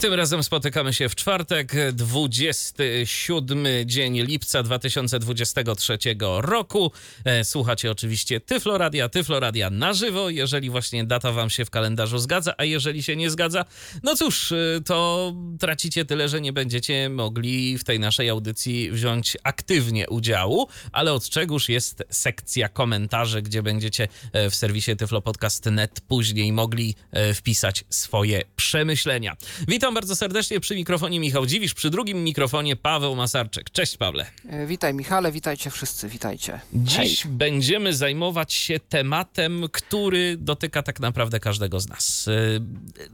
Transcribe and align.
Tym 0.00 0.14
razem 0.14 0.42
spotykamy 0.42 0.92
się 0.92 1.08
w 1.08 1.14
czwartek, 1.14 1.72
27 1.92 3.66
dzień 3.84 4.20
lipca 4.20 4.62
2023 4.62 5.98
roku. 6.38 6.92
E, 7.24 7.44
Słuchacie 7.44 7.90
oczywiście 7.90 8.40
Tyfloradia, 8.40 9.08
Tyfloradia 9.08 9.70
na 9.70 9.92
żywo, 9.92 10.30
jeżeli 10.30 10.70
właśnie 10.70 11.04
data 11.04 11.32
wam 11.32 11.50
się 11.50 11.64
w 11.64 11.70
kalendarzu 11.70 12.18
zgadza, 12.18 12.54
a 12.58 12.64
jeżeli 12.64 13.02
się 13.02 13.16
nie 13.16 13.30
zgadza, 13.30 13.64
no 14.02 14.16
cóż, 14.16 14.52
e, 14.52 14.56
to 14.84 15.32
tracicie 15.60 16.04
tyle, 16.04 16.28
że 16.28 16.40
nie 16.40 16.52
będziecie 16.52 17.08
mogli 17.08 17.78
w 17.78 17.84
tej 17.84 18.00
naszej 18.00 18.28
audycji 18.28 18.90
wziąć 18.90 19.36
aktywnie 19.42 20.08
udziału, 20.08 20.68
ale 20.92 21.12
od 21.12 21.28
czegóż 21.28 21.68
jest 21.68 22.04
sekcja 22.10 22.68
komentarzy, 22.68 23.42
gdzie 23.42 23.62
będziecie 23.62 24.08
e, 24.32 24.50
w 24.50 24.54
serwisie 24.54 24.96
tyflopodcast.net 24.96 26.00
później 26.00 26.52
mogli 26.52 26.94
wpisać 27.34 27.84
swoje 27.90 28.42
przemyślenia. 28.56 29.36
Witam 29.68 29.95
bardzo 29.96 30.16
serdecznie 30.16 30.60
przy 30.60 30.74
mikrofonie 30.74 31.20
Michał 31.20 31.46
Dziwisz, 31.46 31.74
przy 31.74 31.90
drugim 31.90 32.24
mikrofonie 32.24 32.76
Paweł 32.76 33.16
Masarczyk. 33.16 33.70
Cześć 33.70 33.96
Pawle. 33.96 34.26
E, 34.48 34.66
Witaj 34.66 34.94
Michale, 34.94 35.32
witajcie 35.32 35.70
wszyscy, 35.70 36.08
witajcie. 36.08 36.60
Dziś 36.74 37.22
Hej. 37.22 37.32
będziemy 37.32 37.94
zajmować 37.94 38.52
się 38.52 38.80
tematem, 38.80 39.64
który 39.72 40.36
dotyka 40.36 40.82
tak 40.82 41.00
naprawdę 41.00 41.40
każdego 41.40 41.80
z 41.80 41.88
nas. 41.88 42.26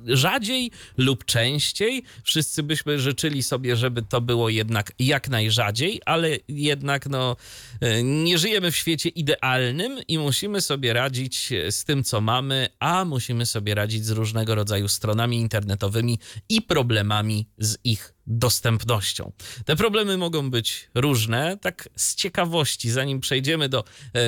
Yy, 0.06 0.16
Rzadziej 0.16 0.70
lub 0.96 1.24
częściej. 1.24 2.02
Wszyscy 2.24 2.62
byśmy 2.62 2.98
życzyli 2.98 3.42
sobie, 3.42 3.76
żeby 3.76 4.02
to 4.02 4.20
było 4.20 4.48
jednak 4.48 4.92
jak 4.98 5.28
najrzadziej, 5.28 6.00
ale 6.06 6.28
jednak 6.48 7.06
no, 7.06 7.36
yy, 7.80 8.02
nie 8.02 8.38
żyjemy 8.38 8.70
w 8.70 8.76
świecie 8.76 9.08
idealnym 9.08 10.00
i 10.08 10.18
musimy 10.18 10.60
sobie 10.60 10.92
radzić 10.92 11.52
z 11.70 11.84
tym, 11.84 12.04
co 12.04 12.20
mamy, 12.20 12.68
a 12.80 13.04
musimy 13.04 13.46
sobie 13.46 13.74
radzić 13.74 14.04
z 14.04 14.10
różnego 14.10 14.54
rodzaju 14.54 14.88
stronami 14.88 15.36
internetowymi 15.36 16.18
i 16.48 16.61
problemami 16.62 17.48
z 17.58 17.78
ich 17.84 18.14
dostępnością. 18.26 19.32
Te 19.64 19.76
problemy 19.76 20.16
mogą 20.16 20.50
być 20.50 20.88
różne. 20.94 21.58
Tak 21.60 21.88
z 21.96 22.14
ciekawości, 22.14 22.90
zanim 22.90 23.20
przejdziemy 23.20 23.68
do 23.68 23.84
e, 24.14 24.20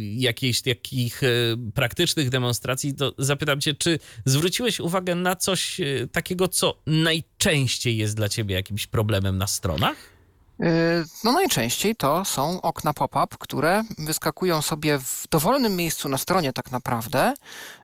jakichś 0.00 0.60
takich 0.60 1.22
e, 1.22 1.26
praktycznych 1.74 2.30
demonstracji, 2.30 2.94
to 2.94 3.14
zapytam 3.18 3.60
cię, 3.60 3.74
czy 3.74 3.98
zwróciłeś 4.24 4.80
uwagę 4.80 5.14
na 5.14 5.36
coś 5.36 5.80
e, 5.80 6.06
takiego, 6.12 6.48
co 6.48 6.82
najczęściej 6.86 7.96
jest 7.96 8.16
dla 8.16 8.28
ciebie 8.28 8.54
jakimś 8.54 8.86
problemem 8.86 9.38
na 9.38 9.46
stronach? 9.46 10.19
E, 10.62 11.04
No 11.24 11.32
najczęściej 11.32 11.96
to 11.96 12.24
są 12.24 12.60
okna 12.62 12.92
pop-up, 12.92 13.36
które 13.38 13.84
wyskakują 13.98 14.62
sobie 14.62 14.98
w 14.98 15.26
dowolnym 15.30 15.76
miejscu 15.76 16.08
na 16.08 16.18
stronie 16.18 16.52
tak 16.52 16.70
naprawdę 16.70 17.34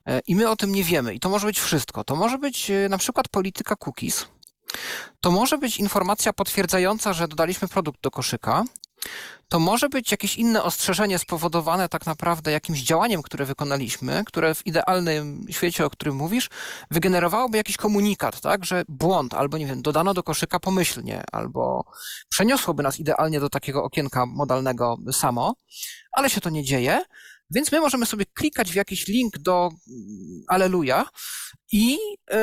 e, 0.07 0.21
i 0.27 0.37
my 0.37 0.51
o 0.51 0.57
tym 0.57 0.73
nie 0.73 0.85
wiemy. 0.85 1.15
I 1.15 1.21
to 1.21 1.29
może 1.29 1.47
być 1.47 1.61
wszystko. 1.61 2.05
To 2.05 2.17
może 2.17 2.39
być 2.39 2.71
e, 2.71 2.89
na 2.89 2.99
przykład 2.99 3.29
polityka 3.29 3.77
cookies. 3.77 4.27
To 5.21 5.31
może 5.31 5.59
być 5.59 5.79
informacja 5.79 6.33
potwierdzająca, 6.33 7.13
że 7.13 7.29
dodaliśmy 7.29 7.69
produkt 7.69 8.01
do 8.03 8.11
koszyka. 8.11 8.65
To 9.49 9.59
może 9.61 9.89
być 9.89 10.11
jakieś 10.11 10.37
inne 10.37 10.63
ostrzeżenie 10.63 11.19
spowodowane 11.19 11.89
tak 11.89 12.07
naprawdę 12.07 12.53
jakimś 12.53 12.83
działaniem, 12.83 13.23
które 13.23 13.45
wykonaliśmy, 13.45 14.23
które 14.27 14.55
w 14.55 14.67
idealnym 14.67 15.47
świecie, 15.51 15.87
o 15.87 15.91
którym 15.91 16.17
mówisz, 16.17 16.49
wygenerowałoby 16.91 17.57
jakiś 17.57 17.77
komunikat, 17.77 18.41
tak, 18.41 18.65
że 18.65 18.85
błąd, 18.89 19.35
albo 19.35 19.59
nie 19.59 19.67
wiem, 19.67 19.83
dodano 19.83 20.15
do 20.15 20.23
koszyka 20.23 20.61
pomyślnie, 20.61 21.23
albo 21.33 21.85
przeniosłoby 22.29 22.83
nas 22.83 23.01
idealnie 23.01 23.41
do 23.41 23.49
takiego 23.49 23.85
okienka 23.85 24.27
modalnego 24.27 24.97
samo, 25.13 25.55
ale 26.13 26.31
się 26.31 26.41
to 26.41 26.51
nie 26.51 26.65
dzieje, 26.65 27.05
więc 27.51 27.73
my 27.73 27.81
możemy 27.81 28.07
sobie 28.07 28.25
klikać 28.35 28.73
w 28.73 28.75
jakiś 28.75 29.07
link 29.07 29.39
do 29.39 29.71
Aleluja 30.49 31.07
i 31.73 31.91
yy, 31.91 32.37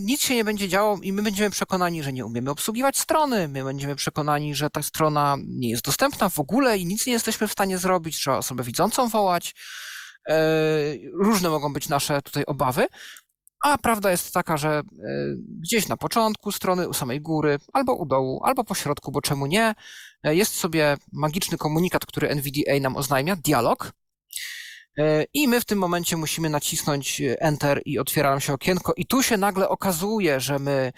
nic 0.00 0.22
się 0.22 0.34
nie 0.34 0.44
będzie 0.44 0.68
działo 0.68 0.98
i 1.02 1.12
my 1.12 1.22
będziemy 1.22 1.50
przekonani, 1.50 2.02
że 2.02 2.12
nie 2.12 2.26
umiemy 2.26 2.50
obsługiwać 2.50 2.98
strony, 2.98 3.48
my 3.48 3.64
będziemy 3.64 3.96
przekonani, 3.96 4.54
że 4.54 4.70
ta 4.70 4.82
strona 4.82 5.36
nie 5.46 5.70
jest 5.70 5.84
dostępna 5.84 6.28
w 6.28 6.38
ogóle 6.38 6.78
i 6.78 6.86
nic 6.86 7.06
nie 7.06 7.12
jesteśmy 7.12 7.48
w 7.48 7.52
stanie 7.52 7.78
zrobić, 7.78 8.16
trzeba 8.16 8.36
osobę 8.36 8.62
widzącą 8.62 9.08
wołać. 9.08 9.54
Yy, 10.28 10.34
różne 11.12 11.48
mogą 11.48 11.72
być 11.72 11.88
nasze 11.88 12.22
tutaj 12.22 12.44
obawy, 12.44 12.86
a 13.64 13.78
prawda 13.78 14.10
jest 14.10 14.34
taka, 14.34 14.56
że 14.56 14.82
yy, 14.92 15.36
gdzieś 15.60 15.88
na 15.88 15.96
początku 15.96 16.52
strony, 16.52 16.88
u 16.88 16.92
samej 16.92 17.20
góry, 17.20 17.58
albo 17.72 17.94
u 17.94 18.06
dołu, 18.06 18.40
albo 18.44 18.64
po 18.64 18.74
środku, 18.74 19.12
bo 19.12 19.20
czemu 19.20 19.46
nie, 19.46 19.74
jest 20.24 20.54
sobie 20.54 20.96
magiczny 21.12 21.58
komunikat, 21.58 22.06
który 22.06 22.28
NVDA 22.28 22.80
nam 22.80 22.96
oznajmia, 22.96 23.36
dialog, 23.36 23.92
E, 23.92 24.01
I 25.34 25.48
my 25.48 25.60
w 25.60 25.64
tym 25.64 25.78
momencie 25.78 26.16
musimy 26.16 26.50
nacisnąć 26.50 27.20
e, 27.20 27.42
Enter 27.42 27.82
i 27.84 27.98
otwiera 27.98 28.30
nam 28.30 28.40
się 28.40 28.52
okienko, 28.52 28.92
i 28.96 29.06
tu 29.06 29.22
się 29.22 29.36
nagle 29.36 29.68
okazuje, 29.68 30.40
że 30.40 30.58
my 30.58 30.92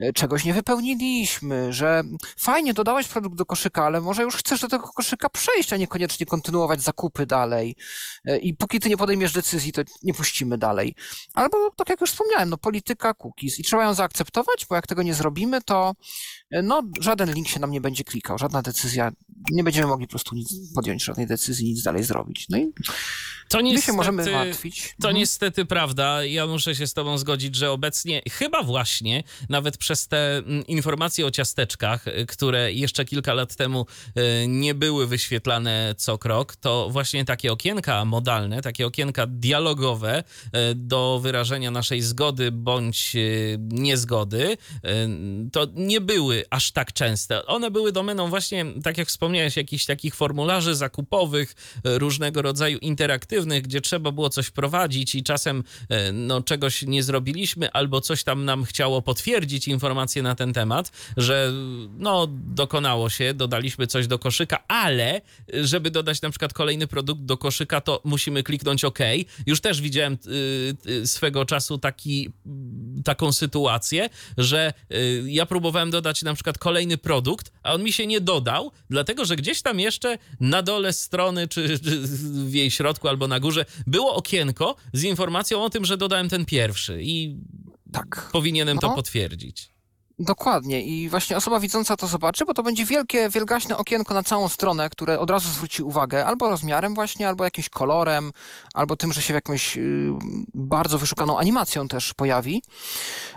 e, 0.00 0.12
czegoś 0.12 0.44
nie 0.44 0.54
wypełniliśmy, 0.54 1.72
że 1.72 2.02
fajnie 2.38 2.74
dodałeś 2.74 3.08
produkt 3.08 3.36
do 3.36 3.46
koszyka, 3.46 3.84
ale 3.84 4.00
może 4.00 4.22
już 4.22 4.36
chcesz 4.36 4.60
do 4.60 4.68
tego 4.68 4.88
koszyka 4.88 5.28
przejść, 5.28 5.72
a 5.72 5.76
niekoniecznie 5.76 6.26
kontynuować 6.26 6.82
zakupy 6.82 7.26
dalej. 7.26 7.76
E, 8.24 8.38
I 8.38 8.54
póki 8.54 8.80
ty 8.80 8.88
nie 8.88 8.96
podejmiesz 8.96 9.32
decyzji, 9.32 9.72
to 9.72 9.82
nie 10.02 10.14
puścimy 10.14 10.58
dalej. 10.58 10.94
Albo, 11.34 11.70
tak 11.76 11.88
jak 11.88 12.00
już 12.00 12.10
wspomniałem, 12.10 12.50
no, 12.50 12.58
polityka 12.58 13.14
cookies 13.14 13.58
i 13.58 13.62
trzeba 13.62 13.84
ją 13.84 13.94
zaakceptować, 13.94 14.66
bo 14.68 14.74
jak 14.74 14.86
tego 14.86 15.02
nie 15.02 15.14
zrobimy, 15.14 15.62
to 15.62 15.94
e, 16.50 16.62
no, 16.62 16.82
żaden 17.00 17.34
link 17.34 17.48
się 17.48 17.60
nam 17.60 17.70
nie 17.70 17.80
będzie 17.80 18.04
klikał, 18.04 18.38
żadna 18.38 18.62
decyzja, 18.62 19.12
nie 19.50 19.64
będziemy 19.64 19.86
mogli 19.86 20.06
po 20.06 20.10
prostu 20.10 20.34
nic 20.34 20.48
podjąć, 20.74 21.04
żadnej 21.04 21.26
decyzji, 21.26 21.68
nic 21.68 21.82
dalej 21.82 22.04
zrobić. 22.04 22.46
No 22.48 22.58
i 22.58 22.72
To 23.48 23.56
my 23.58 23.62
niestety, 23.62 23.86
się 23.86 23.92
możemy 23.96 24.32
martwić. 24.32 24.82
To 24.82 25.08
Mhm. 25.08 25.16
niestety 25.16 25.64
prawda. 25.64 26.24
Ja 26.24 26.46
muszę 26.46 26.74
się 26.74 26.86
z 26.86 26.94
Tobą 26.94 27.18
zgodzić, 27.18 27.54
że 27.56 27.70
obecnie, 27.70 28.22
chyba 28.30 28.62
właśnie, 28.62 29.22
nawet 29.48 29.76
przez 29.76 30.08
te 30.08 30.36
mm, 30.36 30.66
informacje 30.66 31.26
o 31.26 31.30
ciasteczkach, 31.30 32.06
y, 32.06 32.26
które 32.26 32.72
jeszcze 32.72 33.04
kilka 33.04 33.34
lat 33.34 33.56
temu 33.56 33.86
y, 34.42 34.48
nie 34.48 34.74
były 34.74 35.06
wyświetlane 35.06 35.94
co 35.98 36.18
krok, 36.18 36.56
to 36.56 36.88
właśnie 36.90 37.24
takie 37.24 37.52
okienka 37.52 38.04
modalne, 38.04 38.62
takie 38.62 38.86
okienka 38.86 39.26
dialogowe 39.26 40.24
y, 40.46 40.74
do 40.74 41.20
wyrażenia 41.22 41.70
naszej 41.70 42.02
zgody 42.02 42.52
bądź 42.52 43.16
niezgody, 43.58 44.56
to 45.52 45.66
nie 45.74 46.00
były 46.00 46.44
aż 46.50 46.72
tak 46.72 46.92
częste. 46.92 47.46
One 47.46 47.70
były 47.70 47.92
domeną 47.92 48.28
właśnie, 48.28 48.66
tak 48.82 48.98
jak 48.98 49.10
wspomniałeś, 49.30 49.56
jakichś 49.56 49.84
takich 49.84 50.14
formularzy 50.14 50.74
zakupowych, 50.74 51.54
y, 51.86 51.98
różnego 51.98 52.42
rodzaju 52.42 52.78
interaktywnych, 52.78 53.62
gdzie 53.62 53.80
trzeba 53.80 54.12
było 54.12 54.30
coś 54.30 54.46
wprowadzić 54.46 55.14
i 55.14 55.22
czasem 55.22 55.64
e, 55.88 56.12
no, 56.12 56.42
czegoś 56.42 56.82
nie 56.82 57.02
zrobiliśmy, 57.02 57.72
albo 57.72 58.00
coś 58.00 58.24
tam 58.24 58.44
nam 58.44 58.64
chciało 58.64 59.02
potwierdzić 59.02 59.68
informacje 59.68 60.22
na 60.22 60.34
ten 60.34 60.52
temat, 60.52 60.92
że 61.16 61.52
no, 61.98 62.26
dokonało 62.30 63.10
się, 63.10 63.34
dodaliśmy 63.34 63.86
coś 63.86 64.06
do 64.06 64.18
koszyka, 64.18 64.64
ale 64.68 65.20
żeby 65.52 65.90
dodać 65.90 66.22
na 66.22 66.30
przykład 66.30 66.52
kolejny 66.52 66.86
produkt 66.86 67.22
do 67.22 67.36
koszyka, 67.36 67.80
to 67.80 68.00
musimy 68.04 68.42
kliknąć 68.42 68.84
OK. 68.84 68.98
Już 69.46 69.60
też 69.60 69.80
widziałem 69.80 70.18
swego 71.04 71.44
czasu 71.44 71.78
taki, 71.78 72.30
taką 73.04 73.32
sytuację, 73.32 74.10
że 74.38 74.72
ja 75.24 75.46
próbowałem 75.46 75.90
dodać 75.90 76.22
na 76.22 76.34
przykład 76.34 76.58
kolejny 76.58 76.98
produkt, 76.98 77.52
a 77.62 77.74
on 77.74 77.82
mi 77.82 77.92
się 77.92 78.06
nie 78.06 78.20
dodał, 78.20 78.72
dlatego 78.90 79.19
że 79.24 79.36
gdzieś 79.36 79.62
tam 79.62 79.80
jeszcze 79.80 80.18
na 80.40 80.62
dole 80.62 80.92
strony, 80.92 81.48
czy, 81.48 81.78
czy 81.78 82.00
w 82.46 82.54
jej 82.54 82.70
środku 82.70 83.08
albo 83.08 83.28
na 83.28 83.40
górze 83.40 83.64
było 83.86 84.14
okienko 84.14 84.76
z 84.92 85.02
informacją 85.04 85.62
o 85.62 85.70
tym, 85.70 85.84
że 85.84 85.96
dodałem 85.96 86.28
ten 86.28 86.44
pierwszy 86.44 87.02
i 87.02 87.36
Tak. 87.92 88.28
powinienem 88.32 88.78
to 88.78 88.88
No. 88.88 88.94
potwierdzić. 88.94 89.70
Dokładnie. 90.22 90.82
I 90.82 91.08
właśnie 91.08 91.36
osoba 91.36 91.60
widząca 91.60 91.96
to 91.96 92.06
zobaczy, 92.06 92.44
bo 92.44 92.54
to 92.54 92.62
będzie 92.62 92.84
wielkie, 92.84 93.28
wielgaśne 93.28 93.76
okienko 93.76 94.14
na 94.14 94.22
całą 94.22 94.48
stronę, 94.48 94.90
które 94.90 95.18
od 95.18 95.30
razu 95.30 95.48
zwróci 95.48 95.82
uwagę 95.82 96.26
albo 96.26 96.50
rozmiarem 96.50 96.94
właśnie, 96.94 97.28
albo 97.28 97.44
jakimś 97.44 97.68
kolorem, 97.68 98.32
albo 98.74 98.96
tym, 98.96 99.12
że 99.12 99.22
się 99.22 99.32
w 99.32 99.34
jakąś 99.34 99.76
y, 99.76 100.10
bardzo 100.54 100.98
wyszukaną 100.98 101.38
animacją 101.38 101.88
też 101.88 102.14
pojawi. 102.14 102.62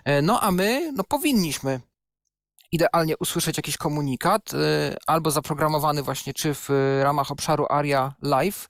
E, 0.06 0.22
No 0.22 0.42
a 0.42 0.52
my, 0.52 0.92
no 0.96 1.04
powinniśmy 1.04 1.80
idealnie 2.74 3.18
usłyszeć 3.18 3.58
jakiś 3.58 3.78
komunikat, 3.78 4.54
y, 4.54 4.58
albo 5.08 5.32
zaprogramowany 5.32 6.04
właśnie 6.04 6.34
czy 6.34 6.54
w 6.54 6.70
y, 6.70 7.04
ramach 7.04 7.32
obszaru 7.32 7.66
ARIA 7.70 8.14
Live. 8.22 8.68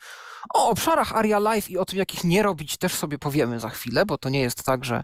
O 0.54 0.70
obszarach 0.70 1.16
ARIA 1.16 1.40
Live 1.40 1.70
i 1.70 1.78
o 1.78 1.86
tym, 1.86 2.00
jakich 2.00 2.24
nie 2.24 2.44
robić, 2.44 2.78
też 2.78 2.94
sobie 2.94 3.20
powiemy 3.20 3.60
za 3.60 3.70
chwilę, 3.70 4.06
bo 4.06 4.18
to 4.18 4.30
nie 4.30 4.42
jest 4.42 4.64
tak, 4.64 4.86
że 4.86 5.04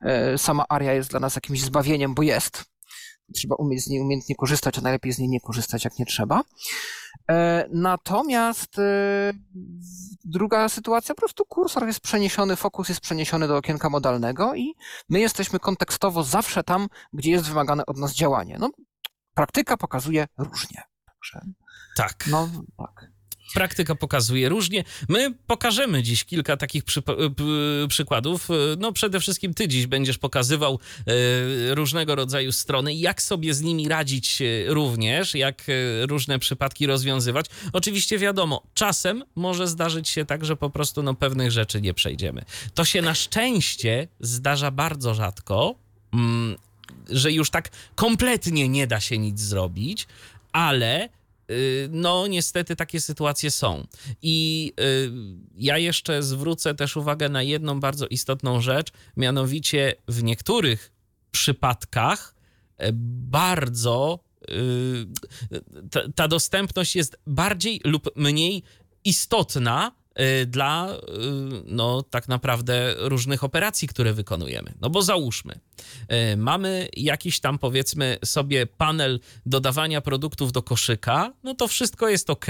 e, 0.00 0.38
sama 0.38 0.64
ARIA 0.68 0.92
jest 0.92 1.10
dla 1.10 1.20
nas 1.20 1.34
jakimś 1.34 1.60
zbawieniem, 1.62 2.14
bo 2.14 2.22
jest. 2.22 2.69
Trzeba 3.34 3.54
umieć 3.54 3.84
z 3.84 3.88
niej 3.88 4.00
umiejętnie 4.00 4.34
korzystać, 4.34 4.78
a 4.78 4.80
najlepiej 4.80 5.12
z 5.12 5.18
niej 5.18 5.28
nie 5.28 5.40
korzystać, 5.40 5.84
jak 5.84 5.98
nie 5.98 6.06
trzeba. 6.06 6.42
E, 7.30 7.66
Natomiast 7.72 8.78
e, 8.78 9.32
druga 10.24 10.68
sytuacja, 10.68 11.14
po 11.14 11.18
prostu 11.20 11.44
kursor 11.44 11.86
jest 11.86 12.00
przeniesiony, 12.00 12.56
fokus 12.56 12.88
jest 12.88 13.00
przeniesiony 13.00 13.48
do 13.48 13.56
okienka 13.56 13.90
modalnego 13.90 14.54
i 14.54 14.74
my 15.08 15.20
jesteśmy 15.20 15.58
kontekstowo 15.58 16.22
zawsze 16.22 16.64
tam, 16.64 16.88
gdzie 17.12 17.30
jest 17.30 17.48
wymagane 17.48 17.86
od 17.86 17.96
nas 17.98 18.12
działanie. 18.14 18.56
No, 18.60 18.70
praktyka 19.34 19.76
pokazuje 19.76 20.26
różnie. 20.38 20.82
Także, 21.06 21.40
Tak. 21.96 22.24
no 22.30 22.48
tak. 22.78 23.10
Praktyka 23.54 23.94
pokazuje 23.94 24.48
różnie. 24.48 24.84
My 25.08 25.34
pokażemy 25.46 26.02
dziś 26.02 26.24
kilka 26.24 26.56
takich 26.56 26.84
przypa- 26.84 27.34
p- 27.34 27.88
przykładów. 27.88 28.48
No 28.78 28.92
przede 28.92 29.20
wszystkim 29.20 29.54
ty 29.54 29.68
dziś 29.68 29.86
będziesz 29.86 30.18
pokazywał 30.18 30.78
różnego 31.70 32.14
rodzaju 32.14 32.52
strony, 32.52 32.94
jak 32.94 33.22
sobie 33.22 33.54
z 33.54 33.60
nimi 33.62 33.88
radzić 33.88 34.42
również, 34.66 35.34
jak 35.34 35.64
różne 36.08 36.38
przypadki 36.38 36.86
rozwiązywać. 36.86 37.46
Oczywiście 37.72 38.18
wiadomo, 38.18 38.62
czasem 38.74 39.24
może 39.34 39.68
zdarzyć 39.68 40.08
się 40.08 40.24
tak, 40.24 40.44
że 40.44 40.56
po 40.56 40.70
prostu 40.70 41.02
no, 41.02 41.14
pewnych 41.14 41.50
rzeczy 41.50 41.80
nie 41.80 41.94
przejdziemy. 41.94 42.44
To 42.74 42.84
się 42.84 43.02
na 43.02 43.14
szczęście 43.14 44.08
zdarza 44.20 44.70
bardzo 44.70 45.14
rzadko, 45.14 45.74
mm, 46.12 46.56
że 47.08 47.32
już 47.32 47.50
tak 47.50 47.68
kompletnie 47.94 48.68
nie 48.68 48.86
da 48.86 49.00
się 49.00 49.18
nic 49.18 49.40
zrobić, 49.40 50.06
ale 50.52 51.04
y, 51.04 51.08
no 51.90 52.26
niestety 52.26 52.76
takie 52.76 53.00
sytuacje 53.00 53.50
są. 53.50 53.86
I 54.22 54.72
y, 54.80 55.10
ja 55.54 55.78
jeszcze 55.78 56.22
zwrócę 56.22 56.74
też 56.74 56.96
uwagę 56.96 57.28
na 57.28 57.42
jedną 57.42 57.80
bardzo 57.80 58.06
istotną 58.06 58.60
rzecz, 58.60 58.92
mianowicie 59.16 59.94
w 60.08 60.22
niektórych 60.22 60.92
przypadkach 61.30 62.34
e, 62.76 62.90
bardzo 62.92 64.18
y, 64.50 65.06
ta, 66.14 66.28
dostępność 66.28 66.96
jest 66.96 67.16
bardziej 67.26 67.80
lub 67.84 68.10
mniej 68.16 68.62
istotna 69.04 69.92
y, 69.92 69.99
dla 70.46 70.94
y, 70.94 70.98
no 71.66 72.02
tak 72.02 72.28
naprawdę 72.28 72.94
różnych 72.98 73.44
operacji, 73.44 73.88
które 73.88 74.12
wykonujemy. 74.12 74.74
No 74.80 74.90
bo 74.90 75.02
załóżmy, 75.02 75.60
y, 76.32 76.36
mamy 76.36 76.88
jakiś 76.96 77.40
tam 77.40 77.58
powiedzmy 77.58 78.18
sobie 78.24 78.66
panel 78.66 79.20
dodawania 79.46 80.00
produktów 80.00 80.52
do 80.52 80.62
koszyka, 80.62 81.32
no 81.42 81.54
to 81.54 81.68
wszystko 81.68 82.08
jest 82.08 82.30
ok. 82.30 82.46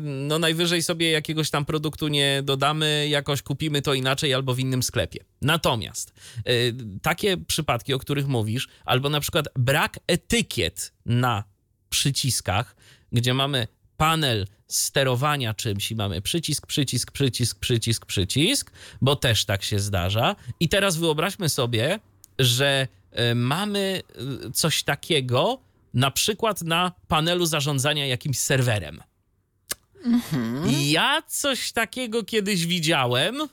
No 0.00 0.38
najwyżej 0.38 0.82
sobie 0.82 1.10
jakiegoś 1.10 1.50
tam 1.50 1.64
produktu 1.64 2.08
nie 2.08 2.42
dodamy, 2.44 3.06
jakoś 3.08 3.42
kupimy 3.42 3.82
to 3.82 3.94
inaczej 3.94 4.34
albo 4.34 4.54
w 4.54 4.58
innym 4.58 4.82
sklepie. 4.82 5.24
Natomiast 5.42 6.12
y, 6.48 6.74
takie 7.02 7.36
przypadki, 7.36 7.94
o 7.94 7.98
których 7.98 8.28
mówisz, 8.28 8.68
albo 8.84 9.08
na 9.08 9.20
przykład 9.20 9.46
brak 9.56 9.98
etykiet 10.06 10.92
na 11.06 11.44
przyciskach, 11.88 12.76
gdzie 13.12 13.34
mamy 13.34 13.66
panel 14.00 14.46
sterowania 14.68 15.54
czymś 15.54 15.90
i 15.90 15.96
mamy 15.96 16.22
przycisk, 16.22 16.66
przycisk, 16.66 17.10
przycisk, 17.10 17.58
przycisk, 17.58 18.06
przycisk, 18.06 18.72
bo 19.00 19.16
też 19.16 19.44
tak 19.44 19.62
się 19.62 19.78
zdarza. 19.78 20.36
I 20.60 20.68
teraz 20.68 20.96
wyobraźmy 20.96 21.48
sobie, 21.48 22.00
że 22.38 22.88
y, 23.30 23.34
mamy 23.34 24.02
y, 24.46 24.52
coś 24.52 24.82
takiego 24.82 25.60
na 25.94 26.10
przykład 26.10 26.62
na 26.62 26.92
panelu 27.08 27.46
zarządzania 27.46 28.06
jakimś 28.06 28.38
serwerem. 28.38 29.00
Ja 30.80 31.22
coś 31.28 31.72
takiego 31.72 32.24
kiedyś 32.24 32.66
widziałem 32.66 33.48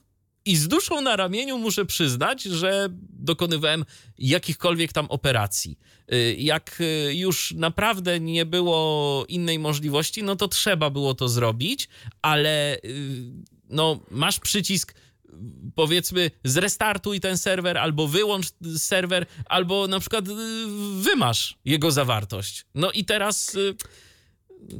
i 0.47 0.55
z 0.55 0.67
duszą 0.67 1.01
na 1.01 1.15
ramieniu 1.15 1.57
muszę 1.57 1.85
przyznać, 1.85 2.43
że 2.43 2.87
dokonywałem 3.09 3.85
jakichkolwiek 4.17 4.93
tam 4.93 5.05
operacji. 5.05 5.79
Y, 6.13 6.35
Jak 6.39 6.81
y, 6.81 7.15
już 7.15 7.53
naprawdę 7.57 8.19
nie 8.19 8.45
było 8.45 9.25
innej 9.27 9.59
możliwości, 9.59 10.23
no 10.23 10.35
to 10.35 10.47
trzeba 10.47 10.89
było 10.89 11.13
to 11.13 11.29
zrobić, 11.29 11.89
ale 12.21 12.75
y, 12.75 12.79
no 13.69 13.99
masz 14.11 14.39
przycisk 14.39 14.95
powiedzmy 15.75 16.31
zrestartuj 16.43 17.19
ten 17.19 17.37
serwer, 17.37 17.77
albo 17.77 18.07
wyłącz 18.07 18.45
serwer, 18.77 19.25
albo 19.45 19.87
na 19.87 19.99
przykład 19.99 20.25
wymasz 21.01 21.57
jego 21.65 21.91
zawartość. 21.91 22.65
No 22.75 22.91
i 22.91 23.05
teraz 23.05 23.57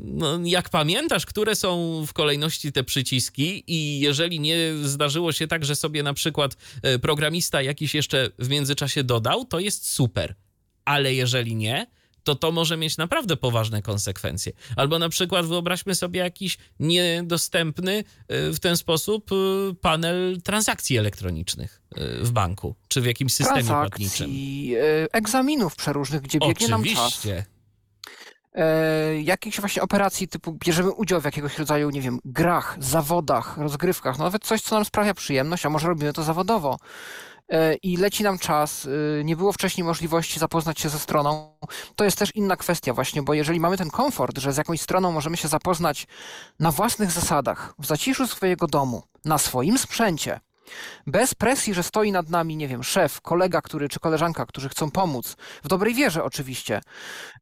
no, 0.03 0.39
jak 0.43 0.69
pamiętasz, 0.69 1.25
które 1.25 1.55
są 1.55 2.03
w 2.07 2.13
kolejności 2.13 2.71
te 2.71 2.83
przyciski 2.83 3.63
i 3.67 3.99
jeżeli 3.99 4.39
nie 4.39 4.57
zdarzyło 4.83 5.31
się 5.31 5.47
tak, 5.47 5.65
że 5.65 5.75
sobie 5.75 6.03
na 6.03 6.13
przykład 6.13 6.57
e, 6.81 6.99
programista 6.99 7.61
jakiś 7.61 7.95
jeszcze 7.95 8.29
w 8.39 8.49
międzyczasie 8.49 9.03
dodał, 9.03 9.45
to 9.45 9.59
jest 9.59 9.89
super. 9.89 10.35
Ale 10.85 11.13
jeżeli 11.13 11.55
nie, 11.55 11.87
to 12.27 12.35
to 12.35 12.51
może 12.51 12.77
mieć 12.77 12.97
naprawdę 12.97 13.37
poważne 13.37 13.81
konsekwencje. 13.81 14.51
Albo 14.75 14.99
na 14.99 15.09
przykład 15.09 15.45
wyobraźmy 15.45 15.95
sobie 15.95 16.19
jakiś 16.19 16.57
niedostępny 16.79 18.03
e, 18.27 18.51
w 18.51 18.59
ten 18.59 18.77
sposób 18.77 19.31
e, 19.31 19.35
panel 19.81 20.41
transakcji 20.43 20.97
elektronicznych 20.97 21.81
w 22.21 22.31
banku 22.31 22.75
czy 22.87 23.01
w 23.01 23.05
jakimś 23.05 23.33
systemie 23.33 23.63
płatniczym. 23.63 24.09
Transakcji, 24.09 24.75
e, 24.75 25.13
egzaminów 25.13 25.75
przeróżnych, 25.75 26.21
gdzie 26.21 26.39
biegnie 26.39 26.67
nam 26.67 26.83
czas. 26.83 27.27
E, 28.57 29.21
jakichś 29.21 29.59
właśnie 29.59 29.81
operacji 29.81 30.27
typu 30.27 30.53
bierzemy 30.65 30.91
udział 30.91 31.21
w 31.21 31.25
jakiegoś 31.25 31.59
rodzaju, 31.59 31.89
nie 31.89 32.01
wiem, 32.01 32.19
grach, 32.25 32.77
zawodach, 32.79 33.57
rozgrywkach, 33.57 34.17
no 34.17 34.23
nawet 34.23 34.43
coś, 34.43 34.61
co 34.61 34.75
nam 34.75 34.85
sprawia 34.85 35.13
przyjemność, 35.13 35.65
a 35.65 35.69
może 35.69 35.87
robimy 35.87 36.13
to 36.13 36.23
zawodowo. 36.23 36.77
E, 37.49 37.73
I 37.75 37.97
leci 37.97 38.23
nam 38.23 38.37
czas, 38.39 38.87
e, 39.19 39.23
nie 39.23 39.35
było 39.35 39.53
wcześniej 39.53 39.83
możliwości 39.83 40.39
zapoznać 40.39 40.79
się 40.79 40.89
ze 40.89 40.99
stroną. 40.99 41.57
To 41.95 42.03
jest 42.03 42.17
też 42.17 42.35
inna 42.35 42.55
kwestia 42.55 42.93
właśnie, 42.93 43.21
bo 43.21 43.33
jeżeli 43.33 43.59
mamy 43.59 43.77
ten 43.77 43.89
komfort, 43.89 44.37
że 44.37 44.53
z 44.53 44.57
jakąś 44.57 44.81
stroną 44.81 45.11
możemy 45.11 45.37
się 45.37 45.47
zapoznać 45.47 46.07
na 46.59 46.71
własnych 46.71 47.11
zasadach, 47.11 47.73
w 47.79 47.85
zaciszu 47.85 48.27
swojego 48.27 48.67
domu, 48.67 49.03
na 49.25 49.37
swoim 49.37 49.77
sprzęcie, 49.77 50.39
bez 51.07 51.33
presji, 51.33 51.73
że 51.73 51.83
stoi 51.83 52.11
nad 52.11 52.29
nami, 52.29 52.55
nie 52.57 52.67
wiem, 52.67 52.83
szef, 52.83 53.21
kolega, 53.21 53.61
który, 53.61 53.89
czy 53.89 53.99
koleżanka, 53.99 54.45
którzy 54.45 54.69
chcą 54.69 54.91
pomóc, 54.91 55.35
w 55.63 55.67
dobrej 55.67 55.93
wierze 55.93 56.23
oczywiście, 56.23 56.81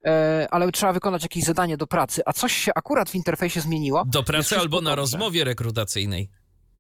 e, 0.06 0.48
ale 0.52 0.72
trzeba 0.72 0.94
wykonać 0.94 1.24
jakieś 1.24 1.44
zadanie 1.44 1.78
do 1.78 1.88
pracy, 1.88 2.22
a 2.26 2.34
coś 2.34 2.54
się 2.54 2.72
akurat 2.76 3.10
w 3.10 3.16
interfejsie 3.16 3.62
zmieniło. 3.62 4.04
Do 4.08 4.24
pracy 4.24 4.58
albo 4.58 4.82
na 4.82 4.90
dobrze. 4.90 4.96
rozmowie 4.96 5.44
rekrutacyjnej. 5.44 6.30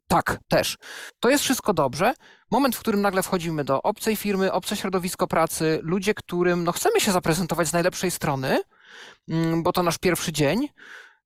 Tak, 0.08 0.40
też. 0.48 0.78
To 1.20 1.30
jest 1.30 1.44
wszystko 1.44 1.74
dobrze. 1.74 2.14
Moment, 2.52 2.76
w 2.76 2.80
którym 2.80 3.02
nagle 3.02 3.24
wchodzimy 3.24 3.64
do 3.64 3.82
obcej 3.82 4.16
firmy, 4.16 4.52
obce 4.52 4.76
środowisko 4.76 5.28
pracy, 5.28 5.80
ludzie, 5.84 6.14
którym 6.14 6.64
no, 6.64 6.72
chcemy 6.72 7.02
się 7.02 7.12
zaprezentować 7.12 7.68
z 7.68 7.74
najlepszej 7.74 8.12
strony, 8.12 8.60
mm, 9.30 9.64
bo 9.64 9.72
to 9.72 9.84
nasz 9.84 9.98
pierwszy 9.98 10.32
dzień. 10.32 10.68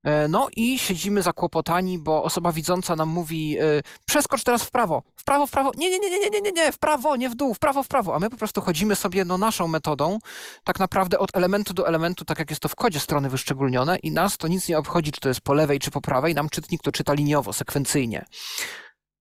E, 0.04 0.28
no 0.28 0.48
i 0.56 0.80
siedzimy 0.80 1.22
zakłopotani, 1.22 2.00
bo 2.00 2.24
osoba 2.24 2.52
widząca 2.52 2.96
nam 2.96 3.10
mówi: 3.10 3.58
e, 3.60 3.64
przeskocz 4.06 4.44
teraz 4.44 4.64
w 4.64 4.72
prawo, 4.72 5.04
w 5.16 5.24
prawo, 5.24 5.48
w 5.48 5.52
prawo. 5.52 5.72
Nie, 5.78 5.90
nie, 5.90 6.00
nie, 6.00 6.10
nie, 6.10 6.30
nie, 6.30 6.42
nie, 6.42 6.52
nie, 6.52 6.72
w 6.72 6.78
prawo, 6.78 7.16
nie 7.16 7.30
w 7.30 7.36
dół, 7.36 7.54
w 7.54 7.60
prawo, 7.60 7.84
w 7.84 7.88
prawo. 7.88 8.16
A 8.16 8.20
my 8.20 8.30
po 8.30 8.38
prostu 8.38 8.62
chodzimy 8.62 8.96
sobie 8.96 9.26
no, 9.26 9.38
naszą 9.38 9.68
metodą, 9.68 10.20
tak 10.64 10.80
naprawdę 10.80 11.20
od 11.20 11.36
elementu 11.36 11.74
do 11.74 11.88
elementu, 11.88 12.26
tak 12.26 12.40
jak 12.40 12.50
jest 12.50 12.62
to 12.62 12.70
w 12.70 12.76
kodzie 12.76 13.00
strony 13.00 13.30
wyszczególnione, 13.30 13.98
i 13.98 14.12
nas 14.12 14.38
to 14.38 14.48
nic 14.48 14.70
nie 14.70 14.78
obchodzi, 14.78 15.12
czy 15.12 15.22
to 15.22 15.30
jest 15.30 15.42
po 15.42 15.54
lewej, 15.54 15.80
czy 15.80 15.92
po 15.92 16.02
prawej. 16.02 16.36
Nam 16.36 16.50
czytnik 16.50 16.82
to 16.82 16.92
czyta 16.92 17.14
liniowo, 17.14 17.54
sekwencyjnie. 17.54 18.26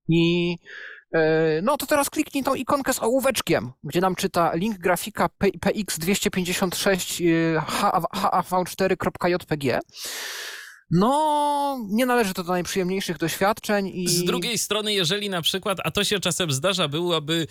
I 0.08 0.56
e, 1.14 1.20
no 1.62 1.76
to 1.76 1.86
teraz 1.86 2.10
kliknij 2.10 2.44
tą 2.44 2.54
ikonkę 2.54 2.92
z 2.92 3.02
ołóweczkiem, 3.02 3.72
gdzie 3.84 4.00
nam 4.00 4.14
czyta 4.14 4.54
link 4.54 4.78
grafika 4.78 5.28
PX256 5.44 7.22
HAV4.jpg. 8.12 9.80
No, 10.90 11.78
nie 11.88 12.06
należy 12.06 12.34
to 12.34 12.44
do 12.44 12.52
najprzyjemniejszych 12.52 13.18
doświadczeń 13.18 13.90
i... 13.94 14.08
Z 14.08 14.24
drugiej 14.24 14.58
strony, 14.58 14.92
jeżeli 14.94 15.30
na 15.30 15.42
przykład, 15.42 15.78
a 15.84 15.90
to 15.90 16.04
się 16.04 16.20
czasem 16.20 16.52
zdarza, 16.52 16.88
byłaby 16.88 17.46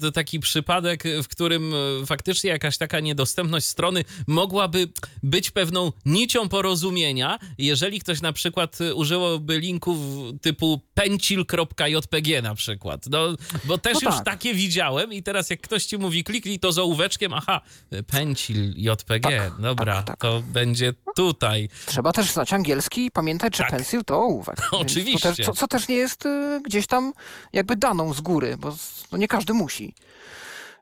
to 0.00 0.12
taki 0.12 0.40
przypadek, 0.40 1.04
w 1.22 1.28
którym 1.28 1.74
y, 2.02 2.06
faktycznie 2.06 2.50
jakaś 2.50 2.78
taka 2.78 3.00
niedostępność 3.00 3.66
strony 3.66 4.04
mogłaby 4.26 4.88
być 5.22 5.50
pewną 5.50 5.92
nicią 6.06 6.48
porozumienia, 6.48 7.38
jeżeli 7.58 8.00
ktoś 8.00 8.20
na 8.22 8.32
przykład 8.32 8.80
y, 8.80 8.94
użyłby 8.94 9.58
linków 9.58 9.98
typu 10.42 10.80
pencil.jpg 10.94 12.42
na 12.42 12.54
przykład. 12.54 13.06
No, 13.10 13.28
bo 13.64 13.78
też 13.78 13.94
No 13.94 14.00
już 14.10 14.16
tak. 14.16 14.24
takie 14.24 14.54
widziałem 14.54 15.12
i 15.12 15.22
teraz 15.22 15.50
jak 15.50 15.60
ktoś 15.60 15.84
ci 15.86 15.98
mówi 15.98 16.24
kliknij 16.24 16.58
to 16.58 16.72
z 16.72 16.78
ołóweczkiem, 16.78 17.32
aha, 17.34 17.60
pencil 18.06 18.74
JPG, 18.76 19.20
Tak, 19.38 19.60
dobra, 19.60 19.94
tak, 19.94 20.06
tak. 20.06 20.16
to 20.20 20.42
będzie 20.52 20.94
tutaj. 21.16 21.68
Trzeba 21.86 22.12
też 22.12 22.27
znać 22.32 22.52
angielski 22.52 23.06
i 23.06 23.10
pamiętać, 23.10 23.56
że 23.56 23.62
Tak. 23.62 23.70
pensil 23.72 24.04
to 24.04 24.20
ołówek. 24.22 24.56
Oczywiście. 24.72 25.34
Też, 25.34 25.46
co, 25.46 25.52
co 25.52 25.68
też 25.68 25.88
nie 25.88 25.96
jest 25.96 26.26
y, 26.26 26.60
gdzieś 26.64 26.86
tam 26.86 27.12
jakby 27.52 27.76
daną 27.76 28.14
z 28.14 28.20
góry, 28.20 28.56
bo 28.56 28.74
no 29.12 29.18
nie 29.18 29.28
każdy 29.28 29.54
musi. 29.54 29.94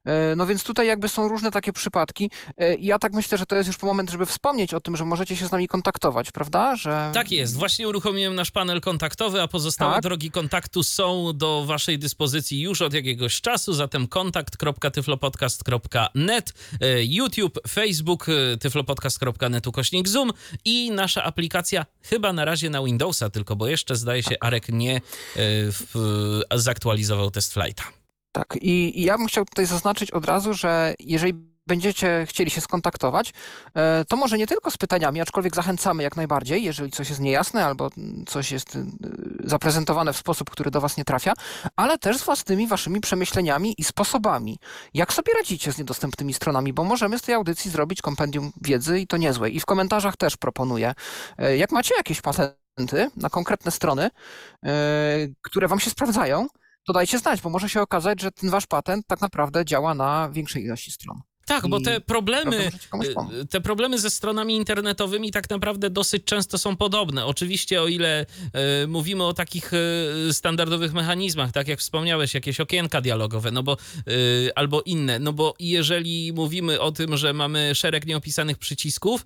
E, 0.06 0.36
No 0.36 0.46
więc 0.46 0.64
tutaj 0.64 0.86
jakby 0.86 1.08
są 1.08 1.28
różne 1.28 1.50
takie 1.50 1.72
przypadki. 1.72 2.30
E, 2.58 2.74
Ja 2.74 2.98
tak 2.98 3.12
myślę, 3.12 3.38
że 3.38 3.46
to 3.46 3.56
jest 3.56 3.66
już 3.66 3.82
moment, 3.82 4.10
żeby 4.10 4.26
wspomnieć 4.26 4.74
o 4.74 4.80
tym, 4.80 4.96
że 4.96 5.04
możecie 5.04 5.36
się 5.36 5.46
z 5.46 5.52
nami 5.52 5.68
kontaktować, 5.68 6.32
prawda? 6.32 6.76
Że... 6.76 7.10
Tak 7.14 7.30
jest. 7.32 7.56
Właśnie 7.56 7.88
uruchomiłem 7.88 8.34
nasz 8.34 8.50
panel 8.50 8.80
kontaktowy, 8.80 9.42
a 9.42 9.48
pozostałe 9.48 9.92
Tak. 9.94 10.02
drogi 10.02 10.30
kontaktu 10.30 10.82
są 10.82 11.32
do 11.34 11.64
waszej 11.66 11.98
dyspozycji 11.98 12.60
już 12.60 12.82
od 12.82 12.94
jakiegoś 12.94 13.40
czasu. 13.40 13.72
Zatem 13.72 14.08
kontakt.tyflopodcast.net, 14.08 16.52
e, 16.80 17.04
YouTube, 17.04 17.58
Facebook, 17.68 18.26
tyflopodcast.net 18.60 19.66
ukośnik 19.66 20.08
Zoom 20.08 20.30
i 20.64 20.90
nasza 20.90 21.24
aplikacja 21.24 21.86
chyba 22.02 22.32
na 22.32 22.44
razie 22.44 22.70
na 22.70 22.82
Windowsa 22.82 23.30
tylko, 23.30 23.56
bo 23.56 23.68
jeszcze 23.68 23.96
zdaje 23.96 24.22
się 24.22 24.34
Arek 24.40 24.68
nie 24.68 25.00
zaktualizował 26.54 27.30
test 27.30 27.54
flighta. 27.54 27.82
Tak, 28.36 28.58
i, 28.60 29.02
ja 29.02 29.18
bym 29.18 29.26
chciał 29.26 29.44
tutaj 29.44 29.66
zaznaczyć 29.66 30.10
od 30.10 30.24
razu, 30.24 30.54
że 30.54 30.94
jeżeli 30.98 31.34
będziecie 31.66 32.26
chcieli 32.28 32.50
się 32.50 32.60
skontaktować, 32.60 33.32
e, 33.74 34.04
to 34.04 34.16
może 34.16 34.38
nie 34.38 34.46
tylko 34.46 34.70
z 34.70 34.76
pytaniami, 34.76 35.20
aczkolwiek 35.20 35.56
zachęcamy 35.56 36.02
jak 36.02 36.16
najbardziej, 36.16 36.64
jeżeli 36.64 36.90
coś 36.90 37.08
jest 37.08 37.20
niejasne 37.20 37.64
albo 37.64 37.90
coś 38.26 38.52
jest 38.52 38.76
e, 38.76 38.84
zaprezentowane 39.44 40.12
w 40.12 40.16
sposób, 40.16 40.50
który 40.50 40.70
do 40.70 40.80
Was 40.80 40.96
nie 40.96 41.04
trafia, 41.04 41.32
ale 41.76 41.98
też 41.98 42.16
z 42.16 42.24
własnymi 42.24 42.66
Waszymi 42.66 43.00
przemyśleniami 43.00 43.74
i 43.78 43.84
sposobami. 43.84 44.58
Jak 44.94 45.12
sobie 45.12 45.32
radzicie 45.34 45.72
z 45.72 45.78
niedostępnymi 45.78 46.34
stronami, 46.34 46.72
bo 46.72 46.84
możemy 46.84 47.18
z 47.18 47.22
tej 47.22 47.34
audycji 47.34 47.70
zrobić 47.70 48.02
kompendium 48.02 48.52
wiedzy 48.62 49.00
i 49.00 49.06
to 49.06 49.16
niezłe. 49.16 49.50
I 49.50 49.60
w 49.60 49.66
komentarzach 49.66 50.16
też 50.16 50.36
proponuję. 50.36 50.94
E, 51.38 51.56
jak 51.56 51.72
macie 51.72 51.94
jakieś 51.96 52.20
patenty 52.20 53.10
na 53.16 53.30
konkretne 53.30 53.70
strony, 53.70 54.10
które 55.42 55.68
Wam 55.68 55.80
się 55.80 55.90
sprawdzają, 55.90 56.46
to 56.86 56.92
dajcie 56.92 57.18
znać, 57.18 57.40
bo 57.40 57.50
może 57.50 57.68
się 57.68 57.80
okazać, 57.82 58.20
że 58.20 58.32
ten 58.32 58.50
Wasz 58.50 58.66
patent 58.66 59.06
tak 59.06 59.20
naprawdę 59.20 59.64
działa 59.64 59.94
na 59.94 60.30
większej 60.30 60.64
ilości 60.64 60.90
stron. 60.90 61.20
Tak, 61.46 61.68
bo 61.68 61.80
te 61.80 62.00
problemy, 62.00 62.70
y, 63.42 63.46
te 63.46 63.60
problemy 63.60 63.98
ze 63.98 64.10
stronami 64.10 64.56
internetowymi 64.56 65.30
tak 65.32 65.50
naprawdę 65.50 65.90
dosyć 65.90 66.24
często 66.24 66.58
są 66.58 66.76
podobne. 66.76 67.26
Oczywiście, 67.26 67.82
o 67.82 67.88
ile 67.88 68.26
y, 68.82 68.86
mówimy 68.86 69.24
o 69.24 69.34
takich 69.34 69.72
y, 69.72 70.32
standardowych 70.32 70.92
mechanizmach, 70.92 71.52
tak 71.52 71.68
jak 71.68 71.78
wspomniałeś, 71.78 72.34
jakieś 72.34 72.60
okienka 72.60 73.00
dialogowe, 73.00 73.50
no 73.50 73.62
bo 73.62 73.76
y, 74.08 74.50
albo 74.54 74.82
inne, 74.82 75.18
no 75.18 75.32
bo 75.32 75.54
jeżeli 75.60 76.32
mówimy 76.32 76.80
o 76.80 76.92
tym, 76.92 77.16
że 77.16 77.32
mamy 77.32 77.74
szereg 77.74 78.06
nieopisanych 78.06 78.58
przycisków, 78.58 79.24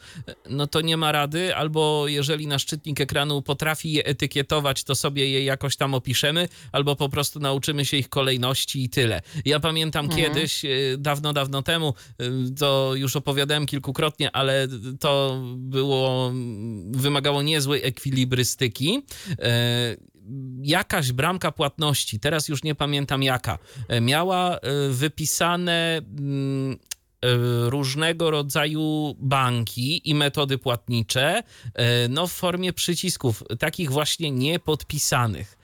no 0.51 0.67
to 0.67 0.81
nie 0.81 0.97
ma 0.97 1.13
rady, 1.13 1.57
albo 1.57 2.09
jeżeli 2.09 2.47
nasz 2.47 2.67
czytnik 2.67 3.01
ekranu 3.01 3.43
potrafi 3.43 3.93
je 3.93 4.05
etykietować, 4.05 4.85
to 4.85 4.95
sobie 4.95 5.31
je 5.31 5.45
jakoś 5.45 5.77
tam 5.77 5.95
opiszemy, 5.95 6.49
albo 6.73 6.97
po 6.97 7.09
prostu 7.09 7.41
nauczymy 7.41 7.85
się 7.85 7.97
ich 7.97 8.09
kolejności 8.09 8.83
i 8.85 8.89
tyle. 8.89 9.23
Ja 9.45 9.61
pamiętam 9.61 10.05
mhm. 10.05 10.23
kiedyś, 10.23 10.63
dawno, 10.99 11.33
dawno 11.33 11.63
temu, 11.63 11.95
to 12.59 12.93
już 12.95 13.17
opowiadałem 13.17 13.67
kilkukrotnie, 13.67 14.33
ale 14.33 14.69
to 15.01 15.41
było, 15.57 16.33
wymagało 16.91 17.43
niezłej 17.43 17.81
ekwilibrystyki. 17.85 19.03
E, 19.39 19.97
jakaś 20.63 21.13
bramka 21.13 21.53
płatności, 21.53 22.21
teraz 22.21 22.49
już 22.49 22.63
nie 22.63 22.75
pamiętam 22.75 23.23
jaka, 23.23 23.59
e, 23.89 24.01
miała 24.01 24.57
e, 24.57 24.61
wypisane 24.91 25.97
mm, 26.19 26.79
różnego 27.67 28.31
rodzaju 28.31 29.17
banki 29.19 30.11
i 30.11 30.15
metody 30.15 30.59
płatnicze, 30.59 31.43
no 32.09 32.27
w 32.27 32.33
formie 32.33 32.73
przycisków, 32.73 33.45
takich 33.59 33.91
właśnie 33.91 34.31
niepodpisanych. 34.31 35.59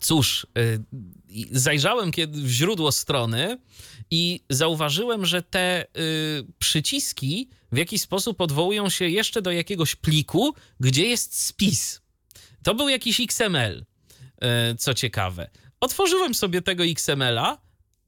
Cóż, 0.00 0.46
zajrzałem 1.52 2.12
kiedy 2.12 2.40
w 2.40 2.48
źródło 2.48 2.92
strony 2.92 3.58
i 4.10 4.40
zauważyłem, 4.50 5.26
że 5.26 5.42
te 5.42 5.84
y, 5.84 5.86
przyciski 6.58 7.48
w 7.72 7.76
jakiś 7.76 8.00
sposób 8.00 8.40
odwołują 8.40 8.90
się 8.90 9.08
jeszcze 9.08 9.42
do 9.42 9.50
jakiegoś 9.50 9.96
pliku, 9.96 10.54
gdzie 10.80 11.06
jest 11.06 11.40
spis. 11.40 12.00
To 12.62 12.74
był 12.74 12.88
jakiś 12.88 13.20
XML, 13.20 13.84
y, 14.72 14.76
co 14.76 14.94
ciekawe. 14.94 15.50
Otworzyłem 15.80 16.34
sobie 16.34 16.62
tego 16.62 16.84
XML-a 16.84 17.58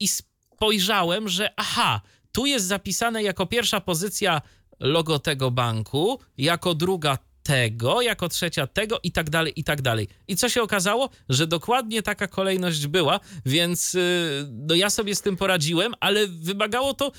i 0.01 0.09
spojrzałem, 0.09 1.29
że 1.29 1.51
aha, 1.57 2.01
tu 2.33 2.47
jest 2.47 2.67
zapisane 2.67 3.23
jako 3.23 3.47
pierwsza 3.47 3.81
pozycja 3.81 4.43
logo 4.81 5.19
tego 5.19 5.51
banku, 5.51 6.21
jako 6.39 6.75
druga 6.75 7.19
tego, 7.49 8.02
jako 8.02 8.28
trzecia 8.28 8.67
tego 8.67 9.00
i 9.02 9.12
tak 9.12 9.31
dalej, 9.31 9.52
i 9.57 9.64
tak 9.64 9.83
dalej. 9.83 10.09
I 10.28 10.37
co 10.37 10.49
się 10.49 10.62
okazało? 10.62 11.11
Że 11.28 11.47
dokładnie 11.47 12.02
taka 12.02 12.26
kolejność 12.26 12.87
była, 12.87 13.21
więc 13.47 13.95
y, 13.95 14.47
no 14.50 14.75
ja 14.75 14.90
sobie 14.90 15.14
z 15.14 15.23
tym 15.23 15.37
poradziłem, 15.37 15.95
ale 16.00 16.26
wymagało 16.26 16.95
to, 16.95 17.12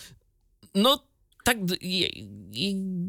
no 0.76 1.04
tak, 1.44 1.58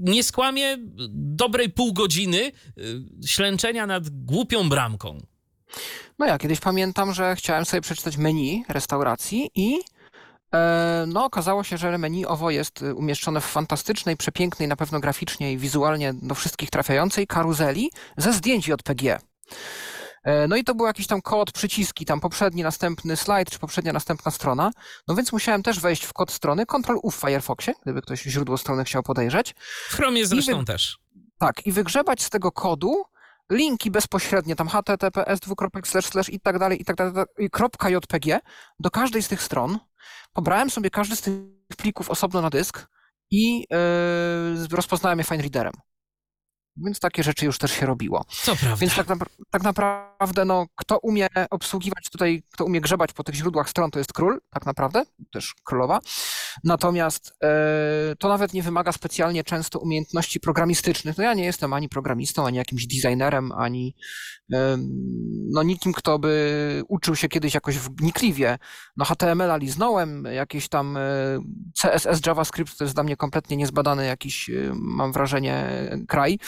nie 0.00 0.24
skłamię, 0.24 0.78
dobrej 1.12 1.70
pół 1.70 1.92
godziny 1.92 2.52
y, 2.78 3.02
ślęczenia 3.26 3.86
nad 3.86 4.10
głupią 4.10 4.68
bramką. 4.68 5.18
No 6.18 6.26
ja 6.26 6.38
kiedyś 6.38 6.60
pamiętam, 6.60 7.14
że 7.14 7.36
chciałem 7.36 7.64
sobie 7.64 7.80
przeczytać 7.80 8.16
menu 8.16 8.64
restauracji 8.68 9.50
i 9.54 9.78
no, 11.06 11.24
okazało 11.24 11.64
się, 11.64 11.78
że 11.78 11.98
menu 11.98 12.26
owo 12.26 12.50
jest 12.50 12.82
y, 12.82 12.94
umieszczone 12.94 13.40
w 13.40 13.44
fantastycznej, 13.44 14.16
przepięknej, 14.16 14.68
na 14.68 14.76
pewno 14.76 15.00
graficznie 15.00 15.52
i 15.52 15.58
wizualnie 15.58 16.14
do 16.14 16.34
wszystkich 16.34 16.70
trafiającej 16.70 17.26
karuzeli 17.26 17.90
ze 18.16 18.32
zdjęć 18.32 18.68
JPG. 18.68 19.18
E, 20.24 20.48
no 20.48 20.56
i 20.56 20.64
to 20.64 20.74
był 20.74 20.86
jakiś 20.86 21.06
tam 21.06 21.22
kod, 21.22 21.52
przyciski, 21.52 22.04
tam 22.04 22.20
poprzedni, 22.20 22.62
następny 22.62 23.16
slajd, 23.16 23.50
czy 23.50 23.58
poprzednia, 23.58 23.92
następna 23.92 24.30
strona. 24.30 24.70
No 25.08 25.14
więc 25.14 25.32
musiałem 25.32 25.62
też 25.62 25.80
wejść 25.80 26.04
w 26.04 26.12
kod 26.12 26.30
strony, 26.30 26.66
Ctrl-U 26.66 27.10
w 27.10 27.16
Firefoxie, 27.16 27.74
gdyby 27.82 28.02
ktoś 28.02 28.22
źródło 28.22 28.58
strony 28.58 28.84
chciał 28.84 29.02
podejrzeć. 29.02 29.54
W 29.88 29.94
Chromie 29.94 30.26
zresztą 30.26 30.58
wy... 30.58 30.64
też. 30.64 30.98
Tak, 31.38 31.66
i 31.66 31.72
wygrzebać 31.72 32.22
z 32.22 32.30
tego 32.30 32.52
kodu 32.52 33.04
linki 33.50 33.90
bezpośrednie, 33.90 34.56
tam 34.56 34.68
https, 34.68 35.40
slash 36.10 36.28
i 36.28 36.40
tak 36.40 36.58
dalej, 36.58 36.82
i 36.82 36.84
tak 36.84 36.96
dalej, 36.96 37.12
i 37.38 37.50
kropka 37.50 37.90
JPG 37.90 38.40
do 38.80 38.90
każdej 38.90 39.22
z 39.22 39.28
tych 39.28 39.42
stron, 39.42 39.78
pobrałem 40.32 40.70
sobie 40.70 40.90
każdy 40.90 41.16
z 41.16 41.20
tych 41.20 41.32
plików 41.76 42.10
osobno 42.10 42.42
na 42.42 42.50
dysk 42.50 42.86
i 43.30 43.58
yy, 43.58 44.76
rozpoznałem 44.76 45.18
je 45.18 45.24
FineReaderem. 45.24 45.72
Więc 46.76 47.00
takie 47.00 47.22
rzeczy 47.22 47.46
już 47.46 47.58
też 47.58 47.72
się 47.72 47.86
robiło. 47.86 48.24
Co 48.28 48.56
prawda. 48.56 48.76
Więc 48.76 48.96
tak, 48.96 49.06
tak, 49.50 49.62
naprawdę, 49.62 50.44
no, 50.44 50.66
kto 50.76 50.98
umie 50.98 51.26
obsługiwać 51.50 52.10
tutaj, 52.12 52.42
kto 52.52 52.64
umie 52.64 52.80
grzebać 52.80 53.12
po 53.12 53.24
tych 53.24 53.34
źródłach 53.34 53.70
stron, 53.70 53.90
to 53.90 53.98
jest 53.98 54.12
król, 54.12 54.40
tak 54.50 54.66
naprawdę, 54.66 55.02
też 55.32 55.54
królowa. 55.64 55.98
Natomiast 56.64 57.32
e, 57.42 58.16
to 58.18 58.28
nawet 58.28 58.54
nie 58.54 58.62
wymaga 58.62 58.92
specjalnie 58.92 59.44
często 59.44 59.78
umiejętności 59.78 60.40
programistycznych. 60.40 61.18
No 61.18 61.24
ja 61.24 61.34
nie 61.34 61.44
jestem 61.44 61.72
ani 61.72 61.88
programistą, 61.88 62.46
ani 62.46 62.58
jakimś 62.58 62.86
designerem, 62.86 63.52
ani 63.52 63.96
e, 64.52 64.76
no 65.50 65.62
nikim, 65.62 65.92
kto 65.92 66.18
by 66.18 66.82
uczył 66.88 67.16
się 67.16 67.28
kiedyś 67.28 67.54
jakoś 67.54 67.78
wnikliwie. 67.78 68.58
No 68.96 69.04
HTML-a 69.04 69.56
liznąłem, 69.56 70.24
jakieś 70.24 70.68
tam 70.68 70.96
e, 70.96 71.00
CSS, 71.82 72.26
JavaScript 72.26 72.78
to 72.78 72.84
jest 72.84 72.94
dla 72.96 73.02
mnie 73.02 73.16
kompletnie 73.16 73.56
niezbadany 73.56 74.06
jakiś, 74.06 74.50
e, 74.50 74.72
mam 74.74 75.12
wrażenie, 75.12 75.70
kraj 76.08 76.38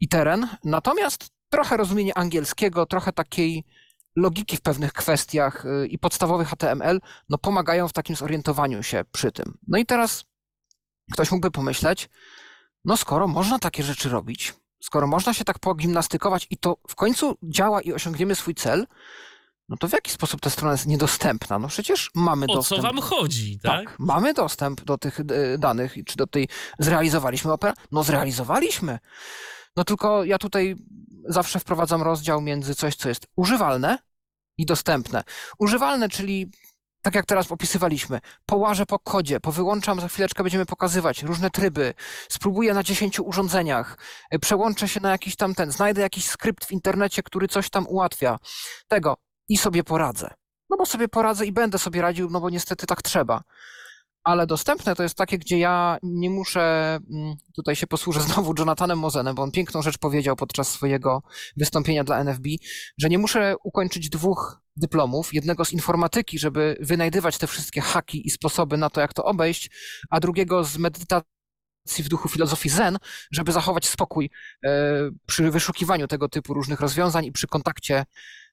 i 0.00 0.08
teren. 0.08 0.48
Natomiast 0.64 1.30
trochę 1.50 1.76
rozumienie 1.76 2.18
angielskiego, 2.18 2.86
trochę 2.86 3.12
takiej 3.12 3.64
logiki 4.16 4.56
w 4.56 4.60
pewnych 4.60 4.92
kwestiach 4.92 5.64
y, 5.66 5.86
i 5.86 5.98
podstawowy 5.98 6.44
HTML, 6.44 7.00
no 7.28 7.38
pomagają 7.38 7.88
w 7.88 7.92
takim 7.92 8.16
zorientowaniu 8.16 8.82
się 8.82 9.04
przy 9.12 9.32
tym. 9.32 9.58
No 9.68 9.78
i 9.78 9.86
teraz 9.86 10.24
ktoś 11.12 11.30
mógłby 11.30 11.50
pomyśleć, 11.50 12.08
no 12.84 12.96
skoro 12.96 13.28
można 13.28 13.58
takie 13.58 13.82
rzeczy 13.82 14.08
robić, 14.08 14.54
skoro 14.82 15.06
można 15.06 15.34
się 15.34 15.44
tak 15.44 15.58
pogimnastykować 15.58 16.46
i 16.50 16.56
to 16.56 16.76
w 16.88 16.94
końcu 16.94 17.38
działa 17.42 17.80
i 17.80 17.92
osiągniemy 17.92 18.34
swój 18.34 18.54
cel, 18.54 18.86
no 19.68 19.76
to 19.76 19.88
w 19.88 19.92
jaki 19.92 20.10
sposób 20.10 20.40
ta 20.40 20.50
strona 20.50 20.72
jest 20.72 20.86
niedostępna? 20.86 21.58
No 21.58 21.68
przecież 21.68 22.10
mamy 22.14 22.46
o 22.48 22.54
dostęp. 22.54 22.78
O 22.78 22.82
co 22.82 22.88
wam 22.88 23.02
chodzi, 23.02 23.58
tak? 23.62 23.84
tak? 23.84 23.98
Mamy 23.98 24.34
dostęp 24.34 24.84
do 24.84 24.98
tych 24.98 25.20
y, 25.20 25.24
danych, 25.58 25.94
czy 26.06 26.16
do 26.16 26.26
tej 26.26 26.48
zrealizowaliśmy 26.78 27.52
operę? 27.52 27.72
No 27.92 28.04
zrealizowaliśmy. 28.04 28.98
No 29.76 29.84
tylko 29.84 30.24
ja 30.24 30.38
tutaj 30.38 30.76
zawsze 31.24 31.60
wprowadzam 31.60 32.02
rozdział 32.02 32.40
między 32.40 32.74
coś, 32.74 32.96
co 32.96 33.08
jest 33.08 33.26
używalne 33.36 33.98
i 34.58 34.66
dostępne. 34.66 35.24
Używalne, 35.58 36.08
czyli 36.08 36.50
tak 37.02 37.14
jak 37.14 37.26
teraz 37.26 37.52
opisywaliśmy, 37.52 38.20
połażę 38.46 38.86
po 38.86 38.98
kodzie, 38.98 39.40
powyłączam, 39.40 40.00
za 40.00 40.08
chwileczkę 40.08 40.42
będziemy 40.42 40.66
pokazywać 40.66 41.22
różne 41.22 41.50
tryby, 41.50 41.94
spróbuję 42.28 42.74
na 42.74 42.82
10 42.82 43.20
urządzeniach, 43.20 43.98
przełączę 44.40 44.88
się 44.88 45.00
na 45.00 45.10
jakiś 45.10 45.36
tam 45.36 45.54
ten, 45.54 45.72
znajdę 45.72 46.02
jakiś 46.02 46.28
skrypt 46.30 46.64
w 46.64 46.72
internecie, 46.72 47.22
który 47.22 47.48
coś 47.48 47.70
tam 47.70 47.86
ułatwia. 47.88 48.38
Tego 48.88 49.16
i 49.48 49.56
sobie 49.56 49.84
poradzę. 49.84 50.34
No 50.70 50.76
bo 50.76 50.86
sobie 50.86 51.08
poradzę 51.08 51.46
i 51.46 51.52
będę 51.52 51.78
sobie 51.78 52.02
radził, 52.02 52.30
no 52.30 52.40
bo 52.40 52.50
niestety 52.50 52.86
tak 52.86 53.02
trzeba 53.02 53.42
ale 54.28 54.46
dostępne 54.46 54.94
to 54.94 55.02
jest 55.02 55.14
takie, 55.14 55.38
gdzie 55.38 55.58
ja 55.58 55.98
nie 56.02 56.30
muszę, 56.30 56.98
mm, 57.10 57.36
tutaj 57.54 57.76
się 57.76 57.86
posłużę 57.86 58.20
znowu 58.28 58.54
Jonathanem 58.58 58.98
Mozenem, 58.98 59.34
bo 59.34 59.42
on 59.42 59.50
piękną 59.50 59.82
rzecz 59.82 59.98
powiedział 59.98 60.36
podczas 60.36 60.68
swojego 60.68 61.22
wystąpienia 61.56 62.04
dla 62.04 62.24
NFB, 62.24 62.48
że 62.98 63.08
nie 63.08 63.18
muszę 63.18 63.54
ukończyć 63.64 64.08
dwóch 64.08 64.60
dyplomów, 64.76 65.34
jednego 65.34 65.64
z 65.64 65.72
informatyki, 65.72 66.38
żeby 66.38 66.76
wynajdywać 66.80 67.38
te 67.38 67.46
wszystkie 67.46 67.80
haki 67.80 68.26
i 68.26 68.30
sposoby 68.30 68.76
na 68.76 68.90
to, 68.90 69.00
jak 69.00 69.14
to 69.14 69.24
obejść, 69.24 69.70
a 70.10 70.20
drugiego 70.20 70.64
z 70.64 70.78
medytacji 70.78 71.24
w 72.04 72.08
duchu 72.08 72.28
filozofii 72.28 72.68
Zen, 72.68 72.98
żeby 73.32 73.52
zachować 73.52 73.86
spokój 73.86 74.30
e, 74.64 74.70
przy 75.26 75.50
wyszukiwaniu 75.50 76.08
tego 76.08 76.28
typu 76.28 76.54
różnych 76.54 76.80
rozwiązań 76.80 77.24
i 77.24 77.32
przy 77.32 77.46
kontakcie 77.46 78.04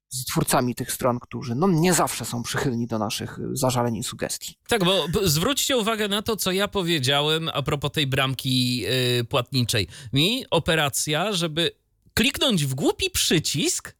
z 0.10 0.26
twórcami 0.26 0.76
tych 0.76 0.92
stron, 0.92 1.20
którzy 1.20 1.56
no, 1.56 1.68
nie 1.68 1.94
zawsze 1.94 2.26
są 2.26 2.44
przychylni 2.44 2.88
do 2.88 3.00
naszych 3.00 3.40
y, 3.40 3.42
zażaleń 3.54 3.96
i 3.96 4.04
sugestii. 4.04 4.56
Tak, 4.68 4.84
bo 4.84 5.06
zwróćcie 5.24 5.78
uwagę 5.78 6.08
na 6.08 6.22
to, 6.22 6.36
co 6.36 6.52
ja 6.52 6.68
powiedziałem 6.68 7.50
a 7.54 7.62
propos 7.62 7.92
tej 7.92 8.08
bramki 8.08 8.78
yy, 8.78 9.24
płatniczej. 9.30 9.88
Mi 10.14 10.46
operacja, 10.52 11.34
żeby 11.34 11.72
kliknąć 12.14 12.66
w 12.66 12.74
głupi 12.74 13.10
przycisk 13.10 13.96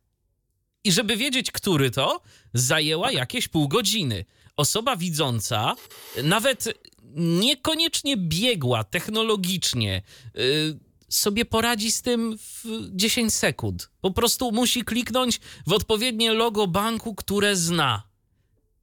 i 0.84 0.92
żeby 0.92 1.18
wiedzieć, 1.18 1.52
który 1.52 1.92
to, 1.92 2.22
zajęła 2.54 3.12
jakieś 3.12 3.48
pół 3.48 3.68
godziny. 3.68 4.26
osoba 4.58 4.96
widząca, 4.96 5.76
nawet 6.24 6.68
niekoniecznie 7.16 8.18
biegła 8.18 8.84
technologicznie, 8.84 10.02
y, 10.38 10.85
sobie 11.18 11.46
poradzi 11.46 11.92
z 11.92 12.02
tym 12.02 12.38
w 12.38 12.66
10 12.92 13.34
sekund. 13.34 13.90
Po 14.02 14.12
prostu 14.12 14.52
musi 14.52 14.84
kliknąć 14.84 15.40
w 15.68 15.74
odpowiednie 15.74 16.34
logo 16.34 16.68
banku, 16.68 17.16
które 17.16 17.56
zna. 17.56 18.04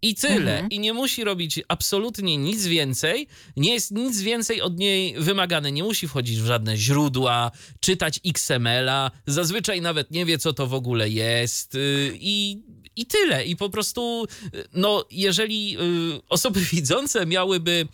I 0.04 0.14
tyle. 0.14 0.52
Mhm. 0.52 0.70
I 0.70 0.78
nie 0.78 0.92
musi 0.92 1.24
robić 1.24 1.60
absolutnie 1.68 2.36
nic 2.36 2.66
więcej. 2.66 3.28
Nie 3.56 3.74
jest 3.74 3.90
nic 3.90 4.20
więcej 4.20 4.60
od 4.60 4.78
niej 4.78 5.14
wymagane. 5.18 5.72
Nie 5.72 5.82
musi 5.82 6.08
wchodzić 6.08 6.40
w 6.40 6.46
żadne 6.46 6.76
źródła, 6.76 7.50
czytać 7.80 8.20
XML-a. 8.26 9.10
Zazwyczaj 9.26 9.80
nawet 9.80 10.10
nie 10.10 10.26
wie, 10.26 10.38
co 10.38 10.52
to 10.52 10.66
w 10.66 10.74
ogóle 10.74 11.10
jest. 11.10 11.74
y, 11.74 12.16
I, 12.20 12.62
i 12.96 13.06
tyle. 13.06 13.44
I 13.44 13.56
po 13.56 13.70
prostu, 13.70 14.26
y, 14.54 14.64
no, 14.72 15.04
jeżeli 15.10 15.76
y, 16.16 16.20
osoby 16.28 16.60
widzące 16.72 17.26
miałyby 17.26 17.88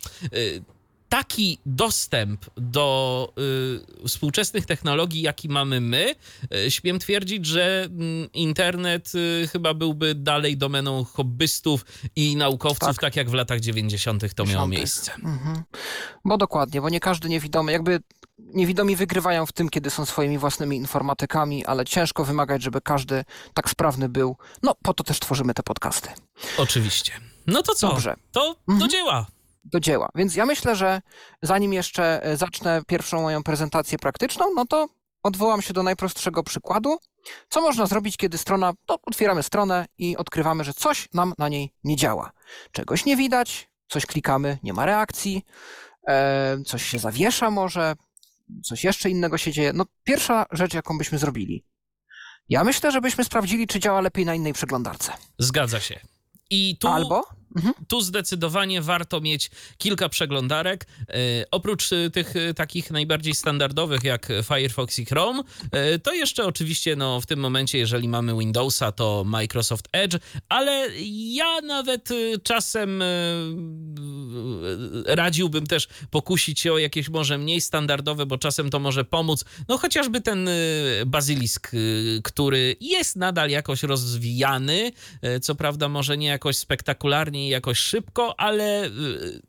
taki 1.09 1.57
dostęp 1.65 2.45
do 2.57 3.33
y, 4.03 4.07
współczesnych 4.07 4.65
technologii, 4.65 5.21
jaki 5.21 5.49
mamy 5.49 5.81
my, 5.81 6.15
y, 6.65 6.71
śmiem 6.71 6.99
twierdzić, 6.99 7.45
że 7.45 7.83
mm, 7.83 8.31
internet 8.33 9.11
y, 9.15 9.47
chyba 9.51 9.73
byłby 9.73 10.15
dalej 10.15 10.57
domeną 10.57 11.03
hobbystów 11.03 11.85
i 12.15 12.35
naukowców, 12.35 12.79
tak, 12.87 12.97
Tak. 13.01 13.15
jak 13.15 13.29
w 13.29 13.33
latach 13.33 13.59
90. 13.59 14.33
to 14.35 14.45
miało 14.45 14.67
90. 14.67 14.71
miejsce. 14.79 15.11
Mhm. 15.13 15.63
Bo 16.25 16.37
dokładnie, 16.37 16.81
bo 16.81 16.89
nie 16.89 16.99
każdy 16.99 17.29
niewidomy, 17.29 17.71
jakby 17.71 17.99
niewidomi 18.39 18.95
wygrywają 18.95 19.45
w 19.45 19.51
tym, 19.51 19.69
kiedy 19.69 19.89
są 19.89 20.05
swoimi 20.05 20.37
własnymi 20.37 20.77
informatykami, 20.77 21.65
ale 21.65 21.85
ciężko 21.85 22.25
wymagać, 22.25 22.63
żeby 22.63 22.81
każdy 22.81 23.25
tak 23.53 23.69
sprawny 23.69 24.09
był. 24.09 24.35
No, 24.63 24.75
po 24.83 24.93
to 24.93 25.03
też 25.03 25.19
tworzymy 25.19 25.53
te 25.53 25.63
podcasty. 25.63 26.09
Oczywiście. 26.57 27.11
No 27.47 27.61
to 27.61 27.75
co? 27.75 27.87
Dobrze. 27.89 28.15
To 28.31 28.55
do 28.67 28.73
Mhm. 28.73 28.89
dzieła. 28.91 29.25
Do 29.71 29.79
dzieła. 29.79 30.09
Więc 30.15 30.35
ja 30.35 30.45
myślę, 30.45 30.75
że 30.75 31.01
zanim 31.41 31.73
jeszcze 31.73 32.23
e, 32.23 32.37
zacznę 32.37 32.81
pierwszą 32.87 33.21
moją 33.21 33.43
prezentację 33.43 33.97
praktyczną, 33.99 34.45
no 34.55 34.65
to 34.65 34.87
odwołam 35.23 35.61
się 35.61 35.73
do 35.73 35.83
najprostszego 35.83 36.43
przykładu. 36.43 36.97
Co 37.49 37.61
można 37.61 37.85
zrobić, 37.85 38.17
kiedy 38.17 38.37
strona, 38.37 38.73
to 38.85 38.99
otwieramy 39.05 39.43
stronę 39.43 39.85
i 39.97 40.17
odkrywamy, 40.17 40.63
że 40.63 40.73
coś 40.73 41.07
nam 41.13 41.33
na 41.37 41.49
niej 41.49 41.73
nie 41.83 41.95
działa. 41.95 42.31
Czegoś 42.71 43.05
nie 43.05 43.17
widać, 43.17 43.69
coś 43.87 44.05
klikamy, 44.05 44.57
nie 44.63 44.73
ma 44.73 44.85
reakcji, 44.85 45.45
e, 46.07 46.57
coś 46.65 46.83
się 46.83 46.99
zawiesza 46.99 47.51
może, 47.51 47.95
coś 48.63 48.83
jeszcze 48.83 49.09
innego 49.09 49.37
się 49.37 49.51
dzieje. 49.51 49.73
No 49.73 49.85
pierwsza 50.03 50.45
rzecz, 50.51 50.73
jaką 50.73 50.97
byśmy 50.97 51.17
zrobili. 51.17 51.65
Ja 52.49 52.63
myślę, 52.63 52.91
żebyśmy 52.91 53.23
sprawdzili, 53.23 53.67
czy 53.67 53.79
działa 53.79 54.01
lepiej 54.01 54.25
na 54.25 54.35
innej 54.35 54.53
przeglądarce. 54.53 55.11
Zgadza 55.39 55.79
się. 55.79 55.99
I 56.49 56.77
tu 56.77 56.87
Albo 56.87 57.38
tu 57.87 58.01
zdecydowanie 58.01 58.81
warto 58.81 59.21
mieć 59.21 59.51
kilka 59.77 60.09
przeglądarek. 60.09 60.85
E, 61.09 61.13
oprócz 61.51 61.93
e, 61.93 62.09
tych 62.09 62.35
e, 62.35 62.53
takich 62.53 62.91
najbardziej 62.91 63.35
standardowych 63.35 64.03
jak 64.03 64.27
Firefox 64.43 64.99
i 64.99 65.05
Chrome, 65.05 65.43
to 66.03 66.13
jeszcze 66.13 66.45
oczywiście 66.45 66.95
no, 66.95 67.21
w 67.21 67.25
tym 67.25 67.39
momencie, 67.39 67.77
jeżeli 67.77 68.07
mamy 68.07 68.37
Windowsa, 68.39 68.91
to 68.91 69.23
Microsoft 69.25 69.87
Edge, 69.91 70.17
ale 70.49 70.89
ja 71.11 71.61
nawet 71.61 72.09
czasem 72.43 73.03
radziłbym 75.05 75.67
też 75.67 75.87
pokusić 76.11 76.59
się 76.59 76.73
o 76.73 76.77
jakieś 76.77 77.09
może 77.09 77.37
mniej 77.37 77.61
standardowe, 77.61 78.25
bo 78.25 78.37
czasem 78.37 78.69
to 78.69 78.79
może 78.79 79.05
pomóc. 79.05 79.45
No 79.67 79.77
chociażby 79.77 80.21
ten 80.21 80.49
Basilisk, 81.05 81.71
e, 81.73 81.77
który 82.23 82.75
jest 82.81 83.15
nadal 83.15 83.49
jakoś 83.49 83.83
rozwijany, 83.83 84.91
co 85.41 85.55
prawda 85.55 85.89
może 85.89 86.17
nie 86.17 86.27
jakoś 86.27 86.57
spektakularnie 86.57 87.38
i 87.45 87.49
jakoś 87.49 87.79
szybko, 87.79 88.39
ale 88.39 88.85
y, 88.85 88.89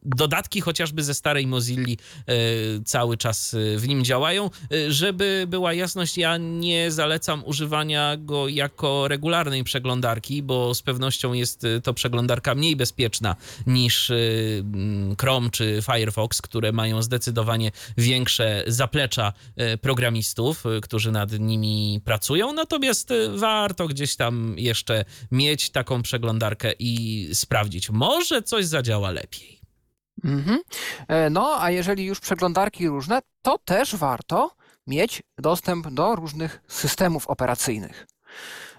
dodatki 0.03 0.61
chociażby 0.61 1.03
ze 1.03 1.15
starej 1.15 1.47
Mozilli 1.47 1.99
y, 2.29 2.83
cały 2.85 3.17
czas 3.17 3.55
y, 3.55 3.77
w 3.79 3.89
nim 3.89 4.05
działają. 4.05 4.51
Żeby 4.89 5.45
była 5.49 5.73
jasność, 5.73 6.19
ja 6.19 6.37
nie 6.37 6.91
zalecam 6.91 7.45
używania 7.45 8.17
go 8.17 8.49
jako 8.49 9.09
regularnej 9.09 9.65
przeglądarki, 9.65 10.43
bo 10.43 10.75
z 10.75 10.83
pewnością 10.83 11.33
jest 11.33 11.67
to 11.83 11.95
przeglądarka 11.95 12.55
mniej 12.55 12.77
bezpieczna 12.77 13.37
niż 13.67 14.11
mm, 14.11 15.17
Chrome 15.21 15.51
czy 15.51 15.83
Firefox, 15.83 16.43
które 16.43 16.73
mają 16.73 17.03
zdecydowanie 17.03 17.73
większe 17.97 18.65
zaplecza 18.67 19.33
programistów, 19.81 20.65
którzy 20.83 21.13
nad 21.13 21.39
nimi 21.39 22.01
pracują. 22.05 22.53
Natomiast 22.53 23.13
warto 23.37 23.87
gdzieś 23.89 24.17
tam 24.17 24.55
jeszcze 24.59 25.05
mieć 25.33 25.71
taką 25.71 26.03
przeglądarkę 26.03 26.73
i 26.79 27.29
sprawdzić. 27.33 27.80
Może 27.91 28.43
coś 28.43 28.67
zadziała 28.67 29.11
lepiej. 29.11 29.61
Mhm. 30.25 30.59
E, 31.09 31.31
No, 31.31 31.57
a 31.61 31.71
jeżeli 31.71 32.05
już 32.05 32.21
przeglądarki 32.21 32.89
różne, 32.89 33.21
to 33.43 33.59
też 33.59 33.97
warto 33.97 34.51
mieć 34.87 35.23
dostęp 35.39 35.89
do 35.91 36.17
różnych 36.17 36.63
systemów 36.69 37.27
operacyjnych. 37.27 38.07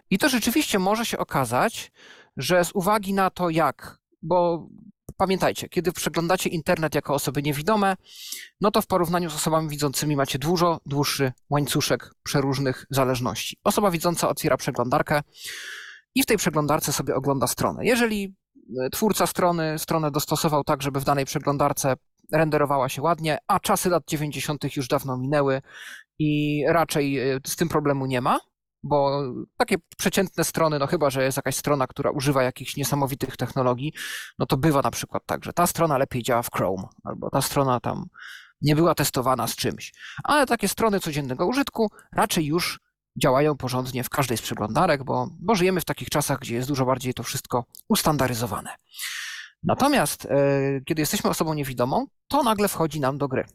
I 0.09 0.17
to 0.17 0.29
rzeczywiście 0.29 0.79
może 0.79 1.05
się 1.05 1.17
okazać, 1.17 1.91
że 2.37 2.65
z 2.65 2.71
uwagi 2.73 3.13
na 3.13 3.29
to, 3.29 3.49
jak, 3.49 3.97
bo 4.21 4.67
pamiętajcie, 5.17 5.69
kiedy 5.69 5.91
przeglądacie 5.91 6.49
internet 6.49 6.95
jako 6.95 7.13
osoby 7.13 7.43
niewidome, 7.43 7.95
no 8.61 8.71
to 8.71 8.81
w 8.81 8.87
porównaniu 8.87 9.29
z 9.29 9.35
osobami 9.35 9.69
widzącymi 9.69 10.15
macie 10.15 10.39
dużo 10.39 10.79
dłuższy 10.85 11.31
łańcuszek 11.49 12.13
przeróżnych 12.23 12.85
zależności. 12.89 13.57
Osoba 13.63 13.91
widząca 13.91 14.29
otwiera 14.29 14.57
przeglądarkę 14.57 15.21
i 16.15 16.23
w 16.23 16.25
tej 16.25 16.37
przeglądarce 16.37 16.93
sobie 16.93 17.15
ogląda 17.15 17.47
stronę. 17.47 17.85
Jeżeli 17.85 18.35
twórca 18.91 19.27
strony 19.27 19.79
stronę 19.79 20.11
dostosował 20.11 20.63
tak, 20.63 20.81
żeby 20.81 20.99
w 20.99 21.03
danej 21.03 21.25
przeglądarce 21.25 21.93
renderowała 22.31 22.89
się 22.89 23.01
ładnie, 23.01 23.37
a 23.47 23.59
czasy 23.59 23.89
lat 23.89 24.03
90. 24.07 24.75
już 24.77 24.87
dawno 24.87 25.17
minęły 25.17 25.61
i 26.19 26.63
raczej 26.67 27.19
e, 27.19 27.39
z 27.47 27.55
tym 27.55 27.69
problemu 27.69 28.05
nie 28.05 28.21
ma, 28.21 28.39
bo 28.83 29.23
takie 29.57 29.75
przeciętne 29.97 30.43
strony, 30.43 30.79
no 30.79 30.87
chyba, 30.87 31.09
że 31.09 31.23
jest 31.23 31.37
jakaś 31.37 31.55
strona, 31.55 31.87
która 31.87 32.11
używa 32.11 32.43
jakichś 32.43 32.77
niesamowitych 32.77 33.37
technologii, 33.37 33.93
no 34.39 34.45
to 34.45 34.57
bywa 34.57 34.81
na 34.81 34.91
przykład 34.91 35.23
tak, 35.25 35.43
że 35.45 35.53
ta 35.53 35.67
strona 35.67 35.97
lepiej 35.97 36.23
działa 36.23 36.41
w 36.41 36.51
Chrome, 36.51 36.83
albo 37.03 37.29
ta 37.29 37.41
strona 37.41 37.79
tam 37.79 38.05
nie 38.61 38.75
była 38.75 38.95
testowana 38.95 39.47
z 39.47 39.55
czymś. 39.55 39.93
Ale 40.23 40.45
takie 40.45 40.67
strony 40.67 40.99
codziennego 40.99 41.47
użytku 41.47 41.87
raczej 42.11 42.45
już 42.45 42.79
działają 43.17 43.57
porządnie 43.57 44.03
w 44.03 44.09
każdej 44.09 44.37
z 44.37 44.41
przeglądarek, 44.41 45.03
bo, 45.03 45.29
bo 45.39 45.55
żyjemy 45.55 45.81
w 45.81 45.85
takich 45.85 46.09
czasach, 46.09 46.39
gdzie 46.39 46.55
jest 46.55 46.67
dużo 46.67 46.85
bardziej 46.85 47.13
to 47.13 47.23
wszystko 47.23 47.65
ustandaryzowane. 47.89 48.75
Natomiast 49.63 50.25
e, 50.25 50.81
kiedy 50.85 51.01
jesteśmy 51.01 51.29
osobą 51.29 51.53
niewidomą, 51.53 52.07
to 52.27 52.43
nagle 52.43 52.67
wchodzi 52.67 52.99
nam 52.99 53.17
do 53.17 53.27
gry. 53.27 53.45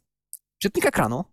Czytnik 0.59 0.87
ekranu. 0.87 1.25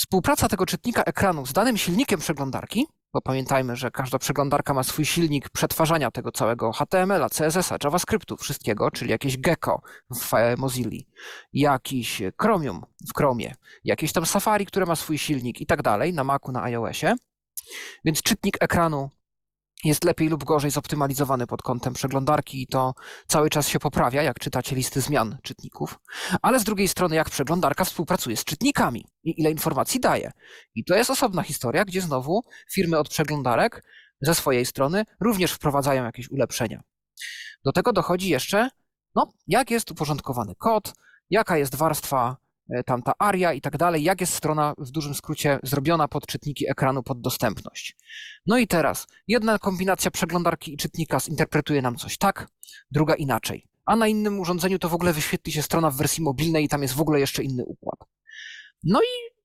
Współpraca 0.00 0.48
tego 0.48 0.66
czytnika 0.66 1.02
ekranu 1.02 1.46
z 1.46 1.52
danym 1.52 1.76
silnikiem 1.76 2.20
przeglądarki, 2.20 2.86
bo 3.12 3.20
pamiętajmy, 3.20 3.76
że 3.76 3.90
każda 3.90 4.18
przeglądarka 4.18 4.74
ma 4.74 4.82
swój 4.82 5.04
silnik 5.04 5.50
przetwarzania 5.50 6.10
tego 6.10 6.32
całego 6.32 6.72
HTML-a, 6.72 7.28
CSS-a, 7.28 7.76
JavaScriptu, 7.84 8.36
wszystkiego, 8.36 8.90
czyli 8.90 9.10
jakieś 9.10 9.38
Gecko 9.38 9.80
w 10.14 10.34
e, 10.34 10.56
Mozilli, 10.56 11.06
jakiś 11.52 12.22
Chromium 12.40 12.82
w 13.08 13.16
Chromie, 13.16 13.54
jakieś 13.84 14.12
tam 14.12 14.26
Safari, 14.26 14.66
które 14.66 14.86
ma 14.86 14.96
swój 14.96 15.18
silnik 15.18 15.60
i 15.60 15.66
tak 15.66 15.82
dalej, 15.82 16.14
na 16.14 16.24
Macu, 16.24 16.52
na 16.52 16.62
iOSie. 16.62 17.14
Więc 18.04 18.22
czytnik 18.22 18.56
ekranu 18.60 19.10
jest 19.84 20.04
lepiej 20.04 20.28
lub 20.28 20.44
gorzej 20.44 20.70
zoptymalizowany 20.70 21.46
pod 21.46 21.62
kątem 21.62 21.94
przeglądarki 21.94 22.62
i 22.62 22.66
to 22.66 22.94
cały 23.26 23.50
czas 23.50 23.68
się 23.68 23.78
poprawia, 23.78 24.22
jak 24.22 24.38
czytacie 24.38 24.76
listy 24.76 25.00
zmian 25.00 25.38
czytników. 25.42 25.98
Ale 26.42 26.60
z 26.60 26.64
drugiej 26.64 26.88
strony, 26.88 27.16
jak 27.16 27.30
przeglądarka 27.30 27.84
współpracuje 27.84 28.36
z 28.36 28.44
czytnikami 28.44 29.04
i 29.24 29.40
ile 29.40 29.50
informacji 29.50 30.00
daje. 30.00 30.32
I 30.74 30.84
to 30.84 30.94
jest 30.94 31.10
osobna 31.10 31.42
historia, 31.42 31.84
gdzie 31.84 32.00
znowu 32.00 32.44
firmy 32.72 32.98
od 32.98 33.08
przeglądarek 33.08 33.84
ze 34.20 34.34
swojej 34.34 34.66
strony 34.66 35.04
również 35.20 35.52
wprowadzają 35.52 36.04
jakieś 36.04 36.30
ulepszenia. 36.30 36.82
Do 37.64 37.72
tego 37.72 37.92
dochodzi 37.92 38.28
jeszcze, 38.28 38.68
no, 39.14 39.32
jak 39.46 39.70
jest 39.70 39.90
uporządkowany 39.90 40.54
kod, 40.54 40.92
jaka 41.30 41.58
jest 41.58 41.74
warstwa 41.74 42.36
e, 42.70 42.84
tamta 42.84 43.12
aria 43.18 43.52
i 43.52 43.60
tak 43.60 43.76
dalej, 43.76 44.02
jak 44.02 44.20
jest 44.20 44.34
strona 44.34 44.74
w 44.78 44.90
dużym 44.90 45.14
skrócie 45.14 45.58
zrobiona 45.62 46.08
pod 46.08 46.26
czytniki 46.26 46.70
ekranu, 46.70 47.02
pod 47.02 47.20
dostępność. 47.20 47.96
No 48.46 48.58
i 48.58 48.66
teraz, 48.66 49.06
jedna 49.28 49.58
kombinacja 49.58 50.10
przeglądarki 50.10 50.74
i 50.74 50.76
czytnika 50.76 51.20
zinterpretuje 51.20 51.82
nam 51.82 51.96
coś 51.96 52.18
tak, 52.18 52.48
druga 52.90 53.14
inaczej. 53.14 53.66
A 53.86 53.96
na 53.96 54.06
innym 54.06 54.40
urządzeniu 54.40 54.78
to 54.78 54.88
w 54.88 54.94
ogóle 54.94 55.12
wyświetli 55.12 55.52
się 55.52 55.62
strona 55.62 55.90
w 55.90 55.96
wersji 55.96 56.24
mobilnej 56.24 56.64
i 56.64 56.68
tam 56.68 56.82
jest 56.82 56.94
w 56.94 57.00
ogóle 57.00 57.20
jeszcze 57.20 57.42
inny 57.42 57.64
układ. 57.64 58.00
No 58.84 59.00
i 59.02 59.38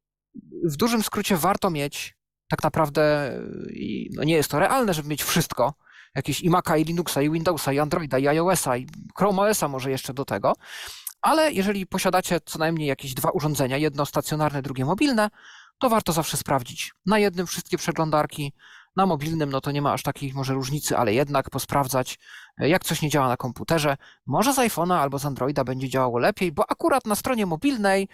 w 0.70 0.78
dużym 0.78 1.04
skrócie 1.04 1.38
warto 1.38 1.70
mieć 1.70 2.16
tak 2.50 2.64
naprawdę, 2.64 3.34
i 3.70 4.10
no 4.16 4.24
nie 4.24 4.34
jest 4.34 4.52
to 4.52 4.60
realne, 4.60 4.94
żeby 4.94 5.10
mieć 5.10 5.24
wszystko, 5.24 5.74
jakieś 6.16 6.42
i 6.42 6.50
Maca, 6.50 6.78
i 6.78 6.84
Linuxa, 6.84 7.22
i 7.22 7.30
Windowsa, 7.32 7.74
i 7.74 7.80
Androida, 7.80 8.20
i 8.20 8.28
iOSa, 8.28 8.78
i 8.78 8.88
Chrome 9.18 9.42
OSa 9.42 9.68
może 9.68 9.92
jeszcze 9.92 10.14
do 10.14 10.26
tego, 10.26 10.54
ale 11.24 11.52
jeżeli 11.52 11.88
posiadacie 11.88 12.40
co 12.46 12.60
najmniej 12.60 12.88
jakieś 12.88 13.14
dwa 13.14 13.30
urządzenia, 13.30 13.78
jedno 13.78 14.06
stacjonarne, 14.06 14.62
drugie 14.62 14.86
mobilne, 14.86 15.30
to 15.80 15.90
warto 15.90 16.14
zawsze 16.14 16.38
sprawdzić 16.38 16.94
na 17.06 17.20
jednym 17.20 17.48
wszystkie 17.48 17.78
przeglądarki 17.78 18.54
Na 18.96 19.06
mobilnym 19.06 19.50
no 19.50 19.62
to 19.62 19.72
nie 19.72 19.82
ma 19.82 19.94
aż 19.94 20.04
takiej 20.04 20.34
może 20.34 20.54
różnicy, 20.54 20.98
ale 20.98 21.14
jednak 21.14 21.50
posprawdzać, 21.50 22.20
e, 22.58 22.70
jak 22.70 22.84
coś 22.84 23.02
nie 23.02 23.10
działa 23.10 23.28
na 23.28 23.38
komputerze. 23.38 23.98
Może 24.26 24.54
z 24.54 24.58
iPhone'a 24.58 24.94
albo 24.94 25.20
z 25.20 25.26
Androida 25.26 25.64
będzie 25.64 25.90
działało 25.90 26.20
lepiej, 26.20 26.52
bo 26.52 26.72
akurat 26.72 27.06
na 27.06 27.16
stronie 27.16 27.46
mobilnej 27.46 28.08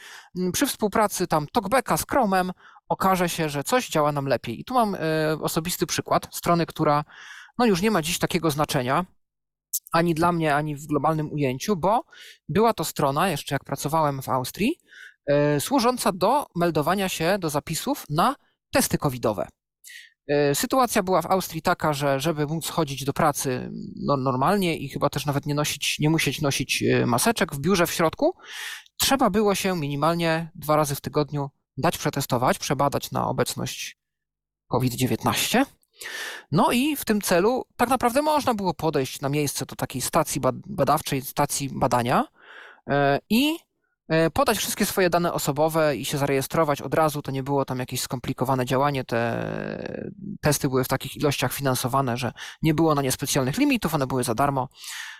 przy 0.53 0.67
współpracy 0.67 1.27
tam 1.27 1.47
TalkBacka 1.47 1.97
z 1.97 2.05
Chromem 2.09 2.51
okaże 2.89 3.29
się, 3.29 3.49
że 3.49 3.63
coś 3.63 3.89
działa 3.89 4.11
nam 4.11 4.25
lepiej. 4.25 4.59
I 4.59 4.63
tu 4.63 4.73
mam 4.73 4.95
osobisty 5.41 5.85
przykład 5.85 6.27
strony, 6.31 6.65
która 6.65 7.03
no 7.57 7.65
już 7.65 7.81
nie 7.81 7.91
ma 7.91 8.01
dziś 8.01 8.19
takiego 8.19 8.51
znaczenia, 8.51 9.05
ani 9.91 10.13
dla 10.13 10.31
mnie, 10.31 10.55
ani 10.55 10.75
w 10.75 10.87
globalnym 10.87 11.31
ujęciu, 11.31 11.75
bo 11.75 12.03
była 12.49 12.73
to 12.73 12.83
strona, 12.83 13.29
jeszcze 13.29 13.55
jak 13.55 13.63
pracowałem 13.63 14.21
w 14.21 14.29
Austrii, 14.29 14.79
e, 15.25 15.59
służąca 15.59 16.11
do 16.11 16.45
meldowania 16.55 17.09
się 17.09 17.37
do 17.39 17.49
zapisów 17.49 18.03
na 18.09 18.35
testy 18.71 18.97
covidowe. 18.97 19.47
E, 20.27 20.55
sytuacja 20.55 21.03
była 21.03 21.21
w 21.21 21.25
Austrii 21.25 21.61
taka, 21.61 21.93
że 21.93 22.19
żeby 22.19 22.47
móc 22.47 22.69
chodzić 22.69 23.05
do 23.05 23.13
pracy 23.13 23.71
no, 23.95 24.17
normalnie 24.17 24.77
i 24.77 24.89
chyba 24.89 25.09
też 25.09 25.25
nawet 25.25 25.45
nie 25.45 25.55
nosić, 25.55 25.99
nie 25.99 26.09
musieć 26.09 26.41
nosić 26.41 26.83
e, 26.83 27.05
maseczek 27.05 27.55
w 27.55 27.59
biurze 27.59 27.87
w 27.87 27.91
środku, 27.91 28.35
trzeba 28.97 29.29
było 29.29 29.55
się 29.55 29.75
minimalnie 29.75 30.51
dwa 30.55 30.75
razy 30.75 30.95
w 30.95 31.01
tygodniu 31.01 31.49
dać 31.77 31.97
przetestować, 31.97 32.59
przebadać 32.59 33.11
na 33.11 33.27
obecność 33.27 33.97
COVID-19 34.67 35.65
no 36.51 36.71
i 36.71 36.95
w 36.95 37.05
tym 37.05 37.21
celu 37.21 37.65
tak 37.77 37.89
naprawdę 37.89 38.21
można 38.21 38.53
było 38.53 38.73
podejść 38.73 39.21
na 39.21 39.29
miejsce 39.29 39.65
do 39.65 39.75
takiej 39.75 40.01
stacji 40.01 40.41
badawczej, 40.67 41.21
stacji 41.21 41.69
badania 41.73 42.25
e, 42.89 43.19
i 43.29 43.57
e, 44.07 44.29
podać 44.29 44.57
wszystkie 44.57 44.85
swoje 44.85 45.09
dane 45.09 45.33
osobowe 45.33 45.95
i 45.95 46.05
się 46.05 46.17
zarejestrować 46.17 46.81
od 46.81 46.93
razu. 46.93 47.21
To 47.21 47.31
nie 47.31 47.43
było 47.43 47.65
tam 47.65 47.79
jakieś 47.79 48.01
skomplikowane 48.01 48.65
działanie. 48.65 49.03
Te 49.03 50.11
testy 50.41 50.69
były 50.69 50.83
w 50.83 50.87
takich 50.87 51.15
ilościach 51.15 51.53
finansowane, 51.53 52.17
że 52.17 52.33
nie 52.61 52.73
było 52.73 52.95
na 52.95 53.01
nie 53.01 53.11
specjalnych 53.11 53.57
limitów, 53.57 53.95
one 53.95 54.07
były 54.07 54.23
za 54.23 54.35
darmo. 54.35 54.69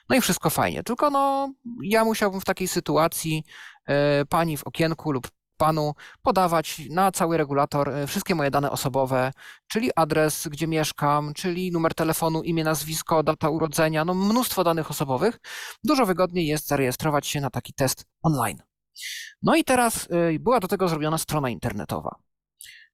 No 0.10 0.16
i 0.16 0.22
wszystko 0.22 0.50
fajnie. 0.50 0.84
Tylko 0.84 1.10
no, 1.10 1.54
ja 1.84 2.06
musiałbym 2.06 2.42
w 2.42 2.46
takiej 2.46 2.68
sytuacji 2.68 3.44
e, 3.86 4.26
pani 4.26 4.58
w 4.58 4.64
okienku 4.64 5.12
lub 5.12 5.28
panu 5.60 5.94
podawać 6.22 6.82
na 6.90 7.12
cały 7.12 7.38
regulator 7.38 7.90
e, 7.90 8.08
wszystkie 8.08 8.36
moje 8.36 8.52
dane 8.52 8.72
osobowe, 8.72 9.32
czyli 9.68 9.90
adres, 9.96 10.48
gdzie 10.48 10.68
mieszkam, 10.68 11.34
czyli 11.34 11.72
numer 11.72 11.94
telefonu, 11.94 12.44
imię, 12.44 12.64
nazwisko, 12.64 13.24
data 13.24 13.50
urodzenia, 13.50 14.06
no 14.06 14.14
mnóstwo 14.14 14.64
danych 14.64 14.92
osobowych. 14.92 15.40
Dużo 15.84 16.06
wygodniej 16.06 16.48
jest 16.48 16.68
zarejestrować 16.68 17.28
się 17.28 17.42
na 17.42 17.50
taki 17.50 17.74
test 17.74 18.06
online. 18.24 18.58
No 19.42 19.56
i 19.56 19.64
teraz 19.64 20.08
e, 20.12 20.40
była 20.40 20.60
do 20.60 20.68
tego 20.68 20.88
zrobiona 20.88 21.18
strona 21.18 21.50
internetowa. 21.50 22.16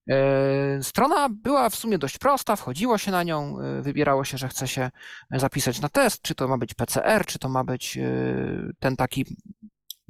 E, 0.09 0.83
strona 0.83 1.29
była 1.29 1.69
w 1.69 1.75
sumie 1.75 1.97
dość 1.97 2.17
prosta, 2.17 2.55
wchodziło 2.55 2.97
się 2.97 3.11
na 3.11 3.23
nią, 3.23 3.57
wybierało 3.81 4.23
się, 4.23 4.37
że 4.37 4.47
chce 4.47 4.67
się 4.67 4.91
zapisać 5.31 5.81
na 5.81 5.89
test, 5.89 6.21
czy 6.21 6.35
to 6.35 6.47
ma 6.47 6.57
być 6.57 6.73
PCR, 6.73 7.25
czy 7.25 7.39
to 7.39 7.49
ma 7.49 7.63
być 7.63 7.97
ten 8.79 8.95
taki, 8.95 9.25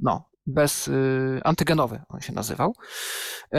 no, 0.00 0.35
bez 0.46 0.88
y, 0.88 1.40
antygenowy 1.44 2.02
on 2.08 2.20
się 2.20 2.32
nazywał. 2.32 2.74
Y, 3.54 3.58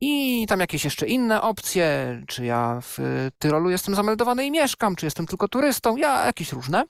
I 0.00 0.46
tam 0.48 0.60
jakieś 0.60 0.84
jeszcze 0.84 1.06
inne 1.06 1.42
opcje, 1.42 2.22
czy 2.26 2.44
ja 2.44 2.80
w 2.82 2.98
Tyrolu 3.38 3.70
jestem 3.70 3.94
zameldowany 3.94 4.46
i 4.46 4.50
mieszkam, 4.50 4.96
czy 4.96 5.06
jestem 5.06 5.26
tylko 5.26 5.48
turystą, 5.48 5.96
ja 5.96 6.26
jakieś 6.26 6.52
różne. 6.52 6.84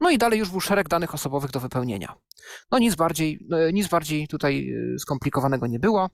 No 0.00 0.10
i 0.10 0.18
dalej 0.18 0.38
już 0.38 0.50
był 0.50 0.60
szereg 0.60 0.88
danych 0.88 1.14
osobowych 1.14 1.50
do 1.50 1.60
wypełnienia. 1.60 2.14
No 2.70 2.78
nic 2.78 2.94
bardziej, 2.94 3.38
y, 3.68 3.72
nic 3.72 3.88
bardziej 3.88 4.28
tutaj 4.28 4.68
skomplikowanego 4.98 5.66
nie 5.66 5.78
było. 5.78 6.10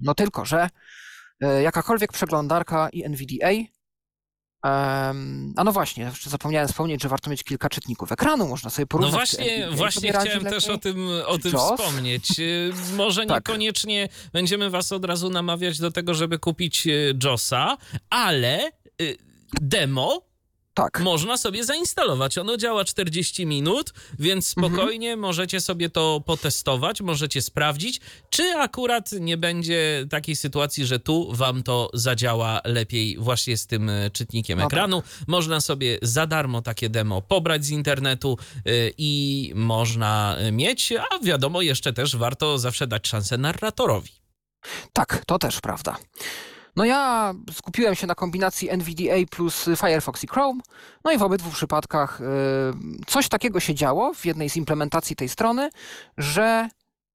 No 0.00 0.14
tylko, 0.14 0.44
że 0.44 0.68
jakakolwiek 1.62 2.12
przeglądarka 2.12 2.88
i 2.88 3.04
NVDA 3.04 3.50
a 4.62 5.64
no 5.64 5.72
właśnie, 5.72 6.04
jeszcze 6.04 6.30
zapomniałem 6.30 6.68
wspomnieć, 6.68 7.02
że 7.02 7.08
warto 7.08 7.30
mieć 7.30 7.44
kilka 7.44 7.68
czytników 7.68 8.12
ekranu, 8.12 8.48
można 8.48 8.70
sobie 8.70 8.86
porównać. 8.86 9.12
No 9.12 9.18
właśnie, 9.18 9.68
właśnie 9.70 10.12
chciałem 10.12 10.44
też 10.44 10.68
o 10.68 10.78
tym, 10.78 11.08
o 11.26 11.38
tym 11.38 11.52
wspomnieć. 11.52 12.38
Y, 12.38 12.72
może 12.96 13.26
tak. 13.26 13.36
niekoniecznie 13.36 14.08
będziemy 14.32 14.70
was 14.70 14.92
od 14.92 15.04
razu 15.04 15.30
namawiać 15.30 15.78
do 15.78 15.90
tego, 15.90 16.14
żeby 16.14 16.38
kupić 16.38 16.86
y, 16.86 17.18
JOSa, 17.24 17.76
ale 18.10 18.70
y, 19.02 19.16
demo 19.60 20.31
tak. 20.74 21.00
Można 21.00 21.38
sobie 21.38 21.64
zainstalować. 21.64 22.38
Ono 22.38 22.56
działa 22.56 22.84
40 22.84 23.46
minut, 23.46 23.92
więc 24.18 24.54
mhm. 24.56 24.72
spokojnie 24.74 25.08
mhm. 25.08 25.20
możecie 25.20 25.60
sobie 25.60 25.90
to 25.90 26.22
potestować, 26.26 27.00
możecie 27.00 27.42
sprawdzić, 27.42 28.00
czy 28.30 28.56
akurat 28.56 29.12
nie 29.12 29.36
będzie 29.36 30.06
takiej 30.10 30.36
sytuacji, 30.36 30.86
że 30.86 31.00
tu 31.00 31.32
wam 31.32 31.62
to 31.62 31.90
zadziała 31.94 32.60
lepiej 32.64 33.16
właśnie 33.18 33.56
z 33.56 33.66
tym 33.66 33.90
e, 33.90 34.10
czytnikiem 34.10 34.58
no 34.58 34.66
ekranu. 34.66 35.02
Tak. 35.02 35.10
Można 35.26 35.60
sobie 35.60 35.98
za 36.02 36.26
darmo 36.26 36.62
takie 36.62 36.88
demo 36.88 37.22
pobrać 37.22 37.64
z 37.64 37.70
internetu 37.70 38.38
yy, 38.64 38.92
i 38.98 39.52
można 39.54 40.36
mieć, 40.52 40.92
a 40.92 41.24
wiadomo, 41.24 41.62
jeszcze 41.62 41.92
też 41.92 42.16
warto 42.16 42.58
zawsze 42.58 42.86
dać 42.86 43.08
szansę 43.08 43.38
narratorowi. 43.38 44.10
Tak, 44.92 45.22
to 45.26 45.38
też 45.38 45.60
prawda. 45.60 45.96
No 46.76 46.84
ja 46.84 47.32
skupiłem 47.52 47.94
się 47.94 48.06
na 48.06 48.14
kombinacji 48.14 48.70
NVDA 48.70 49.16
plus 49.30 49.68
Firefox 49.76 50.24
i 50.24 50.26
Chrome, 50.26 50.60
no 51.04 51.12
i 51.12 51.18
w 51.18 51.22
obydwu 51.22 51.50
przypadkach 51.50 52.20
y, 52.20 52.24
coś 53.06 53.28
takiego 53.28 53.60
się 53.60 53.74
działo 53.74 54.14
w 54.14 54.26
jednej 54.26 54.50
z 54.50 54.56
implementacji 54.56 55.16
tej 55.16 55.28
strony, 55.28 55.70
że 56.18 56.68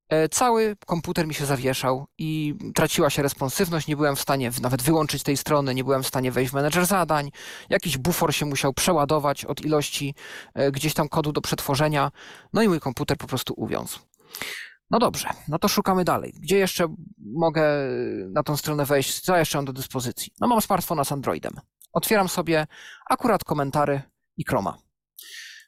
e, 0.10 0.30
cały 0.30 0.76
komputer 0.86 1.28
mi 1.28 1.34
się 1.34 1.46
zawieszał 1.46 2.08
i 2.18 2.56
traciła 2.76 3.10
się 3.10 3.22
responsywność, 3.22 3.88
nie 3.88 3.96
byłem 3.96 4.16
w 4.16 4.22
stanie 4.22 4.52
nawet 4.62 4.82
wyłączyć 4.82 5.24
tej 5.24 5.38
strony, 5.38 5.76
nie 5.76 5.84
byłem 5.84 6.04
w 6.04 6.08
stanie 6.08 6.32
wejść 6.32 6.52
w 6.52 6.56
menedżer 6.56 6.86
zadań, 6.86 7.32
jakiś 7.70 7.98
bufor 7.98 8.36
się 8.36 8.46
musiał 8.46 8.74
przeładować 8.74 9.46
od 9.46 9.66
ilości 9.66 10.16
e, 10.54 10.72
gdzieś 10.72 10.94
tam 10.94 11.10
kodu 11.10 11.32
do 11.32 11.42
przetworzenia, 11.42 12.12
no 12.54 12.62
i 12.62 12.68
mój 12.68 12.80
komputer 12.80 13.18
po 13.18 13.28
prostu 13.28 13.54
uwiązł. 13.58 14.00
No 14.90 15.00
dobrze, 15.00 15.30
no 15.48 15.60
to 15.60 15.68
szukamy 15.68 16.04
dalej. 16.04 16.34
Gdzie 16.40 16.58
jeszcze 16.58 16.96
mogę 17.18 17.64
na 18.32 18.44
tą 18.44 18.58
stronę 18.58 18.86
wejść? 18.86 19.20
Co 19.20 19.38
jeszcze 19.38 19.58
mam 19.58 19.66
do 19.66 19.74
dyspozycji? 19.74 20.34
No 20.40 20.48
mam 20.48 20.62
smartfona 20.62 21.04
z 21.04 21.12
Androidem. 21.12 21.54
Otwieram 21.94 22.30
sobie 22.30 22.68
akurat 23.10 23.44
komentary 23.44 24.02
i 24.38 24.46
Chroma. 24.46 24.78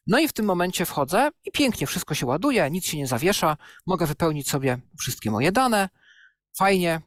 No 0.07 0.19
i 0.19 0.27
w 0.27 0.33
tym 0.33 0.45
momencie 0.45 0.85
wchodzę 0.85 1.29
i 1.45 1.51
pięknie 1.51 1.87
wszystko 1.87 2.15
się 2.15 2.25
ładuje, 2.25 2.69
nic 2.69 2.85
się 2.85 2.97
nie 2.97 3.07
zawiesza. 3.07 3.57
Mogę 3.85 4.05
wypełnić 4.05 4.49
sobie 4.49 4.77
wszystkie 4.99 5.31
moje 5.31 5.51
dane. 5.51 5.89
Fajnie. 6.57 7.01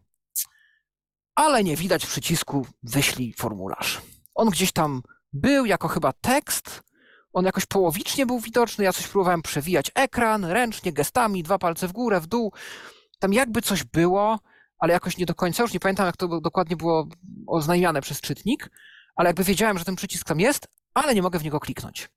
Ale 1.34 1.64
nie 1.64 1.76
widać 1.76 2.06
przycisku 2.06 2.66
wyślij 2.82 3.34
formularz. 3.38 4.00
On 4.34 4.50
gdzieś 4.50 4.72
tam 4.72 5.02
był 5.32 5.66
jako 5.66 5.88
chyba 5.88 6.12
tekst, 6.12 6.82
on 7.32 7.44
jakoś 7.44 7.66
połowicznie 7.66 8.26
był 8.26 8.40
widoczny, 8.40 8.84
ja 8.84 8.92
coś 8.92 9.08
próbowałem 9.08 9.42
przewijać 9.42 9.90
ekran, 9.94 10.44
ręcznie, 10.44 10.92
gestami, 10.92 11.42
dwa 11.42 11.58
palce 11.58 11.88
w 11.88 11.92
górę, 11.92 12.20
w 12.20 12.26
dół. 12.26 12.52
Tam 13.18 13.32
jakby 13.32 13.62
coś 13.62 13.84
było, 13.84 14.38
ale 14.78 14.92
jakoś 14.92 15.18
nie 15.18 15.26
do 15.26 15.34
końca, 15.34 15.62
już 15.62 15.72
nie 15.72 15.80
pamiętam 15.80 16.06
jak 16.06 16.16
to 16.16 16.40
dokładnie 16.40 16.76
było 16.76 17.06
oznajmiane 17.46 18.00
przez 18.00 18.20
czytnik, 18.20 18.70
ale 19.16 19.28
jakby 19.28 19.44
wiedziałem, 19.44 19.78
że 19.78 19.84
ten 19.84 19.96
przycisk 19.96 20.26
tam 20.26 20.40
jest, 20.40 20.68
ale 20.94 21.14
nie 21.14 21.22
mogę 21.22 21.38
w 21.38 21.44
niego 21.44 21.60
kliknąć. 21.60 22.08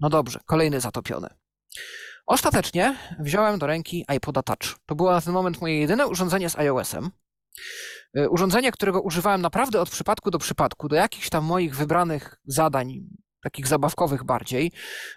No 0.00 0.08
dobrze, 0.08 0.40
kolejny 0.46 0.80
zatopiony. 0.80 1.28
Ostatecznie 2.26 2.96
wziąłem 3.20 3.58
do 3.58 3.66
ręki 3.66 4.04
iPoda 4.16 4.42
Touch. 4.42 4.78
To 4.86 4.94
było 4.94 5.10
na 5.10 5.20
ten 5.20 5.32
moment 5.32 5.60
moje 5.60 5.80
jedyne 5.80 6.06
urządzenie 6.06 6.50
z 6.50 6.58
iOS-em. 6.58 7.10
Y, 8.18 8.30
urządzenie, 8.30 8.72
którego 8.72 9.00
używałem 9.00 9.40
naprawdę 9.40 9.80
od 9.80 9.90
przypadku 9.90 10.30
do 10.30 10.38
przypadku, 10.38 10.88
do 10.88 10.96
jakichś 10.96 11.28
tam 11.28 11.44
moich 11.44 11.76
wybranych 11.76 12.40
zadań, 12.44 13.00
takich 13.42 13.66
zabawkowych 13.66 14.24
bardziej. 14.24 14.72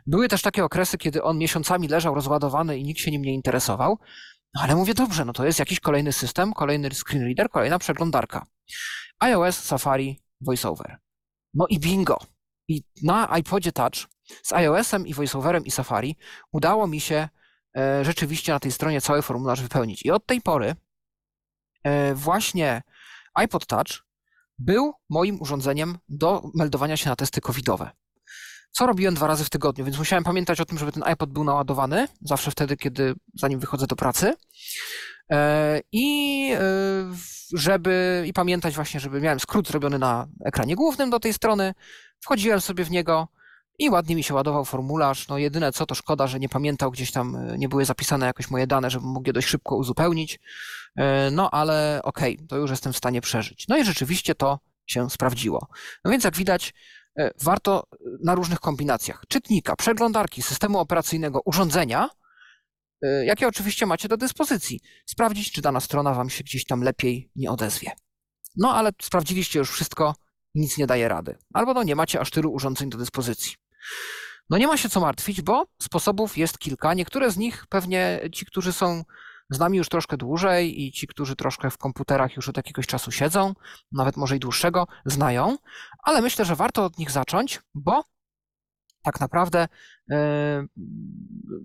Były 0.06 0.28
też 0.28 0.42
takie 0.42 0.64
okresy, 0.64 0.98
kiedy 0.98 1.24
on 1.24 1.38
miesiącami 1.38 1.88
leżał 1.88 2.16
rozładowany 2.16 2.78
i 2.78 2.84
nikt 2.84 3.00
się 3.00 3.12
nim 3.12 3.22
nie 3.22 3.34
interesował. 3.34 4.00
No 4.54 4.62
ale 4.62 4.76
mówię, 4.76 4.94
dobrze, 4.94 5.26
no 5.26 5.34
to 5.34 5.46
jest 5.46 5.60
jakiś 5.60 5.80
kolejny 5.80 6.14
system, 6.14 6.54
kolejny 6.54 6.90
screen 6.92 7.24
reader, 7.24 7.50
kolejna 7.50 7.80
przeglądarka. 7.80 8.46
iOS, 9.20 9.60
Safari, 9.60 10.22
VoiceOver. 10.42 10.98
No 11.54 11.66
i 11.70 11.80
bingo. 11.80 12.20
I 12.68 12.84
na 13.04 13.38
iPodzie 13.38 13.72
Touch 13.72 14.08
z 14.44 14.54
iOS-em 14.54 15.08
i 15.08 15.14
VoiceOverem 15.14 15.66
i 15.66 15.72
Safari 15.72 16.18
udało 16.52 16.88
mi 16.88 17.00
się 17.00 17.30
e, 17.78 18.06
rzeczywiście 18.06 18.52
na 18.52 18.60
tej 18.60 18.72
stronie 18.72 19.02
cały 19.02 19.22
formularz 19.22 19.62
wypełnić. 19.62 20.06
I 20.06 20.12
od 20.12 20.26
tej 20.26 20.42
pory 20.42 20.76
e, 21.84 22.16
właśnie 22.16 22.82
iPod 23.34 23.66
Touch 23.66 24.06
był 24.60 24.94
moim 25.10 25.42
urządzeniem 25.42 25.98
do 26.10 26.42
meldowania 26.56 26.98
się 26.98 27.10
na 27.10 27.16
testy 27.16 27.42
covidowe 27.42 27.92
co 28.72 28.86
robiłem 28.86 29.14
dwa 29.14 29.28
razy 29.28 29.46
w 29.46 29.50
tygodniu, 29.50 29.86
więc 29.86 29.98
musiałem 29.98 30.24
pamiętać 30.24 30.62
o 30.62 30.66
tym, 30.66 30.78
żeby 30.78 30.92
ten 30.92 31.04
iPod 31.04 31.30
był 31.30 31.44
naładowany, 31.44 32.08
zawsze 32.22 32.52
wtedy, 32.52 32.78
kiedy 32.78 33.14
zanim 33.34 33.60
wychodzę 33.60 33.88
do 33.88 33.96
pracy. 33.96 34.34
E, 35.32 35.82
I 35.92 36.52
e, 36.54 36.62
żeby 37.54 38.24
i 38.28 38.34
pamiętać 38.34 38.76
właśnie, 38.76 39.00
żeby 39.00 39.22
miałem 39.22 39.40
skrót 39.40 39.68
zrobiony 39.68 40.00
na 40.00 40.28
ekranie 40.46 40.76
głównym 40.76 41.10
do 41.10 41.20
tej 41.20 41.34
strony, 41.34 41.74
wchodziłem 42.20 42.62
sobie 42.62 42.84
w 42.84 42.92
niego 42.92 43.28
i 43.80 43.90
ładnie 43.90 44.16
mi 44.16 44.24
się 44.24 44.34
ładował 44.34 44.66
formularz. 44.66 45.28
No 45.28 45.38
jedyne 45.38 45.72
co 45.72 45.86
to 45.86 45.96
szkoda, 45.96 46.28
że 46.28 46.40
nie 46.40 46.50
pamiętał 46.50 46.92
gdzieś 46.92 47.12
tam, 47.12 47.36
e, 47.36 47.58
nie 47.58 47.70
były 47.70 47.86
zapisane 47.86 48.26
jakoś 48.26 48.50
moje 48.50 48.68
dane, 48.68 48.90
żebym 48.90 49.10
mógł 49.10 49.30
je 49.30 49.34
dość 49.34 49.48
szybko 49.48 49.76
uzupełnić. 49.76 50.40
No 51.32 51.52
ale 51.52 52.02
okej, 52.04 52.36
okay, 52.36 52.48
to 52.48 52.58
już 52.58 52.72
jestem 52.72 52.94
w 52.94 52.98
stanie 52.98 53.22
przeżyć. 53.22 53.68
No 53.68 53.78
i 53.78 53.86
rzeczywiście 53.86 54.36
to 54.36 54.60
się 54.88 55.10
sprawdziło. 55.10 55.68
No 56.06 56.12
więc 56.12 56.24
jak 56.24 56.36
widać, 56.36 56.74
warto 57.42 57.84
na 58.24 58.36
różnych 58.36 58.60
kombinacjach 58.60 59.24
czytnika, 59.28 59.76
przeglądarki, 59.76 60.42
systemu 60.42 60.80
operacyjnego, 60.80 61.42
urządzenia, 61.46 62.10
e, 63.02 63.26
jakie 63.26 63.48
oczywiście 63.48 63.86
macie 63.86 64.08
do 64.08 64.18
dyspozycji, 64.18 64.80
sprawdzić, 65.06 65.52
czy 65.52 65.62
dana 65.62 65.80
strona 65.80 66.14
Wam 66.14 66.30
się 66.30 66.44
gdzieś 66.44 66.66
tam 66.66 66.82
lepiej 66.82 67.32
nie 67.36 67.52
odezwie. 67.52 67.92
No 68.58 68.76
ale 68.76 68.92
sprawdziliście 69.02 69.60
już 69.60 69.72
wszystko 69.72 70.16
nic 70.56 70.78
nie 70.78 70.88
daje 70.88 71.08
rady. 71.08 71.38
Albo 71.54 71.74
no 71.74 71.84
nie 71.84 71.96
macie 71.96 72.20
aż 72.20 72.32
tylu 72.32 72.54
urządzeń 72.54 72.90
do 72.90 72.98
dyspozycji. 72.98 73.54
No 74.50 74.58
nie 74.58 74.68
ma 74.68 74.78
się 74.78 74.90
co 74.90 75.00
martwić, 75.00 75.42
bo 75.42 75.66
sposobów 75.82 76.38
jest 76.38 76.60
kilka. 76.60 76.94
Niektóre 76.94 77.32
z 77.32 77.38
nich 77.38 77.66
pewnie 77.70 78.20
ci, 78.34 78.46
którzy 78.46 78.74
są 78.74 79.04
z 79.52 79.60
nami 79.60 79.78
już 79.78 79.90
troszkę 79.90 80.18
dłużej 80.18 80.82
i 80.82 80.92
ci, 80.92 81.08
którzy 81.08 81.36
troszkę 81.36 81.70
w 81.70 81.78
komputerach 81.78 82.36
już 82.36 82.50
od 82.50 82.58
jakiegoś 82.58 82.88
czasu 82.88 83.12
siedzą, 83.12 83.54
nawet 83.92 84.18
może 84.18 84.36
i 84.36 84.40
dłuższego, 84.40 84.88
znają, 85.06 85.58
ale 86.04 86.22
myślę, 86.22 86.46
że 86.46 86.56
warto 86.56 86.86
od 86.86 86.98
nich 86.98 87.12
zacząć, 87.12 87.62
bo 87.74 88.04
tak 89.02 89.20
naprawdę 89.20 89.68
e, 90.12 90.18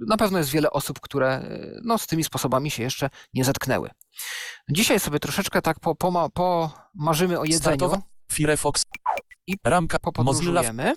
na 0.08 0.16
pewno 0.16 0.38
jest 0.38 0.50
wiele 0.50 0.70
osób, 0.70 1.00
które 1.00 1.28
e, 1.28 1.80
no, 1.84 1.98
z 1.98 2.06
tymi 2.06 2.24
sposobami 2.24 2.70
się 2.70 2.82
jeszcze 2.82 3.10
nie 3.34 3.44
zetknęły. 3.44 3.90
Dzisiaj 4.70 5.00
sobie 5.00 5.20
troszeczkę 5.20 5.62
tak 5.62 5.80
po, 5.80 5.94
po, 5.94 6.30
pomarzymy 6.30 7.40
o 7.40 7.44
jedzeniu. 7.44 8.02
Firefox 8.32 8.82
I 9.46 9.56
ramka 9.64 9.98
Mozilla 9.98 10.12
popodróżujemy. 10.12 10.96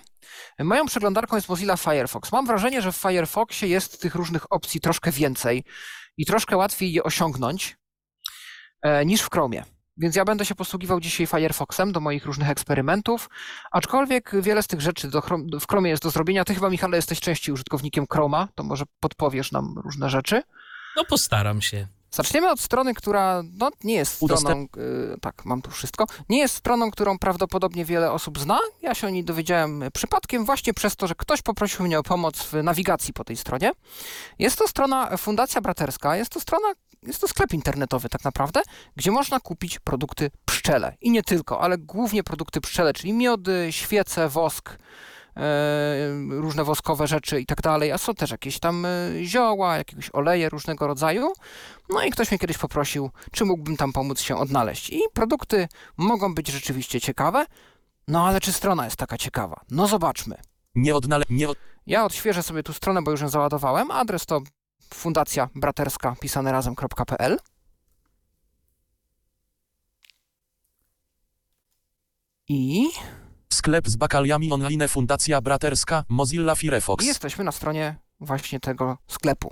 Moją 0.58 0.86
przeglądarką 0.86 1.36
jest 1.36 1.48
Mozilla 1.48 1.76
Firefox. 1.76 2.32
Mam 2.32 2.46
wrażenie, 2.46 2.82
że 2.82 2.92
w 2.92 2.96
Firefoxie 2.96 3.68
jest 3.68 4.00
tych 4.00 4.14
różnych 4.14 4.52
opcji 4.52 4.80
troszkę 4.80 5.12
więcej 5.12 5.64
i 6.16 6.26
troszkę 6.26 6.56
łatwiej 6.56 6.92
je 6.92 7.02
osiągnąć 7.02 7.76
e, 8.82 9.06
niż 9.06 9.20
w 9.20 9.30
Chromie. 9.30 9.64
Więc 9.96 10.16
ja 10.16 10.24
będę 10.24 10.44
się 10.44 10.54
posługiwał 10.54 11.00
dzisiaj 11.00 11.26
Firefoxem 11.26 11.92
do 11.92 12.00
moich 12.00 12.24
różnych 12.24 12.50
eksperymentów, 12.50 13.30
aczkolwiek 13.72 14.32
wiele 14.42 14.62
z 14.62 14.66
tych 14.66 14.80
rzeczy 14.80 15.08
do 15.08 15.22
w 15.60 15.66
Chromie 15.68 15.90
jest 15.90 16.02
do 16.02 16.10
zrobienia. 16.10 16.44
Ty 16.44 16.54
chyba, 16.54 16.70
Michale, 16.70 16.96
jesteś 16.96 17.20
częściej 17.20 17.52
użytkownikiem 17.52 18.06
Chroma, 18.12 18.48
to 18.54 18.62
może 18.62 18.84
podpowiesz 19.00 19.52
nam 19.52 19.74
różne 19.84 20.10
rzeczy. 20.10 20.42
No 20.96 21.04
postaram 21.04 21.62
się. 21.62 21.88
Zaczniemy 22.10 22.50
od 22.50 22.60
strony, 22.60 22.94
która 22.94 23.42
no, 23.58 23.70
nie 23.84 23.94
jest 23.94 24.12
stroną, 24.12 24.66
y, 24.76 25.20
tak, 25.20 25.44
mam 25.44 25.62
tu 25.62 25.70
wszystko, 25.70 26.06
nie 26.28 26.38
jest 26.38 26.54
stroną, 26.54 26.90
którą 26.90 27.18
prawdopodobnie 27.18 27.84
wiele 27.84 28.12
osób 28.12 28.38
zna. 28.38 28.58
Ja 28.82 28.94
się 28.94 29.06
o 29.06 29.10
niej 29.10 29.24
dowiedziałem 29.24 29.84
przypadkiem 29.94 30.44
właśnie 30.44 30.74
przez 30.74 30.96
to, 30.96 31.06
że 31.06 31.14
ktoś 31.14 31.42
poprosił 31.42 31.84
mnie 31.84 31.98
o 31.98 32.02
pomoc 32.02 32.42
w 32.42 32.52
nawigacji 32.52 33.12
po 33.12 33.24
tej 33.24 33.36
stronie. 33.36 33.72
Jest 34.38 34.58
to 34.58 34.68
strona 34.68 35.16
Fundacja 35.16 35.60
Braterska, 35.60 36.16
jest 36.16 36.30
to 36.30 36.40
strona, 36.40 36.68
jest 37.02 37.20
to 37.20 37.28
sklep 37.28 37.52
internetowy 37.52 38.08
tak 38.08 38.24
naprawdę, 38.24 38.62
gdzie 38.96 39.10
można 39.10 39.40
kupić 39.40 39.78
produkty 39.78 40.30
pszczele. 40.44 40.96
I 41.00 41.10
nie 41.10 41.22
tylko, 41.22 41.60
ale 41.60 41.78
głównie 41.78 42.22
produkty 42.22 42.60
pszczele, 42.60 42.92
czyli 42.92 43.12
miody, 43.12 43.66
świece, 43.70 44.28
wosk, 44.28 44.78
różne 46.30 46.64
woskowe 46.64 47.06
rzeczy 47.06 47.40
i 47.40 47.46
tak 47.46 47.60
dalej, 47.60 47.92
a 47.92 47.98
są 47.98 48.14
też 48.14 48.30
jakieś 48.30 48.58
tam 48.58 48.84
e, 48.84 48.88
zioła, 49.24 49.76
jakiegoś 49.76 50.10
oleje 50.12 50.48
różnego 50.48 50.86
rodzaju. 50.86 51.32
No 51.88 52.02
i 52.02 52.10
ktoś 52.10 52.30
mnie 52.30 52.38
kiedyś 52.38 52.58
poprosił, 52.58 53.10
czy 53.32 53.44
mógłbym 53.44 53.76
tam 53.76 53.92
pomóc 53.92 54.20
się 54.20 54.36
odnaleźć. 54.36 54.90
I 54.90 55.00
produkty 55.12 55.68
mogą 55.96 56.34
być 56.34 56.48
rzeczywiście 56.48 57.00
ciekawe, 57.00 57.46
no 58.08 58.26
ale 58.26 58.40
czy 58.40 58.52
strona 58.52 58.84
jest 58.84 58.96
taka 58.96 59.18
ciekawa? 59.18 59.60
No 59.70 59.86
zobaczmy. 59.86 60.36
nie 60.74 60.96
odnale 60.96 61.24
nie 61.30 61.48
od 61.48 61.58
Ja 61.86 62.04
odświeżę 62.04 62.42
sobie 62.42 62.62
tu 62.62 62.72
stronę, 62.72 63.02
bo 63.02 63.10
już 63.10 63.20
ją 63.20 63.28
załadowałem. 63.28 63.90
Adres 63.90 64.26
to 64.26 64.40
fundacja 64.94 65.48
braterska 65.54 66.16
pisane 66.20 66.52
razem.pl. 66.52 67.38
I 72.48 72.88
sklep 73.52 73.88
z 73.88 73.96
bakaliami 73.96 74.52
online 74.52 74.88
Fundacja 74.88 75.40
Braterska 75.40 76.04
Mozilla 76.08 76.54
Firefox 76.54 77.04
I 77.04 77.08
jesteśmy 77.08 77.44
na 77.44 77.52
stronie 77.52 77.96
właśnie 78.20 78.60
tego 78.60 78.98
sklepu. 79.06 79.50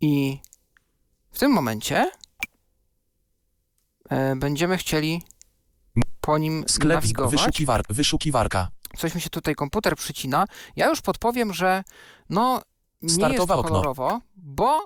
I 0.00 0.38
w 1.32 1.38
tym 1.38 1.52
momencie 1.52 2.10
e, 4.10 4.36
będziemy 4.36 4.76
chcieli 4.76 5.22
po 6.20 6.38
nim 6.38 6.64
sklep 6.68 6.94
nawigować. 6.94 7.32
wyszukiwar 7.32 7.82
wyszukiwarka 7.88 8.68
Coś 8.98 9.14
mi 9.14 9.20
się 9.20 9.30
tutaj 9.30 9.54
komputer 9.54 9.96
przycina. 9.96 10.44
Ja 10.76 10.88
już 10.88 11.00
podpowiem, 11.00 11.52
że 11.52 11.84
no 12.30 12.62
nie 13.02 13.08
Startowe 13.14 13.34
jest 13.34 13.48
to 13.48 13.58
okno. 13.58 13.68
kolorowo, 13.68 14.20
bo 14.36 14.84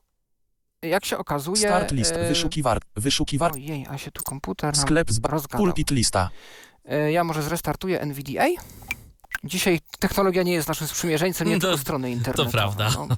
jak 0.83 1.05
się 1.05 1.19
okazuje... 1.19 1.57
start 1.57 1.93
list 1.93 2.13
e, 2.13 2.29
wyszukiwar 2.29 2.79
wyszukiwar 2.97 3.53
Ojej, 3.53 3.87
a 3.91 3.99
się 3.99 4.11
tu 4.11 4.25
komputer 4.25 4.77
sklep 4.77 5.11
z 5.11 5.21
rozgadał. 5.25 5.67
pulpit 5.67 5.91
lista 5.91 6.31
Ja 7.11 7.25
może 7.25 7.43
zrestartuję 7.43 8.01
NVDA. 8.01 8.45
Dzisiaj 9.45 9.81
technologia 9.99 10.43
nie 10.43 10.53
jest 10.53 10.69
naszym 10.69 10.87
sprzymierzeńcem, 10.87 11.49
nie 11.49 11.55
To- 11.55 11.61
tylko 11.61 11.79
strony 11.79 12.11
internetowe. 12.11 12.51
prawda. 12.51 12.91
No. 12.97 13.09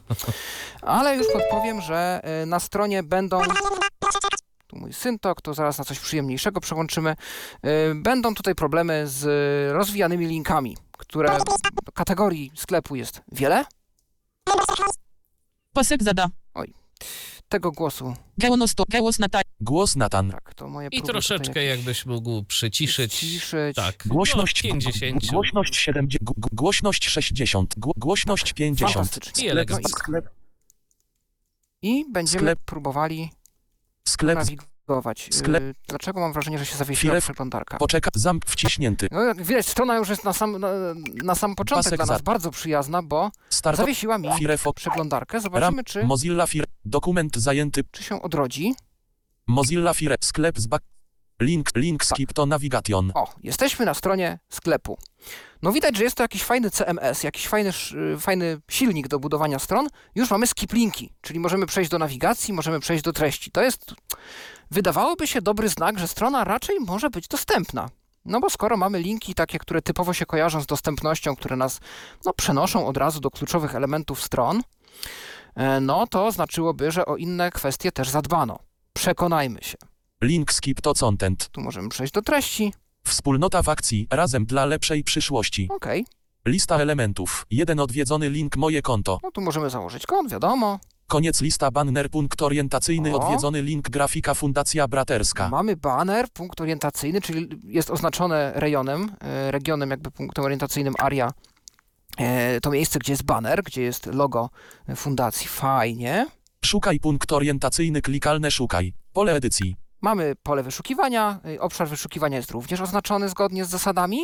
Ale 0.82 1.16
już 1.16 1.26
podpowiem, 1.32 1.80
że 1.80 2.20
e, 2.22 2.46
na 2.46 2.60
stronie 2.60 3.02
będą... 3.02 3.40
Tu 4.66 4.76
mój 4.76 4.92
syntok, 4.92 5.42
to 5.42 5.54
zaraz 5.54 5.78
na 5.78 5.84
coś 5.84 5.98
przyjemniejszego 5.98 6.60
przełączymy. 6.60 7.10
E, 7.10 7.94
Będą 7.94 8.34
tutaj 8.34 8.54
problemy 8.54 9.02
z 9.08 9.24
rozwijanymi 9.74 10.26
linkami, 10.26 10.76
które 10.92 11.38
kategorii 11.94 12.52
sklepu 12.54 12.96
jest 12.96 13.20
wiele. 13.32 13.64
Pasek 15.72 16.02
zada. 16.02 16.26
Tego 17.50 17.72
głosu, 17.72 18.14
Głos 18.38 18.74
to 18.74 18.84
głos 19.60 19.96
Natan 19.96 20.30
tak, 20.30 20.54
to 20.54 20.68
moje 20.68 20.88
I 20.88 20.96
próby 20.98 21.12
troszeczkę 21.12 21.46
tutaj 21.48 21.66
jakbyś 21.66 22.06
mógł 22.06 22.44
przyciszyć. 22.44 23.14
Ciszyć. 23.14 23.76
Tak. 23.76 24.02
głośność 24.06 24.64
no, 24.64 24.70
50. 24.70 25.26
głośność 25.26 25.76
70 25.76 26.22
gu- 26.22 26.34
gu- 26.40 26.48
głośność 26.54 27.08
60 27.08 27.74
gu- 27.78 27.92
głośność 27.96 28.52
50 28.52 28.92
Fantastycznie. 28.94 29.44
I 29.44 29.48
elegancko. 29.50 29.88
sklep 29.88 30.30
I 31.82 32.04
będziemy 32.12 32.40
Sklep. 32.42 32.58
próbowali 32.64 33.30
sklep 34.08 34.38
nawigować. 34.38 34.69
Sklep. 35.30 35.62
Y, 35.62 35.74
Dlaczego 35.88 36.20
mam 36.20 36.32
wrażenie, 36.32 36.58
że 36.58 36.66
się 36.66 36.76
zawiesiła 36.76 37.20
przeglądarka? 37.20 37.76
poczeka 37.78 38.10
zamk 38.14 38.46
wciśnięty 38.46 39.08
No, 39.10 39.22
jak 39.22 39.42
widać, 39.42 39.66
strona 39.68 39.96
już 39.96 40.08
jest 40.08 40.24
na 40.24 40.32
sam, 40.32 40.58
na, 40.58 40.68
na 41.24 41.34
sam 41.34 41.54
początek 41.54 41.84
Pasek 41.84 41.96
dla 41.98 42.06
nas 42.06 42.18
za- 42.18 42.22
bardzo 42.24 42.50
przyjazna, 42.50 43.02
bo 43.02 43.30
start 43.50 43.76
zawiesiła 43.76 44.18
mi 44.18 44.28
Firefox 44.38 44.80
przeglądarkę. 44.82 45.40
Zobaczymy, 45.40 45.76
ram 45.76 45.84
czy, 45.84 46.04
Mozilla 46.04 46.46
Fire 46.46 46.66
dokument 46.84 47.36
zajęty 47.36 47.84
czy 47.90 48.02
się 48.04 48.22
odrodzi. 48.22 48.74
Mozilla 49.46 49.94
Fire 49.94 50.16
sklep 50.20 50.58
z 50.58 50.66
bak 50.66 50.82
link 51.40 51.68
link 51.76 52.04
skip 52.04 52.32
to 52.32 52.46
navigation 52.46 53.12
O, 53.14 53.34
jesteśmy 53.42 53.84
na 53.86 53.94
stronie 53.94 54.38
sklepu. 54.48 54.98
No 55.62 55.72
widać, 55.72 55.96
że 55.96 56.04
jest 56.04 56.16
to 56.16 56.22
jakiś 56.22 56.42
fajny 56.44 56.70
CMS, 56.70 57.22
jakiś 57.22 57.48
fajny, 57.48 57.68
sz- 57.68 58.20
fajny 58.22 58.60
silnik 58.70 59.08
do 59.08 59.18
budowania 59.18 59.58
stron. 59.58 59.88
Już 60.14 60.30
mamy 60.30 60.46
skip 60.46 60.72
linki, 60.72 61.12
czyli 61.20 61.40
możemy 61.40 61.66
przejść 61.66 61.90
do 61.90 61.98
nawigacji, 61.98 62.54
możemy 62.54 62.80
przejść 62.80 63.04
do 63.04 63.12
treści. 63.12 63.50
To 63.50 63.62
jest, 63.62 63.94
wydawałoby 64.70 65.26
się 65.26 65.42
dobry 65.42 65.68
znak, 65.68 65.98
że 65.98 66.08
strona 66.08 66.44
raczej 66.44 66.80
może 66.80 67.10
być 67.10 67.28
dostępna. 67.28 67.88
No 68.24 68.40
bo 68.40 68.50
skoro 68.50 68.76
mamy 68.76 68.98
linki 68.98 69.34
takie, 69.34 69.58
które 69.58 69.82
typowo 69.82 70.14
się 70.14 70.26
kojarzą 70.26 70.60
z 70.60 70.66
dostępnością, 70.66 71.36
które 71.36 71.56
nas 71.56 71.80
no, 72.24 72.32
przenoszą 72.32 72.86
od 72.86 72.96
razu 72.96 73.20
do 73.20 73.30
kluczowych 73.30 73.74
elementów 73.74 74.22
stron, 74.22 74.62
e, 75.54 75.80
no 75.80 76.06
to 76.06 76.32
znaczyłoby, 76.32 76.90
że 76.90 77.06
o 77.06 77.16
inne 77.16 77.50
kwestie 77.50 77.92
też 77.92 78.08
zadbano. 78.08 78.58
Przekonajmy 78.92 79.58
się. 79.62 79.76
link 80.22 80.52
skip 80.52 80.80
to 80.80 80.94
content 80.94 81.48
Tu 81.52 81.60
możemy 81.60 81.88
przejść 81.88 82.12
do 82.12 82.22
treści. 82.22 82.74
Wspólnota 83.06 83.62
w 83.62 83.68
akcji, 83.68 84.06
razem 84.10 84.46
dla 84.46 84.64
lepszej 84.64 85.04
przyszłości. 85.04 85.68
Okej. 85.70 86.06
Lista 86.46 86.76
elementów, 86.76 87.46
jeden 87.50 87.80
odwiedzony 87.80 88.30
link 88.30 88.56
moje 88.56 88.82
konto. 88.82 89.18
No 89.22 89.30
tu 89.30 89.40
możemy 89.40 89.70
założyć 89.70 90.06
kont, 90.06 90.30
wiadomo. 90.30 90.78
Koniec 91.10 91.40
lista 91.40 91.70
banner, 91.70 92.10
punkt 92.10 92.42
orientacyjny, 92.42 93.14
O. 93.14 93.20
odwiedzony 93.20 93.62
link 93.62 93.90
grafika 93.90 94.34
Fundacja 94.34 94.88
Braterska. 94.88 95.48
Mamy 95.48 95.76
banner, 95.76 96.26
punkt 96.32 96.60
orientacyjny, 96.60 97.20
czyli 97.20 97.48
jest 97.64 97.90
oznaczone 97.90 98.52
rejonem, 98.54 99.10
e, 99.20 99.50
regionem 99.50 99.90
jakby 99.90 100.10
punktem 100.10 100.44
orientacyjnym 100.44 100.94
aria. 100.98 101.30
E, 102.18 102.60
To 102.60 102.70
miejsce, 102.70 102.98
gdzie 102.98 103.12
jest 103.12 103.22
banner, 103.22 103.62
gdzie 103.62 103.82
jest 103.82 104.06
logo 104.06 104.50
fundacji. 104.96 105.48
Fajnie. 105.48 106.26
Szukaj 106.64 107.00
punkt 107.00 107.32
orientacyjny, 107.32 108.02
klikalne 108.02 108.50
szukaj. 108.50 108.92
Pole 109.12 109.32
edycji. 109.34 109.76
Mamy 110.00 110.34
pole 110.42 110.62
wyszukiwania. 110.62 111.40
e, 111.54 111.60
Obszar 111.60 111.88
wyszukiwania 111.88 112.36
jest 112.36 112.50
również 112.50 112.80
oznaczony 112.80 113.28
zgodnie 113.28 113.64
z 113.64 113.68
zasadami 113.68 114.18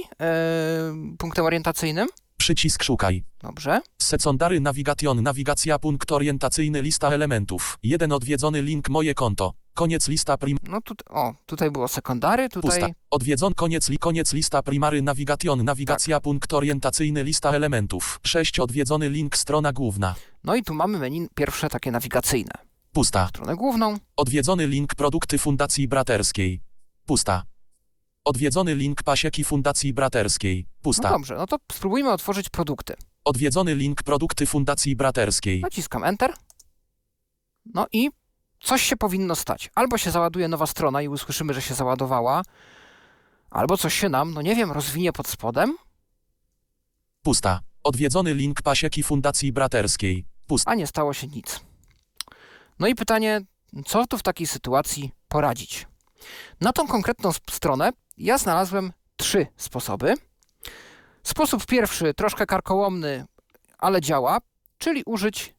punktem 1.18 1.44
orientacyjnym. 1.44 2.08
Przycisk 2.36 2.82
szukaj. 2.82 3.24
Dobrze. 3.42 3.80
Secondary 4.02 4.60
navigation, 4.60 5.22
nawigacja, 5.22 5.78
punkt 5.78 6.12
orientacyjny, 6.12 6.82
lista 6.82 7.08
elementów. 7.10 7.78
Jeden 7.82 8.12
odwiedzony 8.12 8.62
link 8.62 8.88
moje 8.88 9.14
konto. 9.14 9.52
Koniec 9.74 10.08
lista 10.08 10.36
prim... 10.38 10.58
No 10.68 10.80
tu, 10.80 10.94
o, 11.10 11.34
tutaj 11.46 11.70
było 11.70 11.88
sekundary, 11.88 12.48
tutaj 12.48 12.70
Pusta. 12.80 12.86
Odwiedzon, 13.10 13.54
koniec, 13.54 13.88
li, 13.88 13.98
koniec 13.98 14.32
lista 14.32 14.62
primary 14.62 15.02
navigation, 15.02 15.58
Tak. 15.58 15.66
nawigacja, 15.66 16.20
punkt 16.20 16.52
orientacyjny, 16.52 17.24
lista 17.24 17.50
elementów. 17.52 18.20
6 18.22 18.60
odwiedzony 18.60 19.08
link, 19.10 19.36
strona 19.36 19.72
główna. 19.72 20.14
No 20.44 20.54
i 20.56 20.62
tu 20.62 20.74
mamy 20.74 20.98
menu 20.98 21.28
pierwsze 21.34 21.68
takie 21.68 21.90
nawigacyjne. 21.90 22.52
Pusta. 22.92 23.28
Stronę 23.28 23.56
główną. 23.56 23.96
Odwiedzony 24.16 24.66
link 24.66 24.94
produkty 24.94 25.38
Fundacji 25.38 25.88
Braterskiej. 25.88 26.60
Pusta. 27.06 27.42
Odwiedzony 28.30 28.74
link 28.74 29.02
pasieki 29.02 29.44
Fundacji 29.44 29.92
Braterskiej. 29.94 30.64
No 30.68 30.82
Pusta. 30.82 31.10
dobrze, 31.10 31.36
no 31.36 31.46
to 31.46 31.56
spróbujmy 31.72 32.12
otworzyć 32.12 32.48
produkty. 32.48 32.94
Odwiedzony 33.24 33.74
link 33.74 34.02
produkty 34.02 34.46
Fundacji 34.46 34.96
Braterskiej. 34.96 35.60
Naciskam 35.60 36.04
Enter. 36.04 36.34
No 37.74 37.86
i 37.92 38.10
coś 38.60 38.82
się 38.82 38.96
powinno 38.96 39.36
stać. 39.36 39.70
Albo 39.74 39.98
się 39.98 40.10
załaduje 40.10 40.48
nowa 40.48 40.66
strona 40.66 41.02
i 41.02 41.08
usłyszymy, 41.08 41.54
że 41.54 41.62
się 41.62 41.74
załadowała, 41.74 42.42
albo 43.50 43.76
coś 43.76 43.94
się 43.94 44.08
nam, 44.08 44.34
no 44.34 44.42
nie 44.42 44.56
wiem, 44.56 44.72
rozwinie 44.72 45.12
pod 45.12 45.28
spodem, 45.28 45.76
Pusta. 47.22 47.60
Odwiedzony 47.82 48.34
link 48.34 48.62
pasieki 48.62 49.02
Fundacji 49.02 49.52
Braterskiej. 49.52 50.24
Pusta. 50.46 50.70
a 50.70 50.74
nie 50.74 50.86
stało 50.86 51.12
się 51.14 51.26
nic. 51.26 51.60
No 52.78 52.86
i 52.86 52.94
pytanie, 52.94 53.40
co 53.86 54.06
tu 54.06 54.18
w 54.18 54.22
takiej 54.22 54.46
sytuacji 54.46 55.12
poradzić? 55.28 55.86
Na 56.60 56.72
tą 56.72 56.86
konkretną 56.86 57.30
stronę 57.50 57.90
ja 58.16 58.38
znalazłem 58.38 58.92
trzy 59.16 59.46
sposoby. 59.56 60.14
Sposób 61.22 61.66
pierwszy, 61.66 62.14
troszkę 62.14 62.46
karkołomny, 62.46 63.24
ale 63.78 64.00
działa, 64.00 64.38
czyli 64.78 65.02
użyć 65.06 65.54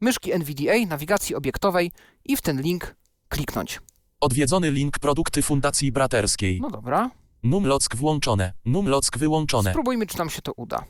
myszki 0.00 0.32
NVDA, 0.32 0.86
nawigacji 0.88 1.34
obiektowej 1.34 1.92
i 2.24 2.36
w 2.36 2.40
ten 2.42 2.62
link 2.62 2.94
kliknąć. 3.28 3.80
Odwiedzony 4.20 4.70
link 4.70 4.98
produkty 4.98 5.42
Fundacji 5.42 5.92
Braterskiej. 5.92 6.60
No 6.60 6.70
dobra, 6.70 7.10
Numlock 7.42 7.96
włączone. 7.96 8.52
Numlock 8.64 9.18
wyłączone. 9.18 9.70
spróbujmy, 9.70 10.06
czy 10.06 10.18
nam 10.18 10.30
się 10.30 10.42
to 10.42 10.52
uda. 10.52 10.84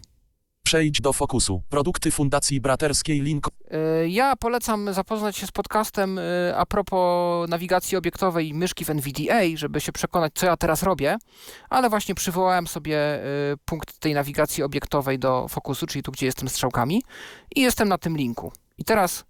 Przejdź 0.69 1.01
do 1.01 1.13
fokusu. 1.13 1.63
Produkty 1.69 2.11
Fundacji 2.11 2.61
Braterskiej 2.61 3.21
link 3.21 3.49
Yy, 3.71 4.09
Ja 4.09 4.37
polecam 4.37 4.93
zapoznać 4.93 5.37
się 5.37 5.47
z 5.47 5.51
podcastem 5.51 6.17
yy, 6.17 6.57
a 6.57 6.67
propos 6.67 7.49
nawigacji 7.49 7.97
obiektowej 7.97 8.49
i 8.49 8.55
myszki 8.55 8.85
w 8.85 8.91
NVDA, 8.91 9.41
żeby 9.55 9.81
się 9.81 9.93
przekonać, 9.93 10.33
co 10.35 10.47
ja 10.47 10.57
teraz 10.57 10.83
robię, 10.83 11.17
ale 11.71 11.89
właśnie 11.89 12.15
przywołałem 12.15 12.67
sobie 12.67 13.21
yy, 13.51 13.57
punkt 13.65 13.99
tej 13.99 14.15
nawigacji 14.15 14.63
obiektowej 14.63 15.19
do 15.19 15.49
fokusu, 15.49 15.87
czyli 15.87 16.03
tu, 16.03 16.13
gdzie 16.13 16.27
jestem 16.27 16.49
strzałkami 16.49 17.03
i 17.57 17.61
jestem 17.61 17.89
na 17.89 17.99
tym 17.99 18.17
linku. 18.17 18.53
I 18.79 18.85
teraz 18.85 19.25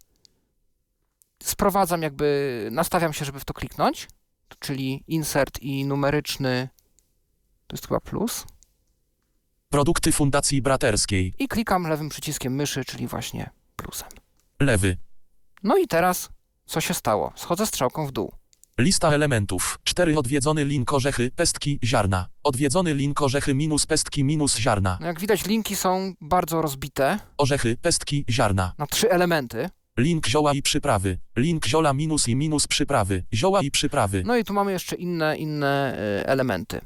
sprowadzam 1.42 2.02
jakby, 2.02 2.68
nastawiam 2.72 3.12
się, 3.12 3.24
żeby 3.24 3.40
w 3.40 3.44
to 3.44 3.54
kliknąć, 3.54 4.08
czyli 4.58 5.04
insert 5.08 5.62
i 5.62 5.84
numeryczny, 5.84 6.68
to 7.66 7.76
jest 7.76 7.88
chyba 7.88 8.00
plus, 8.00 8.44
produkty 9.72 10.12
Fundacji 10.12 10.62
Braterskiej. 10.62 11.34
i 11.38 11.48
klikam 11.48 11.82
lewym 11.88 12.08
przyciskiem 12.08 12.54
myszy, 12.54 12.84
czyli 12.84 13.06
właśnie 13.06 13.50
plusem. 13.76 14.08
Lewy. 14.60 14.96
No 15.62 15.76
i 15.76 15.86
teraz 15.86 16.28
co 16.66 16.80
się 16.80 16.94
stało? 16.94 17.32
Schodzę 17.36 17.66
strzałką 17.66 18.06
w 18.06 18.12
dół. 18.12 18.32
Lista 18.78 19.10
elementów. 19.12 19.78
4. 19.84 20.18
Odwiedzony 20.18 20.64
link 20.64 20.92
orzechy, 20.92 21.30
pestki, 21.30 21.78
ziarna. 21.84 22.28
Odwiedzony 22.42 22.94
link 22.94 23.22
orzechy 23.22 23.54
minus 23.54 23.86
pestki 23.86 24.24
minus 24.24 24.56
ziarna. 24.58 24.98
No 25.00 25.06
jak 25.06 25.20
widać, 25.20 25.44
linki 25.46 25.76
są 25.76 26.12
bardzo 26.20 26.62
rozbite 26.62 27.18
Orzechy, 27.38 27.76
pestki, 27.76 28.24
ziarna. 28.30 28.72
na 28.78 28.86
trzy 28.86 29.10
elementy. 29.10 29.70
Link 29.98 30.26
zioła 30.26 30.52
i 30.54 30.62
przyprawy. 30.62 31.18
Link 31.36 31.66
ziola 31.66 31.92
minus 31.92 32.28
i 32.28 32.36
minus 32.36 32.66
przyprawy. 32.66 33.24
Zioła 33.34 33.62
i 33.62 33.70
przyprawy. 33.70 34.22
No 34.26 34.36
i 34.36 34.44
tu 34.44 34.52
mamy 34.54 34.72
jeszcze 34.72 34.96
inne, 34.96 35.36
inne 35.36 35.98
y, 36.20 36.26
elementy. 36.26 36.80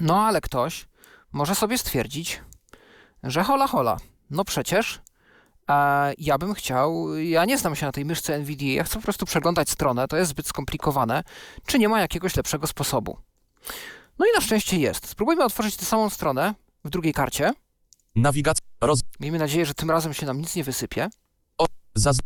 No 0.00 0.26
ale 0.26 0.40
ktoś 0.40 0.86
może 1.32 1.54
sobie 1.54 1.78
stwierdzić, 1.78 2.42
że 3.22 3.42
hola 3.42 3.66
hola, 3.66 3.96
no 4.30 4.44
przecież 4.44 5.00
e, 5.70 6.12
ja 6.18 6.38
bym 6.38 6.54
chciał, 6.54 7.16
ja 7.16 7.44
nie 7.44 7.58
znam 7.58 7.76
się 7.76 7.86
na 7.86 7.92
tej 7.92 8.04
myszce 8.04 8.34
NVDA, 8.34 8.64
ja 8.64 8.84
chcę 8.84 8.96
po 8.96 9.02
prostu 9.02 9.26
przeglądać 9.26 9.70
stronę, 9.70 10.08
to 10.08 10.16
jest 10.16 10.30
zbyt 10.30 10.46
skomplikowane, 10.46 11.24
czy 11.66 11.78
nie 11.78 11.88
ma 11.88 12.00
jakiegoś 12.00 12.36
lepszego 12.36 12.66
sposobu. 12.66 13.18
No 14.18 14.26
i 14.26 14.28
na 14.34 14.40
szczęście 14.40 14.78
jest. 14.78 15.08
Spróbujmy 15.08 15.44
otworzyć 15.44 15.76
tę 15.76 15.84
samą 15.84 16.10
stronę 16.10 16.54
w 16.84 16.90
drugiej 16.90 17.12
karcie. 17.12 17.52
Nawigacja. 18.16 18.66
Roz... 18.80 19.00
Miejmy 19.20 19.38
nadzieję, 19.38 19.66
że 19.66 19.74
tym 19.74 19.90
razem 19.90 20.14
się 20.14 20.26
nam 20.26 20.38
nic 20.38 20.56
nie 20.56 20.64
wysypie. 20.64 21.08
Zaz... 21.94 22.18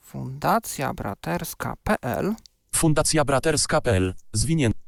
Fundacjabraterska.pl 0.00 2.34
Fundacja 2.74 3.24
Braterska.pl. 3.24 4.14
Zwinięty. 4.32 4.78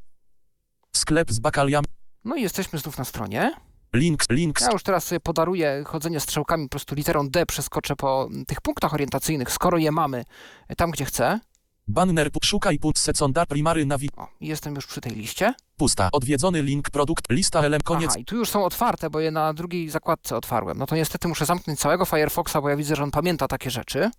Sklep 0.95 1.31
z 1.31 1.39
bakaliami. 1.39 1.87
No 2.25 2.35
i 2.35 2.41
jesteśmy 2.41 2.79
znów 2.79 2.97
na 2.97 3.05
stronie. 3.05 3.53
Link, 3.93 4.23
link. 4.29 4.61
Ja 4.61 4.71
już 4.71 4.83
teraz 4.83 5.03
sobie 5.03 5.19
podaruję 5.19 5.83
chodzenie 5.87 6.19
strzałkami, 6.19 6.63
po 6.63 6.69
prostu 6.69 6.95
literą 6.95 7.29
D 7.29 7.45
przeskoczę 7.45 7.95
po 7.95 8.29
tych 8.47 8.61
punktach 8.61 8.93
orientacyjnych, 8.93 9.51
skoro 9.51 9.77
je 9.77 9.91
mamy 9.91 10.25
e, 10.67 10.75
tam, 10.75 10.91
gdzie 10.91 11.05
chcę. 11.05 11.39
Banner. 11.87 12.29
Szukaj 12.43 12.79
put 12.79 12.99
secondar 12.99 13.47
primary 13.47 13.85
nawi... 13.85 14.09
O, 14.17 14.27
jestem 14.41 14.75
już 14.75 14.87
przy 14.87 15.01
tej 15.01 15.11
liście. 15.11 15.53
Pusta. 15.77 16.09
Odwiedzony 16.11 16.61
link 16.61 16.89
produkt. 16.89 17.29
Lista 17.29 17.59
element. 17.59 17.83
Koniec. 17.83 18.09
Aha, 18.09 18.19
i 18.19 18.25
tu 18.25 18.35
już 18.35 18.49
są 18.49 18.65
otwarte, 18.65 19.09
bo 19.09 19.19
je 19.19 19.31
na 19.31 19.53
drugiej 19.53 19.89
zakładce 19.89 20.37
otwarłem. 20.37 20.77
No 20.77 20.85
to 20.85 20.95
niestety 20.95 21.27
muszę 21.27 21.45
zamknąć 21.45 21.79
całego 21.79 22.05
Firefoxa, 22.05 22.61
bo 22.61 22.69
ja 22.69 22.75
widzę, 22.75 22.95
że 22.95 23.03
on 23.03 23.11
pamięta 23.11 23.47
takie 23.47 23.71
rzeczy. 23.71 24.11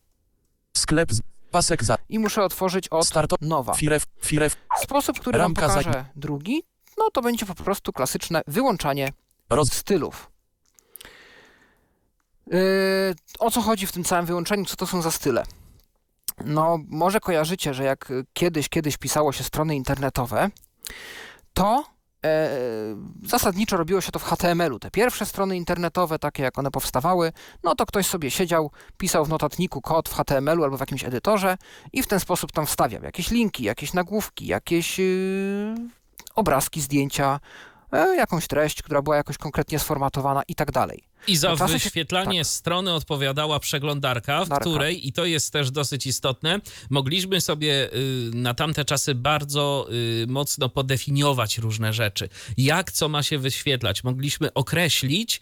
Sklep 0.77 1.12
z... 1.12 1.21
Pasek 1.51 1.85
za... 1.85 1.97
I 2.09 2.19
muszę 2.19 2.45
otworzyć 2.45 2.88
od 2.88 3.07
Starto... 3.07 3.37
nowa. 3.40 3.75
Firew. 3.75 4.05
Firew. 4.25 4.57
Sposób, 4.83 5.21
który 5.21 5.38
wam 5.38 5.42
Ramka 5.55 5.69
za- 5.69 5.75
pokażę 5.75 6.05
drugi, 6.16 6.62
no 6.99 7.11
to 7.11 7.23
będzie 7.23 7.47
po 7.47 7.55
prostu 7.55 7.93
klasyczne 7.93 8.43
wyłączanie 8.47 9.13
Roz... 9.51 9.73
stylów. 9.73 10.31
Yy, 12.47 12.59
o 13.39 13.51
co 13.51 13.61
chodzi 13.61 13.87
w 13.87 13.93
tym 13.93 14.05
całym 14.05 14.27
wyłączeniu? 14.27 14.65
Co 14.65 14.77
to 14.77 14.87
są 14.87 15.03
za 15.03 15.11
style? 15.11 15.43
No, 16.45 16.79
może 16.89 17.21
kojarzycie, 17.21 17.75
że 17.75 17.85
jak 17.85 18.13
kiedyś, 18.33 18.69
kiedyś 18.69 18.97
pisało 18.97 19.33
się 19.33 19.45
strony 19.45 19.77
internetowe, 19.77 20.51
to 21.55 21.85
e, 22.25 22.51
zasadniczo 23.23 23.77
robiło 23.77 24.01
się 24.01 24.13
to 24.13 24.19
w 24.19 24.25
HTML-u. 24.25 24.79
Te 24.79 24.91
pierwsze 24.91 25.27
strony 25.27 25.57
internetowe, 25.57 26.19
takie 26.19 26.43
jak 26.43 26.59
one 26.59 26.71
powstawały, 26.71 27.33
no 27.63 27.75
to 27.75 27.87
ktoś 27.87 28.07
sobie 28.07 28.31
siedział, 28.31 28.71
pisał 28.97 29.25
w 29.25 29.29
notatniku 29.29 29.81
kod 29.81 30.09
w 30.09 30.15
HTML-u 30.15 30.65
albo 30.65 30.77
w 30.77 30.81
jakimś 30.81 31.05
edytorze 31.05 31.57
i 31.93 32.03
w 32.03 32.07
ten 32.07 32.21
sposób 32.21 32.53
tam 32.53 32.67
wstawiał 32.67 33.03
jakieś 33.03 33.31
linki, 33.31 33.65
jakieś 33.65 33.93
nagłówki, 33.93 34.47
jakieś 34.47 34.99
yy, 34.99 35.75
obrazki, 36.35 36.81
zdjęcia, 36.81 37.41
e, 37.93 38.17
jakąś 38.17 38.47
treść, 38.47 38.83
która 38.83 39.03
była 39.03 39.17
jakoś 39.17 39.39
konkretnie 39.39 39.79
sformatowana 39.79 40.43
i 40.49 40.55
tak 40.55 40.73
dalej. 40.73 41.03
I 41.27 41.37
za 41.37 41.51
No 41.51 41.57
czasy 41.57 41.73
się- 41.73 41.85
wyświetlanie 41.85 42.41
tak. 42.41 42.47
strony 42.47 42.93
odpowiadała 42.93 43.61
przeglądarka, 43.61 44.45
w 44.45 44.49
Darka. 44.49 44.65
której, 44.71 45.09
i 45.09 45.12
to 45.12 45.25
jest 45.25 45.53
też 45.53 45.71
dosyć 45.71 46.07
istotne, 46.07 46.61
mogliśmy 46.91 47.41
sobie 47.41 47.95
y, 47.95 48.31
na 48.35 48.55
tamte 48.55 48.85
czasy 48.85 49.15
bardzo 49.15 49.89
y, 50.23 50.27
mocno 50.29 50.69
podefiniować 50.69 51.59
różne 51.59 51.93
rzeczy. 51.93 52.29
Jak 52.57 52.93
co 52.93 53.09
ma 53.09 53.23
się 53.23 53.39
wyświetlać? 53.39 54.05
Mogliśmy 54.05 54.55
określić, 54.55 55.41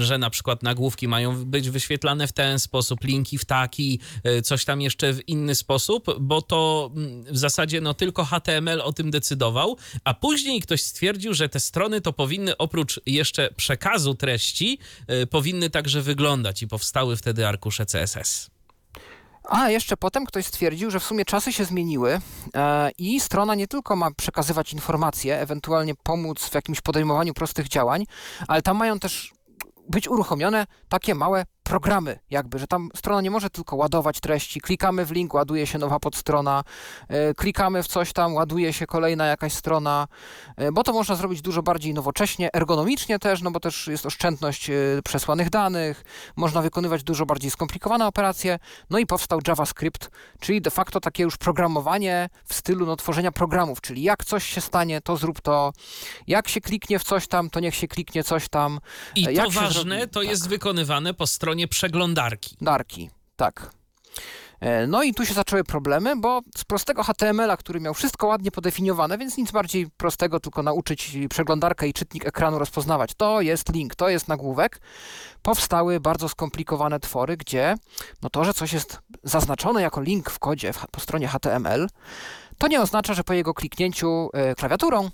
y, 0.00 0.02
że 0.04 0.18
na 0.18 0.30
przykład 0.30 0.62
nagłówki 0.62 1.08
mają 1.08 1.44
być 1.44 1.70
wyświetlane 1.70 2.26
w 2.26 2.32
ten 2.32 2.58
sposób, 2.58 3.04
linki 3.04 3.38
w 3.38 3.44
taki, 3.44 4.00
coś 4.44 4.64
tam 4.64 4.80
jeszcze 4.80 5.12
w 5.12 5.28
inny 5.28 5.54
sposób, 5.54 6.06
bo 6.20 6.42
to 6.42 6.90
mm, 6.96 7.24
w 7.24 7.38
zasadzie 7.38 7.80
no 7.80 7.94
tylko 7.94 8.24
HTML 8.24 8.80
o 8.80 8.92
tym 8.92 9.10
decydował, 9.10 9.76
a 10.04 10.14
później 10.14 10.60
ktoś 10.60 10.82
stwierdził, 10.82 11.34
że 11.34 11.48
te 11.48 11.60
strony 11.60 12.00
to 12.00 12.12
powinny 12.12 12.56
oprócz 12.56 13.00
jeszcze 13.06 13.50
przekazu 13.56 14.14
treści, 14.14 14.45
y, 15.10 15.26
powinny 15.26 15.70
także 15.70 16.02
wyglądać 16.02 16.62
i 16.62 16.68
powstały 16.68 17.16
wtedy 17.16 17.48
arkusze 17.48 17.86
CSS. 17.86 18.50
A 19.48 19.70
jeszcze 19.70 19.96
potem 19.96 20.26
ktoś 20.26 20.46
stwierdził, 20.46 20.90
że 20.90 21.00
w 21.00 21.04
sumie 21.04 21.24
czasy 21.24 21.52
się 21.52 21.64
zmieniły 21.64 22.20
e, 22.54 22.90
i 22.98 23.20
strona 23.20 23.54
nie 23.54 23.66
tylko 23.66 23.96
ma 23.96 24.10
przekazywać 24.10 24.72
informacje, 24.72 25.40
ewentualnie 25.40 25.94
pomóc 25.94 26.48
w 26.48 26.54
jakimś 26.54 26.80
podejmowaniu 26.80 27.34
prostych 27.34 27.68
działań, 27.68 28.04
ale 28.48 28.62
tam 28.62 28.76
mają 28.76 28.98
też 28.98 29.32
być 29.88 30.08
uruchomione 30.08 30.66
takie 30.88 31.14
małe 31.14 31.44
programy, 31.66 32.18
jakby, 32.30 32.58
że 32.58 32.66
tam 32.66 32.90
strona 32.96 33.20
nie 33.20 33.30
może 33.30 33.50
tylko 33.50 33.76
ładować 33.76 34.20
treści. 34.20 34.60
Klikamy 34.60 35.04
w 35.04 35.10
link, 35.10 35.34
ładuje 35.34 35.66
się 35.66 35.78
nowa 35.78 36.00
podstrona, 36.00 36.64
e, 37.08 37.34
klikamy 37.34 37.82
w 37.82 37.86
coś 37.86 38.12
tam, 38.12 38.34
ładuje 38.34 38.72
się 38.72 38.86
kolejna 38.86 39.26
jakaś 39.26 39.52
strona, 39.52 40.08
e, 40.56 40.72
bo 40.72 40.82
to 40.82 40.92
można 40.92 41.16
zrobić 41.16 41.42
dużo 41.42 41.62
bardziej 41.62 41.94
nowocześnie, 41.94 42.50
ergonomicznie 42.52 43.18
też, 43.18 43.42
no 43.42 43.50
bo 43.50 43.60
też 43.60 43.86
jest 43.86 44.06
oszczędność 44.06 44.70
e, 44.70 44.74
przesłanych 45.04 45.50
danych, 45.50 46.04
można 46.36 46.62
wykonywać 46.62 47.02
dużo 47.02 47.26
bardziej 47.26 47.50
skomplikowane 47.50 48.06
operacje, 48.06 48.58
no 48.90 48.98
i 48.98 49.06
powstał 49.06 49.40
JavaScript, 49.48 50.10
czyli 50.40 50.60
de 50.60 50.70
facto 50.70 51.00
takie 51.00 51.22
już 51.22 51.36
programowanie 51.36 52.28
w 52.44 52.54
stylu 52.54 52.86
no, 52.86 52.96
tworzenia 52.96 53.32
programów, 53.32 53.80
czyli 53.80 54.02
jak 54.02 54.24
coś 54.24 54.44
się 54.44 54.60
stanie, 54.60 55.00
to 55.00 55.16
zrób 55.16 55.40
to, 55.40 55.72
jak 56.26 56.48
się 56.48 56.60
kliknie 56.60 56.98
w 56.98 57.04
coś 57.04 57.28
tam, 57.28 57.50
to 57.50 57.60
niech 57.60 57.74
się 57.74 57.88
kliknie 57.88 58.24
coś 58.24 58.48
tam. 58.48 58.80
I 59.14 59.36
to 59.36 59.50
ważne, 59.50 60.08
to 60.08 60.20
tak. 60.20 60.28
jest 60.28 60.48
wykonywane 60.48 61.14
po 61.14 61.26
stronie 61.26 61.55
przeglądarki. 61.68 62.56
Darki, 62.60 63.10
tak. 63.36 63.70
E, 64.60 64.86
No 64.86 65.02
i 65.02 65.14
tu 65.14 65.26
się 65.26 65.34
zaczęły 65.34 65.64
problemy, 65.64 66.16
bo 66.16 66.40
z 66.56 66.64
prostego 66.64 67.02
HTML-a, 67.02 67.56
który 67.56 67.80
miał 67.80 67.94
wszystko 67.94 68.26
ładnie 68.26 68.50
podefiniowane, 68.50 69.18
więc 69.18 69.36
nic 69.36 69.50
bardziej 69.52 69.90
prostego, 69.96 70.40
tylko 70.40 70.62
nauczyć 70.62 71.18
przeglądarkę 71.30 71.88
i 71.88 71.92
czytnik 71.92 72.26
ekranu 72.26 72.58
rozpoznawać. 72.58 73.14
To 73.16 73.40
jest 73.40 73.72
link, 73.74 73.94
to 73.94 74.08
jest 74.08 74.28
nagłówek. 74.28 74.80
Powstały 75.42 76.00
bardzo 76.00 76.28
skomplikowane 76.28 77.00
twory, 77.00 77.36
gdzie 77.36 77.74
no 78.22 78.30
to, 78.30 78.44
że 78.44 78.54
coś 78.54 78.72
jest 78.72 78.98
zaznaczone 79.22 79.82
jako 79.82 80.00
link 80.00 80.30
w 80.30 80.38
kodzie 80.38 80.72
po 80.90 81.00
stronie 81.00 81.28
HTML, 81.28 81.88
to 82.58 82.68
nie 82.68 82.80
oznacza, 82.80 83.14
że 83.14 83.24
po 83.24 83.32
jego 83.32 83.54
kliknięciu 83.54 84.30
e, 84.32 84.54
klawiaturą 84.54 85.10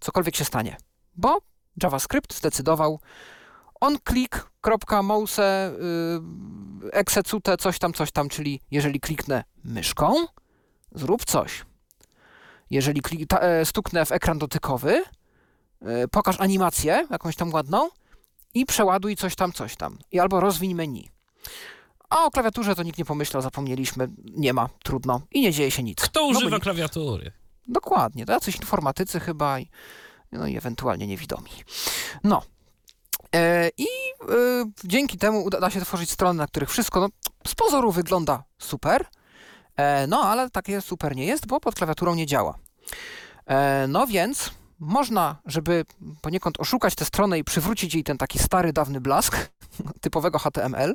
cokolwiek 0.00 0.36
się 0.36 0.44
stanie. 0.44 0.76
Bo 1.16 1.38
JavaScript 1.82 2.34
zdecydował 2.34 3.00
on 3.82 3.96
click, 4.08 4.50
kropka, 4.60 5.02
mouse, 5.02 5.72
yy, 6.82 6.90
execute, 6.92 7.56
coś 7.56 7.78
tam, 7.78 7.92
coś 7.92 8.12
tam, 8.12 8.28
czyli 8.28 8.60
jeżeli 8.70 9.00
kliknę 9.00 9.44
myszką, 9.64 10.14
zrób 10.92 11.24
coś. 11.24 11.64
Jeżeli 12.70 13.02
klik, 13.02 13.28
ta, 13.28 13.38
e, 13.40 13.64
stuknę 13.64 14.04
w 14.06 14.12
ekran 14.12 14.38
dotykowy, 14.38 15.02
e, 15.82 16.08
pokaż 16.08 16.40
animację, 16.40 17.06
jakąś 17.10 17.36
tam 17.36 17.52
ładną 17.52 17.88
i 18.54 18.66
przeładuj 18.66 19.16
coś 19.16 19.34
tam, 19.34 19.52
coś 19.52 19.76
tam. 19.76 19.98
I 20.12 20.20
albo 20.20 20.40
rozwiń 20.40 20.74
menu. 20.74 21.08
A 22.10 22.24
o 22.24 22.30
klawiaturze 22.30 22.74
to 22.74 22.82
nikt 22.82 22.98
nie 22.98 23.04
pomyślał, 23.04 23.42
zapomnieliśmy, 23.42 24.08
nie 24.24 24.52
ma, 24.52 24.68
trudno 24.84 25.20
i 25.30 25.40
nie 25.40 25.52
dzieje 25.52 25.70
się 25.70 25.82
nic. 25.82 26.00
Kto 26.00 26.20
No 26.20 26.26
używa 26.26 26.56
nikt- 26.56 26.62
klawiatury? 26.62 27.32
Dokładnie, 27.68 28.26
to 28.26 28.32
jacyś 28.32 28.56
informatycy 28.56 29.20
chyba 29.20 29.58
i, 29.60 29.68
no 30.32 30.46
i 30.46 30.56
ewentualnie 30.56 31.06
niewidomi. 31.06 31.50
No. 32.24 32.42
E, 33.34 33.70
I 33.78 33.84
e, 33.84 33.86
dzięki 34.84 35.18
temu 35.18 35.44
uda 35.44 35.60
da 35.60 35.70
się 35.70 35.80
tworzyć 35.80 36.10
strony, 36.10 36.38
na 36.38 36.46
których 36.46 36.70
wszystko 36.70 37.00
no, 37.00 37.08
z 37.46 37.54
pozoru 37.54 37.92
wygląda 37.92 38.44
super, 38.58 39.06
e, 39.76 40.06
no 40.06 40.22
ale 40.22 40.50
takie 40.50 40.80
super 40.80 41.16
nie 41.16 41.26
jest, 41.26 41.46
bo 41.46 41.60
pod 41.60 41.74
klawiaturą 41.74 42.14
nie 42.14 42.26
działa. 42.26 42.58
No 43.88 44.06
więc 44.06 44.50
można, 44.78 45.36
żeby 45.46 45.84
poniekąd 46.20 46.60
oszukać 46.60 46.94
tę 46.94 47.04
stronę 47.04 47.38
i 47.38 47.44
przywrócić 47.44 47.94
jej 47.94 48.04
ten 48.04 48.18
taki 48.18 48.38
stary, 48.38 48.72
dawny 48.72 49.00
blask 49.00 49.36
typowego 50.00 50.38
HTML, 50.38 50.94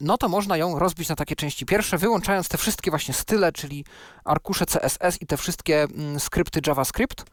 no 0.00 0.18
to 0.18 0.28
można 0.28 0.56
ją 0.56 0.78
rozbić 0.78 1.08
na 1.08 1.16
takie 1.16 1.36
części 1.36 1.66
pierwsze, 1.66 1.98
wyłączając 1.98 2.48
te 2.48 2.58
wszystkie 2.58 2.90
właśnie 2.90 3.14
style, 3.14 3.52
czyli 3.52 3.84
arkusze 4.24 4.66
CSS 4.66 5.22
i 5.22 5.26
te 5.26 5.36
wszystkie 5.36 5.82
mm, 5.82 6.20
skrypty 6.20 6.60
JavaScript. 6.66 7.24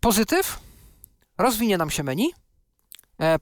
Pozytyw, 0.00 0.58
rozwinie 1.38 1.78
nam 1.78 1.90
się 1.90 2.02
menu, 2.02 2.34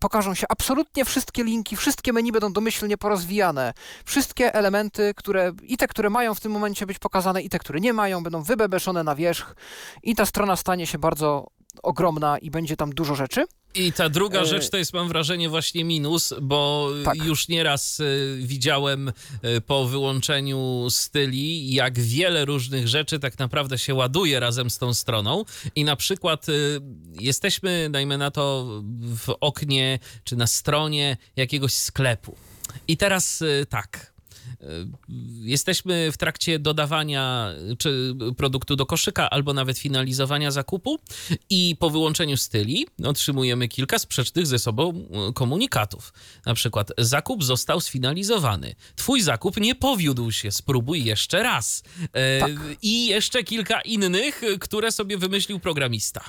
pokażą 0.00 0.34
się 0.34 0.46
absolutnie 0.48 1.04
wszystkie 1.04 1.44
linki, 1.44 1.76
wszystkie 1.76 2.12
menu 2.12 2.32
będą 2.32 2.52
domyślnie 2.52 2.98
porozwijane, 2.98 3.72
wszystkie 4.04 4.54
elementy, 4.54 5.12
które 5.16 5.52
i 5.62 5.76
te, 5.76 5.88
które 5.88 6.10
mają 6.10 6.34
w 6.34 6.40
tym 6.40 6.52
momencie 6.52 6.86
być 6.86 6.98
pokazane, 6.98 7.42
i 7.42 7.48
te, 7.48 7.58
które 7.58 7.80
nie 7.80 7.92
mają, 7.92 8.22
będą 8.22 8.42
wybebeszone 8.42 9.04
na 9.04 9.14
wierzch 9.14 9.54
i 10.02 10.14
ta 10.14 10.26
strona 10.26 10.56
stanie 10.56 10.86
się 10.86 10.98
bardzo 10.98 11.46
ogromna 11.82 12.38
i 12.38 12.50
będzie 12.50 12.76
tam 12.76 12.92
dużo 12.92 13.14
rzeczy. 13.14 13.44
I 13.74 13.92
ta 13.92 14.08
druga 14.08 14.40
E, 14.40 14.46
rzecz 14.46 14.70
to 14.70 14.76
jest, 14.76 14.92
mam 14.92 15.08
wrażenie, 15.08 15.48
właśnie 15.48 15.84
minus, 15.84 16.34
bo 16.42 16.90
Tak. 17.04 17.24
już 17.24 17.48
nieraz 17.48 18.00
y, 18.00 18.38
widziałem 18.40 19.08
y, 19.08 19.60
po 19.60 19.84
wyłączeniu 19.86 20.86
styli, 20.90 21.74
jak 21.74 21.98
wiele 22.00 22.44
różnych 22.44 22.88
rzeczy 22.88 23.18
tak 23.18 23.38
naprawdę 23.38 23.78
się 23.78 23.94
ładuje 23.94 24.40
razem 24.40 24.70
z 24.70 24.78
tą 24.78 24.94
stroną. 24.94 25.44
I 25.76 25.84
na 25.84 25.96
przykład 25.96 26.46
jesteśmy, 27.20 27.88
dajmy 27.90 28.18
na 28.18 28.30
to, 28.30 28.66
w 29.16 29.34
oknie 29.40 29.98
czy 30.24 30.36
na 30.36 30.46
stronie 30.46 31.16
jakiegoś 31.36 31.74
sklepu. 31.74 32.36
I 32.88 32.96
teraz 32.96 33.44
tak. 33.68 34.11
Y, 34.62 34.66
Jesteśmy 35.42 36.12
w 36.12 36.16
trakcie 36.16 36.58
dodawania 36.58 37.48
czy 37.78 38.14
produktu 38.36 38.76
do 38.76 38.86
koszyka, 38.86 39.30
albo 39.30 39.52
nawet 39.54 39.78
finalizowania 39.78 40.50
zakupu, 40.50 40.98
i 41.50 41.76
po 41.78 41.90
wyłączeniu 41.90 42.36
styli 42.36 42.86
otrzymujemy 43.04 43.68
kilka 43.68 43.98
sprzecznych 43.98 44.46
ze 44.46 44.58
sobą 44.58 44.90
e, 45.28 45.32
komunikatów. 45.32 46.12
Na 46.46 46.54
przykład 46.54 46.92
zakup 46.98 47.44
został 47.44 47.80
sfinalizowany. 47.80 48.74
Twój 48.96 49.22
zakup 49.22 49.56
nie 49.56 49.74
powiódł 49.74 50.30
się, 50.30 50.50
spróbuj 50.50 51.04
jeszcze 51.04 51.42
raz. 51.42 51.82
E, 52.12 52.40
Tak. 52.40 52.50
I 52.82 53.06
jeszcze 53.06 53.42
kilka 53.44 53.80
innych, 53.80 54.42
które 54.60 54.92
sobie 54.92 55.18
wymyślił 55.18 55.60
programista. 55.60 56.24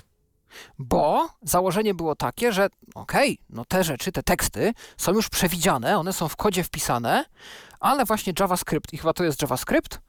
Bo 0.79 1.29
założenie 1.43 1.93
było 1.93 2.15
takie, 2.15 2.51
że 2.53 2.69
okej, 2.95 3.37
no 3.49 3.65
te 3.65 3.83
rzeczy, 3.83 4.11
te 4.11 4.23
teksty 4.23 4.73
są 4.97 5.13
już 5.13 5.29
przewidziane, 5.29 5.97
one 5.97 6.13
są 6.13 6.27
w 6.27 6.35
kodzie 6.35 6.63
wpisane, 6.63 7.25
ale 7.83 8.05
właśnie 8.05 8.33
JavaScript, 8.39 8.93
i 8.93 8.97
chyba 8.97 9.13
to 9.13 9.23
jest 9.23 9.41
JavaScript, 9.41 10.01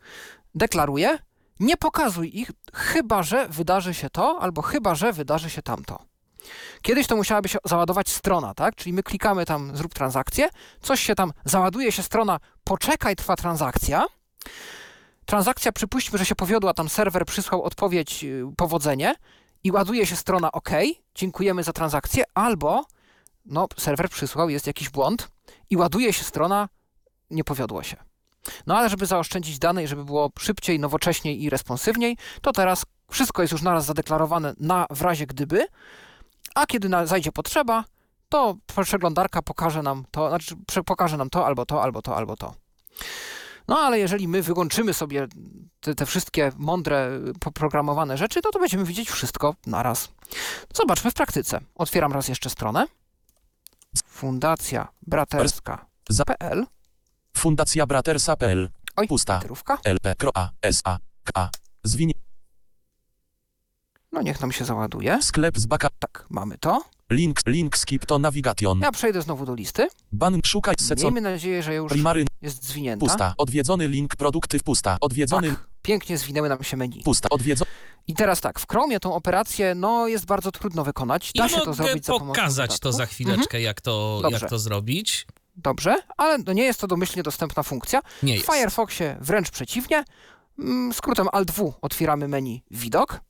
deklaruje, 0.54 1.18
nie 1.60 1.76
pokazuj 1.76 2.40
ich, 2.40 2.50
chyba 2.74 3.22
że 3.22 3.48
wydarzy 3.48 3.94
się 3.94 4.10
to, 4.10 4.38
albo 4.40 4.62
chyba 4.62 4.94
że 4.94 5.12
wydarzy 5.12 5.50
się 5.50 5.62
tamto. 5.62 5.98
Kiedyś 6.82 7.06
to 7.06 7.16
musiałaby 7.16 7.48
się 7.48 7.58
załadować 7.64 8.08
strona, 8.08 8.54
tak? 8.54 8.74
Czyli 8.74 8.92
my 8.92 9.02
klikamy 9.02 9.44
tam, 9.46 9.76
zrób 9.76 9.94
transakcję, 9.94 10.48
coś 10.80 11.00
się 11.00 11.14
tam, 11.14 11.32
załaduje 11.44 11.92
się 11.92 12.02
strona, 12.02 12.40
poczekaj, 12.64 13.16
trwa 13.16 13.36
transakcja. 13.36 14.06
Transakcja, 15.26 15.72
przypuśćmy, 15.72 16.18
że 16.18 16.26
się 16.26 16.34
powiodła, 16.34 16.74
tam 16.74 16.88
serwer 16.88 17.26
przysłał 17.26 17.62
odpowiedź, 17.62 18.22
yy, 18.22 18.44
powodzenie 18.56 19.14
i 19.64 19.72
ładuje 19.72 20.06
się 20.06 20.16
strona 20.16 20.52
OK, 20.52 20.70
dziękujemy 21.14 21.62
za 21.62 21.72
transakcję, 21.72 22.24
albo 22.34 22.84
no, 23.44 23.68
serwer 23.78 24.08
przysłał, 24.08 24.48
jest 24.48 24.66
jakiś 24.66 24.90
błąd 24.90 25.28
i 25.70 25.76
ładuje 25.76 26.12
się 26.12 26.24
strona, 26.24 26.68
nie 27.30 27.44
powiodło 27.44 27.82
się. 27.82 27.96
No 28.66 28.76
ale 28.76 28.88
żeby 28.88 29.06
zaoszczędzić 29.06 29.58
dane 29.58 29.84
i 29.84 29.86
żeby 29.86 30.04
było 30.04 30.30
szybciej, 30.38 30.78
nowocześniej 30.78 31.42
i 31.42 31.50
responsywniej, 31.50 32.16
to 32.42 32.52
teraz 32.52 32.86
wszystko 33.10 33.42
jest 33.42 33.52
już 33.52 33.62
naraz 33.62 33.84
zadeklarowane 33.84 34.54
na 34.60 34.86
w 34.90 35.02
razie 35.02 35.26
gdyby, 35.26 35.66
a 36.54 36.66
kiedy 36.66 36.88
na, 36.88 37.06
zajdzie 37.06 37.32
potrzeba, 37.32 37.84
to 38.28 38.56
przeglądarka 38.84 39.42
pokaże 39.42 39.82
nam 39.82 40.04
to, 40.10 40.28
znaczy 40.28 40.56
pokaże 40.86 41.16
nam 41.16 41.30
to, 41.30 41.46
albo 41.46 41.66
to, 41.66 41.82
albo 41.82 42.02
to, 42.02 42.16
albo 42.16 42.36
to. 42.36 42.54
No 43.68 43.78
ale 43.78 43.98
jeżeli 43.98 44.28
my 44.28 44.42
wyłączymy 44.42 44.94
sobie 44.94 45.28
te, 45.80 45.94
te 45.94 46.06
wszystkie 46.06 46.52
mądre, 46.56 47.20
poprogramowane 47.40 48.18
rzeczy, 48.18 48.42
to 48.42 48.50
to 48.50 48.58
będziemy 48.58 48.84
widzieć 48.84 49.10
wszystko 49.10 49.54
naraz. 49.66 50.08
Zobaczmy 50.74 51.10
w 51.10 51.14
praktyce. 51.14 51.60
Otwieram 51.74 52.12
raz 52.12 52.28
jeszcze 52.28 52.50
stronę. 52.50 52.86
Fundacja 54.06 54.88
braterska.pl 55.06 56.66
Fundacja 57.37 57.87
Bratersa.pl. 57.87 58.68
Oj, 58.97 59.09
Pusta. 59.09 59.35
literówka. 59.37 59.78
LP. 59.85 60.14
A. 60.35 60.51
S. 60.62 60.80
A. 60.85 60.99
K. 61.35 61.51
Zwin. 61.85 62.11
No 64.12 64.22
niech 64.22 64.41
nam 64.41 64.53
się 64.53 64.64
załaduje. 64.64 65.22
Sklep 65.22 65.59
z 65.59 65.66
baka. 65.66 65.89
Tak, 65.99 66.26
mamy 66.30 66.59
to. 66.59 66.82
Link. 67.11 67.41
Link 67.47 67.78
skip 67.78 68.07
to 68.07 68.18
navigation. 68.18 68.80
Ja 68.80 68.93
przejdę 68.93 69.22
znowu 69.22 69.47
do 69.47 69.55
listy. 69.55 69.89
Ban. 70.12 70.41
Szukaj. 70.45 70.74
Secon. 70.80 71.03
Miejmy 71.05 71.20
nadzieję, 71.20 71.62
że 71.62 71.74
już 71.74 71.93
Primary. 71.93 72.24
jest 72.43 72.64
zwinięta. 72.64 73.07
Pusta. 73.07 73.35
Odwiedzony 73.39 73.89
link. 73.89 74.16
Produkty. 74.16 74.61
Pusta. 74.61 74.97
Odwiedzony. 75.01 75.49
Tak, 75.49 75.66
pięknie 75.82 76.18
zwinęły 76.18 76.49
nam 76.49 76.64
się 76.64 76.76
menu. 76.76 77.03
Pusta. 77.05 77.28
Odwiedzony. 77.30 77.70
I 78.07 78.14
teraz 78.14 78.41
tak, 78.41 78.61
w 78.61 78.66
Chromie 78.68 79.01
tą 79.01 79.14
operację, 79.14 79.74
no, 79.74 80.09
jest 80.09 80.24
bardzo 80.26 80.53
trudno 80.53 80.85
wykonać. 80.85 81.32
Da 81.35 81.47
I 81.47 81.51
się 81.51 81.57
to 81.57 81.61
mogę 81.66 81.74
zrobić 81.74 82.05
za 82.07 82.12
pomocą 82.12 82.26
pokazać 82.35 82.70
to 82.70 82.91
dodatków. 82.91 82.99
za 82.99 83.07
chwileczkę, 83.07 83.61
jak, 83.61 83.80
to, 83.80 84.18
Dobrze. 84.22 84.39
jak 84.41 84.51
to 84.51 84.59
zrobić. 84.59 85.26
Dobrze, 85.57 85.96
ale 86.16 86.38
no 86.38 86.52
nie 86.52 86.64
jest 86.64 86.80
to 86.80 86.86
domyślnie 86.86 87.22
dostępna 87.22 87.62
funkcja. 87.62 88.00
Nie 88.22 88.32
W 88.32 88.36
jest. 88.36 88.52
Firefoxie 88.52 89.16
wręcz 89.20 89.50
przeciwnie. 89.50 90.05
Mm, 90.59 90.92
Skrótem 90.92 91.28
Alt-W 91.32 91.74
otwieramy 91.82 92.28
menu 92.28 92.62
Widok. 92.70 93.20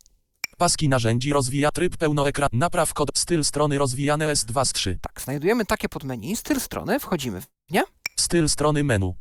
Paski 0.59 0.89
narzędzi 0.89 1.33
rozwija 1.33 1.71
tryb 1.71 1.97
pełnoekran. 1.97 2.49
Napraw 2.53 2.95
kod. 2.95 3.11
Styl 3.15 3.45
strony 3.45 3.79
rozwijane 3.79 4.33
S2 4.33 4.65
z 4.65 4.73
3. 4.73 4.99
Tak, 5.01 5.21
znajdujemy 5.21 5.65
takie 5.65 5.89
podmenu, 5.89 6.37
styl 6.37 6.61
strony, 6.61 7.01
wchodzimy 7.01 7.41
w 7.41 7.47
nie. 7.71 7.83
Styl 8.17 8.49
strony 8.49 8.85
menu. 8.85 9.15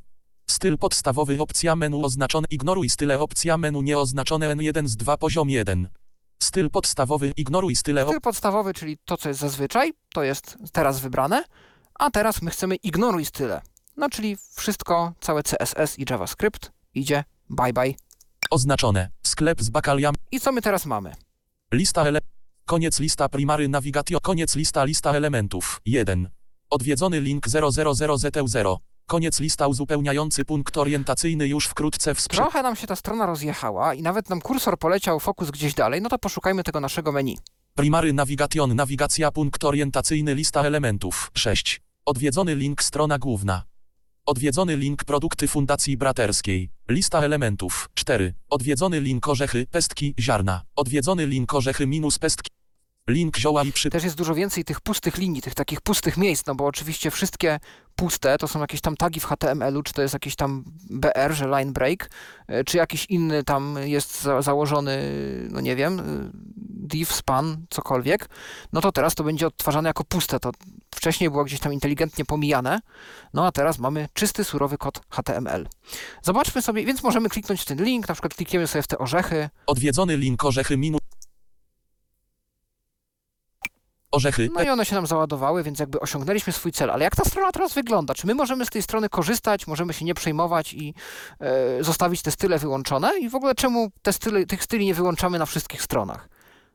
Styl 0.50 0.78
podstawowy 0.78 1.42
opcja 1.42 1.76
menu 1.76 2.06
oznaczone 2.06 2.48
ignoruj 2.50 2.90
style 2.90 3.20
opcja 3.20 3.58
menu 3.58 3.82
nieoznaczone 3.82 4.56
N1 4.56 4.88
z 4.88 4.96
2 4.96 5.18
poziom 5.18 5.50
1. 5.50 5.90
Styl 6.44 6.70
podstawowy 6.70 7.34
ignoruj 7.38 7.76
style 7.76 8.06
Styl 8.06 8.22
podstawowy, 8.22 8.74
czyli 8.74 8.98
to, 9.06 9.18
co 9.18 9.30
jest 9.30 9.42
zazwyczaj, 9.42 9.94
to 10.14 10.24
jest 10.24 10.58
teraz 10.72 11.00
wybrane, 11.00 11.44
a 12.00 12.12
teraz 12.12 12.42
my 12.42 12.52
chcemy 12.52 12.76
ignoruj 12.76 13.26
style. 13.26 13.62
No, 13.98 14.10
czyli 14.10 14.38
wszystko, 14.56 15.14
całe 15.20 15.44
CSS 15.44 16.00
i 16.00 16.06
JavaScript 16.10 16.72
idzie 16.94 17.24
bye 17.50 17.74
bye. 17.74 17.94
oznaczone. 18.52 19.10
Sklep 19.24 19.62
z 19.62 19.70
bakaliami. 19.70 20.18
I 20.32 20.40
co 20.40 20.52
my 20.52 20.62
teraz 20.62 20.86
mamy? 20.86 21.14
Lista 21.74 22.06
ele... 22.06 22.20
Koniec 22.66 23.00
lista 23.00 23.30
primary 23.30 23.70
navigatio. 23.70 24.20
Koniec 24.22 24.56
lista 24.56 24.84
lista 24.84 25.12
elementów. 25.12 25.82
1. 25.86 26.30
Odwiedzony 26.70 27.22
link 27.22 27.48
000ZT0. 27.48 28.78
Koniec 29.06 29.40
lista 29.40 29.68
uzupełniający 29.68 30.46
punkt 30.46 30.78
orientacyjny 30.78 31.48
już 31.48 31.66
wkrótce 31.68 32.16
w 32.16 32.22
sprze... 32.22 32.42
Trochę 32.42 32.64
nam 32.64 32.76
się 32.76 32.88
ta 32.88 32.96
strona 32.96 33.26
rozjechała 33.26 33.94
i 33.94 34.02
nawet 34.02 34.30
nam 34.30 34.42
kursor 34.42 34.80
poleciał 34.80 35.20
fokus 35.20 35.52
gdzieś 35.52 35.74
dalej, 35.74 36.02
no 36.02 36.10
to 36.10 36.20
poszukajmy 36.20 36.64
tego 36.64 36.80
naszego 36.80 37.12
menu. 37.12 37.38
Primary 37.76 38.14
navigation 38.14 38.76
nawigacja 38.76 39.32
punkt 39.32 39.64
orientacyjny 39.64 40.36
lista 40.36 40.62
elementów. 40.64 41.32
6. 41.34 41.82
Odwiedzony 42.06 42.56
link 42.56 42.84
strona 42.84 43.20
główna. 43.20 43.64
Odwiedzony 44.26 44.78
link 44.78 45.04
produkty 45.04 45.48
Fundacji 45.48 45.98
Braterskiej. 45.98 46.70
Lista 46.90 47.22
elementów. 47.22 47.90
4. 47.94 48.34
Odwiedzony 48.50 49.02
link 49.02 49.28
orzechy, 49.28 49.68
pestki, 49.72 50.14
ziarna. 50.20 50.62
Odwiedzony 50.76 51.28
link 51.28 51.54
orzechy 51.54 51.88
minus 51.88 52.20
pestki. 52.20 52.53
Link 53.10 53.38
zioła 53.38 53.64
i 53.64 53.72
przy... 53.72 53.90
Też 53.90 54.04
jest 54.04 54.16
dużo 54.16 54.36
więcej 54.36 54.64
tych 54.64 54.82
pustych 54.82 55.18
linii, 55.18 55.42
tych 55.42 55.56
takich 55.56 55.82
pustych 55.82 56.18
miejsc, 56.18 56.46
no 56.46 56.56
bo 56.56 56.66
oczywiście 56.66 57.12
wszystkie 57.12 57.60
puste 57.96 58.38
to 58.38 58.48
są 58.48 58.60
jakieś 58.60 58.82
tam 58.82 58.98
tagi 58.98 59.20
w 59.20 59.26
HTML-u, 59.26 59.84
czy 59.84 59.94
to 59.94 60.02
jest 60.02 60.14
jakiś 60.14 60.36
tam 60.36 60.64
BR, 60.90 61.34
że 61.34 61.48
line 61.48 61.74
break, 61.74 62.10
e, 62.48 62.64
czy 62.64 62.78
jakiś 62.78 63.06
inny 63.06 63.44
tam 63.44 63.76
jest 63.84 64.22
za 64.22 64.42
założony, 64.42 65.02
no 65.50 65.62
nie 65.62 65.76
wiem, 65.76 66.00
e, 66.00 66.04
div, 66.88 67.14
span, 67.14 67.66
cokolwiek, 67.70 68.30
no 68.74 68.82
to 68.82 68.92
teraz 68.92 69.16
to 69.16 69.24
będzie 69.24 69.48
odtwarzane 69.48 69.90
jako 69.90 70.04
puste. 70.04 70.40
To 70.40 70.52
wcześniej 70.96 71.30
było 71.30 71.44
gdzieś 71.44 71.60
tam 71.60 71.74
inteligentnie 71.74 72.26
pomijane, 72.26 72.80
no 73.34 73.46
a 73.46 73.52
teraz 73.52 73.80
mamy 73.80 74.08
czysty, 74.14 74.44
surowy 74.44 74.78
kod 74.78 75.02
HTML. 75.10 75.68
Zobaczmy 76.22 76.62
sobie, 76.62 76.86
więc 76.86 77.04
możemy 77.04 77.30
kliknąć 77.30 77.62
w 77.62 77.66
ten 77.66 77.84
link, 77.84 78.08
na 78.08 78.16
przykład 78.16 78.34
klikniemy 78.34 78.68
sobie 78.68 78.84
w 78.84 78.88
te 78.88 78.98
orzechy, 78.98 79.50
Odwiedzony 79.68 80.18
link 80.18 80.46
orzechy 80.46 80.78
minus. 80.78 81.02
Orzechy. 84.14 84.50
no 84.54 84.64
i 84.64 84.70
one 84.70 84.86
się 84.86 84.96
nam 84.96 85.08
załadowały, 85.08 85.64
więc 85.64 85.80
jakby 85.80 86.00
osiągnęliśmy 86.00 86.54
swój 86.54 86.72
cel. 86.72 86.92
Ale 86.92 87.04
jak 87.04 87.16
ta 87.16 87.24
strona 87.24 87.52
teraz 87.52 87.74
wygląda? 87.74 88.14
Czy 88.14 88.28
my 88.28 88.36
możemy 88.36 88.66
z 88.66 88.70
tej 88.70 88.82
strony 88.82 89.10
korzystać, 89.10 89.68
możemy 89.68 89.94
się 89.94 90.06
nie 90.06 90.14
przejmować 90.14 90.74
i 90.74 90.94
e, 91.40 91.84
zostawić 91.84 92.22
te 92.22 92.32
style 92.32 92.60
wyłączone? 92.60 93.20
I 93.20 93.30
w 93.30 93.36
ogóle 93.36 93.56
czemu 93.56 93.90
te 94.02 94.14
style, 94.14 94.46
tych 94.46 94.64
styli 94.64 94.86
nie 94.86 94.94
wyłączamy 94.94 95.40
na 95.40 95.46
wszystkich 95.46 95.82
stronach? 95.82 96.30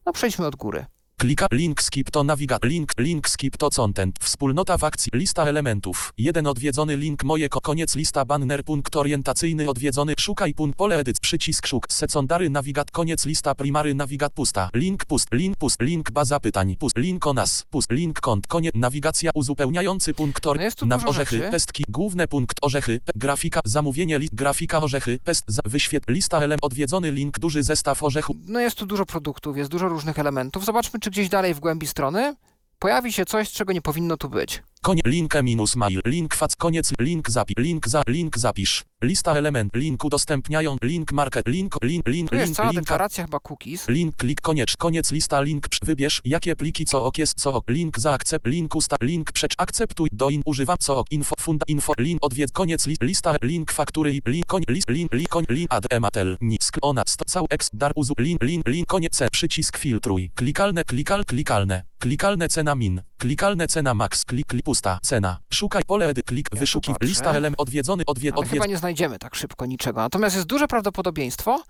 No 0.07 0.12
przejdźmy 0.12 0.47
od 0.47 0.57
góry. 0.57 0.86
Klika 1.19 1.47
link 1.51 1.83
skip 1.83 2.11
to 2.11 2.25
nawigat 2.25 2.64
link 2.64 2.93
link 2.99 3.29
skip 3.29 3.57
to 3.57 3.71
content. 3.71 4.19
Wspólnota 4.21 4.79
w 4.79 4.85
akcji 4.85 5.11
lista 5.14 5.45
elementów. 5.45 6.12
Jeden 6.19 6.47
odwiedzony 6.47 6.97
link 6.97 7.25
moje 7.25 7.49
ko 7.49 7.61
koniec 7.61 7.97
lista 7.97 8.25
banner 8.25 8.64
punkt 8.64 8.97
orientacyjny 8.97 9.69
odwiedzony. 9.69 10.14
Szukaj 10.19 10.55
punkt 10.55 10.79
pole 10.79 10.99
edyt 10.99 11.21
przycisk 11.21 11.66
szuk. 11.66 11.87
Secondary 11.89 12.51
nawigat 12.51 12.91
koniec 12.91 13.27
lista 13.27 13.55
primary 13.55 13.95
nawigat 13.95 14.33
pusta. 14.33 14.71
Link 14.75 15.05
pust 15.05 15.33
link 15.33 15.57
pust 15.57 15.83
link 15.83 16.11
baza 16.11 16.41
pytań 16.41 16.77
pust 16.77 16.97
link 16.97 17.27
o 17.27 17.33
nas 17.33 17.64
pust 17.71 17.93
link 17.93 18.21
kont 18.21 18.47
koniec 18.47 18.75
nawigacja 18.75 19.31
uzupełniający 19.35 20.14
punkt 20.14 20.47
or 20.47 20.59
No 20.81 20.87
na 20.87 21.07
orzechy 21.07 21.41
pestki 21.51 21.85
główne 21.89 22.29
punkt 22.29 22.59
orzechy 22.62 23.01
pe, 23.01 23.12
grafika 23.16 23.61
zamówienie 23.64 24.19
list 24.19 24.35
grafika 24.35 24.83
orzechy 24.83 25.19
pest 25.25 25.45
za, 25.47 25.62
wyświet 25.64 26.05
lista 26.09 26.39
element 26.39 26.64
odwiedzony 26.64 27.12
link 27.12 27.39
duży 27.39 27.62
zestaw 27.62 28.03
orzechów 28.03 28.37
No 28.47 28.61
jest 28.61 28.77
tu 28.77 28.87
dużo 28.87 29.07
produktów, 29.07 29.57
jest 29.57 29.71
dużo 29.71 29.89
różnych 29.89 30.19
elementów. 30.19 30.64
Zobaczmy, 30.64 31.01
czy 31.01 31.08
gdzieś 31.11 31.29
dalej 31.29 31.55
w 31.55 31.61
głębi 31.61 31.87
strony 31.87 32.37
pojawi 32.79 33.13
się 33.13 33.25
coś, 33.25 33.53
czego 33.53 33.73
nie 33.73 33.83
powinno 33.83 34.17
tu 34.17 34.29
być. 34.29 34.63
Konie, 34.83 35.03
link 35.05 35.35
e 35.35 35.43
minus 35.43 35.76
mail, 35.76 36.01
link 36.05 36.35
fac, 36.35 36.57
koniec, 36.57 36.93
link 36.99 37.31
zapi, 37.31 37.55
link 37.59 37.89
za, 37.89 38.03
link 38.07 38.39
zapisz, 38.39 38.85
lista 39.03 39.35
element, 39.35 39.74
link 39.74 40.05
udostępniają, 40.05 40.76
link 40.83 41.12
market, 41.12 41.49
link, 41.49 41.74
link, 41.83 42.09
link, 42.09 42.31
Tu 42.31 42.37
jest 42.37 42.47
link, 42.47 42.57
cała 42.57 42.70
link, 42.70 42.81
deklaracja 42.81 43.24
chyba 43.24 43.39
cookies. 43.41 43.89
link, 43.89 44.16
klik, 44.16 44.41
koniec, 44.41 44.76
koniec, 44.76 45.12
lista, 45.12 45.41
link, 45.41 45.66
wybierz, 45.83 46.20
jakie 46.24 46.57
pliki, 46.57 46.85
co 46.85 47.05
ok 47.05 47.18
jest, 47.18 47.41
co 47.41 47.55
ok, 47.55 47.70
link 47.70 47.99
za 47.99 48.12
akcept, 48.12 48.47
link 48.47 48.74
usta, 48.74 48.97
link 49.01 49.33
przecz, 49.33 49.55
akceptuj, 49.59 50.09
do 50.12 50.31
in, 50.31 50.43
używam, 50.45 50.76
co 50.81 50.99
ok, 50.99 51.07
info, 51.11 51.35
funda, 51.41 51.64
info, 51.68 51.93
link, 51.99 52.18
odwiedz, 52.24 52.53
koniec, 52.53 52.87
list, 52.87 53.03
lista, 53.03 53.37
link, 53.43 53.72
faktury, 53.72 54.20
link, 54.26 54.47
koń, 54.47 54.62
list, 54.68 54.91
link, 54.91 55.12
link, 55.12 55.29
koń, 55.29 55.45
link, 55.49 55.72
ad, 55.74 55.87
ematel, 55.91 56.37
nisk, 56.41 56.79
ona, 56.83 57.03
sto, 57.07 57.24
cał, 57.24 57.47
ex, 57.51 57.70
dar, 57.72 57.93
uzu, 57.95 58.14
link, 58.18 58.43
link, 58.43 58.68
link, 58.68 58.87
koniec, 58.87 59.16
C, 59.16 59.29
przycisk, 59.31 59.79
filtruj, 59.79 60.31
klikalne, 60.35 60.85
klikal, 60.85 61.24
klikalne, 61.24 61.83
klikalne, 61.99 62.49
cena 62.49 62.74
min, 62.74 63.01
klikalne, 63.19 63.69
cena 63.69 63.95
max, 63.95 64.25
klik, 64.25 64.47
klik, 64.47 64.64
pusta, 64.64 64.99
cena, 65.03 65.39
szukaj, 65.53 65.83
pole 65.85 66.09
edy, 66.09 66.23
klik, 66.23 66.49
Ja 66.55 66.61
popatrzę. 66.75 67.07
lista, 67.07 67.31
element, 67.31 67.61
odwiedzony, 67.61 68.05
odwied, 68.07 68.35
odwied, 68.37 68.53
chyba 68.53 68.66
nie 68.66 68.77
znajdziemy 68.77 69.19
tak 69.19 69.35
szybko 69.35 69.66
niczego. 69.66 70.01
Natomiast 70.01 70.37
jest 70.37 70.49
duże 70.49 70.66
prawdopodobieństwo, 70.69 71.62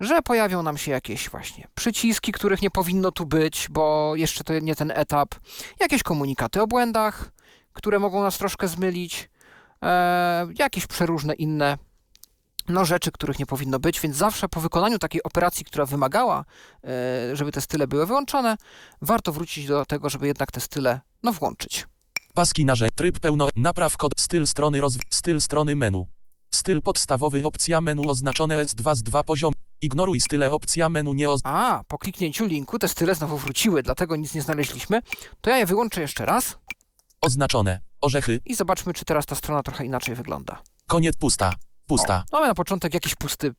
że 0.00 0.22
pojawią 0.22 0.62
nam 0.62 0.76
się 0.78 0.92
jakieś 0.92 1.30
właśnie 1.30 1.68
przyciski, 1.74 2.32
których 2.32 2.62
nie 2.62 2.70
powinno 2.70 3.12
tu 3.12 3.26
być, 3.26 3.66
bo 3.70 4.12
jeszcze 4.16 4.44
to 4.44 4.58
nie 4.58 4.76
ten 4.76 4.90
etap. 4.94 5.34
Jakieś 5.80 6.02
komunikaty 6.02 6.62
o 6.62 6.66
błędach, 6.66 7.30
które 7.72 7.98
mogą 7.98 8.22
nas 8.22 8.38
troszkę 8.38 8.68
zmylić. 8.68 9.30
E, 9.82 10.46
jakieś 10.58 10.86
przeróżne 10.86 11.34
inne 11.34 11.78
no, 12.68 12.84
rzeczy, 12.84 13.12
których 13.12 13.38
nie 13.38 13.46
powinno 13.46 13.78
być, 13.78 14.00
więc 14.00 14.16
zawsze 14.16 14.48
po 14.48 14.60
wykonaniu 14.60 14.98
takiej 14.98 15.22
operacji, 15.22 15.64
która 15.64 15.86
wymagała, 15.86 16.44
e, 16.84 17.36
żeby 17.36 17.52
te 17.52 17.60
style 17.60 17.86
były 17.86 18.06
wyłączone, 18.06 18.56
warto 19.02 19.32
wrócić 19.32 19.66
do 19.66 19.86
tego, 19.86 20.10
żeby 20.10 20.26
jednak 20.26 20.52
te 20.52 20.60
style 20.60 21.00
no, 21.22 21.32
włączyć. 21.32 21.86
Paski 22.34 22.64
na 22.64 22.74
rzecz, 22.74 22.94
tryb 22.94 23.20
pełno, 23.20 23.48
napraw 23.56 23.96
kod, 23.96 24.12
styl 24.16 24.46
strony 24.46 24.80
rozw, 24.80 25.00
styl 25.10 25.40
strony 25.40 25.76
menu. 25.76 26.06
Styl 26.50 26.82
podstawowy, 26.82 27.46
opcja 27.46 27.80
menu 27.80 28.10
oznaczone 28.10 28.64
S2 28.64 28.94
z 28.94 29.02
2 29.02 29.22
poziom. 29.24 29.52
Ignoruj 29.80 30.20
style, 30.20 30.50
opcja 30.50 30.88
menu 30.88 31.14
nie 31.14 31.30
oz... 31.30 31.40
A, 31.44 31.82
po 31.88 31.98
kliknięciu 31.98 32.46
linku 32.46 32.78
te 32.78 32.88
style 32.88 33.14
znowu 33.14 33.38
wróciły, 33.38 33.82
dlatego 33.82 34.16
nic 34.16 34.34
nie 34.34 34.42
znaleźliśmy. 34.42 35.02
To 35.40 35.50
ja 35.50 35.58
je 35.58 35.66
wyłączę 35.66 36.00
jeszcze 36.00 36.26
raz 36.26 36.58
oznaczone. 37.20 37.80
Orzechy, 38.00 38.40
i 38.44 38.54
zobaczmy, 38.54 38.92
czy 38.94 39.04
teraz 39.04 39.26
ta 39.26 39.34
strona 39.34 39.62
trochę 39.62 39.84
inaczej 39.84 40.14
wygląda. 40.14 40.62
koniec 40.86 41.16
pusta. 41.16 41.52
Pusta. 41.86 42.24
O, 42.32 42.36
mamy 42.36 42.48
na 42.48 42.54
początek 42.54 42.94
jakiś 42.94 43.14
pusty, 43.14 43.54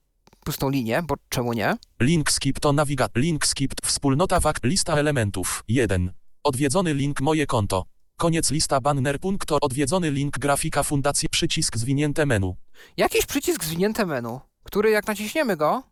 pustą 0.45 0.69
linię, 0.69 1.01
bo 1.07 1.15
czemu 1.29 1.53
nie? 1.53 1.77
Link 1.99 2.31
skip 2.31 2.59
to 2.59 2.73
nawigat. 2.73 3.11
Link 3.15 3.45
skip 3.47 3.73
wspólnota 3.85 4.39
fakt 4.39 4.63
lista 4.63 4.93
elementów. 4.93 5.63
1. 5.67 6.13
Odwiedzony 6.43 6.93
link 6.93 7.21
moje 7.21 7.45
konto. 7.47 7.85
Koniec 8.17 8.51
lista 8.51 8.81
banner 8.81 9.19
punkt 9.19 9.51
odwiedzony 9.61 10.11
link 10.11 10.39
grafika 10.39 10.83
fundacji 10.83 11.29
przycisk 11.29 11.77
zwinięte 11.77 12.25
menu. 12.25 12.55
Jakiś 12.97 13.25
przycisk 13.25 13.63
zwinięte 13.63 14.05
menu, 14.05 14.39
który 14.63 14.89
jak 14.89 15.07
naciśniemy 15.07 15.57
go, 15.57 15.83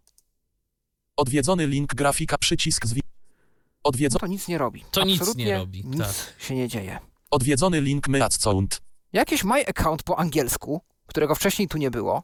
Odwiedzony 1.17 1.67
link 1.67 1.95
grafika 1.95 2.37
przycisk 2.37 2.85
zwi... 2.85 3.01
no 3.05 3.41
Odwiedzo... 3.83 4.19
to 4.19 4.27
nic 4.27 4.47
nie 4.47 4.57
robi. 4.57 4.83
To 4.91 5.03
nic 5.03 5.35
nie 5.35 5.57
robi, 5.57 5.85
Nic 5.85 5.99
tak. 5.99 6.41
się 6.41 6.55
nie 6.55 6.67
dzieje. 6.67 6.99
Odwiedzony 7.31 7.81
link 7.81 8.07
myadsound. 8.07 8.81
Jakiś 9.13 9.43
my 9.43 9.67
account 9.67 10.03
po 10.03 10.19
angielsku, 10.19 10.81
którego 11.07 11.35
wcześniej 11.35 11.67
tu 11.67 11.77
nie 11.77 11.91
było. 11.91 12.23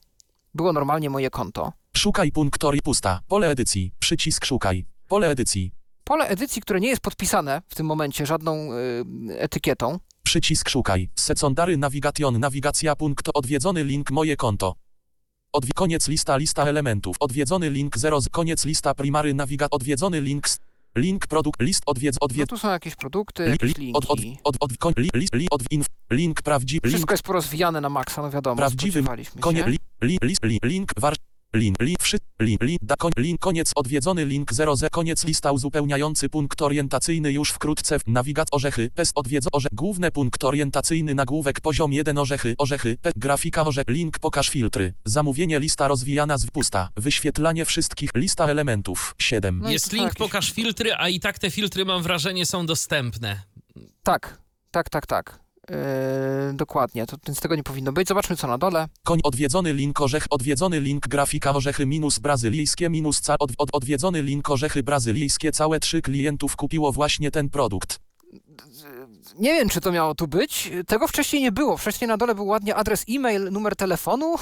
Było 0.54 0.74
normalnie 0.74 1.10
moje 1.10 1.30
konto. 1.30 1.74
Szukaj 1.98 2.32
punktori 2.32 2.82
pusta. 2.82 3.20
Pole 3.28 3.50
edycji. 3.50 3.94
Przycisk 4.00 4.46
szukaj. 4.46 4.86
Pole 5.08 5.30
edycji. 5.30 5.72
Pole 6.04 6.28
edycji, 6.28 6.62
które 6.62 6.80
nie 6.80 6.88
jest 6.88 7.02
podpisane 7.02 7.62
w 7.70 7.76
tym 7.76 7.86
momencie 7.86 8.26
żadną 8.26 8.74
y, 8.74 9.40
etykietą. 9.40 10.00
Przycisk 10.24 10.70
szukaj. 10.70 11.10
Secondary 11.16 11.78
navigation 11.78 12.40
nawigacja 12.40 12.96
punkt 12.96 13.30
odwiedzony 13.34 13.84
link 13.84 14.12
moje 14.12 14.36
konto. 14.36 14.76
Odwi 15.54 15.72
koniec 15.74 16.08
lista 16.08 16.38
lista 16.38 16.64
elementów. 16.66 17.16
Odwiedzony 17.20 17.70
link 17.70 17.98
0 17.98 18.22
z 18.22 18.30
koniec 18.30 18.66
lista 18.66 18.96
primary 18.96 19.34
nawigat 19.34 19.74
odwiedzony 19.74 20.22
link 20.22 20.48
link 20.96 21.28
produkt 21.28 21.62
list 21.62 21.84
odwiedz 21.86 22.16
No 22.22 22.26
odwiedz. 22.26 22.50
tu 22.50 22.58
są 22.58 22.70
jakieś 22.70 22.96
produkty, 22.96 23.44
li, 23.44 23.52
jakieś 23.52 23.78
li, 23.78 23.92
od, 23.94 24.06
od, 24.06 24.20
od, 24.44 24.56
od, 24.60 24.78
koń, 24.78 24.94
li, 24.98 25.10
li, 25.14 25.28
li, 25.34 25.48
od, 25.52 25.62
inf, 25.72 25.88
link 26.12 26.42
prawdziwy 26.42 26.88
Wszystko 26.90 27.14
jest 27.14 27.24
porozwijane 27.24 27.82
na 27.82 27.90
maksa, 27.90 28.22
no 28.22 28.32
wiadomo, 28.32 28.70
spodziewaliśmy 28.70 29.42
konie 29.42 29.64
li, 29.64 29.78
li, 30.04 30.18
list 30.22 30.44
li, 30.44 30.60
link 30.64 30.92
war 31.00 31.16
link 31.54 31.82
link 31.82 32.00
wszy 32.04 32.18
link 32.40 32.64
link 32.64 32.80
da 32.84 32.96
koń 32.96 33.12
link 33.18 33.40
koniec 33.40 33.72
odwiedzony 33.76 34.26
link 34.26 34.54
0 34.54 34.76
z 34.76 34.90
koniec 34.92 35.26
lista 35.26 35.52
uzupełniający 35.52 36.30
punkt 36.30 36.62
orientacyjny 36.62 37.32
już 37.32 37.50
wkrótce 37.50 38.00
w 38.00 38.08
nawigat 38.08 38.48
orzechy 38.52 38.90
pest 38.96 39.12
odwiedz 39.16 39.46
orze 39.52 39.70
główny 39.72 40.12
punkt 40.12 40.44
orientacyjny 40.44 41.16
nagłówek 41.16 41.62
poziom 41.62 41.94
1 41.94 42.18
orzechy 42.18 42.56
orzechy 42.58 42.98
pest 43.02 43.20
grafika 43.20 43.66
orzech 43.66 43.88
link 43.88 44.20
pokaż 44.20 44.50
filtry. 44.50 44.94
Zamówienie 45.06 45.60
lista 45.60 45.88
rozwijana 45.88 46.38
z 46.38 46.46
pusta. 46.46 46.90
Wyświetlanie 46.98 47.66
wszystkich 47.66 48.10
lista 48.16 48.46
elementów. 48.48 49.16
7 49.18 49.60
No 49.60 49.72
Jest 49.72 49.92
link, 49.94 50.04
jakieś- 50.04 50.18
pokaż 50.18 50.52
filtry, 50.52 50.94
a 50.98 51.10
i 51.10 51.20
tak 51.20 51.40
te 51.40 51.52
filtry, 51.52 51.86
mam 51.86 52.04
wrażenie, 52.04 52.46
są 52.46 52.66
dostępne. 52.66 53.42
Tak, 54.04 54.38
tak, 54.72 54.90
tak, 54.90 55.08
tak. 55.08 55.40
Yy, 55.72 56.54
dokładnie, 56.54 57.06
to, 57.06 57.18
więc 57.28 57.40
tego 57.40 57.56
nie 57.56 57.64
powinno 57.64 57.92
być. 57.92 58.08
Zobaczmy 58.08 58.36
co 58.36 58.48
na 58.48 58.58
dole. 58.58 58.88
Koń 59.04 59.20
odwiedzony 59.24 59.74
link 59.74 60.02
orzech, 60.02 60.26
odwiedzony 60.30 60.80
link 60.80 61.08
grafika 61.08 61.54
orzechy 61.56 61.86
minus 61.86 62.20
brazylijskie 62.20 62.90
minus 62.90 63.22
ca, 63.22 63.36
od, 63.40 63.52
od, 63.58 63.70
odwiedzony 63.74 64.22
link 64.22 64.50
orzechy 64.50 64.84
brazylijskie 64.84 65.52
całe 65.52 65.80
trzy 65.80 66.02
klientów 66.02 66.56
kupiło 66.56 66.92
właśnie 66.92 67.32
ten 67.32 67.50
produkt. 67.50 68.00
Nie 69.40 69.54
wiem, 69.54 69.70
czy 69.70 69.82
to 69.82 69.92
miało 69.92 70.16
tu 70.16 70.28
być. 70.28 70.72
Tego 70.88 71.08
wcześniej 71.08 71.42
nie 71.42 71.52
było. 71.52 71.78
Wcześniej 71.78 72.08
na 72.08 72.18
dole 72.18 72.36
był 72.36 72.48
ładnie 72.48 72.76
adres 72.76 73.06
e-mail, 73.10 73.52
numer 73.52 73.76
telefonu, 73.76 74.36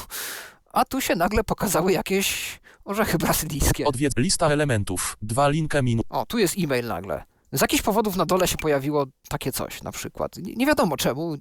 a 0.74 0.86
tu 0.86 1.02
się 1.02 1.16
nagle 1.16 1.44
pokazały 1.44 1.92
jakieś 1.92 2.60
orzechy 2.86 3.18
brazylijskie. 3.18 3.86
Odwiedz 3.86 4.18
lista 4.18 4.48
elementów, 4.48 5.18
dwa 5.22 5.50
linkę 5.50 5.84
minus. 5.84 6.06
O, 6.10 6.26
tu 6.26 6.38
jest 6.38 6.56
e-mail 6.58 6.88
nagle. 6.88 7.24
Z 7.52 7.62
jakichś 7.62 7.84
powodów 7.84 8.16
na 8.16 8.26
dole 8.26 8.48
się 8.48 8.58
pojawiło 8.58 9.06
takie 9.30 9.52
coś 9.52 9.84
na 9.84 9.92
przykład. 9.92 10.38
Nie, 10.38 10.54
nie 10.56 10.66
wiadomo 10.66 10.98
czemu. 10.98 11.38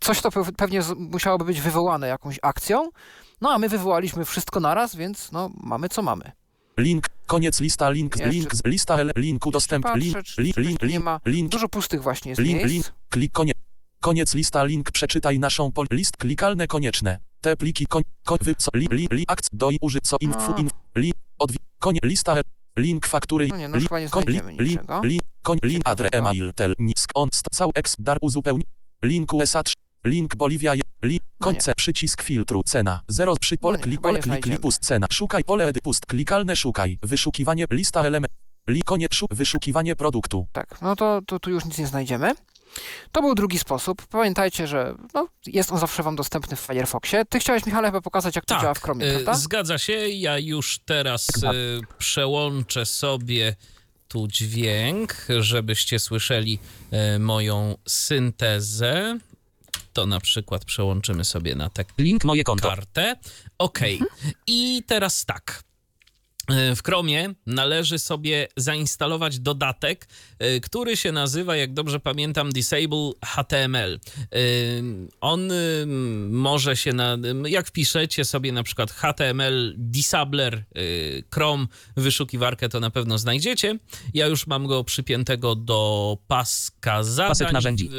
Coś 0.00 0.20
to 0.20 0.28
pe- 0.28 0.52
pewnie 0.52 0.80
musiałoby 0.96 1.44
być 1.44 1.60
wywołane 1.60 2.08
jakąś 2.08 2.38
akcją. 2.42 2.90
No 3.40 3.50
a 3.50 3.58
my 3.58 3.68
wywołaliśmy 3.68 4.24
wszystko 4.24 4.60
naraz, 4.60 4.96
więc 4.96 5.32
no 5.32 5.50
mamy 5.60 5.88
co 5.88 6.02
mamy. 6.02 6.32
Link, 6.78 7.06
koniec 7.26 7.60
lista, 7.60 7.90
link, 7.90 8.16
Jeszcze- 8.16 8.30
link, 8.32 8.54
z- 8.54 8.64
lista 8.64 8.96
ele, 8.98 9.12
linku 9.16 9.50
dostęp, 9.50 9.84
patrzę, 9.84 9.98
link, 10.00 10.22
czy 10.22 10.42
link, 10.42 10.56
link, 10.56 10.82
link, 10.82 11.04
ma. 11.04 11.20
link, 11.26 11.50
Dużo 11.52 11.68
pustych 11.68 12.02
właśnie 12.02 12.28
jest 12.30 12.40
link, 12.40 12.58
miejsc. 12.58 12.72
link, 12.72 12.92
klik, 13.08 13.32
koniec, 13.32 13.56
koniec 14.00 14.34
lista, 14.34 14.64
link, 14.64 14.90
przeczytaj 14.90 15.38
naszą 15.38 15.72
pol, 15.72 15.86
list, 15.90 16.16
klikalne 16.16 16.66
konieczne. 16.66 17.18
Te 17.40 17.56
pliki, 17.56 17.86
koń, 17.86 18.02
koń, 18.24 18.38
wy, 18.42 18.54
co, 18.54 18.70
li, 18.74 18.88
li, 18.90 19.08
li, 19.10 19.24
akc, 19.28 19.48
doj, 19.52 19.78
uży, 19.80 19.98
co, 20.02 20.16
info, 20.20 20.54
inf, 20.58 20.72
li, 20.96 21.12
odwi, 21.38 21.58
konie, 21.78 22.00
lista, 22.02 22.36
link, 22.76 23.06
faktury, 23.06 23.48
No 23.48 23.56
nie, 23.56 23.68
no 23.68 23.76
li, 23.76 23.82
chyba 23.82 24.00
nie 24.00 24.08
koń, 24.08 24.24
li, 24.26 24.32
znajdziemy 24.32 24.62
li, 24.62 24.70
niczego. 24.70 25.00
li, 25.04 25.20
koń, 25.42 25.58
link, 25.62 25.82
adre, 25.84 26.06
Ciekawego. 26.10 26.30
email, 26.30 26.52
tel, 26.54 26.74
nisk, 26.78 27.10
on, 27.14 27.28
cał, 27.52 27.70
ex, 27.74 27.96
dar, 27.98 28.18
uzupełni, 28.20 28.64
link 29.02 29.32
USA, 29.32 29.60
trz- 29.62 29.74
link 30.04 30.36
Boliwia, 30.36 30.74
je- 30.74 30.82
li, 31.02 31.20
No 31.40 31.44
końce, 31.44 31.74
przycisk 31.74 32.22
filtru, 32.22 32.62
cena, 32.62 33.00
0, 33.08 33.36
przy 33.40 33.56
pole, 33.56 33.78
nie, 33.78 33.82
klik, 33.84 34.26
nie 34.26 34.38
klik, 34.38 34.60
pust, 34.60 34.84
cena, 34.84 35.06
szukaj, 35.12 35.44
pole, 35.44 35.66
edy, 35.68 35.80
pust, 35.80 36.06
klikalne, 36.06 36.56
szukaj, 36.56 36.98
wyszukiwanie, 37.02 37.64
lista 37.70 38.02
element, 38.04 38.32
Li 38.68 38.82
koniec 38.82 39.12
szu- 39.12 39.26
wyszukiwanie 39.30 39.96
produktu. 39.96 40.46
Tak, 40.52 40.80
no 40.82 40.96
to, 40.96 41.20
to 41.26 41.38
tu 41.40 41.50
już 41.50 41.64
nic 41.64 41.78
nie 41.78 41.86
znajdziemy. 41.86 42.34
To 43.12 43.20
był 43.20 43.34
drugi 43.34 43.58
sposób. 43.58 44.06
Pamiętajcie, 44.06 44.66
że 44.66 44.94
no, 45.14 45.28
jest 45.46 45.72
on 45.72 45.78
zawsze 45.78 46.02
Wam 46.02 46.16
dostępny 46.16 46.56
w 46.56 46.60
Firefoxie. 46.60 47.24
Ty 47.24 47.40
chciałeś, 47.40 47.66
Michale, 47.66 47.88
chyba 47.88 48.00
pokazać, 48.00 48.36
jak 48.36 48.44
to 48.44 48.60
działa 48.60 48.74
w 48.74 48.82
Chromie, 48.82 49.06
e, 49.06 49.12
prawda? 49.12 49.34
zgadza 49.34 49.78
się. 49.78 49.92
Ja 50.08 50.38
już 50.38 50.78
teraz 50.84 51.28
e, 51.44 51.52
przełączę 51.98 52.86
sobie 52.86 53.56
tu 54.08 54.28
dźwięk, 54.28 55.26
żebyście 55.40 55.98
słyszeli 55.98 56.58
e, 56.90 57.18
moją 57.18 57.76
syntezę. 57.88 59.18
To 59.92 60.06
na 60.06 60.20
przykład 60.20 60.64
przełączymy 60.64 61.24
sobie 61.24 61.54
na 61.54 61.70
tę 61.70 61.84
Link 61.98 62.24
moje 62.24 62.44
konto. 62.44 62.68
kartę. 62.68 63.16
Okej. 63.58 64.00
I 64.46 64.82
teraz 64.86 65.24
tak. 65.24 65.62
E, 66.50 66.76
W 66.76 66.82
Chromie 66.82 67.34
należy 67.46 67.98
sobie 67.98 68.48
zainstalować 68.56 69.38
dodatek, 69.38 70.08
e, 70.38 70.60
który 70.60 70.96
się 70.96 71.12
nazywa, 71.12 71.56
jak 71.56 71.72
dobrze 71.74 72.00
pamiętam, 72.00 72.52
Disable 72.52 73.10
HTML. 73.24 74.00
E, 74.32 74.38
On 75.20 75.52
może 76.30 76.76
się, 76.76 76.92
na, 76.92 77.18
jak 77.48 77.66
wpiszecie 77.66 78.24
sobie 78.24 78.52
na 78.52 78.62
przykład 78.62 78.90
HTML 78.92 79.74
Disabler 79.78 80.64
Chrome 81.34 81.66
wyszukiwarkę, 81.96 82.68
to 82.68 82.80
na 82.80 82.90
pewno 82.90 83.18
znajdziecie. 83.18 83.78
Ja 84.14 84.26
już 84.26 84.46
mam 84.46 84.66
go 84.66 84.84
przypiętego 84.84 85.54
do 85.54 86.18
paska 86.28 87.02
zadań, 87.02 87.28
Pasek 87.30 87.52
narzędzi. 87.52 87.90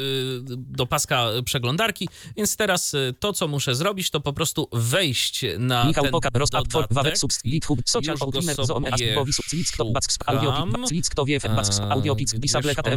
do 0.50 0.86
paska 0.86 1.26
przeglądarki, 1.44 2.08
więc 2.36 2.56
teraz 2.56 2.96
to, 3.20 3.32
co 3.32 3.48
muszę 3.48 3.74
zrobić, 3.74 4.10
to 4.10 4.20
po 4.20 4.32
prostu 4.32 4.68
wejść 4.72 5.44
na 5.58 5.84
Michał 5.84 6.04
ten 6.04 6.12
Poka, 6.12 6.30
dodatek. 6.30 6.72
Wawek, 6.90 7.14
Social, 7.86 8.16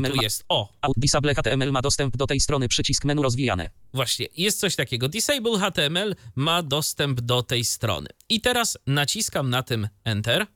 Tu 0.10 0.22
jest. 0.24 0.46
O, 0.50 0.70
Disable 0.98 1.36
HTML 1.36 1.72
ma 1.72 1.82
dostęp 1.82 2.18
do 2.18 2.28
tej 2.28 2.40
strony, 2.40 2.68
przycisk 2.68 3.06
menu 3.06 3.24
rozwijane. 3.24 3.70
właśnie, 3.94 4.28
jest 4.38 4.60
coś 4.60 4.76
takiego. 4.76 5.10
Disable 5.10 5.60
HTML 5.60 6.16
ma 6.36 6.64
dostęp 6.64 7.22
do 7.22 7.44
tej 7.44 7.66
strony. 7.66 8.10
I 8.30 8.42
teraz 8.42 8.78
naciskam 8.88 9.50
na 9.50 9.64
tym 9.64 9.88
Enter. 10.04 10.48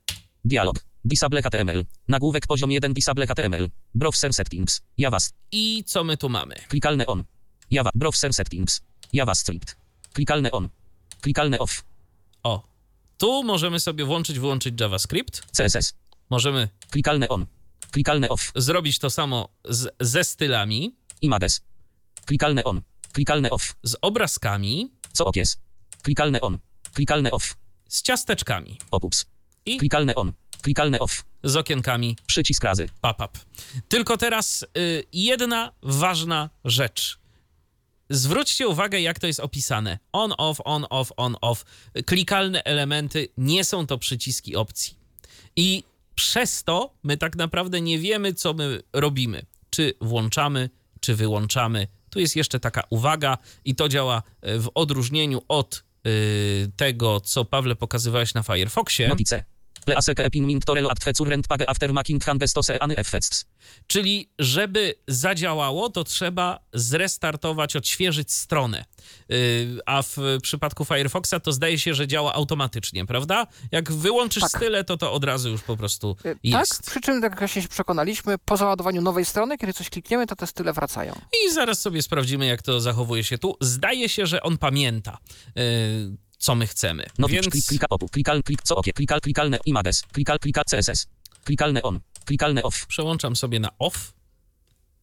Dialog. 0.45 0.85
Disable 1.05 1.41
HTML. 1.41 1.85
Nagłówek 2.07 2.47
poziom 2.47 2.71
1 2.71 2.93
Disable 2.93 3.27
HTML. 3.27 3.69
Browser 3.95 4.33
settings. 4.33 4.81
JavaScript. 4.97 5.39
I 5.51 5.83
co 5.83 6.03
my 6.03 6.17
tu 6.17 6.29
mamy? 6.29 6.55
Klikalne 6.67 7.05
on. 7.05 7.23
Java. 7.71 7.89
Browser 7.95 8.33
settings. 8.33 8.81
JavaScript. 9.13 9.77
Klikalne 10.13 10.51
on. 10.51 10.69
Klikalne 11.21 11.59
off. 11.59 11.83
O, 12.43 12.68
tu 13.19 13.43
możemy 13.43 13.79
sobie 13.79 14.05
włączyć, 14.05 14.39
wyłączyć 14.39 14.81
JavaScript. 14.81 15.41
CSS. 15.51 15.93
Możemy 16.29 16.69
Klikalne 16.89 17.29
on. 17.29 17.45
Klikalne 17.91 18.29
off. 18.29 18.51
zrobić 18.55 18.99
to 18.99 19.09
samo 19.09 19.49
z, 19.69 19.95
ze 19.99 20.23
stylami, 20.23 20.95
Images. 21.21 21.61
Klikalne 22.25 22.63
on. 22.63 22.81
Klikalne 23.13 23.49
off. 23.49 23.75
z 23.83 23.95
obrazkami, 24.01 24.91
Co 25.13 25.25
okies. 25.25 25.57
Klikalne 26.01 26.41
on. 26.41 26.59
Klikalne 26.93 27.31
off. 27.31 27.55
z 27.89 28.01
ciasteczkami 28.01 28.77
Popups. 28.89 29.25
I? 29.65 29.77
Klikalne 29.77 30.15
on. 30.15 30.33
Klikalne 30.61 30.99
off. 30.99 31.25
z 31.43 31.55
okienkami 31.55 32.17
Przycisk 32.27 32.63
razy. 32.63 32.89
pop-up. 33.01 33.39
Tylko 33.87 34.17
teraz 34.17 34.65
y, 34.77 35.03
jedna 35.13 35.71
ważna 35.81 36.49
rzecz. 36.65 37.19
Zwróćcie 38.09 38.67
uwagę, 38.67 39.01
jak 39.01 39.19
to 39.19 39.27
jest 39.27 39.39
opisane. 39.39 39.99
On, 40.11 40.33
off, 40.37 40.61
on, 40.65 40.85
off, 40.89 41.11
on, 41.17 41.35
off. 41.41 41.65
Klikalne 42.05 42.63
elementy 42.63 43.27
nie 43.37 43.63
są 43.63 43.87
to 43.87 43.97
przyciski 43.97 44.55
opcji. 44.55 44.97
I 45.55 45.83
przez 46.15 46.63
to 46.63 46.93
my 47.03 47.17
tak 47.17 47.35
naprawdę 47.35 47.81
nie 47.81 47.99
wiemy, 47.99 48.33
co 48.33 48.53
my 48.53 48.81
robimy. 48.93 49.45
Czy 49.69 49.93
włączamy, 50.01 50.69
czy 50.99 51.15
wyłączamy. 51.15 51.87
Tu 52.09 52.19
jest 52.19 52.35
jeszcze 52.35 52.59
taka 52.59 52.83
uwaga, 52.89 53.37
i 53.65 53.75
to 53.75 53.89
działa 53.89 54.23
y, 54.47 54.59
w 54.59 54.71
odróżnieniu 54.75 55.41
od 55.47 55.83
y, 56.07 56.71
tego, 56.75 57.19
co 57.19 57.45
Pawle 57.45 57.75
pokazywałeś 57.75 58.33
na 58.33 58.43
Firefoxie. 58.43 59.07
Notice. 59.07 59.43
Epin 60.19 60.45
mint 60.45 60.65
torelo 60.65 60.89
page 61.47 61.69
after 61.69 61.93
making 61.93 62.23
hangestose 62.23 62.79
effects. 62.79 63.45
Czyli, 63.87 64.29
żeby 64.39 64.95
zadziałało, 65.07 65.89
to 65.89 66.03
trzeba 66.03 66.59
zrestartować, 66.73 67.75
odświeżyć 67.75 68.31
stronę. 68.33 68.85
Yy, 69.29 69.37
A 69.85 70.01
w 70.01 70.17
przypadku 70.43 70.85
Firefoxa 70.85 71.33
to 71.43 71.51
zdaje 71.51 71.79
się, 71.79 71.93
że 71.93 72.07
działa 72.07 72.33
automatycznie, 72.33 73.05
prawda? 73.05 73.47
Jak 73.71 73.91
wyłączysz 73.91 74.41
Tak. 74.43 74.51
style, 74.51 74.83
to 74.83 74.97
to 74.97 75.13
od 75.13 75.23
razu 75.23 75.49
już 75.49 75.61
po 75.61 75.77
prostu 75.77 76.15
Y, 76.25 76.35
jest. 76.43 76.77
Tak, 76.77 76.87
przy 76.91 77.01
czym, 77.01 77.21
jak 77.23 77.49
się 77.49 77.61
przekonaliśmy, 77.61 78.37
po 78.37 78.57
załadowaniu 78.57 79.01
nowej 79.01 79.25
strony, 79.25 79.57
kiedy 79.57 79.73
coś 79.73 79.89
klikniemy, 79.89 80.27
to 80.27 80.35
te 80.35 80.47
style 80.47 80.73
wracają. 80.73 81.13
I 81.45 81.53
zaraz 81.53 81.81
sobie 81.81 82.01
sprawdzimy, 82.01 82.45
jak 82.45 82.61
to 82.61 82.79
zachowuje 82.81 83.23
się 83.23 83.37
tu. 83.37 83.55
Zdaje 83.61 84.09
się, 84.09 84.25
że 84.25 84.41
on 84.43 84.57
pamięta, 84.57 85.17
yy, 85.55 85.63
co 86.39 86.55
my 86.55 86.67
chcemy. 86.67 87.05
Notice. 87.17 87.35
Więc 87.35 87.49
Klik, 87.49 87.65
klika 87.65 87.87
popu. 87.87 88.07
Klikal, 88.09 88.43
klik, 88.43 88.61
co 88.63 88.75
okie. 88.75 88.93
Klikal, 88.93 89.21
klikalne 89.21 89.59
images. 89.65 90.01
Klikal, 90.01 90.39
klika 90.39 90.63
CSS. 90.63 91.07
Klikalne 91.43 91.83
on. 91.83 91.99
Klikalne 92.25 92.63
off. 92.63 92.85
przełączam 92.87 93.35
sobie 93.35 93.59
na 93.59 93.69
off. 93.79 94.13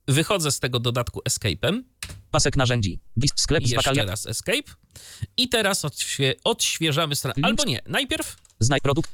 Wychodzę 0.09 0.53
z 0.53 0.61
tego 0.61 0.81
dodatku 0.81 1.21
escape'em. 1.29 1.83
Pasek 2.31 2.57
narzędzi. 2.57 3.01
Dis, 3.17 3.31
sklep 3.37 3.67
z 3.67 3.71
Jeszcze 3.71 3.91
bakalia. 3.91 4.05
raz 4.11 4.27
escape. 4.27 4.73
I 5.37 5.49
teraz 5.49 5.85
odświe- 5.85 6.35
odświeżamy 6.45 7.17
stronę. 7.17 7.35
Albo 7.43 7.65
nie, 7.65 7.81
najpierw 7.87 8.37
Znaj 8.61 8.81
produkt. 8.81 9.11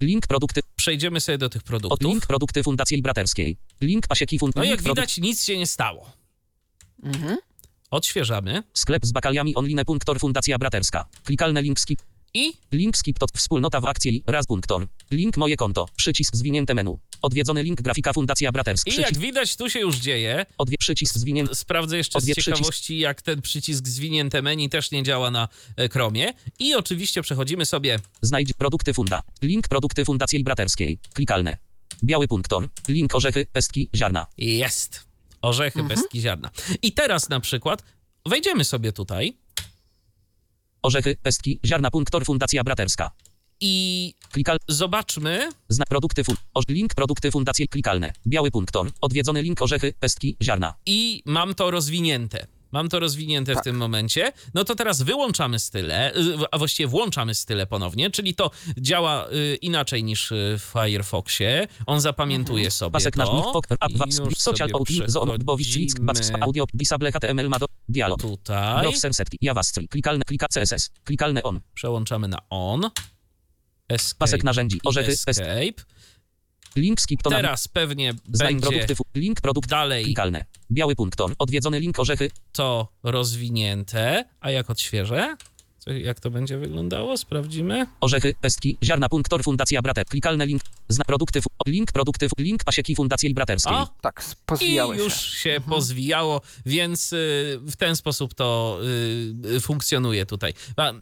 Link 0.00 0.26
produkty. 0.26 0.60
przejdziemy 0.76 1.20
sobie 1.20 1.38
do 1.38 1.48
tych 1.48 1.62
Od 1.62 1.66
produktów. 1.66 2.00
link 2.10 2.26
produkty 2.26 2.62
Fundacji 2.62 3.02
Braterskiej. 3.02 3.58
Link 3.80 4.06
pasieki 4.06 4.38
fund. 4.38 4.56
No 4.56 4.64
jak 4.64 4.82
widać, 4.82 5.18
nic 5.18 5.44
się 5.44 5.58
nie 5.58 5.66
stało. 5.66 6.12
Mhm. 7.02 7.36
Odświeżamy 7.94 8.62
Sklep 8.74 9.06
z 9.06 9.12
bakaliami 9.12 9.54
online. 9.54 9.84
Punktor 9.86 10.20
Fundacja 10.20 10.58
Braterska. 10.58 11.06
Klikalne 11.24 11.62
link 11.62 11.80
skip. 11.80 12.02
i 12.34 12.52
Link 12.72 12.96
skip 12.96 13.18
to 13.18 13.26
wspólnota 13.34 13.80
w 13.80 13.84
akcji. 13.84 14.24
Raz 14.26 14.46
punktor. 14.46 14.86
Link 15.10 15.36
moje 15.36 15.56
konto. 15.56 15.88
Przycisk 15.96 16.36
zwinięte 16.36 16.74
menu. 16.74 16.98
Odwiedzony 17.22 17.62
link 17.62 17.82
grafika 17.82 18.12
Fundacja 18.12 18.52
Braterska. 18.52 18.90
I 18.90 18.92
Przycisk, 18.92 19.12
jak 19.14 19.22
widać, 19.22 19.56
tu 19.56 19.70
się 19.70 19.80
już 19.80 19.96
dzieje. 19.96 20.46
odwie, 20.58 20.76
przycisk 20.78 21.14
zwinięty. 21.18 21.54
Sprawdzę 21.54 21.96
jeszcze 21.96 22.20
z 22.20 22.22
Odwie 22.22 22.34
przycisk. 22.34 22.56
ciekawości, 22.56 22.98
jak 22.98 23.22
ten 23.22 23.42
przycisk 23.42 23.88
zwinięte 23.88 24.42
menu 24.42 24.68
też 24.68 24.90
nie 24.90 25.02
działa 25.02 25.30
na 25.30 25.48
e, 25.76 25.88
Chromie. 25.88 26.32
I 26.58 26.74
oczywiście 26.74 27.22
przechodzimy 27.22 27.66
sobie 27.66 27.98
Znajdź 28.22 28.52
produkty 28.52 28.94
funda. 28.94 29.22
Link 29.42 29.68
produkty 29.68 30.04
Fundacji 30.04 30.44
Braterskiej. 30.44 30.98
Klikalne. 31.12 31.56
Biały 32.04 32.28
punktor. 32.28 32.68
Link 32.88 33.14
orzechy, 33.14 33.46
pestki, 33.52 33.90
ziarna. 33.94 34.26
jest 34.38 35.13
orzechy, 35.44 35.80
Mhm. 35.80 35.88
pestki, 35.98 36.20
ziarna. 36.20 36.50
I 36.82 36.92
teraz 36.92 37.28
na 37.28 37.40
przykład 37.40 37.82
wejdziemy 38.26 38.64
sobie 38.64 38.92
tutaj 38.92 39.36
Orzechy, 40.82 41.16
pestki, 41.22 41.60
ziarna 41.66 41.90
punktor 41.90 42.24
Fundacja 42.24 42.64
Braterska. 42.64 43.10
i 43.60 44.14
Klikal. 44.32 44.58
zobaczmy, 44.68 45.48
Znak 45.68 45.88
produkty 45.88 46.24
fund. 46.24 46.38
Oż, 46.54 46.64
link 46.68 46.94
produkty 46.94 47.30
Fundacji 47.30 47.68
klikalne. 47.68 48.12
Biały 48.26 48.50
punktor. 48.50 48.90
Odwiedzony 49.00 49.42
link 49.42 49.62
orzechy, 49.62 49.92
pestki, 50.00 50.36
ziarna. 50.42 50.74
i 50.86 51.22
mam 51.26 51.54
to 51.54 51.70
rozwinięte. 51.70 52.46
Mam 52.74 52.88
to 52.88 53.00
rozwinięte 53.00 53.52
w 53.52 53.54
Tak. 53.54 53.64
tym 53.64 53.76
momencie. 53.76 54.32
No 54.54 54.64
to 54.64 54.74
teraz 54.74 55.02
wyłączamy 55.02 55.58
style, 55.58 56.16
y, 56.16 56.36
a 56.50 56.58
właściwie 56.58 56.86
włączamy 56.86 57.34
style 57.34 57.66
ponownie, 57.66 58.10
czyli 58.10 58.34
to 58.34 58.50
działa 58.78 59.28
y, 59.28 59.56
inaczej 59.62 60.04
niż 60.04 60.32
y, 60.32 60.56
w 60.58 60.62
Firefoxie. 60.72 61.66
On 61.86 62.00
zapamiętuje 62.00 62.70
sobie 62.70 62.92
Pasek 62.92 63.14
to. 63.16 63.18
nasz 63.18 63.28
wap, 63.94 64.08
już 64.30 64.38
social 64.38 64.68
audio, 66.40 66.64
disable 66.74 67.12
HTML, 67.12 67.48
ma 67.48 67.58
do, 67.58 67.66
dialog. 67.88 68.20
tutaj. 68.22 68.82
Browser 68.82 69.14
setting, 69.14 69.42
JavaScript, 69.42 69.92
klikalne, 69.92 70.24
klika 70.24 70.46
CSS, 70.48 70.90
klikalne 71.04 71.42
on. 71.42 71.60
Przełączamy 71.74 72.28
na 72.28 72.38
on. 72.50 72.90
Escape 73.88 74.18
Pasek 74.18 74.44
narzędzi, 74.44 74.80
orzechy, 74.84 75.08
pest, 75.10 75.28
escape. 75.28 75.84
Link 76.76 77.00
skip 77.00 77.22
to 77.22 77.30
Teraz 77.30 77.68
pewnie 77.68 78.14
znajdź 78.32 78.60
będzie 78.60 78.68
produkty, 78.86 79.20
link 79.20 79.40
produkt, 79.40 79.68
dalej 79.70 80.04
klikalne. 80.04 80.44
Biały 80.72 80.96
punktor, 80.96 81.34
odwiedzony 81.38 81.80
link 81.80 81.98
orzechy, 81.98 82.30
to 82.52 82.88
rozwinięte. 83.02 84.24
A 84.40 84.50
jak 84.50 84.70
odświeżę? 84.70 85.36
Co, 85.78 85.90
jak 85.92 86.20
to 86.20 86.30
będzie 86.30 86.58
wyglądało? 86.58 87.16
Sprawdzimy. 87.16 87.86
orzechy, 88.00 88.34
pestki, 88.40 88.78
ziarna 88.84 89.08
punktor 89.08 89.42
Fundacja 89.44 89.82
Brater, 89.82 90.06
klikalne 90.06 90.46
link, 90.46 90.62
znak 90.88 91.06
produkty, 91.06 91.40
link 91.66 91.92
produkty, 91.92 92.28
link 92.38 92.64
pasieki 92.64 92.96
Fundacji 92.96 93.34
Braterskiej. 93.34 93.74
O, 93.74 93.88
Tak, 94.00 94.24
I 94.32 94.36
pozwijały 94.46 94.96
już 94.96 95.14
się. 95.14 95.38
się 95.38 95.60
pozwijało, 95.68 96.40
więc 96.66 97.12
y, 97.12 97.16
w 97.62 97.76
ten 97.76 97.96
sposób 97.96 98.34
to 98.34 98.78
y, 99.46 99.48
y, 99.56 99.60
funkcjonuje 99.60 100.26
tutaj. 100.26 100.54
A, 100.76 100.92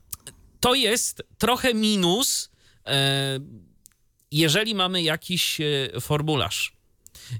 To 0.60 0.74
jest 0.74 1.22
trochę 1.38 1.74
minus, 1.74 2.50
e, 2.86 3.38
jeżeli 4.32 4.74
mamy 4.74 5.02
jakiś 5.02 5.60
e, 5.60 6.00
formularz. 6.00 6.72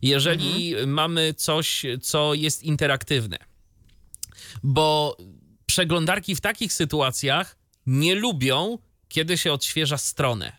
Jeżeli 0.02 0.74
mamy 0.86 1.34
coś, 1.34 1.82
co 2.02 2.34
jest 2.34 2.62
interaktywne. 2.62 3.38
Bo 4.62 5.16
przeglądarki 5.66 6.34
w 6.34 6.40
takich 6.40 6.72
sytuacjach 6.72 7.56
nie 7.86 8.14
lubią, 8.14 8.78
kiedy 9.08 9.38
się 9.38 9.52
odświeża 9.52 9.98
stronę. 9.98 10.52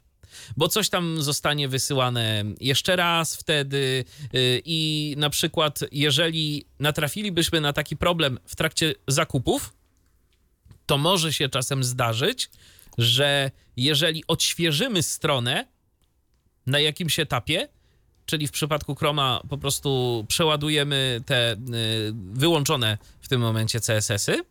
bo 0.58 0.68
coś 0.68 0.90
tam 0.90 1.22
zostanie 1.22 1.68
wysyłane 1.68 2.44
jeszcze 2.62 2.96
raz 2.96 3.36
wtedy 3.36 4.06
y, 4.36 4.62
i 4.66 5.14
na 5.18 5.30
przykład 5.30 5.80
jeżeli 5.92 6.66
natrafilibyśmy 6.80 7.62
na 7.62 7.74
taki 7.74 7.98
problem 7.98 8.40
w 8.46 8.56
trakcie 8.56 8.96
zakupów, 9.08 9.74
to 10.86 10.98
może 10.98 11.34
się 11.34 11.50
czasem 11.50 11.84
zdarzyć, 11.84 12.50
że 12.98 13.52
jeżeli 13.78 14.24
odświeżymy 14.28 15.04
stronę 15.04 15.68
na 16.66 16.80
jakimś 16.80 17.20
etapie, 17.20 17.68
czyli 18.26 18.48
w 18.48 18.52
przypadku 18.52 18.96
Chroma 18.96 19.42
po 19.50 19.58
prostu 19.58 20.26
przeładujemy 20.28 21.22
te 21.26 21.54
y, 21.54 21.58
wyłączone 22.34 22.98
w 23.22 23.28
tym 23.28 23.42
momencie 23.42 23.80
CSS-y, 23.80 24.44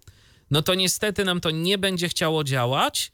no 0.51 0.63
to 0.63 0.75
niestety 0.75 1.25
nam 1.25 1.41
to 1.41 1.51
nie 1.51 1.79
będzie 1.79 2.09
chciało 2.09 2.45
działać 2.45 3.13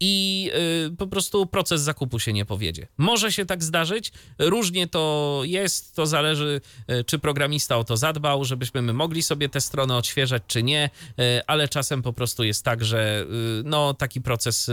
i 0.00 0.50
y, 0.86 0.96
po 0.96 1.06
prostu 1.06 1.46
proces 1.46 1.80
zakupu 1.80 2.18
się 2.18 2.32
nie 2.32 2.44
powiedzie. 2.44 2.86
Może 2.98 3.32
się 3.32 3.46
tak 3.46 3.64
zdarzyć, 3.64 4.12
różnie 4.38 4.86
to 4.86 5.40
jest, 5.44 5.94
to 5.96 6.06
zależy, 6.06 6.60
y, 6.90 7.04
czy 7.04 7.18
programista 7.18 7.76
o 7.76 7.84
to 7.84 7.96
zadbał, 7.96 8.44
żebyśmy 8.44 8.82
my 8.82 8.92
mogli 8.92 9.22
sobie 9.22 9.48
te 9.48 9.60
strony 9.60 9.96
odświeżać, 9.96 10.42
czy 10.46 10.62
nie, 10.62 10.90
y, 11.20 11.22
ale 11.46 11.68
czasem 11.68 12.02
po 12.02 12.12
prostu 12.12 12.44
jest 12.44 12.64
tak, 12.64 12.84
że 12.84 13.26
no, 13.64 13.94
taki 13.94 14.20
proces 14.20 14.70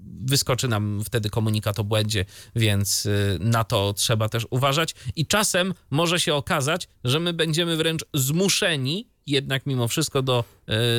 wyskoczy 0.00 0.68
nam 0.68 1.04
wtedy 1.04 1.30
komunikat 1.30 1.78
o 1.78 1.84
błędzie, 1.84 2.24
więc 2.56 3.08
na 3.40 3.64
to 3.64 3.92
trzeba 3.92 4.28
też 4.28 4.46
uważać. 4.50 4.94
I 5.16 5.26
czasem 5.26 5.74
może 5.90 6.20
się 6.20 6.34
okazać, 6.34 6.88
że 7.04 7.20
my 7.20 7.32
będziemy 7.32 7.76
wręcz 7.76 8.04
zmuszeni 8.14 9.08
jednak 9.26 9.66
mimo 9.66 9.88
wszystko 9.88 10.22
do 10.22 10.44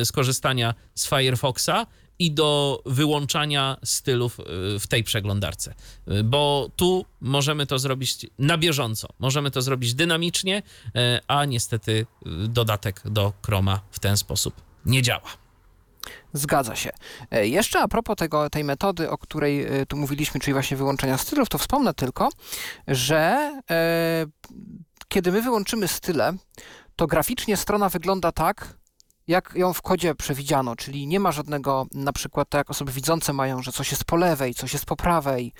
skorzystania 0.04 0.74
z 0.94 1.08
Firefoxa 1.08 1.86
i 2.20 2.30
do 2.30 2.82
wyłączania 2.86 3.76
stylów 3.84 4.40
y, 4.40 4.44
w 4.80 4.86
tej 4.86 5.04
przeglądarce, 5.04 5.74
Y, 6.08 6.24
bo 6.24 6.70
tu 6.76 7.04
możemy 7.20 7.66
to 7.66 7.78
zrobić 7.78 8.26
na 8.38 8.58
bieżąco, 8.58 9.08
możemy 9.18 9.50
to 9.50 9.62
zrobić 9.62 9.94
dynamicznie, 9.94 10.62
y, 10.86 10.90
a 11.28 11.44
niestety 11.44 12.06
dodatek 12.48 13.02
do 13.04 13.32
Chroma 13.46 13.80
w 13.90 13.98
ten 13.98 14.16
sposób 14.16 14.54
nie 14.86 15.02
działa. 15.02 15.30
Zgadza 16.32 16.76
się. 16.76 16.90
E, 17.30 17.46
Jeszcze 17.46 17.80
a 17.80 17.88
propos 17.88 18.16
tego, 18.16 18.50
tej 18.50 18.64
metody, 18.64 19.10
o 19.10 19.18
której 19.18 19.62
e, 19.62 19.86
tu 19.86 19.96
mówiliśmy, 19.96 20.40
czyli 20.40 20.52
właśnie 20.52 20.76
wyłączenia 20.76 21.18
stylów, 21.18 21.48
to 21.48 21.58
wspomnę 21.58 21.94
tylko, 21.94 22.28
że 22.88 23.52
e, 23.70 24.26
kiedy 25.08 25.32
my 25.32 25.42
wyłączymy 25.42 25.88
style, 25.88 26.32
to 26.96 27.06
graficznie 27.06 27.56
strona 27.56 27.88
wygląda 27.88 28.32
tak, 28.32 28.79
jak 29.28 29.52
ją 29.54 29.72
w 29.72 29.82
kodzie 29.82 30.14
przewidziano, 30.14 30.76
czyli 30.76 31.06
nie 31.06 31.20
ma 31.20 31.32
żadnego, 31.32 31.86
na 31.94 32.12
przykład 32.12 32.48
tak 32.48 32.58
jak 32.58 32.70
osoby 32.70 32.92
widzące 32.92 33.32
mają, 33.32 33.62
że 33.62 33.72
coś 33.72 33.90
jest 33.90 34.04
po 34.04 34.16
lewej, 34.16 34.54
coś 34.54 34.72
jest 34.72 34.84
po 34.84 34.96
prawej, 34.96 35.52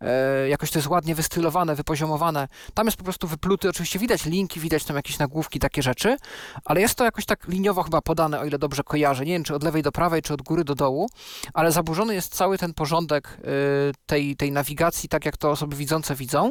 e, 0.00 0.48
jakoś 0.48 0.70
to 0.70 0.78
jest 0.78 0.88
ładnie 0.88 1.14
wystylowane, 1.14 1.74
wypoziomowane. 1.74 2.48
Tam 2.74 2.86
jest 2.86 2.96
po 2.96 3.04
prostu 3.04 3.28
wypluty, 3.28 3.68
oczywiście 3.68 3.98
widać 3.98 4.24
linki, 4.24 4.60
widać 4.60 4.84
tam 4.84 4.96
jakieś 4.96 5.18
nagłówki, 5.18 5.58
takie 5.58 5.82
rzeczy, 5.82 6.16
ale 6.64 6.80
jest 6.80 6.94
to 6.94 7.04
jakoś 7.04 7.24
tak 7.24 7.48
liniowo 7.48 7.82
chyba 7.82 8.02
podane, 8.02 8.40
o 8.40 8.44
ile 8.44 8.58
dobrze 8.58 8.82
kojarzę. 8.82 9.24
Nie 9.24 9.32
wiem, 9.32 9.44
czy 9.44 9.54
od 9.54 9.62
lewej 9.62 9.82
do 9.82 9.92
prawej, 9.92 10.22
czy 10.22 10.34
od 10.34 10.42
góry 10.42 10.64
do 10.64 10.74
dołu, 10.74 11.08
ale 11.54 11.72
zaburzony 11.72 12.14
jest 12.14 12.34
cały 12.34 12.58
ten 12.58 12.74
porządek 12.74 13.38
y, 13.38 13.94
tej, 14.06 14.36
tej 14.36 14.52
nawigacji, 14.52 15.08
tak 15.08 15.24
jak 15.24 15.36
to 15.36 15.50
osoby 15.50 15.76
widzące 15.76 16.14
widzą. 16.14 16.50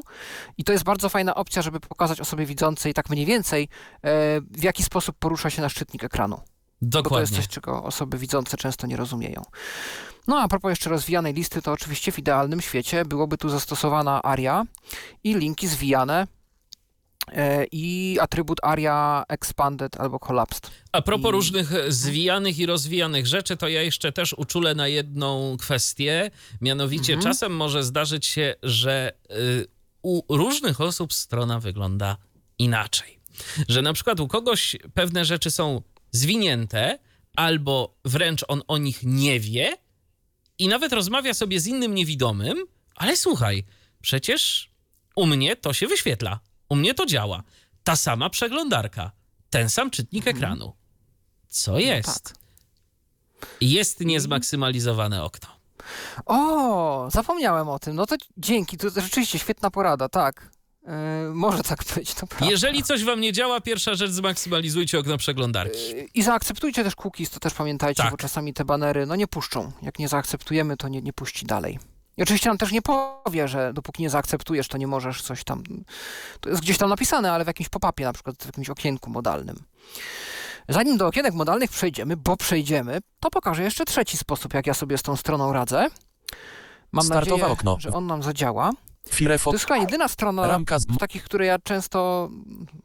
I 0.57 0.63
to 0.63 0.71
jest 0.71 0.83
bardzo 0.83 1.09
fajna 1.09 1.35
opcja, 1.35 1.61
żeby 1.61 1.79
pokazać 1.79 2.21
osobie 2.21 2.45
widzącej 2.45 2.93
tak 2.93 3.09
mniej 3.09 3.25
więcej, 3.25 3.63
e, 3.63 4.41
w 4.41 4.63
jaki 4.63 4.83
sposób 4.83 5.15
porusza 5.19 5.49
się 5.49 5.61
na 5.61 5.69
szczytnik 5.69 6.03
ekranu. 6.03 6.41
Bo 6.85 6.91
to 6.91 7.19
jest 7.19 7.31
Dokładnie. 7.31 7.37
coś, 7.37 7.47
czego 7.47 7.83
osoby 7.83 8.17
widzące 8.17 8.57
często 8.57 8.87
nie 8.87 8.97
rozumieją. 8.97 9.41
No 10.27 10.39
a 10.39 10.47
propos 10.47 10.69
jeszcze 10.69 10.89
rozwijanej 10.89 11.33
listy, 11.33 11.61
to 11.61 11.71
oczywiście 11.71 12.11
w 12.11 12.19
idealnym 12.19 12.61
świecie 12.61 13.05
byłoby 13.05 13.37
tu 13.37 13.49
zastosowana 13.49 14.23
aria 14.23 14.63
i 15.23 15.35
linki 15.35 15.67
zwijane 15.67 16.27
e, 17.31 17.65
i 17.71 18.17
atrybut 18.21 18.57
aria 18.63 19.23
expanded 19.29 19.99
albo 20.01 20.19
collapsed. 20.19 20.71
A 20.91 21.01
propos 21.01 21.29
I- 21.29 21.31
różnych 21.31 21.71
zwijanych 21.93 22.59
i 22.59 22.65
rozwijanych 22.65 23.27
rzeczy, 23.27 23.57
to 23.57 23.67
ja 23.67 23.81
jeszcze 23.81 24.11
też 24.11 24.33
uczulę 24.33 24.75
na 24.75 24.87
jedną 24.87 25.57
kwestię. 25.59 26.31
Mianowicie 26.61 27.13
Mhm. 27.13 27.33
czasem 27.33 27.55
może 27.55 27.83
zdarzyć 27.83 28.25
się, 28.25 28.55
że 28.63 29.13
y, 29.31 29.67
u 30.01 30.35
różnych 30.37 30.81
osób 30.81 31.13
strona 31.13 31.59
wygląda 31.59 32.17
inaczej. 32.59 33.19
Że 33.69 33.81
na 33.81 33.93
przykład 33.93 34.19
u 34.19 34.27
kogoś 34.27 34.75
pewne 34.93 35.25
rzeczy 35.25 35.51
są 35.51 35.81
zwinięte, 36.15 36.99
albo 37.35 37.95
wręcz 38.05 38.45
on 38.47 38.61
o 38.67 38.77
nich 38.77 38.99
nie 39.03 39.39
wie 39.39 39.77
i 40.59 40.67
nawet 40.67 40.93
rozmawia 40.93 41.33
sobie 41.33 41.59
z 41.59 41.67
innym 41.67 41.95
niewidomym, 41.95 42.65
ale 42.95 43.17
słuchaj, 43.17 43.63
przecież 44.01 44.71
u 45.15 45.25
mnie 45.25 45.55
to 45.55 45.73
się 45.73 45.87
wyświetla. 45.87 46.39
U 46.69 46.75
mnie 46.75 46.93
to 46.93 47.05
działa. 47.05 47.43
Ta 47.83 47.95
sama 47.95 48.29
przeglądarka, 48.29 49.11
ten 49.49 49.69
sam 49.69 49.91
czytnik 49.91 50.27
ekranu. 50.27 50.73
Co 51.47 51.79
jest? 51.79 52.23
tak. 52.23 52.45
Jest 53.61 53.99
niezmaksymalizowane 53.99 55.23
okno. 55.23 55.49
O, 56.25 57.07
zapomniałem 57.11 57.69
o 57.69 57.79
tym. 57.79 57.95
No 57.95 58.05
to 58.05 58.15
dzięki, 58.37 58.77
to 58.77 58.89
rzeczywiście 58.89 59.39
świetna 59.39 59.71
porada, 59.71 60.09
tak. 60.09 60.49
E, 60.87 61.29
może 61.33 61.63
tak 61.63 61.79
być, 61.95 62.13
to 62.13 62.27
prawda. 62.27 62.45
Jeżeli 62.51 62.83
coś 62.83 63.03
wam 63.03 63.21
nie 63.21 63.33
działa, 63.33 63.61
pierwsza 63.61 63.95
rzecz 63.95 64.11
zmaksymalizujcie 64.11 64.99
okno 64.99 65.17
przeglądarki. 65.17 65.79
I 66.13 66.23
zaakceptujcie 66.23 66.83
też 66.83 66.95
cookies, 66.95 67.29
to 67.29 67.39
też 67.39 67.53
pamiętajcie, 67.53 68.03
Tak. 68.03 68.11
bo 68.11 68.17
czasami 68.17 68.53
te 68.53 68.65
banery 68.65 69.05
no 69.05 69.15
nie 69.15 69.27
puszczą. 69.27 69.71
Jak 69.81 69.99
nie 69.99 70.07
zaakceptujemy, 70.07 70.77
to 70.77 70.87
nie, 70.87 71.01
nie 71.01 71.13
puści 71.13 71.45
dalej. 71.45 71.79
I 72.17 72.23
oczywiście 72.23 72.49
nam 72.49 72.57
też 72.57 72.71
nie 72.71 72.81
powie, 72.81 73.47
że 73.47 73.73
dopóki 73.73 74.03
nie 74.03 74.09
zaakceptujesz, 74.09 74.67
to 74.67 74.77
nie 74.77 74.87
możesz 74.87 75.21
coś 75.21 75.43
tam. 75.43 75.63
To 76.39 76.49
jest 76.49 76.61
gdzieś 76.61 76.77
tam 76.77 76.89
napisane, 76.89 77.31
ale 77.31 77.43
w 77.43 77.47
jakimś 77.47 77.69
pop-upie, 77.69 78.03
na 78.05 78.13
przykład 78.13 78.35
w 78.43 78.45
jakimś 78.45 78.69
okienku 78.69 79.09
modalnym. 79.09 79.55
Zanim 80.69 80.97
do 80.97 81.07
okienek 81.07 81.33
modalnych 81.33 81.69
przejdziemy, 81.71 82.17
bo 82.17 82.37
przejdziemy, 82.37 82.99
to 83.19 83.29
pokażę 83.29 83.63
jeszcze 83.63 83.85
trzeci 83.85 84.17
sposób, 84.17 84.53
jak 84.53 84.67
ja 84.67 84.73
sobie 84.73 84.97
z 84.97 85.01
tą 85.01 85.15
stroną 85.15 85.53
radzę. 85.53 85.87
Mam 86.91 87.05
Startowe 87.05 87.31
nadzieję, 87.31 87.47
okno. 87.53 87.77
że 87.79 87.89
on 87.93 88.07
nam 88.07 88.23
zadziała. 88.23 88.71
To 89.05 89.13
Firefox, 89.13 89.53
jest 89.53 89.65
chyba 89.65 89.77
jedyna 89.77 90.07
strona 90.07 90.47
ramka 90.47 90.79
z... 90.79 90.85
takich, 90.99 91.23
które 91.23 91.45
ja 91.45 91.59
często, 91.59 92.29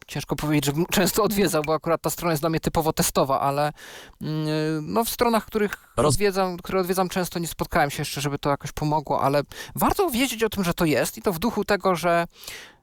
ciężko 0.06 0.36
powiedzieć, 0.36 0.64
żebym 0.64 0.86
często 0.96 1.22
odwiedzał, 1.22 1.62
bo 1.62 1.74
akurat 1.74 2.02
ta 2.02 2.10
strona 2.10 2.32
jest 2.32 2.42
dla 2.42 2.50
mnie 2.50 2.60
typowo 2.60 2.92
testowa, 2.92 3.40
ale 3.40 3.72
mm, 4.20 4.92
no, 4.92 5.04
w 5.04 5.10
stronach, 5.10 5.46
których 5.46 5.92
Roz- 5.96 6.14
odwiedzam, 6.14 6.56
które 6.56 6.80
odwiedzam 6.80 7.08
często, 7.08 7.38
nie 7.38 7.48
spotkałem 7.48 7.90
się 7.90 8.00
jeszcze, 8.00 8.20
żeby 8.20 8.38
to 8.38 8.50
jakoś 8.50 8.72
pomogło, 8.72 9.22
ale 9.22 9.42
warto 9.74 10.10
wiedzieć 10.10 10.44
o 10.44 10.48
tym, 10.48 10.64
że 10.64 10.74
to 10.74 10.84
jest 10.84 11.18
i 11.18 11.22
to 11.22 11.32
w 11.32 11.38
duchu 11.38 11.64
tego, 11.64 11.96
że 11.96 12.26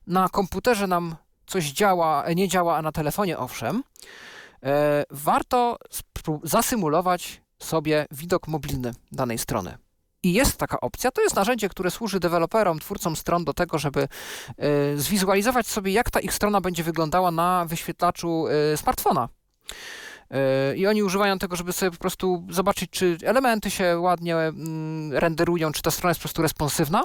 na 0.07 0.29
komputerze 0.29 0.87
nam 0.87 1.15
coś 1.47 1.71
działa, 1.71 2.23
e, 2.23 2.35
nie 2.35 2.47
działa, 2.47 2.77
a 2.77 2.81
na 2.81 2.91
telefonie 2.91 3.37
owszem. 3.37 3.83
E, 4.63 5.03
warto 5.11 5.77
zasymulować 6.43 7.41
sobie 7.59 8.05
widok 8.11 8.47
mobilny 8.47 8.93
danej 9.11 9.37
strony. 9.37 9.77
I 10.23 10.33
jest 10.33 10.57
taka 10.57 10.79
opcja. 10.79 11.11
To 11.11 11.21
jest 11.21 11.35
narzędzie, 11.35 11.69
które 11.69 11.91
służy 11.91 12.19
deweloperom, 12.19 12.79
twórcom 12.79 13.15
stron 13.15 13.45
do 13.45 13.53
tego, 13.53 13.77
żeby 13.77 14.01
e, 14.01 14.07
zwizualizować 14.97 15.67
sobie, 15.67 15.91
jak 15.91 16.11
ta 16.11 16.19
ich 16.19 16.33
strona 16.33 16.61
będzie 16.61 16.83
wyglądała 16.83 17.31
na 17.31 17.65
wyświetlaczu 17.65 18.45
e, 18.47 18.77
smartfona. 18.77 19.29
E, 20.31 20.75
I 20.75 20.87
oni 20.87 21.03
używają 21.03 21.39
tego, 21.39 21.55
żeby 21.55 21.73
sobie 21.73 21.91
po 21.91 21.97
prostu 21.97 22.47
zobaczyć, 22.49 22.89
czy 22.89 23.17
elementy 23.23 23.71
się 23.71 23.99
ładnie 23.99 24.35
mm, 24.35 25.13
renderują, 25.13 25.71
czy 25.71 25.81
ta 25.81 25.91
strona 25.91 26.09
jest 26.09 26.19
po 26.19 26.23
prostu 26.23 26.41
responsywna. 26.41 27.03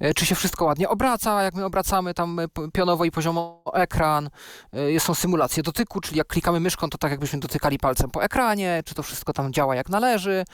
E, 0.00 0.14
Czy 0.14 0.26
się 0.26 0.34
wszystko 0.34 0.64
ładnie 0.64 0.88
obraca, 0.88 1.42
jak 1.42 1.54
my 1.54 1.64
obracamy 1.64 2.14
tam 2.14 2.38
e, 2.38 2.46
pionowo 2.72 3.04
i 3.04 3.10
poziomo 3.10 3.62
ekran. 3.74 4.30
E, 4.72 5.00
Są 5.00 5.14
symulacje 5.14 5.62
dotyku, 5.62 6.00
czyli 6.00 6.18
jak 6.18 6.26
klikamy 6.26 6.60
myszką, 6.60 6.90
to 6.90 6.98
tak 6.98 7.10
jakbyśmy 7.10 7.40
dotykali 7.40 7.78
palcem 7.78 8.10
po 8.10 8.24
ekranie, 8.24 8.82
czy 8.84 8.94
to 8.94 9.02
wszystko 9.02 9.32
tam 9.32 9.52
działa 9.52 9.76
jak 9.76 9.88
należy. 9.88 10.44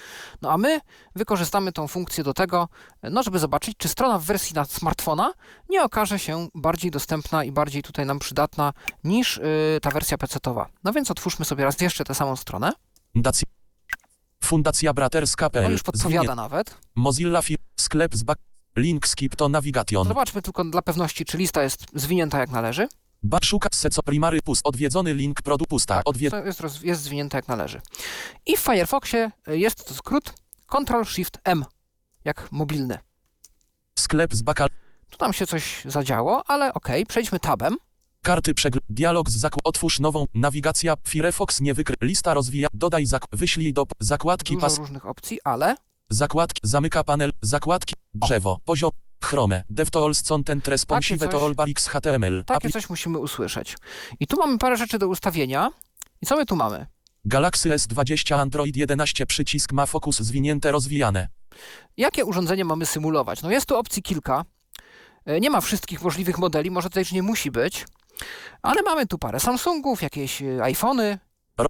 No 0.43 0.53
a 0.53 0.59
my 0.59 0.81
wykorzystamy 1.15 1.73
tą 1.73 1.89
funkcję 1.89 2.25
do 2.25 2.35
tego, 2.35 2.69
no 3.03 3.23
żeby 3.23 3.39
zobaczyć, 3.39 3.77
czy 3.79 3.89
strona 3.89 4.19
w 4.19 4.25
wersji 4.25 4.55
na 4.55 4.65
smartfona 4.65 5.33
nie 5.69 5.83
okaże 5.83 6.19
się 6.19 6.49
bardziej 6.55 6.91
dostępna 6.91 7.45
i 7.45 7.53
bardziej 7.53 7.83
tutaj 7.83 8.07
nam 8.07 8.19
przydatna 8.19 8.73
niż 9.05 9.41
ta 9.83 9.91
wersja 9.91 10.17
PC-towa. 10.17 10.67
No 10.85 10.93
więc 10.93 11.11
otwórzmy 11.11 11.45
sobie 11.45 11.65
raz 11.65 11.81
jeszcze 11.81 12.05
tę 12.05 12.15
samą 12.15 12.37
stronę. 12.37 12.73
Fundacja, 13.15 13.47
Fundacja 14.45 14.91
On 14.91 14.95
Braterska.pl 14.95 15.73
już 15.73 15.83
podpowiada 15.83 16.35
nawet. 16.35 16.79
Mozilla 16.95 17.43
Fi... 17.43 17.57
Sklep 17.77 18.15
z 18.15 18.23
bak... 18.23 18.39
Link 18.77 19.09
skip 19.09 19.37
to 19.37 19.49
navigation. 19.49 20.09
Zobaczmy 20.09 20.43
tylko 20.43 20.65
dla 20.65 20.83
pewności, 20.83 21.25
czy 21.25 21.39
lista 21.39 21.63
jest 21.63 21.87
zwinięta 21.95 22.39
jak 22.39 22.51
należy. 22.51 22.89
Ba 23.23 23.39
szuka 23.43 23.69
seco 23.73 24.03
primary 24.03 24.43
pust. 24.43 24.61
Odwiedzony 24.65 25.15
link 25.15 25.43
produ 25.43 25.65
pusta. 25.65 26.03
Odwie... 26.05 26.31
To 26.31 26.45
jest, 26.45 26.61
roz, 26.61 26.83
jest 26.83 27.03
zwinięte 27.03 27.39
jak 27.39 27.49
należy. 27.49 27.81
I 28.47 28.57
w 28.57 28.61
Firefoxie 28.61 29.31
jest 29.47 29.89
to 29.89 29.95
skrót 29.95 30.35
Ctrl-Shift-M, 30.67 31.65
jak 32.25 32.53
mobilny. 32.53 32.99
Sklep 33.99 34.35
z 34.35 34.43
baka... 34.43 34.67
Tu 35.11 35.17
nam 35.21 35.33
się 35.33 35.47
coś 35.47 35.83
zadziało, 35.85 36.43
ale 36.47 36.75
okej, 36.75 37.07
przejdźmy 37.07 37.41
tabem. 37.41 37.77
Karty 38.23 38.55
przegl... 38.55 38.79
Dialog 38.89 39.31
z 39.31 39.37
zaku... 39.37 39.61
Otwórz 39.65 40.01
nową. 40.01 40.27
Nawigacja. 40.35 40.95
Firefox 41.09 41.61
nie 41.61 41.75
wykry... 41.75 41.97
Lista 42.03 42.35
rozwija. 42.35 42.69
Dodaj 42.75 43.07
zak... 43.07 43.25
Wyślij 43.33 43.73
do... 43.73 43.87
Zakładki 44.01 44.55
Dużo 44.55 44.67
pas... 44.67 44.79
różnych 44.79 45.07
opcji, 45.07 45.39
ale 45.45 45.77
Zakładki, 46.17 46.61
zamyka 46.65 47.05
panel, 47.05 47.33
zakładki, 47.43 47.95
drzewo, 48.15 48.59
poziom, 48.65 48.91
chrome, 49.25 49.65
DevTools 49.71 50.23
Content 50.23 50.69
Responsive 50.69 51.29
to 51.31 51.47
all 51.47 51.55
barix 51.55 51.87
HTML, 51.87 52.45
Takie 52.45 52.71
coś 52.71 52.91
musimy 52.91 53.19
usłyszeć. 53.19 53.77
I 54.21 54.27
tu 54.27 54.37
mamy 54.37 54.59
parę 54.59 54.77
rzeczy 54.77 54.99
do 54.99 55.09
ustawienia. 55.09 55.71
I 56.23 56.27
co 56.27 56.37
my 56.37 56.47
tu 56.47 56.57
mamy? 56.57 56.87
Galaxy 57.25 57.71
S20 57.71 58.35
Android 58.35 58.77
11 58.77 59.27
przycisk 59.27 59.73
ma 59.73 59.87
fokus 59.87 60.21
zwinięte 60.21 60.73
rozwijane. 60.73 61.29
Jakie 61.97 62.25
urządzenie 62.25 62.65
mamy 62.65 62.87
symulować? 62.87 63.43
No 63.43 63.51
jest 63.51 63.67
tu 63.67 63.77
opcji 63.77 64.03
kilka. 64.03 64.45
E, 65.27 65.41
Nie 65.41 65.51
ma 65.51 65.61
wszystkich 65.61 66.03
możliwych 66.03 66.39
modeli, 66.39 66.71
może 66.71 66.91
też 66.91 67.13
nie 67.13 67.23
musi 67.23 67.51
być. 67.51 67.87
Ale 68.63 68.83
mamy 68.83 69.07
tu 69.07 69.19
parę 69.19 69.41
Samsungów, 69.41 70.03
jakieś 70.03 70.43
e, 70.43 70.63
iPhony. 70.63 71.19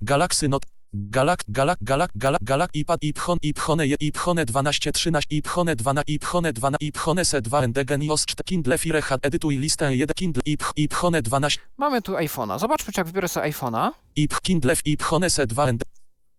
Galaxy 0.02 0.48
Note 0.48 0.68
Galak, 1.02 1.42
Galak, 1.48 1.78
Galak, 1.82 2.10
Galak, 2.14 2.42
Galak, 2.42 2.70
iPad, 2.74 3.00
iPhone, 3.02 3.38
iPhone, 3.42 3.80
iPhone 4.00 4.44
12, 4.44 4.92
13, 4.92 5.26
iPhone 5.32 5.74
12, 5.76 6.04
iPhone 6.08 6.52
12, 6.52 6.76
iPhone 6.82 7.16
S2, 7.18 7.64
Endegen, 7.64 8.02
iOS 8.02 8.26
4, 8.26 8.44
Kindle 8.44 8.78
Fire, 8.78 9.02
H- 9.02 9.18
edytuj 9.22 9.56
listę 9.58 9.96
1, 9.96 10.14
Kindle, 10.14 10.42
ip- 10.46 10.72
iPhone 10.78 11.22
12, 11.22 11.60
Mamy 11.78 12.02
tu 12.02 12.12
iPhone'a. 12.12 12.58
Zobaczmy, 12.58 12.92
czy 12.92 13.00
jak 13.00 13.06
wybiorę 13.06 13.28
sobie 13.28 13.46
iPhone'a. 13.52 13.90
ip, 14.16 14.40
Kindle, 14.42 14.74
iPhone 14.86 15.22
S2, 15.22 15.68
Ende- 15.68 15.84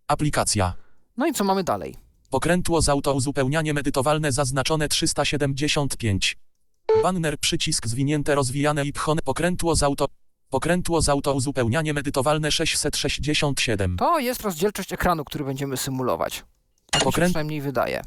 Aplikacja. 0.08 0.74
No 1.16 1.26
i 1.26 1.32
co 1.32 1.44
mamy 1.44 1.64
dalej? 1.64 1.94
Pokrętło 2.30 2.82
z 2.82 2.88
autouzupełnianie 2.88 3.74
medytowalne 3.74 4.32
zaznaczone 4.32 4.88
375. 4.88 6.36
Banner 7.02 7.38
przycisk 7.38 7.86
zwinięte 7.86 8.34
rozwijane 8.34 8.82
iPhone 8.82 9.18
pokrętło 9.24 9.74
z 9.76 9.82
auto 9.82 10.06
pokrętło 10.58 11.02
z 11.02 11.08
autouzupełnianie 11.08 11.94
medytowalne 11.94 12.50
667. 12.52 13.96
To 13.96 14.18
jest 14.18 14.40
rozdzielczość 14.42 14.92
ekranu, 14.92 15.24
który 15.24 15.44
będziemy 15.44 15.76
symulować. 15.76 16.44
Tak 16.90 17.02
Pokręt- 17.02 17.24
przynajmniej 17.24 17.60
wydaje. 17.60 18.02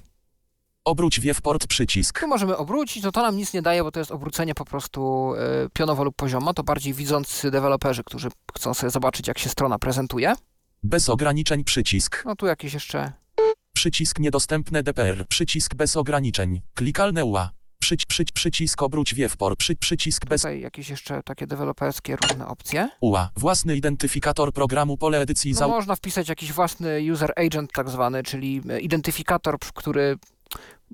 Obróć 0.85 1.19
wiewport 1.19 1.67
przycisk. 1.67 2.19
Tu 2.19 2.27
możemy 2.27 2.57
obrócić, 2.57 3.03
no 3.03 3.11
to 3.11 3.21
nam 3.21 3.37
nic 3.37 3.53
nie 3.53 3.61
daje, 3.61 3.83
bo 3.83 3.91
to 3.91 3.99
jest 3.99 4.11
obrócenie 4.11 4.55
po 4.55 4.65
prostu 4.65 5.31
e, 5.35 5.69
pionowo 5.73 6.03
lub 6.03 6.15
poziomo. 6.15 6.53
To 6.53 6.63
bardziej 6.63 6.93
widzący 6.93 7.51
deweloperzy, 7.51 8.03
którzy 8.03 8.29
chcą 8.57 8.73
sobie 8.73 8.89
zobaczyć, 8.89 9.27
jak 9.27 9.37
się 9.39 9.49
strona 9.49 9.79
prezentuje. 9.79 10.33
Bez 10.83 11.09
ograniczeń 11.09 11.63
przycisk. 11.63 12.23
No 12.25 12.35
tu 12.35 12.45
jakieś 12.45 12.73
jeszcze 12.73 13.11
Przycisk 13.75 14.19
niedostępne 14.19 14.83
DPR. 14.83 15.27
Przycisk 15.27 15.75
bez 15.75 15.97
ograniczeń. 15.97 16.61
Klikalne 16.75 17.25
UA. 17.25 17.49
Przyć, 17.87 18.05
przyć, 18.05 18.31
przycisk 18.31 18.81
obróć 18.83 19.15
wiewport. 19.15 19.59
Przy, 19.59 19.75
przycisk 19.75 20.25
bez 20.25 20.41
tutaj 20.41 20.61
jakieś 20.61 20.89
jeszcze 20.89 21.23
takie 21.23 21.47
deweloperskie 21.47 22.15
różne 22.15 22.47
opcje. 22.47 22.89
UA. 23.01 23.29
Własny 23.35 23.75
identyfikator 23.75 24.53
programu 24.53 24.97
pole 24.97 25.19
edycji 25.19 25.51
No 25.51 25.57
za 25.57 25.67
można 25.67 25.95
wpisać 25.95 26.29
jakiś 26.29 26.53
własny 26.53 26.99
user 27.11 27.33
agent 27.35 27.71
tak 27.73 27.89
zwany, 27.89 28.23
czyli 28.23 28.61
e, 28.69 28.79
identyfikator, 28.79 29.59
który 29.59 30.17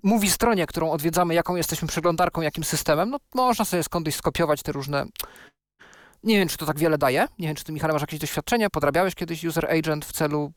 mówi 0.03 0.29
stronie, 0.29 0.67
którą 0.67 0.91
odwiedzamy, 0.91 1.33
jaką 1.33 1.55
jesteśmy 1.55 1.87
przeglądarką, 1.87 2.41
jakim 2.41 2.63
systemem. 2.63 3.09
No 3.09 3.19
można 3.35 3.65
sobie 3.65 3.83
skądś 3.83 4.15
skopiować 4.15 4.63
te 4.63 4.71
różne... 4.71 5.05
Nie 6.23 6.37
wiem, 6.37 6.47
czy 6.49 6.57
to 6.57 6.65
tak 6.65 6.79
wiele 6.79 6.97
daje. 6.97 7.27
Nie 7.39 7.47
wiem, 7.47 7.55
czy 7.55 7.63
ty, 7.63 7.71
Michale, 7.71 7.93
masz 7.93 8.01
jakieś 8.01 8.19
doświadczenie? 8.19 8.69
Podrabiałeś 8.69 9.15
kiedyś 9.15 9.43
user 9.43 9.65
agent 9.71 10.05
w 10.05 10.11
celu 10.11 10.51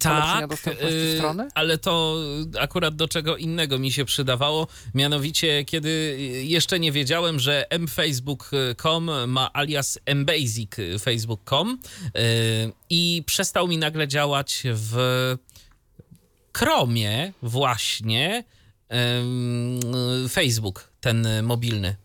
Tak, 0.00 0.46
dostępności 0.46 0.96
y, 0.96 1.18
strony? 1.18 1.48
ale 1.54 1.78
to 1.78 2.16
akurat 2.60 2.96
do 2.96 3.08
czego 3.08 3.36
innego 3.36 3.78
mi 3.78 3.92
się 3.92 4.04
przydawało. 4.04 4.66
Mianowicie, 4.94 5.64
kiedy 5.64 6.16
jeszcze 6.44 6.80
nie 6.80 6.92
wiedziałem, 6.92 7.38
że 7.38 7.66
mfacebook.com 7.80 9.10
ma 9.30 9.50
alias 9.52 9.98
mbasic 10.14 10.70
facebook.com 11.00 11.78
y, 12.06 12.72
i 12.90 13.22
przestał 13.26 13.68
mi 13.68 13.78
nagle 13.78 14.08
działać 14.08 14.62
w 14.64 14.96
Chromie 16.56 17.32
właśnie 17.42 18.44
ym, 19.18 19.80
Facebook, 20.28 20.90
ten 21.00 21.26
mobilny. 21.42 21.96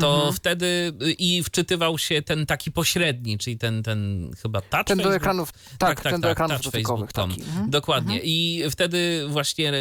To 0.00 0.14
Mhm. 0.16 0.32
wtedy 0.34 0.92
y, 1.02 1.12
i 1.12 1.42
wczytywał 1.42 1.98
się 1.98 2.22
ten 2.22 2.46
taki 2.46 2.72
pośredni, 2.72 3.38
czyli 3.38 3.58
ten, 3.58 3.82
ten 3.82 4.30
chyba 4.42 4.60
touch 4.60 4.84
Ten 4.84 4.98
do 4.98 5.04
Facebook? 5.04 5.22
ekranów, 5.22 5.52
tak, 5.52 5.78
tak, 5.78 6.00
tak, 6.02 6.12
ten 6.12 6.20
do 6.20 6.28
tak, 6.28 6.32
ekranów 6.36 6.62
touch. 6.62 6.72
Facebook. 6.72 7.10
Mhm. 7.18 7.70
Dokładnie. 7.70 8.20
I 8.22 8.62
wtedy 8.70 9.24
właśnie 9.28 9.72
e, 9.72 9.74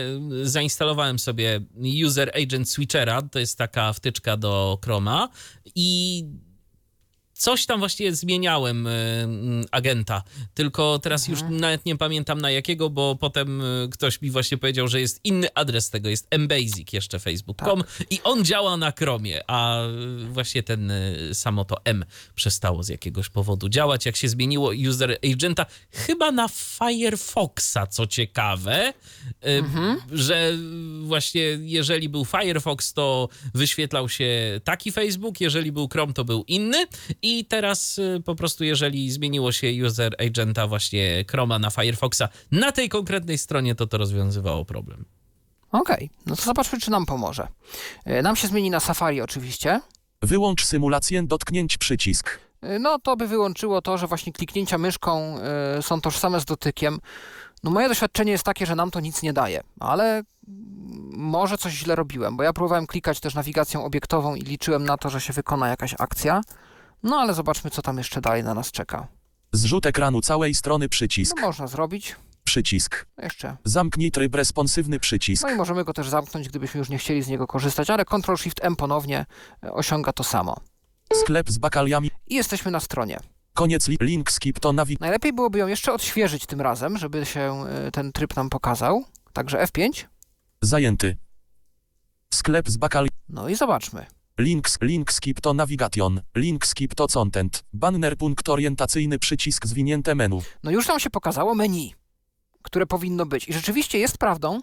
zainstalowałem 0.44 1.20
sobie 1.20 1.62
User 2.06 2.32
Agent 2.44 2.70
Switchera, 2.70 3.22
to 3.22 3.40
jest 3.40 3.58
taka 3.58 3.94
wtyczka 3.94 4.38
do 4.38 4.80
Chroma 4.84 5.30
i 5.76 6.24
coś 7.46 7.66
tam 7.66 7.80
właściwie 7.80 8.16
zmieniałem 8.16 8.88
e, 8.88 8.92
mm, 9.24 9.66
agenta, 9.72 10.24
tylko 10.54 11.00
teraz 11.00 11.28
już 11.28 11.40
nawet 11.50 11.86
nie 11.86 11.98
pamiętam 11.98 12.42
na 12.42 12.52
jakiego, 12.52 12.90
bo 12.90 13.16
potem 13.16 13.62
e, 13.62 13.66
ktoś 13.92 14.22
mi 14.22 14.32
właśnie 14.32 14.58
powiedział, 14.58 14.88
że 14.88 15.02
jest 15.02 15.20
inny 15.24 15.48
adres 15.56 15.90
tego, 15.90 16.10
jest 16.10 16.28
mbasic 16.38 16.94
jeszcze 16.94 17.20
facebook.com 17.20 17.84
i 18.10 18.20
on 18.24 18.46
działa 18.46 18.78
na 18.78 18.92
Chromie, 18.92 19.42
a 19.48 19.82
e, 19.82 19.90
właśnie 20.32 20.64
ten 20.64 20.92
samo 21.34 21.66
to 21.66 21.76
M 21.84 22.06
przestało 22.36 22.84
z 22.84 22.90
jakiegoś 22.90 23.30
powodu 23.30 23.70
działać, 23.70 24.06
jak 24.06 24.16
się 24.16 24.30
zmieniło 24.30 24.72
user 24.90 25.18
agenta, 25.34 25.66
chyba 25.92 26.32
na 26.32 26.48
Firefoxa, 26.48 27.88
co 27.90 28.08
ciekawe, 28.08 28.94
e, 29.44 29.62
że 30.12 30.54
właśnie 31.02 31.42
jeżeli 31.62 32.10
był 32.10 32.26
Firefox, 32.26 32.94
to 32.94 33.30
wyświetlał 33.54 34.10
się 34.10 34.62
taki 34.64 34.92
Facebook, 34.92 35.42
jeżeli 35.42 35.72
był 35.72 35.88
Chrome, 35.88 36.14
to 36.14 36.26
był 36.26 36.44
inny 36.48 36.86
i 37.22 37.35
teraz 37.46 37.98
y, 37.98 38.22
po 38.26 38.36
prostu 38.36 38.64
jeżeli 38.64 39.12
zmieniło 39.12 39.52
się 39.52 39.68
user 39.86 40.16
agenta 40.20 40.68
właśnie 40.68 41.26
Chroma 41.32 41.60
na 41.60 41.70
Firefoxa 41.70 42.22
na 42.52 42.72
tej 42.72 42.90
konkretnej 42.90 43.38
stronie, 43.38 43.76
to 43.76 43.88
to 43.88 43.98
rozwiązywało 43.98 44.66
problem. 44.66 45.06
Okej, 45.72 46.10
no 46.26 46.36
to 46.36 46.42
zobaczmy, 46.42 46.80
czy 46.80 46.92
nam 46.92 47.06
pomoże. 47.06 47.48
E, 48.06 48.22
Nam 48.22 48.36
się 48.36 48.48
zmieni 48.48 48.70
na 48.70 48.80
Safari 48.80 49.22
oczywiście. 49.22 49.82
Wyłącz 50.22 50.66
symulację 50.66 51.24
dotknięć 51.24 51.78
przycisk. 51.78 52.40
E, 52.62 52.80
No 52.80 53.00
to 53.00 53.16
by 53.16 53.28
wyłączyło 53.28 53.82
to, 53.82 53.98
że 53.98 54.08
właśnie 54.08 54.34
kliknięcia 54.34 54.78
myszką 54.78 55.38
e, 55.40 55.82
są 55.82 56.02
tożsame 56.02 56.40
z 56.40 56.46
dotykiem. 56.46 57.00
No 57.64 57.72
moje 57.72 57.88
doświadczenie 57.88 58.32
jest 58.32 58.44
takie, 58.44 58.66
że 58.66 58.76
nam 58.76 58.92
to 58.92 59.00
nic 59.00 59.22
nie 59.24 59.34
daje, 59.34 59.62
ale 59.80 60.24
może 61.12 61.58
coś 61.58 61.74
źle 61.74 61.96
robiłem, 61.96 62.38
bo 62.38 62.44
ja 62.44 62.54
próbowałem 62.54 62.88
klikać 62.88 63.20
też 63.20 63.36
nawigacją 63.36 63.86
obiektową 63.86 64.36
i 64.36 64.42
liczyłem 64.42 64.84
na 64.84 64.98
to, 64.98 65.10
że 65.10 65.22
się 65.22 65.34
wykona 65.34 65.68
jakaś 65.68 65.96
akcja. 66.00 66.42
No 67.06 67.18
ale 67.18 67.34
zobaczmy, 67.34 67.70
co 67.72 67.82
tam 67.82 67.98
jeszcze 67.98 68.22
dalej 68.22 68.44
na 68.44 68.54
nas 68.54 68.72
czeka. 68.72 69.08
Zrzut 69.52 69.86
ekranu 69.86 70.22
całej 70.22 70.56
strony 70.56 70.90
przycisk. 70.90 71.36
No 71.42 71.48
można 71.48 71.68
zrobić. 71.68 72.16
Przycisk. 72.44 73.06
No 73.18 73.24
Jeszcze. 73.24 73.58
Zamknij 73.64 74.12
tryb 74.12 74.36
responsywny 74.36 75.00
przycisk. 75.00 75.44
No 75.44 75.50
i 75.50 75.56
możemy 75.56 75.84
go 75.84 75.94
też 75.94 76.10
zamknąć, 76.10 76.50
gdybyśmy 76.50 76.78
już 76.80 76.90
nie 76.90 76.98
chcieli 76.98 77.22
z 77.24 77.28
niego 77.28 77.48
korzystać, 77.48 77.90
ale 77.90 78.04
Ctrl-Shift-M 78.04 78.76
ponownie 78.76 79.26
e, 79.64 79.72
osiąga 79.72 80.14
to 80.14 80.24
samo. 80.24 80.58
Sklep 81.14 81.50
z 81.50 81.58
bakaliami. 81.58 82.12
I 82.28 82.36
jesteśmy 82.36 82.72
na 82.72 82.80
stronie. 82.80 83.20
Koniec 83.54 83.88
li- 83.88 83.98
link 84.02 84.32
skip 84.32 84.60
to 84.60 84.74
nawig... 84.74 85.00
Najlepiej 85.00 85.34
byłoby 85.34 85.60
ją 85.60 85.68
jeszcze 85.68 85.94
odświeżyć 85.94 86.46
tym 86.46 86.62
razem, 86.62 86.98
żeby 86.98 87.26
się 87.26 87.66
e, 87.70 87.92
ten 87.92 88.12
tryb 88.12 88.36
nam 88.36 88.50
pokazał. 88.50 89.04
Także 89.34 89.64
F5. 89.66 90.06
Zajęty. 90.62 91.18
Sklep 92.34 92.70
z 92.70 92.78
bakali... 92.78 93.10
No 93.30 93.50
i 93.50 93.56
zobaczmy. 93.56 94.06
Link, 94.38 94.68
link 94.82 95.12
skip 95.12 95.42
to 95.42 95.54
navigation. 95.54 96.22
Link 96.36 96.66
skip 96.66 96.96
to 96.96 97.08
content. 97.08 97.64
Banner 97.74 98.18
punkt 98.18 98.50
orientacyjny 98.50 99.20
przycisk 99.20 99.66
zwinięte 99.66 100.16
menu. 100.16 100.42
No 100.64 100.72
już 100.72 100.88
nam 100.88 101.00
się 101.00 101.10
pokazało 101.10 101.56
menu, 101.56 101.96
które 102.62 102.86
powinno 102.86 103.26
być. 103.26 103.48
I 103.50 103.54
rzeczywiście 103.54 104.00
jest 104.00 104.18
prawdą, 104.18 104.60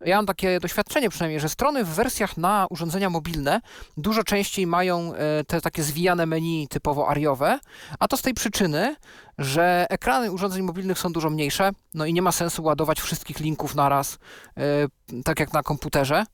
ja 0.00 0.16
mam 0.16 0.26
takie 0.26 0.60
doświadczenie 0.60 1.10
przynajmniej, 1.10 1.40
że 1.40 1.48
strony 1.48 1.84
w 1.84 1.88
wersjach 1.88 2.36
na 2.36 2.66
urządzenia 2.70 3.10
mobilne 3.10 3.60
dużo 3.96 4.24
częściej 4.24 4.66
mają 4.66 5.14
e, 5.14 5.44
te 5.44 5.60
takie 5.60 5.82
zwijane 5.82 6.26
menu 6.26 6.68
typowo 6.68 7.08
ariowe, 7.08 7.58
a 7.98 8.08
to 8.08 8.16
z 8.16 8.22
tej 8.22 8.34
przyczyny, 8.34 8.96
że 9.38 9.86
ekrany 9.90 10.32
urządzeń 10.32 10.62
mobilnych 10.62 10.98
są 10.98 11.12
dużo 11.12 11.30
mniejsze, 11.30 11.70
no 11.94 12.06
i 12.06 12.12
nie 12.12 12.22
ma 12.22 12.32
sensu 12.32 12.62
ładować 12.62 13.00
wszystkich 13.00 13.40
linków 13.40 13.74
naraz, 13.74 14.18
e, 14.56 15.22
tak 15.24 15.40
jak 15.40 15.52
na 15.52 15.62
komputerze. 15.62 16.24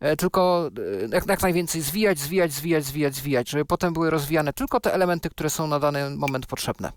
E, 0.00 0.16
Tylko 0.16 0.70
e, 1.02 1.08
jak, 1.16 1.26
jak 1.28 1.42
najwięcej 1.42 1.82
zwijać, 1.82 2.18
zwijać, 2.18 2.52
zwijać, 2.52 2.84
zwijać, 2.84 3.14
zwijać, 3.14 3.50
żeby 3.50 3.64
potem 3.64 3.92
były 3.92 4.10
rozwijane 4.10 4.52
tylko 4.52 4.80
te 4.80 4.94
elementy, 4.94 5.30
które 5.30 5.50
są 5.50 5.66
na 5.66 5.78
dany 5.80 6.10
moment 6.10 6.46
potrzebne. 6.46 6.92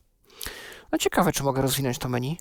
No 0.91 0.97
ciekawe, 0.97 1.31
czy 1.31 1.43
mogę 1.43 1.61
rozwinąć 1.61 1.97
to 1.97 2.09
menu. 2.09 2.37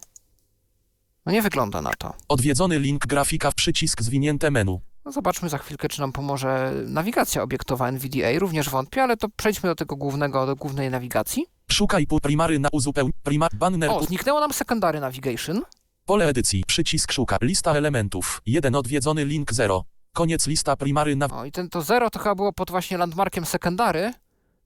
No 1.26 1.32
nie 1.32 1.42
wygląda 1.42 1.82
na 1.82 1.90
to. 1.98 2.14
Odwiedzony 2.28 2.78
link 2.78 3.06
grafika 3.06 3.50
w 3.50 3.54
przycisk 3.54 4.02
zwinięte 4.02 4.50
menu. 4.50 4.80
No 5.04 5.12
zobaczmy 5.12 5.48
za 5.48 5.58
chwilkę, 5.58 5.88
czy 5.88 6.00
nam 6.00 6.12
pomoże 6.12 6.72
nawigacja 6.86 7.42
obiektowa 7.42 7.88
NVDA. 7.88 8.38
Również 8.38 8.70
wątpię, 8.70 9.02
ale 9.02 9.16
to 9.16 9.28
przejdźmy 9.36 9.68
do 9.68 9.74
tego 9.74 9.96
głównego, 9.96 10.46
do 10.46 10.56
głównej 10.56 10.90
nawigacji. 10.90 11.46
Szukaj 11.70 12.06
pół 12.06 12.20
primary 12.20 12.58
na 12.58 12.68
uzupeł... 12.72 13.10
Prima... 13.22 13.48
Banner... 13.54 13.90
O, 13.90 14.04
zniknęło 14.04 14.40
nam 14.40 14.52
secondary 14.52 15.00
navigation. 15.00 15.62
Pole 16.06 16.26
edycji. 16.26 16.64
Przycisk 16.66 17.12
szuka. 17.12 17.38
Lista 17.42 17.72
elementów. 17.72 18.42
1 18.46 18.74
odwiedzony 18.74 19.24
link 19.24 19.52
0. 19.52 19.84
Koniec 20.12 20.46
lista 20.46 20.76
primary 20.76 21.16
na... 21.16 21.26
O, 21.26 21.44
i 21.44 21.52
ten 21.52 21.68
to 21.68 21.82
zero 21.82 22.10
to 22.10 22.18
chyba 22.18 22.34
było 22.34 22.52
pod 22.52 22.70
właśnie 22.70 22.98
landmarkiem 22.98 23.46
secondary. 23.46 24.12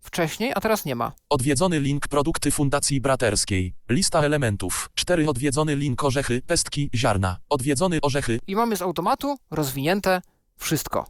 wcześniej, 0.00 0.52
a 0.54 0.60
teraz 0.60 0.84
nie 0.84 0.94
ma. 0.94 1.12
Odwiedzony 1.28 1.80
link 1.80 2.08
produkty 2.08 2.50
Fundacji 2.50 3.00
Braterskiej. 3.00 3.74
Lista 3.88 4.20
elementów. 4.20 4.90
4. 4.94 5.28
Odwiedzony 5.28 5.76
link 5.76 6.04
orzechy, 6.04 6.42
pestki, 6.46 6.90
ziarna. 6.94 7.36
Odwiedzony 7.48 7.98
orzechy, 8.02 8.40
I 8.46 8.56
mamy 8.56 8.76
z 8.76 8.82
automatu 8.82 9.38
rozwinięte 9.50 10.22
wszystko. 10.56 11.06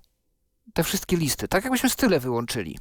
Te 0.74 0.84
wszystkie 0.84 1.16
listy. 1.16 1.48
Tak 1.48 1.64
jakbyśmy 1.64 1.90
style 1.90 2.20
wyłączyli. 2.20 2.78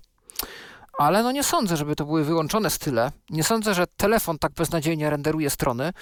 Ale 0.97 1.23
no 1.23 1.31
nie 1.31 1.43
sądzę, 1.43 1.77
żeby 1.77 1.95
to 1.95 2.05
były 2.05 2.23
wyłączone 2.23 2.69
style. 2.69 3.11
Nie 3.29 3.43
sądzę, 3.43 3.73
że 3.73 3.87
telefon 3.87 4.39
tak 4.39 4.53
beznadziejnie 4.53 5.09
renderuje 5.09 5.49
strony. 5.49 5.93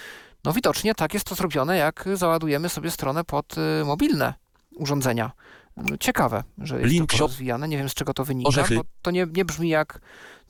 No 0.44 0.52
widocznie 0.52 0.94
tak 0.94 1.14
jest 1.14 1.26
to 1.26 1.34
zrobione, 1.34 1.76
jak 1.76 2.04
załadujemy 2.14 2.68
sobie 2.68 2.90
stronę 2.90 3.24
pod 3.24 3.58
y, 3.58 3.84
mobilne 3.84 4.34
urządzenia. 4.80 5.30
Ciekawe, 6.00 6.44
że 6.58 6.80
jest 6.80 6.92
Link 6.92 7.12
to 7.12 7.18
rozwijane. 7.18 7.68
Nie 7.68 7.78
wiem, 7.78 7.88
z 7.88 7.94
czego 7.94 8.14
to 8.14 8.24
wynika, 8.24 8.48
Orzechy. 8.48 8.74
bo 8.74 8.82
to 9.02 9.10
nie, 9.10 9.26
nie 9.32 9.44
brzmi 9.44 9.68
jak 9.68 10.00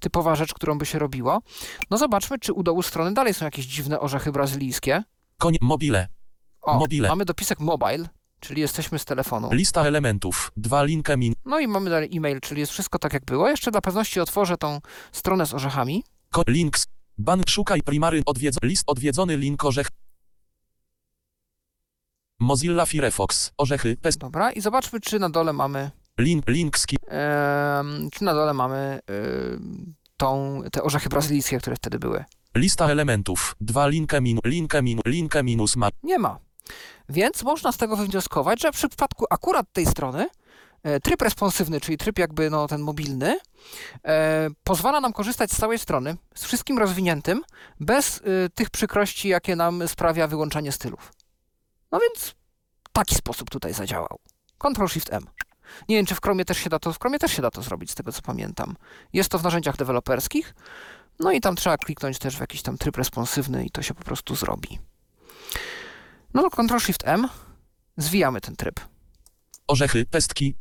typowa 0.00 0.34
rzecz, 0.34 0.54
którą 0.54 0.78
by 0.78 0.86
się 0.86 0.98
robiło. 0.98 1.40
No 1.90 1.98
zobaczmy, 1.98 2.38
czy 2.38 2.52
u 2.52 2.62
dołu 2.62 2.82
strony 2.82 3.14
dalej 3.14 3.34
są 3.34 3.44
jakieś 3.44 3.66
dziwne 3.66 4.00
orzechy 4.00 4.32
brazylijskie. 4.32 5.02
koń, 5.38 5.56
mobile. 5.60 6.08
O, 6.62 6.78
Mobile. 6.78 7.08
mamy 7.08 7.24
dopisek 7.24 7.60
mobile, 7.60 8.08
czyli 8.40 8.60
jesteśmy 8.60 8.98
z 8.98 9.04
telefonu. 9.04 9.48
Lista 9.52 9.82
elementów. 9.84 10.52
2. 10.56 10.84
Linkę 10.84 11.16
min. 11.16 11.34
No 11.44 11.58
i 11.60 11.68
mamy 11.68 11.90
dalej 11.90 12.10
e-mail, 12.16 12.40
czyli 12.40 12.60
jest 12.60 12.72
wszystko 12.72 12.98
tak 12.98 13.12
jak 13.12 13.24
było. 13.24 13.48
Jeszcze 13.48 13.70
dla 13.70 13.80
pewności 13.80 14.20
otworzę 14.20 14.56
tą 14.56 14.80
stronę 15.12 15.46
z 15.46 15.54
orzechami. 15.54 16.04
Ko- 16.30 16.44
links. 16.48 16.86
Ban 17.18 17.42
szukaj 17.48 17.82
primary 17.82 18.22
odwiedz 18.26 18.56
list 18.62 18.84
odwiedzony 18.86 19.36
link 19.36 19.64
orzech. 19.64 19.86
Mozilla 22.40 22.86
Firefox. 22.86 23.52
Orzechy. 23.58 23.96
Pest. 23.96 24.18
Dobra, 24.18 24.52
i 24.52 24.60
zobaczmy, 24.60 25.00
czy 25.00 25.18
na 25.18 25.30
dole 25.30 25.52
mamy, 25.52 25.90
Link. 26.18 26.48
Link 26.48 26.78
ski. 26.78 26.96
em, 27.06 28.08
czy 28.12 28.24
na 28.24 28.34
dole 28.34 28.54
mamy 28.54 29.00
tą, 30.16 30.62
te 30.72 30.82
orzechy 30.82 31.08
brazylijskie, 31.08 31.58
które 31.58 31.76
wtedy 31.76 31.98
były. 31.98 32.24
Lista 32.54 32.88
elementów. 32.88 33.56
2. 33.60 33.88
Linkę 33.88 34.20
min. 34.20 34.38
Linkę 34.44 34.82
min. 34.82 35.00
Linkę 35.06 35.42
minus 35.42 35.76
ma. 35.76 35.88
Nie 36.02 36.18
ma. 36.18 36.38
Więc 37.08 37.42
można 37.42 37.72
z 37.72 37.76
tego 37.76 37.96
wywnioskować, 37.96 38.62
że 38.62 38.72
w 38.72 38.74
przypadku 38.74 39.24
akurat 39.30 39.66
tej 39.72 39.86
strony 39.86 40.28
e, 40.82 41.00
tryb 41.00 41.22
responsywny, 41.22 41.80
czyli 41.80 41.98
tryb 41.98 42.18
jakby 42.18 42.50
no, 42.50 42.66
ten 42.68 42.80
mobilny, 42.80 43.38
e, 44.04 44.48
pozwala 44.64 45.00
nam 45.00 45.12
korzystać 45.12 45.52
z 45.52 45.56
całej 45.56 45.78
strony, 45.78 46.16
z 46.34 46.44
wszystkim 46.44 46.78
rozwiniętym, 46.78 47.42
bez 47.80 48.18
e, 48.18 48.48
tych 48.54 48.70
przykrości, 48.70 49.28
jakie 49.28 49.56
nam 49.56 49.88
sprawia 49.88 50.26
wyłączanie 50.26 50.72
stylów. 50.72 51.12
No 51.92 52.00
więc 52.00 52.34
taki 52.92 53.14
sposób 53.14 53.50
tutaj 53.50 53.74
zadziałał. 53.74 54.18
Ctrl-Shift-M. 54.58 55.24
Nie 55.88 55.96
wiem, 55.96 56.06
czy 56.06 56.14
w 56.14 56.20
Chromie 56.20 56.44
też 56.44 56.58
się 56.58 56.70
da 56.70 56.78
to, 56.78 56.92
w 56.92 56.98
Chromie 56.98 57.18
też 57.18 57.32
się 57.32 57.42
da 57.42 57.50
to 57.50 57.62
zrobić, 57.62 57.90
z 57.90 57.94
tego 57.94 58.12
co 58.12 58.22
pamiętam. 58.22 58.76
Jest 59.12 59.30
to 59.30 59.38
w 59.38 59.42
narzędziach 59.42 59.76
deweloperskich, 59.76 60.54
no 61.18 61.32
i 61.32 61.40
tam 61.40 61.56
trzeba 61.56 61.76
kliknąć 61.76 62.18
też 62.18 62.36
w 62.36 62.40
jakiś 62.40 62.62
tam 62.62 62.78
tryb 62.78 62.96
responsywny 62.96 63.64
i 63.64 63.70
to 63.70 63.82
się 63.82 63.94
po 63.94 64.04
prostu 64.04 64.34
zrobi. 64.34 64.78
No 66.34 66.42
to 66.42 66.48
Ctrl-Shift-M, 66.48 67.28
zwijamy 67.96 68.40
ten 68.40 68.56
tryb. 68.56 68.80
Orzechy. 69.66 70.06
Pestki. 70.06 70.54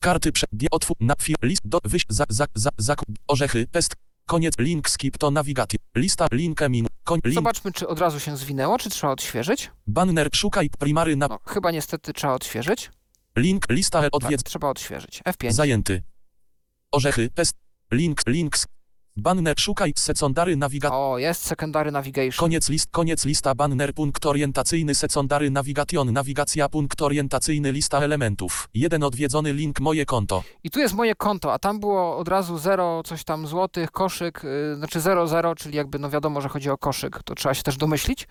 Karty 0.00 0.32
prze... 0.32 0.46
Otwór, 0.70 0.96
na, 1.00 1.14
list, 1.42 1.62
do, 1.64 1.78
wyś, 1.84 2.04
za, 2.08 2.24
za, 2.28 2.46
za, 2.54 2.70
zakup, 2.78 3.08
orzechy, 3.26 3.66
pest, 3.66 3.96
koniec, 4.28 4.54
link, 4.58 4.90
skip, 4.90 5.18
to 5.18 5.30
nawigacja, 5.30 5.78
lista, 5.96 6.26
linkę, 6.32 6.68
min, 6.68 6.86
koń, 7.04 7.20
link, 7.24 7.34
Zobaczmy, 7.34 7.72
czy 7.72 7.88
od 7.88 7.98
razu 7.98 8.20
się 8.20 8.36
zwinęło, 8.36 8.78
czy 8.78 8.90
trzeba 8.90 9.12
odświeżyć. 9.12 9.70
banner, 9.86 10.28
szukaj, 10.32 10.70
primary, 10.78 11.16
na, 11.16 11.28
No, 11.28 11.38
chyba 11.46 11.70
niestety 11.70 12.12
trzeba 12.12 12.32
odświeżyć. 12.34 12.90
link, 13.36 13.66
lista, 13.70 14.02
Tak, 14.02 14.10
odwiedz, 14.16 14.42
trzeba 14.42 14.68
odświeżyć. 14.68 15.22
F5. 15.22 15.52
zajęty, 15.52 16.02
orzechy, 16.92 17.30
pest, 17.34 17.56
link, 17.92 18.20
links, 18.26 18.66
banner, 19.22 19.60
szukaj, 19.60 19.92
secondary, 19.96 20.56
nawigacja, 20.56 20.98
O, 20.98 21.18
jest 21.18 21.46
Secondary 21.46 21.90
Navigation. 21.92 22.38
koniec 22.40 22.68
list, 22.68 22.90
koniec 22.90 23.24
lista, 23.24 23.54
banner, 23.54 23.94
punkt 23.94 24.26
orientacyjny, 24.26 24.94
secondary, 24.94 25.50
navigation, 25.50 26.12
nawigacja, 26.12 26.68
punkt 26.68 27.02
orientacyjny, 27.02 27.72
lista 27.72 27.98
elementów, 27.98 28.68
jeden 28.74 29.02
odwiedzony 29.02 29.52
link, 29.52 29.80
moje 29.80 30.06
konto, 30.06 30.42
I 30.64 30.70
tu 30.70 30.80
jest 30.80 30.94
moje 30.94 31.14
konto, 31.14 31.52
a 31.52 31.58
tam 31.58 31.80
było 31.80 32.16
od 32.18 32.28
razu 32.28 32.58
0, 32.58 33.02
coś 33.02 33.24
tam 33.24 33.46
złotych, 33.46 33.90
koszyk, 33.90 34.40
yy, 34.44 34.76
znaczy 34.76 35.00
00, 35.00 35.54
czyli 35.54 35.76
jakby 35.76 35.98
no 35.98 36.10
wiadomo, 36.10 36.40
że 36.40 36.48
chodzi 36.48 36.70
o 36.70 36.78
koszyk, 36.78 37.22
to 37.24 37.34
trzeba 37.34 37.54
się 37.54 37.62
też 37.62 37.76
domyślić. 37.76 38.26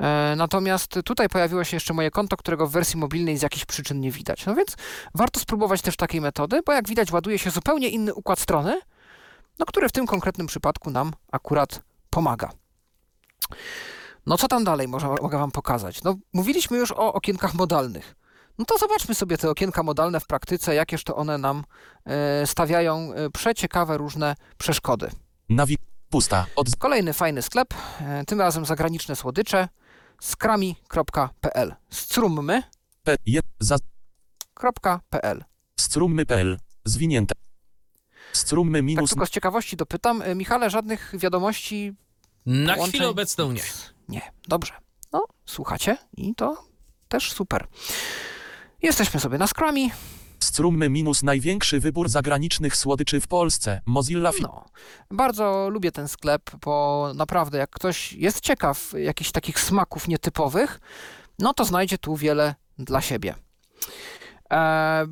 E, 0.00 0.34
Natomiast 0.36 0.98
tutaj 1.04 1.28
pojawiło 1.28 1.64
się 1.64 1.76
jeszcze 1.76 1.94
moje 1.94 2.10
konto, 2.10 2.36
którego 2.36 2.66
w 2.66 2.70
wersji 2.72 2.98
mobilnej 3.00 3.36
z 3.38 3.42
jakichś 3.42 3.64
przyczyn 3.64 4.00
nie 4.00 4.10
widać. 4.10 4.46
No 4.46 4.54
więc 4.54 4.76
warto 5.14 5.40
spróbować 5.40 5.82
też 5.82 5.96
takiej 5.96 6.20
metody, 6.20 6.60
bo 6.66 6.72
jak 6.72 6.88
widać 6.88 7.12
ładuje 7.12 7.38
się 7.38 7.50
zupełnie 7.50 7.88
inny 7.88 8.14
układ 8.14 8.38
strony, 8.38 8.80
no 9.58 9.66
który 9.66 9.88
w 9.88 9.92
tym 9.92 10.06
konkretnym 10.06 10.46
przypadku 10.46 10.90
nam 10.90 11.12
akurat 11.32 11.82
pomaga. 12.10 12.50
No 14.26 14.38
co 14.38 14.48
tam 14.48 14.64
dalej 14.64 14.88
może, 14.88 15.08
mogę 15.22 15.38
Wam 15.38 15.50
pokazać? 15.50 16.02
No 16.02 16.16
mówiliśmy 16.32 16.78
już 16.78 16.92
o 16.92 17.12
okienkach 17.12 17.54
modalnych. 17.54 18.14
No 18.58 18.64
to 18.64 18.78
zobaczmy 18.78 19.14
sobie 19.14 19.38
te 19.38 19.50
okienka 19.50 19.82
modalne 19.82 20.20
w 20.20 20.26
praktyce, 20.26 20.74
jakież 20.74 21.04
to 21.04 21.16
one 21.16 21.38
nam 21.38 21.64
e, 22.04 22.46
stawiają 22.46 23.12
e, 23.14 23.30
przeciekawe 23.30 23.98
różne 23.98 24.34
przeszkody. 24.58 25.10
nawi, 25.48 25.78
pusta, 26.10 26.46
od, 26.56 26.76
Kolejny 26.76 27.12
fajny 27.12 27.42
sklep, 27.42 27.74
e, 28.00 28.24
tym 28.24 28.40
razem 28.40 28.64
zagraniczne 28.64 29.16
słodycze, 29.16 29.68
skrami.pl. 30.20 31.74
Strummy.pl. 31.90 32.62
p, 33.02 33.16
je, 33.26 33.40
za, 33.60 33.76
Tak 34.54 35.44
Strummy.pl. 35.80 36.58
Zwinięte. 36.84 37.43
Strummy 38.36 38.78
Tak 38.78 38.84
minus 38.84 39.10
tylko 39.10 39.26
z 39.26 39.30
ciekawości 39.30 39.76
dopytam, 39.76 40.22
e, 40.22 40.34
Michale, 40.34 40.70
żadnych 40.70 41.12
wiadomości? 41.18 41.92
Na 42.46 42.72
połączeń? 42.74 42.92
chwilę 42.92 43.08
obecną 43.08 43.52
nie. 43.52 43.62
Nie, 44.08 44.22
dobrze. 44.48 44.72
No, 45.12 45.26
słuchacie 45.46 45.96
i 46.16 46.34
to 46.34 46.64
też 47.08 47.32
super. 47.32 47.66
Jesteśmy 48.82 49.20
sobie 49.20 49.38
na 49.38 49.46
Scrumie. 49.46 49.88
Strummy 50.40 50.88
minus 50.90 51.22
największy 51.22 51.80
wybór 51.80 52.08
zagranicznych 52.08 52.76
słodyczy 52.76 53.20
w 53.20 53.26
Polsce. 53.28 53.80
Mozilla 53.86 54.30
Fi- 54.30 54.42
No, 54.42 54.64
bardzo 55.10 55.68
lubię 55.70 55.92
ten 55.92 56.08
sklep, 56.08 56.50
bo 56.64 57.10
naprawdę 57.14 57.58
jak 57.58 57.70
ktoś 57.70 58.12
jest 58.12 58.40
ciekaw 58.40 58.92
jakichś 58.98 59.30
takich 59.30 59.60
smaków 59.60 60.08
nietypowych, 60.08 60.80
no 61.38 61.54
to 61.54 61.64
znajdzie 61.64 61.98
tu 61.98 62.16
wiele 62.16 62.54
dla 62.78 63.00
siebie. 63.00 63.34
E, 64.52 65.06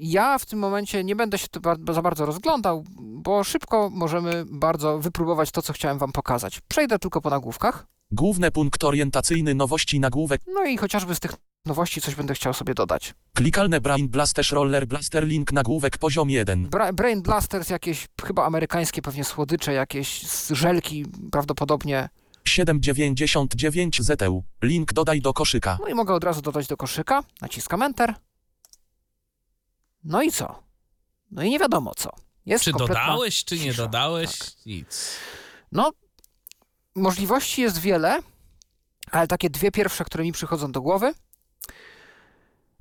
ja 0.00 0.38
w 0.38 0.46
tym 0.46 0.58
momencie 0.58 1.04
nie 1.04 1.16
będę 1.16 1.38
się 1.38 1.46
tu 1.48 1.60
za 1.92 2.02
bardzo 2.02 2.26
rozglądał, 2.26 2.84
bo 3.00 3.44
szybko 3.44 3.90
możemy 3.92 4.44
bardzo 4.50 4.98
wypróbować 4.98 5.50
to, 5.50 5.62
co 5.62 5.72
chciałem 5.72 5.98
Wam 5.98 6.12
pokazać. 6.12 6.60
Przejdę 6.68 6.98
tylko 6.98 7.20
po 7.20 7.30
nagłówkach, 7.30 7.86
Główny 8.12 8.50
punkt 8.50 8.84
orientacyjny 8.84 9.54
nowości 9.54 10.00
nagłówek. 10.00 10.40
no 10.54 10.64
i 10.64 10.76
chociażby 10.76 11.14
z 11.14 11.20
tych 11.20 11.32
nowości 11.66 12.00
coś 12.00 12.14
będę 12.14 12.34
chciał 12.34 12.54
sobie 12.54 12.74
dodać. 12.74 13.14
Klikalne 13.34 13.80
Brain 13.80 14.08
Blaster 14.08 14.44
Roller 14.52 14.86
Blaster 14.86 15.26
Link 15.26 15.52
nagłówek 15.52 15.98
poziom 15.98 16.30
1. 16.30 16.68
Bra- 16.70 16.92
Brain 16.92 17.22
Blasters, 17.22 17.70
jakieś 17.70 18.08
chyba 18.26 18.44
amerykańskie 18.46 19.02
pewnie 19.02 19.24
słodycze, 19.24 19.72
jakieś 19.72 20.22
z 20.28 20.50
żelki 20.50 21.04
prawdopodobnie 21.32 22.08
799 22.44 24.02
ZEU. 24.02 24.44
Link 24.62 24.92
dodaj 24.92 25.20
do 25.20 25.32
koszyka. 25.32 25.78
No 25.80 25.88
i 25.88 25.94
mogę 25.94 26.14
od 26.14 26.24
razu 26.24 26.42
dodać 26.42 26.66
do 26.66 26.76
koszyka. 26.76 27.22
Naciskam 27.40 27.82
Enter. 27.82 28.14
No 30.04 30.22
i 30.22 30.32
co? 30.32 30.62
No 31.30 31.42
i 31.42 31.50
nie 31.50 31.58
wiadomo 31.58 31.92
co. 31.96 32.10
Jest 32.46 32.64
Czy 32.64 32.72
dodałeś, 32.72 33.44
czy 33.44 33.58
nie 33.58 33.70
cisza. 33.70 33.82
dodałeś? 33.82 34.38
Tak. 34.38 34.48
Nic. 34.66 35.16
No, 35.72 35.90
możliwości 36.94 37.62
jest 37.62 37.78
wiele, 37.78 38.20
ale 39.10 39.26
takie 39.26 39.50
dwie 39.50 39.70
pierwsze, 39.70 40.04
które 40.04 40.24
mi 40.24 40.32
przychodzą 40.32 40.72
do 40.72 40.82
głowy, 40.82 41.14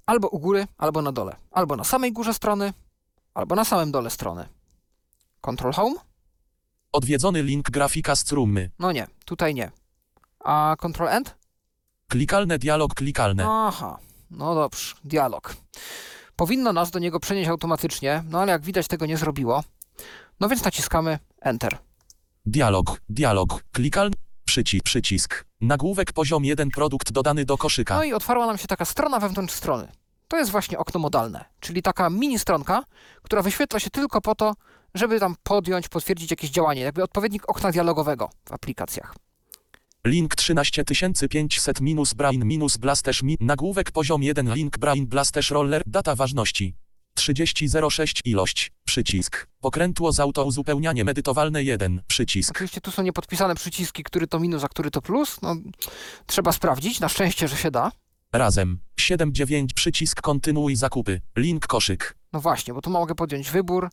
albo 0.05 0.27
u 0.27 0.39
góry, 0.39 0.67
albo 0.77 1.01
na 1.01 1.11
dole. 1.11 1.35
Albo 1.51 1.75
na 1.75 1.83
samej 1.83 2.13
górze 2.13 2.33
strony, 2.33 2.73
albo 3.33 3.55
na 3.55 3.65
samym 3.65 3.91
dole 3.91 4.09
strony. 4.09 4.47
Control 5.41 5.73
Home? 5.73 5.95
Odwiedzony 6.91 7.43
link 7.43 7.69
grafika 7.71 8.15
Strummy. 8.15 8.71
No 8.79 8.91
nie, 8.91 9.07
tutaj 9.25 9.53
nie. 9.55 9.71
A 10.39 10.75
Control 10.79 11.09
End? 11.09 11.35
Klikalne 12.07 12.59
dialog 12.59 12.93
klikalne. 12.93 13.45
Aha, 13.49 13.97
no 14.31 14.55
dobrze, 14.55 14.95
dialog. 15.03 15.55
Powinno 16.39 16.73
nas 16.73 16.91
do 16.91 16.99
niego 16.99 17.19
przenieść 17.19 17.49
automatycznie, 17.49 18.23
no 18.29 18.41
ale 18.41 18.51
jak 18.51 18.61
widać 18.61 18.87
tego 18.87 19.05
nie 19.05 19.17
zrobiło. 19.17 19.63
No 20.39 20.49
więc 20.49 20.63
naciskamy 20.63 21.19
Enter. 21.41 21.77
Dialog, 22.45 23.01
dialog. 23.09 23.63
Klikalny 23.71 24.15
przycisk, 24.45 24.83
przycisk. 24.83 25.45
Nagłówek 25.61 26.13
poziom 26.13 26.45
1 26.45 26.69
produkt 26.69 27.11
dodany 27.11 27.45
do 27.45 27.57
koszyka. 27.57 27.95
No 27.95 28.03
i 28.03 28.13
otwarła 28.13 28.45
nam 28.45 28.57
się 28.57 28.67
taka 28.67 28.85
strona 28.85 29.19
wewnątrz 29.19 29.53
strony. 29.53 29.87
To 30.27 30.37
jest 30.37 30.51
właśnie 30.51 30.77
okno 30.77 30.99
modalne, 30.99 31.45
czyli 31.59 31.81
taka 31.81 32.09
mini 32.09 32.39
stronka, 32.39 32.83
która 33.21 33.41
wyświetla 33.41 33.79
się 33.79 33.89
tylko 33.89 34.21
po 34.21 34.35
to, 34.35 34.53
żeby 34.93 35.19
tam 35.19 35.35
podjąć, 35.43 35.87
potwierdzić 35.87 36.31
jakieś 36.31 36.49
działanie, 36.49 36.81
jakby 36.81 37.03
odpowiednik 37.03 37.49
okna 37.49 37.71
dialogowego 37.71 38.29
w 38.45 38.51
aplikacjach. 38.51 39.15
Link 40.05 40.35
13500 40.35 41.81
minus 41.81 42.13
Brain 42.13 42.45
minus 42.45 42.77
Blasterz 42.77 43.23
mi. 43.23 43.37
Nagłówek 43.39 43.91
poziom 43.91 44.23
1 44.23 44.53
link 44.53 44.77
Brain 44.77 45.07
Blasterz 45.07 45.51
Roller. 45.51 45.83
Data 45.85 46.15
ważności. 46.15 46.75
3006 47.13 48.21
ilość, 48.25 48.71
przycisk. 48.85 49.47
Pokrętło 49.61 50.11
z 50.11 50.19
autouzupełnianiem 50.19 51.09
edytowalne 51.09 51.63
1, 51.63 52.01
przycisk. 52.07 52.51
Oczywiście 52.51 52.81
tu 52.81 52.91
są 52.91 53.03
niepodpisane 53.03 53.55
przyciski, 53.55 54.03
który 54.03 54.27
to 54.27 54.39
minus, 54.39 54.63
a 54.63 54.67
który 54.67 54.91
to 54.91 55.01
plus. 55.01 55.41
No, 55.41 55.55
trzeba 56.25 56.51
sprawdzić, 56.51 56.99
na 56.99 57.09
szczęście, 57.09 57.47
że 57.47 57.57
się 57.57 57.71
da. 57.71 57.91
Razem, 58.33 58.79
79 58.99 59.73
przycisk 59.73 60.21
kontynuuj 60.21 60.75
zakupy, 60.75 61.21
link 61.37 61.67
koszyk. 61.67 62.15
No 62.33 62.39
właśnie, 62.39 62.73
bo 62.73 62.81
tu 62.81 62.89
mogę 62.89 63.15
podjąć 63.15 63.51
wybór 63.51 63.89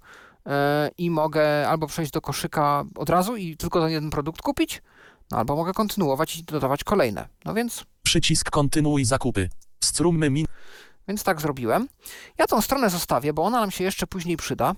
yy, 0.46 0.52
i 0.98 1.11
mogę 1.11 1.68
albo 1.68 1.86
przejść 1.86 2.12
do 2.12 2.20
koszyka 2.20 2.84
od 2.94 3.11
razu 3.11 3.36
i 3.36 3.57
tylko 3.57 3.80
ten 3.80 3.90
jeden 3.90 4.11
produkt 4.11 4.42
kupić, 4.42 4.82
no 5.31 5.39
albo 5.39 5.57
mogę 5.57 5.72
kontynuować 5.72 6.37
i 6.37 6.43
dodawać 6.45 6.85
kolejne. 6.85 7.29
No 7.45 7.55
więc, 7.55 7.85
Przycisk 8.03 8.51
kontynuuj 8.51 9.05
zakupy. 9.05 9.49
Strummy 9.85 10.31
min. 10.31 10.47
więc 11.09 11.22
tak 11.24 11.41
zrobiłem. 11.41 11.89
Ja 12.39 12.47
tą 12.47 12.61
stronę 12.61 12.91
zostawię, 12.91 13.33
bo 13.33 13.45
ona 13.45 13.61
nam 13.61 13.70
się 13.70 13.85
jeszcze 13.85 14.07
później 14.07 14.37
przyda, 14.37 14.74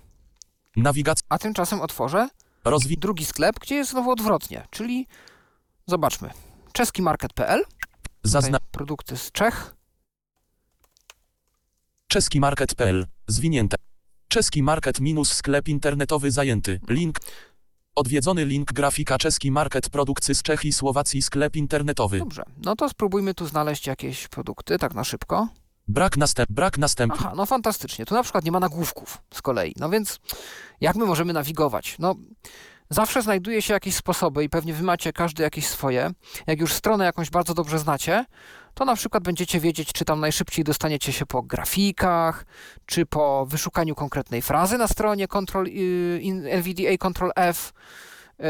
Nawigacja. 0.77 1.27
a 1.29 1.39
tymczasem 1.39 1.81
otworzę 1.81 2.29
Rozwi. 2.65 2.99
drugi 2.99 3.25
sklep, 3.25 3.59
gdzie 3.61 3.75
jest 3.75 3.91
znowu 3.91 4.11
odwrotnie, 4.11 4.67
czyli 4.71 5.07
zobaczmy. 5.87 6.31
Czeski 6.73 7.03
market.pl, 7.03 7.65
Zazna. 8.23 8.59
Tutaj 8.59 8.69
produkty 8.73 9.17
z 9.17 9.33
Czech. 9.33 9.75
Czeski 12.09 12.41
market.pl. 12.41 13.07
Zwinięte. 13.27 13.77
Czeski 14.29 14.63
market 14.63 15.01
minus 15.01 15.33
sklep 15.33 15.69
internetowy 15.69 16.31
zajęty. 16.31 16.81
Link. 16.89 17.19
Odwiedzony 17.99 18.45
link 18.45 18.73
grafika 18.73 19.19
czeski 19.19 19.51
market 19.51 19.91
produkcji 19.91 20.35
z 20.35 20.43
Czech 20.43 20.65
i 20.65 20.73
Słowacji 20.73 21.23
sklep 21.23 21.57
internetowy. 21.57 22.19
Dobrze, 22.19 22.43
no 22.65 22.77
to 22.77 22.89
spróbujmy 22.89 23.35
tu 23.35 23.47
znaleźć 23.47 23.87
jakieś 23.87 24.29
produkty, 24.29 24.79
tak 24.79 24.95
na 24.95 25.05
szybko. 25.05 25.49
Brak 25.89 26.17
następ. 26.17 26.53
Brak 26.53 26.79
następ. 26.79 27.13
Aha, 27.17 27.33
no 27.37 27.47
fantastycznie. 27.47 28.07
Tu 28.07 28.15
na 28.15 28.23
przykład 28.23 28.45
nie 28.45 28.53
ma 28.53 28.61
nagłówków 28.61 29.19
z 29.35 29.43
kolei. 29.43 29.75
No 29.77 29.91
więc 29.91 30.21
jak 30.81 30.97
my 30.97 31.07
możemy 31.07 31.33
nawigować? 31.33 31.97
No 31.99 32.15
zawsze 32.91 33.23
znajduje 33.23 33.63
się 33.63 33.75
jakieś 33.75 33.95
sposoby 33.95 34.45
i 34.45 34.49
pewnie 34.49 34.75
wy 34.75 34.83
macie 34.83 35.13
każdy 35.13 35.43
jakieś 35.43 35.67
swoje. 35.67 36.11
Jak 36.47 36.61
już 36.61 36.73
stronę 36.73 37.05
jakąś 37.05 37.31
bardzo 37.31 37.55
dobrze 37.55 37.79
znacie, 37.79 38.25
to 38.79 38.85
na 38.85 38.97
przykład 38.97 39.23
będziecie 39.23 39.61
wiedzieć, 39.61 39.93
czy 39.93 40.05
tam 40.05 40.21
najszybciej 40.21 40.65
dostaniecie 40.65 41.13
się 41.13 41.27
po 41.27 41.43
grafikach, 41.43 42.47
czy 42.87 43.07
po 43.07 43.47
wyszukaniu 43.47 43.95
konkretnej 43.95 44.43
frazy 44.43 44.79
na 44.79 44.89
stronie 44.89 45.29
Ctrl, 45.29 45.67
y, 45.67 46.21
NVDA 46.53 46.99
Ctrl 46.99 47.31
F, 47.37 47.73
y, 48.41 48.45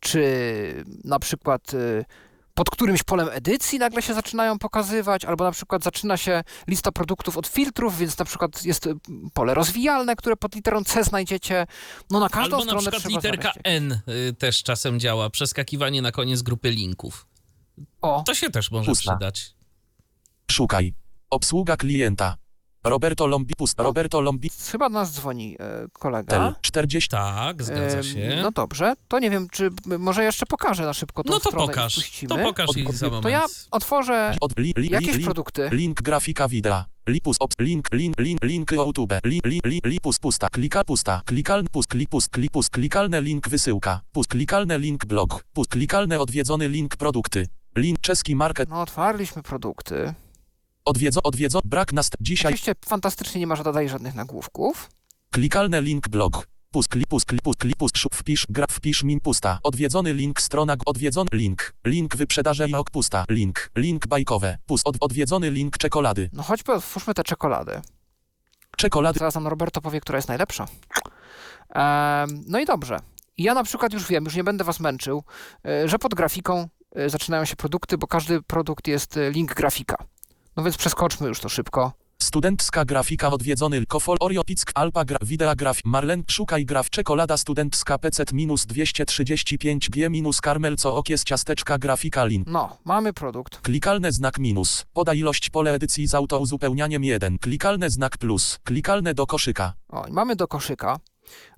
czy 0.00 0.84
na 1.04 1.18
przykład 1.18 1.74
y, 1.74 2.04
pod 2.54 2.70
którymś 2.70 3.02
polem 3.02 3.28
edycji 3.32 3.78
nagle 3.78 4.02
się 4.02 4.14
zaczynają 4.14 4.58
pokazywać, 4.58 5.24
albo 5.24 5.44
na 5.44 5.52
przykład 5.52 5.84
zaczyna 5.84 6.16
się 6.16 6.44
lista 6.68 6.92
produktów 6.92 7.38
od 7.38 7.46
filtrów, 7.46 7.98
więc 7.98 8.18
na 8.18 8.24
przykład 8.24 8.64
jest 8.64 8.88
pole 9.34 9.54
rozwijalne, 9.54 10.16
które 10.16 10.36
pod 10.36 10.54
literą 10.54 10.84
C 10.84 11.04
znajdziecie. 11.04 11.66
No 12.10 12.20
na 12.20 12.28
każdą 12.28 12.56
Albo 12.56 12.56
na 12.56 12.62
stronę 12.62 12.80
przykład 12.80 13.02
trzeba 13.02 13.16
literka. 13.16 13.52
N 13.64 14.00
też 14.38 14.62
czasem 14.62 15.00
działa, 15.00 15.30
przeskakiwanie 15.30 16.02
na 16.02 16.12
koniec 16.12 16.42
grupy 16.42 16.70
linków. 16.70 17.26
O, 18.02 18.22
To 18.26 18.34
się 18.34 18.50
też 18.50 18.70
może 18.70 18.86
Pusta. 18.86 19.12
przydać. 19.12 19.53
Szukaj. 20.50 20.94
Obsługa 21.30 21.76
klienta. 21.76 22.36
Roberto 22.84 23.26
Lombi. 23.26 23.54
Pust. 23.56 23.80
Roberto 23.80 24.20
Lombi. 24.20 24.50
chyba 24.72 24.88
do 24.90 24.94
nas 24.94 25.12
dzwoni 25.12 25.56
e, 25.60 25.86
kolega. 25.92 26.30
Tel. 26.30 26.54
40. 26.60 27.08
Tak, 27.10 27.62
zgadza 27.62 28.02
się. 28.02 28.38
No 28.42 28.50
dobrze, 28.50 28.94
to 29.08 29.18
nie 29.18 29.30
wiem, 29.30 29.48
czy 29.52 29.70
może 29.98 30.24
jeszcze 30.24 30.46
pokażę 30.46 30.82
na 30.82 30.92
szybko 30.94 31.22
tą 31.24 31.32
No 31.32 31.40
to 31.40 31.48
stronę 31.50 31.64
i 31.64 31.68
pokaż, 31.68 31.94
puścimy. 31.94 32.28
to 32.28 32.42
pokaż 32.42 32.70
Od- 32.70 32.76
i 32.76 32.86
od- 32.86 32.94
za 32.94 33.06
moment. 33.06 33.22
To 33.22 33.28
ja 33.28 33.44
otworzę 33.70 34.36
Od, 34.40 34.58
li, 34.58 34.72
li, 34.76 34.90
jakieś 34.90 35.16
li, 35.16 35.24
produkty. 35.24 35.68
Link 35.72 36.02
grafika 36.02 36.48
wideo. 36.48 36.84
Lipus 37.08 37.36
ops 37.40 37.56
link 37.58 37.88
link 37.92 38.20
link 38.20 38.44
link 38.44 38.72
YouTube. 38.72 39.20
Li, 39.24 39.40
li, 39.44 39.60
li, 39.64 39.80
lipus 39.84 40.18
pusta. 40.18 40.48
Klika 40.48 40.84
pusta. 40.84 41.22
Klikalny 41.26 41.68
pust 41.68 41.88
klik 41.88 42.10
pust 42.10 42.28
klik 42.30 42.50
pust 42.52 42.70
klikalne 42.70 43.20
link 43.20 43.48
wysyłka. 43.48 44.00
Pust 44.12 44.30
klikalne 44.30 44.78
link 44.78 45.06
blog. 45.06 45.44
Pust 45.52 45.70
klikalne 45.70 46.20
odwiedzony 46.20 46.68
link 46.68 46.96
produkty. 46.96 47.46
Link 47.76 48.00
czeski 48.00 48.36
market. 48.36 48.68
No 48.68 48.80
otwarliśmy 48.80 49.42
produkty. 49.42 50.14
Odwiedzo 50.84 51.22
odwiedzo 51.22 51.60
brak 51.64 51.92
nast 51.92 52.14
dzisiaj. 52.20 52.52
Oczywiście 52.52 52.74
fantastycznie 52.86 53.40
nie 53.40 53.46
ma 53.46 53.56
żadnych 53.56 53.88
żadnych 53.88 54.14
nagłówków. 54.14 54.90
Klikalne 55.30 55.82
link 55.82 56.08
blog. 56.08 56.46
Klik 56.90 57.06
pust 57.08 57.26
klik 57.58 57.76
pust 57.76 57.98
szup 57.98 58.14
wpisz 58.14 58.46
gra 58.48 58.66
wpisz 58.70 59.02
min 59.02 59.20
pusta. 59.20 59.58
Odwiedzony 59.62 60.14
link 60.14 60.40
strona 60.40 60.76
odwiedzony 60.86 61.28
link. 61.32 61.74
Link 61.84 62.16
wyprzedaże 62.16 62.68
i 62.68 62.74
ok 62.74 62.90
pusta. 62.90 63.24
Link. 63.28 63.70
Link 63.76 64.06
bajkowe. 64.06 64.58
Pust 64.66 64.88
od, 64.88 64.96
odwiedzony 65.00 65.50
link 65.50 65.78
czekolady. 65.78 66.30
No 66.32 66.42
choćby 66.42 66.72
otwórzmy 66.72 67.14
te 67.14 67.24
czekolady. 67.24 67.80
Czekolady. 68.76 69.18
Zaraz 69.18 69.34
nam 69.34 69.46
Roberto 69.46 69.80
powie, 69.80 70.00
która 70.00 70.18
jest 70.18 70.28
najlepsza. 70.28 70.66
Em, 71.68 72.44
no 72.46 72.58
i 72.58 72.64
dobrze. 72.64 72.98
Ja 73.38 73.54
na 73.54 73.64
przykład 73.64 73.92
już 73.92 74.08
wiem, 74.08 74.24
już 74.24 74.36
nie 74.36 74.44
będę 74.44 74.64
was 74.64 74.80
męczył, 74.80 75.24
e, 75.66 75.88
że 75.88 75.98
pod 75.98 76.14
grafiką 76.14 76.68
e, 76.94 77.10
zaczynają 77.10 77.44
się 77.44 77.56
produkty, 77.56 77.98
bo 77.98 78.06
każdy 78.06 78.42
produkt 78.42 78.88
jest 78.88 79.16
e, 79.16 79.30
link 79.30 79.54
grafika. 79.54 79.96
No 80.56 80.62
więc 80.62 80.76
przeskoczmy 80.76 81.28
już 81.28 81.40
to 81.40 81.48
szybko. 81.48 81.92
Studencka 82.22 82.84
grafika 82.84 83.28
odwiedzony 83.28 83.86
Kofol 83.86 84.16
Oreo 84.20 84.44
Pick 84.44 84.70
Alpa 84.74 85.04
gra 85.04 85.18
Widea 85.22 85.54
graf 85.54 85.78
Marlen 85.84 86.22
szukaj 86.30 86.64
graf 86.64 86.90
czekolada 86.90 87.36
studencka 87.36 87.98
PC 87.98 88.24
minus 88.32 88.66
235 88.66 89.90
G 89.90 90.10
minus 90.10 90.40
karmel 90.40 90.76
co 90.76 90.96
okies 90.96 91.24
ciasteczka 91.24 91.78
grafika 91.78 92.24
lin. 92.24 92.44
No, 92.46 92.76
mamy 92.84 93.12
produkt. 93.12 93.60
Klikalne 93.60 94.12
znak 94.12 94.38
minus. 94.38 94.84
Poda 94.92 95.14
ilość 95.14 95.50
pole 95.50 95.72
edycji 95.72 96.06
z 96.06 96.14
autouzupełnianiem 96.14 97.04
1. 97.04 97.38
Klikalne 97.38 97.90
znak 97.90 98.18
plus. 98.18 98.58
Klikalne 98.64 99.14
do 99.14 99.26
koszyka. 99.26 99.72
O, 99.88 100.04
mamy 100.10 100.36
do 100.36 100.48
koszyka. 100.48 100.98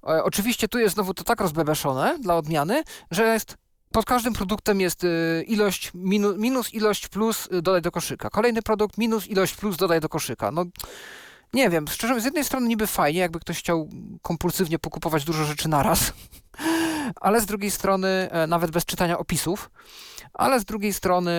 E, 0.09 0.25
oczywiście 0.25 0.69
tu 0.69 0.79
jest 0.79 0.95
znowu 0.95 1.15
to 1.15 1.25
tak 1.25 1.41
rozbebeszone 1.41 2.19
dla 2.23 2.37
odmiany, 2.37 2.83
że 3.11 3.25
jest 3.25 3.57
pod 3.97 4.05
każdym 4.05 4.33
produktem 4.33 4.81
jest 4.81 5.05
y, 5.05 5.45
ilość 5.49 5.91
minu, 5.95 6.37
minus 6.37 6.75
ilość 6.75 7.09
plus 7.09 7.49
y, 7.53 7.63
dodaj 7.63 7.83
do 7.83 7.91
koszyka. 7.91 8.31
Kolejny 8.31 8.63
produkt 8.63 8.99
minus 8.99 9.27
ilość 9.27 9.55
plus 9.55 9.77
dodaj 9.77 10.01
do 10.01 10.09
koszyka. 10.09 10.51
No 10.51 10.65
nie 11.53 11.71
wiem, 11.71 11.89
szczerze 11.89 12.21
z 12.21 12.25
jednej 12.25 12.45
strony 12.45 12.69
niby 12.69 12.87
fajnie, 12.87 13.21
jakby 13.21 13.41
ktoś 13.41 13.59
chciał 13.59 13.89
kompulsywnie 14.23 14.79
pokupować 14.79 15.25
dużo 15.25 15.45
rzeczy 15.45 15.69
naraz, 15.69 16.13
ale 17.21 17.41
z 17.41 17.47
drugiej 17.47 17.71
strony 17.71 18.09
e, 18.09 18.47
nawet 18.47 18.71
bez 18.71 18.85
czytania 18.85 19.19
opisów, 19.19 19.71
ale 20.33 20.61
z 20.61 20.65
drugiej 20.65 20.93
strony, 20.93 21.33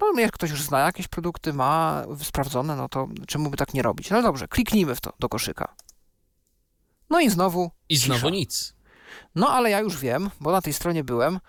no 0.00 0.20
jak 0.20 0.32
ktoś 0.32 0.50
już 0.50 0.62
zna 0.62 0.80
jakieś 0.80 1.08
produkty, 1.08 1.52
ma 1.52 2.04
sprawdzone, 2.22 2.76
no 2.76 2.88
to 2.88 3.08
czemu 3.26 3.50
by 3.50 3.56
tak 3.56 3.74
nie 3.74 3.82
robić? 3.82 4.10
No 4.10 4.22
dobrze, 4.22 4.48
kliknijmy 4.48 4.94
w 4.94 5.00
to 5.00 5.12
do 5.18 5.28
koszyka. 5.28 5.74
No 7.10 7.20
i 7.20 7.30
znowu 7.30 7.70
I 7.88 7.96
znowu 7.96 8.20
cisza. 8.20 8.30
nic. 8.30 8.74
no 9.34 9.48
ale 9.48 9.70
ja 9.70 9.80
już 9.80 9.98
wiem, 9.98 10.30
bo 10.40 10.52
na 10.52 10.62
tej 10.62 10.72
stronie 10.72 11.04
byłem, 11.04 11.40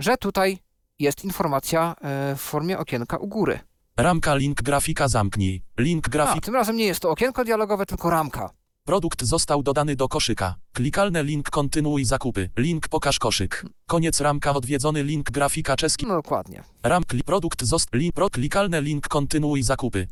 że 0.00 0.16
tutaj 0.16 0.58
jest 0.98 1.24
informacja 1.24 1.94
e, 2.00 2.34
w 2.36 2.40
formie 2.40 2.78
okienka 2.78 3.16
u 3.16 3.28
góry. 3.28 3.58
Ramka 3.96 4.34
link 4.34 4.62
grafika 4.62 5.08
zamknij. 5.08 5.62
Link 5.78 6.06
A, 6.06 6.10
grafik. 6.10 6.44
tym 6.44 6.54
razem 6.54 6.76
nie 6.76 6.84
jest 6.84 7.00
to 7.00 7.10
okienko 7.10 7.44
dialogowe, 7.44 7.86
tylko 7.86 8.10
ramka. 8.10 8.50
Produkt 8.84 9.24
został 9.24 9.62
dodany 9.62 9.96
do 9.96 10.08
koszyka. 10.08 10.54
Klikalne 10.72 11.22
link 11.22 11.50
kontynuuj 11.50 12.04
zakupy. 12.04 12.50
Link 12.56 12.88
pokaż 12.88 13.18
koszyk. 13.18 13.64
Koniec 13.86 14.20
ramka 14.20 14.52
odwiedzony 14.52 15.02
link 15.02 15.30
grafika 15.30 15.76
czeski. 15.76 16.06
No 16.06 16.14
dokładnie. 16.14 16.62
Ram 16.82 17.04
kli 17.04 17.24
produkt 17.24 17.64
zost 17.64 17.88
link 17.94 18.14
pro 18.14 18.30
klikalne 18.30 18.80
link 18.80 19.08
kontynuuj 19.08 19.62
zakupy. 19.62 20.06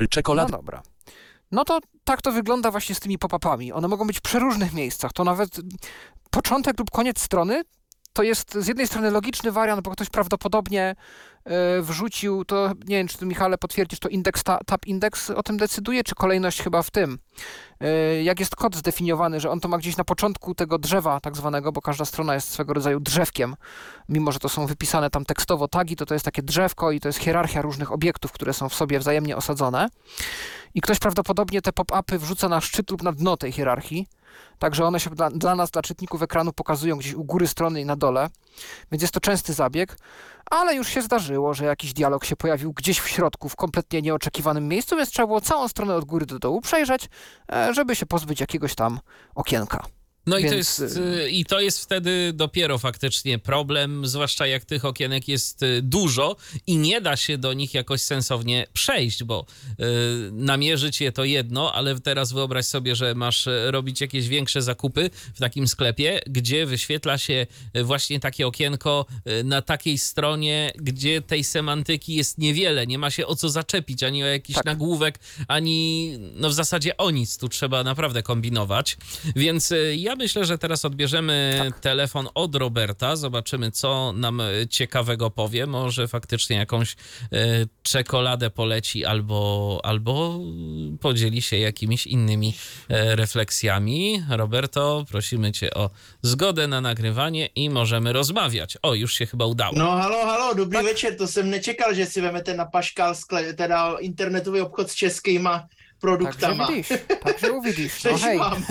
No 0.00 0.06
Czekolada. 0.06 0.56
dobra. 0.56 0.82
No 1.52 1.64
to 1.64 1.80
tak 2.04 2.22
to 2.22 2.32
wygląda 2.32 2.70
właśnie 2.70 2.94
z 2.94 3.00
tymi 3.00 3.18
pop-upami. 3.18 3.72
One 3.72 3.88
mogą 3.88 4.06
być 4.06 4.18
w 4.18 4.22
przeróżnych 4.22 4.72
miejscach. 4.72 5.12
To 5.12 5.24
nawet 5.24 5.56
początek 6.30 6.78
lub 6.78 6.90
koniec 6.90 7.20
strony 7.20 7.62
to 8.12 8.22
jest 8.22 8.54
z 8.54 8.66
jednej 8.68 8.86
strony 8.86 9.10
logiczny 9.10 9.52
wariant, 9.52 9.80
bo 9.82 9.90
ktoś 9.90 10.10
prawdopodobnie 10.10 10.94
e, 11.44 11.82
wrzucił 11.82 12.44
to, 12.44 12.68
nie 12.86 12.96
wiem, 12.96 13.08
czy 13.08 13.18
ty 13.18 13.26
Michale 13.26 13.58
potwierdzisz, 13.58 13.98
to 13.98 14.08
indeks, 14.08 14.44
ta, 14.44 14.58
tab 14.66 14.86
index 14.86 15.30
o 15.30 15.42
tym 15.42 15.56
decyduje, 15.56 16.04
czy 16.04 16.14
kolejność 16.14 16.62
chyba 16.62 16.82
w 16.82 16.90
tym. 16.90 17.18
E, 17.80 18.22
jak 18.22 18.40
jest 18.40 18.56
kod 18.56 18.76
zdefiniowany, 18.76 19.40
że 19.40 19.50
on 19.50 19.60
to 19.60 19.68
ma 19.68 19.78
gdzieś 19.78 19.96
na 19.96 20.04
początku 20.04 20.54
tego 20.54 20.78
drzewa 20.78 21.20
tak 21.20 21.36
zwanego, 21.36 21.72
bo 21.72 21.82
każda 21.82 22.04
strona 22.04 22.34
jest 22.34 22.48
swego 22.48 22.74
rodzaju 22.74 23.00
drzewkiem, 23.00 23.56
mimo 24.08 24.32
że 24.32 24.38
to 24.38 24.48
są 24.48 24.66
wypisane 24.66 25.10
tam 25.10 25.24
tekstowo 25.24 25.68
tagi, 25.68 25.96
to 25.96 26.06
to 26.06 26.14
jest 26.14 26.24
takie 26.24 26.42
drzewko 26.42 26.92
i 26.92 27.00
to 27.00 27.08
jest 27.08 27.18
hierarchia 27.18 27.62
różnych 27.62 27.92
obiektów, 27.92 28.32
które 28.32 28.52
są 28.52 28.68
w 28.68 28.74
sobie 28.74 28.98
wzajemnie 28.98 29.36
osadzone. 29.36 29.88
I 30.74 30.80
ktoś 30.80 30.98
prawdopodobnie 30.98 31.62
te 31.62 31.72
pop-upy 31.72 32.18
wrzuca 32.18 32.48
na 32.48 32.60
szczyt 32.60 32.90
lub 32.90 33.02
na 33.02 33.12
dno 33.12 33.36
tej 33.36 33.52
hierarchii. 33.52 34.08
Także 34.58 34.84
one 34.84 35.00
się 35.00 35.10
dla, 35.10 35.30
dla 35.30 35.54
nas, 35.54 35.70
dla 35.70 35.82
czytników 35.82 36.22
ekranu 36.22 36.52
pokazują 36.52 36.96
gdzieś 36.96 37.14
u 37.14 37.24
góry 37.24 37.46
strony 37.46 37.80
i 37.80 37.84
na 37.84 37.96
dole. 37.96 38.28
Więc 38.92 39.02
jest 39.02 39.14
to 39.14 39.20
częsty 39.20 39.52
zabieg, 39.52 39.96
ale 40.50 40.74
już 40.74 40.88
się 40.88 41.02
zdarzyło, 41.02 41.54
że 41.54 41.64
jakiś 41.64 41.92
dialog 41.92 42.24
się 42.24 42.36
pojawił 42.36 42.72
gdzieś 42.72 43.00
w 43.00 43.08
środku, 43.08 43.48
w 43.48 43.56
kompletnie 43.56 44.02
nieoczekiwanym 44.02 44.68
miejscu, 44.68 44.96
więc 44.96 45.10
trzeba 45.10 45.26
było 45.26 45.40
całą 45.40 45.68
stronę 45.68 45.94
od 45.94 46.04
góry 46.04 46.26
do 46.26 46.38
dołu 46.38 46.60
przejrzeć, 46.60 47.08
e, 47.52 47.74
żeby 47.74 47.96
się 47.96 48.06
pozbyć 48.06 48.40
jakiegoś 48.40 48.74
tam 48.74 49.00
okienka. 49.34 49.84
No 50.26 50.38
i, 50.38 50.44
to 50.44 50.50
Więc, 50.50 50.78
jest, 50.78 50.96
y, 50.96 51.30
i 51.30 51.44
to 51.44 51.60
jest 51.60 51.82
wtedy 51.82 52.32
dopiero 52.34 52.78
faktycznie 52.78 53.38
problem, 53.38 54.06
zwłaszcza 54.06 54.46
jak 54.46 54.64
tych 54.64 54.84
okienek 54.84 55.28
jest 55.28 55.62
y, 55.62 55.82
dużo 55.82 56.36
i 56.66 56.76
nie 56.76 57.00
da 57.00 57.16
się 57.16 57.38
do 57.38 57.52
nich 57.52 57.74
jakoś 57.74 58.00
sensownie 58.02 58.66
przejść, 58.72 59.24
bo 59.24 59.46
y, 59.70 59.74
namierzyć 60.32 61.00
je 61.00 61.12
to 61.12 61.24
jedno, 61.24 61.74
ale 61.74 62.00
teraz 62.00 62.32
wyobraź 62.32 62.66
sobie, 62.66 62.96
że 62.96 63.14
masz 63.14 63.46
y, 63.46 63.70
robić 63.70 64.00
jakieś 64.00 64.28
większe 64.28 64.62
zakupy 64.62 65.10
w 65.34 65.38
takim 65.38 65.68
sklepie, 65.68 66.20
gdzie 66.26 66.66
wyświetla 66.66 67.18
się 67.18 67.46
y, 67.76 67.84
właśnie 67.84 68.20
takie 68.20 68.46
okienko 68.46 69.06
y, 69.40 69.44
na 69.44 69.62
takiej 69.62 69.98
stronie, 69.98 70.72
gdzie 70.76 71.22
tej 71.22 71.44
semantyki 71.44 72.14
jest 72.14 72.38
niewiele, 72.38 72.86
nie 72.86 72.98
ma 72.98 73.10
się 73.10 73.26
o 73.26 73.36
co 73.36 73.50
zaczepić, 73.50 74.02
ani 74.02 74.24
o 74.24 74.26
jakiś 74.26 74.56
Tak. 74.56 74.64
nagłówek, 74.64 75.18
ani 75.48 76.12
no 76.34 76.48
w 76.48 76.54
zasadzie 76.54 76.96
o 76.96 77.10
nic, 77.10 77.38
tu 77.38 77.48
trzeba 77.48 77.84
naprawdę 77.84 78.22
kombinować. 78.22 78.96
Więc 79.36 79.72
y, 79.72 79.96
ja 80.12 80.16
myślę, 80.16 80.44
że 80.44 80.58
teraz 80.58 80.84
odbierzemy 80.84 81.60
Tak. 81.64 81.80
telefon 81.80 82.28
od 82.34 82.54
Roberta, 82.54 83.16
zobaczymy 83.16 83.70
co 83.70 84.12
nam 84.12 84.40
y, 84.40 84.68
ciekawego 84.70 85.30
powie, 85.30 85.66
może 85.66 86.08
faktycznie 86.08 86.56
jakąś 86.56 86.92
y, 86.92 86.96
czekoladę 87.82 88.50
poleci 88.50 89.04
albo, 89.04 89.80
albo 89.84 90.38
podzieli 91.00 91.42
się 91.42 91.58
jakimiś 91.58 92.06
innymi 92.06 92.54
e, 92.88 93.16
refleksjami. 93.16 94.22
Roberto, 94.30 95.04
prosimy 95.10 95.52
cię 95.52 95.74
o 95.74 95.90
zgodę 96.22 96.68
na 96.68 96.80
nagrywanie 96.80 97.46
i 97.46 97.70
możemy 97.70 98.12
rozmawiać. 98.12 98.78
O, 98.82 98.94
już 98.94 99.14
się 99.14 99.26
chyba 99.26 99.46
udało. 99.46 99.72
No 99.76 99.90
halo, 99.90 100.26
halo, 100.26 100.54
dobrý 100.54 100.82
večer, 100.82 101.16
to 101.16 101.26
jsem 101.26 101.50
nečekal, 101.50 101.94
že 101.94 102.06
si 102.06 102.20
vemete 102.20 102.54
na 102.54 102.66
Paškal, 102.66 103.14
teda 103.56 103.96
internetový 104.00 104.60
obchod 104.60 104.90
s 104.90 104.94
českýma 104.94 105.68
Także 106.02 106.16
produktama. 106.18 106.66
widzisz, 106.68 106.88
także 107.24 107.52
uwidzisz. 107.52 108.04
No 108.04 108.10
Cześć 108.10 108.24
hej, 108.24 108.38
wam. 108.38 108.62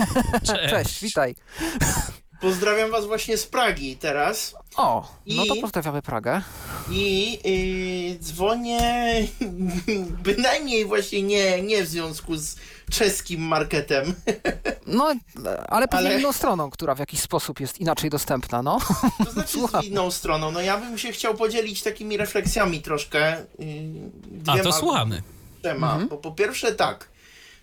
cześć, 0.70 1.00
witaj. 1.02 1.34
Pozdrawiam 2.40 2.90
was 2.90 3.06
właśnie 3.06 3.36
z 3.36 3.46
Pragi 3.46 3.96
teraz 3.96 4.54
O, 4.76 5.08
no 5.26 5.46
to 5.46 5.56
pozdrawiamy 5.60 6.02
Pragę. 6.02 6.42
i 6.90 7.38
yy, 8.12 8.18
dzwonię 8.18 8.80
bynajmniej 10.24 10.84
właśnie 10.84 11.22
nie, 11.22 11.62
nie 11.62 11.84
w 11.84 11.88
związku 11.88 12.36
z 12.36 12.56
czeskim 12.90 13.40
marketem. 13.42 14.14
No, 14.86 15.14
ale 15.68 15.88
pewnie 15.88 16.06
Ale- 16.08 16.20
inną 16.20 16.32
stroną, 16.32 16.70
która 16.70 16.94
w 16.94 16.98
jakiś 16.98 17.20
sposób 17.20 17.60
jest 17.60 17.78
inaczej 17.80 18.10
dostępna, 18.10 18.62
no. 18.62 18.78
To 19.24 19.30
znaczy 19.32 19.48
Słucham. 19.52 19.82
z 19.82 19.86
inną 19.86 20.10
stroną. 20.10 20.50
No 20.50 20.60
ja 20.60 20.76
bym 20.78 20.98
się 20.98 21.12
chciał 21.12 21.34
podzielić 21.34 21.82
takimi 21.82 22.16
refleksjami 22.16 22.82
troszkę. 22.82 23.36
Yy, 23.58 23.66
A 24.46 24.58
to 24.58 24.72
słuchamy. 24.72 25.22
Trzema. 25.62 25.98
Bo 26.10 26.16
po 26.16 26.32
pierwsze 26.32 26.72
tak, 26.74 27.08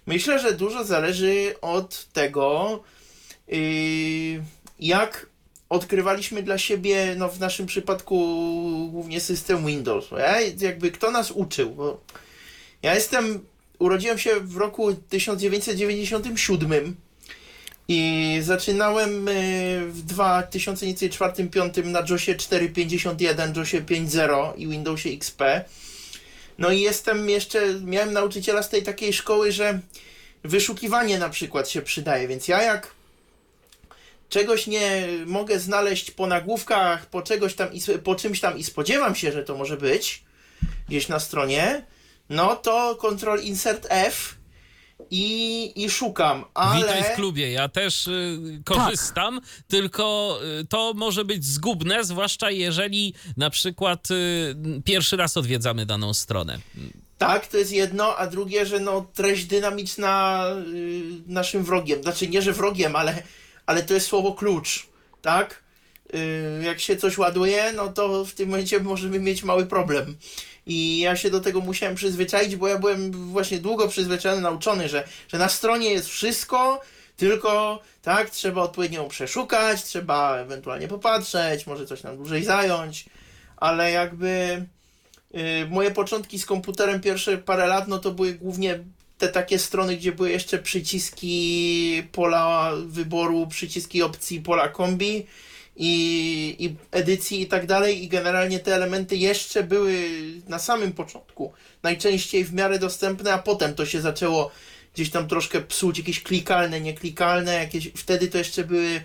myślę, 0.07 0.39
że 0.39 0.53
dużo 0.53 0.83
zależy 0.83 1.55
od 1.61 2.05
tego, 2.13 2.79
yy, 3.47 3.57
jak 4.79 5.29
odkrywaliśmy 5.69 6.43
dla 6.43 6.57
siebie, 6.57 7.15
no 7.17 7.29
w 7.29 7.39
naszym 7.39 7.65
przypadku 7.65 8.17
głównie 8.91 9.19
system 9.19 9.65
Windows. 9.65 10.11
Ja, 10.11 10.41
jakby 10.41 10.91
kto 10.91 11.11
nas 11.11 11.31
uczył, 11.31 11.69
bo 11.69 12.01
ja 12.83 12.95
jestem, 12.95 13.45
urodziłem 13.79 14.17
się 14.17 14.39
w 14.39 14.57
roku 14.57 14.93
1997 14.93 16.95
i 17.87 18.37
zaczynałem 18.41 19.25
yy, 19.25 19.91
w 19.91 20.05
2004-2005 20.05 21.85
na 21.85 22.03
JOSie 22.09 22.35
4.51, 22.35 23.57
JOSie 23.57 23.81
5.0 23.81 24.57
i 24.57 24.67
Windowsie 24.67 25.09
XP. 25.09 25.41
No 26.59 26.71
i 26.71 26.81
jestem 26.81 27.29
jeszcze, 27.29 27.73
miałem 27.83 28.13
nauczyciela 28.13 28.63
z 28.63 28.69
tej 28.69 28.83
takiej 28.83 29.13
szkoły, 29.13 29.51
że 29.51 29.79
wyszukiwanie 30.43 31.19
na 31.19 31.29
przykład 31.29 31.69
się 31.69 31.81
przydaje, 31.81 32.27
więc 32.27 32.47
ja 32.47 32.63
jak 32.63 32.91
czegoś 34.29 34.67
nie 34.67 35.07
mogę 35.25 35.59
znaleźć 35.59 36.11
po 36.11 36.27
nagłówkach, 36.27 37.05
po 37.05 37.21
czegoś 37.21 37.55
tam 37.55 37.73
i, 37.73 37.81
po 38.03 38.15
czymś 38.15 38.39
tam 38.39 38.57
i 38.57 38.63
spodziewam 38.63 39.15
się, 39.15 39.31
że 39.31 39.43
to 39.43 39.57
może 39.57 39.77
być 39.77 40.23
gdzieś 40.87 41.07
na 41.07 41.19
stronie, 41.19 41.85
no 42.29 42.55
to 42.55 42.95
Ctrl 42.95 43.41
Insert 43.41 43.87
F 43.89 44.35
i, 45.11 45.83
i 45.83 45.89
szukam, 45.89 46.45
ale... 46.53 46.79
Witaj 46.79 47.03
w 47.03 47.15
klubie. 47.15 47.51
Ja 47.51 47.69
też 47.69 48.07
y, 48.07 48.61
korzystam, 48.65 49.41
tylko 49.67 50.37
y, 50.61 50.65
to 50.65 50.93
może 50.95 51.25
być 51.25 51.45
zgubne, 51.45 52.03
zwłaszcza 52.03 52.51
jeżeli 52.51 53.13
na 53.37 53.49
przykład 53.49 54.11
y, 54.11 54.55
pierwszy 54.85 55.17
raz 55.17 55.37
odwiedzamy 55.37 55.85
daną 55.85 56.13
stronę. 56.13 56.59
Tak, 57.17 57.47
to 57.47 57.57
jest 57.57 57.71
jedno, 57.71 58.17
a 58.17 58.27
drugie, 58.27 58.65
że 58.65 58.79
no 58.79 59.05
treść 59.13 59.45
dynamiczna 59.45 60.45
y, 60.73 61.01
naszym 61.27 61.63
wrogiem. 61.63 62.03
Znaczy 62.03 62.27
nie, 62.27 62.41
że 62.41 62.53
wrogiem, 62.53 62.95
ale, 62.95 63.23
ale 63.65 63.83
to 63.83 63.93
jest 63.93 64.07
słowo 64.07 64.33
klucz, 64.33 64.87
tak? 65.21 65.63
Y, 66.15 66.63
jak 66.63 66.79
się 66.79 66.97
coś 66.97 67.17
ładuje, 67.17 67.73
no 67.75 67.87
to 67.87 68.25
w 68.25 68.33
tym 68.33 68.49
momencie 68.49 68.79
możemy 68.79 69.19
mieć 69.19 69.43
mały 69.43 69.65
problem. 69.65 70.17
I 70.69 70.99
ja 70.99 71.15
się 71.15 71.29
do 71.29 71.39
tego 71.39 71.61
musiałem 71.61 71.95
przyzwyczaić, 71.95 72.55
bo 72.55 72.67
ja 72.67 72.77
byłem 72.77 73.11
właśnie 73.11 73.59
długo 73.59 73.87
przyzwyczajony, 73.87 74.41
nauczony, 74.41 74.89
że, 74.89 75.07
że 75.27 75.37
na 75.37 75.49
stronie 75.49 75.89
jest 75.89 76.09
wszystko, 76.09 76.81
tylko 77.17 77.79
tak, 78.01 78.29
trzeba 78.29 78.61
odpowiednio 78.61 79.07
przeszukać, 79.07 79.83
trzeba 79.83 80.37
ewentualnie 80.37 80.87
popatrzeć, 80.87 81.67
może 81.67 81.85
coś 81.85 82.03
nam 82.03 82.17
dłużej 82.17 82.43
zająć, 82.43 83.05
ale 83.57 83.91
jakby 83.91 84.65
Yy, 85.33 85.67
moje 85.69 85.91
początki 85.91 86.39
z 86.39 86.45
komputerem 86.45 87.01
pierwsze 87.01 87.37
parę 87.37 87.67
lat, 87.67 87.87
no 87.87 87.99
to 87.99 88.11
były 88.11 88.33
głównie 88.33 88.79
te 89.17 89.27
takie 89.27 89.59
strony, 89.59 89.97
gdzie 89.97 90.11
były 90.11 90.31
jeszcze 90.31 90.59
przyciski 90.59 92.03
pola 92.11 92.71
wyboru, 92.85 93.47
przyciski 93.47 94.01
opcji 94.01 94.41
pola 94.41 94.69
kombi 94.69 95.25
i, 95.81 96.55
i 96.59 96.75
edycji 96.91 97.41
i 97.41 97.47
tak 97.47 97.65
dalej 97.65 98.03
i 98.03 98.07
generalnie 98.07 98.59
te 98.59 98.75
elementy 98.75 99.15
jeszcze 99.15 99.63
były 99.63 100.09
na 100.47 100.59
samym 100.59 100.93
początku 100.93 101.53
najczęściej 101.83 102.45
w 102.45 102.53
miarę 102.53 102.79
dostępne, 102.79 103.33
a 103.33 103.37
potem 103.37 103.75
to 103.75 103.85
się 103.85 104.01
zaczęło 104.01 104.51
gdzieś 104.93 105.09
tam 105.09 105.27
troszkę 105.27 105.61
psuć, 105.61 105.97
jakieś 105.97 106.23
klikalne, 106.23 106.81
nieklikalne, 106.81 107.53
jakieś, 107.53 107.91
wtedy 107.95 108.27
to 108.27 108.37
jeszcze 108.37 108.63
były 108.63 109.01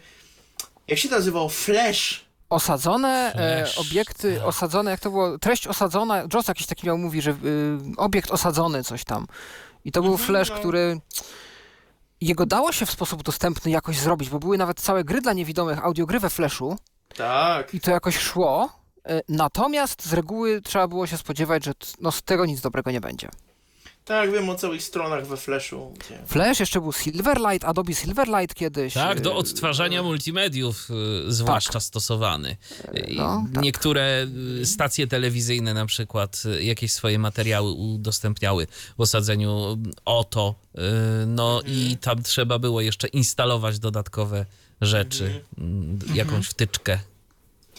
jak 0.88 0.98
się 0.98 1.08
nazywało? 1.08 1.48
Flash 1.48 2.24
Osadzone 2.50 3.32
e, 3.34 3.64
Flash. 3.66 3.78
obiekty, 3.78 4.44
osadzone, 4.44 4.90
jak 4.90 5.00
to 5.00 5.10
było, 5.10 5.38
treść 5.38 5.66
osadzona, 5.66 6.22
Joss 6.34 6.48
jakiś 6.48 6.66
taki 6.66 6.86
miał, 6.86 6.98
mówi, 6.98 7.22
że 7.22 7.30
y, 7.30 7.34
obiekt 7.96 8.30
osadzony, 8.30 8.84
coś 8.84 9.04
tam. 9.04 9.26
I 9.84 9.92
to 9.92 10.02
był 10.02 10.12
Mhm, 10.12 10.26
flash, 10.26 10.50
no. 10.50 10.56
który 10.56 11.00
jego 12.26 12.46
dało 12.46 12.72
się 12.72 12.86
w 12.86 12.90
sposób 12.90 13.22
dostępny 13.22 13.70
jakoś 13.70 13.98
zrobić, 13.98 14.30
bo 14.30 14.38
były 14.38 14.58
nawet 14.58 14.80
całe 14.80 15.04
gry 15.04 15.20
dla 15.20 15.32
niewidomych, 15.32 15.84
audiogry 15.84 16.20
we 16.20 16.30
flashu 16.30 16.76
tak, 17.16 17.74
i 17.74 17.80
to 17.80 17.90
jakoś 17.90 18.18
szło. 18.18 18.68
E, 19.08 19.20
Natomiast 19.28 20.06
z 20.06 20.12
reguły 20.12 20.60
trzeba 20.62 20.88
było 20.88 21.06
się 21.06 21.16
spodziewać, 21.16 21.64
że 21.64 21.72
no, 22.00 22.12
z 22.12 22.22
tego 22.22 22.46
nic 22.46 22.60
dobrego 22.60 22.90
nie 22.90 23.00
będzie. 23.00 23.28
Tak, 24.04 24.32
wiem 24.32 24.48
o 24.48 24.54
całych 24.54 24.82
stronach 24.82 25.26
we 25.26 25.36
Flashu, 25.36 25.94
gdzie 25.98 26.18
Flash, 26.26 26.60
jeszcze 26.60 26.80
był 26.80 26.92
Silverlight, 26.92 27.64
Adobe 27.64 27.94
Silverlight 27.94 28.54
kiedyś. 28.54 28.94
Tak, 28.94 29.20
do 29.20 29.36
odtwarzania 29.36 30.02
multimediów 30.02 30.88
y, 31.28 31.32
zwłaszcza 31.32 31.80
stosowany. 31.80 32.56
I 33.06 33.16
no, 33.16 33.46
tak. 33.54 33.62
Niektóre 33.62 34.26
y, 34.60 34.66
stacje 34.66 35.06
telewizyjne 35.06 35.74
na 35.74 35.86
przykład 35.86 36.42
y, 36.46 36.64
jakieś 36.64 36.92
swoje 36.92 37.18
materiały 37.18 37.70
udostępniały 37.70 38.66
w 38.98 39.00
osadzeniu 39.00 39.78
OTO, 40.04 40.54
y, 40.74 40.80
no 41.26 41.60
i 41.66 41.96
tam 42.00 42.22
trzeba 42.22 42.58
było 42.58 42.80
jeszcze 42.80 43.08
instalować 43.08 43.78
dodatkowe 43.78 44.46
rzeczy, 44.80 45.44
mm, 45.58 45.98
jakąś 46.14 46.46
wtyczkę. 46.46 46.98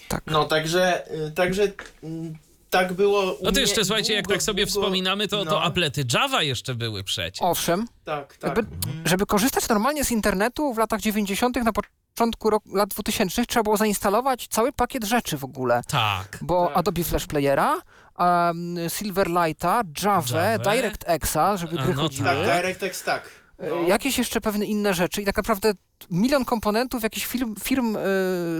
tak. 0.07 0.23
No, 0.27 0.45
także, 0.45 1.11
y, 1.27 1.31
także 1.31 1.71
mm, 2.03 2.35
tak 2.77 2.93
było. 2.93 3.21
u 3.33 3.37
No 3.43 3.45
to 3.45 3.51
mnie 3.51 3.61
jeszcze 3.61 3.85
słuchajcie, 3.85 4.13
jak 4.13 4.27
tak 4.27 4.43
sobie 4.43 4.65
długo- 4.65 4.69
wspominamy, 4.81 5.27
to, 5.27 5.45
to 5.45 5.51
no, 5.51 5.63
aplety 5.63 6.03
Java 6.13 6.43
jeszcze 6.43 6.75
były 6.75 7.03
przecież. 7.03 7.41
Owszem, 7.41 7.87
Tak, 8.05 8.37
tak. 8.37 8.57
Jakby, 8.57 8.75
Mhm. 8.87 9.07
żeby 9.07 9.25
korzystać 9.25 9.69
normalnie 9.69 10.05
z 10.05 10.11
internetu 10.11 10.73
w 10.73 10.77
latach 10.77 11.01
90., 11.01 11.63
na 11.63 11.71
początku 11.73 12.49
rok, 12.49 12.63
lat 12.73 12.89
2000 12.89 13.45
trzeba 13.45 13.63
było 13.63 13.77
zainstalować 13.77 14.47
cały 14.47 14.71
pakiet 14.73 15.03
rzeczy 15.03 15.37
w 15.37 15.43
ogóle. 15.43 15.81
Tak. 15.87 16.37
Bo 16.41 16.67
Tak. 16.67 16.77
Adobe 16.77 17.03
Flash 17.03 17.25
Playera, 17.27 17.75
um, 18.19 18.75
Silverlighta, 18.89 19.81
Java, 20.03 20.41
Javę. 20.41 20.63
DirectXa, 20.75 21.57
żeby 21.57 21.77
gry 21.77 21.93
no 21.95 22.01
chodziły. 22.01 22.29
Tak, 22.29 22.37
DirectX 22.45 23.03
tak. 23.03 23.29
E, 23.59 23.69
No. 23.69 23.75
Jakieś 23.87 24.17
jeszcze 24.17 24.41
pewne 24.41 24.65
inne 24.65 24.93
rzeczy 24.93 25.21
i 25.21 25.25
tak 25.25 25.37
naprawdę 25.37 25.73
milion 26.11 26.45
komponentów 26.45 27.03
jakichś 27.03 27.25
firm, 27.25 27.55
firm 27.63 27.95
e, 27.97 28.01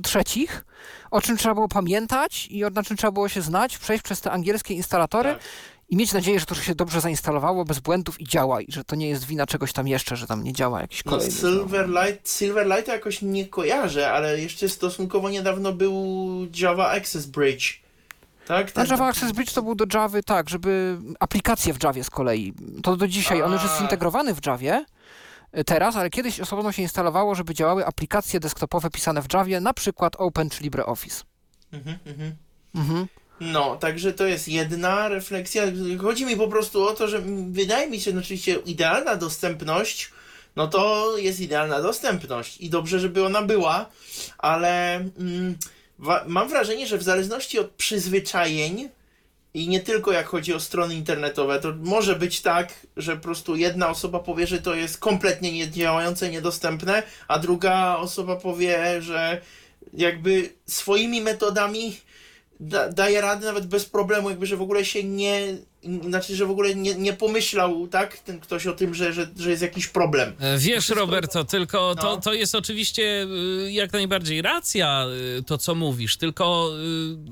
trzecich, 0.04 0.66
o 1.12 1.22
czym 1.22 1.38
trzeba 1.38 1.56
było 1.56 1.68
pamiętać 1.68 2.48
i 2.52 2.66
o, 2.66 2.70
na 2.70 2.84
czym 2.84 2.98
trzeba 2.98 3.12
było 3.12 3.30
się 3.30 3.42
znać, 3.42 3.78
przejść 3.78 4.04
przez 4.04 4.22
te 4.22 4.32
angielskie 4.32 4.74
instalatory 4.74 5.30
Tak. 5.34 5.42
i 5.90 5.96
mieć 5.98 6.14
nadzieję, 6.14 6.40
że 6.40 6.46
to 6.46 6.56
się 6.56 6.76
dobrze 6.76 7.02
zainstalowało, 7.02 7.66
bez 7.66 7.80
błędów 7.80 8.22
i 8.22 8.24
działa 8.28 8.62
i 8.62 8.72
że 8.72 8.84
to 8.84 8.96
nie 8.96 9.10
jest 9.10 9.26
wina 9.26 9.46
czegoś 9.46 9.74
tam 9.74 9.88
jeszcze, 9.88 10.16
że 10.16 10.28
tam 10.28 10.44
nie 10.44 10.54
działa 10.54 10.82
jakiś 10.82 11.06
No, 11.06 11.12
kolejny. 11.12 11.32
Silverlight, 11.34 12.32
Silverlight 12.38 12.88
jakoś 12.88 13.22
nie 13.22 13.48
kojarzę, 13.48 14.12
ale 14.12 14.42
jeszcze 14.42 14.70
stosunkowo 14.70 15.30
niedawno 15.30 15.74
był 15.74 16.04
Java 16.60 16.90
Access 16.92 17.26
Bridge. 17.26 17.85
Tak? 18.48 18.72
Ten- 18.72 18.88
Java 18.88 19.08
Access 19.08 19.32
Bridge 19.32 19.54
to 19.54 19.62
był 19.62 19.76
do 19.76 19.86
Javy, 19.94 20.24
tak, 20.24 20.50
żeby 20.50 20.98
aplikacje 21.20 21.74
w 21.74 21.84
Javie 21.84 22.04
z 22.04 22.10
kolei. 22.10 22.54
To 22.84 22.98
do 22.98 23.08
dzisiaj, 23.08 23.42
on 23.42 23.54
już 23.54 23.64
jest 23.64 23.78
zintegrowany 23.78 24.36
w 24.36 24.46
Javie, 24.46 24.86
teraz, 25.66 25.96
ale 25.96 26.10
kiedyś 26.10 26.40
osobno 26.40 26.72
się 26.72 26.82
instalowało, 26.82 27.36
żeby 27.36 27.54
działały 27.54 27.86
aplikacje 27.86 28.40
desktopowe 28.40 28.90
pisane 28.90 29.22
w 29.22 29.34
Javie, 29.34 29.60
na 29.60 29.74
przykład 29.74 30.16
Open 30.18 30.50
czy 30.50 30.64
LibreOffice. 30.64 31.24
Mhm, 31.74 31.98
mhm. 32.06 32.36
Mhm. 32.76 33.08
No, 33.40 33.76
także 33.76 34.14
to 34.14 34.26
jest 34.26 34.48
jedna 34.48 35.08
refleksja. 35.08 35.64
Chodzi 36.02 36.26
mi 36.26 36.38
po 36.38 36.48
prostu 36.48 36.88
o 36.88 36.94
to, 36.94 37.08
że 37.08 37.22
wydaje 37.50 37.90
mi 37.90 38.00
się, 38.02 38.12
że 38.12 38.20
oczywiście 38.20 38.54
idealna 38.54 39.16
dostępność, 39.16 40.12
no 40.56 40.68
to 40.68 41.14
jest 41.18 41.40
idealna 41.40 41.82
dostępność 41.82 42.58
i 42.58 42.70
dobrze, 42.70 43.00
żeby 43.00 43.26
ona 43.26 43.42
była, 43.42 43.86
ale 44.38 44.96
mm, 44.96 45.58
mam 46.28 46.50
wrażenie, 46.50 46.88
że 46.88 46.98
w 46.98 47.04
zależności 47.04 47.60
od 47.60 47.70
przyzwyczajeń 47.72 48.90
i 49.54 49.68
nie 49.68 49.80
tylko 49.80 50.12
jak 50.12 50.28
chodzi 50.28 50.54
o 50.54 50.60
strony 50.60 50.96
internetowe, 50.96 51.60
to 51.60 51.74
może 51.84 52.16
być 52.16 52.42
tak, 52.42 52.74
że 52.98 53.16
po 53.16 53.24
prostu 53.24 53.56
jedna 53.56 53.90
osoba 53.90 54.20
powie, 54.20 54.48
że 54.48 54.62
to 54.62 54.76
jest 54.76 54.98
kompletnie 54.98 55.52
niedziałające, 55.52 56.30
niedostępne, 56.30 57.04
a 57.28 57.40
druga 57.40 57.96
osoba 57.98 58.36
powie, 58.36 59.02
że 59.02 59.42
jakby 59.94 60.50
swoimi 60.66 61.22
metodami 61.22 61.98
da, 62.60 62.90
daje 62.90 63.22
radę 63.22 63.46
nawet 63.46 63.66
bez 63.66 63.86
problemu, 63.86 64.30
jakby, 64.30 64.46
że 64.46 64.58
w 64.58 64.62
ogóle 64.62 64.86
się 64.86 65.04
nie, 65.04 65.58
znaczy, 66.07 66.36
że 66.36 66.45
w 66.45 66.52
ogóle 66.52 66.76
nie, 66.76 66.95
nie 66.95 67.14
pomyślał, 67.14 67.88
tak, 67.88 68.18
ten 68.18 68.40
ktoś 68.40 68.68
o 68.68 68.74
tym, 68.74 68.94
że, 68.95 69.14
że, 69.14 69.28
że 69.40 69.49
jest 69.49 69.62
jakiś 69.62 69.88
problem. 69.88 70.34
E, 70.40 70.57
Wiesz, 70.57 70.90
Roberto, 70.90 71.44
tylko 71.44 71.95
to, 71.95 72.16
No. 72.16 72.22
to 72.22 72.34
jest 72.34 72.56
oczywiście 72.56 73.28
y, 73.66 73.72
jak 73.72 73.94
najbardziej 73.94 74.41
racja, 74.41 75.06
y, 75.40 75.44
to 75.44 75.57
co 75.57 75.76
mówisz, 75.76 76.18
tylko 76.18 76.72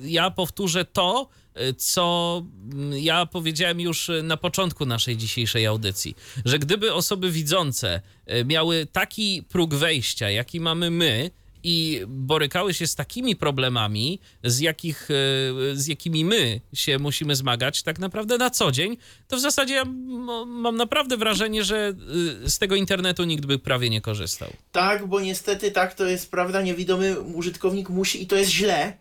y, 0.04 0.10
ja 0.10 0.32
powtórzę 0.32 0.86
to, 0.86 1.30
co 1.78 2.42
mm, 2.74 2.94
ja 3.00 3.26
powiedziałem 3.26 3.80
już 3.80 4.12
na 4.24 4.38
początku 4.38 4.86
naszej 4.86 5.18
dzisiejszej 5.18 5.66
audycji, 5.66 6.16
że 6.46 6.60
gdyby 6.60 6.94
osoby 6.94 7.32
widzące 7.32 8.02
miały 8.46 8.88
taki 8.92 9.44
próg 9.50 9.74
wejścia, 9.76 10.30
jaki 10.30 10.60
mamy 10.60 10.92
my, 10.92 11.32
i 11.64 12.02
borykały 12.08 12.74
się 12.74 12.88
z 12.88 12.96
takimi 12.96 13.36
problemami, 13.36 14.20
z, 14.44 14.60
jakich, 14.60 15.10
e, 15.12 15.76
z 15.76 15.88
jakimi 15.88 16.26
my 16.26 16.62
się 16.74 17.00
musimy 17.00 17.36
zmagać 17.36 17.84
tak 17.84 18.00
naprawdę 18.00 18.38
na 18.38 18.50
co 18.50 18.72
dzień, 18.72 18.98
to 19.28 19.38
w 19.38 19.40
zasadzie 19.40 19.74
ja 19.74 19.86
mam 20.46 20.78
naprawdę 20.78 21.18
wrażenie, 21.18 21.64
że 21.64 21.94
y, 22.44 22.50
z 22.50 22.60
tego 22.60 22.76
internetu 22.76 23.24
nikt 23.24 23.46
by 23.46 23.60
prawie 23.60 23.90
nie 23.90 24.02
korzystał. 24.02 24.50
Tak, 24.72 25.08
bo 25.08 25.20
niestety 25.20 25.72
tak 25.72 25.94
to 25.94 26.06
jest 26.06 26.32
prawda, 26.32 26.62
niewidomy 26.62 27.20
użytkownik 27.20 27.90
musi, 27.90 28.24
i 28.24 28.28
to 28.28 28.36
jest 28.36 28.52
źle, 28.52 28.98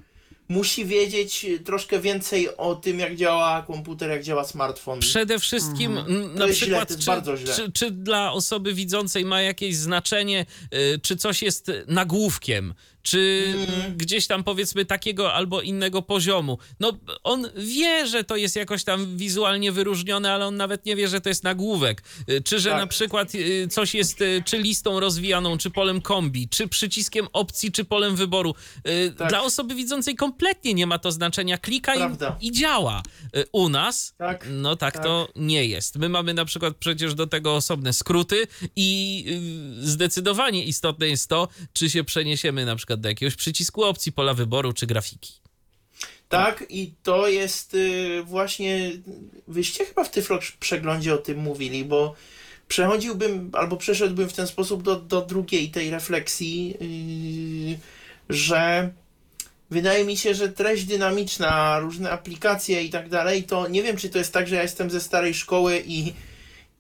musi 0.53 0.85
wiedzieć 0.85 1.47
troszkę 1.65 2.01
więcej 2.01 2.57
o 2.57 2.75
tym, 2.75 2.99
jak 2.99 3.17
działa 3.17 3.63
komputer, 3.63 4.11
jak 4.11 4.23
działa 4.23 4.45
smartfon. 4.45 5.01
Przede 5.01 5.39
wszystkim 5.39 5.99
m, 5.99 6.35
na 6.35 6.39
To 6.41 6.47
jest 6.47 6.59
źle, 6.59 6.67
przykład, 6.67 6.89
to 6.89 6.95
jest 6.95 7.05
czy, 7.05 7.11
bardzo 7.11 7.37
źle. 7.37 7.55
Czy, 7.55 7.73
czy 7.73 7.91
dla 7.91 8.33
osoby 8.33 8.75
widzącej 8.75 9.25
ma 9.25 9.43
jakieś 9.43 9.77
znaczenie, 9.77 10.47
y, 10.75 11.01
czy 11.03 11.17
coś 11.17 11.43
jest 11.43 11.71
nagłówkiem, 11.87 12.75
czy 13.03 13.53
gdzieś 13.97 14.27
tam 14.27 14.45
powiedzmy 14.45 14.85
takiego 14.85 15.33
albo 15.33 15.61
innego 15.63 16.03
poziomu. 16.03 16.59
No 16.81 16.93
on 17.23 17.49
wie, 17.57 18.07
że 18.07 18.25
to 18.25 18.37
jest 18.37 18.57
jakoś 18.57 18.85
tam 18.85 19.17
wizualnie 19.17 19.73
wyróżnione, 19.73 20.33
ale 20.33 20.47
on 20.47 20.57
nawet 20.57 20.87
nie 20.87 20.97
wie, 20.97 21.09
że 21.09 21.21
to 21.21 21.29
jest 21.29 21.45
nagłówek. 21.45 22.03
Y, 22.31 22.41
Czy 22.41 22.61
że 22.61 22.71
Tak. 22.71 22.79
na 22.79 22.87
przykład 22.87 23.35
y, 23.35 23.69
coś 23.71 23.95
jest 23.95 24.21
y, 24.21 24.43
czy 24.47 24.59
listą 24.59 25.01
rozwijaną, 25.01 25.59
czy 25.59 25.71
polem 25.71 26.01
kombi, 26.01 26.49
czy 26.49 26.69
przyciskiem 26.69 27.27
opcji, 27.33 27.73
czy 27.73 27.85
polem 27.85 28.17
wyboru. 28.17 28.55
Tak. 29.19 29.29
Dla 29.29 29.43
osoby 29.43 29.75
widzącej 29.75 30.15
kompletnie 30.17 30.75
nie 30.75 30.87
ma 30.87 30.99
to 30.99 31.13
znaczenia. 31.13 31.59
Klika 31.59 31.95
i, 31.95 32.01
i 32.41 32.53
działa. 32.53 33.03
U 33.53 33.69
nas 33.69 34.15
Tak, 34.19 34.49
no 34.51 34.77
tak, 34.77 34.95
tak. 34.95 35.03
to 35.05 35.29
nie 35.37 35.65
jest. 35.67 35.97
My 35.97 36.09
mamy 36.09 36.35
na 36.35 36.45
przykład 36.45 36.77
przecież 36.77 37.15
do 37.15 37.27
tego 37.27 37.57
osobne 37.57 37.93
skróty 37.93 38.47
i 38.77 39.25
zdecydowanie 39.81 40.65
istotne 40.65 41.09
jest 41.09 41.29
to, 41.29 41.49
czy 41.73 41.91
się 41.91 42.05
przeniesiemy 42.05 42.65
na 42.65 42.77
przykład 42.77 42.92
do 42.97 43.09
jakiegoś 43.09 43.37
przycisku 43.37 43.85
opcji, 43.85 44.13
pola 44.13 44.35
wyboru 44.35 44.73
czy 44.73 44.87
grafiki. 44.87 45.43
Tak, 46.29 46.65
i 46.69 46.93
to 47.03 47.29
jest 47.29 47.75
y, 47.75 48.23
właśnie. 48.25 48.93
Wyście 49.49 49.85
chyba 49.85 50.05
w 50.05 50.11
Tyflo 50.11 50.39
przeglądzie 50.61 51.15
o 51.15 51.19
tym 51.19 51.39
mówili, 51.39 51.85
bo 51.85 52.15
przechodziłbym 52.69 53.51
albo 53.53 53.77
przeszedłbym 53.77 54.29
w 54.29 54.33
ten 54.33 54.47
sposób 54.47 54.83
do, 54.83 54.97
do 54.97 55.21
drugiej 55.21 55.71
tej 55.71 55.91
refleksji, 55.91 56.69
yy, 57.71 57.79
że 58.37 58.91
wydaje 59.71 60.05
mi 60.05 60.17
się, 60.17 60.35
że 60.35 60.49
treść 60.49 60.85
dynamiczna, 60.85 61.79
różne 61.79 62.11
aplikacje 62.11 62.83
i 62.83 62.91
tak 62.91 63.09
dalej, 63.09 63.43
to 63.43 63.69
nie 63.69 63.83
wiem, 63.83 63.97
czy 63.97 64.09
to 64.09 64.19
jest 64.19 64.33
tak, 64.33 64.49
że 64.49 64.57
ja 64.57 64.63
jestem 64.63 64.91
ze 64.91 65.01
starej 65.01 65.35
szkoły 65.35 65.83
i, 65.87 66.13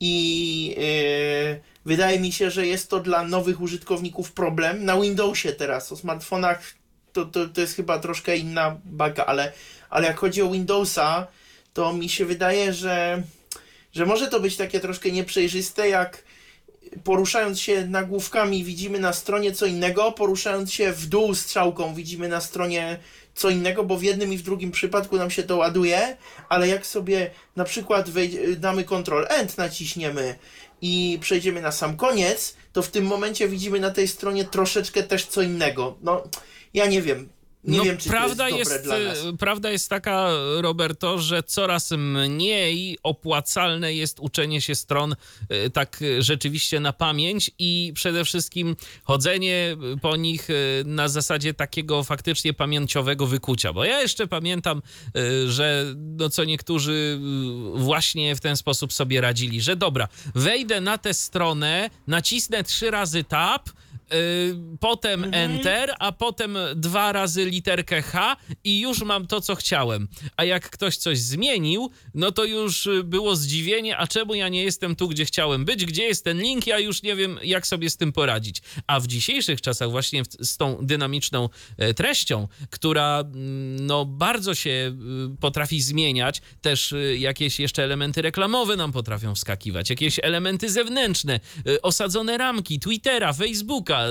i 0.01 0.67
yy, 0.67 1.72
wydaje 1.85 2.21
mi 2.21 2.33
się, 2.33 2.51
że 2.51 2.67
jest 2.67 2.91
to 2.91 3.01
dla 3.01 3.25
nowych 3.25 3.61
użytkowników 3.61 4.33
problem. 4.33 4.85
Na 4.85 5.01
Windowsie 5.01 5.53
teraz, 5.53 5.93
o 5.93 5.97
smartfonach 5.97 6.75
to, 7.13 7.25
to, 7.25 7.49
to 7.49 7.61
jest 7.61 7.77
chyba 7.77 7.99
troszkę 7.99 8.37
inna 8.37 8.81
baga, 8.85 9.25
ale, 9.25 9.53
ale 9.91 10.07
jak 10.07 10.19
chodzi 10.19 10.43
o 10.43 10.51
Windowsa, 10.51 11.27
to 11.75 11.93
mi 11.93 12.09
się 12.09 12.25
wydaje, 12.25 12.73
że, 12.73 13.23
że 13.93 14.07
może 14.07 14.29
to 14.29 14.41
być 14.41 14.57
takie 14.57 14.81
troszkę 14.81 15.11
nieprzejrzyste, 15.11 15.89
jak 15.89 16.25
poruszając 17.05 17.61
się 17.61 17.87
nagłówkami 17.87 18.65
widzimy 18.65 18.99
na 18.99 19.13
stronie 19.13 19.53
co 19.53 19.67
innego, 19.67 20.13
poruszając 20.13 20.73
się 20.73 20.93
w 20.93 21.07
dół 21.07 21.35
strzałką 21.35 21.95
widzimy 21.95 22.29
na 22.29 22.41
stronie 22.41 22.99
co 23.35 23.51
innego, 23.51 23.85
bo 23.85 23.97
w 23.97 24.03
jednym 24.03 24.33
i 24.33 24.37
w 24.37 24.43
drugim 24.43 24.71
przypadku 24.71 25.17
nam 25.17 25.31
się 25.31 25.43
to 25.43 25.57
ładuje, 25.57 26.17
ale 26.49 26.69
jak 26.69 26.87
sobie 26.87 27.31
na 27.57 27.65
przykład 27.65 28.11
wej- 28.11 28.57
damy 28.57 28.85
Ctrl 28.85 29.27
End, 29.29 29.59
naciśniemy 29.59 30.39
i 30.83 31.19
przejdziemy 31.21 31.61
na 31.61 31.73
sam 31.73 31.97
koniec, 31.97 32.57
to 32.73 32.83
w 32.83 32.91
tym 32.91 33.05
momencie 33.05 33.49
widzimy 33.49 33.81
na 33.81 33.91
tej 33.91 34.09
stronie 34.09 34.45
troszeczkę 34.45 35.03
też 35.03 35.27
co 35.27 35.43
innego. 35.43 35.97
No, 36.03 36.23
ja 36.75 36.87
nie 36.87 37.03
wiem. 37.03 37.29
Nie 37.65 37.79
no, 37.79 37.85
wiem, 37.85 37.99
czy 37.99 38.09
prawda 38.09 38.49
to 38.49 38.57
jest 38.59 38.71
jest, 38.71 39.27
Prawda 39.39 39.71
jest 39.71 39.89
taka, 39.89 40.29
Roberto, 40.61 41.19
że 41.19 41.43
coraz 41.43 41.91
mniej 41.91 42.99
opłacalne 43.03 43.95
jest 43.95 44.21
uczenie 44.21 44.61
się 44.61 44.75
stron 44.75 45.13
y, 45.67 45.71
tak 45.71 46.01
rzeczywiście 46.19 46.81
na 46.81 46.93
pamięć 46.93 47.51
i 47.59 47.93
przede 47.95 48.25
wszystkim 48.25 48.77
chodzenie 49.05 49.77
po 50.01 50.17
nich 50.17 50.51
y, 50.51 50.83
na 50.87 51.09
zasadzie 51.09 51.55
takiego 51.55 52.05
faktycznie 52.05 52.53
pamięciowego 52.53 53.27
wykucia. 53.27 53.73
Bo 53.73 53.85
ja 53.85 54.01
jeszcze 54.01 54.27
pamiętam, 54.27 54.83
y, 55.17 55.51
że 55.51 55.85
no 55.97 56.31
co 56.31 56.45
niektórzy 56.45 57.21
właśnie 57.75 58.37
w 58.37 58.41
ten 58.41 58.57
sposób 58.57 58.93
sobie 58.93 59.21
radzili, 59.21 59.61
że 59.61 59.77
dobra, 59.77 60.09
wejdę 60.35 60.81
na 60.81 60.99
tę 60.99 61.15
stronę, 61.15 61.91
nacisnę 62.07 62.65
trzy 62.65 62.91
razy 62.91 63.25
tab, 63.25 63.69
potem 64.81 65.23
Mhm. 65.25 65.51
Enter, 65.51 65.95
a 65.99 66.13
potem 66.13 66.59
dwa 66.77 67.13
razy 67.13 67.45
literkę 67.45 68.03
H 68.03 68.37
i 68.65 68.81
już 68.81 69.03
mam 69.03 69.27
to, 69.27 69.41
co 69.41 69.55
chciałem. 69.55 70.09
A 70.37 70.45
jak 70.45 70.71
ktoś 70.71 70.97
coś 70.97 71.19
zmienił, 71.19 71.91
no 72.15 72.33
to 72.33 72.45
już 72.45 72.87
y, 72.87 73.05
było 73.05 73.37
zdziwienie, 73.37 73.97
a 73.97 74.07
czemu 74.07 74.35
ja 74.35 74.49
nie 74.49 74.63
jestem 74.65 74.97
tu, 74.97 75.09
gdzie 75.09 75.25
chciałem 75.25 75.65
być, 75.65 75.87
gdzie 75.87 76.03
jest 76.03 76.25
ten 76.25 76.41
link, 76.41 76.67
ja 76.67 76.79
już 76.79 77.03
nie 77.03 77.17
wiem, 77.17 77.39
jak 77.43 77.67
sobie 77.67 77.91
z 77.91 77.97
tym 77.97 78.13
poradzić. 78.13 78.63
A 78.87 79.01
w 79.01 79.07
dzisiejszych 79.07 79.61
czasach 79.61 79.91
właśnie 79.91 80.23
z 80.41 80.57
tą 80.57 80.79
dynamiczną 80.87 81.49
e, 81.79 81.95
treścią, 81.95 82.49
która 82.71 83.21
mm, 83.21 83.87
no 83.87 84.05
bardzo 84.05 84.55
się 84.55 84.71
y, 84.71 85.37
potrafi 85.41 85.83
zmieniać, 85.83 86.43
też 86.61 86.93
y, 86.93 87.17
jakieś 87.19 87.61
jeszcze 87.61 87.85
elementy 87.85 88.23
reklamowe 88.23 88.77
nam 88.77 88.93
potrafią 88.93 89.35
wskakiwać, 89.35 89.91
jakieś 89.91 90.21
elementy 90.23 90.71
zewnętrzne, 90.71 91.41
y, 91.69 91.83
osadzone 91.83 92.39
ramki 92.39 92.81
Twittera, 92.81 93.33
Facebooka, 93.33 94.02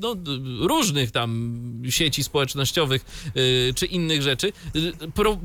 no, 0.00 0.16
różnych 0.60 1.10
tam 1.10 1.60
sieci 1.90 2.24
społecznościowych 2.24 3.04
y, 3.36 3.74
czy 3.74 3.86
innych 3.86 4.22
rzeczy, 4.22 4.52
y, 4.76 4.92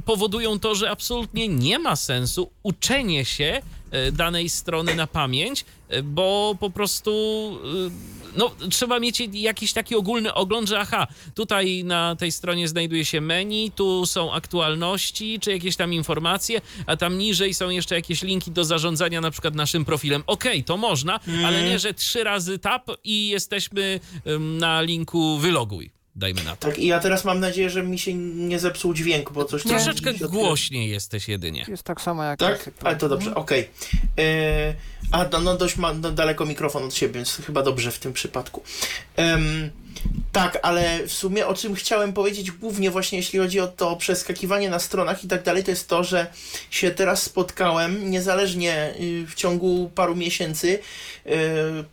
powodują 0.06 0.60
to, 0.60 0.76
że 0.76 0.92
absolutnie 0.92 1.48
nie 1.48 1.80
ma 1.80 1.96
sensu 1.96 2.50
uczenie 2.64 3.26
się 3.26 3.62
y, 4.08 4.12
danej 4.12 4.50
strony 4.50 4.96
na 4.96 5.08
pamięć, 5.08 5.66
bo 6.04 6.56
po 6.60 6.70
prostu 6.70 7.12
no, 8.38 8.52
trzeba 8.70 9.00
mieć 9.00 9.22
jakiś 9.34 9.74
taki 9.74 9.96
ogólny 9.96 10.34
ogląd, 10.34 10.70
że 10.70 10.80
aha, 10.80 11.08
tutaj 11.36 11.84
na 11.84 12.16
tej 12.16 12.32
stronie 12.32 12.68
znajduje 12.68 13.06
się 13.06 13.22
menu, 13.22 13.72
tu 13.72 14.06
są 14.06 14.34
aktualności, 14.34 15.40
czy 15.40 15.52
jakieś 15.52 15.76
tam 15.76 15.94
informacje, 15.94 16.62
a 16.86 16.98
tam 16.98 17.18
niżej 17.18 17.54
są 17.54 17.70
jeszcze 17.70 17.96
jakieś 17.96 18.22
linki 18.22 18.52
do 18.52 18.66
zarządzania 18.66 19.22
na 19.22 19.32
przykład 19.32 19.56
naszym 19.56 19.86
profilem. 19.86 20.24
Okej, 20.28 20.64
to 20.64 20.78
można, 20.78 21.20
ale 21.46 21.64
nie, 21.64 21.80
że 21.80 21.94
trzy 21.94 22.24
razy 22.24 22.60
tap 22.60 22.92
i 23.04 23.30
jesteśmy 23.30 24.00
na 24.40 24.82
linku 24.82 25.38
wyloguj. 25.38 25.96
Dajmy 26.16 26.44
na 26.44 26.56
to. 26.56 26.68
Tak, 26.68 26.80
i 26.80 26.88
ja 26.88 27.00
teraz 27.00 27.26
mam 27.26 27.40
nadzieję, 27.40 27.70
że 27.70 27.84
mi 27.84 28.00
się 28.00 28.14
nie 28.14 28.60
zepsuł 28.60 28.94
dźwięk, 28.94 29.32
bo 29.32 29.46
coś 29.46 29.64
tam 29.64 29.72
Troszeczkę 29.72 30.14
głośniej 30.14 30.90
jesteś 30.90 31.28
jedynie. 31.28 31.66
Jest 31.68 31.84
tak 31.84 32.02
samo 32.02 32.24
jak... 32.24 32.40
Tak? 32.40 32.70
Ale 32.84 32.96
to 32.96 33.10
dobrze, 33.10 33.36
okej. 33.36 33.70
E, 34.18 34.76
A, 35.12 35.26
no, 35.32 35.40
no 35.40 35.58
dość 35.58 35.78
ma 35.78 35.94
no, 35.94 36.12
daleko 36.12 36.46
mikrofon 36.46 36.84
od 36.84 36.96
siebie, 36.96 37.14
więc 37.14 37.42
chyba 37.46 37.64
dobrze 37.64 37.92
w 37.92 38.00
tym 38.00 38.14
przypadku. 38.14 38.64
Em, 39.16 39.72
tak, 40.32 40.60
ale 40.62 41.08
w 41.08 41.14
sumie 41.14 41.48
o 41.48 41.54
czym 41.54 41.76
chciałem 41.76 42.14
powiedzieć 42.14 42.52
głównie 42.52 42.92
właśnie 42.92 43.18
jeśli 43.18 43.40
chodzi 43.40 43.60
o 43.60 43.68
to 43.68 43.96
przeskakiwanie 43.96 44.70
na 44.70 44.80
stronach 44.80 45.24
i 45.24 45.28
tak 45.28 45.44
dalej, 45.44 45.64
to 45.64 45.72
jest 45.72 45.90
to, 45.90 46.04
że 46.04 46.28
się 46.70 46.92
teraz 46.92 47.24
spotkałem 47.24 48.12
niezależnie 48.12 48.94
y, 49.00 49.26
w 49.28 49.36
ciągu 49.36 49.92
paru 49.96 50.16
miesięcy, 50.16 50.80
y, 51.26 51.32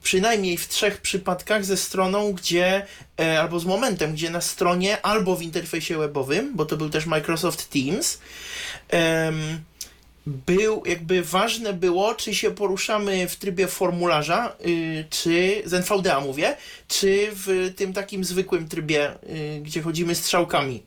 przynajmniej 0.03 0.57
w 0.57 0.69
trzech 0.69 1.01
przypadkach 1.01 1.65
ze 1.65 1.77
stroną, 1.77 2.33
gdzie 2.33 2.87
e, 3.21 3.41
albo 3.41 3.61
z 3.61 3.65
momentem, 3.65 4.13
gdzie 4.13 4.31
na 4.31 4.41
stronie 4.41 5.03
albo 5.03 5.37
w 5.37 5.43
interfejsie 5.43 5.99
webowym, 5.99 6.57
bo 6.57 6.65
to 6.67 6.77
był 6.77 6.91
też 6.91 7.07
Microsoft 7.07 7.71
Teams, 7.71 8.19
em, 8.89 9.61
był, 10.27 10.83
jakby 10.87 11.23
ważne 11.23 11.73
było, 11.73 12.15
czy 12.15 12.35
się 12.35 12.51
poruszamy 12.51 13.29
w 13.29 13.37
trybie 13.37 13.67
formularza, 13.69 14.57
y, 14.67 15.05
czy 15.11 15.63
z 15.65 15.75
NVDA 15.75 16.21
mówię, 16.21 16.57
czy 16.89 17.29
w 17.33 17.73
tym 17.77 17.93
takim 17.93 18.25
zwykłym 18.25 18.69
trybie, 18.69 19.11
y, 19.13 19.61
gdzie 19.63 19.83
chodzimy 19.83 20.15
strzałkami. 20.15 20.83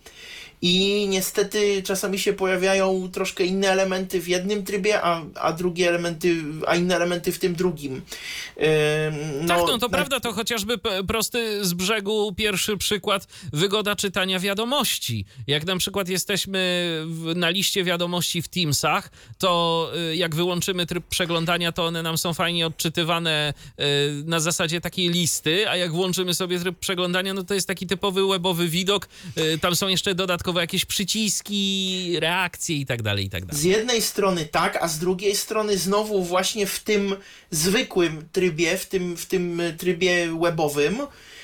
I 0.61 1.07
niestety 1.09 1.83
czasami 1.83 2.19
się 2.19 2.33
pojawiają 2.33 3.09
troszkę 3.11 3.43
inne 3.45 3.67
elementy 3.69 4.21
w 4.21 4.27
jednym 4.27 4.63
trybie, 4.63 5.01
a, 5.01 5.21
a 5.35 5.53
drugie 5.53 5.89
elementy, 5.89 6.35
a 6.67 6.75
inne 6.75 6.95
elementy 6.95 7.31
w 7.31 7.39
tym 7.39 7.55
drugim. 7.55 7.95
Ym, 7.95 9.47
tak, 9.47 9.57
no 9.57 9.65
to 9.65 9.77
na- 9.77 9.89
prawda, 9.89 10.19
to 10.19 10.33
chociażby 10.33 10.77
prosty 11.07 11.65
z 11.65 11.73
brzegu 11.73 12.33
pierwszy 12.37 12.77
przykład 12.77 13.27
wygoda 13.53 13.95
czytania 13.95 14.39
wiadomości. 14.39 15.25
Jak 15.47 15.65
na 15.65 15.77
przykład 15.77 16.09
jesteśmy 16.09 16.59
w, 17.07 17.33
na 17.35 17.49
liście 17.49 17.83
wiadomości 17.83 18.41
w 18.41 18.47
Teamsach, 18.47 19.11
to 19.37 19.91
y, 20.11 20.15
jak 20.15 20.35
wyłączymy 20.35 20.85
tryb 20.85 21.05
przeglądania, 21.07 21.71
to 21.71 21.85
one 21.85 22.03
nam 22.03 22.17
są 22.17 22.33
fajnie 22.33 22.67
odczytywane 22.67 23.53
y, 23.79 23.83
na 24.25 24.39
zasadzie 24.39 24.81
takiej 24.81 25.09
listy, 25.09 25.69
a 25.69 25.75
jak 25.77 25.91
włączymy 25.91 26.33
sobie 26.33 26.59
tryb 26.59 26.79
przeglądania, 26.79 27.33
no 27.33 27.43
to 27.43 27.53
jest 27.53 27.67
taki 27.67 27.87
typowy 27.87 28.27
webowy 28.27 28.67
widok. 28.67 29.07
Y, 29.37 29.59
Tam 29.59 29.75
są 29.75 29.87
jeszcze 29.87 30.15
dodatkowo 30.45 30.59
jakieś 30.59 30.85
przyciski, 30.85 32.19
reakcje 32.19 32.75
i 32.75 32.85
tak 32.85 33.01
dalej, 33.01 33.25
i 33.25 33.29
tak 33.29 33.45
dalej. 33.45 33.61
Z 33.61 33.63
jednej 33.63 34.01
strony 34.01 34.45
tak, 34.45 34.77
a 34.81 34.87
z 34.87 34.99
drugiej 34.99 35.35
strony 35.35 35.77
znowu 35.77 36.23
właśnie 36.23 36.67
w 36.67 36.79
tym 36.79 37.15
zwykłym 37.51 38.29
trybie, 38.31 38.77
w 38.77 38.85
tym, 38.85 39.17
w 39.17 39.25
tym 39.25 39.61
trybie 39.77 40.27
webowym, 40.41 40.97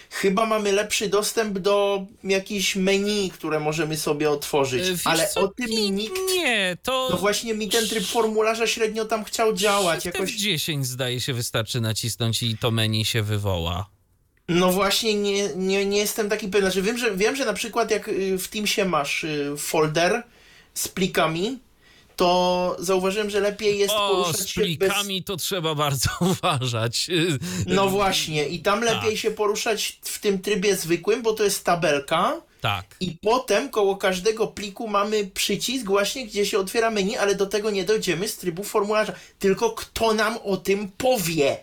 chyba 0.09 0.45
mamy 0.45 0.71
lepszy 0.71 1.09
dostęp 1.09 1.59
do 1.59 2.05
jakichś 2.23 2.75
menu, 2.75 3.29
które 3.29 3.59
możemy 3.59 3.97
sobie 3.97 4.29
otworzyć. 4.29 4.87
Y, 4.87 4.91
wiesz 4.91 5.07
Ale 5.07 5.27
co? 5.27 5.41
o 5.41 5.47
tym 5.47 5.69
Nie, 5.69 5.91
nikt. 5.91 6.19
Nie, 6.35 6.77
to... 6.83 7.07
No 7.11 7.17
właśnie 7.17 7.53
mi 7.53 7.69
ten 7.69 7.87
tryb 7.87 8.05
formularza 8.05 8.67
średnio 8.67 9.05
tam 9.05 9.23
chciał 9.23 9.53
działać. 9.53 10.05
Jakoś. 10.05 10.37
F10 10.37 10.83
zdaje 10.83 11.19
się 11.19 11.33
wystarczy 11.33 11.81
nacisnąć 11.81 12.43
i 12.43 12.57
to 12.57 12.71
menu 12.71 13.05
się 13.05 13.23
wywoła. 13.23 14.00
No 14.59 14.71
właśnie 14.71 15.13
nie, 15.15 15.49
nie, 15.55 15.85
nie 15.85 15.97
jestem 15.97 16.29
taki 16.29 16.47
pewien. 16.47 16.71
Znaczy 16.71 16.81
wiem, 16.81 16.97
że 16.97 17.15
wiem, 17.15 17.35
że 17.35 17.45
na 17.45 17.53
przykład 17.53 17.91
jak 17.91 18.07
y, 18.07 18.37
w 18.37 18.47
Teamsie 18.47 18.85
masz 18.85 19.23
y, 19.23 19.53
folder 19.57 20.23
z 20.73 20.87
plikami, 20.87 21.59
to 22.15 22.75
zauważyłem, 22.79 23.29
że 23.29 23.39
lepiej 23.39 23.79
jest 23.79 23.93
O, 23.93 24.09
poruszać 24.09 24.41
z 24.41 24.47
się 24.47 24.61
bez... 24.61 24.77
plikami 24.77 25.23
to 25.23 25.37
trzeba 25.37 25.75
bardzo 25.75 26.09
uważać. 26.31 27.07
No 27.67 27.87
właśnie, 27.89 28.47
i 28.47 28.59
tam 28.59 28.81
lepiej 28.83 29.11
Tak. 29.11 29.17
się 29.19 29.31
poruszać 29.31 29.99
w 30.01 30.19
tym 30.19 30.39
trybie 30.39 30.75
zwykłym, 30.75 31.21
bo 31.21 31.33
to 31.33 31.43
jest 31.43 31.63
tabelka. 31.65 32.41
Tak. 32.61 32.85
I 32.99 33.17
potem 33.21 33.69
koło 33.69 33.95
każdego 33.95 34.47
pliku 34.47 34.87
mamy 34.87 35.25
przycisk 35.33 35.85
właśnie, 35.85 36.27
gdzie 36.27 36.45
się 36.45 36.59
otwiera 36.59 36.91
menu, 36.91 37.17
ale 37.17 37.35
do 37.35 37.45
tego 37.45 37.71
nie 37.71 37.83
dojdziemy 37.83 38.27
z 38.27 38.37
trybu 38.37 38.63
formularza. 38.63 39.13
Tylko 39.39 39.69
kto 39.71 40.13
nam 40.13 40.37
o 40.43 40.57
tym 40.57 40.91
powie? 40.97 41.57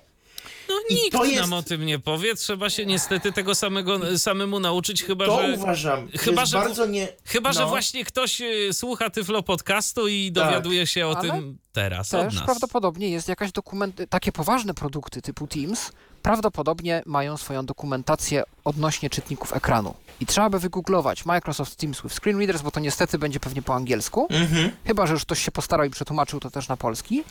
No 0.69 0.75
nikt 0.91 1.13
to 1.13 1.25
jest- 1.25 1.41
nam 1.41 1.53
o 1.53 1.63
tym 1.63 1.87
nie 1.87 1.99
powie. 1.99 2.35
Trzeba 2.35 2.71
się 2.71 2.87
niestety 2.87 3.33
tego 3.33 3.55
samego, 3.55 4.19
samemu 4.19 4.61
nauczyć, 4.61 5.05
chyba 5.05 5.27
To 5.27 5.43
że... 5.43 5.55
uważam. 5.55 6.09
Chyba, 6.19 6.47
że- 6.47 6.59
bardzo 6.59 6.87
nie... 6.87 7.09
Chyba, 7.25 7.53
że 7.53 7.61
no. 7.61 7.69
właśnie 7.69 8.05
ktoś 8.05 8.41
y, 8.41 8.69
słucha 8.73 9.11
Tyflo 9.11 9.43
podcastu 9.43 10.09
i 10.09 10.33
dowiaduje 10.33 10.87
się 10.87 11.07
o 11.07 11.17
Ale 11.19 11.31
tym 11.31 11.59
teraz 11.73 12.15
od 12.15 12.25
Też 12.25 12.35
nas. 12.35 12.45
prawdopodobnie 12.45 13.09
jest 13.11 13.29
jakaś 13.29 13.53
dokument, 13.53 14.01
takie 14.11 14.33
poważne 14.33 14.75
produkty 14.75 15.23
typu 15.23 15.47
Teams 15.47 15.93
prawdopodobnie 16.23 17.03
mają 17.07 17.37
swoją 17.37 17.67
dokumentację 17.67 18.43
odnośnie 18.65 19.11
czytników 19.11 19.53
ekranu. 19.57 19.95
I 20.21 20.27
trzeba 20.27 20.51
by 20.51 20.59
wygooglować 20.59 21.25
Microsoft 21.25 21.77
Teams 21.77 22.03
with 22.03 22.15
Screen 22.15 22.39
Readers, 22.39 22.63
bo 22.63 22.71
to 22.71 22.81
niestety 22.81 23.19
będzie 23.19 23.41
pewnie 23.41 23.63
po 23.63 23.75
angielsku, 23.75 24.27
Mhm. 24.31 24.71
chyba 24.87 25.07
że 25.07 25.13
już 25.13 25.23
ktoś 25.23 25.45
się 25.45 25.51
postarał 25.51 25.87
i 25.87 25.91
przetłumaczył 25.91 26.41
to 26.41 26.51
też 26.51 26.69
na 26.69 26.77
polski. 26.77 27.25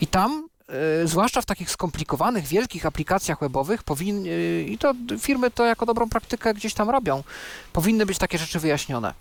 I 0.00 0.06
tam, 0.06 0.48
zwłaszcza 1.04 1.40
w 1.42 1.46
takich 1.46 1.70
skomplikowanych, 1.70 2.46
wielkich 2.46 2.86
aplikacjach 2.86 3.40
webowych, 3.40 3.82
powin, 3.82 4.26
y, 4.26 4.66
i 4.68 4.78
to 4.78 4.94
firmy 5.20 5.50
to 5.50 5.64
jako 5.64 5.86
dobrą 5.86 6.08
praktykę 6.08 6.54
gdzieś 6.54 6.74
tam 6.74 6.90
robią, 6.90 7.24
powinny 7.72 8.06
być 8.06 8.18
takie 8.18 8.38
rzeczy 8.38 8.60
wyjaśnione. 8.60 9.14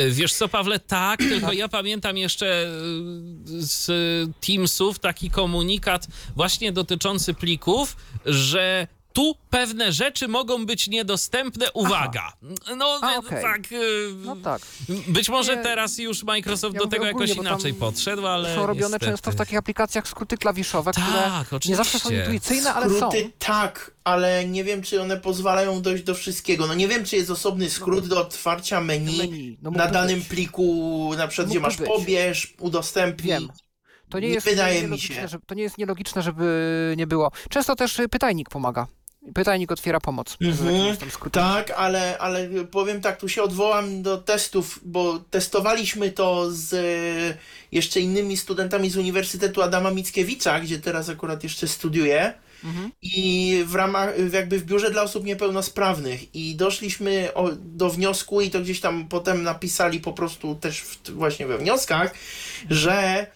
Y, 0.00 0.10
Wiesz 0.10 0.34
co, 0.34 0.48
Pawle, 0.48 0.78
tak, 0.78 1.18
tylko 1.30 1.52
ja 1.52 1.68
pamiętam 1.68 2.16
jeszcze 2.16 2.70
z 3.44 3.86
Teamsów 4.46 4.98
taki 4.98 5.30
komunikat 5.30 6.06
właśnie 6.36 6.72
dotyczący 6.72 7.34
plików, 7.34 7.96
że 8.26 8.86
tu 9.16 9.34
pewne 9.50 9.92
rzeczy 9.92 10.28
mogą 10.28 10.66
być 10.66 10.88
niedostępne. 10.88 11.72
Uwaga! 11.72 12.32
No, 12.76 12.98
A, 13.02 13.14
y, 13.14 13.18
okej. 13.18 13.42
tak. 13.42 13.72
y, 13.72 14.14
No 14.24 14.36
tak. 14.36 14.62
Być 15.08 15.28
może 15.28 15.56
Nie, 15.56 15.62
teraz 15.62 15.98
już 15.98 16.22
Microsoft 16.24 16.74
ja 16.74 16.80
do 16.80 16.86
tego 16.86 17.08
ogólnie, 17.08 17.26
jakoś 17.26 17.36
bo 17.36 17.42
tam 17.42 17.52
inaczej 17.52 17.74
podszedł, 17.74 18.26
ale. 18.26 18.54
Są 18.54 18.66
robione 18.66 18.86
niestety. 18.86 19.06
często 19.06 19.30
w 19.30 19.34
takich 19.34 19.58
aplikacjach 19.58 20.08
skróty 20.08 20.36
klawiszowe, 20.36 20.92
które 20.92 21.06
Tak, 21.06 21.64
nie 21.64 21.76
zawsze 21.76 21.98
są 21.98 22.08
oczywiście. 22.08 22.24
intuicyjne, 22.24 22.74
ale 22.74 22.88
są. 22.90 22.96
Skróty 22.96 23.30
tak, 23.38 23.90
ale 24.04 24.44
nie 24.44 24.64
wiem, 24.64 24.82
czy 24.82 25.02
one 25.02 25.16
pozwalają 25.16 25.82
dojść 25.82 26.04
do 26.04 26.14
wszystkiego. 26.14 26.66
No 26.66 26.74
nie 26.74 26.88
wiem, 26.88 27.04
czy 27.04 27.16
jest 27.16 27.30
osobny 27.30 27.70
skrót 27.70 28.08
do 28.08 28.20
otwarcia 28.20 28.80
menu, 28.80 29.18
Menu, 29.18 29.58
no 29.62 29.70
na 29.70 29.86
danym 29.86 30.18
być. 30.18 30.28
pliku, 30.28 31.10
na 31.18 31.28
przykład 31.28 31.48
gdzie 31.50 31.60
masz 31.60 31.76
być. 31.76 31.86
pobierz, 31.88 32.54
udostępnij. 32.60 33.28
Wiem. 33.32 33.48
To 34.10 34.18
nie 34.18 34.28
Nie 34.28 34.34
jest 34.34 34.46
wydaje 34.46 34.74
mi 34.76 34.82
nielogiczne, 34.82 35.14
się. 35.16 35.28
Żeby, 35.28 35.46
to 35.46 35.54
nie 35.54 35.62
jest 35.62 35.78
nielogiczne, 35.78 36.22
żeby 36.22 36.94
nie 36.96 37.06
było. 37.06 37.30
Często 37.50 37.76
też 37.76 37.98
y, 37.98 38.08
pytajnik 38.08 38.48
pomaga. 38.48 38.86
Pytajnik 39.34 39.72
otwiera 39.72 40.00
pomoc. 40.00 40.36
Mhm. 40.40 41.10
skrótami. 41.10 41.54
Tak, 41.54 41.70
ale, 41.70 42.18
ale 42.18 42.48
powiem 42.70 43.00
tak, 43.00 43.20
tu 43.20 43.28
się 43.28 43.42
odwołam 43.42 44.02
do 44.02 44.18
testów, 44.18 44.80
bo 44.82 45.18
testowaliśmy 45.18 46.10
to 46.10 46.46
z 46.50 46.74
e, 46.74 47.38
jeszcze 47.72 48.00
innymi 48.00 48.36
studentami 48.36 48.90
z 48.90 48.96
Uniwersytetu 48.96 49.62
Adama 49.62 49.90
Mickiewicza, 49.90 50.60
gdzie 50.60 50.78
teraz 50.78 51.08
akurat 51.08 51.42
jeszcze 51.42 51.68
studiuję. 51.68 52.32
Mhm. 52.64 52.92
I 53.02 53.62
w 53.66 53.74
ramach, 53.74 54.10
jakby 54.32 54.58
w 54.58 54.64
biurze 54.64 54.90
dla 54.90 55.02
osób 55.02 55.24
niepełnosprawnych. 55.24 56.34
I 56.34 56.54
doszliśmy 56.54 57.34
o, 57.34 57.50
do 57.52 57.90
wniosku, 57.90 58.40
i 58.40 58.50
to 58.50 58.60
gdzieś 58.60 58.80
tam 58.80 59.08
potem 59.08 59.42
napisali 59.42 60.00
po 60.00 60.12
prostu 60.12 60.54
też 60.54 60.80
w, 60.80 61.10
właśnie 61.10 61.46
we 61.46 61.58
wnioskach, 61.58 62.14
że, 62.70 63.26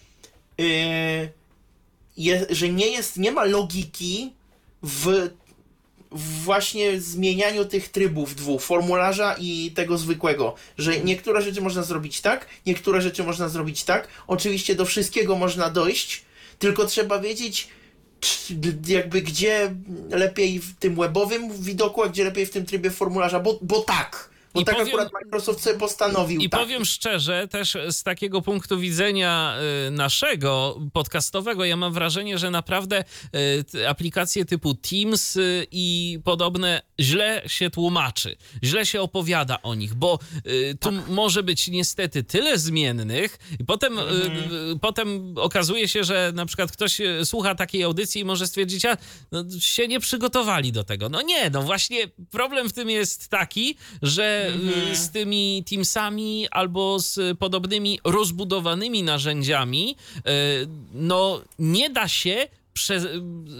y, 0.60 1.32
je, 2.16 2.46
że 2.50 2.68
nie 2.68 2.86
jest, 2.86 3.16
nie 3.16 3.32
ma 3.32 3.44
logiki 3.44 4.32
w 4.82 5.30
właśnie 6.12 7.00
zmienianiu 7.00 7.64
tych 7.64 7.88
trybów 7.88 8.34
dwóch, 8.34 8.62
formularza 8.62 9.36
i 9.38 9.72
tego 9.74 9.98
zwykłego, 9.98 10.54
że 10.78 11.00
niektóre 11.00 11.42
rzeczy 11.42 11.60
można 11.60 11.82
zrobić 11.82 12.20
tak, 12.20 12.46
niektóre 12.66 13.02
rzeczy 13.02 13.24
można 13.24 13.48
zrobić 13.48 13.84
tak. 13.84 14.08
Oczywiście 14.26 14.74
do 14.74 14.84
wszystkiego 14.84 15.36
można 15.36 15.70
dojść, 15.70 16.22
tylko 16.58 16.86
trzeba 16.86 17.18
wiedzieć, 17.18 17.68
jakby 18.86 19.22
gdzie 19.22 19.74
lepiej 20.10 20.58
w 20.58 20.76
tym 20.78 20.94
webowym 20.94 21.62
widoku, 21.62 22.02
a 22.02 22.08
gdzie 22.08 22.24
lepiej 22.24 22.46
w 22.46 22.50
tym 22.50 22.66
trybie 22.66 22.90
formularza, 22.90 23.40
bo, 23.40 23.58
bo 23.62 23.80
tak. 23.80 24.29
Bo 24.54 24.60
I 24.60 24.64
tak 24.64 24.74
powiem- 24.76 24.88
akurat 24.88 25.12
Microsoft 25.12 25.62
sobie 25.62 25.78
postanowił. 25.78 26.40
I 26.40 26.50
tak. 26.50 26.60
powiem 26.60 26.84
szczerze, 26.84 27.48
też 27.48 27.76
z 27.90 28.02
takiego 28.02 28.42
punktu 28.42 28.78
widzenia 28.78 29.56
y, 29.86 29.90
naszego 29.90 30.80
podcastowego, 30.92 31.64
ja 31.64 31.76
mam 31.76 31.92
wrażenie, 31.92 32.38
że 32.38 32.50
naprawdę 32.50 33.04
y, 33.74 33.88
aplikacje 33.88 34.44
typu 34.44 34.74
Teams 34.74 35.36
y, 35.36 35.66
i 35.70 36.18
podobne 36.24 36.82
źle 37.00 37.42
się 37.46 37.70
tłumaczy, 37.70 38.36
źle 38.64 38.86
się 38.86 39.00
opowiada 39.00 39.62
o 39.62 39.74
nich, 39.74 39.94
bo 39.94 40.18
tu 40.80 40.90
może 41.08 41.42
być 41.42 41.68
niestety 41.68 42.24
tyle 42.24 42.58
zmiennych, 42.58 43.38
i 43.60 43.64
potem, 43.64 43.98
y, 43.98 44.02
potem 44.80 45.34
okazuje 45.38 45.88
się, 45.88 46.04
że 46.04 46.32
na 46.34 46.46
przykład 46.46 46.72
ktoś 46.72 47.00
słucha 47.24 47.54
takiej 47.54 47.82
audycji 47.82 48.20
i 48.20 48.24
może 48.24 48.46
stwierdzić, 48.46 48.84
a 48.84 48.96
no, 49.32 49.44
się 49.60 49.88
nie 49.88 50.00
przygotowali 50.00 50.72
do 50.72 50.84
tego. 50.84 51.08
No 51.08 51.22
nie, 51.22 51.50
no 51.50 51.62
właśnie 51.62 52.08
problem 52.30 52.68
w 52.68 52.72
tym 52.72 52.90
jest 52.90 53.28
taki, 53.28 53.76
że 54.02 54.39
y, 54.92 54.96
z 54.96 55.10
tymi 55.10 55.64
Teamsami 55.70 56.48
albo 56.50 56.98
z 56.98 57.38
podobnymi 57.38 58.00
rozbudowanymi 58.04 59.02
narzędziami, 59.02 59.96
y, 60.16 60.22
no 60.92 61.42
nie 61.58 61.90
da 61.90 62.08
się 62.08 62.48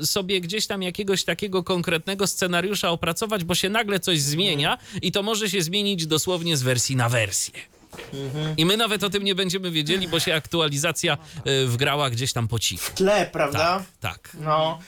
sobie 0.04 0.40
gdzieś 0.40 0.66
tam 0.66 0.82
jakiegoś 0.82 1.24
takiego 1.24 1.62
konkretnego 1.62 2.26
scenariusza 2.26 2.90
opracować, 2.90 3.44
bo 3.44 3.54
się 3.54 3.68
nagle 3.68 4.00
coś 4.00 4.20
zmienia 4.20 4.78
i 5.02 5.12
to 5.12 5.22
może 5.22 5.50
się 5.50 5.62
zmienić 5.62 6.06
dosłownie 6.06 6.56
z 6.56 6.62
wersji 6.62 6.96
na 6.96 7.08
wersję. 7.08 7.54
I 8.56 8.64
my 8.64 8.76
nawet 8.76 9.04
o 9.04 9.10
tym 9.10 9.24
nie 9.24 9.34
będziemy 9.34 9.70
wiedzieli, 9.70 10.08
bo 10.08 10.20
się 10.20 10.34
aktualizacja 10.34 11.18
y, 11.46 11.66
wgrała 11.66 12.10
gdzieś 12.10 12.32
tam 12.32 12.48
po 12.48 12.58
cichu. 12.58 12.90
W 12.90 12.94
tle, 12.94 13.30
prawda? 13.32 13.84
Tak. 14.00 14.36
No. 14.40 14.78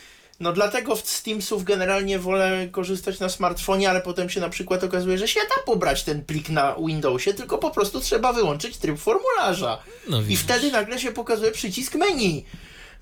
No 0.43 0.52
dlatego 0.52 0.97
w 0.97 1.09
Steamsów 1.09 1.64
generalnie 1.64 2.19
wolę 2.19 2.69
korzystać 2.73 3.20
na 3.20 3.28
smartfonie, 3.28 3.90
ale 3.90 4.01
potem 4.01 4.31
się 4.31 4.40
na 4.40 4.48
przykład 4.48 4.85
okazuje, 4.85 5.19
że 5.19 5.28
się 5.28 5.40
da 5.40 5.62
pobrać 5.62 6.02
ten 6.02 6.24
plik 6.24 6.48
na 6.48 6.77
Windowsie, 6.86 7.35
tylko 7.35 7.59
po 7.59 7.70
prostu 7.70 8.01
trzeba 8.01 8.32
wyłączyć 8.32 8.77
tryb 8.77 8.98
formularza. 8.98 9.78
No 10.09 10.23
I 10.28 10.36
wtedy 10.36 10.73
nagle 10.73 10.98
się 10.98 11.12
pokazuje 11.12 11.51
przycisk 11.51 11.94
menu. 11.94 12.44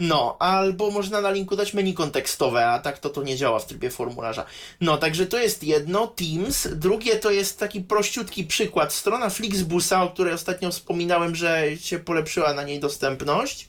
No, 0.00 0.36
albo 0.38 0.90
można 0.90 1.20
na 1.20 1.30
linku 1.30 1.56
dać 1.56 1.74
menu 1.74 1.94
kontekstowe, 1.94 2.66
a 2.66 2.78
tak 2.78 2.98
to 2.98 3.10
to 3.10 3.22
nie 3.22 3.36
działa 3.36 3.58
w 3.58 3.66
trybie 3.66 3.90
formularza. 3.90 4.44
No, 4.80 4.96
także 4.96 5.26
to 5.26 5.38
jest 5.38 5.64
jedno, 5.64 6.06
Teams. 6.06 6.68
Drugie 6.72 7.16
to 7.16 7.30
jest 7.30 7.58
taki 7.58 7.80
prościutki 7.80 8.44
przykład. 8.44 8.92
Strona 8.92 9.30
Flixbusa, 9.30 10.02
o 10.02 10.10
której 10.10 10.34
ostatnio 10.34 10.70
wspominałem, 10.70 11.34
że 11.34 11.76
się 11.76 11.98
polepszyła 11.98 12.54
na 12.54 12.62
niej 12.62 12.80
dostępność. 12.80 13.68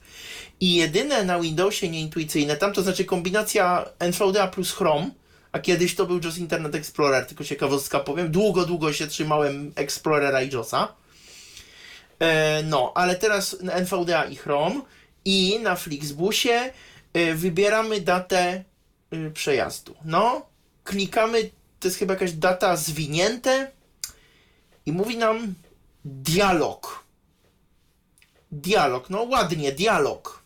I 0.62 0.76
jedyne 0.76 1.24
na 1.24 1.40
Windowsie 1.40 1.90
nieintuicyjne 1.90 2.58
tam, 2.58 2.74
to 2.74 2.82
znaczy 2.82 3.06
kombinacja 3.06 3.86
NVDA 4.00 4.48
plus 4.48 4.72
Chrome, 4.72 5.10
a 5.52 5.60
kiedyś 5.60 5.96
to 5.96 6.06
był 6.06 6.20
JOS 6.24 6.38
Internet 6.38 6.76
Explorer, 6.76 7.26
tylko 7.26 7.44
ciekawostka 7.44 8.00
powiem. 8.00 8.32
Długo, 8.32 8.66
długo 8.66 8.94
się 8.94 9.08
trzymałem 9.08 9.72
Explorera 9.76 10.42
i 10.42 10.50
JOSa. 10.54 10.94
E, 12.20 12.64
no, 12.64 12.92
ale 12.96 13.16
teraz 13.16 13.58
NVDA 13.62 14.26
i 14.26 14.36
Chrome 14.36 14.82
i 15.26 15.60
na 15.60 15.76
Flixbusie 15.76 16.74
e, 17.14 17.34
wybieramy 17.34 18.02
datę 18.02 18.64
e, 19.12 19.30
przejazdu. 19.32 19.96
No, 20.06 20.46
klikamy, 20.84 21.50
to 21.80 21.88
jest 21.88 21.98
chyba 21.98 22.14
jakaś 22.14 22.32
data 22.32 22.76
zwinięte 22.76 23.72
i 24.86 24.92
mówi 24.92 25.18
nam 25.18 25.54
dialog. 26.06 27.04
Dialog, 28.52 29.10
no 29.10 29.24
ładnie, 29.24 29.72
dialog. 29.72 30.41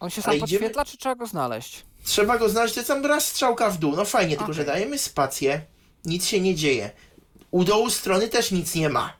On 0.00 0.10
się 0.10 0.14
Ale 0.16 0.22
sam 0.22 0.34
idziemy- 0.34 0.60
podświetla, 0.60 0.84
czy 0.84 0.96
trzeba 0.96 1.14
go 1.14 1.26
znaleźć? 1.26 1.82
Trzeba 2.04 2.38
go 2.38 2.48
znaleźć, 2.48 2.74
to 2.74 2.80
jest 2.80 2.88
tam 2.88 3.06
raz 3.06 3.26
strzałka 3.26 3.70
w 3.70 3.78
dół. 3.78 3.96
No 3.96 4.04
fajnie, 4.04 4.30
tylko 4.30 4.44
Okej. 4.44 4.54
że 4.56 4.64
dajemy 4.64 4.98
spację, 4.98 5.60
nic 6.04 6.26
się 6.26 6.40
nie 6.40 6.54
dzieje. 6.54 6.90
U 7.50 7.64
dołu 7.64 7.90
strony 7.90 8.28
też 8.28 8.50
nic 8.50 8.74
nie 8.74 8.88
ma. 8.88 9.12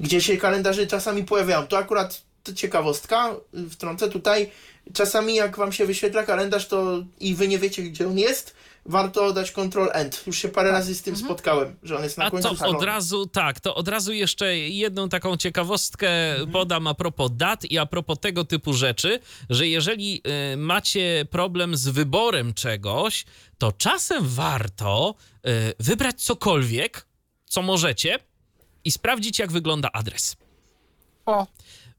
Gdzie 0.00 0.20
się 0.20 0.36
kalendarze 0.36 0.86
czasami 0.86 1.24
pojawiają. 1.24 1.66
To 1.66 1.78
akurat 1.78 2.22
to 2.42 2.52
ciekawostka, 2.52 3.34
wtrącę 3.70 4.08
tutaj. 4.08 4.50
Czasami 4.94 5.34
jak 5.34 5.56
wam 5.56 5.72
się 5.72 5.86
wyświetla 5.86 6.22
kalendarz, 6.22 6.68
to 6.68 7.02
i 7.20 7.34
wy 7.34 7.48
nie 7.48 7.58
wiecie, 7.58 7.82
gdzie 7.82 8.08
on 8.08 8.18
jest, 8.18 8.54
warto 8.86 9.32
dać 9.32 9.52
Ctrl 9.52 9.88
End. 9.92 10.22
Już 10.26 10.38
się 10.38 10.48
parę 10.48 10.70
razy 10.70 10.94
z 10.94 11.02
tym 11.02 11.16
spotkałem, 11.16 11.76
że 11.82 11.96
on 11.96 12.02
jest 12.02 12.18
na 12.18 12.24
A 12.24 12.30
końcu 12.30 12.48
to 12.48 12.54
strony. 12.56 12.78
od 12.78 12.84
razu, 12.84 13.26
tak, 13.26 13.60
to 13.60 13.74
od 13.74 13.88
razu 13.88 14.12
jeszcze 14.12 14.56
jedną 14.58 15.08
taką 15.08 15.36
ciekawostkę 15.36 16.10
podam 16.52 16.86
a 16.86 16.94
propos 16.94 17.30
dat 17.34 17.64
i 17.64 17.78
a 17.78 17.86
propos 17.86 18.18
tego 18.20 18.44
typu 18.44 18.72
rzeczy, 18.72 19.20
że 19.50 19.66
jeżeli 19.68 20.22
y, 20.52 20.56
macie 20.56 21.26
problem 21.30 21.76
z 21.76 21.88
wyborem 21.88 22.54
czegoś, 22.54 23.24
to 23.58 23.72
czasem 23.72 24.28
warto 24.28 25.14
y, 25.46 25.50
wybrać 25.80 26.22
cokolwiek, 26.22 27.06
co 27.46 27.62
możecie 27.62 28.18
i 28.84 28.90
sprawdzić, 28.90 29.38
jak 29.38 29.52
wygląda 29.52 29.88
adres. 29.92 30.36
O, 31.26 31.46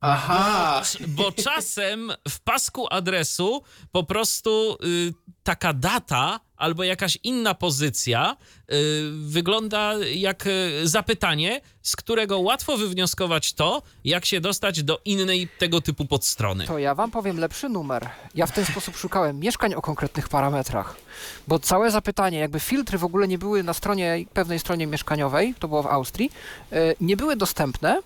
Aha! 0.01 0.81
Bo 1.07 1.31
czasem 1.31 2.11
w 2.29 2.39
pasku 2.39 2.87
adresu 2.89 3.63
po 3.91 4.03
prostu 4.03 4.77
y, 4.85 5.13
taka 5.43 5.73
data 5.73 6.39
albo 6.57 6.83
jakaś 6.83 7.17
inna 7.23 7.53
pozycja 7.53 8.37
y, 8.71 8.75
wygląda 9.11 9.93
jak 10.15 10.47
y, 10.47 10.87
zapytanie, 10.87 11.61
z 11.81 11.95
którego 11.95 12.39
łatwo 12.39 12.77
wywnioskować 12.77 13.53
to, 13.53 13.81
jak 14.03 14.25
się 14.25 14.41
dostać 14.41 14.83
do 14.83 15.01
innej 15.05 15.47
tego 15.59 15.81
typu 15.81 16.05
podstrony. 16.05 16.65
to 16.65 16.79
ja 16.79 16.95
wam 16.95 17.11
powiem 17.11 17.39
lepszy 17.39 17.69
numer. 17.69 18.09
Ja 18.35 18.45
w 18.45 18.51
ten 18.51 18.65
sposób 18.65 18.97
szukałem 18.97 19.39
mieszkań 19.39 19.73
o 19.73 19.81
konkretnych 19.81 20.29
parametrach. 20.29 20.95
Bo 21.47 21.59
całe 21.59 21.91
zapytanie, 21.91 22.39
jakby 22.39 22.59
filtry 22.59 22.97
w 22.97 23.03
ogóle 23.03 23.27
nie 23.27 23.37
były 23.37 23.63
na 23.63 23.73
stronie, 23.73 24.25
pewnej 24.33 24.59
stronie 24.59 24.87
mieszkaniowej, 24.87 25.55
to 25.59 25.67
było 25.67 25.83
w 25.83 25.87
Austrii, 25.87 26.31
y, 26.73 26.95
nie 27.01 27.17
były 27.17 27.35
dostępne 27.35 27.99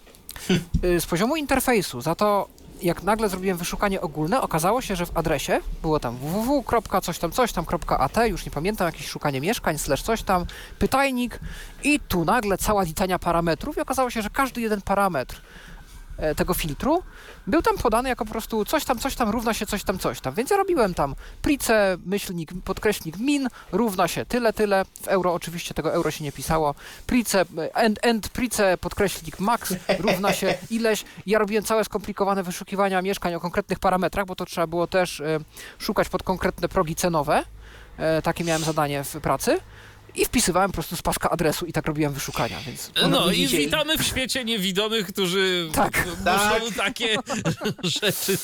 y, 0.83 0.99
z 1.01 1.05
poziomu 1.05 1.35
interfejsu. 1.35 2.01
Za 2.01 2.15
to 2.15 2.47
jak 2.81 3.03
nagle 3.03 3.29
zrobiłem 3.29 3.57
wyszukanie 3.57 4.01
ogólne, 4.01 4.41
okazało 4.41 4.81
się, 4.81 4.95
że 4.95 5.05
w 5.05 5.17
adresie 5.17 5.59
było 5.81 5.99
tam 5.99 6.17
www. 6.17 7.01
coś 7.01 7.19
tam, 7.19 7.31
coś 7.31 7.51
tam, 7.51 7.65
.at, 7.87 8.17
już 8.27 8.45
nie 8.45 8.51
pamiętam, 8.51 8.85
jakieś 8.85 9.07
szukanie 9.07 9.41
mieszkań, 9.41 9.77
slash 9.77 10.01
coś 10.01 10.23
tam, 10.23 10.45
pytajnik 10.79 11.39
i 11.83 11.99
tu 11.99 12.25
nagle 12.25 12.57
cała 12.57 12.83
litania 12.83 13.19
parametrów 13.19 13.77
i 13.77 13.81
okazało 13.81 14.09
się, 14.09 14.21
że 14.21 14.29
każdy 14.29 14.61
jeden 14.61 14.81
parametr 14.81 15.41
tego 16.35 16.53
filtru 16.53 17.03
był 17.47 17.61
tam 17.61 17.77
podany 17.77 18.09
jako 18.09 18.25
po 18.25 18.31
prostu 18.31 18.65
coś 18.65 18.85
tam, 18.85 18.99
coś 18.99 19.15
tam 19.15 19.29
równa 19.29 19.53
się 19.53 19.65
coś 19.65 19.83
tam, 19.83 19.99
coś 19.99 20.21
tam. 20.21 20.33
Więc 20.33 20.49
ja 20.49 20.57
robiłem 20.57 20.93
tam 20.93 21.15
price, 21.41 21.97
myślnik, 22.05 22.51
podkreśnik 22.65 23.17
min 23.17 23.47
równa 23.71 24.07
się 24.07 24.25
tyle, 24.25 24.53
tyle. 24.53 24.85
W 25.01 25.07
euro 25.07 25.33
oczywiście 25.33 25.73
tego 25.73 25.93
euro 25.93 26.11
się 26.11 26.23
nie 26.23 26.31
pisało. 26.31 26.75
Price, 27.07 27.41
e, 27.41 27.75
end, 27.75 27.99
end 28.01 28.29
price, 28.29 28.77
podkreśnik 28.77 29.39
max 29.39 29.73
równa 29.99 30.33
się 30.33 30.57
ileś. 30.69 31.05
Ja 31.25 31.39
robiłem 31.39 31.63
całe 31.63 31.83
skomplikowane 31.83 32.43
wyszukiwania 32.43 33.01
mieszkań 33.01 33.35
o 33.35 33.39
konkretnych 33.39 33.79
parametrach, 33.79 34.25
bo 34.25 34.35
to 34.35 34.45
trzeba 34.45 34.67
było 34.67 34.87
też 34.87 35.21
e, 35.21 35.39
szukać 35.79 36.09
pod 36.09 36.23
konkretne 36.23 36.69
progi 36.69 36.95
cenowe. 36.95 37.43
E, 37.97 38.21
takie 38.21 38.43
miałem 38.43 38.63
zadanie 38.63 39.03
w 39.03 39.21
pracy. 39.21 39.59
I 40.17 40.25
wpisywałem 40.25 40.71
po 40.71 40.73
prostu 40.73 40.95
z 40.95 41.01
paska 41.01 41.29
adresu 41.29 41.65
i 41.65 41.73
tak 41.73 41.85
robiłem 41.85 42.13
wyszukania, 42.13 42.59
więc... 42.67 42.91
No 43.09 43.31
i 43.31 43.47
witamy 43.47 43.97
w 43.97 44.03
świecie 44.03 44.45
niewidomych, 44.45 45.07
którzy 45.07 45.69
Tak. 45.73 46.05
muszą 46.07 46.23
Tak. 46.25 46.61
takie 46.77 47.15
rzeczy 47.83 48.37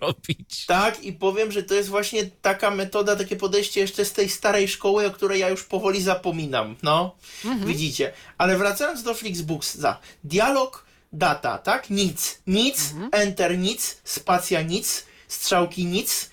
robić. 0.00 0.66
Tak, 0.66 1.02
i 1.04 1.12
powiem, 1.12 1.52
że 1.52 1.62
to 1.62 1.74
jest 1.74 1.88
właśnie 1.88 2.26
taka 2.42 2.70
metoda, 2.70 3.16
takie 3.16 3.36
podejście 3.36 3.80
jeszcze 3.80 4.04
z 4.04 4.12
tej 4.12 4.28
starej 4.28 4.68
szkoły, 4.68 5.06
o 5.06 5.10
której 5.10 5.40
ja 5.40 5.48
już 5.48 5.64
powoli 5.64 6.02
zapominam. 6.02 6.76
No, 6.82 7.16
widzicie. 7.64 8.12
Ale 8.38 8.56
wracając 8.58 9.02
do 9.02 9.14
Flixbusa. 9.14 9.98
Dialog, 10.24 10.84
data, 11.12 11.58
tak? 11.58 11.90
Nic. 11.90 12.38
Nic, 12.46 12.94
enter 13.12 13.58
nic, 13.58 14.00
spacja 14.04 14.62
nic, 14.62 15.04
strzałki 15.28 15.84
nic, 15.84 16.30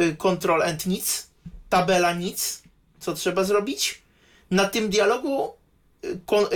y, 0.00 0.16
control 0.16 0.62
end 0.62 0.86
nic, 0.86 1.26
tabela 1.68 2.12
nic. 2.12 2.62
Co 3.00 3.14
trzeba 3.14 3.44
zrobić? 3.44 4.02
Na 4.50 4.68
tym 4.68 4.90
dialogu 4.90 5.52
y, 6.04 6.20
kon, 6.26 6.44
y, 6.44 6.48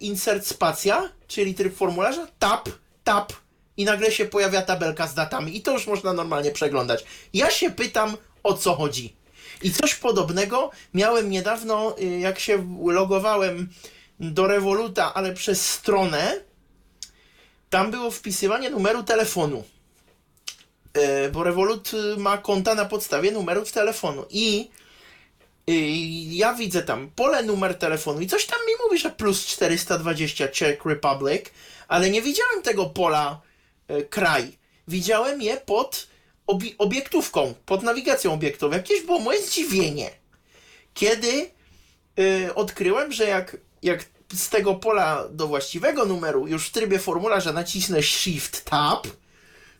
insert 0.00 0.46
spacja, 0.46 1.12
czyli 1.26 1.54
tryb 1.54 1.76
formularza, 1.76 2.26
tab, 2.38 2.68
tab 3.04 3.32
i 3.76 3.84
nagle 3.84 4.12
się 4.12 4.24
pojawia 4.24 4.62
tabelka 4.62 5.06
z 5.06 5.14
datami 5.14 5.56
i 5.56 5.62
to 5.62 5.72
już 5.72 5.86
można 5.86 6.12
normalnie 6.12 6.50
przeglądać. 6.50 7.04
Ja 7.34 7.50
się 7.50 7.70
pytam, 7.70 8.16
o 8.42 8.54
co 8.54 8.74
chodzi. 8.74 9.16
I 9.62 9.72
coś 9.72 9.94
podobnego 9.94 10.70
miałem 10.94 11.30
niedawno, 11.30 11.96
y, 11.98 12.18
jak 12.18 12.38
się 12.38 12.78
logowałem 12.86 13.68
do 14.20 14.46
Revoluta, 14.46 15.14
ale 15.14 15.34
przez 15.34 15.70
stronę, 15.70 16.40
tam 17.70 17.90
było 17.90 18.10
wpisywanie 18.10 18.70
numeru 18.70 19.02
telefonu. 19.02 19.64
Bo 21.32 21.44
Revolut 21.44 21.90
ma 22.16 22.38
konta 22.38 22.74
na 22.74 22.84
podstawie 22.84 23.30
numerów 23.30 23.72
telefonu 23.72 24.24
i 24.30 24.70
ja 26.30 26.54
widzę 26.54 26.82
tam 26.82 27.10
pole 27.16 27.42
numer 27.42 27.74
telefonu 27.78 28.20
i 28.20 28.26
coś 28.26 28.46
tam 28.46 28.58
mi 28.66 28.72
mówi, 28.84 28.98
że 28.98 29.10
plus 29.10 29.46
420 29.46 30.48
Czech 30.48 30.84
Republic, 30.84 31.42
ale 31.88 32.10
nie 32.10 32.22
widziałem 32.22 32.62
tego 32.62 32.86
pola 32.86 33.40
e, 33.88 34.02
kraj. 34.02 34.58
Widziałem 34.88 35.42
je 35.42 35.56
pod 35.56 36.06
obi- 36.46 36.74
obiektówką, 36.78 37.54
pod 37.66 37.82
nawigacją 37.82 38.32
obiektową. 38.32 38.74
Jakieś 38.76 39.02
było 39.02 39.20
moje 39.20 39.42
zdziwienie, 39.42 40.10
kiedy 40.94 41.50
e, 42.18 42.54
odkryłem, 42.54 43.12
że 43.12 43.24
jak, 43.24 43.56
jak 43.82 44.04
z 44.34 44.48
tego 44.48 44.74
pola 44.74 45.28
do 45.30 45.46
właściwego 45.46 46.04
numeru 46.04 46.48
już 46.48 46.68
w 46.68 46.72
trybie 46.72 46.98
formularza 46.98 47.52
nacisnę 47.52 48.02
Shift 48.02 48.64
Tab, 48.64 49.06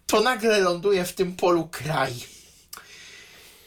to 0.07 0.21
nagle 0.21 0.61
ląduję 0.61 1.05
w 1.05 1.13
tym 1.13 1.37
polu 1.37 1.69
kraj. 1.73 2.13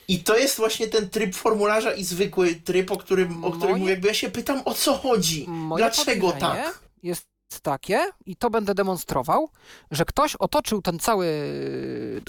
I 0.07 0.19
to 0.23 0.37
jest 0.37 0.57
właśnie 0.57 0.87
ten 0.87 1.09
tryb 1.09 1.35
formularza 1.35 1.93
i 1.93 2.03
zwykły 2.03 2.55
tryb, 2.55 2.91
o 2.91 2.97
którym, 2.97 3.45
o 3.45 3.51
którym 3.51 3.69
Moje- 3.69 3.79
mówię. 3.79 3.91
Jakby 3.91 4.07
ja 4.07 4.13
się 4.13 4.29
pytam, 4.29 4.61
o 4.65 4.73
co 4.73 4.93
chodzi? 4.93 5.47
Dlaczego 5.77 6.31
tak? 6.31 6.79
Jest 7.03 7.25
takie, 7.61 7.99
i 8.25 8.35
to 8.35 8.49
będę 8.49 8.75
demonstrował, 8.75 9.49
że 9.91 10.05
ktoś 10.05 10.35
otoczył 10.35 10.81
ten 10.81 10.99
cały 10.99 11.27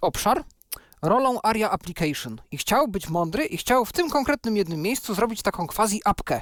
obszar 0.02 0.44
rolą 1.02 1.40
ARIA 1.42 1.70
Application 1.70 2.40
i 2.50 2.58
chciał 2.58 2.88
być 2.88 3.08
mądry 3.08 3.44
i 3.44 3.56
chciał 3.56 3.84
w 3.84 3.92
tym 3.92 4.10
konkretnym 4.10 4.56
jednym 4.56 4.82
miejscu 4.82 5.14
zrobić 5.14 5.42
taką 5.42 5.66
quasi 5.66 6.00
apkę. 6.04 6.40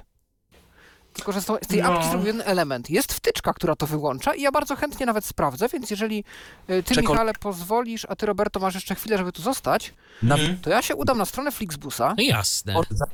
Tylko, 1.15 1.33
że 1.33 1.41
z 1.41 1.47
tej 1.69 1.83
No. 1.83 1.93
apki 1.95 2.09
zrobił 2.11 2.27
jeden 2.27 2.43
element. 2.47 2.91
Jest 2.91 3.13
wtyczka, 3.13 3.53
która 3.53 3.77
to 3.77 3.87
wyłącza 3.87 4.35
i 4.35 4.43
ja 4.43 4.53
bardzo 4.53 4.77
chętnie 4.77 5.07
nawet 5.07 5.25
sprawdzę, 5.25 5.69
więc 5.69 5.91
jeżeli 5.91 6.25
y, 6.71 6.83
ty, 6.83 6.95
Czekol- 6.95 7.11
Michale, 7.11 7.33
pozwolisz, 7.41 8.07
a 8.09 8.17
ty, 8.17 8.27
Roberto, 8.27 8.61
masz 8.61 8.75
jeszcze 8.75 8.95
chwilę, 8.95 9.19
żeby 9.19 9.33
tu 9.33 9.43
zostać, 9.43 9.95
Nawi- 10.23 10.57
to 10.63 10.71
ja 10.71 10.83
się 10.83 10.95
udam 10.97 11.19
na 11.19 11.25
stronę 11.25 11.53
Flixbusa.pl. 11.53 12.15
No 12.19 12.23
jasne. 12.37 12.77
or- 12.77 12.87
za- 12.91 13.07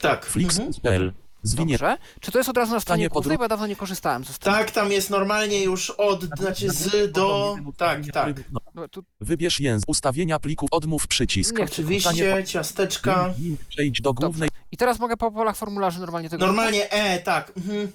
Tak. 0.00 0.26
Mhm. 0.36 1.12
Zwinięte. 1.44 1.84
Dobrze. 1.88 2.04
Czy 2.20 2.32
to 2.32 2.38
jest 2.38 2.50
od 2.50 2.56
razu 2.56 2.72
na 2.72 2.80
stronie 2.80 2.98
Stanie 2.98 3.08
pod 3.10 3.14
głównej, 3.14 3.38
bo 3.38 3.44
ja 3.44 3.48
dawno 3.48 3.66
nie 3.66 3.76
korzystałem 3.76 4.24
ze 4.24 4.32
strony. 4.32 4.58
Tak, 4.58 4.70
tam 4.70 4.92
jest 4.92 5.10
normalnie 5.10 5.62
już 5.62 5.90
od, 5.90 6.24
znaczy 6.38 6.70
z 6.70 7.12
do. 7.12 7.56
Tak, 7.76 8.06
tak. 8.12 8.36
No, 8.74 8.88
tu, 8.88 9.04
Wybierz 9.20 9.60
język. 9.60 9.88
Ustawienia 9.88 10.38
plików. 10.38 10.68
Odmów 10.72 11.06
przycisk. 11.06 11.58
Nie, 11.58 11.64
Oczywiście, 11.64 12.44
ciasteczka. 12.44 13.34
Przejdź 13.68 14.00
do 14.00 14.14
głównej. 14.14 14.48
I 14.72 14.76
teraz 14.76 14.98
mogę 14.98 15.16
po 15.16 15.30
polach 15.30 15.56
formularzy 15.56 16.00
normalnie 16.00 16.30
tego 16.30 16.46
Normalnie 16.46 16.90
E, 16.90 17.18
tak. 17.18 17.52
Mhm. 17.56 17.92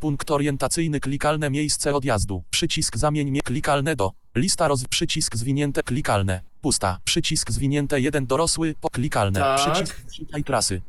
Punkt 0.00 0.30
orientacyjny. 0.30 1.00
Klikalne 1.00 1.50
miejsce 1.50 1.94
odjazdu. 1.94 2.42
Przycisk 2.50 2.96
zamień 2.96 3.30
mnie. 3.30 3.40
Klikalne 3.40 3.96
do. 3.96 4.12
Lista 4.34 4.68
roz... 4.68 4.84
Przycisk 4.84 5.36
zwinięte. 5.36 5.82
Klikalne. 5.82 6.40
Pusta. 6.60 6.98
Przycisk 7.04 7.50
zwinięte. 7.50 8.00
Jeden 8.00 8.26
dorosły. 8.26 8.74
Po 8.80 8.90
klikalne. 8.90 9.40
Tak. 9.40 9.60
Przycisk 9.60 10.10
czytaj 10.12 10.44
trasy. 10.44 10.82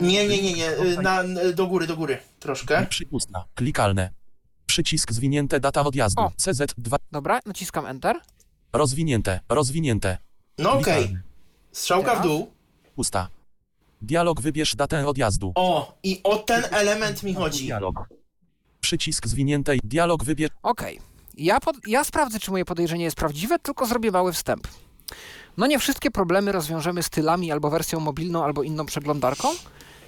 Nie, 0.00 0.28
nie, 0.28 0.42
nie, 0.42 0.52
nie. 0.52 0.70
y, 0.70 1.02
Na, 1.02 1.22
do 1.54 1.66
góry, 1.66 1.86
do 1.86 1.96
góry. 1.96 2.18
Troszkę. 2.40 2.86
Przypusta. 2.86 3.44
Klikalne. 3.54 4.10
Przycisk 4.66 5.12
zwinięte. 5.12 5.60
Data 5.60 5.84
odjazdu. 5.84 6.22
O. 6.22 6.32
CZ2. 6.40 6.96
Dobra, 7.12 7.40
naciskam 7.46 7.86
Enter. 7.86 8.16
Rozwinięte. 8.72 9.40
Rozwinięte. 9.48 10.18
No 10.58 10.72
okej. 10.72 10.94
Klikalne. 11.04 11.22
Strzałka 11.72 12.14
w 12.14 12.22
dół. 12.22 12.50
Pusta. 12.94 13.28
Dialog 14.02 14.40
wybierz 14.40 14.76
datę 14.76 15.06
odjazdu. 15.06 15.52
O, 15.54 15.98
i 16.02 16.20
o 16.24 16.36
ten 16.36 16.62
element 16.70 17.22
mi 17.22 17.34
chodzi. 17.34 17.64
Dialog. 17.66 18.08
Przycisk 18.80 19.26
zwinięte. 19.26 19.72
Dialog 19.84 20.24
wybierz. 20.24 20.50
Okej. 20.62 21.00
Ja, 21.36 21.60
pod, 21.60 21.76
ja 21.86 22.04
sprawdzę, 22.04 22.40
czy 22.40 22.50
moje 22.50 22.64
podejrzenie 22.64 23.04
jest 23.04 23.16
prawdziwe, 23.16 23.58
tylko 23.58 23.86
zrobię 23.86 24.10
mały 24.10 24.32
wstęp. 24.32 24.68
No 25.56 25.66
nie 25.66 25.78
wszystkie 25.78 26.10
problemy 26.10 26.52
rozwiążemy 26.52 27.02
stylami 27.02 27.52
albo 27.52 27.70
wersją 27.70 28.00
mobilną, 28.00 28.44
albo 28.44 28.62
inną 28.62 28.86
przeglądarką. 28.86 29.48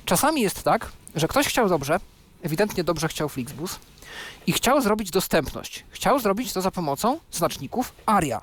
Czasami 0.05 0.41
jest 0.41 0.63
tak, 0.63 0.93
że 1.15 1.29
ktoś 1.29 1.47
chciał 1.49 1.69
dobrze, 1.69 2.01
ewidentnie 2.43 2.85
dobrze 2.85 3.09
chciał 3.09 3.29
Flixbus 3.29 3.79
i 4.47 4.53
chciał 4.53 4.81
zrobić 4.81 5.11
dostępność. 5.11 5.85
Chciał 5.91 6.19
zrobić 6.19 6.53
to 6.53 6.63
za 6.63 6.71
pomocą 6.71 7.19
znaczników 7.33 7.93
ARIA. 8.07 8.41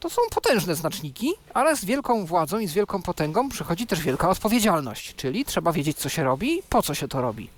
To 0.00 0.10
są 0.10 0.22
potężne 0.30 0.74
znaczniki, 0.74 1.32
ale 1.54 1.76
z 1.76 1.84
wielką 1.84 2.26
władzą 2.26 2.58
i 2.58 2.66
z 2.66 2.72
wielką 2.72 3.02
potęgą 3.02 3.48
przychodzi 3.48 3.86
też 3.86 4.00
wielka 4.00 4.28
odpowiedzialność, 4.28 5.14
czyli 5.14 5.44
trzeba 5.44 5.72
wiedzieć, 5.72 5.96
co 5.96 6.08
się 6.08 6.24
robi 6.24 6.58
i 6.58 6.62
po 6.62 6.82
co 6.82 6.94
się 6.94 7.08
to 7.08 7.20
robi. 7.22 7.48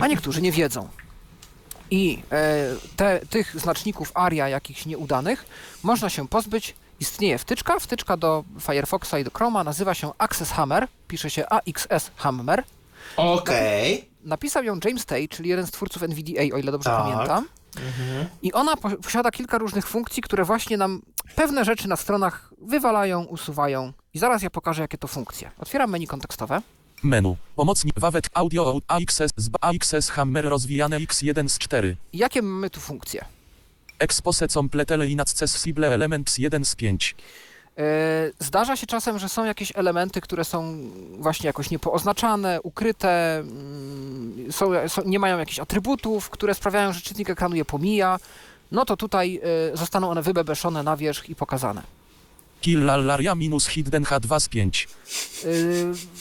A 0.00 0.06
niektórzy 0.06 0.42
nie 0.42 0.52
wiedzą. 0.52 0.88
I 1.90 2.22
e, 2.32 2.76
te, 2.96 3.20
tych 3.30 3.60
znaczników 3.60 4.12
ARIA 4.14 4.48
jakichś 4.48 4.86
nieudanych 4.86 5.44
można 5.82 6.10
się 6.10 6.28
pozbyć. 6.28 6.74
Istnieje 7.00 7.38
wtyczka, 7.38 7.78
wtyczka 7.80 8.16
do 8.16 8.44
Firefoxa 8.60 9.14
i 9.20 9.24
do 9.24 9.30
Chroma, 9.30 9.64
nazywa 9.64 9.94
się 9.94 10.10
Access 10.18 10.50
Hammer, 10.50 10.88
pisze 11.08 11.30
się 11.30 11.44
AXS 11.48 12.10
Hammer. 12.16 12.64
Okej. 13.16 14.08
Napisał 14.24 14.64
ją 14.64 14.78
James 14.84 15.06
Tay, 15.06 15.28
czyli 15.28 15.48
jeden 15.50 15.66
z 15.66 15.70
twórców 15.70 16.02
NVDA, 16.02 16.40
o 16.54 16.58
ile 16.58 16.72
dobrze 16.72 16.90
Tak. 16.90 17.02
pamiętam. 17.02 17.48
I 18.42 18.52
ona 18.52 18.76
po- 18.76 18.90
posiada 18.96 19.30
kilka 19.30 19.58
różnych 19.58 19.86
funkcji, 19.88 20.22
które 20.22 20.44
właśnie 20.44 20.76
nam 20.76 21.02
pewne 21.36 21.64
rzeczy 21.64 21.88
na 21.88 21.96
stronach 21.96 22.50
wywalają, 22.62 23.24
usuwają. 23.24 23.92
I 24.14 24.18
zaraz 24.18 24.42
ja 24.42 24.50
pokażę, 24.50 24.82
jakie 24.82 24.98
to 24.98 25.08
funkcje. 25.08 25.50
Otwieram 25.58 25.90
menu 25.90 26.06
kontekstowe. 26.06 26.62
Menu. 27.02 27.36
Pomocnik 27.56 28.00
Wawet 28.00 28.28
Audio 28.34 28.78
AXS 28.88 29.22
z 29.36 29.50
AXS 29.60 30.08
Hammer 30.10 30.44
rozwijane 30.44 30.98
X1 30.98 31.48
z 31.48 31.58
4. 31.58 31.96
I 32.12 32.18
jakie 32.18 32.42
mamy 32.42 32.70
tu 32.70 32.80
funkcje? 32.80 33.24
Expose 34.00 34.48
completele 34.48 35.06
inaccessible 35.06 35.94
elements 35.94 36.38
1 36.38 36.64
z 36.64 36.74
5. 36.76 37.16
E, 37.78 37.82
Zdarza 38.38 38.76
się 38.76 38.86
czasem, 38.86 39.18
że 39.18 39.28
są 39.28 39.44
jakieś 39.44 39.72
elementy, 39.76 40.20
które 40.20 40.44
są 40.44 40.90
właśnie 41.18 41.46
jakoś 41.46 41.70
niepooznaczane, 41.70 42.62
ukryte, 42.62 43.38
mm, 43.38 44.52
są, 44.52 44.88
są, 44.88 45.02
nie 45.04 45.18
mają 45.18 45.38
jakichś 45.38 45.58
atrybutów, 45.58 46.30
które 46.30 46.54
sprawiają, 46.54 46.92
że 46.92 47.00
czytnik 47.00 47.30
ekranu 47.30 47.56
je 47.56 47.64
pomija. 47.64 48.18
No 48.72 48.84
to 48.84 48.96
tutaj 48.96 49.40
e, 49.72 49.76
zostaną 49.76 50.10
one 50.10 50.22
wybebeszone 50.22 50.82
na 50.82 50.96
wierzch 50.96 51.30
i 51.30 51.34
pokazane. 51.34 51.99
Kill 52.60 52.84
laria 52.84 53.34
minus 53.34 53.66
hidden 53.66 54.04
H2 54.04 54.40
z 54.40 54.48
5. 54.48 54.88
Yy, 55.44 55.50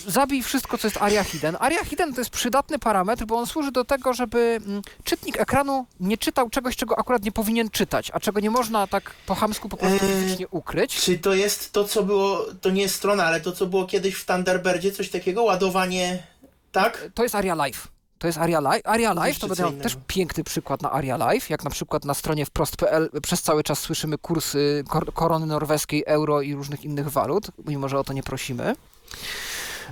zabij 0.07 0.43
wszystko, 0.43 0.77
co 0.77 0.87
jest 0.87 0.97
aria 1.01 1.23
hidden. 1.23 1.57
Aria 1.59 1.85
hidden 1.85 2.13
to 2.13 2.21
jest 2.21 2.29
przydatny 2.29 2.79
parametr, 2.79 3.25
bo 3.25 3.37
on 3.37 3.47
służy 3.47 3.71
do 3.71 3.85
tego, 3.85 4.13
żeby 4.13 4.59
mm, 4.65 4.81
czytnik 5.03 5.39
ekranu 5.39 5.85
nie 5.99 6.17
czytał 6.17 6.49
czegoś, 6.49 6.75
czego 6.75 6.99
akurat 6.99 7.23
nie 7.23 7.31
powinien 7.31 7.69
czytać, 7.69 8.11
a 8.13 8.19
czego 8.19 8.39
nie 8.39 8.49
można 8.49 8.87
tak 8.87 9.11
po 9.25 9.35
chamsku 9.35 9.69
po 9.69 9.77
prostu 9.77 10.05
Eee, 10.05 10.23
fizycznie 10.23 10.47
ukryć. 10.47 10.95
Czy 10.95 11.19
to 11.19 11.33
jest 11.33 11.71
to, 11.73 11.83
co 11.83 12.03
było, 12.03 12.45
to 12.61 12.69
nie 12.69 12.81
jest 12.81 12.95
strona, 12.95 13.25
ale 13.25 13.41
to, 13.41 13.51
co 13.51 13.65
było 13.65 13.85
kiedyś 13.85 14.15
w 14.15 14.25
Thunderbirdzie, 14.25 14.91
coś 14.91 15.09
takiego? 15.09 15.43
Ładowanie, 15.43 16.23
tak? 16.71 17.09
To 17.13 17.23
jest 17.23 17.35
aria 17.35 17.55
live. 17.55 17.87
To 18.19 18.27
jest 18.27 18.39
Aria 18.39 18.59
Live. 18.59 18.81
Aria 18.85 19.13
Live 19.13 19.39
to 19.39 19.47
będzie 19.47 19.71
też 19.71 19.97
piękny 20.07 20.43
przykład 20.43 20.81
na 20.81 20.91
Aria 20.91 21.17
Live, 21.17 21.49
jak 21.49 21.63
na 21.63 21.69
przykład 21.69 22.05
na 22.05 22.13
stronie 22.13 22.45
wprost.pl 22.45 23.09
przez 23.21 23.41
cały 23.41 23.63
czas 23.63 23.79
słyszymy 23.79 24.17
kursy 24.17 24.83
kor 24.89 25.13
korony 25.13 25.45
norweskiej, 25.45 26.03
euro 26.07 26.41
i 26.41 26.53
różnych 26.53 26.85
innych 26.85 27.09
walut, 27.09 27.47
mimo 27.67 27.89
że 27.89 27.99
o 27.99 28.03
to 28.03 28.13
nie 28.13 28.23
prosimy. 28.23 28.75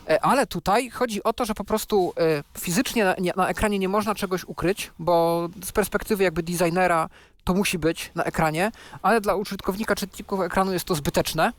E, 0.10 0.26
Ale 0.26 0.48
tutaj 0.48 0.90
chodzi 0.90 1.24
o 1.24 1.34
to, 1.34 1.46
że 1.46 1.54
po 1.54 1.64
prostu 1.64 2.14
e, 2.18 2.44
fizycznie 2.60 3.06
na, 3.06 3.16
na 3.36 3.50
ekranie 3.50 3.80
nie 3.80 3.90
można 3.90 4.16
czegoś 4.16 4.44
ukryć, 4.44 4.92
bo 5.00 5.50
z 5.64 5.72
perspektywy 5.72 6.24
jakby 6.24 6.44
designera 6.44 7.10
to 7.44 7.54
musi 7.54 7.80
być 7.80 8.12
na 8.16 8.24
ekranie, 8.24 8.72
ale 9.02 9.22
dla 9.22 9.36
użytkownika 9.36 9.96
czytników 9.96 10.42
ekranu 10.42 10.74
jest 10.74 10.86
to 10.86 10.96
zbyteczne. 10.96 11.54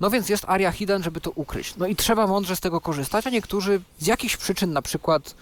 No 0.00 0.10
więc 0.10 0.28
jest 0.28 0.44
aria 0.46 0.72
hidden, 0.72 1.02
żeby 1.02 1.20
to 1.20 1.30
ukryć. 1.30 1.76
No 1.76 1.86
i 1.86 1.96
trzeba 1.96 2.26
mądrze 2.26 2.56
z 2.56 2.60
tego 2.60 2.80
korzystać, 2.80 3.26
a 3.26 3.30
niektórzy 3.30 3.80
z 3.98 4.06
jakichś 4.06 4.36
przyczyn 4.36 4.72
na 4.72 4.82
przykład 4.82 5.34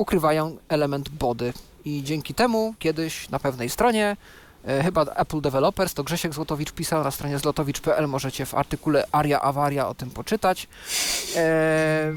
ukrywają 0.00 0.56
element 0.68 1.08
body. 1.08 1.52
I 1.84 2.02
dzięki 2.04 2.34
temu 2.34 2.74
kiedyś 2.78 3.28
na 3.28 3.38
pewnej 3.38 3.68
stronie, 3.70 4.16
e, 4.66 4.82
chyba 4.82 5.02
Apple 5.02 5.40
Developers, 5.40 5.94
to 5.94 6.04
Grzesiek 6.04 6.34
Złotowicz 6.34 6.72
pisał 6.72 7.04
na 7.04 7.10
stronie 7.10 7.38
zlotowicz.pl, 7.38 8.08
możecie 8.08 8.46
w 8.46 8.54
artykule 8.54 9.06
Aria 9.12 9.40
Awaria 9.40 9.88
o 9.88 9.94
tym 9.94 10.10
poczytać. 10.10 10.68
E, 11.36 12.14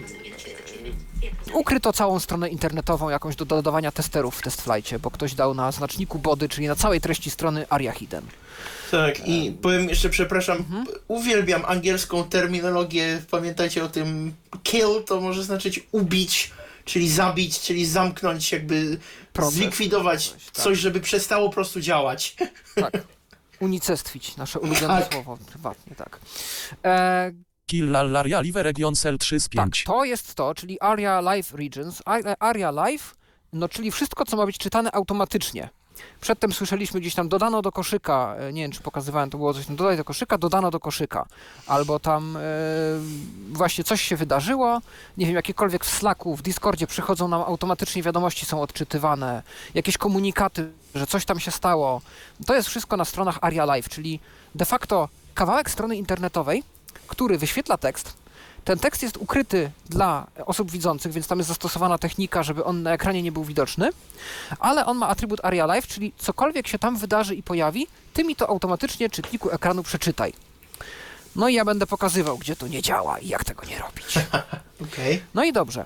ukryto 1.54 1.94
całą 1.94 2.20
stronę 2.20 2.50
internetową 2.50 3.10
jakąś 3.10 3.36
do 3.36 3.46
dodawania 3.46 3.92
testerów 3.92 4.36
w 4.36 4.42
TestFlightie, 4.42 5.00
bo 5.00 5.12
ktoś 5.12 5.34
dał 5.36 5.54
na 5.54 5.72
znaczniku 5.72 6.20
body, 6.20 6.50
czyli 6.50 6.68
na 6.68 6.76
całej 6.76 7.02
treści 7.02 7.30
strony 7.30 7.66
Aria 7.70 7.92
Hidden. 7.92 8.24
Tak, 8.92 9.28
i 9.28 9.52
powiem 9.62 9.90
jeszcze, 9.90 10.10
przepraszam, 10.10 10.58
Mhm. 10.58 10.86
uwielbiam 11.08 11.66
angielską 11.66 12.24
terminologię. 12.24 13.22
Pamiętajcie 13.32 13.84
o 13.84 13.90
tym, 13.90 14.34
kill 14.64 15.04
to 15.08 15.22
może 15.22 15.44
znaczyć 15.44 15.88
ubić, 15.92 16.52
czyli 16.86 17.10
zabić, 17.10 17.60
czyli 17.60 17.86
zamknąć, 17.86 18.52
jakby 18.52 18.98
Proces. 19.34 19.54
zlikwidować 19.54 20.28
Coś, 20.30 20.44
coś, 20.44 20.64
tak. 20.64 20.76
żeby 20.76 21.00
przestało 21.02 21.50
po 21.50 21.54
prostu 21.56 21.82
działać. 21.82 22.36
Tak. 22.76 22.94
Unicestwić, 23.60 24.38
nasze 24.38 24.60
ulubione 24.60 25.02
Tak. 25.02 25.14
słowo, 25.14 25.38
prywatnie, 25.52 25.96
tak. 25.96 26.20
E, 26.86 27.32
Kill 27.66 27.92
laria 27.92 28.42
live 28.42 28.56
region 28.56 28.96
cell 28.96 29.18
3 29.18 29.40
z 29.40 29.44
Tak, 29.44 29.52
5. 29.52 29.84
to 29.84 30.04
jest 30.06 30.36
to, 30.36 30.56
czyli 30.56 30.80
ARIA 30.82 31.22
Live 31.22 31.54
Regions. 31.54 32.02
A- 32.06 32.36
ARIA 32.40 32.72
Live, 32.72 33.16
no 33.54 33.70
czyli 33.70 33.92
wszystko, 33.92 34.26
co 34.26 34.38
ma 34.38 34.46
być 34.46 34.58
czytane 34.58 34.92
automatycznie. 34.92 35.70
Przedtem 36.22 36.54
słyszeliśmy 36.54 37.00
gdzieś 37.00 37.16
tam 37.16 37.30
dodano 37.30 37.62
do 37.62 37.72
koszyka, 37.72 38.36
e, 38.40 38.54
nie 38.54 38.62
wiem 38.62 38.72
czy 38.72 38.82
pokazywałem, 38.82 39.30
to 39.30 39.38
było 39.38 39.54
coś 39.54 39.66
tam, 39.66 39.76
dodaj 39.76 39.98
do 39.98 40.04
koszyka, 40.04 40.38
dodano 40.38 40.72
do 40.72 40.80
koszyka. 40.80 41.26
Albo 41.68 42.00
tam 42.00 42.38
e, 42.38 42.40
właśnie 43.52 43.84
coś 43.84 44.02
się 44.02 44.16
wydarzyło, 44.16 44.82
nie 45.18 45.26
wiem, 45.26 45.36
jakiekolwiek 45.36 45.86
w 45.86 45.90
Slacku, 45.90 46.36
w 46.36 46.42
Discordzie 46.42 46.88
przychodzą 46.88 47.28
nam 47.28 47.42
automatycznie 47.42 48.04
wiadomości, 48.04 48.46
są 48.46 48.62
odczytywane, 48.62 49.44
jakieś 49.74 49.98
komunikaty, 49.98 50.72
że 50.96 51.08
coś 51.08 51.26
tam 51.26 51.40
się 51.40 51.52
stało. 51.52 52.02
To 52.46 52.56
jest 52.56 52.70
wszystko 52.70 52.98
na 52.98 53.06
stronach 53.06 53.38
ARIA 53.42 53.66
Live, 53.66 53.90
czyli 53.90 54.20
de 54.56 54.66
facto 54.66 55.10
kawałek 55.34 55.70
strony 55.70 55.96
internetowej, 55.96 56.64
który 57.08 57.38
wyświetla 57.38 57.78
tekst, 57.78 58.23
ten 58.66 58.80
tekst 58.80 59.04
jest 59.04 59.18
ukryty 59.18 59.72
dla 59.90 60.28
osób 60.46 60.72
widzących, 60.72 61.12
więc 61.12 61.28
tam 61.28 61.38
jest 61.38 61.48
zastosowana 61.48 61.98
technika, 61.98 62.44
żeby 62.44 62.64
on 62.64 62.84
na 62.84 62.92
ekranie 62.92 63.24
nie 63.24 63.32
był 63.32 63.44
widoczny, 63.44 63.90
ale 64.60 64.86
on 64.86 64.98
ma 64.98 65.08
atrybut 65.08 65.40
ARIA 65.44 65.66
Live, 65.66 65.88
czyli 65.88 66.14
cokolwiek 66.18 66.68
się 66.68 66.80
tam 66.80 66.98
wydarzy 66.98 67.36
i 67.36 67.44
pojawi, 67.44 67.88
ty 68.14 68.24
mi 68.24 68.36
to 68.36 68.50
automatycznie 68.50 69.10
czytniku 69.10 69.50
ekranu 69.50 69.84
przeczytaj. 69.84 70.34
No 71.36 71.50
i 71.50 71.54
ja 71.54 71.66
będę 71.66 71.88
pokazywał, 71.88 72.38
gdzie 72.38 72.56
to 72.56 72.68
nie 72.68 72.82
działa 72.82 73.20
i 73.20 73.28
jak 73.28 73.44
tego 73.44 73.66
nie 73.66 73.80
robić. 73.80 74.20
Okej. 74.92 75.22
No 75.34 75.44
i 75.44 75.54
dobrze. 75.54 75.86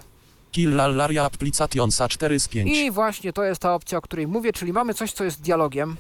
Kill 0.52 0.76
laria 0.76 1.26
applicationsa 1.26 2.10
4 2.10 2.40
z 2.40 2.48
5. 2.48 2.70
I 2.78 2.92
właśnie 2.92 3.34
to 3.34 3.44
jest 3.44 3.62
ta 3.62 3.74
opcja, 3.74 3.98
o 3.98 4.02
której 4.02 4.28
mówię, 4.28 4.54
czyli 4.54 4.74
mamy 4.74 4.94
coś, 4.94 5.12
co 5.14 5.24
jest 5.24 5.42
dialogiem, 5.42 5.98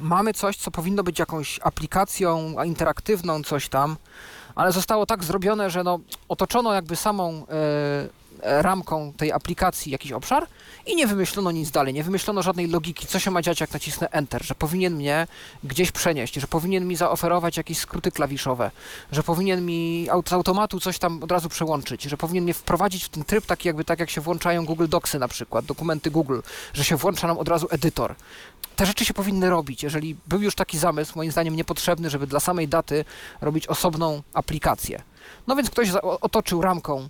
mamy 0.00 0.34
coś, 0.34 0.56
co 0.56 0.70
powinno 0.70 1.02
być 1.02 1.18
jakąś 1.18 1.60
aplikacją 1.62 2.54
a 2.58 2.64
interaktywną, 2.64 3.42
coś 3.42 3.68
tam, 3.68 3.96
ale 4.58 4.72
zostało 4.72 5.06
tak 5.06 5.24
zrobione, 5.24 5.70
że 5.70 5.84
no, 5.84 5.98
otoczono 6.28 6.74
jakby 6.74 6.96
samą, 6.96 7.46
e, 7.50 8.62
ramką 8.62 9.12
tej 9.12 9.32
aplikacji 9.32 9.92
jakiś 9.92 10.12
obszar 10.12 10.46
i 10.86 10.96
nie 10.96 11.06
wymyślono 11.06 11.50
nic 11.50 11.70
dalej, 11.70 11.94
nie 11.94 12.04
wymyślono 12.04 12.42
żadnej 12.42 12.68
logiki, 12.68 13.06
co 13.06 13.18
się 13.18 13.30
ma 13.30 13.42
dziać, 13.42 13.60
jak 13.60 13.72
nacisnę 13.72 14.10
Enter, 14.10 14.44
że 14.44 14.54
powinien 14.54 14.94
mnie 14.94 15.26
gdzieś 15.64 15.92
przenieść, 15.92 16.34
że 16.34 16.46
powinien 16.46 16.86
mi 16.86 16.96
zaoferować 16.96 17.56
jakieś 17.56 17.78
skróty 17.78 18.10
klawiszowe, 18.10 18.70
że 19.12 19.22
powinien 19.22 19.66
mi 19.66 20.08
z 20.26 20.32
automatu 20.32 20.80
coś 20.80 20.98
tam 20.98 21.22
od 21.22 21.32
razu 21.32 21.48
przełączyć, 21.48 22.02
że 22.02 22.16
powinien 22.16 22.44
mnie 22.44 22.54
wprowadzić 22.54 23.04
w 23.04 23.08
ten 23.08 23.24
tryb 23.24 23.46
taki 23.46 23.68
jakby 23.68 23.84
tak 23.84 24.00
jak 24.00 24.10
się 24.10 24.20
włączają 24.20 24.66
Google 24.66 24.88
Docsy 24.88 25.18
na 25.18 25.28
przykład, 25.28 25.64
dokumenty 25.64 26.10
Google, 26.10 26.40
że 26.74 26.84
się 26.84 26.96
włącza 26.96 27.26
nam 27.26 27.38
od 27.38 27.48
razu 27.48 27.66
edytor. 27.70 28.14
Te 28.78 28.86
rzeczy 28.86 29.04
się 29.04 29.14
powinny 29.14 29.50
robić. 29.50 29.82
Jeżeli 29.82 30.16
był 30.26 30.42
już 30.42 30.54
taki 30.54 30.78
zamysł, 30.78 31.12
moim 31.16 31.32
zdaniem 31.32 31.56
niepotrzebny, 31.56 32.10
żeby 32.10 32.26
dla 32.26 32.40
samej 32.40 32.68
daty 32.68 33.04
robić 33.40 33.66
osobną 33.66 34.22
aplikację. 34.34 35.02
No 35.46 35.56
więc 35.56 35.70
ktoś 35.70 35.90
otoczył 36.02 36.62
ramką, 36.62 37.08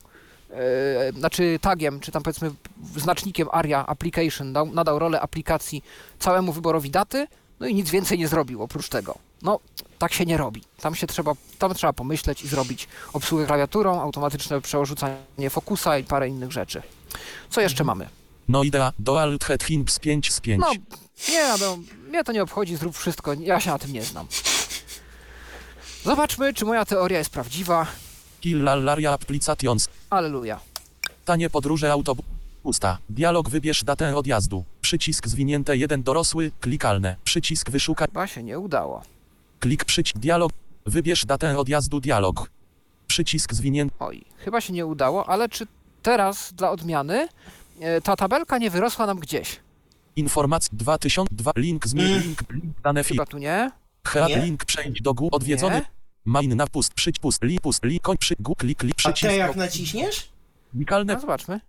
e, 0.51 1.12
znaczy 1.12 1.59
tagiem, 1.61 2.01
czy 2.01 2.12
tam 2.12 2.23
powiedzmy 2.23 2.51
znacznikiem 2.97 3.49
ARIA 3.53 3.86
Application, 3.86 4.53
dał, 4.53 4.66
nadał 4.66 4.99
rolę 4.99 5.20
aplikacji 5.20 5.85
całemu 6.19 6.53
wyborowi 6.53 6.90
daty, 6.90 7.27
no 7.61 7.66
i 7.66 7.74
nic 7.74 7.90
więcej 7.90 8.19
nie 8.19 8.28
zrobił 8.28 8.62
oprócz 8.62 8.89
tego. 8.89 9.19
No, 9.43 9.61
tak 9.99 10.12
się 10.12 10.27
nie 10.27 10.36
robi. 10.36 10.62
Tam 10.81 10.95
się 10.95 11.07
trzeba, 11.07 11.32
tam 11.59 11.74
trzeba 11.74 11.93
pomyśleć 11.93 12.43
i 12.43 12.49
zrobić 12.49 12.89
obsługę 13.12 13.47
klawiaturą, 13.47 14.01
automatyczne 14.01 14.61
przeorzucanie 14.61 15.51
fokusa 15.51 15.99
i 15.99 16.05
parę 16.05 16.28
innych 16.28 16.53
rzeczy. 16.53 16.82
Co 17.51 17.61
jeszcze 17.61 17.85
mamy? 17.85 18.18
No 18.49 18.62
idea, 18.62 18.93
Dual 18.99 19.39
Head 19.45 19.65
Hinks 19.65 19.99
5 19.99 20.33
z 20.33 20.41
5. 20.41 20.61
No, 20.61 20.73
nie, 21.29 21.49
no, 21.61 21.79
mnie 22.09 22.25
to 22.25 22.33
nie 22.33 22.43
obchodzi, 22.43 22.77
zrób 22.77 22.97
wszystko, 22.97 23.35
ja 23.35 23.61
się 23.61 23.70
na 23.70 23.79
tym 23.79 23.93
nie 23.93 24.03
znam. 24.03 24.27
Zobaczmy, 26.05 26.55
czy 26.55 26.65
moja 26.65 26.85
teoria 26.85 27.19
jest 27.19 27.31
prawdziwa. 27.31 27.87
Killallaria 28.41 29.12
Applications. 29.12 29.89
Aleluja. 30.11 30.61
Tanie 31.25 31.51
podróże 31.51 31.93
autobusta. 31.93 32.99
Dialog 33.09 33.49
wybierz 33.49 33.85
datę 33.85 34.16
odjazdu. 34.16 34.65
Przycisk 34.81 35.27
zwinięte 35.27 35.77
1 35.77 36.03
dorosły, 36.03 36.51
klikalne. 36.61 37.16
Przycisk 37.25 37.70
wyszukaj. 37.70 38.09
Chyba 38.09 38.27
się 38.27 38.43
nie 38.43 38.59
udało. 38.59 39.03
Klik 39.61 39.85
przycisk 39.85 40.19
dialog. 40.19 40.53
Wybierz 40.87 41.27
datę 41.27 41.59
odjazdu 41.59 42.01
dialog. 42.01 42.51
Przycisk 43.07 43.55
zwinięty. 43.55 43.95
Oj, 43.99 44.25
chyba 44.39 44.61
się 44.61 44.73
nie 44.73 44.87
udało, 44.87 45.29
ale 45.29 45.49
czy 45.49 45.66
teraz 46.03 46.53
dla 46.53 46.70
odmiany 46.70 47.29
ta 48.03 48.17
tabelka 48.17 48.59
nie 48.59 48.71
wyrosła 48.71 49.07
nam 49.07 49.19
gdzieś? 49.19 49.61
Informacja 50.17 50.71
2002. 50.73 51.53
Link 51.57 51.87
zmień. 51.87 52.07
Mm. 52.07 52.23
Link. 52.23 52.43
link 52.51 52.81
dane 52.85 53.05
fi. 53.05 53.15
Chyba 53.15 53.27
tu 53.27 53.39
nie? 53.39 53.71
Head 54.07 54.29
Nie? 54.29 54.37
link 54.39 54.65
przejdź 54.65 55.03
do 55.03 55.15
góry. 55.15 55.31
Odwiedzony. 55.33 55.75
Nie? 55.75 55.83
Main 56.25 56.57
na 56.57 56.67
pust. 56.67 56.95
Przyć 56.95 57.19
pust. 57.19 57.43
Li 57.43 57.61
pust. 57.61 57.85
Li 57.85 58.01
koń 58.01 58.17
przy. 58.19 58.35
Gu 58.41 58.55
klik 58.55 58.79
klik 58.79 58.95
A 58.95 58.97
przycisk. 58.97 59.31
te 59.33 59.37
jak 59.37 59.57
naciśniesz? 59.57 60.29
Klikalne. 60.73 61.15
No 61.15 61.21
zobaczmy. 61.21 61.61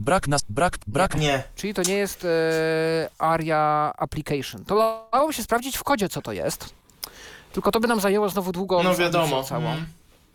Brak 0.00 0.28
nas. 0.28 0.44
Brak. 0.48 0.78
Brak. 0.86 1.14
Nie. 1.16 1.42
Czyli 1.56 1.74
to 1.74 1.82
nie 1.82 1.94
jest 1.94 2.24
e, 2.24 2.28
ARIA 3.18 3.92
Application. 3.96 4.64
To 4.64 5.06
dałoby 5.12 5.32
się 5.32 5.42
sprawdzić 5.42 5.76
w 5.76 5.84
kodzie, 5.84 6.08
co 6.08 6.22
to 6.22 6.32
jest. 6.32 6.74
Tylko 7.52 7.70
to 7.70 7.80
by 7.80 7.88
nam 7.88 8.00
zajęło 8.00 8.28
znowu 8.28 8.52
długo. 8.52 8.82
No 8.82 8.94
wiadomo. 8.94 9.42
Całą. 9.42 9.70
Mm. 9.72 9.86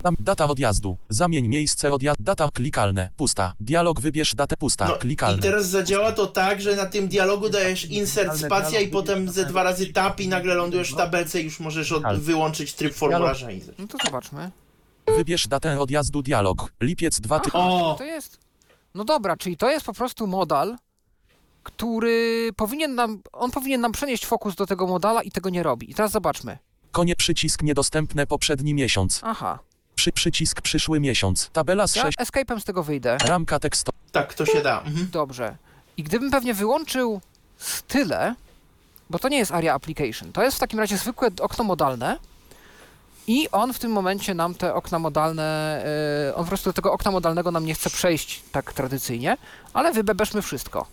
Tam 0.04 0.16
data 0.20 0.46
odjazdu. 0.48 0.98
Zamień 1.10 1.48
miejsce 1.48 1.94
odjazdu. 1.94 2.24
Data 2.24 2.50
klikalne. 2.54 3.10
Pusta. 3.18 3.54
Dialog 3.60 4.02
wybierz 4.02 4.36
datę 4.36 4.58
pusta. 4.58 4.88
No, 4.88 4.96
I 4.96 5.00
klikalne. 5.00 5.42
teraz 5.42 5.66
zadziała 5.70 6.12
to 6.12 6.28
tak, 6.28 6.62
że 6.62 6.76
na 6.76 6.86
tym 6.86 7.08
dialogu 7.08 7.50
dajesz 7.50 7.86
insert 7.86 8.38
spacja 8.38 8.80
i 8.80 8.88
potem 8.88 9.30
ze 9.32 9.46
dwa 9.46 9.64
razy 9.64 9.94
tap 9.94 10.20
i 10.20 10.28
nagle 10.28 10.56
lądujesz 10.56 10.94
w 10.94 10.96
tabelce 10.98 11.42
i 11.42 11.44
już 11.44 11.60
możesz 11.60 11.92
od, 11.92 12.20
wyłączyć 12.20 12.74
tryb 12.74 12.94
formularza. 12.94 13.52
i- 13.52 13.62
No 13.80 13.88
to 13.88 13.98
zobaczmy. 14.06 14.52
Wybierz 15.18 15.48
datę 15.48 15.80
odjazdu 15.80 16.22
dialog. 16.22 16.72
Lipiec 16.82 17.20
2 17.20 17.40
ty... 17.40 17.50
Aha, 17.54 17.60
O! 17.60 17.96
to 17.98 18.04
jest. 18.04 18.38
No 18.96 19.06
dobra, 19.06 19.38
czyli 19.38 19.58
to 19.58 19.70
jest 19.70 19.86
po 19.86 19.94
prostu 19.94 20.28
modal, 20.28 20.76
który 21.64 22.50
powinien 22.56 22.96
nam. 22.96 23.22
On 23.34 23.52
powinien 23.52 23.82
nam 23.82 23.92
przenieść 23.92 24.26
fokus 24.26 24.56
do 24.56 24.66
tego 24.66 24.88
modala 24.88 25.22
i 25.24 25.32
tego 25.32 25.50
nie 25.50 25.64
robi. 25.64 25.92
I 25.92 25.94
teraz 25.94 26.12
zobaczmy. 26.12 26.58
Konie 26.92 27.16
przycisk 27.16 27.62
niedostępny 27.64 28.28
poprzedni 28.28 28.74
miesiąc. 28.74 29.22
Aha. 29.24 29.60
Przy, 30.00 30.12
przycisk 30.12 30.62
przyszły 30.62 31.00
miesiąc. 31.00 31.50
Tabela 31.54 31.88
z 31.88 31.96
Ja 31.96 32.04
6. 32.04 32.18
escape'em 32.18 32.60
z 32.60 32.64
tego 32.64 32.84
wyjdę. 32.84 33.18
Ramka 33.26 33.60
tekstowa. 33.60 33.98
Tak, 34.12 34.34
to 34.34 34.46
się 34.46 34.62
da. 34.62 34.82
Mhm. 34.82 35.10
Dobrze. 35.12 35.56
I 35.98 36.04
gdybym 36.04 36.32
pewnie 36.32 36.54
wyłączył 36.54 37.22
style, 37.58 38.36
bo 39.10 39.20
to 39.20 39.30
nie 39.30 39.38
jest 39.38 39.52
ARIA 39.52 39.74
Application, 39.74 40.32
to 40.32 40.44
jest 40.44 40.58
w 40.58 40.60
takim 40.60 40.80
razie 40.80 40.98
zwykłe 40.98 41.30
okno 41.42 41.64
modalne 41.64 42.18
i 43.28 43.50
on 43.52 43.74
w 43.74 43.80
tym 43.80 43.92
momencie 43.92 44.34
nam 44.34 44.56
te 44.56 44.74
okna 44.74 45.00
modalne, 45.00 45.84
yy, 46.28 46.36
on 46.36 46.44
po 46.44 46.48
prostu 46.50 46.70
do 46.70 46.74
tego 46.74 46.94
okna 46.94 47.12
modalnego 47.12 47.52
nam 47.52 47.66
nie 47.66 47.74
chce 47.74 47.90
przejść 47.90 48.44
tak 48.52 48.74
tradycyjnie, 48.74 49.38
ale 49.74 49.94
wybebeszmy 49.94 50.42
wszystko. 50.42 50.88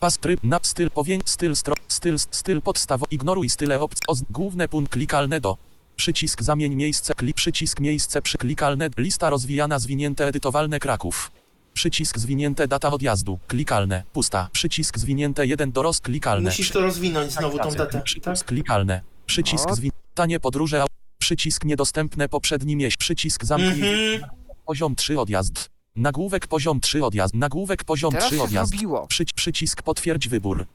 Pas 0.00 0.18
tryb 0.18 0.40
na 0.44 0.58
styl 0.62 0.90
powięk 0.90 1.28
styl 1.28 1.56
stro 1.56 1.74
styl 1.88 2.18
styl 2.30 2.62
podstawowy. 2.62 3.06
Ignoruj 3.10 3.50
style 3.50 3.80
opcji. 3.80 4.02
Główne 4.30 4.68
punkt 4.68 4.92
klikalne 4.92 5.40
do. 5.40 5.69
Przycisk 5.96 6.42
zamień 6.42 6.74
miejsce 6.74 7.14
klik 7.14 7.36
przycisk 7.36 7.80
miejsce 7.80 8.22
przyklikalne 8.22 8.88
lista 8.96 9.30
rozwijana 9.30 9.78
zwinięte 9.78 10.26
edytowalne 10.26 10.78
Kraków. 10.80 11.30
Przycisk 11.74 12.18
zwinięte 12.18 12.68
data 12.68 12.90
odjazdu 12.90 13.38
klikalne 13.48 14.02
pusta. 14.12 14.48
Przycisk 14.52 14.98
zwinięte 14.98 15.46
1 15.46 15.72
doros 15.72 16.00
klikalne. 16.00 16.50
Musisz 16.50 16.70
to 16.70 16.80
rozwinąć 16.80 17.32
znowu 17.32 17.58
tą 17.58 17.70
datę. 17.70 17.92
Tak? 17.92 18.02
Przycisk 18.04 18.46
klikalne. 18.46 19.00
Przycisk 19.26 19.68
O. 19.70 19.74
zwin... 19.74 19.90
Tanie 20.14 20.40
podróże. 20.40 20.84
Przycisk 21.18 21.64
niedostępne 21.64 22.28
poprzedni 22.28 22.76
miesiąc. 22.76 22.96
Przycisk 22.96 23.44
zamknij. 23.44 24.14
Mhm. 24.14 24.30
Poziom 24.66 24.96
3 24.96 25.20
odjazd. 25.20 25.70
Nagłówek 25.96 26.46
poziom 26.46 26.80
3 26.80 27.04
odjazd. 27.04 27.34
Nagłówek 27.34 27.84
poziom 27.84 28.12
Teraz 28.12 28.26
3 28.26 28.36
się 28.36 28.42
odjazd. 28.42 28.70
zrobiło, 28.70 29.06
Przy, 29.06 29.24
przycisk 29.24 29.82
potwierdź 29.82 30.28
wybór. 30.28 30.66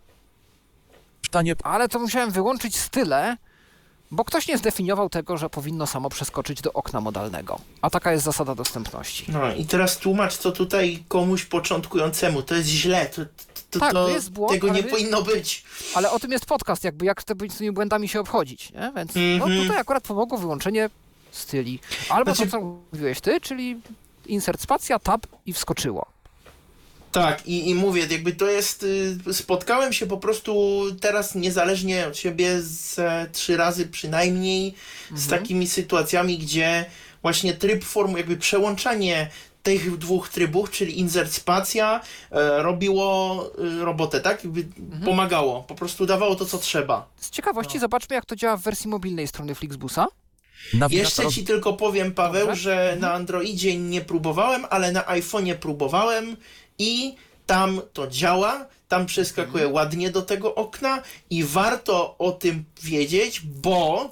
Tanie 1.32 1.56
ale 1.64 1.90
to 1.90 2.00
musiałem 2.00 2.32
wyłączyć 2.32 2.78
style, 2.78 3.38
bo 4.12 4.26
ktoś 4.26 4.48
nie 4.48 4.58
zdefiniował 4.58 5.10
tego, 5.10 5.38
że 5.38 5.50
powinno 5.50 5.88
samo 5.88 6.10
przeskoczyć 6.10 6.62
do 6.62 6.74
okna 6.74 7.02
modalnego. 7.02 7.60
A 7.82 7.90
taka 7.90 8.12
jest 8.12 8.26
zasada 8.26 8.56
dostępności. 8.56 9.26
No 9.32 9.54
i 9.54 9.66
teraz 9.66 9.98
tłumacz, 9.98 10.38
co 10.38 10.52
tutaj 10.52 11.04
komuś 11.08 11.46
początkującemu. 11.46 12.42
To 12.42 12.56
jest 12.56 12.68
źle. 12.70 13.06
To, 13.06 13.22
to, 13.72 13.80
Tak, 13.80 13.94
to, 13.94 14.06
to 14.06 14.10
jest 14.12 14.32
błąd, 14.32 14.52
tego 14.54 14.68
nie 14.74 14.84
wy- 14.84 14.90
powinno 14.90 15.22
być. 15.22 15.64
Ale 15.96 16.12
o 16.12 16.20
tym 16.20 16.32
jest 16.32 16.46
podcast, 16.46 16.84
jakby 16.84 17.06
jak 17.06 17.22
z 17.22 17.26
tymi- 17.26 17.50
z 17.50 17.58
tymi 17.58 17.72
błędami 17.72 18.08
się 18.08 18.20
obchodzić, 18.20 18.72
nie? 18.72 18.92
Więc 18.96 19.12
no, 19.16 19.46
Mhm. 19.46 19.62
tutaj 19.64 19.78
akurat 19.78 20.04
pomogło 20.04 20.38
wyłączenie 20.38 20.90
styli. 21.32 21.80
Albo 22.10 22.36
Znaczy- 22.36 22.52
to, 22.52 22.58
co 22.58 22.78
mówiłeś 22.94 23.22
ty, 23.22 23.42
czyli 23.42 23.82
insert 24.26 24.62
spacja, 24.62 25.00
tab 25.00 25.28
i 25.46 25.54
wskoczyło. 25.54 26.06
Tak, 27.16 27.48
i, 27.48 27.70
i 27.70 27.76
mówię, 27.76 28.08
jakby 28.12 28.32
to 28.34 28.48
jest. 28.48 28.84
y, 29.28 29.34
Spotkałem 29.34 29.94
się 29.94 30.06
po 30.08 30.18
prostu 30.18 30.82
teraz 31.02 31.36
niezależnie 31.36 32.08
od 32.08 32.18
siebie 32.18 32.62
z 32.62 33.00
e, 33.00 33.28
trzy 33.32 33.58
razy 33.58 33.88
przynajmniej 33.88 34.74
z 35.16 35.24
Mhm. 35.24 35.42
takimi 35.42 35.68
sytuacjami, 35.68 36.38
gdzie 36.38 36.86
właśnie 37.22 37.54
tryb 37.54 37.84
formu, 37.84 38.18
jakby 38.18 38.38
przełączanie 38.38 39.30
tych 39.64 39.98
dwóch 39.98 40.30
trybów, 40.30 40.72
czyli 40.72 41.00
insert 41.00 41.34
spacja, 41.34 42.02
e, 42.32 42.64
robiło 42.64 43.44
y, 43.82 43.86
robotę, 43.86 44.22
tak? 44.22 44.44
Jakby 44.44 44.60
Mhm. 44.80 45.02
pomagało, 45.04 45.64
po 45.64 45.76
prostu 45.76 46.06
dawało 46.06 46.36
to, 46.36 46.46
co 46.46 46.58
trzeba. 46.58 47.08
Z 47.20 47.30
ciekawości 47.30 47.80
zobaczmy, 47.80 48.16
jak 48.16 48.26
to 48.26 48.36
działa 48.36 48.58
w 48.58 48.62
wersji 48.62 48.90
mobilnej 48.90 49.28
strony 49.28 49.56
Flixbusa. 49.56 50.08
nawigator. 50.74 51.06
Jeszcze 51.24 51.28
ci 51.36 51.44
tylko 51.44 51.74
powiem, 51.74 52.12
Paweł, 52.14 52.48
Dobrze. 52.48 52.62
że 52.62 52.98
na 53.00 53.14
Androidzie 53.14 53.78
nie 53.80 54.02
próbowałem, 54.02 54.66
ale 54.70 54.92
na 54.92 55.02
iPhone'ie 55.02 55.56
próbowałem 55.56 56.38
i 56.80 57.16
tam 57.46 57.82
to 57.94 58.08
działa, 58.08 58.66
tam 58.88 59.06
przeskakuje 59.06 59.64
Mhm. 59.64 59.74
ładnie 59.74 60.10
do 60.12 60.22
tego 60.22 60.56
okna 60.56 61.02
i 61.30 61.44
warto 61.44 62.16
o 62.18 62.32
tym 62.32 62.64
wiedzieć, 62.84 63.42
bo 63.42 64.12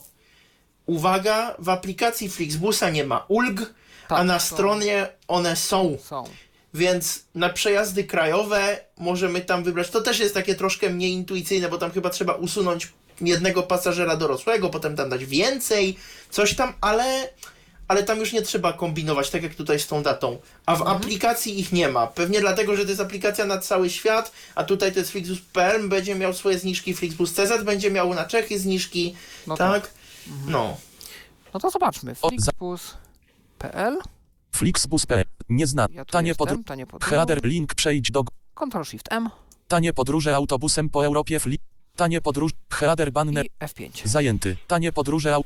uwaga, 0.86 1.56
w 1.60 1.70
aplikacji 1.70 2.30
Flixbusa 2.30 2.90
nie 2.90 3.04
ma 3.04 3.26
ulg, 3.28 3.62
a 4.06 4.08
Tak, 4.08 4.28
na 4.28 4.40
są. 4.40 4.56
stronie 4.56 5.08
one 5.28 5.56
są. 5.56 5.98
Są. 6.04 6.24
Więc 6.74 7.26
na 7.36 7.50
przejazdy 7.50 8.04
krajowe 8.04 8.80
możemy 8.98 9.42
tam 9.42 9.64
wybrać. 9.64 9.90
To 9.90 10.02
też 10.02 10.20
jest 10.20 10.34
takie 10.34 10.56
troszkę 10.56 10.90
mniej 10.90 11.12
intuicyjne, 11.12 11.70
bo 11.70 11.78
tam 11.78 11.92
chyba 11.92 12.10
trzeba 12.10 12.34
usunąć 12.34 12.88
jednego 13.22 13.64
pasażera 13.64 14.16
dorosłego, 14.16 14.70
potem 14.70 14.96
tam 14.96 15.10
dać 15.10 15.26
więcej, 15.26 15.98
coś 16.30 16.56
tam, 16.56 16.74
ale, 16.82 17.30
ale 17.88 18.04
tam 18.04 18.20
już 18.20 18.34
nie 18.34 18.42
trzeba 18.42 18.74
kombinować, 18.74 19.30
tak 19.30 19.44
jak 19.44 19.56
tutaj 19.56 19.80
z 19.80 19.88
tą 19.88 20.04
datą. 20.04 20.38
A 20.66 20.76
w 20.76 20.82
aplikacji 20.82 21.60
ich 21.60 21.72
nie 21.72 21.90
ma. 21.90 22.08
Pewnie 22.08 22.40
dlatego, 22.42 22.76
że 22.76 22.84
to 22.84 22.90
jest 22.90 23.02
aplikacja 23.02 23.46
na 23.46 23.58
cały 23.58 23.90
świat, 23.90 24.32
a 24.56 24.64
tutaj 24.64 24.94
to 24.94 25.00
jest 25.00 25.12
Flixbus.pl, 25.12 25.90
będzie 25.90 26.16
miał 26.16 26.34
swoje 26.34 26.60
zniżki, 26.60 26.94
Flixbus.cz 26.94 27.64
będzie 27.64 27.92
miał 27.92 28.14
na 28.14 28.26
Czechy 28.26 28.60
zniżki, 28.60 29.16
No 29.48 29.58
tak? 29.58 29.92
No. 30.48 30.78
No 31.54 31.60
to 31.60 31.70
zobaczmy. 31.70 32.16
Flixbus.pl 32.16 33.98
Flixbus.pl. 34.52 35.26
Nie 35.50 35.68
zna. 35.68 35.88
Ja 35.92 36.06
Tanie 36.06 36.36
podróże. 36.36 36.64
tanie 36.64 36.88
podróże. 36.88 37.16
Header 37.16 37.44
link 37.46 37.76
przejdź 37.76 38.12
do. 38.12 38.24
Ctrl 38.56 38.84
Shift 38.84 39.12
M 39.12 39.30
Tanie 39.68 39.94
podróże 39.94 40.36
autobusem 40.36 40.90
po 40.90 41.06
Europie. 41.06 41.40
Fli... 41.40 41.60
Tanie 41.96 42.22
podróż. 42.22 42.52
Header 42.72 43.12
banner. 43.12 43.46
i 43.46 43.50
F5. 43.66 44.08
Zajęty. 44.08 44.58
Tanie 44.68 44.92
podróże 44.92 45.36
au... 45.36 45.44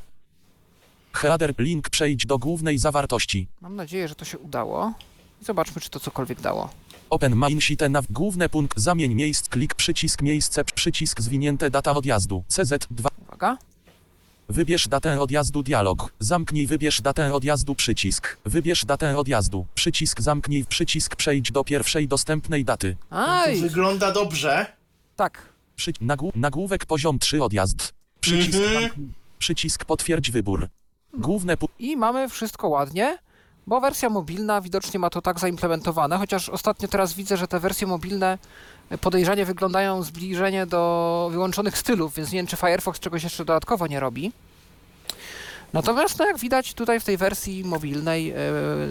Header 1.17 1.53
link 1.57 1.89
przejdź 1.89 2.25
do 2.25 2.37
głównej 2.37 2.77
zawartości. 2.77 3.47
Mam 3.61 3.75
nadzieję, 3.75 4.07
że 4.07 4.15
to 4.15 4.25
się 4.25 4.37
udało. 4.37 4.93
I 5.41 5.45
zobaczmy, 5.45 5.81
czy 5.81 5.89
to 5.89 5.99
cokolwiek 5.99 6.41
dało. 6.41 6.69
Open 7.09 7.35
main 7.35 7.61
sheet 7.61 7.81
nav 7.89 8.05
główny 8.09 8.49
punkt 8.49 8.79
zamień 8.79 9.13
miejsc 9.15 9.49
klik 9.49 9.75
przycisk 9.75 10.21
miejsce 10.21 10.63
przycisk 10.65 11.21
zwinięte 11.21 11.69
data 11.69 11.91
odjazdu 11.91 12.43
CZ2 12.49 13.07
Uwaga. 13.27 13.57
Wybierz 14.49 14.87
datę 14.87 15.21
odjazdu 15.21 15.63
dialog. 15.63 16.13
Zamknij 16.19 16.67
wybierz 16.67 17.01
datę 17.01 17.33
odjazdu 17.33 17.75
przycisk. 17.75 18.37
Wybierz 18.45 18.85
datę 18.85 19.17
odjazdu. 19.17 19.65
Przycisk 19.75 20.21
zamknij 20.21 20.65
przycisk 20.65 21.15
przejdź 21.15 21.51
do 21.51 21.63
pierwszej 21.63 22.07
dostępnej 22.07 22.65
daty. 22.65 22.95
To 23.09 23.15
Aj, 23.15 23.61
wygląda 23.61 24.11
dobrze. 24.11 24.65
tak. 25.15 25.49
Przy, 25.75 25.91
nagłó- 25.91 26.31
nagłówek 26.35 26.85
poziom 26.85 27.19
3 27.19 27.43
odjazd. 27.43 27.93
Przycisk 28.19 28.57
Mhm. 28.57 28.81
zamknij. 28.81 29.07
Przycisk 29.39 29.85
potwierdź 29.85 30.31
wybór. 30.31 30.67
Główne 31.17 31.57
pu- 31.57 31.69
I 31.79 31.97
mamy 31.97 32.29
wszystko 32.29 32.67
ładnie, 32.67 33.17
bo 33.67 33.81
wersja 33.81 34.09
mobilna 34.09 34.61
widocznie 34.61 34.99
ma 34.99 35.09
to 35.09 35.21
tak 35.21 35.39
zaimplementowane, 35.39 36.17
chociaż 36.17 36.49
ostatnio 36.49 36.87
teraz 36.87 37.13
widzę, 37.13 37.37
że 37.37 37.47
te 37.47 37.59
wersje 37.59 37.87
mobilne 37.87 38.37
podejrzanie 39.01 39.45
wyglądają 39.45 40.03
zbliżenie 40.03 40.65
do 40.65 41.29
wyłączonych 41.31 41.77
stylów, 41.77 42.13
więc 42.15 42.31
nie 42.31 42.39
wiem, 42.39 42.47
czy 42.47 42.55
Firefox 42.57 42.99
czegoś 42.99 43.23
jeszcze 43.23 43.45
dodatkowo 43.45 43.87
nie 43.87 43.99
robi. 43.99 44.31
Natomiast, 45.73 46.19
no 46.19 46.25
jak 46.25 46.37
widać 46.37 46.73
tutaj 46.73 46.99
w 46.99 47.03
tej 47.03 47.17
wersji 47.17 47.63
mobilnej, 47.63 48.31
e, 48.31 48.35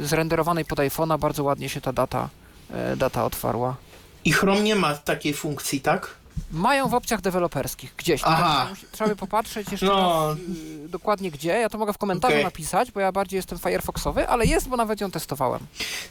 zrenderowanej 0.03 0.65
pod 0.65 0.79
iPhone'a, 0.79 1.19
bardzo 1.19 1.45
ładnie 1.45 1.69
się 1.69 1.81
ta 1.81 1.93
data, 1.93 2.29
e, 2.71 2.97
data 2.97 3.25
otwarła. 3.25 3.77
I 4.25 4.33
Chrome 4.33 4.61
nie 4.61 4.75
ma 4.77 4.95
takiej 4.95 5.35
funkcji, 5.35 5.81
tak? 5.81 6.09
Mają 6.53 6.89
w 6.89 6.95
opcjach 6.95 7.21
deweloperskich 7.21 7.95
gdzieś. 7.97 8.21
Aha. 8.25 8.67
Musi- 8.71 8.87
Trzeba 8.93 9.11
by 9.11 9.17
popatrzeć 9.17 9.71
jeszcze 9.73 9.87
No. 9.87 10.29
raz, 10.29 10.39
y, 10.85 10.89
dokładnie 10.89 11.31
gdzie. 11.31 11.49
Ja 11.49 11.69
to 11.69 11.79
mogę 11.79 11.93
w 11.93 11.99
komentarzu 11.99 12.35
Okej. 12.35 12.45
napisać, 12.45 12.91
bo 12.93 13.01
ja 13.01 13.13
bardziej 13.13 13.37
jestem 13.37 13.59
Firefoxowy, 13.59 14.29
ale 14.29 14.45
jest, 14.47 14.69
bo 14.69 14.77
nawet 14.77 15.01
ją 15.01 15.11
testowałem. 15.11 15.61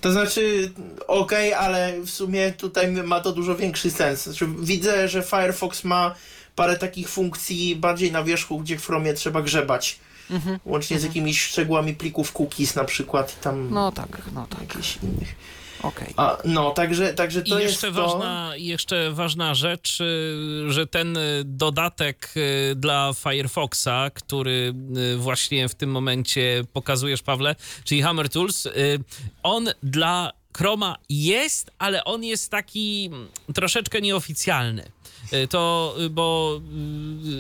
To 0.01 0.11
znaczy, 0.11 0.71
okej, 1.07 1.53
ale 1.53 1.93
w 2.01 2.09
sumie 2.09 2.51
tutaj 2.51 2.91
ma 2.91 3.19
to 3.21 3.31
dużo 3.31 3.55
większy 3.55 3.91
sens. 3.91 4.23
Znaczy, 4.23 4.47
widzę, 4.59 5.07
że 5.07 5.23
Firefox 5.23 5.83
ma 5.83 6.15
parę 6.55 6.77
takich 6.77 7.09
funkcji 7.09 7.75
bardziej 7.75 8.11
na 8.11 8.23
wierzchu, 8.23 8.59
gdzie 8.59 8.77
w 8.77 8.85
Chromie 8.85 9.13
trzeba 9.13 9.41
grzebać. 9.41 9.99
Mhm. 10.31 10.59
Łącznie 10.65 10.99
z 10.99 11.03
jakimiś 11.03 11.41
szczegółami 11.41 11.93
plików 11.93 12.31
cookies 12.39 12.75
na 12.75 12.83
przykład 12.83 13.33
i 13.39 13.43
tam 13.43 13.69
No 13.71 13.91
tak, 13.91 14.07
no 14.33 14.47
tak. 14.49 14.61
jakichś 14.61 14.97
innych. 15.03 15.35
Okej. 15.83 16.13
No, 16.45 16.71
także, 16.71 17.13
także 17.13 17.39
I 17.39 17.49
to 17.49 17.59
jeszcze, 17.59 17.87
jest 17.87 17.97
to... 17.97 18.07
ważna, 18.07 18.51
jeszcze 18.55 19.11
ważna 19.11 19.55
rzecz, 19.55 20.01
y, 20.01 20.65
że 20.67 20.87
ten 20.87 21.17
y, 21.17 21.41
dodatek 21.45 22.33
y, 22.37 22.75
dla 22.75 23.11
Firefoxa, 23.13 24.09
który 24.13 24.73
właśnie 25.17 25.69
w 25.69 25.75
tym 25.75 25.91
momencie 25.91 26.63
pokazujesz, 26.73 27.21
Pawle, 27.21 27.55
czyli 27.83 28.01
Hammer 28.01 28.29
Tools, 28.29 28.67
on 29.43 29.69
dla 29.83 30.31
Chroma 30.57 30.97
jest, 31.09 31.71
ale 31.79 32.03
on 32.03 32.23
jest 32.23 32.51
taki 32.51 33.09
mm, 33.13 33.27
troszeczkę 33.53 34.01
nieoficjalny. 34.01 34.94
Y, 35.33 35.47
To, 35.47 35.95
y, 35.99 36.09
bo 36.09 36.61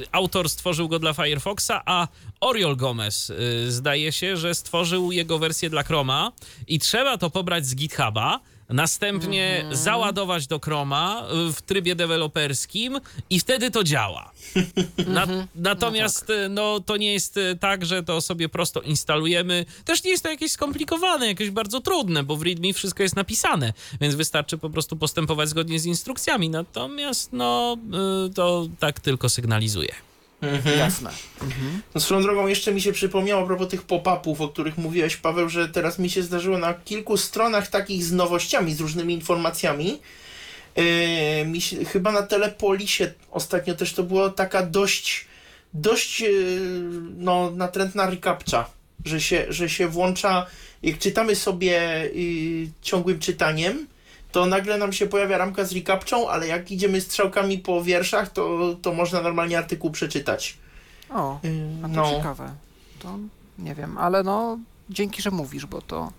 y, 0.03 0.07
autor 0.11 0.49
stworzył 0.49 0.89
go 0.89 0.99
dla 0.99 1.13
Firefoxa, 1.13 1.81
a 1.85 2.07
Oriol 2.39 2.75
Gomez 2.75 3.29
y, 3.29 3.71
zdaje 3.71 4.11
się, 4.11 4.37
że 4.37 4.55
stworzył 4.55 5.11
jego 5.11 5.39
wersję 5.39 5.69
dla 5.69 5.83
Chroma 5.83 6.31
i 6.67 6.79
trzeba 6.79 7.17
to 7.17 7.29
pobrać 7.29 7.65
z 7.65 7.75
GitHuba, 7.75 8.39
następnie 8.69 9.65
załadować 9.71 10.47
do 10.47 10.59
Chroma 10.59 11.27
y, 11.49 11.53
w 11.53 11.61
trybie 11.61 11.95
deweloperskim 11.95 12.99
i 13.29 13.39
wtedy 13.39 13.71
to 13.71 13.83
działa. 13.83 14.31
Na, 15.07 15.27
natomiast 15.55 16.29
y, 16.29 16.49
no, 16.49 16.79
to 16.79 16.97
nie 16.97 17.13
jest 17.13 17.37
y, 17.37 17.57
tak, 17.59 17.85
że 17.85 18.03
to 18.03 18.21
sobie 18.21 18.49
prosto 18.49 18.81
instalujemy. 18.81 19.65
Też 19.85 20.03
nie 20.03 20.11
jest 20.11 20.23
to 20.23 20.29
jakieś 20.29 20.51
skomplikowane, 20.51 21.27
jakieś 21.27 21.49
bardzo 21.49 21.81
trudne, 21.81 22.23
bo 22.23 22.35
w 22.35 22.41
README 22.41 22.73
wszystko 22.73 23.03
jest 23.03 23.15
napisane, 23.15 23.73
więc 24.01 24.15
wystarczy 24.15 24.57
po 24.57 24.69
prostu 24.69 24.95
postępować 24.95 25.49
zgodnie 25.49 25.79
z 25.79 25.85
instrukcjami. 25.85 26.49
Natomiast 26.49 27.33
no, 27.33 27.77
to 28.35 28.67
tak 28.79 28.99
tylko 28.99 29.29
sygnalizuje. 29.29 29.95
Mhm. 30.41 30.79
Jasne. 30.79 31.09
No, 31.95 32.01
swoją 32.01 32.21
drogą 32.21 32.47
jeszcze 32.47 32.73
mi 32.73 32.81
się 32.81 32.91
przypomniało 32.91 33.43
a 33.43 33.45
propos 33.45 33.67
tych 33.67 33.83
pop-upów, 33.83 34.41
o 34.41 34.47
których 34.47 34.77
mówiłeś, 34.77 35.17
Paweł, 35.17 35.49
że 35.49 35.69
teraz 35.69 35.99
mi 35.99 36.09
się 36.09 36.23
zdarzyło 36.23 36.57
na 36.57 36.73
kilku 36.73 37.17
stronach 37.17 37.67
takich 37.67 38.03
z 38.03 38.11
nowościami, 38.11 38.73
z 38.73 38.79
różnymi 38.79 39.13
informacjami. 39.13 39.99
Yy, 40.75 41.45
mi 41.45 41.61
się, 41.61 41.85
chyba 41.85 42.11
na 42.11 42.21
Telepolisie 42.21 43.13
ostatnio 43.31 43.75
też 43.75 43.93
to 43.93 44.03
było 44.03 44.29
taka 44.29 44.63
dość, 44.63 45.25
dość 45.73 46.19
yy, 46.19 46.29
no, 47.17 47.51
natrętna 47.51 48.09
recaptcha, 48.09 48.69
że 49.05 49.21
się, 49.21 49.45
że 49.49 49.69
się 49.69 49.87
włącza, 49.87 50.45
jak 50.83 50.99
czytamy 50.99 51.35
sobie 51.35 51.71
yy, 52.13 52.69
ciągłym 52.81 53.19
czytaniem, 53.19 53.87
to 54.35 54.45
nagle 54.45 54.77
nam 54.77 54.93
się 54.93 55.07
pojawia 55.07 55.37
ramka 55.37 55.63
z 55.65 55.71
recaptchą, 55.71 56.29
ale 56.29 56.47
jak 56.47 56.71
idziemy 56.71 57.01
strzałkami 57.01 57.57
po 57.57 57.83
wierszach, 57.83 58.29
to, 58.31 58.75
to 58.81 58.93
można 58.93 59.21
normalnie 59.21 59.57
artykuł 59.57 59.91
przeczytać. 59.91 60.57
O, 61.09 61.39
Yy, 61.43 61.51
a 61.83 61.87
to 61.87 61.93
no. 61.93 62.11
ciekawe. 62.17 62.53
To 62.99 63.17
nie 63.59 63.75
wiem, 63.75 63.97
ale 63.97 64.23
no 64.23 64.57
dzięki, 64.89 65.21
że 65.21 65.31
mówisz, 65.31 65.65
bo 65.65 65.81
to 65.81 66.11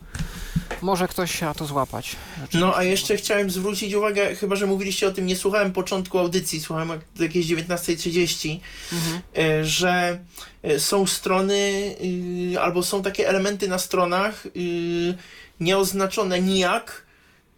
może 0.82 1.08
ktoś 1.08 1.38
się 1.38 1.46
na 1.46 1.54
to 1.54 1.64
złapać. 1.66 2.16
No 2.54 2.76
a 2.76 2.82
jeszcze 2.82 3.16
chciałem 3.16 3.50
zwrócić 3.50 3.94
uwagę, 3.94 4.34
chyba 4.36 4.56
że 4.56 4.66
mówiliście 4.66 5.08
o 5.08 5.12
tym, 5.12 5.26
nie 5.26 5.36
słuchałem 5.36 5.72
początku 5.72 6.18
audycji, 6.18 6.60
słuchałem 6.60 6.88
jak- 6.88 7.20
jakieś 7.20 7.46
19.30, 7.46 8.60
Mhm. 8.92 9.20
e, 9.38 9.64
że 9.64 10.18
e, 10.62 10.80
są 10.80 11.06
strony 11.06 11.54
y, 12.54 12.60
albo 12.60 12.82
są 12.82 13.02
takie 13.02 13.28
elementy 13.28 13.68
na 13.68 13.78
stronach 13.78 14.46
y, 14.46 15.14
nieoznaczone 15.60 16.40
nijak, 16.40 17.05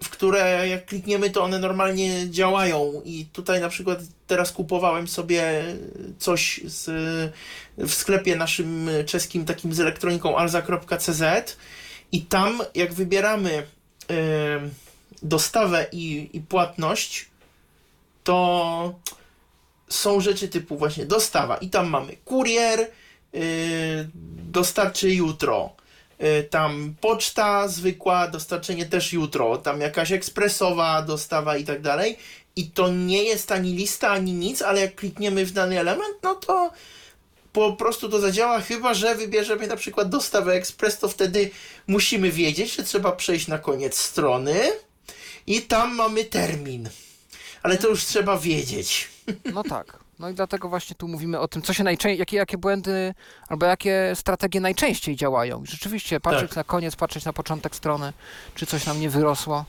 w 0.02 0.10
które 0.10 0.68
jak 0.68 0.86
klikniemy, 0.86 1.30
to 1.30 1.44
one 1.44 1.58
normalnie 1.58 2.30
działają. 2.30 3.02
I 3.04 3.26
tutaj 3.32 3.60
na 3.60 3.68
przykład 3.68 3.98
teraz 4.26 4.52
kupowałem 4.52 5.08
sobie 5.08 5.64
coś 6.18 6.60
z, 6.64 6.90
w 7.78 7.94
sklepie 7.94 8.36
naszym 8.36 8.90
czeskim, 9.06 9.44
takim 9.44 9.74
z 9.74 9.80
elektroniką 9.80 10.36
alza.cz 10.36 11.56
i 12.12 12.22
tam 12.22 12.62
jak 12.74 12.94
wybieramy 12.94 13.66
em, 14.08 14.70
dostawę 15.22 15.86
i, 15.92 16.30
i 16.32 16.40
płatność, 16.40 17.28
to 18.24 18.94
są 19.88 20.20
rzeczy 20.20 20.48
typu 20.48 20.76
właśnie 20.76 21.06
dostawa 21.06 21.56
i 21.56 21.70
tam 21.70 21.88
mamy 21.88 22.16
kurier, 22.24 22.90
yy, 23.32 23.40
dostarczy 24.50 25.14
jutro. 25.14 25.77
Yy, 26.20 26.42
tam 26.42 26.94
poczta 27.00 27.68
zwykła, 27.68 28.28
dostarczenie 28.28 28.86
też 28.86 29.12
jutro. 29.12 29.58
Tam 29.58 29.80
jakaś 29.80 30.12
ekspresowa 30.12 31.02
dostawa 31.02 31.56
i 31.56 31.64
tak 31.64 31.82
dalej. 31.82 32.16
I 32.56 32.70
to 32.70 32.88
nie 32.88 33.22
jest 33.22 33.52
ani 33.52 33.72
lista, 33.72 34.08
ani 34.08 34.32
nic, 34.32 34.62
ale 34.62 34.80
jak 34.80 34.94
klikniemy 34.94 35.46
w 35.46 35.52
dany 35.52 35.80
element, 35.80 36.14
no 36.22 36.34
to 36.34 36.70
po 37.52 37.72
prostu 37.72 38.08
to 38.08 38.20
zadziała, 38.20 38.60
chyba 38.60 38.94
że 38.94 39.14
wybierzemy 39.14 39.66
na 39.66 39.76
przykład 39.76 40.08
dostawę 40.08 40.52
ekspres, 40.52 40.98
to 40.98 41.08
wtedy 41.08 41.50
musimy 41.86 42.30
wiedzieć, 42.30 42.74
że 42.74 42.82
trzeba 42.82 43.12
przejść 43.12 43.48
na 43.48 43.58
koniec 43.58 43.98
strony 43.98 44.72
i 45.46 45.62
tam 45.62 45.94
mamy 45.94 46.24
termin. 46.24 46.88
Ale 47.62 47.78
to 47.78 47.88
już 47.88 48.04
trzeba 48.04 48.38
wiedzieć. 48.38 49.08
No 49.44 49.62
tak. 49.62 49.97
No 50.18 50.30
i 50.30 50.34
dlatego 50.34 50.68
właśnie 50.68 50.96
tu 50.96 51.08
mówimy 51.08 51.38
o 51.40 51.48
tym, 51.48 51.62
co 51.62 51.72
się 51.72 51.84
najczęściej, 51.84 52.18
jakie, 52.18 52.36
jakie 52.36 52.58
błędy 52.58 53.14
albo 53.48 53.66
jakie 53.66 54.12
strategie 54.14 54.60
najczęściej 54.60 55.16
działają. 55.16 55.62
Rzeczywiście 55.66 56.20
patrzeć 56.20 56.48
Tak. 56.48 56.56
na 56.56 56.64
koniec, 56.64 56.96
patrzeć 56.96 57.24
na 57.24 57.32
początek 57.32 57.76
strony, 57.76 58.12
czy 58.54 58.66
coś 58.66 58.86
nam 58.86 59.00
nie 59.00 59.10
wyrosło. 59.10 59.64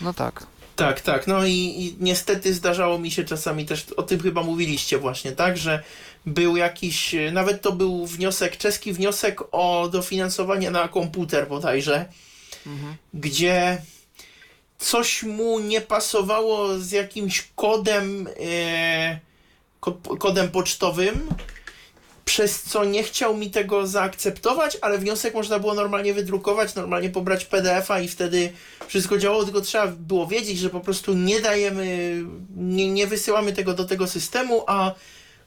No 0.00 0.14
tak. 0.14 0.46
Tak, 0.76 1.00
tak. 1.00 1.26
No 1.26 1.44
i, 1.46 1.52
i 1.52 1.96
niestety 2.00 2.54
zdarzało 2.54 2.98
mi 2.98 3.10
się 3.10 3.24
czasami 3.24 3.66
też, 3.66 3.86
o 3.96 4.02
tym 4.02 4.20
chyba 4.20 4.42
mówiliście 4.42 4.98
właśnie, 4.98 5.32
tak, 5.32 5.56
że 5.58 5.82
był 6.26 6.56
jakiś, 6.56 7.14
nawet 7.32 7.62
to 7.62 7.72
był 7.72 8.06
wniosek, 8.06 8.56
czeski 8.56 8.92
wniosek 8.92 9.40
o 9.52 9.88
dofinansowanie 9.92 10.70
na 10.70 10.88
komputer 10.88 11.48
bodajże, 11.48 12.04
Mhm. 12.66 12.96
gdzie 13.14 13.82
coś 14.78 15.22
mu 15.22 15.58
nie 15.60 15.80
pasowało 15.80 16.78
z 16.78 16.90
jakimś 16.90 17.48
kodem, 17.56 18.24
ko- 18.24 18.30
kodem 20.18 20.48
pocztowym, 20.48 21.28
przez 22.24 22.62
co 22.62 22.84
nie 22.84 23.02
chciał 23.02 23.36
mi 23.36 23.50
tego 23.50 23.86
zaakceptować, 23.86 24.78
ale 24.80 24.98
wniosek 24.98 25.34
można 25.34 25.58
było 25.58 25.74
normalnie 25.74 26.14
wydrukować, 26.14 26.74
normalnie 26.74 27.10
pobrać 27.10 27.44
PDF-a 27.44 28.00
i 28.00 28.08
wtedy 28.08 28.52
wszystko 28.86 29.18
działało, 29.18 29.44
tylko 29.44 29.60
trzeba 29.60 29.86
było 29.86 30.26
wiedzieć, 30.26 30.58
że 30.58 30.70
po 30.70 30.80
prostu 30.80 31.14
nie 31.14 31.40
dajemy, 31.40 32.16
nie, 32.56 32.90
nie 32.92 33.06
wysyłamy 33.06 33.52
tego 33.52 33.74
do 33.74 33.84
tego 33.84 34.06
systemu, 34.06 34.64
a 34.66 34.94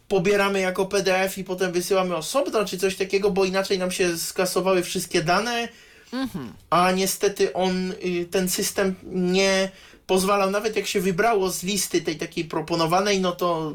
pobieramy 0.08 0.60
jako 0.60 0.86
PDF 0.86 1.38
i 1.38 1.44
potem 1.44 1.72
wysyłamy 1.72 2.16
osobno, 2.16 2.66
czy 2.66 2.78
coś 2.78 2.96
takiego, 2.96 3.32
bo 3.32 3.46
inaczej 3.46 3.80
nam 3.80 3.92
się 3.92 4.18
skasowały 4.18 4.84
wszystkie 4.84 5.22
dane, 5.22 5.68
Mhm. 6.14 6.54
a 6.70 6.92
niestety 6.92 7.54
on, 7.54 7.92
y, 7.92 8.26
ten 8.32 8.50
system 8.50 8.96
nie 9.04 9.72
pozwalał, 10.08 10.52
nawet 10.52 10.76
jak 10.76 10.88
się 10.88 11.02
wybrało 11.02 11.52
z 11.52 11.64
listy 11.64 12.02
tej 12.02 12.18
takiej 12.18 12.46
proponowanej, 12.46 13.20
no 13.22 13.32
to 13.32 13.74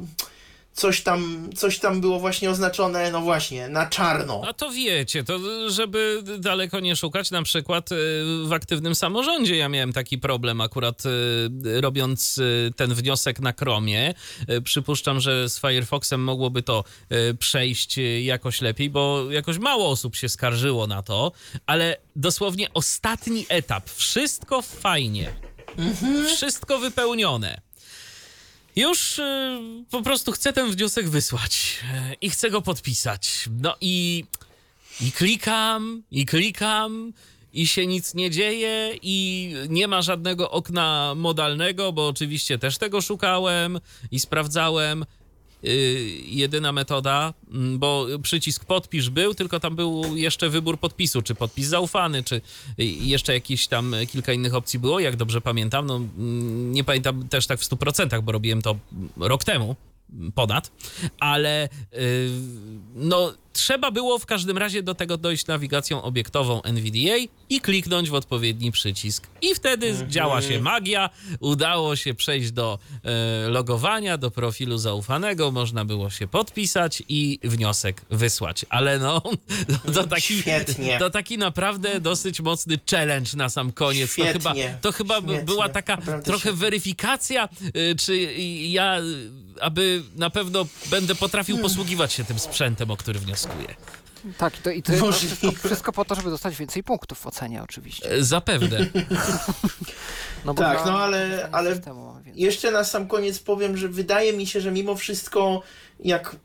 coś 0.74 1.02
tam, 1.02 1.50
coś 1.56 1.78
tam 1.78 2.00
było 2.00 2.20
właśnie 2.20 2.50
oznaczone, 2.50 3.10
no 3.10 3.20
właśnie, 3.20 3.68
na 3.68 3.86
czarno. 3.86 4.42
A 4.46 4.52
to 4.52 4.70
wiecie, 4.70 5.24
to 5.24 5.38
żeby 5.70 6.22
daleko 6.38 6.80
nie 6.80 6.96
szukać, 6.96 7.30
na 7.30 7.42
przykład 7.42 7.92
y, 7.92 7.96
w 8.44 8.52
aktywnym 8.52 8.94
samorządzie 8.94 9.56
ja 9.56 9.68
miałem 9.68 9.92
taki 9.92 10.18
problem 10.18 10.60
akurat 10.60 11.02
y, 11.06 11.80
robiąc 11.80 12.38
y, 12.38 12.72
ten 12.76 12.94
wniosek 12.94 13.40
na 13.40 13.52
Chromie. 13.52 14.14
Y, 14.50 14.62
Przypuszczam, 14.62 15.20
że 15.20 15.48
z 15.48 15.60
Firefoxem 15.60 16.24
mogłoby 16.24 16.62
to 16.62 16.84
przejść 17.38 17.96
jakoś 18.22 18.60
lepiej, 18.60 18.90
bo 18.90 19.30
jakoś 19.30 19.58
mało 19.58 19.90
osób 19.90 20.16
się 20.16 20.28
skarżyło 20.28 20.86
na 20.86 21.02
to, 21.02 21.32
ale 21.66 21.96
dosłownie 22.16 22.72
ostatni 22.74 23.46
etap, 23.48 23.90
wszystko 23.90 24.62
fajnie, 24.62 25.34
wszystko 26.36 26.78
wypełnione. 26.78 27.63
Już 28.76 29.18
y, 29.18 29.58
po 29.90 30.02
prostu 30.02 30.32
chcę 30.32 30.52
ten 30.52 30.70
wniosek 30.70 31.08
wysłać 31.08 31.80
y, 32.12 32.14
i 32.20 32.30
chcę 32.30 32.50
go 32.50 32.62
podpisać. 32.62 33.48
No 33.62 33.76
i, 33.80 34.24
i 35.00 35.12
klikam, 35.12 36.02
i 36.10 36.26
klikam, 36.26 37.12
i 37.52 37.66
się 37.66 37.86
nic 37.86 38.14
nie 38.14 38.30
dzieje, 38.30 38.98
i 39.02 39.50
nie 39.68 39.88
ma 39.88 40.02
żadnego 40.02 40.50
okna 40.50 41.14
modalnego, 41.16 41.92
bo 41.92 42.08
oczywiście 42.08 42.58
też 42.58 42.78
tego 42.78 43.00
szukałem 43.00 43.80
i 44.10 44.20
sprawdzałem. 44.20 45.04
Y, 45.66 46.20
jedyna 46.26 46.72
metoda, 46.72 47.34
mm, 47.52 47.78
bo 47.78 48.06
przycisk 48.22 48.64
podpisz 48.64 49.10
był, 49.10 49.34
tylko 49.34 49.60
tam 49.60 49.76
był 49.76 50.16
jeszcze 50.16 50.48
wybór 50.48 50.78
podpisu, 50.78 51.22
czy 51.22 51.34
podpis 51.34 51.66
zaufany, 51.66 52.22
czy 52.22 52.36
y, 52.80 52.84
jeszcze 52.84 53.34
jakieś 53.34 53.66
tam 53.66 53.94
kilka 54.12 54.32
innych 54.32 54.54
opcji 54.54 54.78
było, 54.78 55.00
jak 55.00 55.16
dobrze 55.16 55.40
pamiętam. 55.40 55.86
No, 55.86 55.96
mm, 55.96 56.72
nie 56.72 56.84
pamiętam 56.84 57.28
też 57.28 57.46
tak 57.46 57.60
w 57.60 57.64
100%, 57.64 58.22
bo 58.22 58.32
robiłem 58.32 58.62
to 58.62 58.76
rok 59.16 59.44
temu, 59.44 59.76
ponad, 60.34 60.70
ale 61.20 61.68
y, 61.92 62.30
no 62.94 63.32
trzeba 63.54 63.90
było 63.90 64.18
w 64.18 64.26
każdym 64.26 64.58
razie 64.58 64.82
do 64.82 64.94
tego 64.94 65.16
dojść 65.16 65.46
nawigacją 65.46 66.02
obiektową 66.02 66.62
NVDA 66.62 67.16
i 67.50 67.60
kliknąć 67.60 68.10
w 68.10 68.14
odpowiedni 68.14 68.72
przycisk. 68.72 69.26
I 69.42 69.54
wtedy 69.54 69.94
działa 70.08 70.42
się 70.42 70.60
magia, 70.60 71.10
udało 71.40 71.96
się 71.96 72.14
przejść 72.14 72.50
do 72.52 72.78
e, 73.04 73.48
logowania, 73.48 74.18
do 74.18 74.30
profilu 74.30 74.78
zaufanego, 74.78 75.50
można 75.50 75.84
było 75.84 76.10
się 76.10 76.28
podpisać 76.28 77.02
i 77.08 77.38
wniosek 77.44 78.02
wysłać. 78.10 78.64
Ale 78.68 78.98
no, 78.98 79.22
to 79.94 80.06
taki, 80.06 80.40
Świetnie. 80.40 80.98
to 80.98 81.10
taki 81.10 81.38
naprawdę 81.38 82.00
dosyć 82.00 82.40
mocny 82.40 82.78
challenge 82.90 83.30
na 83.36 83.48
sam 83.48 83.72
koniec. 83.72 84.16
To 84.16 84.22
chyba, 84.24 84.50
Świetnie. 84.54 84.78
to 84.80 84.92
chyba 84.92 85.20
by- 85.20 85.28
Świetnie. 85.28 85.44
była 85.46 85.68
taka 85.68 85.96
Naprawdę 85.96 86.24
trochę 86.26 86.52
weryfikacja, 86.52 87.48
y, 87.76 87.96
czy 87.96 88.16
ja, 88.68 88.96
aby 89.60 90.02
na 90.16 90.30
pewno 90.30 90.66
będę 90.90 91.14
potrafił 91.14 91.58
posługiwać 91.58 92.12
się 92.12 92.24
tym 92.24 92.38
sprzętem, 92.38 92.90
o 92.90 92.96
który 92.96 93.20
wnioskuję. 93.44 93.74
Tak, 94.38 94.58
i 94.58 94.62
to, 94.62 94.70
i 94.70 94.82
to 94.82 94.92
jest 94.92 95.04
Możliwe. 95.04 95.36
wszystko, 95.36 95.68
wszystko 95.68 95.92
po 95.92 96.04
to, 96.04 96.14
żeby 96.14 96.30
dostać 96.30 96.56
więcej 96.56 96.82
punktów 96.82 97.18
w 97.18 97.26
ocenie 97.26 97.62
oczywiście. 97.62 98.10
E, 98.10 98.24
Zapewne. 98.24 98.86
No 100.44 100.54
Tak, 100.54 100.86
no 100.86 100.98
ale- 100.98 101.48
ale 101.52 101.74
systemu. 101.74 102.14
Jeszcze 102.34 102.70
na 102.70 102.84
sam 102.84 103.06
koniec 103.08 103.38
powiem, 103.38 103.76
że 103.76 103.88
wydaje 103.88 104.32
mi 104.32 104.46
się, 104.46 104.60
że 104.60 104.70
mimo 104.72 104.94
wszystko, 104.96 105.62
jak, 106.00 106.36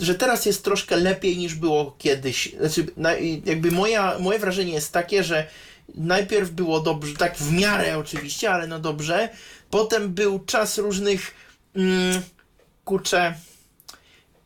że 0.00 0.14
teraz 0.14 0.46
jest 0.46 0.64
troszkę 0.64 0.96
lepiej 0.96 1.36
niż 1.38 1.54
było 1.54 1.94
kiedyś. 1.98 2.52
Znaczy, 2.60 2.86
na, 2.96 3.12
jakby 3.44 3.70
moja, 3.70 4.18
moje 4.18 4.38
wrażenie 4.38 4.72
jest 4.72 4.92
takie, 4.92 5.24
że 5.24 5.46
najpierw 5.94 6.50
było 6.50 6.80
dobrze, 6.80 7.14
tak 7.16 7.36
w 7.36 7.52
miarę 7.52 7.98
oczywiście, 7.98 8.50
ale 8.50 8.66
no 8.66 8.78
dobrze. 8.78 9.28
Potem 9.70 10.14
był 10.14 10.38
czas 10.38 10.78
różnych, 10.78 11.34
mm, 11.76 12.22
kurczę, 12.84 13.34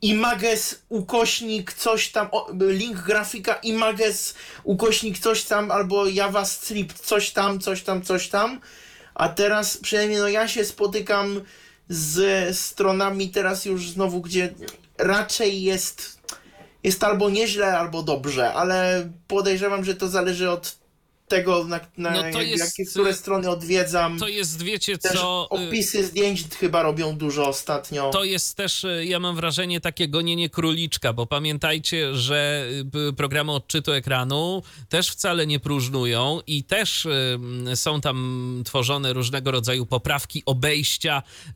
Images, 0.04 0.82
ukośnik, 0.88 1.72
coś 1.72 2.08
tam, 2.08 2.28
link 2.60 2.96
grafika, 2.96 3.54
Images, 3.54 4.34
ukośnik, 4.64 5.18
coś 5.18 5.44
tam, 5.44 5.70
albo 5.70 6.06
JavaScript, 6.06 7.00
coś 7.00 7.30
tam, 7.30 7.60
coś 7.60 7.82
tam, 7.82 8.02
coś 8.02 8.28
tam. 8.28 8.60
A 9.14 9.28
teraz 9.28 9.76
przynajmniej 9.76 10.18
no 10.18 10.28
ja 10.28 10.48
się 10.48 10.64
spotykam 10.64 11.40
z 11.88 12.56
stronami 12.58 13.28
teraz 13.28 13.64
już 13.64 13.90
znowu, 13.90 14.20
gdzie 14.20 14.54
raczej 14.98 15.62
jest, 15.62 16.20
jest 16.82 17.04
albo 17.04 17.30
nieźle, 17.30 17.78
albo 17.78 18.02
dobrze, 18.02 18.52
ale 18.52 19.10
podejrzewam, 19.28 19.84
że 19.84 19.94
to 19.94 20.08
zależy 20.08 20.50
od 20.50 20.83
tego, 21.28 21.64
na, 21.64 21.80
na 21.96 22.10
No 22.10 22.26
jak, 22.26 22.48
jest- 22.48 22.78
jakie, 22.78 22.90
które 22.90 23.14
strony 23.14 23.50
odwiedzam. 23.50 24.18
To 24.18 24.28
jest, 24.28 24.62
wiecie 24.62 24.98
Też 24.98 25.12
co... 25.12 25.48
y, 25.52 25.68
opisy 25.68 26.04
zdjęć 26.04 26.44
chyba 26.60 26.82
robią 26.82 27.16
dużo 27.16 27.48
ostatnio. 27.48 28.10
To 28.10 28.24
jest 28.24 28.56
też, 28.56 28.84
y, 28.84 29.04
ja 29.06 29.20
mam 29.20 29.36
wrażenie, 29.36 29.80
takie 29.80 30.08
gonienie 30.08 30.50
króliczka, 30.50 31.12
bo 31.12 31.26
pamiętajcie, 31.26 32.14
że 32.14 32.66
y, 33.08 33.12
programy 33.12 33.52
odczytu 33.52 33.92
ekranu 33.92 34.62
też 34.88 35.10
wcale 35.10 35.46
nie 35.46 35.60
próżnują 35.60 36.40
i 36.46 36.64
też 36.64 37.04
y, 37.04 37.76
są 37.76 38.00
tam 38.00 38.62
tworzone 38.66 39.12
różnego 39.12 39.50
rodzaju 39.50 39.86
poprawki, 39.86 40.42
obejścia 40.46 41.22
y, 41.48 41.52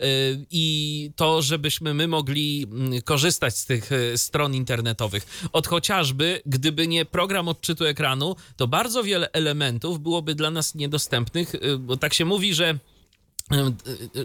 i 0.50 1.10
to, 1.16 1.42
żebyśmy 1.42 1.94
my 1.94 2.08
mogli 2.08 2.66
mm, 2.70 3.02
korzystać 3.02 3.56
z 3.56 3.66
tych 3.66 3.92
y, 3.92 4.18
stron 4.18 4.54
internetowych. 4.54 5.48
Od 5.52 5.66
chociażby, 5.66 6.42
gdyby 6.46 6.86
nie 6.88 7.04
program 7.04 7.48
odczytu 7.48 7.84
ekranu, 7.84 8.36
to 8.56 8.68
bardzo 8.68 9.02
wiele 9.04 9.32
elementów 9.32 9.57
byłoby 9.98 10.34
dla 10.34 10.50
nas 10.50 10.74
niedostępnych, 10.74 11.54
y, 11.54 11.78
bo 11.78 11.96
tak 11.96 12.14
się 12.14 12.24
mówi, 12.24 12.54
że 12.54 12.78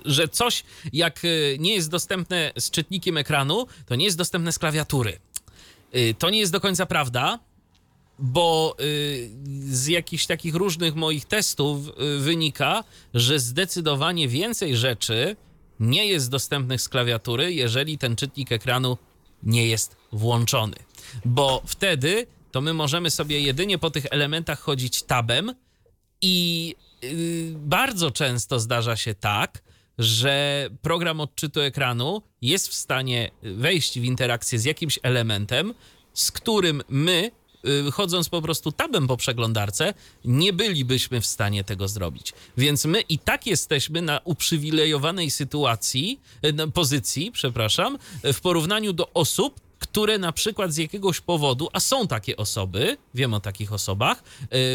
że 0.05 0.27
coś 0.27 0.63
jak 0.93 1.25
y, 1.25 1.57
nie 1.59 1.73
jest 1.75 1.89
dostępne 1.89 2.51
z 2.59 2.69
czytnikiem 2.71 3.17
ekranu, 3.17 3.67
to 3.85 3.95
nie 3.95 4.05
jest 4.05 4.17
dostępne 4.17 4.51
z 4.51 4.59
klawiatury. 4.59 5.19
Y, 5.95 6.15
To 6.19 6.29
nie 6.29 6.39
jest 6.39 6.51
do 6.51 6.61
końca 6.61 6.85
prawda, 6.85 7.39
bo 8.19 8.75
y, 8.79 9.29
z 9.69 9.87
jakichś 9.87 10.25
takich 10.25 10.55
różnych 10.55 10.95
moich 10.95 11.25
testów 11.25 11.87
y, 11.87 12.19
wynika, 12.19 12.83
że 13.13 13.39
zdecydowanie 13.39 14.27
więcej 14.27 14.77
rzeczy 14.77 15.35
nie 15.79 16.07
jest 16.07 16.29
dostępnych 16.29 16.81
z 16.81 16.89
klawiatury, 16.89 17.53
jeżeli 17.53 17.97
ten 17.97 18.15
czytnik 18.15 18.51
ekranu 18.51 18.97
nie 19.43 19.67
jest 19.67 19.95
włączony. 20.11 20.75
Bo 21.25 21.63
wtedy 21.65 22.27
to 22.53 22.61
my 22.61 22.73
możemy 22.73 23.11
sobie 23.11 23.39
jedynie 23.39 23.77
po 23.77 23.89
tych 23.89 24.05
elementach 24.11 24.59
chodzić 24.59 25.03
tabem 25.03 25.55
i 26.21 26.75
y, 27.03 27.53
bardzo 27.55 28.11
często 28.11 28.59
zdarza 28.59 28.95
się 28.95 29.13
tak, 29.13 29.63
że 29.97 30.67
program 30.81 31.19
odczytu 31.19 31.61
ekranu 31.61 32.21
jest 32.41 32.67
w 32.67 32.73
stanie 32.73 33.31
wejść 33.43 33.99
w 33.99 34.03
interakcję 34.03 34.59
z 34.59 34.65
jakimś 34.65 34.99
elementem, 35.03 35.73
z 36.13 36.31
którym 36.31 36.83
my, 36.89 37.31
y, 37.87 37.91
chodząc 37.91 38.29
po 38.29 38.41
prostu 38.41 38.71
tabem 38.71 39.07
po 39.07 39.17
przeglądarce, 39.17 39.93
nie 40.25 40.53
bylibyśmy 40.53 41.21
w 41.21 41.25
stanie 41.25 41.63
tego 41.63 41.87
zrobić. 41.87 42.33
Więc 42.57 42.85
my 42.85 43.01
i 43.01 43.19
tak 43.19 43.47
jesteśmy 43.47 44.01
na 44.01 44.19
uprzywilejowanej 44.23 45.31
sytuacji, 45.31 46.19
y, 46.45 46.53
na 46.53 46.67
pozycji, 46.67 47.31
przepraszam, 47.31 47.97
w 48.23 48.41
porównaniu 48.41 48.93
do 48.93 49.13
osób, 49.13 49.59
które 49.83 50.17
na 50.17 50.31
przykład 50.31 50.73
z 50.73 50.77
jakiegoś 50.77 51.21
powodu, 51.21 51.69
a 51.73 51.79
są 51.79 52.07
takie 52.07 52.37
osoby, 52.37 52.97
wiem 53.13 53.33
o 53.33 53.39
takich 53.39 53.73
osobach, 53.73 54.23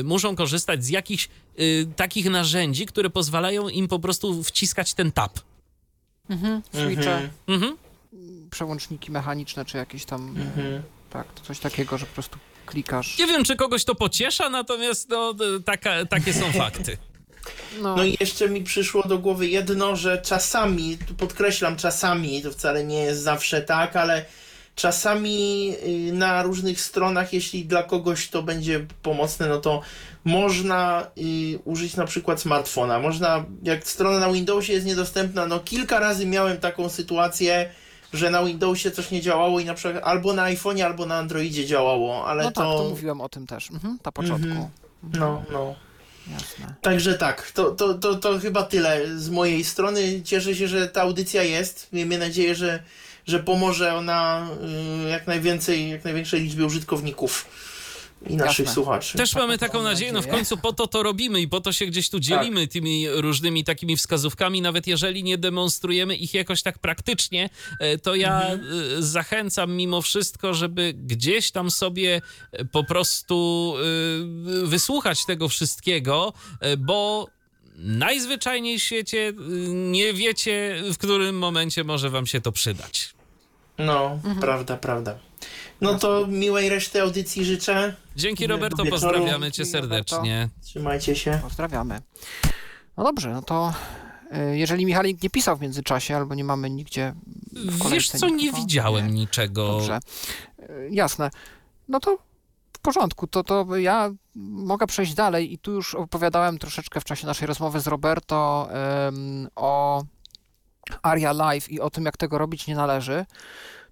y, 0.01 0.05
muszą 0.05 0.37
korzystać 0.37 0.85
z 0.85 0.89
jakichś 0.89 1.29
y, 1.61 1.87
takich 1.97 2.31
narzędzi, 2.31 2.87
które 2.87 3.11
pozwalają 3.11 3.69
im 3.69 3.89
po 3.89 3.99
prostu 3.99 4.45
wciskać 4.45 4.95
ten 4.95 5.13
tab. 5.13 5.33
Mhm. 6.31 6.63
Switche, 6.75 7.31
Mhm. 7.47 7.77
przełączniki 8.51 9.13
mechaniczne, 9.13 9.65
czy 9.65 9.77
jakieś 9.77 10.05
tam, 10.05 10.35
tak, 11.11 11.33
to 11.35 11.45
coś 11.45 11.59
takiego, 11.59 11.99
że 11.99 12.07
po 12.07 12.13
prostu 12.15 12.39
klikasz. 12.67 13.19
Nie 13.19 13.27
wiem, 13.27 13.45
czy 13.45 13.57
kogoś 13.57 13.85
to 13.85 13.95
pociesza, 13.95 14.49
natomiast 14.51 15.09
no, 15.09 15.35
taka, 15.65 16.07
takie 16.07 16.33
są 16.33 16.53
fakty. 16.63 16.97
No, 17.83 17.97
No 17.97 18.05
i 18.05 18.17
jeszcze 18.21 18.49
mi 18.49 18.63
przyszło 18.65 19.03
do 19.09 19.19
głowy 19.19 19.49
jedno, 19.49 19.97
że 19.97 20.23
czasami, 20.23 20.99
tu 20.99 21.15
podkreślam 21.15 21.77
czasami, 21.77 22.43
to 22.43 22.51
wcale 22.53 22.85
nie 22.85 22.99
jest 22.99 23.23
zawsze 23.23 23.63
tak, 23.63 23.97
ale 23.97 24.25
czasami 24.79 25.73
y, 26.09 26.13
na 26.13 26.43
różnych 26.43 26.81
stronach, 26.81 27.33
jeśli 27.33 27.65
dla 27.65 27.83
kogoś 27.83 28.29
to 28.29 28.43
będzie 28.43 28.87
pomocne, 29.03 29.49
no 29.49 29.59
to 29.59 29.81
można 30.25 31.07
y, 31.19 31.59
użyć 31.65 31.97
na 31.97 32.05
przykład 32.05 32.41
smartfona. 32.41 32.99
Można, 32.99 33.45
jak 33.63 33.87
strona 33.87 34.19
na 34.19 34.33
Windowsie 34.33 34.73
jest 34.73 34.87
niedostępna, 34.87 35.47
no 35.47 35.61
kilka 35.61 36.01
razy 36.01 36.27
miałem 36.27 36.59
taką 36.59 36.89
sytuację, 36.89 37.71
że 38.13 38.31
na 38.31 38.45
Windowsie 38.45 38.91
coś 38.91 39.11
nie 39.11 39.21
działało 39.21 39.61
i 39.61 39.65
na 39.65 39.75
przykład 39.75 40.05
albo 40.05 40.33
na 40.33 40.45
iPhone'ie, 40.45 40.83
albo 40.83 41.07
na 41.07 41.17
Androidzie 41.17 41.67
działało, 41.67 42.27
ale 42.27 42.43
no 42.45 42.51
to... 42.51 42.61
tak, 42.61 42.79
to 42.79 42.89
mówiłem 42.89 43.21
o 43.21 43.29
tym 43.29 43.47
też, 43.47 43.71
mhm, 43.71 43.99
na 44.05 44.13
początku. 44.13 44.49
Mhm. 44.49 44.71
No, 45.03 45.43
no. 45.53 45.75
Jasne. 46.33 46.75
Także 46.83 47.15
tak, 47.15 47.53
to, 47.53 47.71
to, 47.71 47.95
to, 47.95 48.15
to 48.15 48.39
chyba 48.39 48.63
tyle 48.63 49.19
z 49.19 49.31
mojej 49.31 49.65
strony. 49.65 50.23
Cieszę 50.23 50.55
się, 50.55 50.69
że 50.69 50.89
ta 50.89 51.03
audycja 51.03 51.43
jest. 51.43 51.89
Miejmy 51.93 52.19
nadzieję, 52.19 52.55
że, 52.55 52.83
że 53.29 53.41
pomoże 53.41 53.95
ona 53.95 54.49
y, 55.07 55.09
jak 55.09 55.27
najwięcej, 55.27 55.91
jak 55.91 56.05
największej 56.05 56.41
liczbie 56.41 56.67
użytkowników 56.67 57.47
i 58.27 58.37
naszych 58.37 58.67
Jasne. 58.67 58.75
słuchaczy. 58.75 59.19
Też 59.19 59.35
mamy 59.35 59.47
mam 59.47 59.59
taką 59.59 59.83
nadzieję, 59.83 60.13
no 60.13 60.23
w 60.23 60.29
końcu 60.29 60.57
po 60.57 60.73
to 60.73 60.87
to 60.87 61.03
robimy 61.03 61.41
i 61.41 61.49
po 61.49 61.61
to 61.61 61.73
się 61.73 61.87
gdzieś 61.87 62.11
tu 62.11 62.21
dzielimy 62.21 62.69
tymi 62.69 63.09
różnymi 63.09 63.65
takimi 63.65 63.97
wskazówkami, 63.97 64.63
nawet 64.63 64.87
jeżeli 64.87 65.25
nie 65.25 65.39
demonstrujemy 65.39 66.17
ich 66.17 66.35
jakoś 66.35 66.63
tak 66.63 66.79
praktycznie, 66.79 67.51
e, 67.81 67.99
to 67.99 68.15
ja 68.15 68.43
e, 68.43 68.59
zachęcam 68.99 69.73
mimo 69.73 70.03
wszystko, 70.03 70.55
żeby 70.55 70.95
gdzieś 70.97 71.51
tam 71.51 71.71
sobie 71.71 72.23
e, 72.53 72.65
po 72.65 72.85
prostu 72.85 73.75
wysłuchać 74.65 75.27
tego 75.27 75.49
wszystkiego, 75.49 76.33
bo 76.79 77.27
najzwyczajniej 77.77 78.79
w 78.79 78.83
świecie 78.83 79.33
nie 79.69 80.13
wiecie, 80.13 80.83
w 80.93 80.99
którym 80.99 81.39
momencie 81.39 81.85
może 81.85 82.11
wam 82.11 82.27
się 82.27 82.41
to 82.41 82.53
przydać. 82.53 83.18
No, 83.79 84.11
Mhm. 84.13 84.37
prawda, 84.41 84.77
prawda. 84.77 85.15
No 85.81 85.99
to 85.99 86.27
miłej 86.27 86.69
reszty 86.69 87.03
audycji 87.03 87.45
życzę. 87.45 87.95
Dzięki 88.17 88.47
Roberto, 88.47 88.85
wieczoru. 88.85 88.91
pozdrawiamy 88.91 89.53
cię 89.53 89.65
serdecznie. 89.65 90.49
Trzymajcie 90.63 91.17
się. 91.17 91.39
Pozdrawiamy. 91.43 92.01
No 92.97 93.05
dobrze, 93.05 93.31
no 93.31 93.43
to 93.43 93.73
y, 94.53 94.59
jeżeli 94.59 94.87
Michalik 94.87 95.23
nie 95.23 95.31
pisał 95.31 95.57
w 95.57 95.61
międzyczasie, 95.61 96.17
albo 96.17 96.35
nie 96.35 96.45
mamy 96.45 96.71
nigdzie 96.71 97.15
w 97.53 97.91
Wiesz 97.91 98.11
co, 98.11 98.29
nie 98.29 98.53
widziałem 98.53 99.15
niczego. 99.15 99.69
Dobrze. 99.69 99.99
Y, 100.61 100.89
Jasne. 100.91 101.31
No 101.89 102.01
to 102.01 102.19
w 102.73 102.79
porządku, 102.81 103.27
to, 103.27 103.45
to 103.45 103.77
ja 103.77 104.11
mogę 104.35 104.87
przejść 104.87 105.15
dalej 105.15 105.53
i 105.53 105.59
tu 105.59 105.73
już 105.73 105.95
opowiadałem 105.95 106.59
troszeczkę 106.59 107.01
w 107.01 107.05
czasie 107.05 107.27
naszej 107.27 107.47
rozmowy 107.47 107.81
z 107.81 107.87
Roberto 107.87 108.69
em, 109.09 109.49
o 109.57 110.03
Aria 111.03 111.33
Live 111.33 111.71
i 111.71 111.81
o 111.81 111.91
tym, 111.91 112.05
jak 112.05 112.17
tego 112.17 112.39
robić 112.39 112.67
nie 112.67 112.75
należy. 112.77 113.27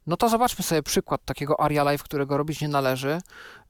No 0.06 0.16
to 0.16 0.28
zobaczmy 0.28 0.64
sobie 0.64 0.82
przykład 0.82 1.20
takiego 1.24 1.60
Aria 1.60 1.84
Live, 1.84 2.02
którego 2.02 2.36
robić 2.36 2.60
nie 2.60 2.68
należy. 2.68 3.18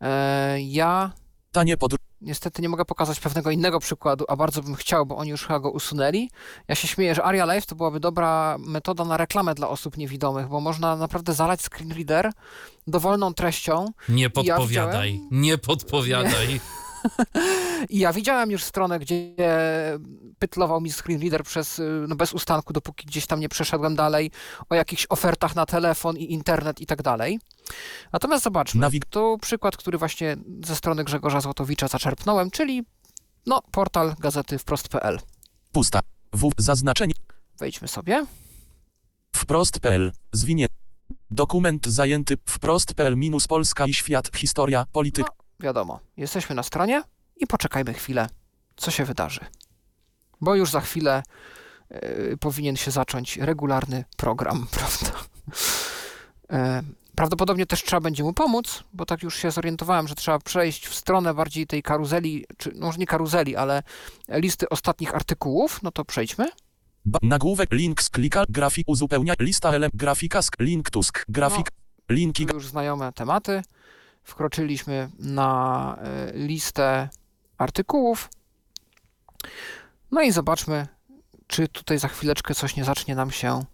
E, 0.01 0.61
ja 0.61 1.12
Tanie 1.53 1.77
podróż. 1.77 2.01
Niestety 2.20 2.62
nie 2.62 2.69
mogę 2.69 2.85
pokazać 2.85 3.20
pewnego 3.20 3.51
innego 3.51 3.81
przykładu, 3.81 4.24
a 4.28 4.36
bardzo 4.36 4.62
bym 4.62 4.74
chciał, 4.74 5.07
bo 5.07 5.16
oni 5.16 5.31
już 5.31 5.43
chyba 5.43 5.61
go 5.61 5.70
usunęli. 5.70 6.31
Ja 6.69 6.74
się 6.74 6.89
śmieję, 6.89 7.15
że 7.15 7.24
Aria 7.24 7.44
Live 7.44 7.66
to 7.66 7.74
byłaby 7.74 8.01
dobra 8.01 8.57
metoda 8.59 9.05
na 9.05 9.16
reklamę 9.16 9.55
dla 9.55 9.69
osób 9.69 9.97
niewidomych, 9.97 10.48
bo 10.48 10.61
można 10.61 10.97
naprawdę 10.97 11.32
zalać 11.35 11.61
screen 11.61 11.93
reader 11.93 12.32
dowolną 12.86 13.35
treścią. 13.35 13.86
Nie 14.09 14.31
podpowiadaj, 14.31 15.12
widziałem- 15.12 15.28
nie 15.31 15.59
podpowiadaj. 15.59 16.61
I 17.90 17.98
ja 17.98 18.12
widziałem 18.12 18.51
już 18.51 18.65
stronę, 18.65 18.98
gdzie 18.98 19.35
pytlował 20.38 20.80
mi 20.80 20.92
screen 20.92 21.20
reader 21.20 21.44
przez, 21.44 21.78
y, 21.78 22.04
no 22.08 22.16
bez 22.16 22.32
ustanku, 22.32 22.72
dopóki 22.72 23.06
gdzieś 23.06 23.26
tam 23.26 23.40
nie 23.40 23.48
przeszedłem 23.48 23.96
dalej, 23.96 24.30
o 24.68 24.74
jakichś 24.74 25.06
ofertach 25.08 25.56
na 25.56 25.66
telefon 25.66 26.16
i 26.16 26.32
internet 26.32 26.80
i 26.80 26.86
tak 26.86 27.02
dalej. 27.02 27.38
Natomiast 28.12 28.44
zobaczmy, 28.44 28.88
tu 29.10 29.38
przykład, 29.42 29.76
który 29.76 29.98
właśnie 29.98 30.36
ze 30.64 30.76
strony 30.76 31.04
Grzegorza 31.04 31.40
Złotowicza 31.40 31.88
zaczerpnąłem, 31.88 32.50
czyli 32.50 32.84
no, 33.46 33.62
portal 33.70 34.14
gazety 34.18 34.58
wprost.pl. 34.58 35.18
Pusta. 35.72 36.00
W. 36.32 36.50
Zaznaczenie. 36.58 37.14
Wejdźmy 37.58 37.88
sobie. 37.88 38.26
Wprost.pl. 39.36 40.12
Zwinie. 40.32 40.66
Dokument 41.30 41.86
zajęty 41.86 42.36
wprost.pl 42.46 43.16
minus 43.16 43.46
Polska 43.46 43.86
i 43.86 43.94
świat. 43.94 44.30
Historia. 44.36 44.86
Polityka. 44.92 45.30
Wiadomo, 45.60 46.00
jesteśmy 46.16 46.54
na 46.54 46.62
stronie 46.62 47.02
i 47.36 47.46
poczekajmy 47.46 47.94
chwilę, 47.94 48.28
co 48.76 48.90
się 48.90 49.04
wydarzy. 49.04 49.40
Bo 50.40 50.54
już 50.54 50.70
za 50.70 50.80
chwilę 50.80 51.22
y, 51.92 52.36
powinien 52.40 52.76
się 52.76 52.90
zacząć 52.90 53.36
regularny 53.36 54.04
program, 54.16 54.66
prawda? 54.76 55.18
E, 56.50 56.82
prawdopodobnie 57.14 57.66
też 57.66 57.82
trzeba 57.82 58.00
będzie 58.00 58.22
mu 58.22 58.32
pomóc, 58.32 58.84
bo 58.92 59.06
tak 59.06 59.22
już 59.22 59.36
się 59.36 59.50
zorientowałem, 59.50 60.08
że 60.08 60.14
trzeba 60.14 60.38
przejść 60.38 60.86
w 60.86 60.94
stronę 60.94 61.34
bardziej 61.34 61.66
tej 61.66 61.82
karuzeli, 61.82 62.44
czy 62.56 62.72
no 62.74 62.86
może 62.86 62.98
nie 62.98 63.06
karuzeli, 63.06 63.56
ale 63.56 63.82
listy 64.28 64.68
ostatnich 64.68 65.14
artykułów. 65.14 65.82
No 65.82 65.90
to 65.90 66.04
przejdźmy. 66.04 66.48
Ba- 67.04 67.18
nagłówek. 67.22 67.72
Link 67.72 68.02
z 68.02 68.10
klika. 68.10 68.44
Grafik 68.48 68.88
uzupełnia. 68.88 69.34
Lista 69.40 69.72
ele. 69.72 69.88
Grafika 69.94 70.42
sk. 70.42 70.56
Link 70.60 70.90
tusk. 70.90 71.24
Grafik. 71.28 71.70
Linki. 72.08 72.46
Tu 72.46 72.54
już 72.54 72.66
znajome 72.66 73.12
tematy. 73.12 73.62
Wkroczyliśmy 74.22 75.10
na 75.18 75.98
y, 76.34 76.38
listę 76.38 77.08
artykułów. 77.58 78.28
No 80.16 80.22
i 80.22 80.32
zobaczmy, 80.32 80.86
czy 81.47 81.68
tutaj 81.68 81.98
za 81.98 82.09
chwileczkę 82.09 82.55
coś 82.55 82.76
nie 82.76 82.84
zacznie 82.84 83.14
nam 83.14 83.30
się 83.30 83.64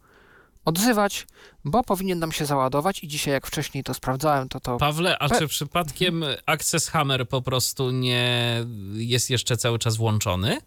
odzywać, 0.64 1.26
bo 1.64 1.82
powinien 1.82 2.18
nam 2.18 2.32
się 2.32 2.46
załadować 2.46 3.04
i 3.04 3.08
dzisiaj, 3.08 3.32
jak 3.34 3.46
wcześniej 3.46 3.84
to 3.84 3.94
sprawdzałem, 3.94 4.48
to 4.48 4.60
to 4.60 4.76
Pawle, 4.76 5.18
a 5.18 5.28
Pe- 5.28 5.38
czy 5.38 5.48
przypadkiem 5.48 6.24
Access 6.46 6.88
Hammer 6.88 7.28
po 7.28 7.42
prostu 7.42 7.90
nie 7.90 8.56
jest 8.94 9.30
jeszcze 9.30 9.56
cały 9.56 9.78
czas 9.78 9.96
włączony? 9.96 10.58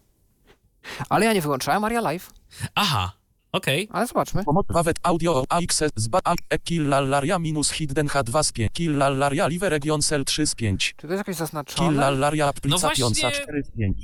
Ale 1.08 1.26
ja 1.26 1.32
nie 1.32 1.40
wyłączałem 1.40 1.84
Aria 1.84 2.00
Live, 2.00 2.30
Aha, 2.74 3.12
okej. 3.52 3.88
ale 3.92 4.06
zobaczmy. 4.06 4.44
Pomoc. 4.44 4.66
Wawet 4.70 4.96
audio 5.02 5.44
AX 5.48 5.82
zba 5.96 6.20
a 6.24 6.34
e 6.50 6.58
killallaria 6.58 7.38
minus 7.38 7.70
hidden 7.70 8.06
H2 8.06 8.42
z 8.42 8.52
5. 8.52 8.72
Killallaria 8.72 9.48
live 9.48 9.62
region 9.62 10.02
cell 10.02 10.24
3 10.24 10.46
z 10.46 10.54
5. 10.54 10.94
Czy 10.96 11.06
to 11.06 11.12
jest 11.12 11.18
jakoś 11.20 11.36
zaznaczone? 11.36 11.88
Killallaria 11.90 12.52
No 12.64 12.78
właśnie- 12.78 13.30
4 13.30 13.62
z 13.64 13.70
5. 13.70 13.98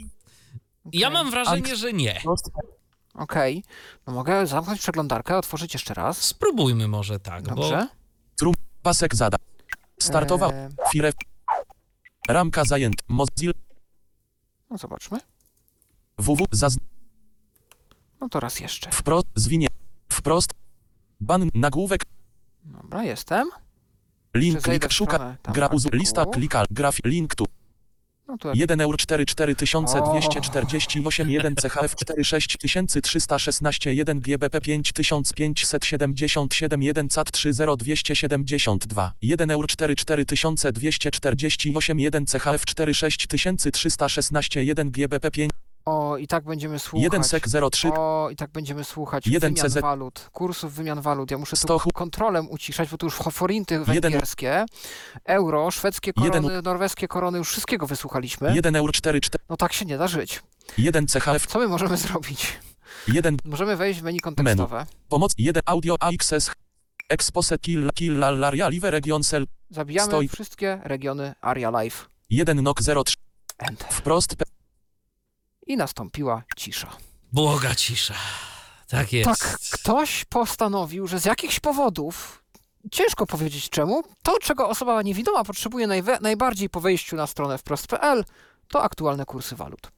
Ja 0.84 1.08
Okej. 1.08 1.22
mam 1.22 1.30
wrażenie, 1.30 1.76
że 1.76 1.92
nie. 1.92 2.22
Okej, 3.14 3.64
no 4.06 4.12
mogę 4.12 4.46
zamknąć 4.46 4.80
przeglądarkę, 4.80 5.36
otworzyć 5.36 5.72
jeszcze 5.72 5.94
raz. 5.94 6.18
Spróbujmy 6.18 6.88
może 6.88 7.20
tak, 7.20 7.42
Dobrze. 7.42 7.88
Pasek 8.82 9.14
zada. 9.14 9.36
Startował. 10.00 10.50
Eee, 10.50 10.68
Fire. 10.92 11.12
Ramka 12.28 12.64
zajęt. 12.64 13.02
Mozilla. 13.08 13.52
no 14.70 14.78
zobaczmy. 14.78 15.18
www. 16.18 16.46
Zaz. 16.52 16.76
No 18.20 18.28
to 18.28 18.40
raz 18.40 18.60
jeszcze. 18.60 18.90
Wprost. 18.90 19.26
Zwinie. 19.34 19.66
Wprost. 20.08 20.50
Ban. 21.20 21.48
Nagłówek. 21.54 22.04
Dobra, 22.64 23.04
jestem. 23.04 23.50
Link. 24.34 24.62
Klik. 24.62 24.92
Szuka. 24.92 25.36
Gra. 25.42 25.66
Uzu. 25.66 25.88
Lista. 25.92 26.26
Klika. 26.26 26.64
Grafik. 26.70 27.06
Link 27.06 27.34
tu. 27.34 27.44
No 28.32 28.38
tu 28.38 28.48
1 28.48 28.80
euro 28.80 28.96
44 28.96 29.54
248 29.54 29.74
1 29.74 31.12
CHF 31.12 31.96
46 31.96 32.56
316 33.02 33.92
1 33.92 34.20
GBP 34.20 34.60
5577 34.62 36.80
1 36.80 37.08
CAT 37.08 37.30
30272 37.30 39.12
1 39.20 39.50
euro 39.50 39.68
44 39.68 40.24
248 40.24 41.74
1 41.74 41.92
CHF 41.92 42.64
46 42.64 43.26
316 43.70 44.64
1 44.64 44.90
GBP 44.90 45.30
5 45.30 45.71
O, 45.84 46.16
i 46.16 46.26
tak 46.26 46.44
będziemy 46.44 46.78
słuchać. 46.78 47.02
1 47.04 47.24
SEK 47.24 47.44
03 47.72 47.88
O, 47.88 48.28
i 48.32 48.36
tak 48.36 48.50
będziemy 48.50 48.84
słuchać 48.84 49.26
Jeden 49.26 49.54
wymian 49.54 49.70
CZ. 49.70 49.78
walut, 49.80 50.28
kursów 50.32 50.74
wymian 50.74 51.00
walut. 51.00 51.30
Ja 51.30 51.38
muszę 51.38 51.50
tu 51.50 51.56
Sto 51.62 51.76
chu- 51.78 51.92
kontrolem 51.94 52.50
uciszać, 52.50 52.88
bo 52.88 52.96
tu 52.98 53.06
już 53.06 53.14
forinty 53.14 53.78
węgierskie, 53.84 54.64
euro, 55.24 55.70
szwedzkie 55.70 56.12
korony, 56.12 56.62
norweskie 56.62 57.08
korony, 57.08 57.38
już 57.38 57.48
wszystkiego 57.48 57.86
wysłuchaliśmy. 57.86 58.54
1 58.54 58.76
euro 58.76 58.92
44 58.92 59.44
No 59.48 59.56
tak 59.56 59.72
się 59.72 59.84
nie 59.84 59.98
da 59.98 60.08
żyć. 60.08 60.42
1 60.78 61.06
CHF 61.06 61.46
Co 61.46 61.58
my 61.58 61.68
możemy 61.68 61.96
zrobić? 61.96 62.58
1 63.08 63.36
Możemy 63.44 63.76
wejść 63.76 64.00
w 64.00 64.02
menu 64.02 64.20
kontekstowe. 64.20 64.86
Pomoc 65.08 65.34
1 65.38 65.62
audio 65.66 65.96
AXS 66.00 66.50
Expose 67.08 67.58
kill 67.58 67.90
kill 67.94 68.18
laria 68.18 68.68
live 68.68 68.84
region 68.84 69.22
cell 69.22 69.46
Zabijamy 69.70 70.06
Stoi. 70.08 70.28
wszystkie 70.28 70.80
regiony 70.84 71.34
Aria 71.40 71.70
Live. 71.70 72.08
1 72.30 72.62
NOK 72.62 72.80
03 73.04 73.16
Enter. 73.58 73.88
wprost 73.90 74.34
I 75.72 75.76
nastąpiła 75.76 76.42
cisza. 76.56 76.90
Błoga 77.32 77.74
cisza. 77.74 78.14
Tak 78.88 79.12
jest. 79.12 79.40
Tak, 79.40 79.58
ktoś 79.72 80.24
postanowił, 80.24 81.06
że 81.06 81.20
z 81.20 81.24
jakichś 81.24 81.60
powodów, 81.60 82.42
ciężko 82.90 83.26
powiedzieć 83.26 83.70
czemu, 83.70 84.02
to 84.22 84.38
czego 84.38 84.68
osoba 84.68 85.02
niewidoma 85.02 85.44
potrzebuje 85.44 85.86
najbardziej 86.20 86.70
po 86.70 86.80
wejściu 86.80 87.16
na 87.16 87.26
stronę 87.26 87.58
wprost.pl, 87.58 88.24
to 88.68 88.82
aktualne 88.82 89.24
kursy 89.24 89.56
walut. 89.56 89.90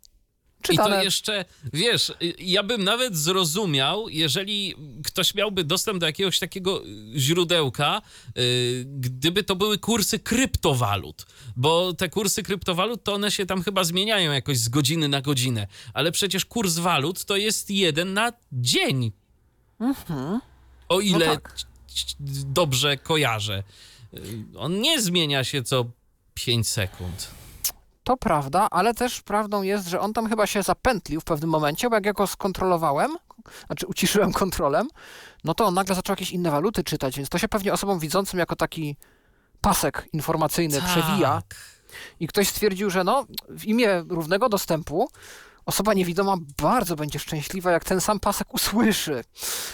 I 0.65 0.77
to 0.77 0.83
Czytane 0.85 1.05
jeszcze, 1.05 1.45
wiesz, 1.73 2.11
y, 2.23 2.35
ja 2.39 2.63
bym 2.63 2.85
nawet 2.85 3.17
zrozumiał, 3.17 4.09
jeżeli 4.09 4.75
ktoś 5.05 5.35
miałby 5.35 5.65
dostęp 5.65 5.99
do 6.01 6.07
jakiegoś 6.07 6.39
takiego 6.39 6.83
źródełka, 7.17 8.03
y, 8.39 8.85
gdyby 8.87 9.43
to 9.45 9.57
były 9.57 9.79
kursy 9.79 10.19
kryptowalut, 10.19 11.27
bo 11.57 11.93
te 11.93 12.09
kursy 12.09 12.43
kryptowalut 12.43 13.05
to 13.05 13.15
one 13.15 13.31
się 13.31 13.47
tam 13.47 13.63
chyba 13.63 13.85
zmieniają 13.85 14.33
jakoś 14.33 14.59
z 14.59 14.69
godziny 14.69 15.09
na 15.09 15.21
godzinę, 15.21 15.67
ale 15.95 16.13
przecież 16.13 16.45
kurs 16.45 16.75
walut 16.79 17.25
to 17.25 17.37
jest 17.37 17.71
jeden 17.71 18.15
na 18.15 18.33
dzień. 18.53 19.13
O 20.89 21.01
ile 21.01 21.27
tak. 21.27 21.55
c- 21.57 21.65
c- 21.95 22.15
dobrze 22.47 22.97
kojarzę. 22.97 23.63
Y, 24.15 24.45
On 24.59 24.81
nie 24.81 25.03
zmienia 25.03 25.45
się 25.45 25.63
co 25.63 25.85
5 26.35 26.69
sekund. 26.69 27.31
To 28.05 28.17
prawda, 28.17 28.69
ale 28.71 28.95
też 28.95 29.23
prawdą 29.23 29.63
jest, 29.63 29.89
że 29.89 30.01
on 30.01 30.13
tam 30.13 30.29
chyba 30.29 30.47
się 30.47 30.63
zapętlił 30.63 31.21
w 31.21 31.25
pewnym 31.25 31.51
momencie, 31.51 31.91
bo 31.91 31.95
jak 31.95 32.07
ja 32.07 32.13
go 32.13 32.27
skontrolowałem, 32.27 33.17
znaczy 33.67 33.87
uciszyłem 33.87 34.33
kontrolem, 34.43 34.89
no 35.45 35.55
to 35.55 35.67
on 35.67 35.75
nagle 35.75 35.95
zaczął 35.95 36.13
jakieś 36.13 36.33
inne 36.33 36.51
waluty 36.51 36.85
czytać, 36.85 37.17
więc 37.17 37.29
to 37.29 37.39
się 37.39 37.49
pewnie 37.49 37.73
osobom 37.73 37.99
widzącym 37.99 38.39
jako 38.39 38.57
taki 38.57 38.97
pasek 39.61 40.09
informacyjny 40.13 40.83
przewija. 40.83 41.43
Tak. 41.43 41.55
i 42.21 42.27
ktoś 42.27 42.49
stwierdził, 42.49 42.91
że 42.91 43.05
no, 43.05 43.27
w 43.49 43.65
imię 43.65 44.05
równego 44.09 44.49
dostępu 44.49 45.09
osoba 45.67 45.95
niewidoma 45.95 46.37
bardzo 46.63 46.97
będzie 46.97 47.19
szczęśliwa, 47.19 47.73
jak 47.73 47.85
ten 47.85 48.01
sam 48.01 48.21
pasek 48.21 48.55
usłyszy, 48.55 49.25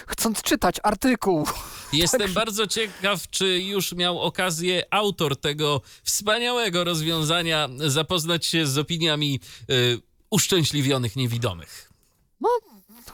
chcąc 0.06 0.42
czytać 0.42 0.76
artykuł. 0.82 1.46
Jestem 1.92 2.20
Także- 2.20 2.34
bardzo 2.34 2.66
ciekaw, 2.66 3.30
czy 3.30 3.58
już 3.58 3.92
miał 3.92 4.20
okazję 4.20 4.82
autor 4.90 5.36
tego 5.36 5.80
wspaniałego 6.04 6.84
rozwiązania 6.84 7.68
zapoznać 7.86 8.46
się 8.46 8.66
z 8.66 8.78
opiniami 8.78 9.40
y, 9.70 10.00
uszczęśliwionych 10.30 11.16
niewidomych. 11.16 11.90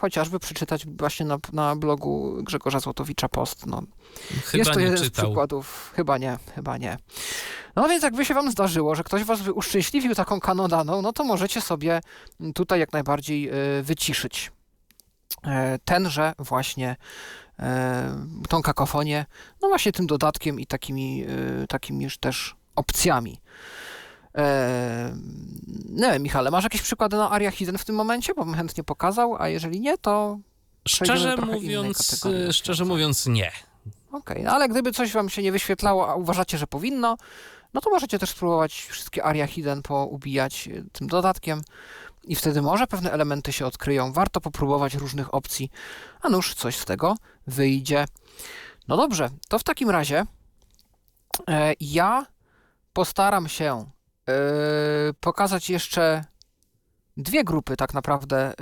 Chociażby 0.00 0.38
przeczytać 0.38 0.86
właśnie 0.86 1.26
na, 1.26 1.38
na 1.52 1.76
blogu 1.76 2.36
Grzegorza 2.42 2.80
Złotowicza 2.80 3.28
post. 3.28 3.66
No, 3.66 3.82
Chyba 4.44 4.58
jest 4.58 4.70
to 4.72 4.80
jeden 4.80 4.98
z 4.98 5.02
czytał. 5.02 5.24
przykładów. 5.24 5.92
Chyba 5.96 6.18
nie, 6.18 6.38
chyba 6.54 6.78
nie. 6.78 6.96
No 7.76 7.88
więc 7.88 8.02
jakby 8.02 8.24
się 8.24 8.34
wam 8.34 8.50
zdarzyło, 8.50 8.94
że 8.94 9.04
ktoś 9.04 9.24
was 9.24 9.48
uszczęśliwił 9.48 10.14
taką 10.14 10.40
kanodaną, 10.40 11.02
no 11.02 11.12
to 11.12 11.24
możecie 11.24 11.60
sobie 11.60 12.00
tutaj 12.54 12.80
jak 12.80 12.92
najbardziej 12.92 13.50
y, 13.78 13.82
wyciszyć 13.82 14.52
e, 15.44 15.78
tenże 15.84 16.32
właśnie 16.38 16.96
e, 17.58 18.26
tą 18.48 18.62
kakofonię, 18.62 19.26
no 19.62 19.68
właśnie 19.68 19.92
tym 19.92 20.06
dodatkiem 20.06 20.60
i 20.60 20.66
takimi, 20.66 21.26
takimi 21.68 22.04
już 22.04 22.18
też 22.18 22.56
opcjami. 22.76 23.40
E, 24.36 25.16
nie 25.88 26.12
wiem, 26.12 26.22
Michale, 26.22 26.50
masz 26.50 26.64
jakieś 26.64 26.82
przykłady 26.82 27.16
na 27.16 27.30
Aria 27.30 27.50
Hidden 27.50 27.78
w 27.78 27.84
tym 27.84 27.96
momencie? 27.96 28.34
Bo 28.34 28.44
bym 28.44 28.54
chętnie 28.54 28.84
pokazał, 28.84 29.36
a 29.38 29.48
jeżeli 29.48 29.80
nie, 29.80 29.98
to 29.98 30.38
Szczerze 30.88 31.36
mówiąc, 31.36 32.24
y, 32.26 32.52
szczerze 32.52 32.84
mówiąc 32.84 33.26
nie. 33.26 33.52
Okej, 34.12 34.42
no 34.42 34.52
ale 34.52 34.68
gdyby 34.68 34.92
coś 34.92 35.12
wam 35.12 35.28
się 35.28 35.42
nie 35.42 35.52
wyświetlało, 35.52 36.08
a 36.08 36.14
uważacie, 36.14 36.58
że 36.58 36.66
powinno, 36.66 37.16
no 37.74 37.80
to 37.80 37.90
możecie 37.90 38.18
też 38.18 38.30
spróbować 38.30 38.86
wszystkie 38.90 39.24
aria 39.24 39.46
hidden 39.46 39.82
poubijać 39.82 40.68
y, 40.68 40.84
tym 40.92 41.06
dodatkiem 41.06 41.62
i 42.24 42.36
wtedy 42.36 42.62
może 42.62 42.86
pewne 42.86 43.12
elementy 43.12 43.52
się 43.52 43.66
odkryją. 43.66 44.12
Warto 44.12 44.40
popróbować 44.40 44.94
różnych 44.94 45.34
opcji, 45.34 45.70
a 46.22 46.28
nuż 46.28 46.54
coś 46.54 46.76
z 46.76 46.84
tego 46.84 47.16
wyjdzie. 47.46 48.04
No 48.88 48.96
dobrze, 48.96 49.30
to 49.48 49.58
w 49.58 49.64
takim 49.64 49.90
razie 49.90 50.26
e, 51.48 51.74
ja 51.80 52.26
postaram 52.92 53.48
się 53.48 53.74
e, 53.74 53.86
pokazać 55.20 55.70
jeszcze 55.70 56.24
dwie 57.16 57.44
grupy 57.44 57.76
tak 57.76 57.94
naprawdę 57.94 58.52
y, 58.52 58.54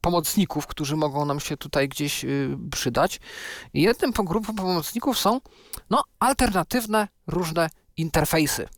pomocników, 0.00 0.66
którzy 0.66 0.96
mogą 0.96 1.24
nam 1.24 1.40
się 1.40 1.56
tutaj 1.56 1.88
gdzieś 1.88 2.24
y, 2.24 2.58
przydać. 2.72 3.20
Jednym 3.74 4.12
grupą 4.12 4.54
pomocników 4.54 5.18
są 5.18 5.40
no, 5.90 6.02
alternatywne 6.18 7.08
różne 7.26 7.70
interfejsy 7.96 8.68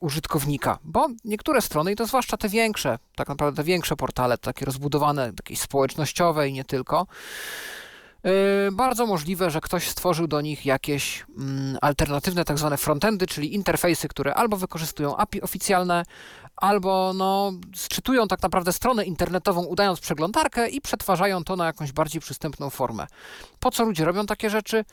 użytkownika, 0.00 0.78
bo 0.84 1.08
niektóre 1.24 1.62
strony, 1.62 1.92
i 1.92 1.96
to 1.96 2.06
zwłaszcza 2.06 2.36
te 2.36 2.48
większe, 2.48 2.98
tak 3.16 3.28
naprawdę 3.28 3.56
te 3.56 3.64
większe 3.64 3.96
portale, 3.96 4.38
takie 4.38 4.64
rozbudowane, 4.64 5.32
takie 5.32 5.56
społecznościowe 5.56 6.48
i 6.48 6.52
nie 6.52 6.64
tylko, 6.64 7.06
bardzo 8.72 9.06
możliwe, 9.06 9.50
że 9.50 9.60
ktoś 9.60 9.88
stworzył 9.88 10.26
do 10.26 10.40
nich 10.40 10.66
jakieś 10.66 11.26
mm, 11.38 11.78
alternatywne 11.80 12.44
tak 12.44 12.58
zwane 12.58 12.76
frontendy, 12.76 13.26
czyli 13.26 13.54
interfejsy, 13.54 14.08
które 14.08 14.34
albo 14.34 14.56
wykorzystują 14.56 15.16
API 15.16 15.42
oficjalne, 15.42 16.04
albo 16.56 17.12
no, 17.14 17.52
sczytują 17.74 18.28
tak 18.28 18.42
naprawdę 18.42 18.72
stronę 18.72 19.04
internetową, 19.04 19.64
udając 19.64 20.00
przeglądarkę 20.00 20.68
i 20.68 20.80
przetwarzają 20.80 21.44
to 21.44 21.56
na 21.56 21.66
jakąś 21.66 21.92
bardziej 21.92 22.20
przystępną 22.20 22.70
formę. 22.70 23.06
Po 23.60 23.70
co 23.70 23.84
ludzie 23.84 24.04
robią 24.04 24.26
takie 24.26 24.50
rzeczy? 24.50 24.84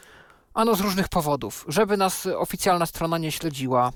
Ano 0.54 0.76
z 0.76 0.80
różnych 0.80 1.10
powodów. 1.10 1.66
Żeby 1.68 1.98
nas 1.98 2.26
oficjalna 2.26 2.86
strona 2.86 3.18
nie 3.18 3.32
śledziła 3.32 3.92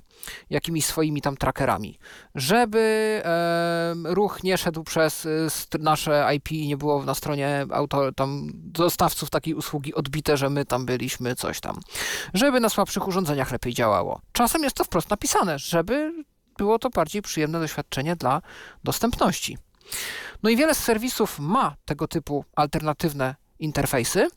jakimiś 0.50 0.86
swoimi 0.86 1.22
tam 1.22 1.38
trackerami. 1.38 2.00
Żeby 2.36 3.22
em, 3.92 4.08
ruch 4.08 4.44
nie 4.44 4.58
szedł 4.58 4.84
przez 4.84 5.26
y, 5.26 5.48
nasze 5.80 6.30
IP 6.36 6.52
i 6.52 6.68
nie 6.68 6.78
było 6.78 7.04
na 7.04 7.16
stronie 7.16 7.66
auto, 7.72 8.12
tam 8.12 8.50
dostawców 8.54 9.30
takiej 9.30 9.54
usługi 9.54 9.94
odbite, 9.94 10.38
że 10.38 10.50
my 10.50 10.66
tam 10.66 10.86
byliśmy, 10.86 11.36
coś 11.36 11.60
tam. 11.60 11.80
Żeby 12.34 12.60
na 12.60 12.70
słabszych 12.70 13.08
urządzeniach 13.08 13.52
lepiej 13.52 13.74
działało. 13.74 14.22
Czasem 14.32 14.64
jest 14.64 14.76
to 14.76 14.84
wprost 14.84 15.10
napisane, 15.10 15.60
żeby 15.60 16.14
było 16.58 16.80
to 16.80 16.90
bardziej 16.90 17.22
przyjemne 17.22 17.60
doświadczenie 17.60 18.16
dla 18.16 18.42
dostępności. 18.84 19.58
No 20.44 20.50
i 20.50 20.56
wiele 20.56 20.76
z 20.76 20.84
serwisów 20.84 21.40
ma 21.40 21.76
tego 21.86 22.08
typu 22.08 22.46
alternatywne 22.56 23.36
interfejsy 23.60 24.28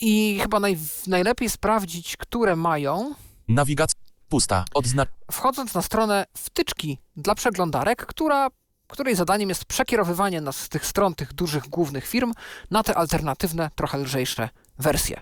i 0.00 0.38
chyba 0.42 0.60
naj, 0.60 0.78
najlepiej 1.06 1.50
sprawdzić, 1.50 2.16
które 2.16 2.56
mają, 2.56 3.14
Nawigacja. 3.48 4.00
Pusta. 4.28 4.64
Odzna. 4.74 5.06
wchodząc 5.32 5.74
na 5.74 5.82
stronę 5.82 6.24
wtyczki 6.36 6.98
dla 7.16 7.34
przeglądarek, 7.34 8.06
która, 8.06 8.48
której 8.88 9.14
zadaniem 9.16 9.48
jest 9.48 9.64
przekierowywanie 9.64 10.40
nas 10.40 10.56
z 10.56 10.68
tych 10.68 10.86
stron 10.86 11.14
tych 11.14 11.32
dużych 11.32 11.68
głównych 11.68 12.06
firm 12.06 12.32
na 12.70 12.82
te 12.82 12.94
alternatywne, 12.94 13.70
trochę 13.74 13.98
lżejsze 13.98 14.48
wersje. 14.78 15.20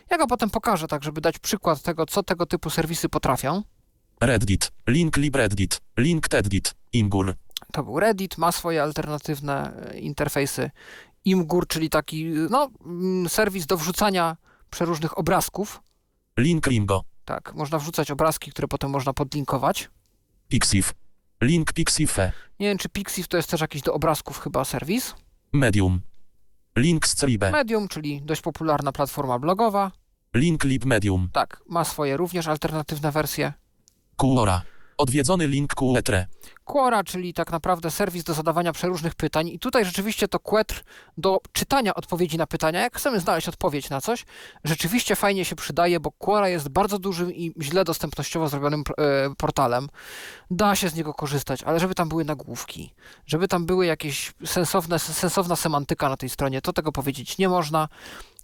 Ja 0.10 0.18
go 0.18 0.28
potem 0.28 0.50
pokażę, 0.50 0.88
tak 0.88 1.04
żeby 1.04 1.22
dać 1.22 1.40
przykład 1.40 1.82
tego, 1.82 2.06
co 2.06 2.24
tego 2.24 2.46
typu 2.46 2.70
serwisy 2.70 3.10
potrafią. 3.10 3.64
Reddit. 4.22 4.72
Link 4.88 5.18
LibReddit. 5.18 5.82
Link 5.98 6.28
TEDDit. 6.28 6.74
Imgur. 6.94 7.36
To 7.72 7.84
był 7.84 8.00
Reddit, 8.00 8.38
ma 8.38 8.52
swoje 8.52 8.84
alternatywne 8.84 9.74
e, 9.92 10.00
interfejsy. 10.00 10.72
Imgur, 11.26 11.68
czyli 11.68 11.90
taki 11.90 12.26
no, 12.50 12.70
mm, 12.86 13.30
serwis 13.30 13.66
do 13.66 13.78
wrzucania 13.78 14.38
przeróżnych 14.70 15.18
obrazków. 15.18 15.82
Link 16.38 16.68
Ringo. 16.68 17.04
Tak, 17.26 17.54
można 17.56 17.80
wrzucać 17.80 18.12
obrazki, 18.12 18.52
które 18.52 18.68
potem 18.68 18.92
można 18.92 19.14
podlinkować. 19.14 19.90
Pixiv. 20.52 20.94
Link 21.42 21.74
Pixife. 21.74 22.32
Nie 22.60 22.68
wiem, 22.68 22.78
czy 22.78 22.90
Pixiv 22.90 23.28
to 23.28 23.38
jest 23.38 23.50
też 23.50 23.62
jakiś 23.62 23.82
do 23.82 23.94
obrazków 23.94 24.40
chyba 24.40 24.66
serwis. 24.66 25.16
Medium. 25.54 26.02
Link 26.76 27.08
Scribe. 27.08 27.52
Medium, 27.52 27.88
czyli 27.88 28.22
dość 28.22 28.42
popularna 28.42 28.92
platforma 28.92 29.40
blogowa. 29.40 29.92
Link 30.34 30.64
LibMedium. 30.64 31.30
Tak, 31.34 31.64
ma 31.70 31.86
swoje 31.86 32.18
również 32.18 32.48
alternatywne 32.48 33.12
wersje. 33.12 33.54
Quora. 34.16 34.62
Odwiedzony 35.02 35.48
link 35.48 35.76
Quetre. 35.76 36.26
Quora, 36.66 37.04
czyli 37.04 37.34
tak 37.34 37.52
naprawdę 37.52 37.92
serwis 37.92 38.24
do 38.24 38.34
zadawania 38.34 38.74
przeróżnych 38.74 39.16
pytań. 39.16 39.48
I 39.48 39.60
tutaj 39.60 39.86
rzeczywiście 39.86 40.28
to 40.28 40.40
Quetr 40.40 40.84
do 41.18 41.40
czytania 41.52 41.94
odpowiedzi 41.94 42.38
na 42.38 42.48
pytania. 42.48 42.80
Jak 42.80 42.98
chcemy 42.98 43.20
znaleźć 43.20 43.48
odpowiedź 43.48 43.90
na 43.90 44.02
coś, 44.02 44.26
rzeczywiście 44.64 45.16
fajnie 45.16 45.46
się 45.46 45.56
przydaje, 45.56 46.00
bo 46.00 46.12
Quora 46.12 46.50
jest 46.50 46.70
bardzo 46.70 47.00
dużym 47.00 47.34
i 47.34 47.54
źle 47.62 47.84
dostępnościowo 47.84 48.50
zrobionym 48.50 48.84
e, 48.98 49.04
portalem. 49.38 49.90
Da 50.52 50.76
się 50.76 50.90
z 50.90 50.96
niego 50.96 51.14
korzystać, 51.14 51.64
ale 51.64 51.80
żeby 51.80 51.96
tam 51.96 52.10
były 52.10 52.26
nagłówki, 52.26 52.94
żeby 53.26 53.48
tam 53.48 53.66
były 53.66 53.86
jakieś 53.86 54.34
sensowne, 54.46 55.00
sensowna 55.00 55.56
semantyka 55.56 56.10
na 56.10 56.18
tej 56.18 56.30
stronie, 56.30 56.62
to 56.62 56.74
tego 56.74 56.92
powiedzieć 56.92 57.38
nie 57.38 57.50
można. 57.50 57.88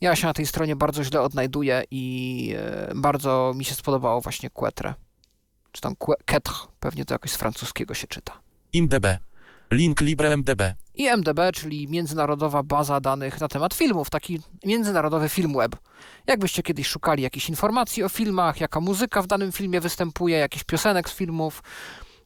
Ja 0.02 0.16
się 0.16 0.28
na 0.28 0.34
tej 0.34 0.46
stronie 0.46 0.76
bardzo 0.76 1.04
źle 1.04 1.22
odnajduję 1.22 1.84
i 1.92 2.56
e, 2.58 2.92
bardzo 2.96 3.54
mi 3.56 3.66
się 3.66 3.76
spodobało 3.76 4.22
właśnie 4.22 4.50
Quetre 4.50 5.07
czy 5.78 5.82
tam 5.82 5.96
Quetre, 5.96 6.54
pewnie 6.80 7.06
to 7.06 7.14
jakoś 7.14 7.32
z 7.32 7.36
francuskiego 7.36 7.94
się 7.94 8.08
czyta. 8.08 8.34
IMDB. 8.74 9.06
Link 9.72 10.02
LibreMDB. 10.02 10.62
I 10.96 11.08
MDB, 11.08 11.40
czyli 11.54 11.88
międzynarodowa 11.88 12.64
baza 12.64 13.00
danych 13.00 13.42
na 13.42 13.48
temat 13.48 13.74
filmów, 13.74 14.10
taki 14.10 14.40
międzynarodowy 14.66 15.30
film 15.30 15.54
web. 15.54 15.76
Jakbyście 16.28 16.64
kiedyś 16.64 16.88
szukali 16.88 17.24
jakichś 17.24 17.50
informacji 17.50 18.04
o 18.04 18.10
filmach, 18.10 18.62
jaka 18.62 18.80
muzyka 18.80 19.22
w 19.22 19.28
danym 19.28 19.52
filmie 19.52 19.82
występuje, 19.82 20.38
jakichś 20.38 20.64
piosenek 20.64 21.10
z 21.10 21.14
filmów, 21.14 21.64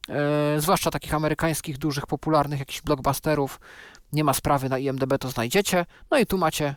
e, 0.08 0.60
zwłaszcza 0.60 0.90
takich 0.90 1.14
amerykańskich, 1.14 1.78
dużych, 1.78 2.06
popularnych, 2.06 2.58
jakichś 2.58 2.80
blockbusterów, 2.80 3.60
nie 4.12 4.24
ma 4.24 4.34
sprawy, 4.34 4.68
na 4.68 4.78
IMDB 4.78 5.18
to 5.18 5.28
znajdziecie. 5.28 5.86
No 6.10 6.18
i 6.18 6.26
tu 6.26 6.38
macie 6.38 6.74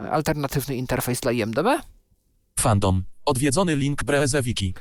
e, 0.00 0.10
alternatywny 0.10 0.76
interfejs 0.76 1.20
dla 1.20 1.32
IMDB. 1.32 1.66
Fandom. 2.60 3.04
Odwiedzony 3.24 3.76
link 3.76 4.04
Breezewiki. 4.04 4.74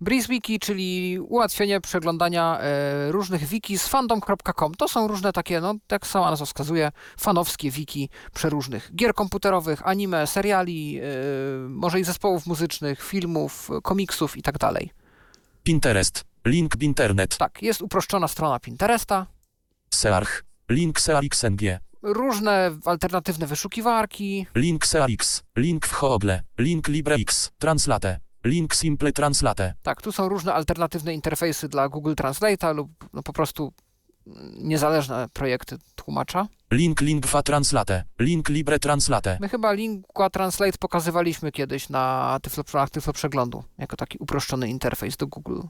BreezeWiki, 0.00 0.58
czyli 0.58 1.18
ułatwienie 1.20 1.80
przeglądania 1.80 2.58
e, 2.60 3.12
różnych 3.12 3.44
wiki 3.44 3.78
z 3.78 3.88
fandom.com. 3.88 4.74
To 4.74 4.88
są 4.88 5.08
różne 5.08 5.32
takie, 5.32 5.60
no 5.60 5.74
jak 5.90 6.06
sama 6.06 6.30
nazwa 6.30 6.46
wskazuje, 6.46 6.92
fanowskie 7.18 7.70
wiki 7.70 8.08
przeróżnych 8.34 8.90
gier 8.94 9.14
komputerowych, 9.14 9.86
anime, 9.86 10.26
seriali, 10.26 10.98
e, 10.98 11.02
może 11.68 12.00
i 12.00 12.04
zespołów 12.04 12.46
muzycznych, 12.46 13.02
filmów, 13.02 13.70
komiksów 13.82 14.36
i 14.36 14.42
tak 14.42 14.58
dalej. 14.58 14.90
Pinterest. 15.62 16.24
Link 16.44 16.76
Binternet. 16.76 17.36
Tak, 17.36 17.62
jest 17.62 17.82
uproszczona 17.82 18.28
strona 18.28 18.60
Pinteresta. 18.60 19.26
Search. 19.94 20.42
Link 20.68 21.00
SearXNG. 21.00 21.60
Różne 22.06 22.70
alternatywne 22.84 23.46
wyszukiwarki. 23.46 24.46
Link 24.54 24.86
SearX. 24.86 25.42
Link 25.56 25.86
w 25.86 26.00
Google. 26.00 26.42
Link 26.58 26.88
LibreX. 26.88 27.50
Translate. 27.58 28.20
Link 28.44 28.74
Simple 28.74 29.12
Translate. 29.12 29.74
Tak, 29.82 30.02
tu 30.02 30.12
są 30.12 30.28
różne 30.28 30.54
alternatywne 30.54 31.14
interfejsy 31.14 31.68
dla 31.68 31.88
Google 31.88 32.12
Translate'a 32.12 32.74
lub 32.74 32.90
no, 33.12 33.22
po 33.22 33.32
prostu 33.32 33.72
niezależne 34.58 35.26
projekty 35.32 35.76
tłumacza. 35.94 36.48
Link 36.70 37.00
Lingua 37.00 37.42
Translate. 37.42 38.04
Link 38.18 38.48
Libre 38.48 38.78
Translate. 38.78 39.38
My 39.40 39.48
chyba 39.48 39.72
Lingua 39.72 40.30
Translate 40.30 40.78
pokazywaliśmy 40.78 41.52
kiedyś 41.52 41.88
na 41.88 42.38
Tyflo, 42.42 42.64
na 42.74 42.86
Tyflo 42.86 43.12
Przeglądu, 43.12 43.64
jako 43.78 43.96
taki 43.96 44.18
uproszczony 44.18 44.68
interfejs 44.68 45.16
do 45.16 45.26
Google 45.26 45.60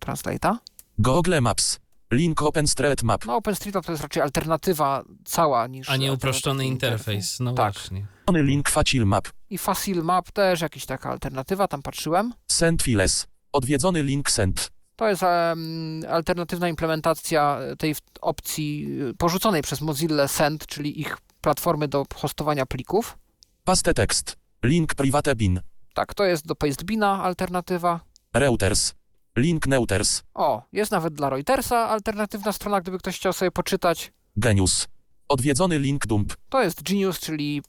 Translate'a. 0.00 0.56
Google 0.98 1.40
Maps. 1.40 1.80
Link 2.10 2.42
OpenStreetMap. 2.42 3.26
No 3.26 3.36
OpenStreetMap 3.36 3.86
to 3.86 3.92
jest 3.92 4.02
raczej 4.02 4.22
alternatywa 4.22 5.04
cała 5.24 5.66
niż... 5.66 5.90
A 5.90 5.96
nie 5.96 6.12
uproszczony 6.12 6.66
interfejs, 6.66 7.40
no 7.40 7.52
tak. 7.52 7.74
właśnie. 7.74 8.06
Link 8.34 8.68
Facil 8.68 9.06
Map. 9.06 9.28
I 9.50 9.58
Facil 9.58 10.02
Map 10.02 10.32
też 10.32 10.60
jakaś 10.60 10.86
taka 10.86 11.10
alternatywa, 11.10 11.68
tam 11.68 11.82
patrzyłem. 11.82 12.32
Send 12.46 12.82
Files. 12.82 13.26
Odwiedzony 13.52 14.02
link 14.02 14.30
Send. 14.30 14.70
To 14.96 15.08
jest 15.08 15.22
um, 15.22 16.02
alternatywna 16.08 16.68
implementacja 16.68 17.58
tej 17.78 17.94
opcji 18.20 18.86
y, 19.10 19.14
porzuconej 19.14 19.62
przez 19.62 19.80
Mozilla 19.80 20.28
Send, 20.28 20.66
czyli 20.66 21.00
ich 21.00 21.18
platformy 21.40 21.88
do 21.88 22.04
hostowania 22.14 22.66
plików. 22.66 23.18
Paste 23.64 23.94
Text. 23.94 24.36
Link 24.62 24.94
Private 24.94 25.36
Bin. 25.36 25.60
Tak, 25.94 26.14
to 26.14 26.24
jest 26.24 26.46
do 26.46 26.54
Pastebina 26.54 27.22
alternatywa. 27.22 28.00
Reuters. 28.34 28.94
Link 29.36 29.66
Neuters. 29.66 30.22
O, 30.34 30.62
jest 30.72 30.92
nawet 30.92 31.14
dla 31.14 31.30
Reutersa 31.30 31.88
alternatywna 31.88 32.52
strona, 32.52 32.80
gdyby 32.80 32.98
ktoś 32.98 33.16
chciał 33.16 33.32
sobie 33.32 33.50
poczytać. 33.50 34.12
Genius. 34.36 34.88
Odwiedzony 35.28 35.78
link 35.78 36.06
Dump. 36.06 36.34
To 36.48 36.62
jest 36.62 36.82
Genius, 36.82 37.20
czyli 37.20 37.62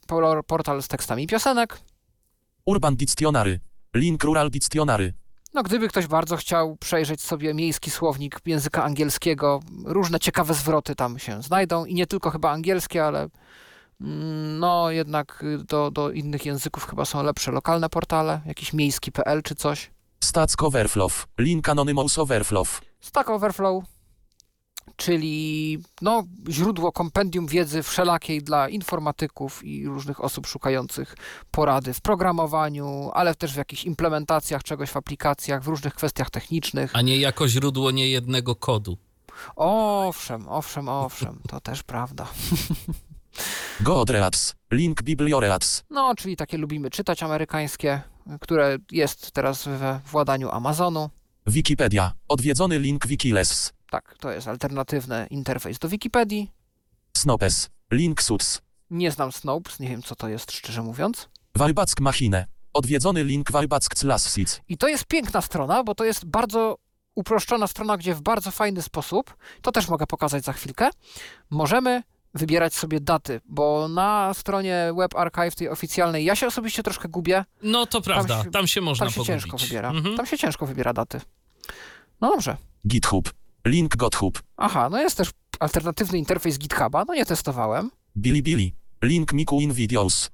portal 0.48 0.84
z 0.84 0.88
tekstami 0.88 1.28
piosenek. 1.28 1.80
Urban 2.66 2.96
Dictionary. 2.96 3.60
Link 3.96 4.24
Rural 4.24 4.50
Dictionary. 4.50 5.14
No, 5.54 5.64
gdyby 5.64 5.88
ktoś 5.88 6.08
bardzo 6.08 6.38
chciał 6.38 6.76
przejrzeć 6.76 7.22
sobie 7.22 7.54
miejski 7.54 7.92
słownik 7.92 8.40
języka 8.46 8.84
angielskiego, 8.84 9.60
różne 9.86 10.20
ciekawe 10.20 10.54
zwroty 10.54 10.96
tam 10.96 11.20
się 11.20 11.42
znajdą 11.42 11.86
i 11.86 11.94
nie 11.94 12.08
tylko 12.08 12.30
chyba 12.30 12.52
angielskie, 12.52 13.06
ale 13.06 13.28
mm, 14.02 14.60
no 14.60 14.92
jednak 14.92 15.44
do, 15.68 15.92
do 15.92 16.12
innych 16.12 16.46
języków 16.46 16.86
chyba 16.90 17.06
są 17.06 17.24
lepsze 17.24 17.52
lokalne 17.52 17.90
portale, 17.90 18.42
jakiś 18.46 18.74
miejski.pl 18.74 19.44
czy 19.44 19.56
coś. 19.56 19.92
Stack 20.24 20.64
Overflow. 20.64 21.28
Link 21.38 21.70
Anonymous 21.70 22.18
Overflow. 22.18 22.82
Stack 23.00 23.30
Overflow, 23.30 23.84
czyli 24.96 25.78
no, 26.02 26.24
źródło 26.50 26.92
kompendium 26.92 27.48
wiedzy 27.48 27.84
wszelakiej 27.84 28.44
dla 28.44 28.70
informatyków 28.70 29.64
i 29.64 29.88
różnych 29.88 30.24
osób 30.24 30.48
szukających 30.48 31.16
porady 31.52 31.94
w 31.94 32.02
programowaniu, 32.02 33.12
ale 33.14 33.36
też 33.36 33.54
w 33.54 33.58
jakichś 33.58 33.84
implementacjach 33.84 34.64
czegoś 34.64 34.90
w 34.90 34.98
aplikacjach, 34.98 35.64
w 35.64 35.68
różnych 35.68 35.94
kwestiach 35.94 36.30
technicznych. 36.30 36.92
A 36.94 37.02
nie 37.02 37.18
jako 37.18 37.48
źródło 37.48 37.92
niejednego 37.92 38.56
kodu. 38.56 38.98
Owszem, 39.56 40.50
owszem, 40.50 40.90
owszem, 40.90 41.40
to 41.50 41.62
też 41.62 41.84
prawda. 41.84 42.28
Godreads. 43.80 44.56
Link 44.72 45.02
Biblioreads. 45.04 45.84
No, 45.90 46.16
czyli 46.16 46.36
takie 46.38 46.58
lubimy 46.58 46.90
czytać 46.90 47.24
amerykańskie, 47.24 48.02
które 48.42 48.78
jest 48.92 49.32
teraz 49.32 49.68
we 49.68 50.00
władaniu 50.06 50.50
Amazonu. 50.50 51.10
Wikipedia. 51.48 52.14
Odwiedzony 52.28 52.80
link 52.80 53.08
Wikiless. 53.08 53.74
Tak, 53.90 54.16
to 54.20 54.32
jest 54.32 54.48
alternatywny 54.48 55.28
interfejs 55.30 55.80
do 55.80 55.90
Wikipedii. 55.90 56.52
Snopes. 57.18 57.70
Link 57.92 58.22
Suits. 58.24 58.62
Nie 58.90 59.12
znam 59.12 59.32
Snopes, 59.32 59.80
nie 59.80 59.90
wiem 59.90 60.02
co 60.02 60.16
to 60.16 60.28
jest, 60.28 60.52
szczerze 60.52 60.82
mówiąc. 60.82 61.30
Walback 61.56 62.00
Machine. 62.00 62.46
Odwiedzony 62.74 63.24
link 63.24 63.52
Walback 63.52 64.04
Lassits. 64.04 64.62
I 64.68 64.78
to 64.78 64.88
jest 64.88 65.06
piękna 65.06 65.42
strona, 65.42 65.84
bo 65.84 65.96
to 65.96 66.06
jest 66.06 66.26
bardzo 66.26 66.78
uproszczona 67.16 67.68
strona, 67.68 67.98
gdzie 67.98 68.16
w 68.16 68.22
bardzo 68.22 68.52
fajny 68.52 68.82
sposób, 68.82 69.38
to 69.62 69.72
też 69.72 69.88
mogę 69.88 70.08
pokazać 70.08 70.44
za 70.44 70.54
chwilkę, 70.54 70.90
możemy 71.50 72.04
wybierać 72.34 72.74
sobie 72.74 73.00
daty, 73.00 73.42
bo 73.46 73.88
na 73.88 74.34
stronie 74.34 74.92
Web 74.98 75.16
Archive 75.16 75.56
tej 75.56 75.70
oficjalnej 75.70 76.26
ja 76.26 76.36
się 76.36 76.48
osobiście 76.48 76.84
troszkę 76.84 77.10
gubię. 77.10 77.46
No 77.64 77.86
to 77.86 78.02
prawda, 78.02 78.36
tam 78.36 78.44
się, 78.46 78.52
tam 78.52 78.68
się 78.68 78.82
można 78.82 79.06
Tam 79.06 79.14
się 79.14 79.18
pogubić. 79.18 79.42
ciężko 79.42 79.58
wybiera. 79.58 79.90
Mhm. 79.90 80.18
Tam 80.18 80.26
się 80.26 80.38
ciężko 80.38 80.66
wybiera 80.66 80.94
daty. 80.94 81.22
No 82.22 82.30
dobrze. 82.30 82.58
GitHub. 82.88 83.34
Link 83.66 83.98
GitHub. 83.98 84.42
Aha, 84.58 84.90
no 84.90 85.00
jest 85.02 85.18
też 85.18 85.30
alternatywny 85.60 86.18
interfejs 86.18 86.58
GitHuba, 86.58 87.06
no 87.08 87.14
nie 87.14 87.26
testowałem. 87.26 87.92
Bilibili. 88.18 88.76
Link 89.04 89.34
Miku 89.34 89.62
in 89.62 89.74
Videos. 89.74 90.30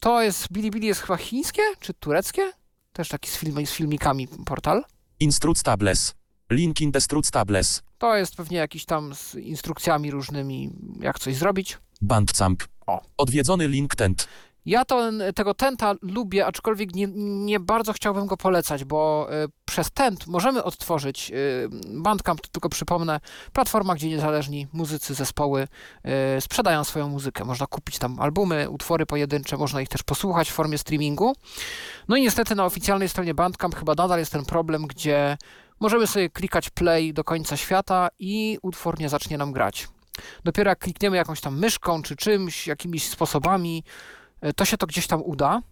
To 0.00 0.22
jest, 0.22 0.52
Bilibili 0.52 0.86
jest 0.86 1.00
chyba 1.00 1.16
chińskie, 1.16 1.62
czy 1.80 1.94
tureckie? 1.94 2.52
Też 2.92 3.08
taki 3.08 3.30
z, 3.30 3.36
film, 3.36 3.66
z 3.66 3.70
filmikami 3.70 4.28
portal. 4.28 4.84
Instructables. 5.20 6.14
Link 6.52 6.80
Indestructables. 6.80 7.82
To 7.98 8.16
jest 8.16 8.36
pewnie 8.36 8.58
jakiś 8.58 8.84
tam 8.84 9.14
z 9.14 9.34
instrukcjami 9.34 10.10
różnymi, 10.10 10.70
jak 11.00 11.18
coś 11.18 11.36
zrobić. 11.36 11.78
Bandcamp. 12.00 12.62
O. 12.86 13.00
Odwiedzony 13.16 13.68
link 13.68 13.94
Tent. 13.94 14.28
Ja 14.66 14.84
to, 14.84 15.10
tego 15.34 15.54
Tenta 15.54 15.94
lubię, 16.02 16.46
aczkolwiek 16.46 16.94
nie, 16.94 17.06
nie 17.44 17.60
bardzo 17.60 17.92
chciałbym 17.92 18.26
go 18.26 18.36
polecać, 18.36 18.84
bo 18.84 19.28
y, 19.44 19.48
przez 19.64 19.90
Tent 19.90 20.26
możemy 20.26 20.64
odtworzyć 20.64 21.32
y, 21.34 21.68
Bandcamp, 22.02 22.40
to 22.40 22.48
tylko 22.48 22.68
przypomnę, 22.68 23.20
platforma, 23.52 23.94
gdzie 23.94 24.08
niezależni 24.08 24.66
muzycy, 24.72 25.14
zespoły 25.14 25.68
y, 26.36 26.40
sprzedają 26.40 26.84
swoją 26.84 27.08
muzykę. 27.08 27.44
Można 27.44 27.66
kupić 27.66 27.98
tam 27.98 28.20
albumy, 28.20 28.70
utwory 28.70 29.06
pojedyncze, 29.06 29.56
można 29.56 29.80
ich 29.82 29.88
też 29.88 30.02
posłuchać 30.02 30.50
w 30.50 30.54
formie 30.54 30.78
streamingu. 30.78 31.32
No 32.08 32.16
i 32.16 32.22
niestety 32.22 32.54
na 32.54 32.64
oficjalnej 32.64 33.08
stronie 33.08 33.34
Bandcamp 33.34 33.74
chyba 33.74 33.94
nadal 33.94 34.18
jest 34.18 34.32
ten 34.32 34.44
problem, 34.44 34.86
gdzie 34.86 35.36
możemy 35.82 36.06
sobie 36.06 36.30
klikać 36.30 36.70
play 36.70 37.12
do 37.12 37.24
końca 37.24 37.56
świata 37.56 38.08
i 38.18 38.58
utwór 38.62 39.00
nie 39.00 39.08
zacznie 39.08 39.38
nam 39.38 39.52
grać. 39.52 39.88
Dopiero 40.44 40.70
jak 40.70 40.78
klikniemy 40.78 41.16
jakąś 41.16 41.40
tam 41.40 41.58
myszką 41.58 42.02
czy 42.02 42.16
czymś, 42.16 42.66
jakimiś 42.66 43.08
sposobami, 43.08 43.84
to 44.56 44.64
się 44.64 44.76
to 44.76 44.86
gdzieś 44.86 45.06
tam 45.06 45.22
uda. 45.22 45.62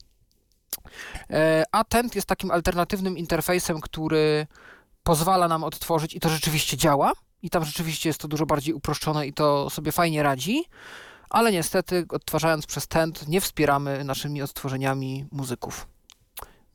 A 1.73 1.85
Tent 1.85 2.15
jest 2.15 2.27
takim 2.27 2.51
alternatywnym 2.51 3.19
interfejsem, 3.19 3.81
który 3.81 4.47
pozwala 5.03 5.49
nam 5.49 5.65
odtworzyć 5.65 6.15
i 6.15 6.21
to 6.21 6.29
rzeczywiście 6.29 6.77
działa. 6.77 7.13
I 7.43 7.51
tam 7.51 7.65
rzeczywiście 7.65 8.09
jest 8.09 8.21
to 8.21 8.29
dużo 8.29 8.47
bardziej 8.47 8.75
uproszczone 8.75 9.27
i 9.27 9.33
to 9.33 9.71
sobie 9.71 9.93
fajnie 9.93 10.23
radzi. 10.23 10.65
Ale 11.31 11.53
niestety, 11.53 12.07
odtwarzając 12.09 12.67
przez 12.67 12.89
Tent, 12.89 13.29
nie 13.29 13.41
wspieramy 13.41 14.05
naszymi 14.05 14.43
odtworzeniami 14.43 15.27
muzyków. 15.33 15.87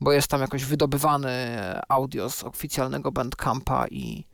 Bo 0.00 0.12
jest 0.12 0.28
tam 0.28 0.40
jakoś 0.40 0.64
wydobywany 0.64 1.58
audio 1.88 2.30
z 2.30 2.44
oficjalnego 2.44 3.12
Bandcampa 3.12 3.86
i 3.88 4.26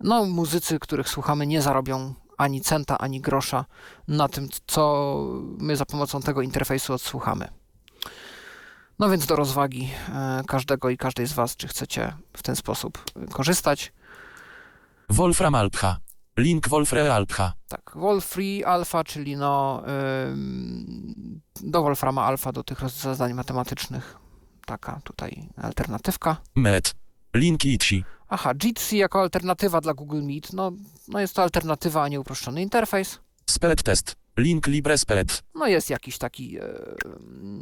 no, 0.00 0.24
muzycy, 0.24 0.78
których 0.78 1.08
słuchamy, 1.08 1.46
nie 1.46 1.62
zarobią 1.62 2.14
ani 2.38 2.60
centa, 2.60 2.98
ani 2.98 3.20
grosza 3.20 3.64
na 4.08 4.28
tym, 4.28 4.48
co 4.66 5.16
my 5.58 5.76
za 5.76 5.86
pomocą 5.86 6.20
tego 6.20 6.42
interfejsu 6.42 6.92
odsłuchamy. 6.92 7.48
No 8.98 9.10
więc 9.10 9.26
do 9.26 9.36
rozwagi 9.36 9.90
e, 10.08 10.42
każdego 10.46 10.90
i 10.90 10.96
każdej 10.96 11.26
z 11.26 11.32
Was, 11.32 11.56
czy 11.56 11.68
chcecie 11.68 12.12
w 12.32 12.42
ten 12.42 12.56
sposób 12.56 13.04
korzystać. 13.32 13.92
Wolfram 15.08 15.54
Alpha. 15.54 15.96
Link 16.36 16.68
Wolfre 16.68 17.14
Alpha. 17.14 17.52
Tak, 17.68 17.92
Wolfree 17.94 18.64
Alpha, 18.64 19.04
czyli 19.04 19.36
no 19.36 19.82
ym, 20.28 21.40
do 21.60 21.82
Wolframa 21.82 22.24
Alpha, 22.24 22.52
do 22.52 22.64
tych 22.64 22.90
zadań 22.90 23.34
matematycznych. 23.34 24.19
Taka 24.66 25.00
tutaj 25.04 25.48
alternatywka. 25.56 26.36
Met. 26.54 26.94
Link 27.34 27.64
Itchy. 27.64 28.02
Aha, 28.28 28.52
Jitsi 28.64 28.96
jako 28.96 29.20
alternatywa 29.20 29.80
dla 29.80 29.94
Google 29.94 30.22
Meet. 30.22 30.52
No, 30.52 30.72
no 31.08 31.20
jest 31.20 31.34
to 31.34 31.42
alternatywa, 31.42 32.02
a 32.02 32.08
nie 32.08 32.20
uproszczony 32.20 32.62
interfejs. 32.62 33.18
Sped 33.50 33.82
Test. 33.82 34.16
Link 34.36 34.66
LibreSped. 34.66 35.42
No 35.54 35.66
jest 35.66 35.90
jakiś 35.90 36.18
taki 36.18 36.58
e, 36.58 36.62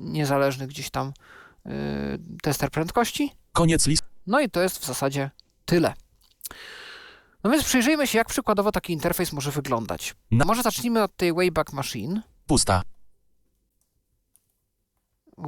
niezależny 0.00 0.66
gdzieś 0.66 0.90
tam 0.90 1.12
e, 1.66 1.70
tester 2.42 2.70
prędkości. 2.70 3.32
Koniec 3.52 3.86
list. 3.86 4.02
No 4.26 4.40
i 4.40 4.50
to 4.50 4.60
jest 4.62 4.78
w 4.78 4.86
zasadzie 4.86 5.30
tyle. 5.64 5.94
No 7.44 7.50
więc 7.50 7.64
przyjrzyjmy 7.64 8.06
się, 8.06 8.18
jak 8.18 8.28
przykładowo 8.28 8.72
taki 8.72 8.92
interfejs 8.92 9.32
może 9.32 9.50
wyglądać. 9.50 10.14
Na- 10.30 10.44
Może 10.44 10.62
zacznijmy 10.62 11.02
od 11.02 11.16
tej 11.16 11.32
Wayback 11.32 11.72
Machine. 11.72 12.22
Pusta. 12.46 12.82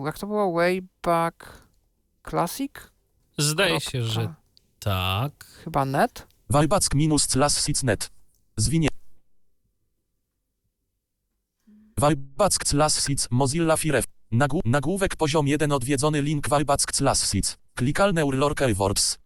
Jak 0.05 0.19
to 0.19 0.27
było? 0.27 0.53
Wayback 0.53 1.63
Classic? 2.31 2.73
Zdaje 3.39 3.81
się, 3.81 4.03
że 4.05 4.21
Kropka. 4.21 4.37
tak. 4.79 5.45
Chyba 5.65 5.85
net. 5.85 6.27
Walback 6.51 6.95
minus 6.95 7.27
clas 7.27 7.65
sicnet. 7.65 8.11
Zwinie. 8.57 8.89
Walback 11.99 12.65
clas 12.65 13.05
sic 13.05 13.29
Mozilla 13.31 13.77
Firef. 13.77 14.05
Nagł 14.31 14.61
nagłówek 14.65 15.17
poziom 15.17 15.49
1 15.49 15.73
odwiedzony 15.73 16.23
link 16.23 16.49
Walback 16.49 16.93
clas 16.93 17.31
sic. 17.31 17.59
Klikalne 17.75 18.25
urlork 18.25 18.61
Words. 18.75 19.19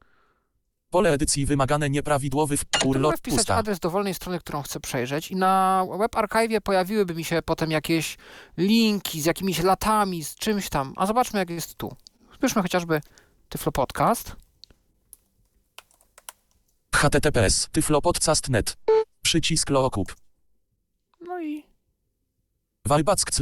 Pole 0.95 1.13
edycji 1.13 1.47
wymagane 1.47 1.91
nieprawidłowy 1.91 2.57
w 2.57 2.65
urlor 2.85 3.19
wpisać 3.19 3.39
pusta. 3.39 3.57
adres 3.57 3.81
dowolnej 3.81 4.15
strony, 4.15 4.39
którą 4.39 4.63
chcę 4.63 4.81
przejrzeć 4.81 5.31
i 5.31 5.37
na 5.37 5.85
Web 5.99 6.17
Archive 6.17 6.61
pojawiłyby 6.65 7.15
mi 7.15 7.25
się 7.25 7.43
potem 7.43 7.71
jakieś 7.71 8.17
linki 8.57 9.21
z 9.21 9.25
jakimiś 9.25 9.63
latami, 9.63 10.25
z 10.25 10.35
czymś 10.35 10.69
tam. 10.69 10.93
A 10.97 11.07
zobaczmy, 11.07 11.39
jak 11.39 11.51
jest 11.51 11.75
tu. 11.75 11.97
Spójrzmy 12.35 12.63
chociażby 12.63 13.01
Tyflo 13.49 13.73
Podcast. 13.73 14.37
https 16.95 17.69
tyflopodcast.net. 17.73 18.77
Przycisk 19.23 19.71
lookup. 19.71 20.17
No 21.21 21.41
i 21.41 21.65
Walback 22.87 23.39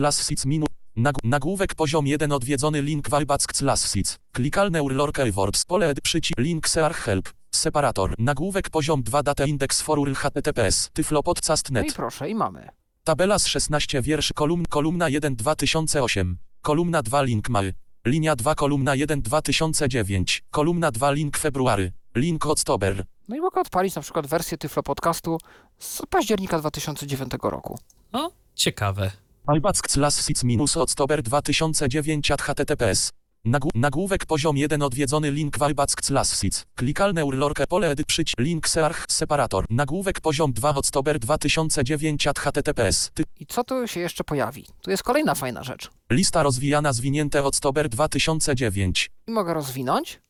minus. 0.46 0.68
Nag 0.96 1.14
nagłówek 1.24 1.74
poziom 1.74 2.06
1 2.06 2.32
odwiedzony 2.32 2.82
link 2.82 3.08
Walback 3.08 3.52
clas 3.52 3.92
sic. 3.92 4.18
Klikalne 4.32 4.82
urlork 4.82 5.18
Words. 5.32 5.64
Pole 5.64 5.94
przycisk 6.02 6.38
link 6.38 6.68
search 6.68 6.96
help. 6.96 7.41
Separator. 7.54 8.14
Nagłówek 8.18 8.70
poziom 8.70 9.02
2 9.02 9.22
data 9.22 9.44
index 9.44 9.80
for 9.80 9.98
url 9.98 10.14
https 10.14 10.84
No 10.84 10.88
i 10.90 10.92
tyflopodcast.net. 10.92 11.94
proszę, 11.94 12.30
i 12.30 12.34
mamy. 12.34 12.68
Tabela 13.04 13.38
z 13.38 13.46
16 13.46 14.02
wierszy 14.02 14.34
kolumn 14.34 14.64
kolumna 14.68 15.08
1 15.08 15.36
2008. 15.36 16.38
Kolumna 16.62 17.02
2 17.02 17.22
link 17.22 17.48
mały. 17.48 17.74
Linia 18.06 18.36
2 18.36 18.54
kolumna 18.54 18.94
1 18.94 19.22
2009. 19.22 20.44
Kolumna 20.50 20.90
2 20.90 21.10
link 21.12 21.38
february. 21.38 21.92
Link 22.14 22.46
October. 22.46 23.04
No 23.28 23.36
i 23.36 23.40
mogę 23.40 23.60
odpalić 23.60 23.94
na 23.94 24.02
przykład 24.02 24.26
wersję 24.26 24.58
Tyflo 24.58 24.82
Podcastu 24.82 25.38
z 25.78 26.02
października 26.10 26.58
2009 26.58 27.32
roku. 27.42 27.78
O, 28.12 28.30
ciekawe. 28.54 29.10
Alback 29.46 29.90
sic 30.10 30.44
minus 30.44 30.76
October 30.76 31.22
2009 31.22 32.30
at 32.30 32.42
https. 32.42 33.12
Nagł 33.44 33.70
nagłówek 33.74 34.26
poziom 34.26 34.56
1 34.56 34.82
odwiedzony 34.82 35.30
link 35.30 35.58
Walback 35.58 36.02
clas 36.02 36.40
sic. 36.40 36.66
Klikalne 36.74 37.24
urlorkę 37.24 37.66
pole 37.66 37.90
edy 37.90 38.04
przyć 38.04 38.34
link 38.38 38.68
search 38.68 39.06
separator. 39.08 39.64
Nagłówek 39.70 40.20
poziom 40.20 40.52
2 40.52 40.74
October 40.74 41.18
2009 41.18 42.26
at 42.26 42.38
https. 42.38 43.10
Ty 43.14 43.24
I 43.40 43.46
co 43.46 43.64
tu 43.64 43.88
się 43.88 44.00
jeszcze 44.00 44.24
pojawi? 44.24 44.66
Tu 44.82 44.90
jest 44.90 45.02
kolejna 45.02 45.34
fajna 45.34 45.62
rzecz. 45.62 45.90
lista 46.10 46.42
rozwijana 46.42 46.92
zwinięte 46.92 47.44
October 47.44 47.88
2009. 47.88 49.10
I 49.26 49.30
mogę 49.30 49.54
rozwinąć 49.54 50.20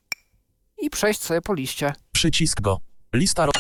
i 0.79 0.91
przejść 0.91 1.21
sobie 1.23 1.41
po 1.43 1.55
liście. 1.55 1.93
Przycisk 2.13 2.61
go. 2.61 2.81
Lista 3.15 3.47
ro... 3.47 3.53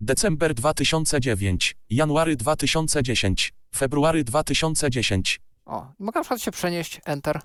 December 0.00 0.54
2009. 0.54 1.76
January 1.90 2.36
2010. 2.36 3.52
February 3.76 4.24
2010. 4.24 5.40
O, 5.66 5.92
i 6.00 6.02
mogę 6.04 6.20
na 6.20 6.24
przykład 6.24 6.42
się 6.42 6.50
przenieść, 6.50 7.00
Enter. 7.04 7.40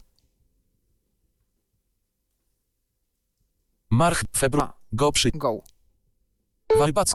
March, 3.91 4.23
februar. 4.37 4.73
Go 4.93 5.11
przy... 5.11 5.31
Go. 5.31 5.61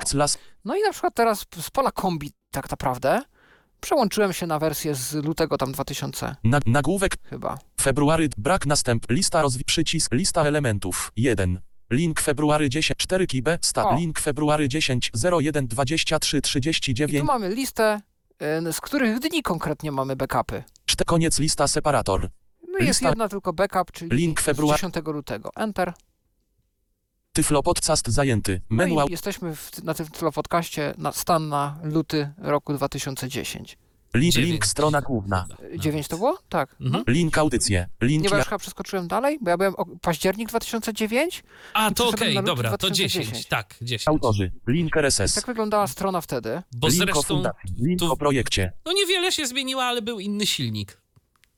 Clas... 0.04 0.38
No 0.64 0.76
i 0.76 0.82
na 0.82 0.92
przykład 0.92 1.14
teraz 1.14 1.44
z 1.60 1.70
pola 1.70 1.92
kombi 1.92 2.32
tak 2.50 2.70
naprawdę 2.70 3.22
przełączyłem 3.80 4.32
się 4.32 4.46
na 4.46 4.58
wersję 4.58 4.94
z 4.94 5.14
lutego 5.14 5.56
tam 5.58 5.72
2000 5.72 6.36
Na, 6.44 6.60
nagłówek 6.66 7.16
chyba. 7.24 7.58
February 7.80 8.28
brak 8.38 8.66
następ 8.66 9.10
lista 9.10 9.42
rozwi 9.42 9.64
przycisk 9.64 10.12
lista 10.12 10.42
elementów 10.42 11.12
1 11.16 11.60
link 11.90 12.20
february 12.20 12.68
10 12.70 12.98
4 12.98 13.26
kibe 13.26 13.58
stat 13.62 13.86
O. 13.86 13.96
link 13.96 14.20
february 14.20 14.68
10 14.68 15.10
01 15.40 15.66
23 15.66 16.36
I 16.36 16.40
tu 16.40 16.48
39 16.48 17.24
mamy 17.26 17.48
listę, 17.54 18.00
y, 18.68 18.72
z 18.72 18.80
których 18.80 19.18
dni 19.18 19.42
konkretnie 19.42 19.92
mamy 19.92 20.16
backupy. 20.16 20.64
4 20.84 21.04
koniec 21.06 21.38
lista 21.38 21.68
separator 21.68 22.28
No 22.68 22.78
i 22.78 22.86
jest 22.86 23.00
Lista- 23.00 23.08
jedna 23.08 23.28
tylko 23.28 23.52
backup, 23.52 23.92
czyli 23.92 24.16
Link 24.16 24.40
februar- 24.42 24.76
10 24.76 24.94
lutego. 25.06 25.50
Enter. 25.56 25.92
Tyflo 27.34 27.62
podcast 27.62 28.08
zajęty 28.08 28.60
No 28.70 28.76
menu 28.76 28.96
i 29.08 29.10
jesteśmy 29.10 29.56
w, 29.56 29.82
na 29.82 29.94
tym 29.94 30.06
tylu 30.06 30.32
podcaście 30.32 30.94
na 30.98 31.12
stan 31.12 31.48
na 31.48 31.78
luty 31.82 32.32
roku 32.38 32.74
2010. 32.74 33.78
link, 34.14 34.34
link 34.36 34.66
strona 34.66 35.00
główna 35.00 35.46
Y, 35.74 35.78
9 35.78 36.08
to 36.08 36.16
było? 36.16 36.38
Tak. 36.48 36.76
Mhm. 36.80 37.04
link 37.08 37.38
audycje 37.38 37.88
link 38.00 38.22
Nie, 38.24 38.30
bo 38.30 38.36
ja 38.36 38.44
chyba 38.44 38.58
przeskoczyłem 38.58 39.08
dalej, 39.08 39.38
bo 39.40 39.50
ja 39.50 39.56
byłem 39.56 39.74
o, 39.76 39.86
październik 40.00 40.48
2009 40.48 41.42
A, 41.74 41.90
to 41.90 42.08
okej, 42.08 42.34
luty 42.34 42.46
dobra, 42.46 42.70
to 42.70 42.76
2010. 42.78 43.26
10. 43.28 43.46
Tak, 43.46 43.74
10. 43.82 44.08
autorzy 44.08 44.52
link 44.66 44.96
i 44.96 44.98
RSS 44.98 45.34
tak 45.34 45.46
wyglądała 45.46 45.86
strona 45.86 46.20
wtedy. 46.20 46.62
Bo 46.76 46.88
link 46.88 47.02
o 47.02 47.04
zresztą, 47.04 47.22
fundacji 47.22 47.70
link 47.78 48.00
tu- 48.00 48.12
o 48.12 48.16
projekcie 48.16 48.72
no 48.86 48.92
niewiele 48.92 49.32
się 49.32 49.46
zmieniło, 49.46 49.82
ale 49.84 50.02
był 50.02 50.20
inny 50.20 50.46
silnik. 50.46 51.00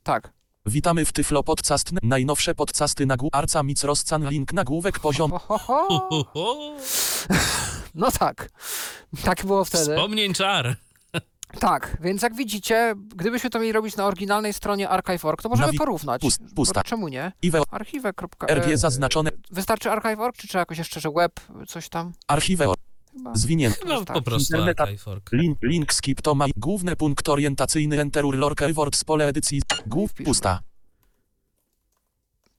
Tak. 0.02 0.32
Witamy 0.66 1.04
w 1.04 1.12
tyflo 1.12 1.42
podcast 1.42 1.90
najnowsze 2.02 2.54
podcasty 2.54 3.06
na 3.06 3.16
Arca 3.32 3.62
Mic 3.62 3.84
Rozcan 3.84 4.28
link 4.28 4.52
nagłówek 4.52 4.98
poziom 4.98 5.30
Ho, 5.30 5.58
ho, 5.58 6.24
ho. 6.34 6.56
No 7.94 8.10
tak. 8.10 8.48
Tak 9.24 9.46
było 9.46 9.64
wtedy. 9.64 9.94
Wspomnień 9.96 10.34
czar. 10.34 10.76
Tak, 11.60 11.96
więc 12.00 12.22
jak 12.22 12.34
widzicie, 12.34 12.94
gdybyśmy 13.16 13.50
to 13.50 13.58
mieli 13.58 13.72
robić 13.72 13.96
na 13.96 14.06
oryginalnej 14.06 14.52
stronie 14.52 14.88
archive.org, 14.88 15.42
to 15.42 15.48
możemy 15.48 15.72
Nawi- 15.72 15.78
porównać. 15.78 16.22
pust- 16.22 16.54
pusta. 16.56 16.80
Bo 16.80 16.84
czemu 16.84 17.08
nie? 17.08 17.32
iwe 17.42 17.60
Archive. 17.70 18.12
RG 18.50 18.76
zaznaczone 18.78 19.30
Wystarczy 19.50 19.90
archive.org, 19.90 20.36
czy 20.36 20.48
trzeba 20.48 20.60
jakoś 20.60 20.78
jeszcze, 20.78 21.00
że 21.00 21.10
web, 21.10 21.32
coś 21.68 21.88
tam? 21.88 22.12
archiwę 22.28 22.72
Chyba. 23.16 23.34
zwinięte 23.34 23.78
No 23.84 23.90
po 23.94 23.96
Wystarczy. 23.98 24.22
prostu 24.22 24.56
Internet-. 24.56 25.32
Link, 25.32 25.58
link 25.62 25.94
skip 25.94 26.22
to 26.22 26.34
ma 26.34 26.46
główny 26.56 26.96
punkt 26.96 27.28
orientacyjny 27.28 28.00
Enter 28.00 28.24
Urlork 28.24 28.72
Words 28.72 29.04
pole 29.04 29.26
edycji 29.28 29.62
głów 29.86 30.14
pusta 30.14 30.60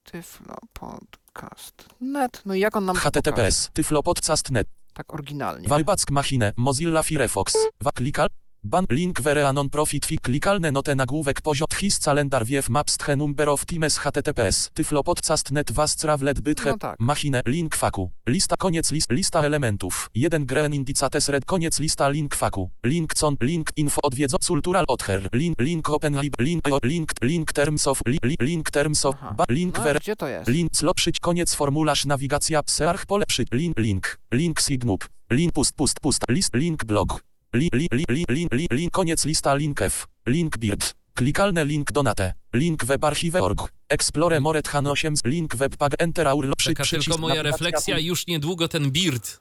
Tyflo 0.04 0.56
podcast. 0.74 1.86
Net. 2.02 2.42
No 2.46 2.54
i 2.56 2.60
jak 2.60 2.76
on 2.76 2.86
nam 2.86 2.96
https 2.96 3.70
tyflopodcast.net 3.74 4.68
Tak 4.94 5.14
oryginalnie. 5.14 5.68
Walback 5.68 6.12
Machine 6.12 6.54
Mozilla 6.58 7.04
Firefox 7.04 7.54
wa 7.82 7.92
klikal 7.92 8.28
ban 8.68 8.86
link 8.90 9.20
were 9.24 9.52
non 9.54 9.70
profit 9.70 10.06
fi 10.06 10.18
klikalne 10.18 10.72
note 10.72 10.96
nagłówek 10.96 11.42
poziom 11.42 11.68
his 11.80 12.00
calendar 12.00 12.46
wief 12.46 12.70
maps 12.70 12.98
tche 12.98 13.16
number 13.16 13.50
of 13.50 13.66
teams 13.66 13.98
https 14.00 14.70
tyflopodcast.net 14.74 15.72
was 15.72 15.96
travlet 15.96 16.42
bythe 16.42 16.72
No 16.72 16.78
tak. 16.78 17.00
machine 17.00 17.42
link 17.46 17.76
faku. 17.76 18.12
Lista 18.28 18.58
koniec 18.58 18.92
list 18.92 19.12
lista 19.12 19.42
elementów. 19.42 20.10
1 20.16 20.46
green 20.46 20.74
indicates 20.74 21.30
red 21.30 21.46
koniec 21.46 21.80
lista 21.80 22.10
link 22.10 22.36
faku. 22.36 22.70
Link 22.84 23.14
con 23.14 23.38
link 23.42 23.72
info 23.76 24.02
odwiedzo 24.02 24.38
cultural 24.40 24.86
other 24.88 25.30
link 25.34 25.62
link 25.62 25.90
open 25.90 26.22
lib 26.22 26.36
link 26.40 26.68
link 26.84 27.12
link 27.22 27.54
terms 27.54 27.88
of 27.88 28.02
li, 28.06 28.20
li, 28.24 28.36
link 28.40 28.72
terms 28.72 29.06
of 29.06 29.16
ba, 29.38 29.46
link 29.50 29.78
No, 29.78 29.94
gdzie 30.00 30.16
to 30.16 30.28
jest? 30.28 30.50
Link 30.50 30.72
clo 30.72 30.94
przyć 30.94 31.20
koniec 31.20 31.56
formularz 31.56 32.06
nawigacja 32.06 32.62
search 32.66 33.06
pole 33.06 33.26
przy 33.26 33.46
link. 33.52 33.78
Link 33.80 34.18
link 34.32 34.62
signub. 34.62 35.10
Link 35.30 35.54
pust 35.54 35.76
pust 35.76 36.00
pust. 36.00 36.24
List 36.30 36.54
link 36.54 36.86
blog 36.86 37.22
li, 37.54 37.70
li, 37.74 37.88
li, 37.92 38.06
li, 38.10 38.26
li, 38.30 38.48
li, 38.52 38.68
link 38.72 38.92
koniec 38.92 39.26
lista 39.26 39.56
link 39.56 39.82
f 39.82 40.08
link 40.26 40.58
bird 40.58 40.94
Klikalne 41.18 41.66
link 41.66 41.92
donate. 41.92 42.34
Link 42.54 42.84
web 42.84 43.04
archive.org. 43.04 43.72
Explore 43.90 44.40
Moret 44.40 44.68
Han 44.68 44.88
8. 44.88 45.14
Link 45.26 45.56
web 45.56 45.78
pag 45.78 45.94
enter 45.98 46.28
aul 46.28 46.54
przy 46.58 46.70
Taka 46.70 46.84
przycisk 46.84 47.06
tylko 47.06 47.22
moja 47.22 47.42
refleksja, 47.42 48.00
już 48.00 48.28
niedługo 48.28 48.68
ten 48.68 48.92
Beard. 48.92 49.40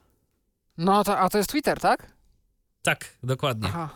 No, 0.78 1.04
to, 1.04 1.18
a 1.18 1.28
to 1.28 1.38
jest 1.38 1.50
Twitter, 1.50 1.80
tak? 1.80 2.12
Tak, 2.82 3.18
dokładnie. 3.22 3.68
Aha. 3.68 3.90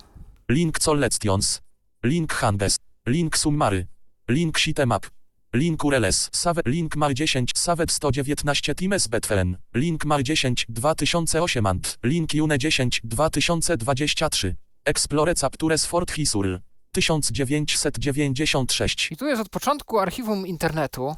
Link 0.49 0.79
collections. 0.79 1.61
Link 2.03 2.33
hanges. 2.33 2.77
Link 3.07 3.39
summary. 3.39 3.87
Link 4.29 4.59
sitemap. 4.59 5.07
Link 5.53 5.85
URLs. 5.85 6.29
Save. 6.33 6.63
Link 6.67 6.97
mal 6.97 7.15
10. 7.15 7.51
Savet 7.55 7.91
119 7.91 8.75
Times 8.75 9.09
Betfelen. 9.09 9.57
Link 9.75 10.05
mal 10.05 10.23
10 10.23 10.65
2008 10.69 11.67
ant. 11.67 11.99
Link 12.05 12.35
June 12.35 12.59
10 12.59 13.01
2023. 13.03 14.57
Explore 14.85 15.35
Captures 15.35 15.87
Fort 15.87 16.11
Hisul. 16.11 16.61
1996. 16.93 19.11
I 19.11 19.17
tu 19.17 19.27
jest 19.27 19.43
od 19.43 19.49
początku 19.49 19.99
archiwum 19.99 20.47
internetu. 20.47 21.17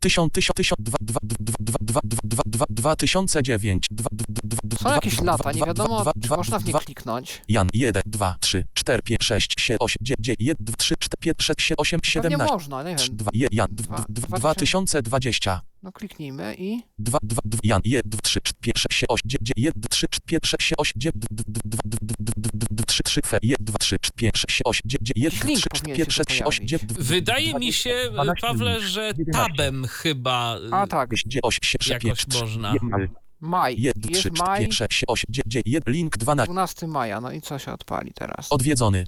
1000 0.00 0.30
1000 0.32 0.52
1000 0.54 0.76
2 0.78 0.96
2 1.00 1.18
2 1.22 1.52
2 1.80 2.00
2 2.04 2.44
2 2.46 2.64
2009 2.70 3.86
2 3.90 4.08
2 4.64 4.78
Są 4.78 4.94
jakieś 4.94 5.20
lata, 5.20 5.52
nie 5.52 5.62
wiadomo, 5.66 6.04
czy 6.22 6.28
można 6.36 6.58
w 6.58 6.64
nie 6.64 6.72
kliknąć. 6.72 7.42
Jan 7.48 7.68
1 7.74 8.02
2 8.06 8.36
3 8.40 8.64
4 8.74 9.02
5 9.02 9.24
6 9.24 9.60
7 9.60 9.78
8 9.80 9.96
9 10.00 10.36
1 10.40 10.56
2 10.60 10.76
3 10.76 10.96
4 10.96 11.08
5 11.20 11.42
6 11.42 11.62
7 11.62 11.76
8 11.78 12.00
Pewnie 12.00 12.30
17 12.30 12.52
można, 12.52 12.82
nie 12.82 12.96
wiem. 12.96 13.16
2 13.16 13.30
Jan 13.50 13.68
Dwa- 13.70 14.04
2020 14.08 15.60
No 15.82 15.92
kliknijmy 15.92 16.54
i... 16.58 16.82
2 16.98 17.18
2 17.22 17.40
2 17.44 17.58
Jan 17.62 17.80
1 17.84 18.02
3 18.22 18.40
5 18.60 18.78
6 18.78 19.04
8 19.08 19.22
9 19.30 19.52
1 19.56 19.82
3 19.90 20.06
5 20.26 20.46
6 20.46 20.72
8 20.78 20.92
9 20.96 21.14
2 21.30 21.52
3 21.92 22.67
3 23.08 23.20
F 23.24 23.32
1 23.42 23.56
2 23.60 23.78
3 23.78 23.96
5 24.16 24.38
6 24.48 24.62
8 24.64 24.82
9 24.84 25.12
1 25.16 25.48
Link 25.48 25.60
3 25.60 25.68
powinien 25.70 25.96
5 25.96 26.14
się 26.14 26.24
6 26.28 26.42
8 26.42 26.44
pojawić. 26.44 26.70
9 26.70 26.92
Wydaje 26.98 27.54
mi 27.54 27.72
się, 27.72 28.10
12 28.12 28.46
Pawle, 28.46 28.80
że 28.80 29.12
tabem 29.32 29.86
chyba 29.86 30.58
A 30.70 30.86
tak, 30.86 31.10
8 31.42 31.60
7 31.62 32.08
jakoś 32.08 32.26
można. 32.40 32.74
maj. 33.40 33.76
1 33.82 34.02
Jest 34.10 34.20
3 34.20 34.30
maj, 34.46 34.60
5 34.60 34.74
6 34.74 35.04
8 35.08 35.24
9 35.28 35.66
1 35.66 35.94
link 35.94 36.16
12 36.16 36.52
12 36.52 36.86
maja. 36.86 37.20
No 37.20 37.32
i 37.32 37.40
co 37.40 37.58
się 37.58 37.72
odpali 37.72 38.12
teraz? 38.14 38.46
Odwiedzony. 38.52 39.06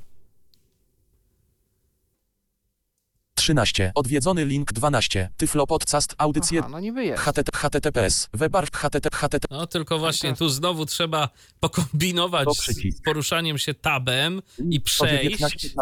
13. 3.41 3.93
Odwiedzony 3.95 4.45
link 4.45 4.73
12. 4.73 5.31
Tyflo 5.37 5.67
Podcast 5.67 6.15
audycje 6.19 6.61
Aha, 6.61 6.69
no 6.69 6.81
niby 6.81 7.05
jest. 7.05 7.23
HTT, 7.23 7.57
HTTPS. 7.57 8.29
Webar 8.33 8.71
HTTP 8.73 9.17
HTTP. 9.17 9.55
No 9.55 9.67
tylko 9.67 9.99
właśnie 9.99 10.37
tu 10.37 10.49
znowu 10.49 10.87
trzeba 10.87 11.29
pokombinować 11.61 12.49
z 12.91 13.03
poruszaniem 13.05 13.59
się 13.59 13.75
tabem 13.75 14.43
i 14.71 14.81
przejść. 14.81 15.75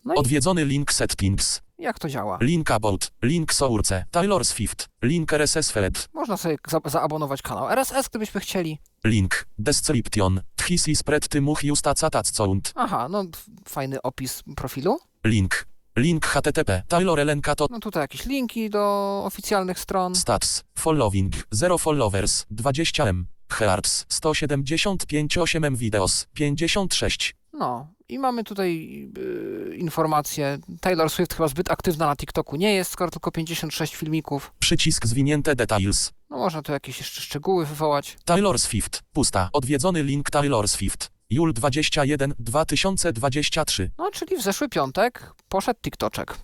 No 0.05 0.13
i 0.13 0.17
Odwiedzony 0.17 0.65
link 0.65 0.93
settings. 0.93 1.61
jak 1.77 1.99
to 1.99 2.09
działa? 2.09 2.37
Link 2.41 2.71
about. 2.71 3.11
Link 3.21 3.53
source. 3.53 4.05
Taylor 4.11 4.45
Swift. 4.45 4.87
Link 5.01 5.33
RSS 5.33 5.71
feed. 5.71 6.09
Można 6.13 6.37
sobie 6.37 6.57
za 6.67 6.79
zaabonować 6.85 7.41
kanał 7.41 7.69
RSS, 7.69 8.09
gdybyśmy 8.09 8.41
chcieli. 8.41 8.79
Link. 9.03 9.45
Description. 9.59 10.41
Tchisi 10.55 10.95
spread 10.95 11.27
tymuch 11.27 11.63
justa 11.63 11.93
catat 11.93 12.31
count. 12.31 12.71
Aha, 12.75 13.07
no 13.09 13.23
fajny 13.67 14.01
opis 14.01 14.43
profilu. 14.55 14.99
Link. 15.23 15.65
Link 15.95 16.25
HTTP. 16.25 16.83
Taylor 16.87 17.19
Elenka 17.19 17.55
to 17.55 17.67
No 17.69 17.79
tutaj 17.79 18.01
jakieś 18.03 18.25
linki 18.25 18.69
do 18.69 19.21
oficjalnych 19.25 19.79
stron. 19.79 20.15
stats. 20.15 20.63
Following. 20.77 21.33
0 21.51 21.77
followers. 21.77 22.45
20M. 22.51 23.23
Hearts. 23.49 24.05
175 24.09 25.37
8M 25.37 25.75
videos. 25.77 26.27
56. 26.33 27.35
No 27.53 27.87
i 28.09 28.19
mamy 28.19 28.43
tutaj 28.43 28.89
yy, 29.69 29.75
informacje. 29.77 30.57
Taylor 30.81 31.09
Swift 31.09 31.33
chyba 31.33 31.47
zbyt 31.47 31.71
aktywna 31.71 32.05
na 32.05 32.15
TikToku 32.15 32.55
nie 32.55 32.73
jest, 32.73 32.91
skoro 32.91 33.11
tylko 33.11 33.31
56 33.31 33.95
filmików. 33.95 34.53
Przycisk 34.59 35.05
zwinięte 35.05 35.55
details. 35.55 36.11
No 36.29 36.37
można 36.37 36.61
tu 36.61 36.71
jakieś 36.71 36.99
jeszcze 36.99 37.21
szczegóły 37.21 37.65
wywołać. 37.65 38.17
Taylor 38.25 38.59
Swift. 38.59 39.03
Pusta. 39.13 39.49
Odwiedzony 39.53 40.03
link 40.03 40.29
Taylor 40.29 40.67
Swift. 40.67 41.11
Jul 41.29 41.53
21 41.53 42.33
2023. 42.39 43.91
No 43.97 44.11
czyli 44.11 44.37
w 44.37 44.41
zeszły 44.41 44.69
piątek 44.69 45.33
poszedł 45.49 45.79
TikToczek. 45.81 46.37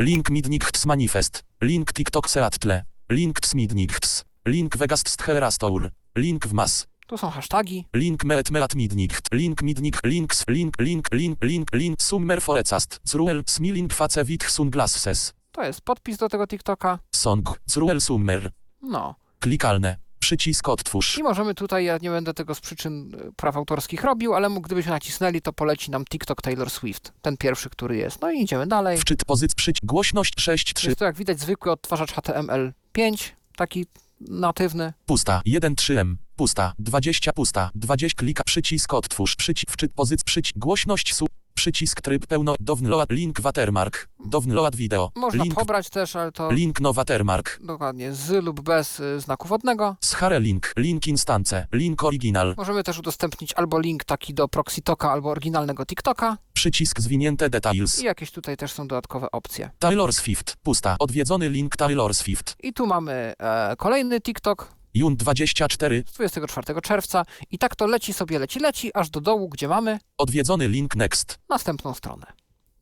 Link 0.00 0.30
Midnichts 0.30 0.86
Manifest. 0.86 1.44
Link 1.60 1.92
TikTok 1.92 2.30
Seattle. 2.30 2.84
Link 3.10 3.46
Smidnichts. 3.46 4.24
Link 4.46 4.76
Vegas 4.76 5.04
Herastor. 5.20 5.90
Link 6.16 6.46
w 6.46 6.52
mas. 6.52 6.86
Tu 7.06 7.18
są 7.18 7.30
hasztagi. 7.30 7.84
Link 7.94 8.24
Meet 8.24 8.50
Meat 8.50 8.74
Midnicht. 8.74 9.32
Link 9.32 9.62
Midnicht. 9.62 10.04
Links. 10.04 10.44
Link. 10.48 10.78
Link. 10.80 11.08
Link. 11.12 11.38
Link. 11.42 11.68
Link. 11.72 12.02
Summer 12.02 12.42
Forecast. 12.42 13.00
Zruel. 13.04 13.42
Smiling 13.46 13.92
Face 13.92 14.24
with 14.24 14.50
Sunglasses. 14.50 15.32
To 15.52 15.62
jest 15.62 15.80
podpis 15.80 16.16
do 16.16 16.28
tego 16.28 16.46
TikToka. 16.46 16.98
Song. 17.14 17.58
Zruel 17.66 18.00
Summer. 18.00 18.50
No. 18.82 19.14
Klikalne. 19.40 19.96
Przycisk 20.22 20.68
odtwórz. 20.68 21.18
I 21.18 21.22
możemy 21.22 21.54
tutaj, 21.54 21.84
ja 21.84 21.98
nie 22.02 22.10
będę 22.10 22.34
tego 22.34 22.54
z 22.54 22.60
przyczyn 22.60 23.14
y, 23.14 23.32
praw 23.36 23.56
autorskich 23.56 24.04
robił, 24.04 24.34
ale 24.34 24.50
gdybyśmy 24.60 24.90
nacisnęli, 24.90 25.42
to 25.42 25.52
poleci 25.52 25.90
nam 25.90 26.04
TikTok 26.04 26.42
Taylor 26.42 26.70
Swift. 26.70 27.12
Ten 27.22 27.36
pierwszy, 27.36 27.70
który 27.70 27.96
jest. 27.96 28.20
No 28.20 28.30
i 28.32 28.42
idziemy 28.42 28.66
dalej. 28.66 28.98
Wczyt 28.98 29.24
pozyc 29.24 29.54
przyć. 29.54 29.78
Głośność 29.82 30.34
6.3. 30.34 30.86
Jest 30.86 30.98
to, 30.98 31.04
jak 31.04 31.16
widać, 31.16 31.40
zwykły 31.40 31.72
odtwarzacz 31.72 32.12
HTML5, 32.12 33.30
taki 33.56 33.86
natywny. 34.20 34.92
Pusta. 35.06 35.42
1.3M. 35.46 36.14
Pusta. 36.36 36.72
20. 36.78 37.32
Pusta. 37.32 37.70
20. 37.74 38.16
Klika. 38.16 38.44
Przycisk 38.44 38.94
odtwórz. 38.94 39.36
Przycisk 39.36 39.70
wczyt 39.70 39.92
pozyc. 39.92 40.24
Przycisk. 40.24 40.58
Głośność 40.58 41.14
su. 41.14 41.26
Przycisk 41.54 42.00
tryb 42.00 42.26
pełno. 42.26 42.54
Download. 42.60 43.10
Link 43.10 43.40
watermark. 43.40 44.08
Download 44.26 44.76
video. 44.76 45.10
Można 45.16 45.44
Link. 45.44 45.54
pobrać 45.54 45.90
też, 45.90 46.16
ale 46.16 46.32
to 46.32 46.52
Link 46.52 46.80
no 46.80 46.92
watermark. 46.92 47.58
dokładnie 47.62 48.12
z 48.12 48.44
lub 48.44 48.60
bez 48.60 49.00
y, 49.00 49.20
znaku 49.20 49.48
wodnego. 49.48 49.96
Schare 50.00 50.40
link. 50.42 50.72
Link 50.76 51.06
instance. 51.06 51.66
Link 51.72 52.04
original. 52.04 52.54
Możemy 52.56 52.82
też 52.82 52.98
udostępnić 52.98 53.54
albo 53.54 53.80
link 53.80 54.04
taki 54.04 54.34
do 54.34 54.48
ProxyToka, 54.48 55.12
albo 55.12 55.30
oryginalnego 55.30 55.86
TikToka. 55.86 56.36
Przycisk 56.52 57.00
zwinięte 57.00 57.50
details. 57.50 58.00
I 58.00 58.04
jakieś 58.04 58.30
tutaj 58.30 58.56
też 58.56 58.72
są 58.72 58.88
dodatkowe 58.88 59.30
opcje. 59.30 59.70
Taylor 59.78 60.12
Swift. 60.12 60.56
Pusta. 60.62 60.96
Odwiedzony 60.98 61.48
link 61.48 61.76
Taylor 61.76 62.14
Swift. 62.14 62.56
I 62.62 62.72
tu 62.72 62.86
mamy 62.86 63.34
e, 63.38 63.76
kolejny 63.76 64.20
TikTok 64.20 64.68
Jun 64.94 65.16
24. 65.16 66.04
z 66.08 66.12
24 66.12 66.80
czerwca. 66.80 67.24
I 67.50 67.58
tak 67.58 67.76
to 67.76 67.86
leci 67.86 68.12
sobie, 68.12 68.38
leci, 68.38 68.58
leci, 68.60 68.90
aż 68.94 69.10
do 69.10 69.20
dołu, 69.20 69.48
gdzie 69.48 69.68
mamy 69.68 69.98
Odwiedzony 70.18 70.68
link 70.68 70.96
next. 70.96 71.38
następną 71.48 71.94
stronę. 71.94 72.26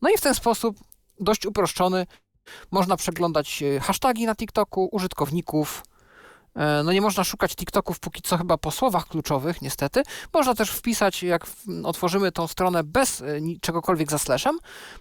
No 0.03 0.11
i 0.11 0.17
w 0.19 0.21
ten 0.21 0.35
sposób 0.35 0.77
dość 1.21 1.47
uproszczony. 1.47 2.07
Można 2.71 2.97
przeglądać 2.97 3.63
e, 3.63 3.81
hashtagi 3.81 4.27
na 4.27 4.35
TikToku, 4.35 4.89
użytkowników. 4.93 5.83
E, 6.61 6.83
No 6.85 6.93
nie 6.93 7.01
można 7.01 7.25
szukać 7.25 7.57
TikToków 7.57 8.01
póki 8.01 8.23
co 8.23 8.39
chyba 8.39 8.59
po 8.59 8.71
słowach 8.71 9.07
kluczowych, 9.07 9.63
niestety. 9.63 10.03
Można 10.35 10.55
też 10.55 10.71
wpisać, 10.71 11.23
jak 11.23 11.47
otworzymy 11.85 12.33
tą 12.33 12.47
stronę 12.47 12.85
bez 12.85 13.23
e, 13.23 13.25
czegokolwiek 13.61 14.11
za 14.11 14.19
slashem, 14.19 14.59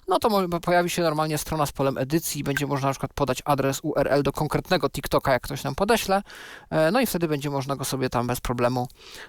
no 0.07 0.19
to 0.19 0.59
pojawi 0.59 0.89
się 0.89 1.01
normalnie 1.01 1.37
strona 1.37 1.65
z 1.65 1.71
polem 1.71 1.97
edycji 1.97 2.43
będzie 2.43 2.67
można 2.67 2.87
na 2.87 2.93
przykład 2.93 3.13
podać 3.13 3.41
adres 3.45 3.79
URL 3.83 4.23
do 4.23 4.31
konkretnego 4.31 4.89
TikToka, 4.89 5.31
jak 5.31 5.41
ktoś 5.41 5.63
nam 5.63 5.75
podeśle. 5.75 6.21
E, 6.69 6.91
No 6.91 7.01
i 7.01 7.05
wtedy 7.05 7.27
będzie 7.27 7.49
można 7.49 7.75
go 7.75 7.85
sobie 7.85 8.09
tam 8.09 8.27
bez 8.27 8.41
problemu 8.41 8.87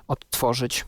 odtworzyć. 0.09 0.85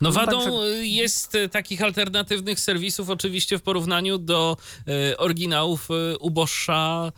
No 0.00 0.12
wadą 0.12 0.62
jest 0.80 1.34
y, 1.34 1.48
takich 1.48 1.82
alternatywnych 1.82 2.60
serwisów 2.60 3.10
oczywiście 3.10 3.58
w 3.58 3.62
porównaniu 3.62 4.18
do 4.18 4.56
y, 5.12 5.16
oryginałów 5.18 5.88
y, 5.90 6.18
uboższa 6.18 7.12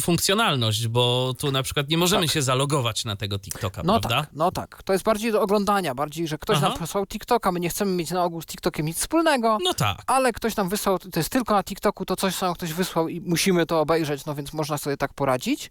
funkcjonalność, 0.00 0.88
bo 0.88 1.34
tu 1.38 1.52
na 1.52 1.62
przykład 1.62 1.88
nie 1.88 1.98
możemy 1.98 2.28
się 2.28 2.42
zalogować 2.42 3.04
na 3.04 3.16
tego 3.16 3.38
TikToka, 3.38 3.82
No 3.84 4.00
prawda? 4.00 4.20
tak, 4.20 4.30
no 4.32 4.52
tak. 4.52 4.82
To 4.82 4.92
jest 4.92 5.04
bardziej 5.04 5.32
do 5.32 5.42
oglądania, 5.42 5.94
bardziej, 5.94 6.28
że 6.28 6.38
ktoś 6.38 6.56
Aha. 6.56 6.68
nam 6.68 6.78
posłał 6.78 7.06
TikToka, 7.06 7.52
my 7.52 7.60
nie 7.60 7.68
chcemy 7.68 7.92
mieć 7.92 8.10
na 8.10 8.24
ogół 8.24 8.42
z 8.42 8.46
TikTokiem 8.46 8.86
nic 8.86 8.98
wspólnego. 8.98 9.58
No 9.62 9.74
tak. 9.74 10.02
ale 10.06 10.32
ktoś 10.32 10.56
nam 10.56 10.68
wysłał, 10.68 10.98
to 10.98 11.20
jest 11.20 11.30
tylko 11.30 11.54
na 11.54 11.64
TikToku, 11.64 12.04
to 12.04 12.16
coś 12.16 12.40
nam 12.40 12.54
ktoś 12.54 12.72
wysłał 12.72 13.08
i 13.08 13.20
musimy 13.20 13.66
to 13.66 13.80
obejrzeć, 13.80 14.26
no 14.26 14.34
więc 14.34 14.52
można 14.52 14.78
sobie 14.78 14.96
tak 14.96 15.14
poradzić. 15.14 15.70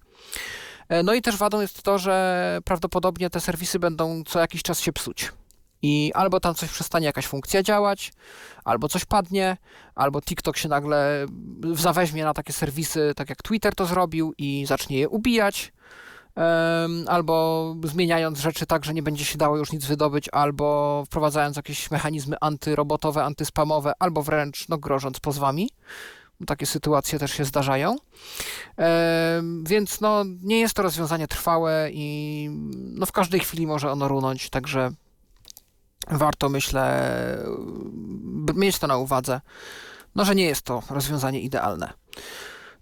E, 0.89 1.03
No 1.03 1.13
i 1.13 1.21
też 1.21 1.37
wadą 1.37 1.61
jest 1.61 1.83
to, 1.83 1.97
że 1.97 2.59
prawdopodobnie 2.65 3.29
te 3.29 3.39
serwisy 3.39 3.79
będą 3.79 4.23
co 4.23 4.39
jakiś 4.39 4.63
czas 4.63 4.79
się 4.79 4.93
psuć. 4.93 5.31
I 5.81 6.11
albo 6.15 6.39
tam 6.39 6.55
coś 6.55 6.69
przestanie 6.69 7.05
jakaś 7.05 7.27
funkcja 7.27 7.63
działać, 7.63 8.13
albo 8.63 8.89
coś 8.89 9.05
padnie, 9.05 9.57
albo 9.95 10.21
TikTok 10.21 10.57
się 10.57 10.69
nagle 10.69 11.25
zaweźmie 11.73 12.23
na 12.23 12.33
takie 12.33 12.53
serwisy, 12.53 13.13
tak 13.15 13.29
jak 13.29 13.43
Twitter 13.43 13.75
to 13.75 13.85
zrobił 13.85 14.33
i 14.37 14.65
zacznie 14.65 14.99
je 14.99 15.09
ubijać. 15.09 15.73
Albo 17.07 17.75
zmieniając 17.83 18.39
rzeczy 18.39 18.65
tak, 18.65 18.85
że 18.85 18.93
nie 18.93 19.03
będzie 19.03 19.25
się 19.25 19.37
dało 19.37 19.57
już 19.57 19.71
nic 19.71 19.85
wydobyć, 19.85 20.29
albo 20.31 21.03
wprowadzając 21.05 21.57
jakieś 21.57 21.91
mechanizmy 21.91 22.35
antyrobotowe, 22.41 23.23
antyspamowe, 23.23 23.93
albo 23.99 24.23
wręcz 24.23 24.69
no, 24.69 24.77
grożąc 24.77 25.19
pozwami. 25.19 25.69
Takie 26.47 26.65
sytuacje 26.65 27.19
też 27.19 27.31
się 27.31 27.45
zdarzają. 27.45 27.95
Więc 29.63 30.01
no, 30.01 30.23
nie 30.43 30.59
jest 30.59 30.73
to 30.73 30.83
rozwiązanie 30.83 31.27
trwałe 31.27 31.89
i 31.93 32.49
no, 32.73 33.05
w 33.05 33.11
każdej 33.11 33.39
chwili 33.39 33.67
może 33.67 33.91
ono 33.91 34.07
runąć, 34.07 34.49
także 34.49 34.91
warto, 36.07 36.49
myślę, 36.49 37.13
mieć 38.55 38.79
to 38.79 38.87
na 38.87 38.97
uwadze, 38.97 39.41
no, 40.15 40.25
że 40.25 40.35
nie 40.35 40.45
jest 40.45 40.61
to 40.61 40.83
rozwiązanie 40.89 41.41
idealne. 41.41 41.93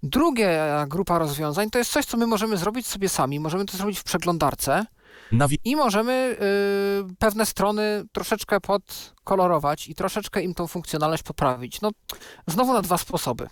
Druga 0.04 0.86
grupa 0.86 1.20
rozwiązań 1.20 1.70
to 1.70 1.80
jest 1.80 1.92
coś, 1.92 2.06
co 2.06 2.18
my 2.18 2.28
możemy 2.28 2.58
zrobić 2.58 2.88
sobie 2.88 3.10
sami. 3.10 3.40
Możemy 3.40 3.66
to 3.66 3.78
zrobić 3.78 4.00
w 4.00 4.04
przeglądarce 4.04 4.86
Nawi- 5.32 5.58
i 5.64 5.76
możemy 5.76 6.38
y, 7.12 7.16
pewne 7.20 7.46
strony 7.46 8.04
troszeczkę 8.12 8.62
podkolorować 8.62 9.88
i 9.88 9.96
troszeczkę 9.96 10.42
im 10.42 10.54
tą 10.54 10.68
funkcjonalność 10.68 11.24
poprawić. 11.24 11.82
No, 11.82 11.92
znowu 12.48 12.74
na 12.74 12.82
dwa 12.82 12.98
sposoby. 12.98 13.48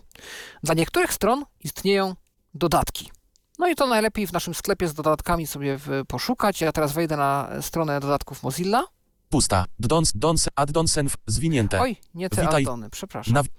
Dla 0.64 0.74
niektórych 0.76 1.14
stron 1.14 1.46
istnieją 1.60 2.16
dodatki. 2.54 3.12
No 3.60 3.68
i 3.68 3.76
to 3.76 3.88
najlepiej 3.88 4.28
w 4.28 4.34
naszym 4.34 4.54
sklepie 4.54 4.88
z 4.88 4.94
dodatkami 4.94 5.48
sobie 5.48 5.80
poszukać. 6.08 6.62
Ja 6.62 6.72
teraz 6.72 6.94
wejdę 6.94 7.18
na 7.18 7.50
stronę 7.62 8.00
dodatków 8.00 8.44
Mozilla. 8.44 8.84
Pusta. 9.30 9.66
Dons, 9.80 10.12
dons, 10.16 10.50
addonsen, 10.56 11.10
zwinięte. 11.28 11.82
Oj, 11.82 11.96
nie 12.14 12.30
te 12.30 12.42
Witaj. 12.42 12.64
addony, 12.64 12.90
przepraszam. 12.90 13.34
Nawi- 13.34 13.50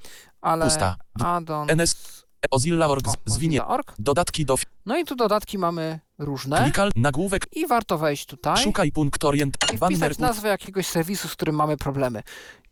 Ale 0.41 0.65
pusta. 0.65 0.97
addon... 1.25 1.71
NS, 1.71 2.25
Mozilla.org. 2.53 3.95
Dodatki 3.99 4.45
do... 4.45 4.57
No 4.87 4.99
i 4.99 5.05
tu 5.05 5.17
dodatki 5.17 5.59
mamy 5.59 6.01
różne. 6.19 6.63
Klikal, 6.63 6.91
nagłówek, 6.97 7.47
I 7.53 7.67
warto 7.67 7.99
wejść 7.99 8.27
tutaj. 8.27 8.57
szukaj 8.65 8.93
punkt 8.93 9.25
orient, 9.25 9.57
i 9.75 9.79
wpisać 9.79 10.19
nazwę 10.19 10.49
jakiegoś 10.49 10.87
serwisu, 10.87 11.29
z 11.29 11.33
którym 11.33 11.55
mamy 11.55 11.77
problemy. 11.77 12.23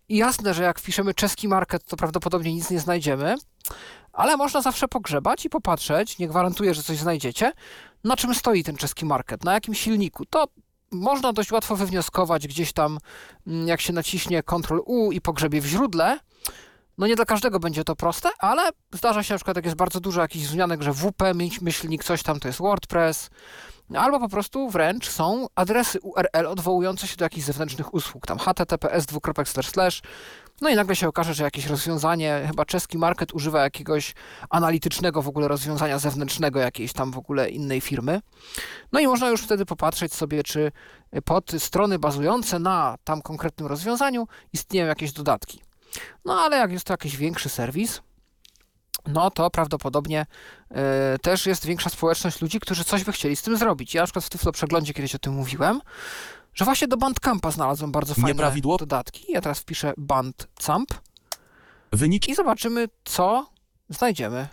I 0.08 0.16
jasne, 0.16 0.54
że 0.54 0.62
jak 0.62 0.78
wpiszemy 0.78 1.14
czeski 1.14 1.48
market, 1.48 1.84
to 1.84 1.96
prawdopodobnie 1.96 2.54
nic 2.54 2.70
nie 2.70 2.80
znajdziemy, 2.80 3.34
ale 4.12 4.36
można 4.36 4.62
zawsze 4.62 4.88
pogrzebać 4.88 5.44
i 5.44 5.50
popatrzeć, 5.50 6.18
nie 6.18 6.28
gwarantuję, 6.28 6.74
że 6.74 6.82
coś 6.82 6.98
znajdziecie, 6.98 7.52
na 8.04 8.16
czym 8.16 8.34
stoi 8.34 8.64
ten 8.64 8.76
czeski 8.76 9.06
market, 9.06 9.44
na 9.44 9.52
jakim 9.52 9.74
silniku. 9.74 10.24
To 10.24 10.44
można 10.92 11.32
dość 11.32 11.52
łatwo 11.52 11.76
wywnioskować 11.76 12.48
gdzieś 12.48 12.72
tam, 12.72 12.98
mm, 13.46 13.68
jak 13.68 13.80
się 13.80 13.92
naciśnie 13.92 14.42
Ctrl 14.42 14.80
U 14.86 15.12
i 15.12 15.20
pogrzebie 15.20 15.60
w 15.60 15.66
źródle. 15.66 16.18
No 16.98 17.06
nie 17.06 17.16
dla 17.16 17.24
każdego 17.24 17.60
będzie 17.60 17.84
to 17.84 17.96
proste, 17.96 18.28
ale 18.38 18.70
zdarza 18.92 19.22
się 19.22 19.34
na 19.34 19.38
przykład, 19.38 19.56
jak 19.56 19.64
jest 19.64 19.76
bardzo 19.76 20.00
dużo 20.00 20.20
jakichś 20.20 20.46
zmianek, 20.46 20.82
że 20.82 20.92
WP, 20.92 21.22
myśl- 21.34 21.62
myślnik, 21.62 22.04
coś 22.04 22.22
tam 22.22 22.40
to 22.40 22.48
jest 22.48 22.58
WordPress, 22.58 23.30
albo 23.94 24.20
po 24.20 24.28
prostu 24.28 24.68
wręcz 24.68 25.10
są 25.10 25.46
adresy 25.54 26.00
URL 26.00 26.46
odwołujące 26.46 27.06
się 27.06 27.16
do 27.16 27.24
jakichś 27.24 27.46
zewnętrznych 27.46 27.94
usług, 27.94 28.26
tam 28.26 28.38
https 28.38 29.06
dwukropek 29.06 29.48
slash, 29.48 30.02
no 30.60 30.68
i 30.68 30.74
nagle 30.74 30.96
się 30.96 31.08
okaże, 31.08 31.34
że 31.34 31.44
jakieś 31.44 31.66
rozwiązanie, 31.66 32.44
chyba 32.46 32.64
czeski 32.64 32.98
market 32.98 33.34
używa 33.34 33.62
jakiegoś 33.62 34.14
analitycznego 34.50 35.22
w 35.22 35.28
ogóle 35.28 35.48
rozwiązania 35.48 35.98
zewnętrznego 35.98 36.60
jakiejś 36.60 36.92
tam 36.92 37.12
w 37.12 37.18
ogóle 37.18 37.50
innej 37.50 37.80
firmy. 37.80 38.20
No 38.92 39.00
i 39.00 39.06
można 39.06 39.28
już 39.28 39.42
wtedy 39.42 39.66
popatrzeć 39.66 40.14
sobie, 40.14 40.42
czy 40.42 40.72
pod 41.24 41.52
strony 41.58 41.98
bazujące 41.98 42.58
na 42.58 42.96
tam 43.04 43.22
konkretnym 43.22 43.68
rozwiązaniu 43.68 44.26
istnieją 44.52 44.86
jakieś 44.86 45.12
dodatki. 45.12 45.60
No 46.24 46.40
ale 46.40 46.56
jak 46.56 46.72
jest 46.72 46.84
to 46.86 46.92
jakiś 46.92 47.16
większy 47.16 47.48
serwis, 47.48 48.00
no 49.06 49.30
to 49.30 49.50
prawdopodobnie 49.50 50.26
e, 50.70 51.18
też 51.22 51.46
jest 51.46 51.66
większa 51.66 51.90
społeczność 51.90 52.40
ludzi, 52.40 52.60
którzy 52.60 52.84
coś 52.84 53.04
by 53.04 53.12
chcieli 53.12 53.36
z 53.36 53.42
tym 53.42 53.56
zrobić. 53.56 53.94
Ja 53.94 54.00
na 54.02 54.06
przykład 54.06 54.24
w 54.24 54.28
Tyflo 54.30 54.52
Przeglądzie 54.52 54.94
kiedyś 54.94 55.14
o 55.14 55.18
tym 55.18 55.32
mówiłem, 55.32 55.80
że 56.54 56.64
właśnie 56.64 56.88
do 56.88 56.96
Bandcampa 56.96 57.50
znalazłem 57.50 57.92
bardzo 57.92 58.14
fajne 58.14 58.28
Nieprawidło- 58.34 58.78
dodatki. 58.78 59.32
Ja 59.32 59.40
teraz 59.40 59.58
wpiszę 59.58 59.92
Bandcamp 59.96 60.88
wyniki 61.92 62.32
i 62.32 62.34
zobaczymy, 62.34 62.88
co 63.04 63.50
znajdziemy. 63.88 64.48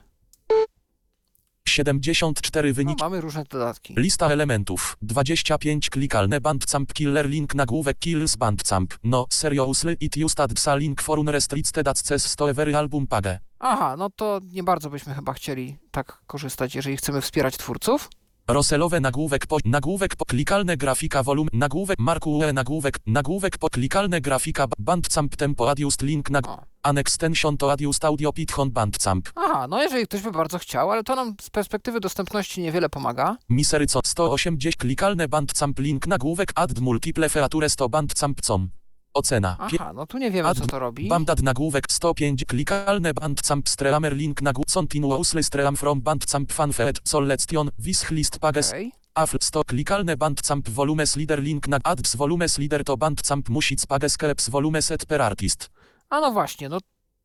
74 1.71 2.69
No, 2.69 2.75
wyniki. 2.75 3.03
mamy 3.03 3.21
różne 3.21 3.43
dodatki. 3.49 3.93
Lista 3.97 4.27
elementów. 4.29 4.97
25 5.01 5.89
klikalne 5.89 6.41
bandcamp 6.41 6.93
killer 6.93 7.29
link 7.29 7.55
nagłówek 7.55 7.99
kills 7.99 8.35
bandcamp. 8.35 8.93
No, 9.03 9.25
seriously 9.29 9.97
it 9.99 10.17
used 10.25 10.39
adsa 10.39 10.75
link 10.75 11.01
for 11.01 11.19
unrestricted 11.19 11.87
access 11.87 12.35
to 12.35 12.49
every 12.49 12.75
album 12.75 13.07
page. 13.07 13.39
Aha, 13.59 13.95
no 13.97 14.09
to 14.09 14.39
nie 14.53 14.63
bardzo 14.63 14.89
byśmy 14.89 15.13
chyba 15.13 15.33
chcieli 15.33 15.77
tak 15.91 16.21
korzystać, 16.27 16.75
jeżeli 16.75 16.97
chcemy 16.97 17.21
wspierać 17.21 17.57
twórców. 17.57 18.09
Roselowe 18.47 18.99
nagłówek 18.99 19.47
po 19.47 19.57
nagłówek 19.65 20.15
po 20.15 20.25
klikalne 20.25 20.77
grafika 20.77 21.23
volum 21.23 21.47
nagłówek 21.53 21.99
marku 21.99 22.37
UE 22.37 22.53
nagłówek 22.53 22.99
nagłówek 23.07 23.57
po 23.57 23.69
klikalne 23.69 24.21
grafika 24.21 24.67
bandcamp 24.79 25.35
tempo 25.35 25.69
adjust 25.69 26.01
link 26.01 26.29
nag 26.29 26.47
O. 26.47 26.63
an 26.83 26.97
extension 26.97 27.57
to 27.57 27.71
adjust 27.71 28.05
audio 28.05 28.33
pithon 28.33 28.71
bandcamp. 28.71 29.29
Aha, 29.35 29.67
no 29.67 29.83
jeżeli 29.83 30.07
ktoś 30.07 30.21
by 30.21 30.31
bardzo 30.31 30.59
chciał, 30.59 30.91
ale 30.91 31.03
to 31.03 31.15
nam 31.15 31.35
z 31.41 31.49
perspektywy 31.49 31.99
dostępności 31.99 32.61
niewiele 32.61 32.89
pomaga. 32.89 33.37
Misery 33.49 33.87
co 33.87 33.99
180 34.05 34.75
klikalne 34.77 35.27
bandcamp 35.27 35.79
link 35.79 36.07
nagłówek 36.07 36.51
add 36.55 36.79
multiple 36.79 37.29
features 37.29 37.75
to 37.75 37.89
bandcamp 37.89 38.41
com. 38.41 38.69
Ocena. 39.13 39.55
Aha, 39.59 39.93
no 39.93 40.05
tu 40.05 40.17
nie 40.17 40.31
wiemy, 40.31 40.55
co 40.55 40.67
to 40.67 40.79
robi. 40.79 41.07
Bandad 41.07 41.41
nagłówek 41.41 41.85
105 41.89 42.45
klikalne 42.45 43.13
bandcamp 43.13 43.69
streamer 43.69 44.15
link 44.15 44.41
nagłówek 44.41 44.71
continuously 44.73 45.43
stream 45.43 45.75
from 45.75 46.01
bandcamp 46.01 46.53
fanfeed 46.53 46.99
selection 47.03 47.69
wishlist 47.79 48.39
pages 48.39 48.69
Okej. 48.69 48.91
afl 49.15 49.37
100 49.41 49.63
klikalne 49.63 50.17
bandcamp 50.17 50.69
volumes 50.69 51.15
leader 51.15 51.43
link 51.43 51.67
na 51.67 51.79
adds 51.83 52.15
volumes 52.15 52.57
leader 52.57 52.83
to 52.83 52.97
bandcamp 52.97 53.49
music 53.49 53.85
pages 53.85 54.17
kelps 54.17 54.49
volumes 54.49 54.85
set 54.85 55.05
per 55.05 55.21
artist. 55.21 55.69
A 56.09 56.19
no 56.19 56.31
właśnie, 56.31 56.69
no 56.69 56.77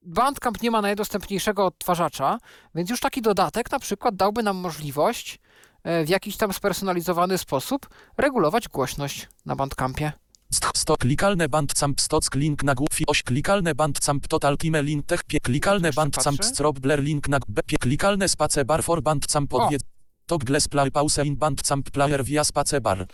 Bandcamp 0.07 0.63
nie 0.63 0.71
ma 0.71 0.83
najdostępniejszego 0.83 1.67
odtwarzacza, 1.67 2.39
więc 2.75 2.91
już 2.91 3.01
taki 3.01 3.23
dodatek 3.23 3.71
na 3.71 3.79
przykład 3.79 4.17
dałby 4.17 4.43
nam 4.43 4.57
możliwość 4.57 5.39
e, 5.85 6.05
w 6.05 6.09
jakiś 6.09 6.37
tam 6.37 6.53
spersonalizowany 6.53 7.39
sposób 7.39 7.89
regulować 8.17 8.69
głośność 8.69 9.29
na 9.47 9.57
Bandcampie. 9.57 10.13
100 10.51 10.97
klikalne 10.97 11.49
bandcamp 11.49 12.01
stock 12.01 12.35
link 12.35 12.63
na 12.63 12.75
głowie 12.75 13.05
8 13.07 13.23
klikalne 13.25 13.75
bandcamp 13.75 14.29
total 14.29 14.57
time 14.57 14.83
link 14.83 15.07
tech 15.07 15.25
pie 15.25 15.41
klikalne 15.41 15.93
bandcamp 15.93 16.39
patrzę. 16.39 16.55
strop 16.55 16.79
blur 16.79 17.03
link 17.03 17.29
na 17.29 17.39
b 17.49 17.63
pie 17.67 17.77
klikalne 17.79 18.29
space 18.29 18.65
bar 18.65 18.85
for 18.85 19.03
bandcamp 19.03 19.55
O. 19.55 19.65
odwiedz 19.65 19.83
Toggles 20.27 20.69
play 20.69 20.91
pause 20.91 21.25
in 21.25 21.37
bandcamp 21.37 21.91
player 21.91 22.25
via 22.25 22.45
space 22.45 22.81
bar. 22.81 23.07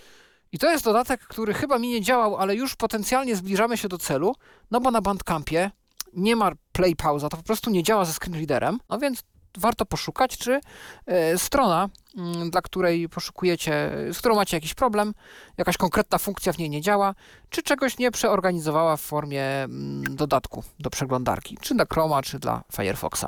I 0.53 0.59
to 0.59 0.71
jest 0.71 0.85
dodatek, 0.85 1.21
który 1.21 1.55
chyba 1.55 1.79
mi 1.79 1.89
nie 1.89 2.01
działał, 2.01 2.37
ale 2.37 2.55
już 2.55 2.77
potencjalnie 2.77 3.37
zbliżamy 3.37 3.77
się 3.77 3.89
do 3.89 3.99
celu, 3.99 4.35
no 4.71 4.81
bo 4.81 4.91
na 4.91 5.01
Bandcampie 5.01 5.71
nie 6.13 6.37
ma 6.37 6.53
play 6.73 6.97
pauza, 6.97 7.29
to 7.29 7.37
po 7.37 7.43
prostu 7.43 7.71
nie 7.71 7.83
działa 7.83 8.05
ze 8.05 8.13
screenreaderem, 8.13 8.79
no 8.89 8.99
więc 8.99 9.23
warto 9.59 9.87
poszukać, 9.87 10.39
czy 10.39 10.61
e, 11.07 11.39
strona, 11.39 11.89
mm, 12.17 12.51
dla 12.51 12.63
której 12.63 13.09
poszukujecie, 13.09 13.91
z 14.13 14.19
którą 14.19 14.35
macie 14.35 14.57
jakiś 14.57 14.75
problem, 14.75 15.15
jakaś 15.59 15.77
konkretna 15.77 16.19
funkcja 16.19 16.53
w 16.53 16.59
niej 16.59 16.71
nie 16.71 16.81
działa, 16.81 17.15
czy 17.51 17.63
czegoś 17.63 17.99
nie 17.99 18.11
przeorganizowała 18.11 18.97
w 18.97 19.01
formie 19.01 19.45
mm, 19.45 20.17
dodatku 20.17 20.65
do 20.79 20.91
przeglądarki, 20.91 21.59
czy 21.61 21.75
dla 21.75 21.85
Chroma, 21.93 22.23
czy 22.23 22.39
dla 22.39 22.63
Firefoxa. 22.77 23.27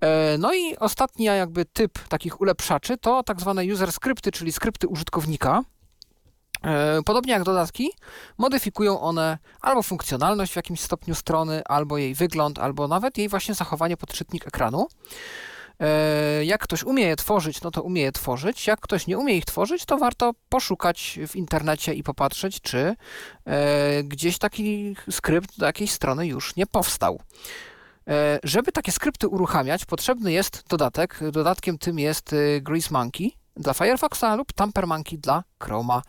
E, 0.00 0.38
No 0.38 0.54
i 0.54 0.76
ostatni 0.76 1.24
jakby 1.24 1.64
typ 1.64 2.08
takich 2.08 2.40
ulepszaczy 2.40 2.98
to 2.98 3.22
tak 3.22 3.40
zwane 3.40 3.64
user 3.64 3.92
skrypty, 3.92 4.32
czyli 4.32 4.52
skrypty 4.52 4.88
użytkownika. 4.88 5.62
E, 6.64 7.02
Podobnie 7.04 7.32
jak 7.32 7.42
dodatki, 7.42 7.90
modyfikują 8.38 9.00
one 9.00 9.38
albo 9.60 9.82
funkcjonalność 9.82 10.52
w 10.52 10.56
jakimś 10.56 10.80
stopniu 10.80 11.14
strony, 11.14 11.62
albo 11.64 11.98
jej 11.98 12.14
wygląd, 12.14 12.58
albo 12.58 12.88
nawet 12.88 13.18
jej 13.18 13.28
właśnie 13.28 13.54
zachowanie 13.54 13.96
pod 13.96 14.12
czytnik 14.12 14.46
ekranu. 14.46 14.88
E, 15.80 16.44
Jak 16.44 16.60
ktoś 16.62 16.82
umie 16.84 17.04
je 17.04 17.16
tworzyć, 17.16 17.62
no 17.62 17.70
to 17.70 17.82
umie 17.82 18.02
je 18.02 18.12
tworzyć. 18.12 18.66
Jak 18.66 18.80
ktoś 18.80 19.06
nie 19.06 19.18
umie 19.18 19.34
ich 19.36 19.44
tworzyć, 19.44 19.84
to 19.84 19.98
warto 19.98 20.32
poszukać 20.48 21.18
w 21.28 21.36
internecie 21.36 21.94
i 21.94 22.02
popatrzeć, 22.02 22.60
czy 22.60 22.96
e, 23.44 24.02
gdzieś 24.04 24.38
taki 24.38 24.96
skrypt 25.10 25.58
do 25.58 25.66
jakiejś 25.66 25.90
strony 25.90 26.26
już 26.26 26.56
nie 26.56 26.66
powstał. 26.66 27.20
Żeby 28.44 28.72
takie 28.72 28.92
skrypty 28.92 29.28
uruchamiać, 29.28 29.84
potrzebny 29.84 30.32
jest 30.32 30.64
dodatek. 30.68 31.20
Dodatkiem 31.32 31.78
tym 31.78 31.98
jest 31.98 32.32
y, 32.32 32.60
Grease 32.62 32.88
Monkey 32.90 33.32
dla 33.56 33.74
Firefoxa 33.74 34.34
lub 34.36 34.52
Tamper 34.52 34.86
Monkey 34.86 35.18
dla 35.18 35.44
Chroma. 35.62 36.02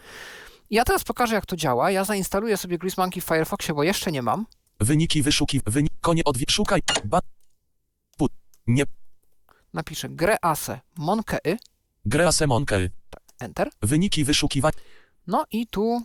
Ja 0.69 0.83
teraz 0.83 1.03
pokażę, 1.03 1.35
jak 1.35 1.45
to 1.45 1.55
działa. 1.55 1.91
Ja 1.91 2.03
zainstaluję 2.03 2.57
sobie 2.57 2.77
Grease 2.77 3.01
Monkey 3.01 3.21
w 3.21 3.25
Firefoxie, 3.25 3.73
bo 3.75 3.83
jeszcze 3.83 4.11
nie 4.11 4.21
mam. 4.21 4.45
Wyniki 4.79 5.21
wyszuki, 5.23 5.61
wynik, 5.65 5.91
konie 6.01 6.23
odwie, 6.23 6.45
szukaj, 6.49 6.81
ba, 7.05 7.19
put, 8.17 8.31
nie, 8.67 8.83
Napiszę 9.73 10.09
grease 10.09 10.79
monkey, 10.97 11.57
grea 12.05 12.31
semonker, 12.31 12.89
enter. 13.39 13.69
wyniki 13.81 14.23
wyszukiwania, 14.23 14.77
No 15.27 15.45
i 15.51 15.67
tu, 15.67 16.01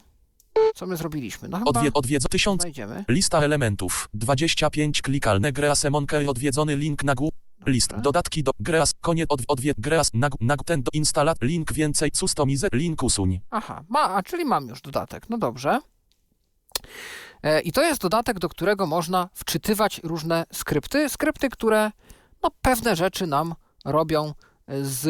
co 0.75 0.87
my 0.87 0.97
zrobiliśmy? 0.97 1.49
No 1.49 1.59
chyba 1.59 1.71
odwie, 1.71 1.91
odwiedz, 1.95 2.29
tysiąc, 2.29 2.63
znajdziemy. 2.63 3.05
lista 3.09 3.39
elementów, 3.41 4.09
25 4.15 5.03
klikalne, 5.03 5.53
grea 5.53 5.75
semonker, 5.75 6.29
odwiedzony 6.31 6.77
link 6.77 7.05
na 7.05 7.15
górę, 7.15 7.37
list, 7.67 7.89
Dobra. 7.91 8.03
dodatki 8.03 8.43
do, 8.43 8.51
greas, 8.61 8.95
koniec, 9.01 9.27
od, 9.29 9.41
odwie, 9.49 9.75
greas, 9.79 10.11
na, 10.15 10.29
na, 10.41 10.57
ten 10.57 10.83
do 10.83 10.91
instalat, 10.93 11.39
link 11.43 11.73
więcej, 11.73 12.11
customize, 12.11 12.69
link 12.73 13.03
usuń. 13.03 13.41
Aha, 13.51 13.85
ma, 13.89 14.15
a 14.15 14.23
czyli 14.23 14.45
mam 14.45 14.69
już 14.69 14.81
dodatek. 14.81 15.31
No 15.31 15.39
dobrze. 15.39 15.81
E, 17.43 17.61
I 17.61 17.73
to 17.73 17.83
jest 17.83 18.03
dodatek, 18.03 18.39
do 18.39 18.49
którego 18.49 18.87
można 18.87 19.29
wczytywać 19.35 20.01
różne 20.05 20.45
skrypty. 20.53 21.09
Skrypty, 21.09 21.49
które 21.49 21.91
no, 22.43 22.51
pewne 22.63 22.97
rzeczy 22.97 23.27
nam 23.27 23.55
robią 23.85 24.35
z 24.83 25.07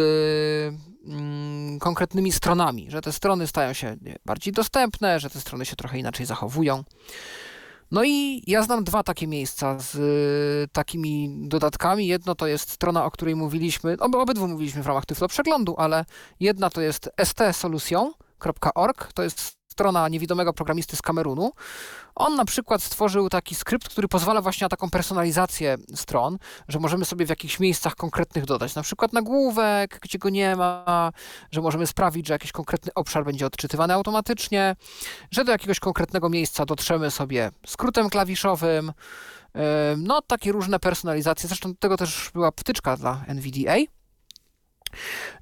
mm, 1.04 1.78
konkretnymi 1.78 2.32
stronami, 2.32 2.90
że 2.90 3.00
te 3.00 3.12
strony 3.12 3.46
stają 3.46 3.72
się 3.72 3.96
bardziej 4.24 4.52
dostępne, 4.52 5.20
że 5.20 5.30
te 5.30 5.40
strony 5.40 5.64
się 5.64 5.76
trochę 5.76 5.98
inaczej 5.98 6.26
zachowują. 6.26 6.84
No 7.92 8.04
i 8.04 8.42
ja 8.46 8.62
znam 8.62 8.84
dwa 8.84 9.02
takie 9.02 9.26
miejsca 9.26 9.78
z 9.78 9.94
y, 9.94 10.68
takimi 10.72 11.36
dodatkami. 11.48 12.06
Jedno 12.06 12.34
to 12.34 12.46
jest 12.46 12.70
strona, 12.70 13.04
o 13.04 13.10
której 13.10 13.36
mówiliśmy, 13.36 13.96
ob, 14.00 14.14
obydwu 14.14 14.48
mówiliśmy 14.48 14.82
w 14.82 14.86
ramach 14.86 15.06
Tyflo 15.06 15.28
Przeglądu, 15.28 15.74
ale 15.78 16.04
jedna 16.40 16.70
to 16.70 16.80
jest 16.80 17.10
stsolution.org, 17.24 19.12
to 19.12 19.22
jest 19.22 19.61
strona 19.72 20.08
niewidomego 20.08 20.52
programisty 20.52 20.96
z 20.96 21.02
Kamerunu. 21.02 21.52
On 22.14 22.36
na 22.36 22.44
przykład 22.44 22.82
stworzył 22.82 23.28
taki 23.28 23.54
skrypt, 23.54 23.88
który 23.88 24.08
pozwala 24.08 24.42
właśnie 24.42 24.64
na 24.64 24.68
taką 24.68 24.90
personalizację 24.90 25.76
stron, 25.94 26.38
że 26.68 26.78
możemy 26.78 27.04
sobie 27.04 27.26
w 27.26 27.28
jakichś 27.28 27.60
miejscach 27.60 27.94
konkretnych 27.94 28.44
dodać, 28.44 28.74
na 28.74 28.82
przykład 28.82 29.12
nagłówek, 29.12 29.98
gdzie 30.02 30.18
go 30.18 30.30
nie 30.30 30.56
ma, 30.56 31.12
że 31.50 31.60
możemy 31.60 31.86
sprawić, 31.86 32.26
że 32.26 32.34
jakiś 32.34 32.52
konkretny 32.52 32.94
obszar 32.94 33.24
będzie 33.24 33.46
odczytywany 33.46 33.94
automatycznie, 33.94 34.76
że 35.30 35.44
do 35.44 35.52
jakiegoś 35.52 35.80
konkretnego 35.80 36.28
miejsca 36.28 36.66
dotrzemy 36.66 37.10
sobie 37.10 37.50
skrótem 37.66 38.10
klawiszowym. 38.10 38.92
Ym, 39.56 40.04
No, 40.06 40.22
takie 40.22 40.52
różne 40.52 40.78
personalizacje. 40.78 41.48
Zresztą 41.48 41.68
do 41.72 41.78
tego 41.78 41.96
też 41.96 42.30
była 42.34 42.50
wtyczka 42.50 42.96
dla 42.96 43.24
NVDA. 43.26 43.76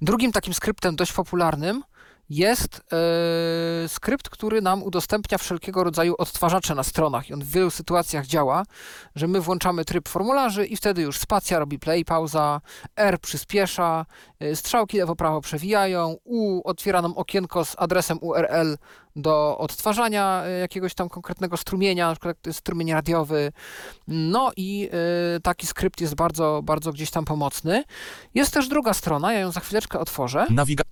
Drugim 0.03 0.33
takim 0.33 0.55
skryptem 0.55 0.97
dość 0.97 1.13
popularnym 1.13 1.83
jest 2.31 2.81
e, 3.85 3.89
skrypt, 3.89 4.29
który 4.29 4.63
nam 4.63 4.83
udostępnia 4.83 5.39
wszelkiego 5.39 5.85
rodzaju 5.85 6.15
odtwarzacze 6.19 6.75
na 6.75 6.83
stronach 6.83 7.31
i 7.31 7.35
on 7.35 7.41
w 7.41 7.51
wielu 7.51 7.71
sytuacjach 7.71 8.27
działa, 8.27 8.63
że 9.15 9.29
my 9.29 9.41
włączamy 9.41 9.85
tryb 9.85 10.09
formularzy 10.09 10.67
i 10.67 10.77
wtedy 10.77 11.03
już 11.03 11.19
spacja 11.19 11.59
robi 11.59 11.79
play, 11.79 12.05
pauza, 12.05 12.61
R 12.97 13.19
przyspiesza, 13.19 14.07
e, 14.41 14.57
strzałki 14.57 14.99
lewo-prawo 14.99 15.41
przewijają, 15.41 16.17
U 16.25 16.69
otwiera 16.69 17.03
nam 17.03 17.13
okienko 17.17 17.65
z 17.65 17.75
adresem 17.79 18.19
URL 18.21 18.77
do 19.17 19.59
odtwarzania 19.59 20.43
e, 20.45 20.59
jakiegoś 20.59 20.95
tam 20.95 21.09
konkretnego 21.09 21.57
strumienia, 21.57 22.09
na 22.09 22.15
przykład 22.15 22.37
to 22.43 22.51
jest 22.51 22.61
strumień 22.61 22.93
radiowy. 22.93 23.53
No 24.09 24.53
i 24.57 24.91
taki 25.43 25.67
skrypt 25.67 26.01
jest 26.01 26.15
bardzo, 26.15 26.61
bardzo 26.63 26.93
gdzieś 26.93 27.11
tam 27.11 27.25
pomocny. 27.25 27.85
Jest 28.35 28.55
też 28.55 28.69
druga 28.69 28.95
strona, 28.95 29.33
ja 29.33 29.41
ją 29.41 29.53
za 29.53 29.61
chwileczkę 29.61 29.99
otworzę. 29.99 30.47
Nawiga, 30.51 30.85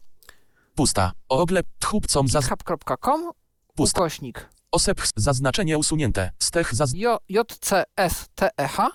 pusta, 0.79 1.13
ogle, 1.29 1.63
tchupcom, 1.79 2.29
zaz, 2.29 2.45
github.com 2.45 3.31
pusta, 3.75 4.01
ukośnik 4.01 4.49
osep, 4.73 5.01
zaznaczenie 5.17 5.79
usunięte, 5.79 6.31
stech, 6.39 6.75
zaz, 6.75 6.93
JCSTEH 7.29 8.81
E 8.81 8.89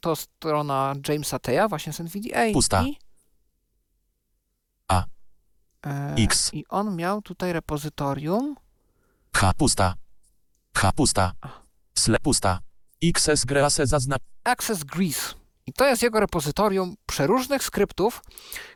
to 0.00 0.16
strona 0.16 0.94
Jamesa 1.08 1.38
Teja 1.38 1.68
właśnie 1.68 1.92
z 1.92 2.00
NVDA. 2.00 2.52
Pusta. 2.52 2.82
I, 2.82 2.96
A. 4.88 5.04
E, 5.86 6.14
X. 6.14 6.50
I 6.54 6.64
on 6.68 6.96
miał 6.96 7.22
tutaj 7.22 7.52
repozytorium. 7.52 8.56
H, 9.36 9.52
pusta, 9.54 9.94
H, 10.76 10.92
pusta, 10.92 11.32
sle, 11.94 12.18
pusta, 12.18 12.58
XS, 13.04 13.44
grease, 13.44 13.86
zazna, 13.86 14.16
Access 14.44 14.84
Grease. 14.84 15.34
I 15.66 15.72
to 15.72 15.86
jest 15.86 16.02
jego 16.02 16.20
repozytorium 16.20 16.94
przeróżnych 17.06 17.64
skryptów, 17.64 18.22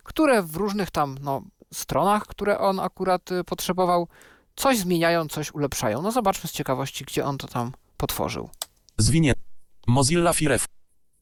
które 0.02 0.42
w 0.42 0.56
różnych 0.56 0.90
tam 0.90 1.18
no, 1.20 1.42
stronach, 1.74 2.26
które 2.26 2.58
on 2.58 2.80
akurat 2.80 3.32
y, 3.32 3.44
potrzebował, 3.44 4.08
coś 4.56 4.78
zmieniają, 4.78 5.28
coś 5.28 5.54
ulepszają. 5.54 6.02
No 6.02 6.12
zobaczmy 6.12 6.48
z 6.48 6.52
ciekawości, 6.52 7.04
gdzie 7.04 7.24
on 7.24 7.38
to 7.38 7.48
tam 7.48 7.72
potworzył. 7.96 8.50
Zwinie. 8.98 9.34
Mozilla 9.86 10.32
Firef. 10.32 10.64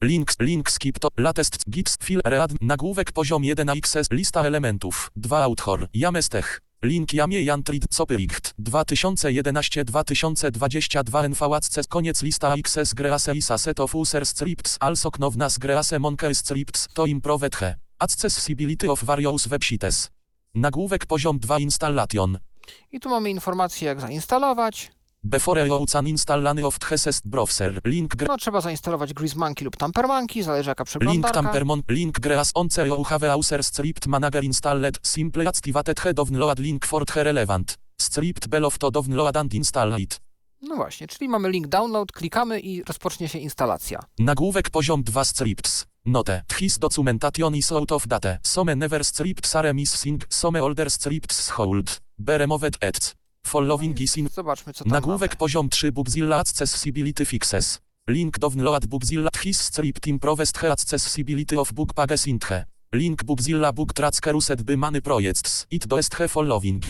Links, 0.03 0.37
link 0.41 0.71
skip 0.71 0.99
to 0.99 1.09
latest 1.17 1.71
gits 1.71 1.97
fil 2.03 2.21
read 2.25 2.53
nagłówek 2.61 3.13
poziom 3.13 3.45
1 3.45 3.69
XS 3.69 4.11
lista 4.11 4.43
elementów 4.43 5.11
2 5.17 5.43
author 5.43 5.89
jamestech 5.95 6.61
link 6.83 7.13
jamie 7.13 7.43
jantrit 7.43 7.85
copyricht 7.97 8.55
2011-2022 8.59 11.29
nvacc 11.29 11.87
koniec 11.89 12.23
lista 12.23 12.55
XS 12.57 12.95
grease 12.95 13.35
isa 13.35 13.59
set 13.59 13.81
of 13.81 13.95
user 13.95 14.27
scripts 14.27 14.77
also 14.81 15.11
knownas 15.11 15.59
grease 15.59 15.99
monker 15.99 16.35
scripts 16.35 16.89
to 16.95 17.07
improved 17.07 17.55
he 17.55 17.77
accessibility 18.01 18.89
of 18.89 19.03
various 19.03 19.49
websites 19.49 20.11
nagłówek 20.55 21.07
poziom 21.07 21.39
2 21.39 21.59
installation 21.59 22.39
I 22.93 23.01
tu 23.01 23.09
mamy 23.09 23.31
informację, 23.31 23.89
jak 23.89 24.01
zainstalować. 24.01 24.93
before 25.25 25.67
you 25.67 25.87
installany 26.07 26.67
of 26.67 26.79
the 26.79 27.21
browser 27.27 27.81
link 27.85 28.15
No, 28.29 28.37
trzeba 28.37 28.61
zainstalować 28.61 29.15
Grease 29.15 29.39
Monkey 29.39 29.65
lub 29.65 29.77
Tamper 29.77 30.09
Monkey, 30.09 30.43
zależy 30.43 30.71
jaka 30.71 30.83
Link 30.83 30.89
przeglądarka. 30.89 31.43
tampermon, 31.43 31.83
link 31.89 32.21
greas 32.21 32.51
on 32.55 32.69
you 32.87 33.05
have 33.05 33.31
a 33.33 33.37
user 33.37 33.65
script 33.65 34.07
manager 34.07 34.45
installed, 34.45 34.99
simple 35.03 35.49
activated 35.49 36.01
head 36.01 36.19
download 36.19 36.59
link 36.59 36.87
for 36.87 37.07
the 37.07 37.25
relevant. 37.25 37.79
Script 38.01 38.49
below 38.49 38.79
to 38.79 38.91
download 38.91 39.37
and 39.37 39.55
install 39.55 39.99
it. 40.01 40.21
No 40.63 40.77
właśnie, 40.77 41.07
czyli 41.07 41.29
mamy 41.29 41.51
link 41.51 41.67
download, 41.67 42.13
klikamy 42.13 42.61
i 42.61 42.83
rozpocznie 42.85 43.29
się 43.29 43.39
instalacja. 43.39 44.01
Nagłówek 44.19 44.71
poziom 44.71 45.03
2 45.03 45.25
scripts. 45.25 45.87
Note. 46.07 46.45
His 46.61 46.79
documentation 46.79 47.55
is 47.55 47.73
out 47.73 47.93
of 47.93 48.07
date. 48.07 48.39
Some 48.43 48.75
never 48.77 49.03
scripts 49.05 49.57
are 49.57 49.73
missing, 49.73 50.21
some 50.29 50.61
older 50.61 50.91
scripts 50.91 51.49
hold. 51.49 52.01
Be 52.19 52.37
removed 52.39 52.77
at. 52.81 53.15
Following 53.47 54.01
is 54.01 54.17
in. 54.17 54.29
Zobaczmy, 54.29 54.73
co 54.73 54.85
tam 54.85 54.93
Nagłówek 54.93 55.31
mamy. 55.31 55.39
poziom 55.39 55.69
3 55.69 55.93
Bugzilla 55.93 56.37
Accessibility 56.37 57.25
Fixes. 57.25 57.79
Link 58.09 58.39
download 58.39 58.87
Bugzilla 58.87 59.31
His 59.45 59.61
script 59.61 60.07
improved 60.07 60.61
the 60.61 60.73
accessibility 60.73 61.57
of 61.57 61.73
bug 61.73 61.95
pages 61.95 62.27
in. 62.27 62.39
Link 62.93 63.25
Bugzilla 63.25 63.73
Bug 63.73 63.93
Tracker 63.93 64.35
Used 64.35 64.63
by 64.63 64.77
Many 64.77 65.01
Projects. 65.01 65.67
It 65.71 65.87
doest 65.87 66.19
the 66.19 66.29
following. 66.29 66.85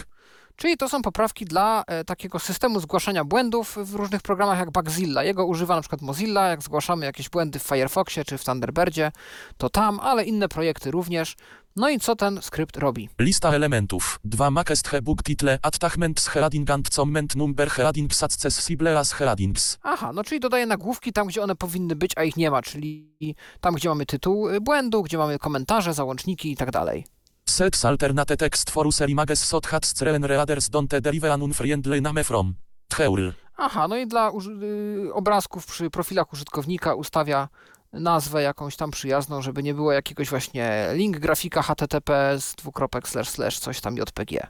Czyli 0.57 0.77
to 0.77 0.89
są 0.89 1.03
poprawki 1.03 1.45
dla 1.45 1.85
e, 1.87 2.05
takiego 2.05 2.39
systemu 2.39 2.81
zgłaszania 2.81 3.25
błędów 3.25 3.77
w 3.83 3.95
różnych 3.95 4.23
programach 4.23 4.59
jak 4.59 4.71
Bugzilla. 4.71 5.25
Jego 5.25 5.47
używa 5.47 5.75
na 5.75 5.81
przykład 5.81 6.03
Mozilla, 6.03 6.49
jak 6.49 6.63
zgłaszamy 6.63 7.07
jakieś 7.07 7.29
błędy 7.29 7.59
w 7.59 7.63
Firefoxie 7.63 8.25
czy 8.25 8.39
w 8.39 8.45
Thunderbirdzie, 8.45 9.13
to 9.57 9.71
tam, 9.71 10.01
ale 10.01 10.25
inne 10.25 10.49
projekty 10.49 10.91
również. 10.91 11.37
No 11.77 11.89
i 11.89 11.99
co 11.99 12.17
ten 12.17 12.43
skrypt 12.43 12.77
robi? 12.77 13.09
Lista 13.19 13.53
elementów. 13.53 14.21
2 14.25 14.51
Makest 14.51 15.01
Book 15.03 15.23
Title 15.23 15.59
Attachment 15.63 16.21
Heading 16.21 16.71
and 16.71 16.91
Comment 16.91 17.37
Number 17.37 17.71
Heading 17.71 18.13
Accessible 18.23 18.99
as 18.99 19.13
Headings. 19.13 19.79
Aha, 19.83 20.13
no 20.15 20.25
czyli 20.25 20.41
dodaje 20.41 20.67
nagłówki 20.67 21.13
tam, 21.13 21.27
gdzie 21.27 21.43
one 21.43 21.57
powinny 21.57 21.97
być, 21.97 22.13
a 22.17 22.25
ich 22.25 22.37
nie 22.37 22.51
ma, 22.51 22.63
czyli 22.63 23.15
tam, 23.61 23.75
gdzie 23.75 23.89
mamy 23.89 24.07
tytuł 24.07 24.49
y, 24.49 24.61
błędu, 24.61 25.03
gdzie 25.03 25.19
mamy 25.19 25.39
komentarze, 25.39 25.95
załączniki 25.95 26.53
i 26.53 26.57
tak 26.57 26.71
dalej. 26.71 27.05
Sets 27.49 27.85
alternate 27.85 28.37
text 28.37 28.71
for 28.71 28.87
user 28.87 29.11
images 29.11 29.41
sot 29.45 29.67
hats 29.67 29.89
screen 29.89 30.25
readers 30.25 30.71
don't 30.71 31.01
derive 31.01 31.25
an 31.25 31.43
unfriendly 31.43 32.03
name 32.03 32.25
from. 32.25 32.55
Tcheul. 32.89 33.33
Aha, 33.57 33.89
no 33.89 33.97
i 33.97 34.07
dla 34.07 34.33
y, 34.63 35.15
obrazków 35.15 35.67
przy 35.67 35.91
profilach 35.91 36.33
użytkownika 36.33 36.95
ustawia 36.95 37.49
nazwę 37.93 38.43
jakąś 38.43 38.77
tam 38.77 38.91
przyjazną, 38.91 39.43
żeby 39.43 39.63
nie 39.63 39.75
było 39.75 39.93
jakiegoś 39.93 40.31
właśnie 40.31 40.89
link 40.93 41.19
grafika 41.19 41.63
https 41.63 42.55
dwukropek 42.55 43.09
slash 43.09 43.29
slash 43.29 43.59
coś 43.59 43.81
tam 43.81 43.97
jpg. 43.97 44.47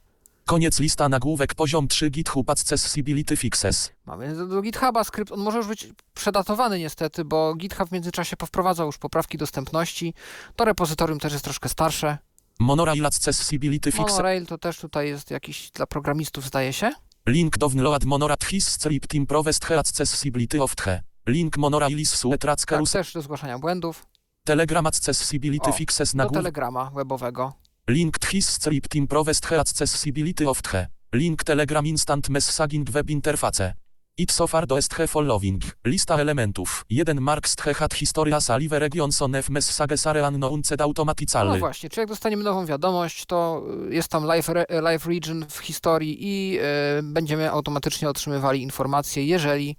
Koniec 0.46 0.80
lista 0.80 1.08
nagłówek 1.08 1.54
poziom 1.54 1.88
3 1.88 2.10
GitHub 2.10 2.50
Accessibility 2.50 3.36
Fixes. 3.36 3.92
Mamy 4.06 4.34
do, 4.34 4.46
do 4.46 4.62
GitHuba 4.62 5.04
skrypt, 5.04 5.32
on 5.32 5.40
może 5.40 5.58
już 5.58 5.66
być 5.66 5.88
przedatowany 6.14 6.78
niestety, 6.78 7.24
bo 7.24 7.54
GitHub 7.54 7.88
w 7.88 7.92
międzyczasie 7.92 8.36
powprowadzał 8.36 8.86
już 8.86 8.98
poprawki 8.98 9.38
dostępności. 9.38 10.14
To 10.56 10.64
repozytorium 10.64 11.18
też 11.18 11.32
jest 11.32 11.44
troszkę 11.44 11.68
starsze. 11.68 12.18
Monorail 12.60 13.06
Accessibility 13.06 13.92
Fixes. 13.92 14.10
Monorail 14.10 14.46
to 14.46 14.58
też 14.58 14.78
tutaj 14.78 15.08
jest 15.08 15.30
jakiś 15.30 15.70
dla 15.70 15.86
programistów 15.86 16.44
zdaje 16.44 16.72
się. 16.72 16.92
Link 17.28 17.58
download 17.58 18.04
monorat 18.04 18.44
his 18.44 18.68
script 18.68 19.14
improved 19.14 19.64
he 19.64 19.78
accessibility 19.78 20.62
of 20.62 20.74
the. 20.76 21.02
Link 21.26 21.56
monorailis 21.56 22.14
suetrac 22.14 22.60
Tak, 22.60 22.68
carus. 22.68 22.92
też 22.92 23.12
do 23.12 23.22
zgłaszania 23.22 23.58
błędów. 23.58 24.06
Telegram 24.46 24.86
Accessibility 24.86 25.70
O, 25.70 25.72
Fixes 25.72 26.12
Do 26.12 26.16
nagłówek. 26.18 26.42
telegrama 26.42 26.90
webowego. 26.90 27.52
Linked 27.88 28.24
his 28.26 28.48
script 28.48 28.94
improved 28.94 29.46
he 29.46 29.60
accessibility 29.60 30.48
of 30.48 30.62
the. 30.62 30.88
Link 31.14 31.44
Telegram 31.44 31.86
Instant 31.86 32.28
Messaging 32.28 32.90
Web 32.90 33.10
Interface. 33.10 33.74
It 34.18 34.32
so 34.32 34.46
far 34.46 34.66
do 34.66 34.78
est 34.78 34.94
he 34.94 35.06
following. 35.06 35.62
Lista 35.84 36.16
elementów. 36.16 36.84
1 36.90 37.20
Marks 37.20 37.56
the 37.56 37.74
hat 37.74 37.94
historia 37.94 38.40
salive 38.40 38.78
regions 38.78 39.22
on 39.22 39.34
f 39.34 39.50
messages 39.50 40.06
are 40.06 40.28
unknownced 40.28 40.78
No 40.78 40.84
automatically. 40.84 41.58
właśnie, 41.58 41.88
czy 41.90 42.00
jak 42.00 42.08
dostaniemy 42.08 42.44
nową 42.44 42.66
wiadomość, 42.66 43.26
to 43.26 43.62
y, 43.90 43.94
jest 43.94 44.08
tam 44.08 44.24
live, 44.24 44.48
re- 44.48 44.66
live 44.82 45.06
region 45.06 45.46
w 45.50 45.58
historii 45.58 46.16
i 46.20 46.58
y, 46.58 46.62
będziemy 47.02 47.50
automatycznie 47.50 48.08
otrzymywali 48.08 48.62
informacje, 48.62 49.24
jeżeli 49.26 49.76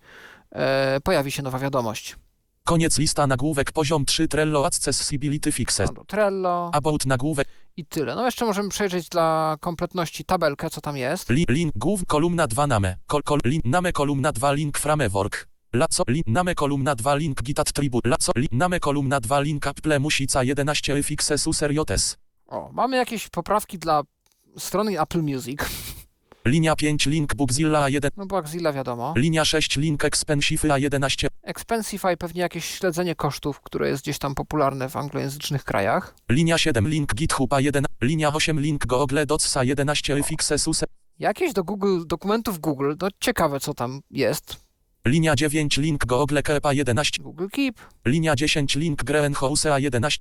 y, 0.98 1.02
pojawi 1.04 1.32
się 1.32 1.44
nowa 1.44 1.60
wiadomość. 1.60 2.16
Koniec 2.64 2.98
lista 3.00 3.28
nagłówek 3.28 3.72
poziom 3.72 4.06
3 4.06 4.28
Trello 4.28 4.66
Accessibility 4.66 5.52
Fixes. 5.52 5.92
Do 5.94 6.04
Trello 6.06 6.70
About 6.74 7.06
nagłówek. 7.06 7.48
I 7.78 7.86
tyle. 7.86 8.16
No 8.16 8.26
jeszcze 8.26 8.46
możemy 8.46 8.70
przejrzeć 8.70 9.10
dla 9.10 9.58
kompletności 9.60 10.26
tabelkę, 10.26 10.70
co 10.70 10.82
tam 10.82 10.98
jest. 10.98 11.30
Li, 11.30 11.46
link 11.50 11.74
głów 11.76 12.06
kolumna 12.08 12.48
2 12.48 12.68
name. 12.68 12.98
Kol, 13.08 13.24
kol, 13.24 13.40
link 13.46 13.66
name 13.66 13.92
kolumna 13.92 14.32
2 14.32 14.52
link 14.52 14.78
framework. 14.78 15.48
La 15.74 15.88
co 15.88 16.04
link 16.08 16.28
name 16.28 16.56
kolumna 16.56 16.96
2 16.96 17.16
link 17.16 17.44
git 17.44 17.60
attribute. 17.60 18.10
La 18.10 18.18
co 18.18 18.32
link 18.36 18.52
name 18.52 18.80
kolumna 18.80 19.20
2 19.20 19.40
link 19.40 19.68
apple 19.68 20.00
musica 20.00 20.44
11 20.44 21.04
fixes 21.04 21.48
useriotes. 21.48 22.18
O, 22.48 22.70
mamy 22.74 22.98
jakieś 22.98 23.30
poprawki 23.30 23.80
dla 23.80 24.04
strony 24.58 25.00
Apple 25.02 25.22
Music. 25.22 25.60
Linia 26.46 26.76
5 26.76 27.06
link 27.06 27.36
Bookzilla 27.36 27.90
1. 27.90 28.12
No 28.18 28.26
bo 28.26 28.38
Axilla 28.38 28.74
wiadomo. 28.74 29.14
Linia 29.18 29.46
6 29.46 29.78
link 29.78 30.06
Expensive 30.06 30.64
A11. 30.64 31.28
Expensify 31.44 32.18
pewnie 32.18 32.42
jakieś 32.42 32.66
śledzenie 32.66 33.16
kosztów, 33.16 33.62
które 33.62 33.90
jest 33.90 34.04
gdzieś 34.04 34.18
tam 34.18 34.36
popularne 34.36 34.90
w 34.90 34.96
anglojęzycznych 34.96 35.64
krajach. 35.64 36.16
Linia 36.30 36.58
7 36.58 36.88
link 36.88 37.16
GitHub 37.16 37.52
A1. 37.52 37.84
Linia 38.02 38.34
8 38.34 38.60
link 38.60 38.86
Google 38.86 39.26
Docs 39.28 39.54
A11 39.54 40.24
fixes 40.24 40.68
user. 40.68 40.90
Jakieś 41.20 41.54
do 41.54 41.64
Google, 41.64 42.02
dokumentów 42.06 42.60
Google, 42.60 42.94
no 43.02 43.08
ciekawe 43.20 43.60
co 43.60 43.74
tam 43.74 44.02
jest. 44.12 44.58
Linia 45.06 45.36
9 45.36 45.78
link 45.78 46.06
Google 46.06 46.42
Keep 46.44 46.64
A11. 46.64 47.22
Google 47.22 47.48
Keep, 47.52 47.76
Linia 48.06 48.36
10 48.36 48.76
link 48.76 49.04
Greenhouse 49.04 49.66
A11. 49.66 50.18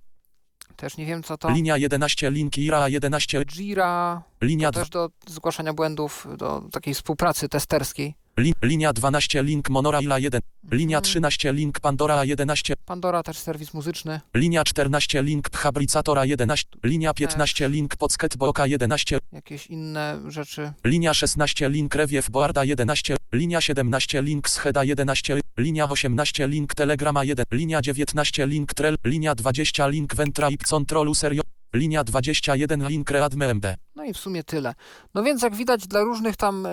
Też 0.77 0.97
nie 0.97 1.07
wiem 1.07 1.23
co 1.23 1.39
to. 1.39 1.51
Linia 1.51 1.77
11 1.77 2.31
link 2.31 2.59
IRA 2.59 2.89
A11. 2.89 3.45
Jira, 3.45 4.23
Linia, 4.41 4.71
to 4.73 4.81
też 4.81 4.89
do 4.89 5.11
zgłaszania 5.27 5.73
błędów, 5.73 6.27
do 6.37 6.63
takiej 6.73 6.95
współpracy 6.95 7.49
testerskiej. 7.49 8.15
Li, 8.37 8.53
linia 8.63 8.93
12 8.93 9.43
link 9.43 9.71
Monorail 9.71 10.09
A1. 10.09 10.41
Linia 10.71 10.99
Mhm. 10.99 11.05
13 11.05 11.53
link 11.53 11.81
Pandora 11.81 12.17
A11. 12.25 12.75
Pandora 12.87 13.23
też 13.23 13.39
serwis 13.39 13.75
muzyczny. 13.75 14.21
Linia 14.35 14.65
14 14.65 15.23
link 15.23 15.51
Pchabricatora 15.51 16.25
11. 16.25 16.69
Linia 16.85 17.15
15 17.15 17.69
link 17.69 17.97
Podsketboka 17.97 18.67
11. 18.67 19.19
Jakieś 19.33 19.67
inne 19.67 20.21
rzeczy. 20.29 20.73
Linia 20.85 21.15
16 21.15 21.69
link 21.69 21.95
Rewiew 21.95 22.31
Boarda 22.31 22.65
11. 22.65 23.17
Linia 23.33 23.61
17 23.61 24.23
link 24.23 24.49
Scheda 24.49 24.85
11. 24.85 25.41
Linia 25.59 25.89
18 25.89 26.47
link 26.47 26.75
Telegrama 26.75 27.25
1. 27.25 27.45
Linia 27.53 27.81
19 27.83 28.47
link 28.47 28.75
Trell. 28.75 28.97
Linia 29.05 29.35
20 29.35 29.89
link 29.89 30.15
Ventraip 30.15 30.63
Controlu 30.71 31.15
Serio. 31.15 31.43
Linia 31.75 32.05
21 32.05 32.89
link 32.89 33.11
Readme 33.11 33.49
MD. 33.49 33.77
No 33.95 34.05
i 34.05 34.13
w 34.13 34.19
sumie 34.19 34.45
tyle. 34.45 34.75
No 35.15 35.23
więc 35.23 35.43
jak 35.43 35.55
widać 35.55 35.87
dla 35.87 36.01
różnych 36.01 36.37
tam 36.37 36.67
e, 36.67 36.71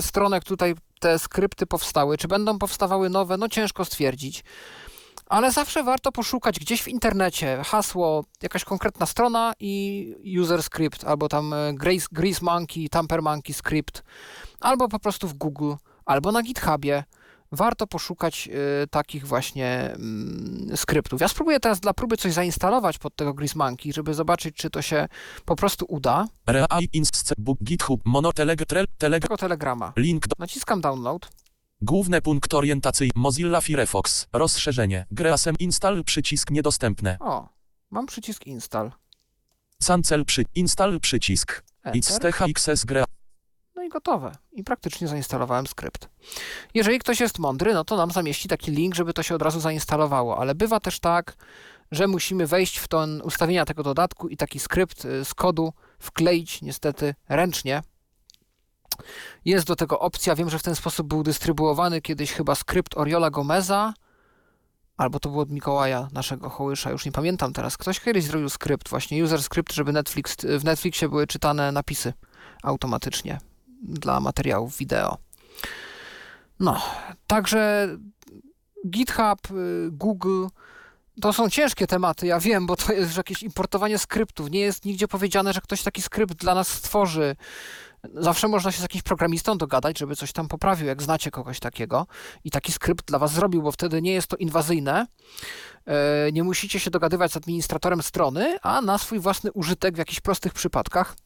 stronek 0.00 0.44
tutaj 0.44 0.74
te 1.00 1.18
skrypty 1.18 1.66
powstały. 1.66 2.18
Czy 2.18 2.28
będą 2.28 2.58
powstawały 2.58 3.10
nowe? 3.10 3.36
No 3.36 3.48
ciężko 3.48 3.84
stwierdzić. 3.84 4.44
Ale 5.26 5.52
zawsze 5.52 5.82
warto 5.82 6.12
poszukać 6.12 6.58
gdzieś 6.60 6.82
w 6.82 6.88
internecie 6.88 7.62
hasło, 7.64 8.24
jakaś 8.42 8.64
konkretna 8.64 9.06
strona 9.06 9.52
i 9.60 10.14
user 10.40 10.62
script, 10.62 11.04
albo 11.04 11.28
tam 11.28 11.54
e, 11.54 11.74
Grace, 11.74 12.06
Grease 12.12 12.44
Monkey, 12.44 12.88
Tamper 12.88 13.22
Monkey 13.22 13.54
script, 13.54 14.02
albo 14.60 14.88
po 14.88 14.98
prostu 14.98 15.28
w 15.28 15.34
Google, 15.34 15.72
albo 16.04 16.32
na 16.32 16.42
GitHubie. 16.42 17.04
Warto 17.52 17.86
poszukać 17.86 18.48
e, 18.48 18.86
takich 18.86 19.26
właśnie 19.26 19.68
mm, 19.94 20.76
skryptów. 20.76 21.20
Ja 21.20 21.28
spróbuję 21.28 21.60
teraz 21.60 21.80
dla 21.80 21.94
próby 21.94 22.16
coś 22.16 22.32
zainstalować 22.32 22.98
pod 22.98 23.16
tego 23.16 23.34
Grease 23.34 23.58
Monkey, 23.58 23.92
żeby 23.92 24.14
zobaczyć, 24.14 24.56
czy 24.56 24.70
to 24.70 24.82
się 24.82 25.08
po 25.44 25.56
prostu 25.56 25.84
uda. 25.88 26.26
Inst 26.92 27.34
Book 27.38 27.58
GitHub 27.62 28.00
Mono 28.04 28.32
Telegrama. 29.36 29.92
Link 29.96 30.28
do 30.28 30.34
Naciskam 30.38 30.80
download. 30.80 31.30
Główny 31.80 32.22
punkt 32.22 32.54
orientacyjny 32.54 33.12
Mozilla 33.16 33.60
Firefox 33.60 34.26
Rozszerzenie 34.32 35.06
Greasem 35.10 35.54
Install 35.58 36.04
przycisk 36.04 36.50
niedostępne 36.50 37.16
O, 37.20 37.48
mam 37.90 38.06
przycisk 38.06 38.46
install. 38.46 38.90
Cancel 39.86 40.24
przy 40.24 40.44
Install 40.54 41.00
przycisk. 41.00 41.64
XTHXS 41.84 42.84
Grea 42.84 43.04
I 43.84 43.88
gotowe. 43.88 44.32
I 44.52 44.64
praktycznie 44.64 45.08
zainstalowałem 45.08 45.66
skrypt. 45.66 46.08
Jeżeli 46.74 46.98
ktoś 46.98 47.20
jest 47.20 47.38
mądry, 47.38 47.74
no 47.74 47.84
to 47.84 47.96
nam 47.96 48.10
zamieści 48.10 48.48
taki 48.48 48.70
link, 48.70 48.94
żeby 48.94 49.12
to 49.12 49.22
się 49.22 49.34
od 49.34 49.42
razu 49.42 49.60
zainstalowało, 49.60 50.38
ale 50.38 50.54
bywa 50.54 50.80
też 50.80 51.00
tak, 51.00 51.36
że 51.90 52.06
musimy 52.06 52.46
wejść 52.46 52.78
w 52.78 52.88
to 52.88 53.06
ustawienia 53.24 53.64
tego 53.64 53.82
dodatku 53.82 54.28
i 54.28 54.36
taki 54.36 54.58
skrypt 54.58 55.04
y, 55.04 55.24
z 55.24 55.34
kodu 55.34 55.72
wkleić 55.98 56.62
niestety 56.62 57.14
ręcznie. 57.28 57.82
Jest 59.44 59.66
do 59.66 59.76
tego 59.76 60.00
opcja, 60.00 60.34
wiem, 60.34 60.50
że 60.50 60.58
w 60.58 60.62
ten 60.62 60.74
sposób 60.74 61.06
był 61.06 61.22
dystrybuowany 61.22 62.00
kiedyś 62.00 62.32
chyba 62.32 62.54
skrypt 62.54 62.96
Oriola 62.96 63.30
Gomeza, 63.30 63.94
albo 64.96 65.20
to 65.20 65.28
było 65.28 65.42
od 65.42 65.50
Mikołaja, 65.50 66.08
naszego 66.12 66.50
hołysza, 66.50 66.90
już 66.90 67.04
nie 67.06 67.12
pamiętam 67.12 67.52
teraz. 67.52 67.76
Ktoś 67.76 68.00
kiedyś 68.00 68.24
zrobił 68.24 68.48
skrypt, 68.48 68.88
właśnie 68.88 69.24
user 69.24 69.42
script, 69.42 69.72
żeby 69.72 69.92
Netflix, 69.92 70.36
w 70.58 70.64
Netflixie 70.64 71.08
były 71.08 71.26
czytane 71.26 71.72
napisy 71.72 72.12
automatycznie 72.62 73.51
dla 73.82 74.20
materiałów 74.20 74.76
wideo. 74.76 75.18
No, 76.60 76.82
także 77.26 77.88
GitHub, 78.90 79.50
y, 79.50 79.88
Google, 79.90 80.46
to 81.20 81.32
są 81.32 81.50
ciężkie 81.50 81.86
tematy, 81.86 82.26
ja 82.26 82.40
wiem, 82.40 82.66
bo 82.66 82.76
to 82.76 82.92
jest 82.92 83.16
jakieś 83.16 83.42
importowanie 83.42 83.98
skryptów. 83.98 84.50
Nie 84.50 84.60
jest 84.60 84.84
nigdzie 84.84 85.08
powiedziane, 85.08 85.52
że 85.52 85.60
ktoś 85.60 85.82
taki 85.82 86.02
skrypt 86.02 86.34
dla 86.34 86.54
nas 86.54 86.68
stworzy. 86.68 87.36
Zawsze 88.14 88.48
można 88.48 88.72
się 88.72 88.78
z 88.78 88.82
jakimś 88.82 89.02
programistą 89.02 89.58
dogadać, 89.58 89.98
żeby 89.98 90.16
coś 90.16 90.32
tam 90.32 90.48
poprawił, 90.48 90.86
jak 90.86 91.02
znacie 91.02 91.30
kogoś 91.30 91.60
takiego 91.60 92.06
i 92.44 92.50
taki 92.50 92.72
skrypt 92.72 93.04
dla 93.06 93.18
was 93.18 93.32
zrobił, 93.32 93.62
bo 93.62 93.72
wtedy 93.72 94.02
nie 94.02 94.12
jest 94.12 94.26
to 94.28 94.36
inwazyjne. 94.36 95.06
E, 95.86 96.32
Nie 96.32 96.42
musicie 96.42 96.80
się 96.80 96.90
dogadywać 96.90 97.32
z 97.32 97.36
administratorem 97.36 98.02
strony, 98.02 98.58
a 98.62 98.80
na 98.80 98.98
swój 98.98 99.18
własny 99.18 99.52
użytek 99.52 99.94
w 99.94 99.98
jakichś 99.98 100.20
prostych 100.20 100.52
przypadkach 100.52 101.16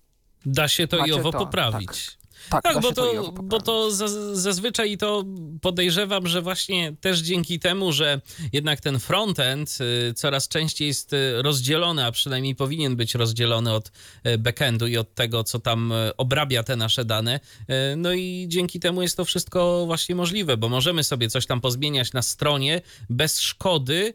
Da 0.46 0.68
się 0.68 0.88
to 0.88 1.06
i 1.06 1.12
owo 1.12 1.32
to, 1.32 1.38
poprawić. 1.38 1.86
Tak, 2.16 2.25
Tak, 2.50 2.62
da 2.74 2.80
bo 2.80 2.92
to, 2.92 3.32
bo 3.32 3.60
to 3.60 3.90
za- 3.90 4.34
zazwyczaj 4.34 4.98
to 4.98 5.24
podejrzewam, 5.62 6.26
że 6.26 6.42
właśnie 6.42 6.94
też 7.00 7.18
dzięki 7.20 7.58
temu, 7.58 7.92
że 7.92 8.20
jednak 8.52 8.80
ten 8.80 8.98
frontend 8.98 9.78
y, 10.10 10.14
coraz 10.14 10.48
częściej 10.48 10.88
jest 10.88 11.12
y, 11.12 11.42
rozdzielony, 11.42 12.04
a 12.04 12.12
przynajmniej 12.12 12.54
powinien 12.54 12.96
być 12.96 13.14
rozdzielony 13.14 13.72
od 13.72 13.92
y, 14.26 14.38
backendu 14.38 14.86
i 14.86 14.96
od 14.96 15.14
tego, 15.14 15.44
co 15.44 15.58
tam 15.58 15.92
obrabia 16.16 16.62
te 16.62 16.76
nasze 16.76 17.04
dane. 17.04 17.40
No 17.96 18.12
i 18.12 18.44
dzięki 18.48 18.80
temu 18.80 19.02
jest 19.02 19.16
to 19.16 19.24
wszystko 19.24 19.82
właśnie 19.86 20.14
możliwe, 20.14 20.56
bo 20.56 20.68
możemy 20.68 21.04
sobie 21.04 21.28
coś 21.28 21.46
tam 21.46 21.60
pozmieniać 21.60 22.12
na 22.12 22.22
stronie 22.22 22.80
bez 23.10 23.40
szkody 23.40 24.14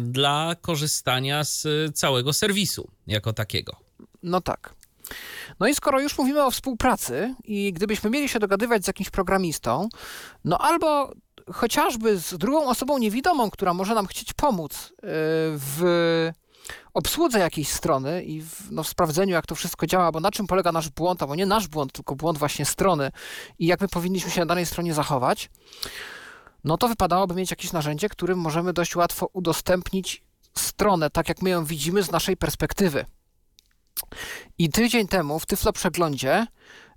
dla 0.00 0.56
korzystania 0.60 1.44
z 1.44 1.66
całego 1.94 2.32
serwisu 2.32 2.88
jako 3.06 3.32
takiego. 3.32 3.76
No 4.22 4.40
tak. 4.40 4.74
No 5.60 5.68
i 5.68 5.74
skoro 5.74 6.00
już 6.00 6.18
mówimy 6.18 6.44
o 6.44 6.50
współpracy 6.50 7.34
i 7.44 7.72
gdybyśmy 7.72 8.10
mieli 8.10 8.28
się 8.28 8.38
dogadywać 8.38 8.84
z 8.84 8.86
jakimś 8.86 9.10
programistą, 9.10 9.88
no 10.44 10.58
albo 10.58 11.12
chociażby 11.52 12.18
z 12.18 12.34
drugą 12.34 12.68
osobą 12.68 12.98
niewidomą, 12.98 13.50
która 13.50 13.74
może 13.74 13.94
nam 13.94 14.06
chcieć 14.06 14.32
pomóc 14.32 14.90
yy, 14.90 15.08
w 15.52 16.30
obsłudze 16.94 17.38
jakiejś 17.38 17.68
strony 17.68 18.22
i 18.22 18.42
w, 18.42 18.70
no, 18.70 18.82
w 18.82 18.88
sprawdzeniu, 18.88 19.32
jak 19.32 19.46
to 19.46 19.54
wszystko 19.54 19.86
działa, 19.86 20.12
bo 20.12 20.20
na 20.20 20.30
czym 20.30 20.46
polega 20.46 20.72
nasz 20.72 20.88
błąd, 20.88 21.22
albo 21.22 21.34
nie 21.34 21.46
nasz 21.46 21.68
błąd, 21.68 21.92
tylko 21.92 22.16
błąd 22.16 22.38
właśnie 22.38 22.64
strony 22.64 23.10
i 23.58 23.66
jak 23.66 23.80
my 23.80 23.88
powinniśmy 23.88 24.30
się 24.30 24.40
na 24.40 24.46
danej 24.46 24.66
stronie 24.66 24.94
zachować, 24.94 25.50
no 26.64 26.76
to 26.76 26.88
wypadałoby 26.88 27.34
mieć 27.34 27.50
jakieś 27.50 27.72
narzędzie, 27.72 28.08
którym 28.08 28.38
możemy 28.38 28.72
dość 28.72 28.96
łatwo 28.96 29.28
udostępnić 29.32 30.22
stronę, 30.54 31.10
tak 31.10 31.28
jak 31.28 31.42
my 31.42 31.50
ją 31.50 31.64
widzimy 31.64 32.02
z 32.02 32.10
naszej 32.10 32.36
perspektywy. 32.36 33.04
I 34.58 34.68
tydzień 34.68 35.08
temu 35.08 35.38
w 35.38 35.46
Tyflo 35.46 35.72
Przeglądzie 35.72 36.46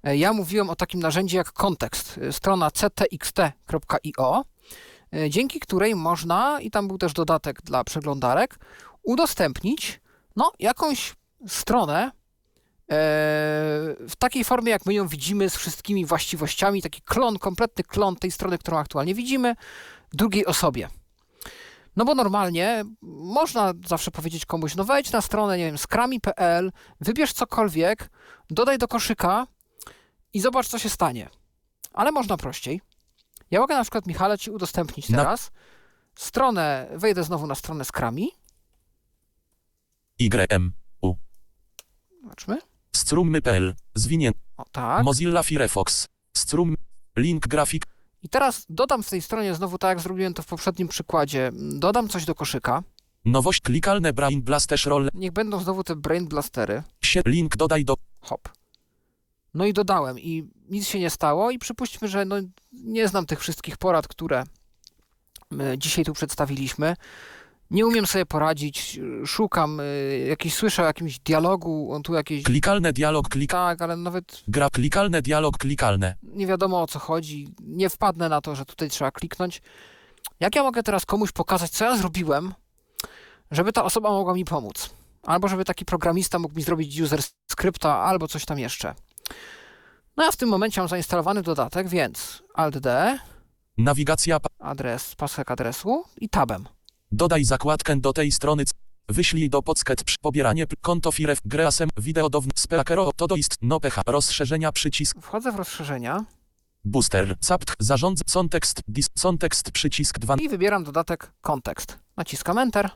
e, 0.04 0.18
ja 0.18 0.34
mówiłem 0.34 0.70
o 0.70 0.76
takim 0.76 1.00
narzędziu 1.00 1.38
jak 1.38 1.52
kontekst, 1.52 2.20
e, 2.22 2.34
strona 2.34 2.72
ctxt.io, 2.72 4.44
e, 5.16 5.30
dzięki 5.30 5.60
której 5.60 5.96
można, 5.96 6.62
i 6.62 6.72
tam 6.72 6.88
był 6.88 6.98
też 6.98 7.14
dodatek 7.14 7.62
dla 7.62 7.84
przeglądarek, 7.84 8.60
udostępnić 9.04 10.02
no, 10.36 10.52
jakąś 10.60 11.16
stronę 11.48 12.04
e, 12.04 12.12
w 14.00 14.14
takiej 14.20 14.44
formie, 14.44 14.72
jak 14.72 14.86
my 14.86 14.94
ją 14.94 15.08
widzimy, 15.08 15.50
z 15.50 15.56
wszystkimi 15.56 16.06
właściwościami, 16.06 16.82
taki 16.82 17.02
klon, 17.02 17.40
kompletny 17.40 17.84
klon 17.84 18.16
tej 18.16 18.32
strony, 18.32 18.58
którą 18.58 18.78
aktualnie 18.78 19.16
widzimy, 19.16 19.56
drugiej 20.14 20.46
osobie. 20.46 20.90
No 21.96 22.06
bo 22.06 22.16
normalnie 22.16 22.84
można 23.02 23.74
zawsze 23.88 24.12
powiedzieć 24.12 24.46
komuś, 24.46 24.76
no 24.76 24.84
wejdź 24.84 25.12
na 25.12 25.22
stronę, 25.22 25.58
nie 25.58 25.66
wiem, 25.66 25.78
skrami.pl, 25.78 26.72
wybierz 27.02 27.34
cokolwiek, 27.34 28.10
dodaj 28.50 28.78
do 28.78 28.88
koszyka 28.88 29.48
i 30.34 30.40
zobacz, 30.42 30.68
co 30.68 30.80
się 30.80 30.90
stanie. 30.90 31.30
Ale 31.94 32.12
można 32.12 32.38
prościej. 32.38 32.82
Ja 33.52 33.60
mogę 33.60 33.76
na 33.76 33.82
przykład, 33.82 34.08
Michale, 34.08 34.38
ci 34.38 34.52
udostępnić 34.52 35.10
Na- 35.10 35.18
teraz 35.18 35.52
stronę, 36.16 36.88
wejdę 36.96 37.24
znowu 37.24 37.48
na 37.48 37.56
stronę 37.56 37.86
Skrami, 37.86 38.32
YM. 40.20 40.74
zobaczmy, 42.22 42.58
Strummy.pl. 42.96 43.76
Zwinięty. 43.96 44.40
o 44.58 44.66
tak. 44.72 45.04
Mozilla 45.04 45.44
Firefox. 45.44 46.08
Strum. 46.38 46.76
Link 47.18 47.48
grafik. 47.48 47.86
I 48.24 48.30
teraz 48.30 48.66
dodam 48.70 49.04
w 49.04 49.10
tej 49.10 49.22
stronie 49.22 49.56
znowu, 49.56 49.78
tak 49.78 49.90
jak 49.90 50.00
zrobiłem 50.00 50.34
to 50.34 50.44
w 50.44 50.46
poprzednim 50.46 50.88
przykładzie, 50.88 51.52
dodam 51.80 52.10
coś 52.10 52.26
do 52.26 52.36
koszyka. 52.36 52.84
Nowość 53.26 53.62
klikalne 53.62 54.14
Brain 54.14 54.42
Blasterz 54.42 54.86
Roll. 54.86 55.10
Niech 55.14 55.32
będą 55.32 55.60
znowu 55.60 55.84
te 55.84 55.96
Brain 55.96 56.28
Blastery. 56.28 56.84
Sie- 57.02 57.22
Link 57.26 57.58
dodaj 57.58 57.86
do. 57.86 57.96
Hop. 58.22 58.50
No 59.54 59.66
i 59.66 59.74
dodałem 59.74 60.20
i 60.20 60.50
nic 60.70 60.88
się 60.88 61.00
nie 61.00 61.10
stało 61.10 61.52
i 61.52 61.60
przypuśćmy, 61.60 62.08
że 62.08 62.26
no, 62.26 62.36
nie 62.72 63.08
znam 63.08 63.26
tych 63.26 63.40
wszystkich 63.40 63.78
porad, 63.78 64.08
które 64.08 64.44
my 65.52 65.78
dzisiaj 65.78 66.06
tu 66.06 66.14
przedstawiliśmy. 66.14 66.96
Nie 67.74 67.86
umiem 67.86 68.08
sobie 68.08 68.26
poradzić, 68.26 69.00
szukam, 69.26 69.80
y, 69.80 70.26
jakiś 70.30 70.54
słyszę 70.54 70.82
o 70.84 70.86
jakimś 70.86 71.20
dialogu, 71.20 71.92
on 71.94 72.04
tu 72.04 72.14
jakieś... 72.14 72.44
Klikalne 72.44 72.94
dialog 72.94 73.30
klik. 73.30 73.52
Tak, 73.52 73.82
ale 73.82 73.98
nawet 73.98 74.44
Gra 74.48 74.70
klikalne 74.70 75.22
dialog 75.22 75.58
klikalne. 75.58 76.16
nie 76.24 76.48
wiadomo 76.48 76.82
o 76.82 76.88
co 76.88 77.00
chodzi. 77.00 77.48
Nie 77.64 77.90
wpadnę 77.90 78.30
na 78.30 78.42
to, 78.42 78.56
że 78.56 78.66
tutaj 78.66 78.90
trzeba 78.90 79.12
kliknąć. 79.12 79.62
Jak 80.40 80.56
ja 80.56 80.64
mogę 80.64 80.84
teraz 80.84 81.06
komuś 81.06 81.32
pokazać, 81.32 81.72
co 81.72 81.86
ja 81.86 81.98
zrobiłem, 81.98 82.54
żeby 83.52 83.74
ta 83.74 83.84
osoba 83.84 84.10
mogła 84.10 84.34
mi 84.34 84.46
pomóc? 84.46 84.90
Albo 85.24 85.48
żeby 85.48 85.66
taki 85.66 85.86
programista 85.86 86.40
mógł 86.40 86.56
mi 86.56 86.64
zrobić 86.64 87.00
user 87.02 87.20
skrypta, 87.52 87.98
albo 87.98 88.28
coś 88.28 88.46
tam 88.46 88.60
jeszcze. 88.60 88.94
No 90.18 90.24
ja 90.24 90.32
w 90.32 90.38
tym 90.38 90.50
momencie 90.50 90.82
mam 90.82 90.88
zainstalowany 90.88 91.42
dodatek, 91.42 91.88
więc 91.90 92.44
Alt-D, 92.54 93.20
Nawigacja. 93.78 94.40
pa- 94.40 94.50
adres, 94.60 95.16
pasek 95.16 95.52
adresu 95.52 96.04
i 96.18 96.30
tabem. 96.30 96.66
Dodaj 97.16 97.46
zakładkę 97.46 98.00
do 98.00 98.14
tej 98.14 98.32
strony. 98.32 98.64
Wyślij 99.10 99.50
do 99.50 99.62
pocket 99.62 100.04
przy 100.04 100.18
pobieranie 100.22 100.66
konto 100.82 101.12
firef 101.12 101.40
greasem 101.46 101.90
wideo 101.98 102.30
do 102.30 102.42
speakero 102.56 103.12
to 103.16 103.28
do 103.28 103.36
ist 103.36 103.58
no 103.62 103.80
ph 103.80 104.02
rozszerzenia 104.06 104.72
przycisk 104.72 105.18
Wchodzę 105.22 105.52
w 105.52 105.56
rozszerzenia 105.56 106.26
booster 106.86 107.38
sapt 107.42 107.76
zarządz 107.80 108.24
context 108.34 108.82
dis 108.88 109.10
context 109.22 109.72
przycisk 109.72 110.20
2 110.20 110.36
i 110.36 110.50
wybieram 110.50 110.84
dodatek 110.84 111.32
kontekst. 111.42 112.00
Naciskam 112.18 112.58
Enter. 112.58 112.90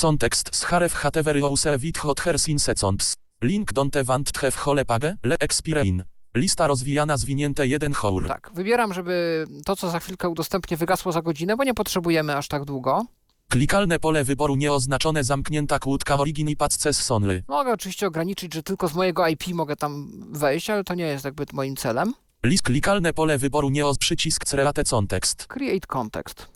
context 0.00 0.56
z 0.56 0.64
haref 0.64 0.94
hatevery 0.94 1.44
ouse 1.44 1.78
wit 1.78 1.98
hot 1.98 2.20
hersin 2.20 2.58
secons 2.58 3.14
link 3.42 3.72
donte 3.72 4.04
want 4.04 4.38
have 4.38 4.56
hole 4.56 4.84
page 4.84 5.16
le 5.22 5.36
expirein 5.40 6.04
lista 6.34 6.66
rozwijana 6.66 7.16
zwinięte 7.16 7.66
jeden 7.66 7.94
hour 7.94 8.28
Tak, 8.28 8.50
wybieram, 8.54 8.94
żeby 8.94 9.46
to, 9.64 9.76
co 9.76 9.90
za 9.90 10.00
chwilkę 10.00 10.28
udostępnię, 10.28 10.76
wygasło 10.76 11.12
za 11.12 11.22
godzinę, 11.22 11.56
bo 11.56 11.64
nie 11.64 11.74
potrzebujemy 11.74 12.36
aż 12.36 12.48
tak 12.48 12.64
długo. 12.64 13.06
Klikalne 13.50 13.98
pole 13.98 14.24
wyboru 14.24 14.56
nieoznaczone 14.56 15.24
zamknięta 15.24 15.78
kłódka 15.78 16.16
origin 16.18 16.48
i 16.48 16.56
paces 16.56 17.02
sonly 17.02 17.44
Mogę 17.48 17.72
oczywiście 17.72 18.06
ograniczyć, 18.06 18.54
że 18.54 18.62
tylko 18.62 18.88
z 18.88 18.94
mojego 18.94 19.28
IP 19.28 19.48
mogę 19.54 19.76
tam 19.76 20.10
wejść, 20.32 20.70
ale 20.70 20.84
to 20.84 20.94
nie 20.94 21.04
jest 21.04 21.24
jakby 21.24 21.46
moim 21.52 21.76
celem. 21.76 22.14
list 22.44 22.62
klikalne 22.62 23.12
pole 23.12 23.38
wyboru 23.38 23.70
nieoz 23.70 23.98
przycisk 23.98 24.44
crelate 24.44 24.84
context 24.84 25.46
Create 25.46 25.86
context. 25.86 26.48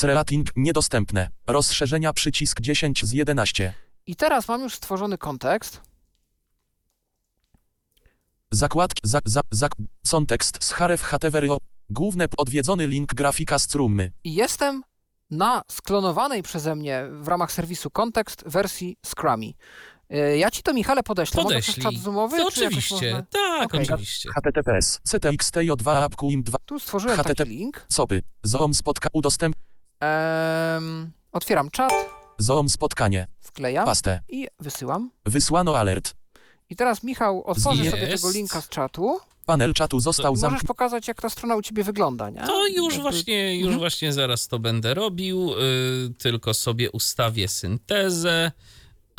Crelating 0.00 0.48
niedostępne. 0.56 1.30
Rozszerzenia 1.46 2.12
przycisk 2.12 2.60
10 2.60 3.04
z 3.04 3.12
11. 3.12 3.74
I 4.06 4.16
teraz 4.16 4.48
mam 4.48 4.62
już 4.62 4.74
stworzony 4.74 5.18
kontekst. 5.18 5.80
Zakładki 8.50 9.00
za, 9.04 9.20
za, 9.24 9.40
za, 9.50 9.68
context 10.10 10.64
z 10.64 10.72
haref 10.72 11.02
hatevery 11.02 11.48
Główne 11.90 12.26
odwiedzony 12.36 12.86
link 12.86 13.14
grafika 13.14 13.58
strummy. 13.58 14.12
I 14.24 14.34
jestem 14.34 14.82
na 15.30 15.62
sklonowanej 15.70 16.42
przeze 16.42 16.74
mnie 16.74 17.04
w 17.10 17.28
ramach 17.28 17.52
serwisu 17.52 17.90
kontekst 17.90 18.44
wersji 18.46 18.96
Scrummy. 19.06 19.46
Y, 20.14 20.38
Ja 20.38 20.50
ci 20.50 20.62
to, 20.62 20.74
Michale, 20.74 21.02
podeślę. 21.02 21.42
Mogę 21.42 21.54
przez 21.60 21.74
Podeślij. 21.76 21.96
czat 21.96 22.04
zoomowy? 22.04 22.36
To 22.36 22.46
oczywiście. 22.46 22.94
można- 22.94 23.22
Tak, 23.22 23.64
Okej. 23.66 23.82
oczywiście. 23.82 24.28
https 24.36 25.00
ctxtj2 25.08 25.90
apkuim 26.02 26.42
2 26.42 26.58
Tu 26.66 26.78
stworzyłem 26.80 27.16
HTTP. 27.16 27.34
taki 27.36 27.50
link. 27.50 27.86
copy. 27.88 28.22
Zoom 28.42 28.74
spotka 28.74 29.08
udostęp. 29.12 29.56
Em, 30.00 31.10
otwieram 31.32 31.70
czat, 31.70 31.92
Zoom 32.38 32.68
spotkanie. 32.68 33.26
wklejam 33.40 33.84
Pastę. 33.86 34.20
i 34.28 34.48
wysyłam. 34.60 35.10
Wysłano 35.26 35.78
alert. 35.78 36.14
I 36.70 36.76
teraz, 36.76 37.02
Michał, 37.02 37.44
otworzy 37.44 37.84
Jest. 37.84 37.96
sobie 37.96 38.08
tego 38.16 38.30
linka 38.30 38.60
z 38.60 38.68
czatu. 38.68 39.20
Panel 39.48 39.74
czatu 39.74 40.00
został 40.00 40.32
Możesz 40.32 40.40
zamknięty. 40.40 40.66
pokazać, 40.66 41.08
jak 41.08 41.20
ta 41.22 41.30
strona 41.30 41.56
u 41.56 41.62
ciebie 41.62 41.84
wygląda, 41.84 42.30
nie? 42.30 42.40
To 42.46 42.66
już 42.68 42.94
Jakby- 42.94 43.02
właśnie, 43.10 43.54
już 43.54 43.62
Mhm. 43.62 43.78
właśnie 43.78 44.12
zaraz 44.12 44.48
to 44.48 44.58
będę 44.58 44.94
robił. 44.94 45.52
y, 45.52 46.14
tylko 46.18 46.54
sobie 46.54 46.90
ustawię 46.90 47.48
syntezę. 47.48 48.52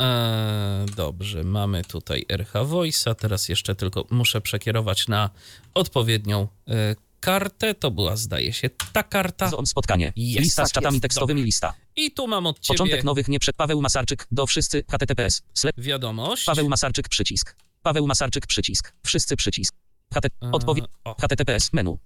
E, 0.02 0.86
dobrze, 0.96 1.44
mamy 1.44 1.84
tutaj 1.84 2.24
RH 2.28 2.52
Voice'a. 2.64 3.14
Teraz 3.14 3.48
jeszcze 3.48 3.74
tylko 3.74 4.04
muszę 4.10 4.40
przekierować 4.40 5.08
na 5.08 5.30
odpowiednią 5.74 6.48
y, 6.68 6.72
kartę. 7.20 7.74
To 7.74 7.90
była, 7.90 8.16
zdaje 8.16 8.52
się, 8.52 8.70
ta 8.92 9.02
karta. 9.02 9.48
Zoom 9.50 9.66
spotkanie. 9.66 10.12
Jest, 10.16 10.40
lista 10.44 10.62
tak 10.62 10.68
z 10.68 10.72
czatami 10.72 10.94
jest. 10.94 11.02
tekstowymi 11.02 11.42
lista. 11.42 11.74
I 11.96 12.10
tu 12.10 12.26
mam 12.26 12.46
od 12.46 12.58
ciebie 12.60 12.78
Początek 12.78 13.04
nowych 13.04 13.28
nie 13.28 13.40
przed 13.40 13.56
Paweł 13.56 13.80
Masarczyk 13.82 14.26
do 14.30 14.46
wszyscy 14.46 14.84
https. 14.88 15.42
Slep 15.54 15.74
wiadomość. 15.80 16.44
Paweł 16.44 16.68
Masarczyk 16.68 17.08
przycisk. 17.08 17.56
Paweł 17.82 18.06
Masarczyk 18.06 18.46
przycisk. 18.46 18.92
Wszyscy 19.06 19.36
przycisk. 19.36 19.74
HT, 20.14 20.26
odpowiedź. 20.52 20.84
https 21.18 21.72
menu. 21.72 21.98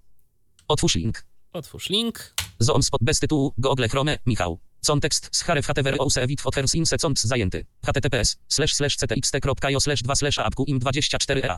Otwórz 0.67 0.95
link. 0.95 1.25
otwórz 1.53 1.89
link. 1.89 2.33
Zoom 2.59 2.83
spot 2.83 3.01
bez 3.03 3.19
tytułu. 3.19 3.53
Google 3.57 3.87
Chrome. 3.87 4.17
Michał. 4.25 4.59
Contekst 4.87 5.29
z 5.31 5.41
haref 5.43 5.67
htver 5.67 5.95
ouse 5.99 6.27
wit 6.27 6.41
hoters 6.41 6.75
in 6.75 6.85
second 6.85 7.19
zajęty. 7.21 7.65
https 7.85 8.37
slash 8.47 8.73
slash 8.73 8.97
ctxt.io 8.97 9.79
slash 9.79 10.01
2 10.03 10.15
slash 10.15 10.39
apku 10.39 10.63
im 10.67 10.79
24a. 10.79 11.57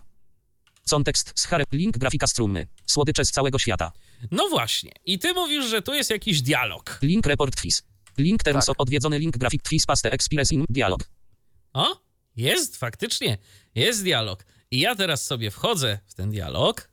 Contekst 0.90 1.34
z 1.35 1.45
haref 1.45 1.67
link 1.72 1.98
grafika 1.98 2.27
strumny. 2.27 2.67
Słodycze 2.85 3.26
z 3.26 3.32
całego 3.32 3.59
świata. 3.59 3.92
No 4.32 4.50
właśnie. 4.50 4.92
I 5.06 5.19
ty 5.19 5.34
mówisz, 5.34 5.66
że 5.66 5.82
tu 5.82 5.93
jest 5.93 6.09
jakiś 6.09 6.42
dialog. 6.42 7.00
Link 7.01 7.26
report 7.26 7.56
twis. 7.56 7.84
Link 8.17 8.43
terms 8.43 8.66
Tak. 8.66 8.76
odwiedzony 8.82 9.19
link 9.19 9.38
grafik 9.38 9.61
twis 9.61 9.85
paste 9.85 10.11
expires 10.11 10.51
in 10.51 10.66
dialog. 10.69 11.09
O, 11.74 12.01
jest, 12.35 12.77
faktycznie, 12.77 13.38
jest 13.76 14.03
dialog. 14.03 14.45
I 14.72 14.80
ja 14.80 14.96
teraz 14.96 15.26
sobie 15.26 15.52
wchodzę 15.52 16.00
w 16.08 16.14
ten 16.14 16.32
dialog 16.32 16.90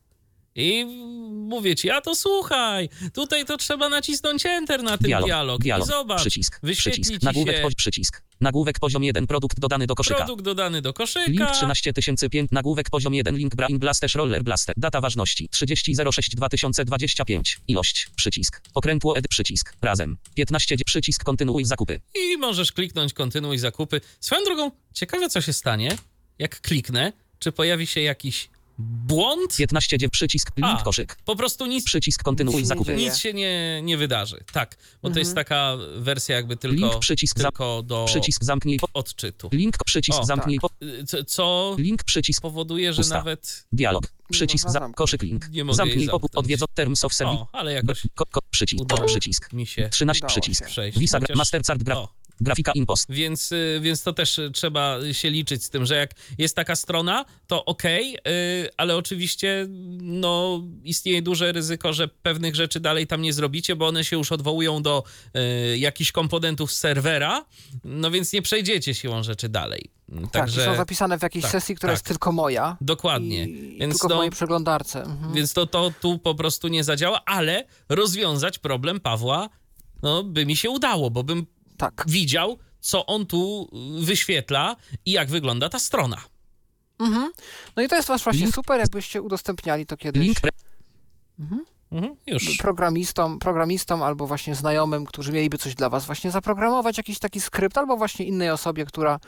i 0.56 0.84
mówię 1.30 1.76
ci, 1.76 1.90
a 1.90 2.00
to 2.00 2.14
słuchaj, 2.14 2.88
tutaj 3.14 3.44
to 3.44 3.56
trzeba 3.56 3.88
nacisnąć 3.88 4.46
Enter 4.46 4.82
na 4.82 4.98
ten 4.98 5.06
dialog, 5.06 5.26
Dialog. 5.28 5.62
Dialog. 5.62 5.86
i 5.86 5.90
zobacz, 5.90 6.20
Przycisk. 6.20 6.60
Przycisk. 6.72 7.10
ci 7.10 7.18
Nagłówek 7.22 7.56
się 7.56 7.68
przycisk. 7.76 8.22
Nagłówek 8.40 8.78
poziom 8.78 9.04
1. 9.04 9.26
Produkt 9.26 9.60
dodany 9.60 9.86
do 9.86 9.94
koszyka. 9.94 10.16
produkt 10.16 10.44
dodany 10.44 10.82
do 10.82 10.92
koszyka. 10.92 11.30
Link 11.30 11.50
13005. 11.50 12.50
Nagłówek 12.52 12.90
poziom 12.90 13.14
1. 13.14 13.36
Link 13.36 13.56
Brain 13.56 13.78
Blaster 13.78 14.10
Roller 14.14 14.42
Blaster. 14.42 14.74
Data 14.78 15.00
ważności 15.00 15.48
30.06.2025. 15.48 17.56
Ilość. 17.68 18.06
Przycisk. 18.16 18.62
Pokrętło 18.74 19.16
ed. 19.16 19.28
Przycisk. 19.28 19.76
Razem. 19.82 20.16
15. 20.34 20.76
Przycisk. 20.86 21.24
Kontynuuj 21.24 21.64
zakupy. 21.64 22.00
I 22.14 22.36
możesz 22.36 22.72
kliknąć 22.72 23.12
kontynuuj 23.12 23.58
zakupy. 23.58 24.00
Swoją 24.20 24.44
drogą, 24.44 24.70
ciekawe 24.92 25.28
co 25.28 25.40
się 25.40 25.52
stanie, 25.52 25.96
jak 26.38 26.60
kliknę, 26.60 27.12
czy 27.44 27.52
pojawi 27.52 27.86
się 27.86 28.00
jakiś 28.00 28.48
błąd? 28.78 29.56
15. 29.56 29.98
dziew- 29.98 30.10
Przycisk. 30.10 30.50
Link 30.56 30.78
A. 30.80 30.82
koszyk. 30.82 31.16
Po 31.24 31.36
prostu 31.36 31.66
nic, 31.66 31.84
Przycisk. 31.84 32.22
Kontynuuj 32.22 32.56
Nic 32.56 32.66
zakupy. 32.66 32.94
nic 32.96 33.16
się 33.16 33.34
nie, 33.34 33.80
nie 33.82 33.96
wydarzy. 33.96 34.44
Tak, 34.52 34.76
bo 35.02 35.10
to 35.10 35.18
jest 35.18 35.34
taka 35.34 35.76
wersja 35.96 36.36
jakby 36.36 36.56
tylko, 36.56 36.76
Link. 36.76 36.98
Przycisk. 36.98 37.36
Tylko 37.36 37.82
do 37.82 38.04
Przycisk. 38.04 38.44
Zamknij. 38.44 38.80
Odczytu. 38.94 39.48
Link. 39.52 39.76
Przycisk. 39.86 40.18
O, 40.18 40.24
zamknij. 40.24 40.58
Po- 40.60 40.70
Y, 40.82 41.04
Co, 41.04 41.24
co 41.24 41.74
Link. 41.78 42.04
Przycisk. 42.04 42.42
powoduje, 42.42 42.92
że 42.92 43.00
Pusta. 43.02 43.14
nawet... 43.18 43.66
Dialog. 43.72 44.12
Przycisk. 44.30 44.64
można 44.64 44.80
Za, 44.88 44.92
koszyk 44.94 45.22
link. 45.22 45.48
Nie 45.50 45.64
mogę 45.64 45.72
jej 45.72 45.76
Zamknij 45.76 46.06
popór. 46.08 46.20
zamknąć. 46.28 46.44
Odwiedz 46.44 46.60
Terms 46.74 47.04
of 47.04 47.14
Service. 47.14 47.40
O, 47.42 47.48
ale 47.52 47.72
jakoś 47.72 48.02
Ko, 48.14 48.26
ko, 48.26 48.40
przycisk. 48.50 48.82
udało 48.82 49.04
Przycisk. 49.08 49.52
mi 49.52 49.66
się 49.66 49.88
13. 49.88 50.26
Udało 50.26 50.32
Przycisk. 50.40 50.64
Visa. 50.96 51.20
Chociaż- 51.20 51.36
Mastercard. 51.36 51.82
Gra, 51.82 51.96
O, 51.96 52.08
grafika 52.40 52.72
Impost. 52.74 53.06
Więc, 53.08 53.52
y, 53.52 53.78
więc 53.82 54.02
to 54.02 54.12
też 54.12 54.40
trzeba 54.52 54.98
się 55.12 55.30
liczyć 55.30 55.64
z 55.64 55.70
tym, 55.70 55.86
że 55.86 55.96
jak 55.96 56.10
jest 56.38 56.56
taka 56.56 56.76
strona, 56.76 57.24
to 57.46 57.64
okej, 57.64 58.16
y, 58.16 58.20
ale 58.76 58.96
oczywiście 58.96 59.66
no, 60.00 60.62
istnieje 60.84 61.22
duże 61.22 61.52
ryzyko, 61.52 61.92
że 61.92 62.08
pewnych 62.08 62.54
rzeczy 62.54 62.80
dalej 62.80 63.06
tam 63.06 63.22
nie 63.22 63.32
zrobicie, 63.32 63.76
bo 63.76 63.86
one 63.86 64.04
się 64.04 64.16
już 64.16 64.32
odwołują 64.32 64.82
do 64.82 65.04
y, 65.72 65.78
jakichś 65.78 66.12
komponentów 66.12 66.72
z 66.72 66.78
serwera, 66.78 67.44
no 67.84 68.10
więc 68.10 68.32
nie 68.32 68.42
przejdziecie 68.42 68.94
siłą 68.94 69.22
rzeczy 69.22 69.48
dalej. 69.48 69.90
Tak, 70.22 70.30
Także 70.30 70.64
są 70.64 70.76
zapisane 70.76 71.18
w 71.18 71.22
jakiejś 71.22 71.42
tak, 71.42 71.52
sesji, 71.52 71.76
która 71.76 71.92
tak. 71.92 71.94
jest 71.94 72.06
tylko 72.06 72.32
moja. 72.32 72.76
dokładnie. 72.80 73.44
I 73.44 73.78
Więc 73.78 73.94
tylko 73.94 74.08
w 74.08 74.10
no- 74.10 74.16
mojej 74.16 74.30
przeglądarce. 74.30 75.02
Mhm. 75.02 75.32
Więc 75.34 75.52
to, 75.52 75.66
to 75.66 75.92
tu 76.00 76.18
po 76.18 76.34
prostu 76.34 76.68
nie 76.68 76.84
zadziała, 76.84 77.24
ale 77.24 77.64
rozwiązać 77.88 78.58
problem 78.58 79.00
Pawła 79.00 79.48
no, 80.04 80.24
by 80.24 80.46
mi 80.46 80.56
się 80.56 80.70
udało, 80.70 81.10
bo 81.10 81.24
bym 81.24 81.46
Tak. 81.76 82.04
widział, 82.06 82.58
co 82.80 83.06
on 83.06 83.26
tu 83.26 83.68
wyświetla 84.00 84.76
i 85.06 85.10
jak 85.12 85.28
wygląda 85.28 85.68
ta 85.68 85.78
strona. 85.78 86.16
Mhm. 86.98 87.32
No 87.76 87.82
i 87.82 87.88
to 87.88 87.96
jest 87.96 88.08
właśnie 88.08 88.46
Link- 88.46 88.54
super, 88.54 88.80
jakbyście 88.80 89.22
udostępniali 89.22 89.86
to 89.86 89.96
kiedyś 89.96 90.22
Link. 90.22 90.40
Pre, 90.40 90.50
Mhm, 91.92 92.16
już. 92.26 92.56
programistom, 92.56 93.38
programistom 93.38 94.02
albo 94.02 94.26
właśnie 94.26 94.54
znajomym, 94.54 95.06
którzy 95.06 95.32
mieliby 95.32 95.58
coś 95.58 95.74
dla 95.74 95.88
was 95.90 96.06
właśnie 96.06 96.30
zaprogramować, 96.30 96.96
jakiś 96.96 97.18
taki 97.18 97.40
skrypt, 97.40 97.78
albo 97.78 97.96
właśnie 97.96 98.26
innej 98.26 98.50
osobie, 98.50 98.84
która 98.84 99.18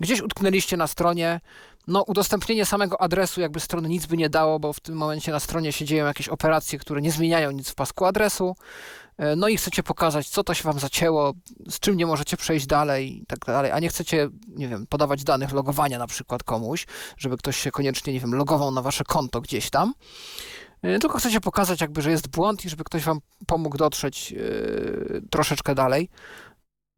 gdzieś 0.00 0.20
utknęliście 0.20 0.76
na 0.76 0.86
stronie. 0.86 1.40
No, 1.86 2.02
udostępnienie 2.02 2.66
samego 2.66 3.00
adresu 3.02 3.40
jakby 3.40 3.60
strony 3.60 3.88
nic 3.88 4.06
by 4.06 4.16
nie 4.16 4.30
dało, 4.30 4.58
bo 4.60 4.72
w 4.72 4.80
tym 4.80 4.94
momencie 4.96 5.32
na 5.32 5.40
stronie 5.40 5.72
się 5.72 5.84
dzieją 5.84 6.06
jakieś 6.06 6.28
operacje, 6.28 6.78
które 6.78 7.00
nie 7.00 7.12
zmieniają 7.12 7.50
nic 7.50 7.70
w 7.70 7.74
pasku 7.74 8.04
adresu. 8.04 8.56
E, 9.20 9.36
No 9.36 9.48
i 9.48 9.56
chcecie 9.56 9.82
pokazać, 9.82 10.28
co 10.28 10.44
to 10.44 10.54
się 10.54 10.64
wam 10.64 10.78
zacięło, 10.78 11.32
z 11.68 11.80
czym 11.80 11.96
nie 11.96 12.06
możecie 12.06 12.36
przejść 12.36 12.66
dalej 12.66 13.22
i 13.22 13.26
tak 13.26 13.38
dalej, 13.38 13.70
a 13.72 13.78
nie 13.78 13.88
chcecie, 13.88 14.28
nie 14.48 14.68
wiem, 14.68 14.86
podawać 14.86 15.24
danych 15.24 15.52
logowania 15.52 15.98
na 15.98 16.06
przykład 16.06 16.42
komuś, 16.44 16.86
żeby 17.16 17.36
ktoś 17.36 17.56
się 17.56 17.70
koniecznie, 17.70 18.12
nie 18.12 18.20
wiem, 18.20 18.34
logował 18.34 18.70
na 18.70 18.82
wasze 18.82 19.04
konto 19.04 19.40
gdzieś 19.40 19.70
tam. 19.70 19.94
E, 20.82 20.98
Tylko 20.98 21.18
chcecie 21.18 21.40
pokazać 21.40 21.80
jakby, 21.80 22.02
że 22.02 22.10
jest 22.10 22.28
błąd 22.28 22.64
i 22.64 22.68
żeby 22.68 22.84
ktoś 22.84 23.02
wam 23.02 23.20
pomógł 23.46 23.76
dotrzeć 23.76 24.32
e, 24.32 24.36
troszeczkę 25.30 25.74
dalej. 25.74 26.08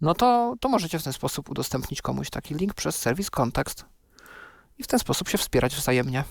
No 0.01 0.15
to, 0.15 0.55
to 0.60 0.68
możecie 0.68 0.99
w 0.99 1.02
ten 1.02 1.12
sposób 1.12 1.51
udostępnić 1.51 2.02
komuś 2.02 2.31
taki 2.31 2.55
link 2.55 2.75
przez 2.75 2.97
serwis 2.97 3.31
Kontekst 3.31 3.84
i 4.78 4.83
w 4.83 4.86
ten 4.86 4.99
sposób 4.99 5.28
się 5.28 5.39
wspierać 5.39 5.76
wzajemnie. 5.76 6.25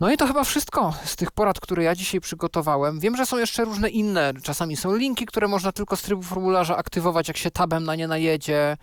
No 0.00 0.10
i 0.10 0.16
to 0.16 0.26
chyba 0.26 0.44
wszystko 0.44 0.94
z 1.04 1.16
tych 1.16 1.30
porad, 1.30 1.60
które 1.60 1.84
ja 1.84 1.94
dzisiaj 1.94 2.20
przygotowałem. 2.20 3.00
Wiem, 3.00 3.16
że 3.16 3.26
są 3.26 3.38
jeszcze 3.38 3.64
różne 3.64 3.88
inne. 3.88 4.32
Czasami 4.42 4.76
są 4.76 4.96
linki, 4.96 5.26
które 5.26 5.48
można 5.48 5.72
tylko 5.72 5.96
z 5.96 6.02
trybu 6.02 6.22
formularza 6.22 6.76
aktywować, 6.76 7.28
jak 7.28 7.36
się 7.36 7.50
tabem 7.50 7.84
na 7.84 7.94
nie 7.94 8.08
najedzie, 8.08 8.76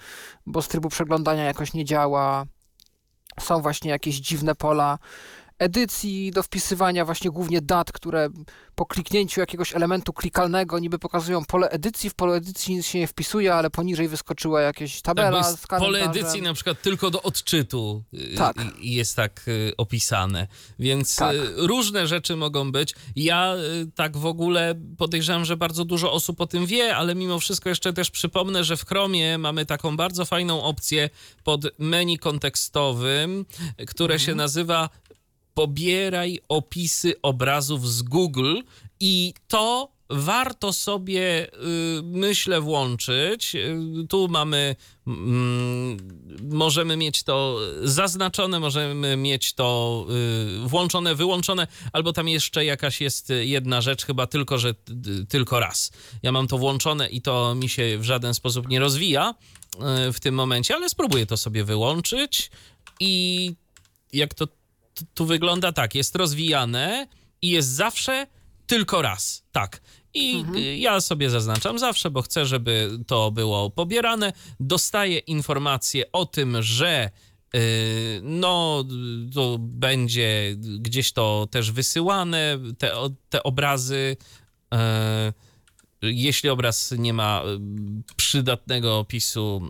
bo 0.46 0.62
z 0.62 0.68
trybu 0.68 0.90
przeglądania 0.90 1.44
jakoś 1.44 1.74
nie 1.74 1.86
działa. 1.86 2.46
Są 3.40 3.62
właśnie 3.62 3.92
jakieś 3.92 4.16
dziwne 4.16 4.56
pola 4.56 4.98
edycji 5.60 6.32
do 6.32 6.44
wpisywania 6.44 7.06
właśnie 7.06 7.32
głównie 7.32 7.62
dat, 7.62 7.92
które 7.92 8.30
po 8.76 8.86
kliknięciu 8.86 9.40
jakiegoś 9.40 9.76
elementu 9.76 10.14
klikalnego 10.14 10.80
niby 10.80 11.00
pokazują 11.00 11.46
pole 11.46 11.70
edycji. 11.70 12.10
W 12.10 12.14
polu 12.16 12.34
edycji 12.34 12.76
nic 12.76 12.86
się 12.86 13.00
nie 13.00 13.08
wpisuje, 13.08 13.54
ale 13.54 13.70
poniżej 13.70 14.08
wyskoczyła 14.08 14.62
jakieś 14.62 14.96
Tak, 15.02 15.16
tabela 15.16 15.42
bo 15.42 15.58
z 15.58 15.68
kalendarzem. 15.68 16.04
pole 16.06 16.20
edycji 16.22 16.42
na 16.42 16.54
przykład 16.54 16.82
tylko 16.82 17.10
do 17.12 17.22
odczytu 17.22 18.04
y, 18.14 18.36
Tak. 18.38 18.56
i- 18.82 18.88
i 18.88 18.94
jest 18.94 19.16
tak 19.16 19.42
y, 19.48 19.74
opisane. 19.78 20.48
Więc 20.80 21.16
Tak. 21.16 21.36
y, 21.36 21.40
różne 21.58 22.08
rzeczy 22.08 22.36
mogą 22.36 22.72
być. 22.72 22.96
Ja 23.16 23.56
y, 23.56 23.92
tak 23.96 24.18
w 24.18 24.26
ogóle 24.26 24.76
podejrzewam, 24.98 25.46
że 25.46 25.58
bardzo 25.58 25.86
dużo 25.86 26.12
osób 26.14 26.42
o 26.42 26.48
tym 26.48 26.66
wie, 26.66 26.96
ale 26.96 27.16
mimo 27.16 27.40
wszystko 27.40 27.70
jeszcze 27.70 27.94
też 27.94 28.12
przypomnę, 28.12 28.64
że 28.64 28.78
w 28.78 28.86
Chromie 28.86 29.38
mamy 29.38 29.66
taką 29.66 29.98
bardzo 29.98 30.26
fajną 30.26 30.64
opcję 30.64 31.10
pod 31.44 31.80
menu 31.80 32.18
kontekstowym, 32.18 33.46
które 33.88 34.14
Mhm. 34.14 34.20
się 34.20 34.36
nazywa 34.36 34.90
pobieraj 35.58 36.40
opisy 36.50 37.14
obrazów 37.22 37.90
z 37.90 38.02
Google 38.02 38.62
i 39.00 39.34
to 39.48 39.92
warto 40.10 40.74
sobie, 40.74 41.48
y, 41.48 41.50
myślę, 42.04 42.62
włączyć. 42.62 43.56
Y, 43.56 44.08
Tu 44.10 44.28
mamy, 44.28 44.76
mm, 45.08 45.98
możemy 46.42 46.98
mieć 46.98 47.24
to 47.24 47.60
zaznaczone, 47.84 48.60
możemy 48.60 49.18
mieć 49.18 49.54
to 49.54 50.06
y, 50.66 50.68
włączone, 50.68 51.16
wyłączone, 51.16 51.68
albo 51.94 52.14
tam 52.14 52.28
jeszcze 52.28 52.66
jakaś 52.66 53.02
jest 53.02 53.34
jedna 53.42 53.82
rzecz, 53.82 54.06
chyba 54.06 54.28
tylko, 54.28 54.58
że 54.58 54.74
tylko 55.30 55.60
raz. 55.60 55.92
Ja 56.24 56.32
mam 56.32 56.48
to 56.48 56.58
włączone 56.58 57.10
i 57.10 57.22
to 57.22 57.56
mi 57.56 57.70
się 57.70 57.98
w 57.98 58.04
żaden 58.04 58.34
sposób 58.34 58.68
nie 58.68 58.80
rozwija 58.80 59.36
w 60.14 60.20
tym 60.20 60.36
momencie, 60.36 60.76
ale 60.76 60.90
spróbuję 60.90 61.26
to 61.26 61.38
sobie 61.38 61.64
wyłączyć 61.64 62.52
i 63.00 63.54
jak 64.14 64.34
to 64.34 64.48
tu 65.14 65.26
wygląda 65.26 65.72
tak, 65.72 65.96
jest 65.96 66.16
rozwijane 66.16 67.08
i 67.42 67.50
jest 67.50 67.70
zawsze 67.70 68.28
tylko 68.68 69.02
raz, 69.02 69.44
tak. 69.52 69.82
I 70.14 70.46
y, 70.56 70.78
ja 70.78 71.02
sobie 71.02 71.30
zaznaczam 71.30 71.80
zawsze, 71.80 72.12
bo 72.12 72.22
chcę, 72.22 72.46
żeby 72.46 72.90
to 73.08 73.32
było 73.32 73.70
pobierane. 73.70 74.34
Dostaję 74.60 75.18
informację 75.18 76.12
o 76.12 76.26
tym, 76.26 76.62
że 76.62 77.10
y, 77.56 77.60
no, 78.24 78.84
to 79.34 79.58
będzie 79.60 80.56
gdzieś 80.80 81.14
to 81.14 81.48
też 81.52 81.72
wysyłane, 81.72 82.60
te, 82.78 82.92
te 83.30 83.44
obrazy. 83.44 84.18
e, 84.74 85.34
jeśli 86.02 86.50
obraz 86.50 86.94
nie 86.98 87.14
ma 87.14 87.44
y, 87.46 88.14
przydatnego 88.16 89.00
opisu, 89.00 89.70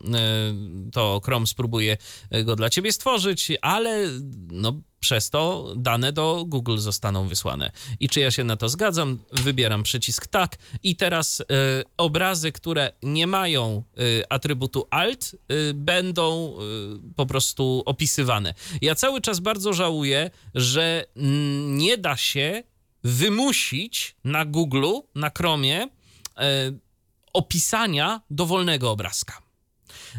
y, 0.88 0.92
to 0.92 1.22
Chrome 1.26 1.48
spróbuje 1.48 1.98
go 2.44 2.56
dla 2.56 2.70
ciebie 2.70 2.92
stworzyć, 2.92 3.52
ale 3.62 4.10
no, 4.52 4.82
przez 5.00 5.30
to 5.30 5.74
dane 5.78 6.14
do 6.14 6.46
Google 6.48 6.78
zostaną 6.78 7.28
wysłane. 7.28 7.72
I 8.00 8.10
czy 8.10 8.20
ja 8.20 8.32
się 8.32 8.44
na 8.44 8.56
to 8.58 8.70
zgadzam? 8.70 9.20
Wybieram 9.32 9.84
przycisk 9.84 10.28
tak 10.28 10.58
i 10.84 10.96
teraz 10.96 11.40
y, 11.40 11.46
obrazy, 11.98 12.52
które 12.52 12.92
nie 13.04 13.28
mają 13.28 13.84
y, 14.00 14.24
atrybutu 14.30 14.88
alt, 14.90 15.36
y, 15.52 15.74
będą 15.74 16.54
y, 16.54 17.14
po 17.16 17.26
prostu 17.26 17.84
opisywane. 17.86 18.54
Ja 18.82 18.96
cały 18.96 19.22
czas 19.22 19.40
bardzo 19.40 19.74
żałuję, 19.74 20.32
że 20.56 21.06
mm, 21.16 21.78
nie 21.78 21.98
da 21.98 22.18
się 22.18 22.64
wymusić 23.04 24.16
na 24.24 24.46
Google, 24.46 24.94
na 25.16 25.32
Chromie 25.38 25.88
opisania 27.34 28.22
dowolnego 28.30 28.92
obrazka. 28.92 29.48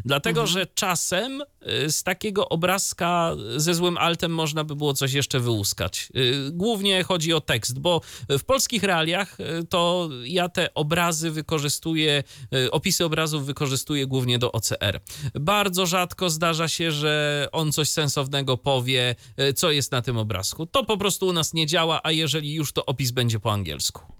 Dlatego, 0.05 0.47
że 0.47 0.67
czasem 0.67 1.41
y, 1.41 1.91
z 1.91 2.03
takiego 2.03 2.49
obrazka 2.49 3.35
ze 3.57 3.73
złym 3.73 3.97
altem 3.97 4.31
można 4.31 4.63
by 4.63 4.75
było 4.75 4.93
coś 4.93 5.13
jeszcze 5.13 5.39
wyłuskać. 5.39 6.09
Y, 6.15 6.51
Głównie 6.51 7.03
chodzi 7.03 7.33
o 7.33 7.41
tekst, 7.41 7.79
bo 7.79 8.01
w 8.29 8.43
polskich 8.43 8.83
realiach 8.83 9.37
to 9.69 10.09
ja 10.23 10.49
te 10.49 10.73
obrazy 10.73 11.31
wykorzystuję, 11.31 12.23
opisy 12.71 13.05
obrazów 13.05 13.45
wykorzystuję 13.45 14.07
głównie 14.07 14.39
do 14.39 14.51
OCR. 14.51 14.99
Bardzo 15.33 15.85
rzadko 15.85 16.29
zdarza 16.29 16.67
się, 16.67 16.91
że 16.91 17.47
on 17.51 17.71
coś 17.71 17.89
sensownego 17.89 18.57
powie, 18.57 19.15
co 19.55 19.71
jest 19.71 19.91
na 19.91 20.01
tym 20.01 20.17
obrazku. 20.17 20.65
To 20.65 20.85
po 20.85 20.97
prostu 20.97 21.27
u 21.27 21.33
nas 21.33 21.53
nie 21.53 21.67
działa, 21.67 22.01
a 22.03 22.11
jeżeli 22.11 22.53
już, 22.53 22.71
to 22.73 22.85
opis 22.85 23.11
będzie 23.11 23.39
po 23.39 23.51
angielsku. 23.51 24.18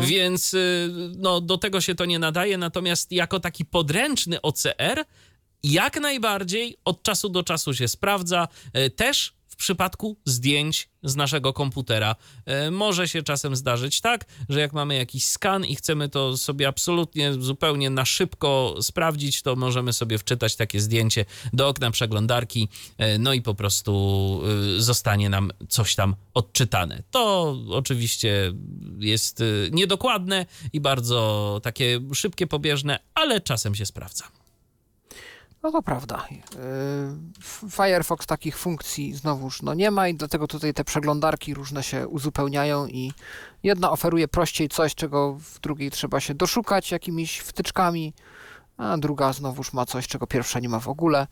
Więc 0.00 0.54
y, 0.54 0.90
no, 1.18 1.40
do 1.40 1.58
tego 1.58 1.80
się 1.80 1.94
to 1.94 2.04
nie 2.04 2.18
nadaje, 2.18 2.58
natomiast 2.58 3.12
jako 3.12 3.40
taki 3.40 3.64
podręczny 3.64 4.42
OCR 4.42 5.04
jak 5.62 6.00
najbardziej 6.00 6.76
od 6.84 7.02
czasu 7.02 7.28
do 7.28 7.42
czasu 7.42 7.74
się 7.74 7.88
sprawdza. 7.88 8.48
Y, 8.76 8.90
Też 8.90 9.32
przypadku 9.62 10.16
zdjęć 10.24 10.88
z 11.02 11.16
naszego 11.16 11.52
komputera. 11.52 12.16
E, 12.46 12.70
może 12.70 13.08
się 13.08 13.22
czasem 13.22 13.56
zdarzyć 13.56 14.00
tak, 14.00 14.24
że 14.48 14.60
jak 14.60 14.72
mamy 14.72 14.94
jakiś 14.94 15.24
skan 15.26 15.64
i 15.64 15.76
chcemy 15.76 16.08
to 16.08 16.36
sobie 16.36 16.68
absolutnie 16.68 17.32
zupełnie 17.32 17.90
na 17.90 18.04
szybko 18.04 18.74
sprawdzić, 18.80 19.42
to 19.42 19.56
możemy 19.56 19.92
sobie 19.92 20.18
wczytać 20.18 20.56
takie 20.56 20.80
zdjęcie 20.80 21.24
do 21.52 21.68
okna 21.68 21.90
przeglądarki, 21.90 22.68
e, 22.98 23.18
no 23.18 23.32
i 23.32 23.42
po 23.42 23.54
prostu 23.54 24.42
e, 24.76 24.80
zostanie 24.80 25.28
nam 25.28 25.50
coś 25.68 25.94
tam 25.94 26.16
odczytane. 26.34 27.02
To 27.10 27.56
oczywiście 27.70 28.52
jest 28.98 29.42
niedokładne 29.70 30.46
i 30.72 30.80
bardzo 30.80 31.60
takie 31.62 32.00
szybkie, 32.14 32.46
pobieżne, 32.46 32.98
ale 33.14 33.40
czasem 33.40 33.74
się 33.74 33.86
sprawdza. 33.86 34.41
No 35.62 35.72
to 35.72 35.82
prawda. 35.82 36.26
Yy, 36.30 37.70
Firefox 37.70 38.26
takich 38.26 38.58
funkcji 38.58 39.14
znowuż 39.14 39.62
no 39.62 39.74
nie 39.74 39.90
ma 39.90 40.08
i 40.08 40.14
dlatego 40.14 40.46
tutaj 40.46 40.74
te 40.74 40.84
przeglądarki 40.84 41.54
różne 41.54 41.82
się 41.82 42.08
uzupełniają 42.08 42.86
i 42.86 43.12
jedna 43.62 43.90
oferuje 43.90 44.28
prościej 44.28 44.68
coś, 44.68 44.94
czego 44.94 45.38
w 45.40 45.60
drugiej 45.60 45.90
trzeba 45.90 46.20
się 46.20 46.34
doszukać 46.34 46.92
jakimiś 46.92 47.38
wtyczkami, 47.38 48.14
a 48.82 48.98
druga 48.98 49.32
znowuż 49.32 49.72
ma 49.72 49.86
coś, 49.86 50.06
czego 50.06 50.26
pierwsza 50.26 50.60
nie 50.60 50.68
ma 50.68 50.80
w 50.80 50.88
ogóle. 50.88 51.26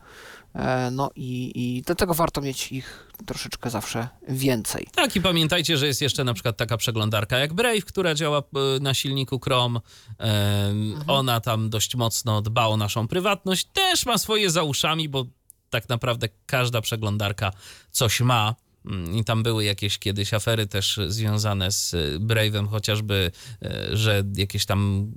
E, 0.55 0.91
no 0.91 1.09
i, 1.15 1.51
i 1.55 1.81
dlatego 1.81 2.13
warto 2.13 2.41
mieć 2.41 2.71
ich 2.71 3.11
troszeczkę 3.25 3.69
zawsze 3.69 4.07
więcej. 4.27 4.87
Tak, 4.95 5.15
i 5.15 5.21
pamiętajcie, 5.21 5.77
że 5.77 5.87
jest 5.87 6.01
jeszcze 6.01 6.23
na 6.23 6.33
przykład 6.33 6.57
taka 6.57 6.77
przeglądarka 6.77 7.37
jak 7.37 7.53
Brave, 7.53 7.85
która 7.85 8.13
działa 8.15 8.39
e, 8.39 8.79
na 8.79 8.93
silniku 8.93 9.39
Chrome. 9.39 9.79
Mhm. 10.17 11.09
Ona 11.09 11.39
tam 11.39 11.69
dość 11.69 11.95
mocno 11.95 12.41
dba 12.41 12.67
o 12.67 12.77
naszą 12.77 13.07
prywatność. 13.07 13.67
Też 13.73 14.05
ma 14.05 14.17
swoje 14.17 14.49
za 14.49 14.63
uszami, 14.63 15.09
bo 15.09 15.25
tak 15.69 15.89
naprawdę 15.89 16.29
każda 16.45 16.81
przeglądarka 16.81 17.51
coś 17.91 18.21
ma. 18.21 18.55
Mm, 18.85 19.15
I 19.15 19.23
tam 19.23 19.43
były 19.43 19.63
jakieś 19.63 19.99
kiedyś 19.99 20.33
afery 20.33 20.67
też 20.67 20.99
związane 21.07 21.71
z 21.71 21.93
y, 21.93 22.19
Brave'em, 22.19 22.67
chociażby, 22.67 23.31
y, 23.63 23.97
że 23.97 24.23
jakieś 24.35 24.65
tam 24.65 25.11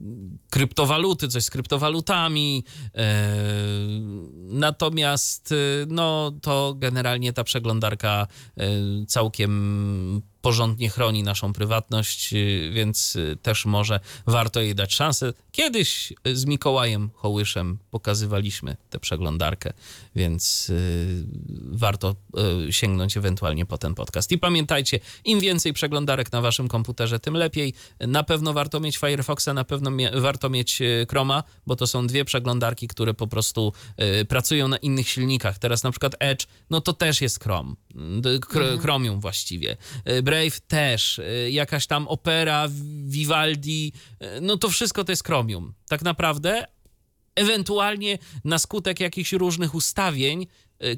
kryptowaluty, 0.51 1.29
coś 1.29 1.45
z 1.45 1.51
kryptowalutami. 1.51 2.65
Y, 2.85 3.01
natomiast, 4.35 5.55
no, 5.89 6.33
to 6.43 6.75
generalnie 6.79 7.33
ta 7.33 7.45
przeglądarka 7.45 8.27
całkiem 9.09 10.23
porządnie 10.45 10.91
chroni 10.91 11.23
naszą 11.23 11.53
prywatność, 11.53 12.33
y, 12.35 12.71
więc 12.75 13.17
y, 13.17 13.37
też 13.43 13.67
może 13.67 14.01
warto 14.27 14.61
jej 14.61 14.75
dać 14.75 14.95
szansę. 14.95 15.33
Kiedyś 15.53 16.13
z 16.33 16.45
Mikołajem 16.45 17.11
Hołyszem 17.15 17.79
pokazywaliśmy 17.91 18.77
tę 18.91 18.99
przeglądarkę, 18.99 19.73
więc 20.17 20.71
y, 20.71 21.27
warto 21.73 22.17
sięgnąć 22.71 23.17
ewentualnie 23.17 23.67
po 23.67 23.79
ten 23.79 23.95
podcast. 23.95 24.33
I 24.33 24.39
pamiętajcie, 24.39 25.01
im 25.25 25.41
więcej 25.41 25.73
przeglądarek 25.73 26.33
na 26.33 26.41
waszym 26.41 26.69
komputerze, 26.69 27.21
tym 27.21 27.35
lepiej. 27.37 27.75
Na 28.01 28.23
pewno 28.23 28.53
warto 28.53 28.81
mieć 28.81 28.99
Firefoxa, 28.99 29.49
na 29.55 29.65
pewno 29.65 29.91
warto 30.15 30.51
mieć 30.51 30.83
Chroma, 31.11 31.43
bo 31.67 31.77
to 31.77 31.87
są 31.87 32.07
dwie 32.07 32.25
przeglądarki, 32.25 32.89
które 32.89 33.15
po 33.15 33.27
prostu 33.27 33.73
pracują 34.29 34.69
na 34.69 34.77
innych 34.77 35.09
silnikach. 35.09 35.59
Teraz 35.59 35.83
na 35.83 35.91
przykład 35.91 36.17
Edge, 36.19 36.47
no 36.71 36.81
to 36.81 36.93
też 36.93 37.21
jest 37.21 37.43
Chrome. 37.43 37.75
Chromium 38.81 39.21
właściwie. 39.21 39.77
Brave 40.23 40.61
też, 40.61 41.19
y, 41.19 41.51
jakaś 41.51 41.87
tam 41.87 42.09
opera, 42.09 42.69
Vivaldi, 43.05 43.93
y, 44.23 44.41
no 44.41 44.57
to 44.57 44.69
wszystko 44.69 45.05
to 45.05 45.13
jest 45.13 45.25
Chromium. 45.25 45.75
Tak 45.89 46.03
naprawdę, 46.03 46.67
ewentualnie 47.35 48.19
na 48.45 48.59
skutek 48.59 49.01
jakichś 49.01 49.33
różnych 49.33 49.75
ustawień 49.75 50.47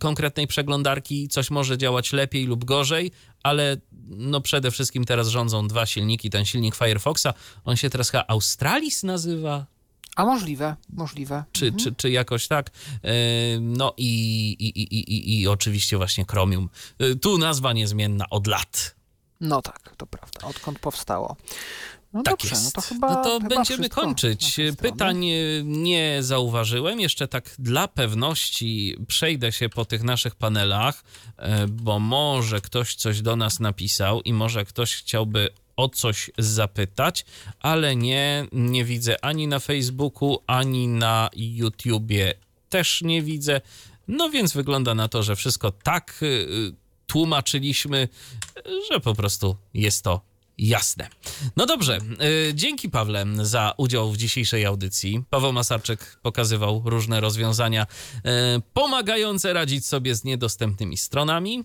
konkretnej 0.00 0.46
przeglądarki 0.46 1.28
coś 1.28 1.50
może 1.50 1.78
działać 1.78 2.12
lepiej 2.12 2.46
lub 2.46 2.64
gorzej, 2.64 3.10
ale 3.42 3.76
no 4.08 4.40
przede 4.40 4.70
wszystkim 4.70 5.04
teraz 5.04 5.28
rządzą 5.28 5.68
dwa 5.68 5.86
silniki. 5.86 6.30
Ten 6.30 6.44
silnik 6.44 6.76
Firefoxa, 6.76 7.26
on 7.64 7.76
się 7.76 7.90
teraz 7.90 8.10
chyba 8.10 8.24
Australis 8.28 9.02
nazywa, 9.02 9.66
a 10.16 10.24
możliwe, 10.24 10.76
możliwe. 10.92 11.44
Czy, 11.52 11.66
mhm. 11.66 11.84
czy, 11.84 11.94
czy 11.94 12.10
jakoś 12.10 12.48
tak. 12.48 12.70
No 13.60 13.94
i, 13.96 14.56
i, 14.58 14.66
i, 14.66 14.98
i, 14.98 15.40
i 15.40 15.48
oczywiście 15.48 15.96
właśnie 15.96 16.24
Chromium. 16.30 16.68
Tu 17.20 17.38
nazwa 17.38 17.72
niezmienna 17.72 18.30
od 18.30 18.46
lat. 18.46 18.94
No 19.40 19.62
tak, 19.62 19.96
to 19.96 20.06
prawda. 20.06 20.46
Odkąd 20.46 20.78
powstało. 20.78 21.36
No 22.12 22.22
tak 22.22 22.32
dobrze, 22.32 22.48
jest. 22.48 22.64
no 22.64 22.70
to 22.70 22.88
chyba. 22.88 23.10
No 23.10 23.24
to 23.24 23.40
chyba 23.40 23.54
będziemy 23.54 23.88
kończyć. 23.88 24.56
Pytań 24.80 25.26
nie 25.64 26.18
zauważyłem. 26.20 27.00
Jeszcze 27.00 27.28
tak 27.28 27.50
dla 27.58 27.88
pewności 27.88 28.96
przejdę 29.08 29.52
się 29.52 29.68
po 29.68 29.84
tych 29.84 30.02
naszych 30.02 30.34
panelach, 30.34 31.04
e, 31.36 31.66
bo 31.66 31.98
może 31.98 32.60
ktoś 32.60 32.94
coś 32.94 33.22
do 33.22 33.36
nas 33.36 33.60
napisał 33.60 34.20
i 34.20 34.32
może 34.32 34.64
ktoś 34.64 34.94
chciałby 34.94 35.48
o 35.76 35.88
coś 35.88 36.30
zapytać, 36.38 37.24
ale 37.60 37.96
nie, 37.96 38.46
nie 38.52 38.84
widzę 38.84 39.24
ani 39.24 39.48
na 39.48 39.58
Facebooku, 39.58 40.38
ani 40.46 40.88
na 40.88 41.30
YouTubie 41.36 42.34
też 42.68 43.02
nie 43.02 43.22
widzę. 43.22 43.60
No 44.08 44.30
więc 44.30 44.52
wygląda 44.52 44.94
na 44.94 45.08
to, 45.08 45.22
że 45.22 45.36
wszystko 45.36 45.72
tak 45.72 46.18
y, 46.22 46.74
tłumaczyliśmy, 47.06 48.08
że 48.90 49.00
po 49.00 49.14
prostu 49.14 49.56
jest 49.74 50.04
to 50.04 50.20
jasne. 50.58 51.08
No 51.56 51.66
dobrze, 51.66 51.98
y, 52.48 52.54
dzięki 52.54 52.90
Pawle 52.90 53.26
za 53.42 53.74
udział 53.76 54.12
w 54.12 54.16
dzisiejszej 54.16 54.64
audycji. 54.64 55.22
Paweł 55.30 55.52
Masarczyk 55.52 56.18
pokazywał 56.22 56.82
różne 56.84 57.20
rozwiązania 57.20 57.86
y, 58.16 58.20
pomagające 58.72 59.52
radzić 59.52 59.86
sobie 59.86 60.14
z 60.14 60.24
niedostępnymi 60.24 60.96
stronami. 60.96 61.64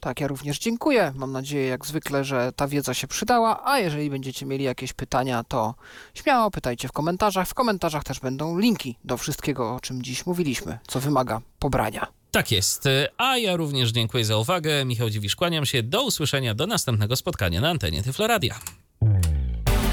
Tak, 0.00 0.20
ja 0.20 0.26
również 0.26 0.58
dziękuję. 0.58 1.12
Mam 1.16 1.32
nadzieję, 1.32 1.66
jak 1.66 1.86
zwykle, 1.86 2.24
że 2.24 2.52
ta 2.56 2.68
wiedza 2.68 2.94
się 2.94 3.06
przydała. 3.06 3.60
A 3.64 3.78
jeżeli 3.78 4.10
będziecie 4.10 4.46
mieli 4.46 4.64
jakieś 4.64 4.92
pytania, 4.92 5.44
to 5.44 5.74
śmiało 6.14 6.50
pytajcie 6.50 6.88
w 6.88 6.92
komentarzach. 6.92 7.48
W 7.48 7.54
komentarzach 7.54 8.04
też 8.04 8.20
będą 8.20 8.58
linki 8.58 8.96
do 9.04 9.16
wszystkiego, 9.16 9.74
o 9.74 9.80
czym 9.80 10.02
dziś 10.02 10.26
mówiliśmy, 10.26 10.78
co 10.86 11.00
wymaga 11.00 11.40
pobrania. 11.58 12.06
Tak 12.30 12.52
jest. 12.52 12.84
A 13.18 13.38
ja 13.38 13.56
również 13.56 13.90
dziękuję 13.90 14.24
za 14.24 14.36
uwagę. 14.36 14.84
Michał 14.84 15.10
Dziwisz, 15.10 15.36
kłaniam 15.36 15.66
się. 15.66 15.82
Do 15.82 16.02
usłyszenia, 16.02 16.54
do 16.54 16.66
następnego 16.66 17.16
spotkania 17.16 17.60
na 17.60 17.70
antenie 17.70 18.02
Tyfloradia. 18.02 18.60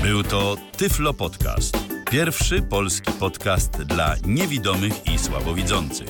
Był 0.03 0.24
to 0.24 0.58
Tyflo 0.77 1.14
Podcast. 1.14 1.77
Pierwszy 2.11 2.61
polski 2.61 3.11
podcast 3.11 3.72
dla 3.72 4.16
niewidomych 4.25 5.08
i 5.08 5.19
słabowidzących. 5.19 6.09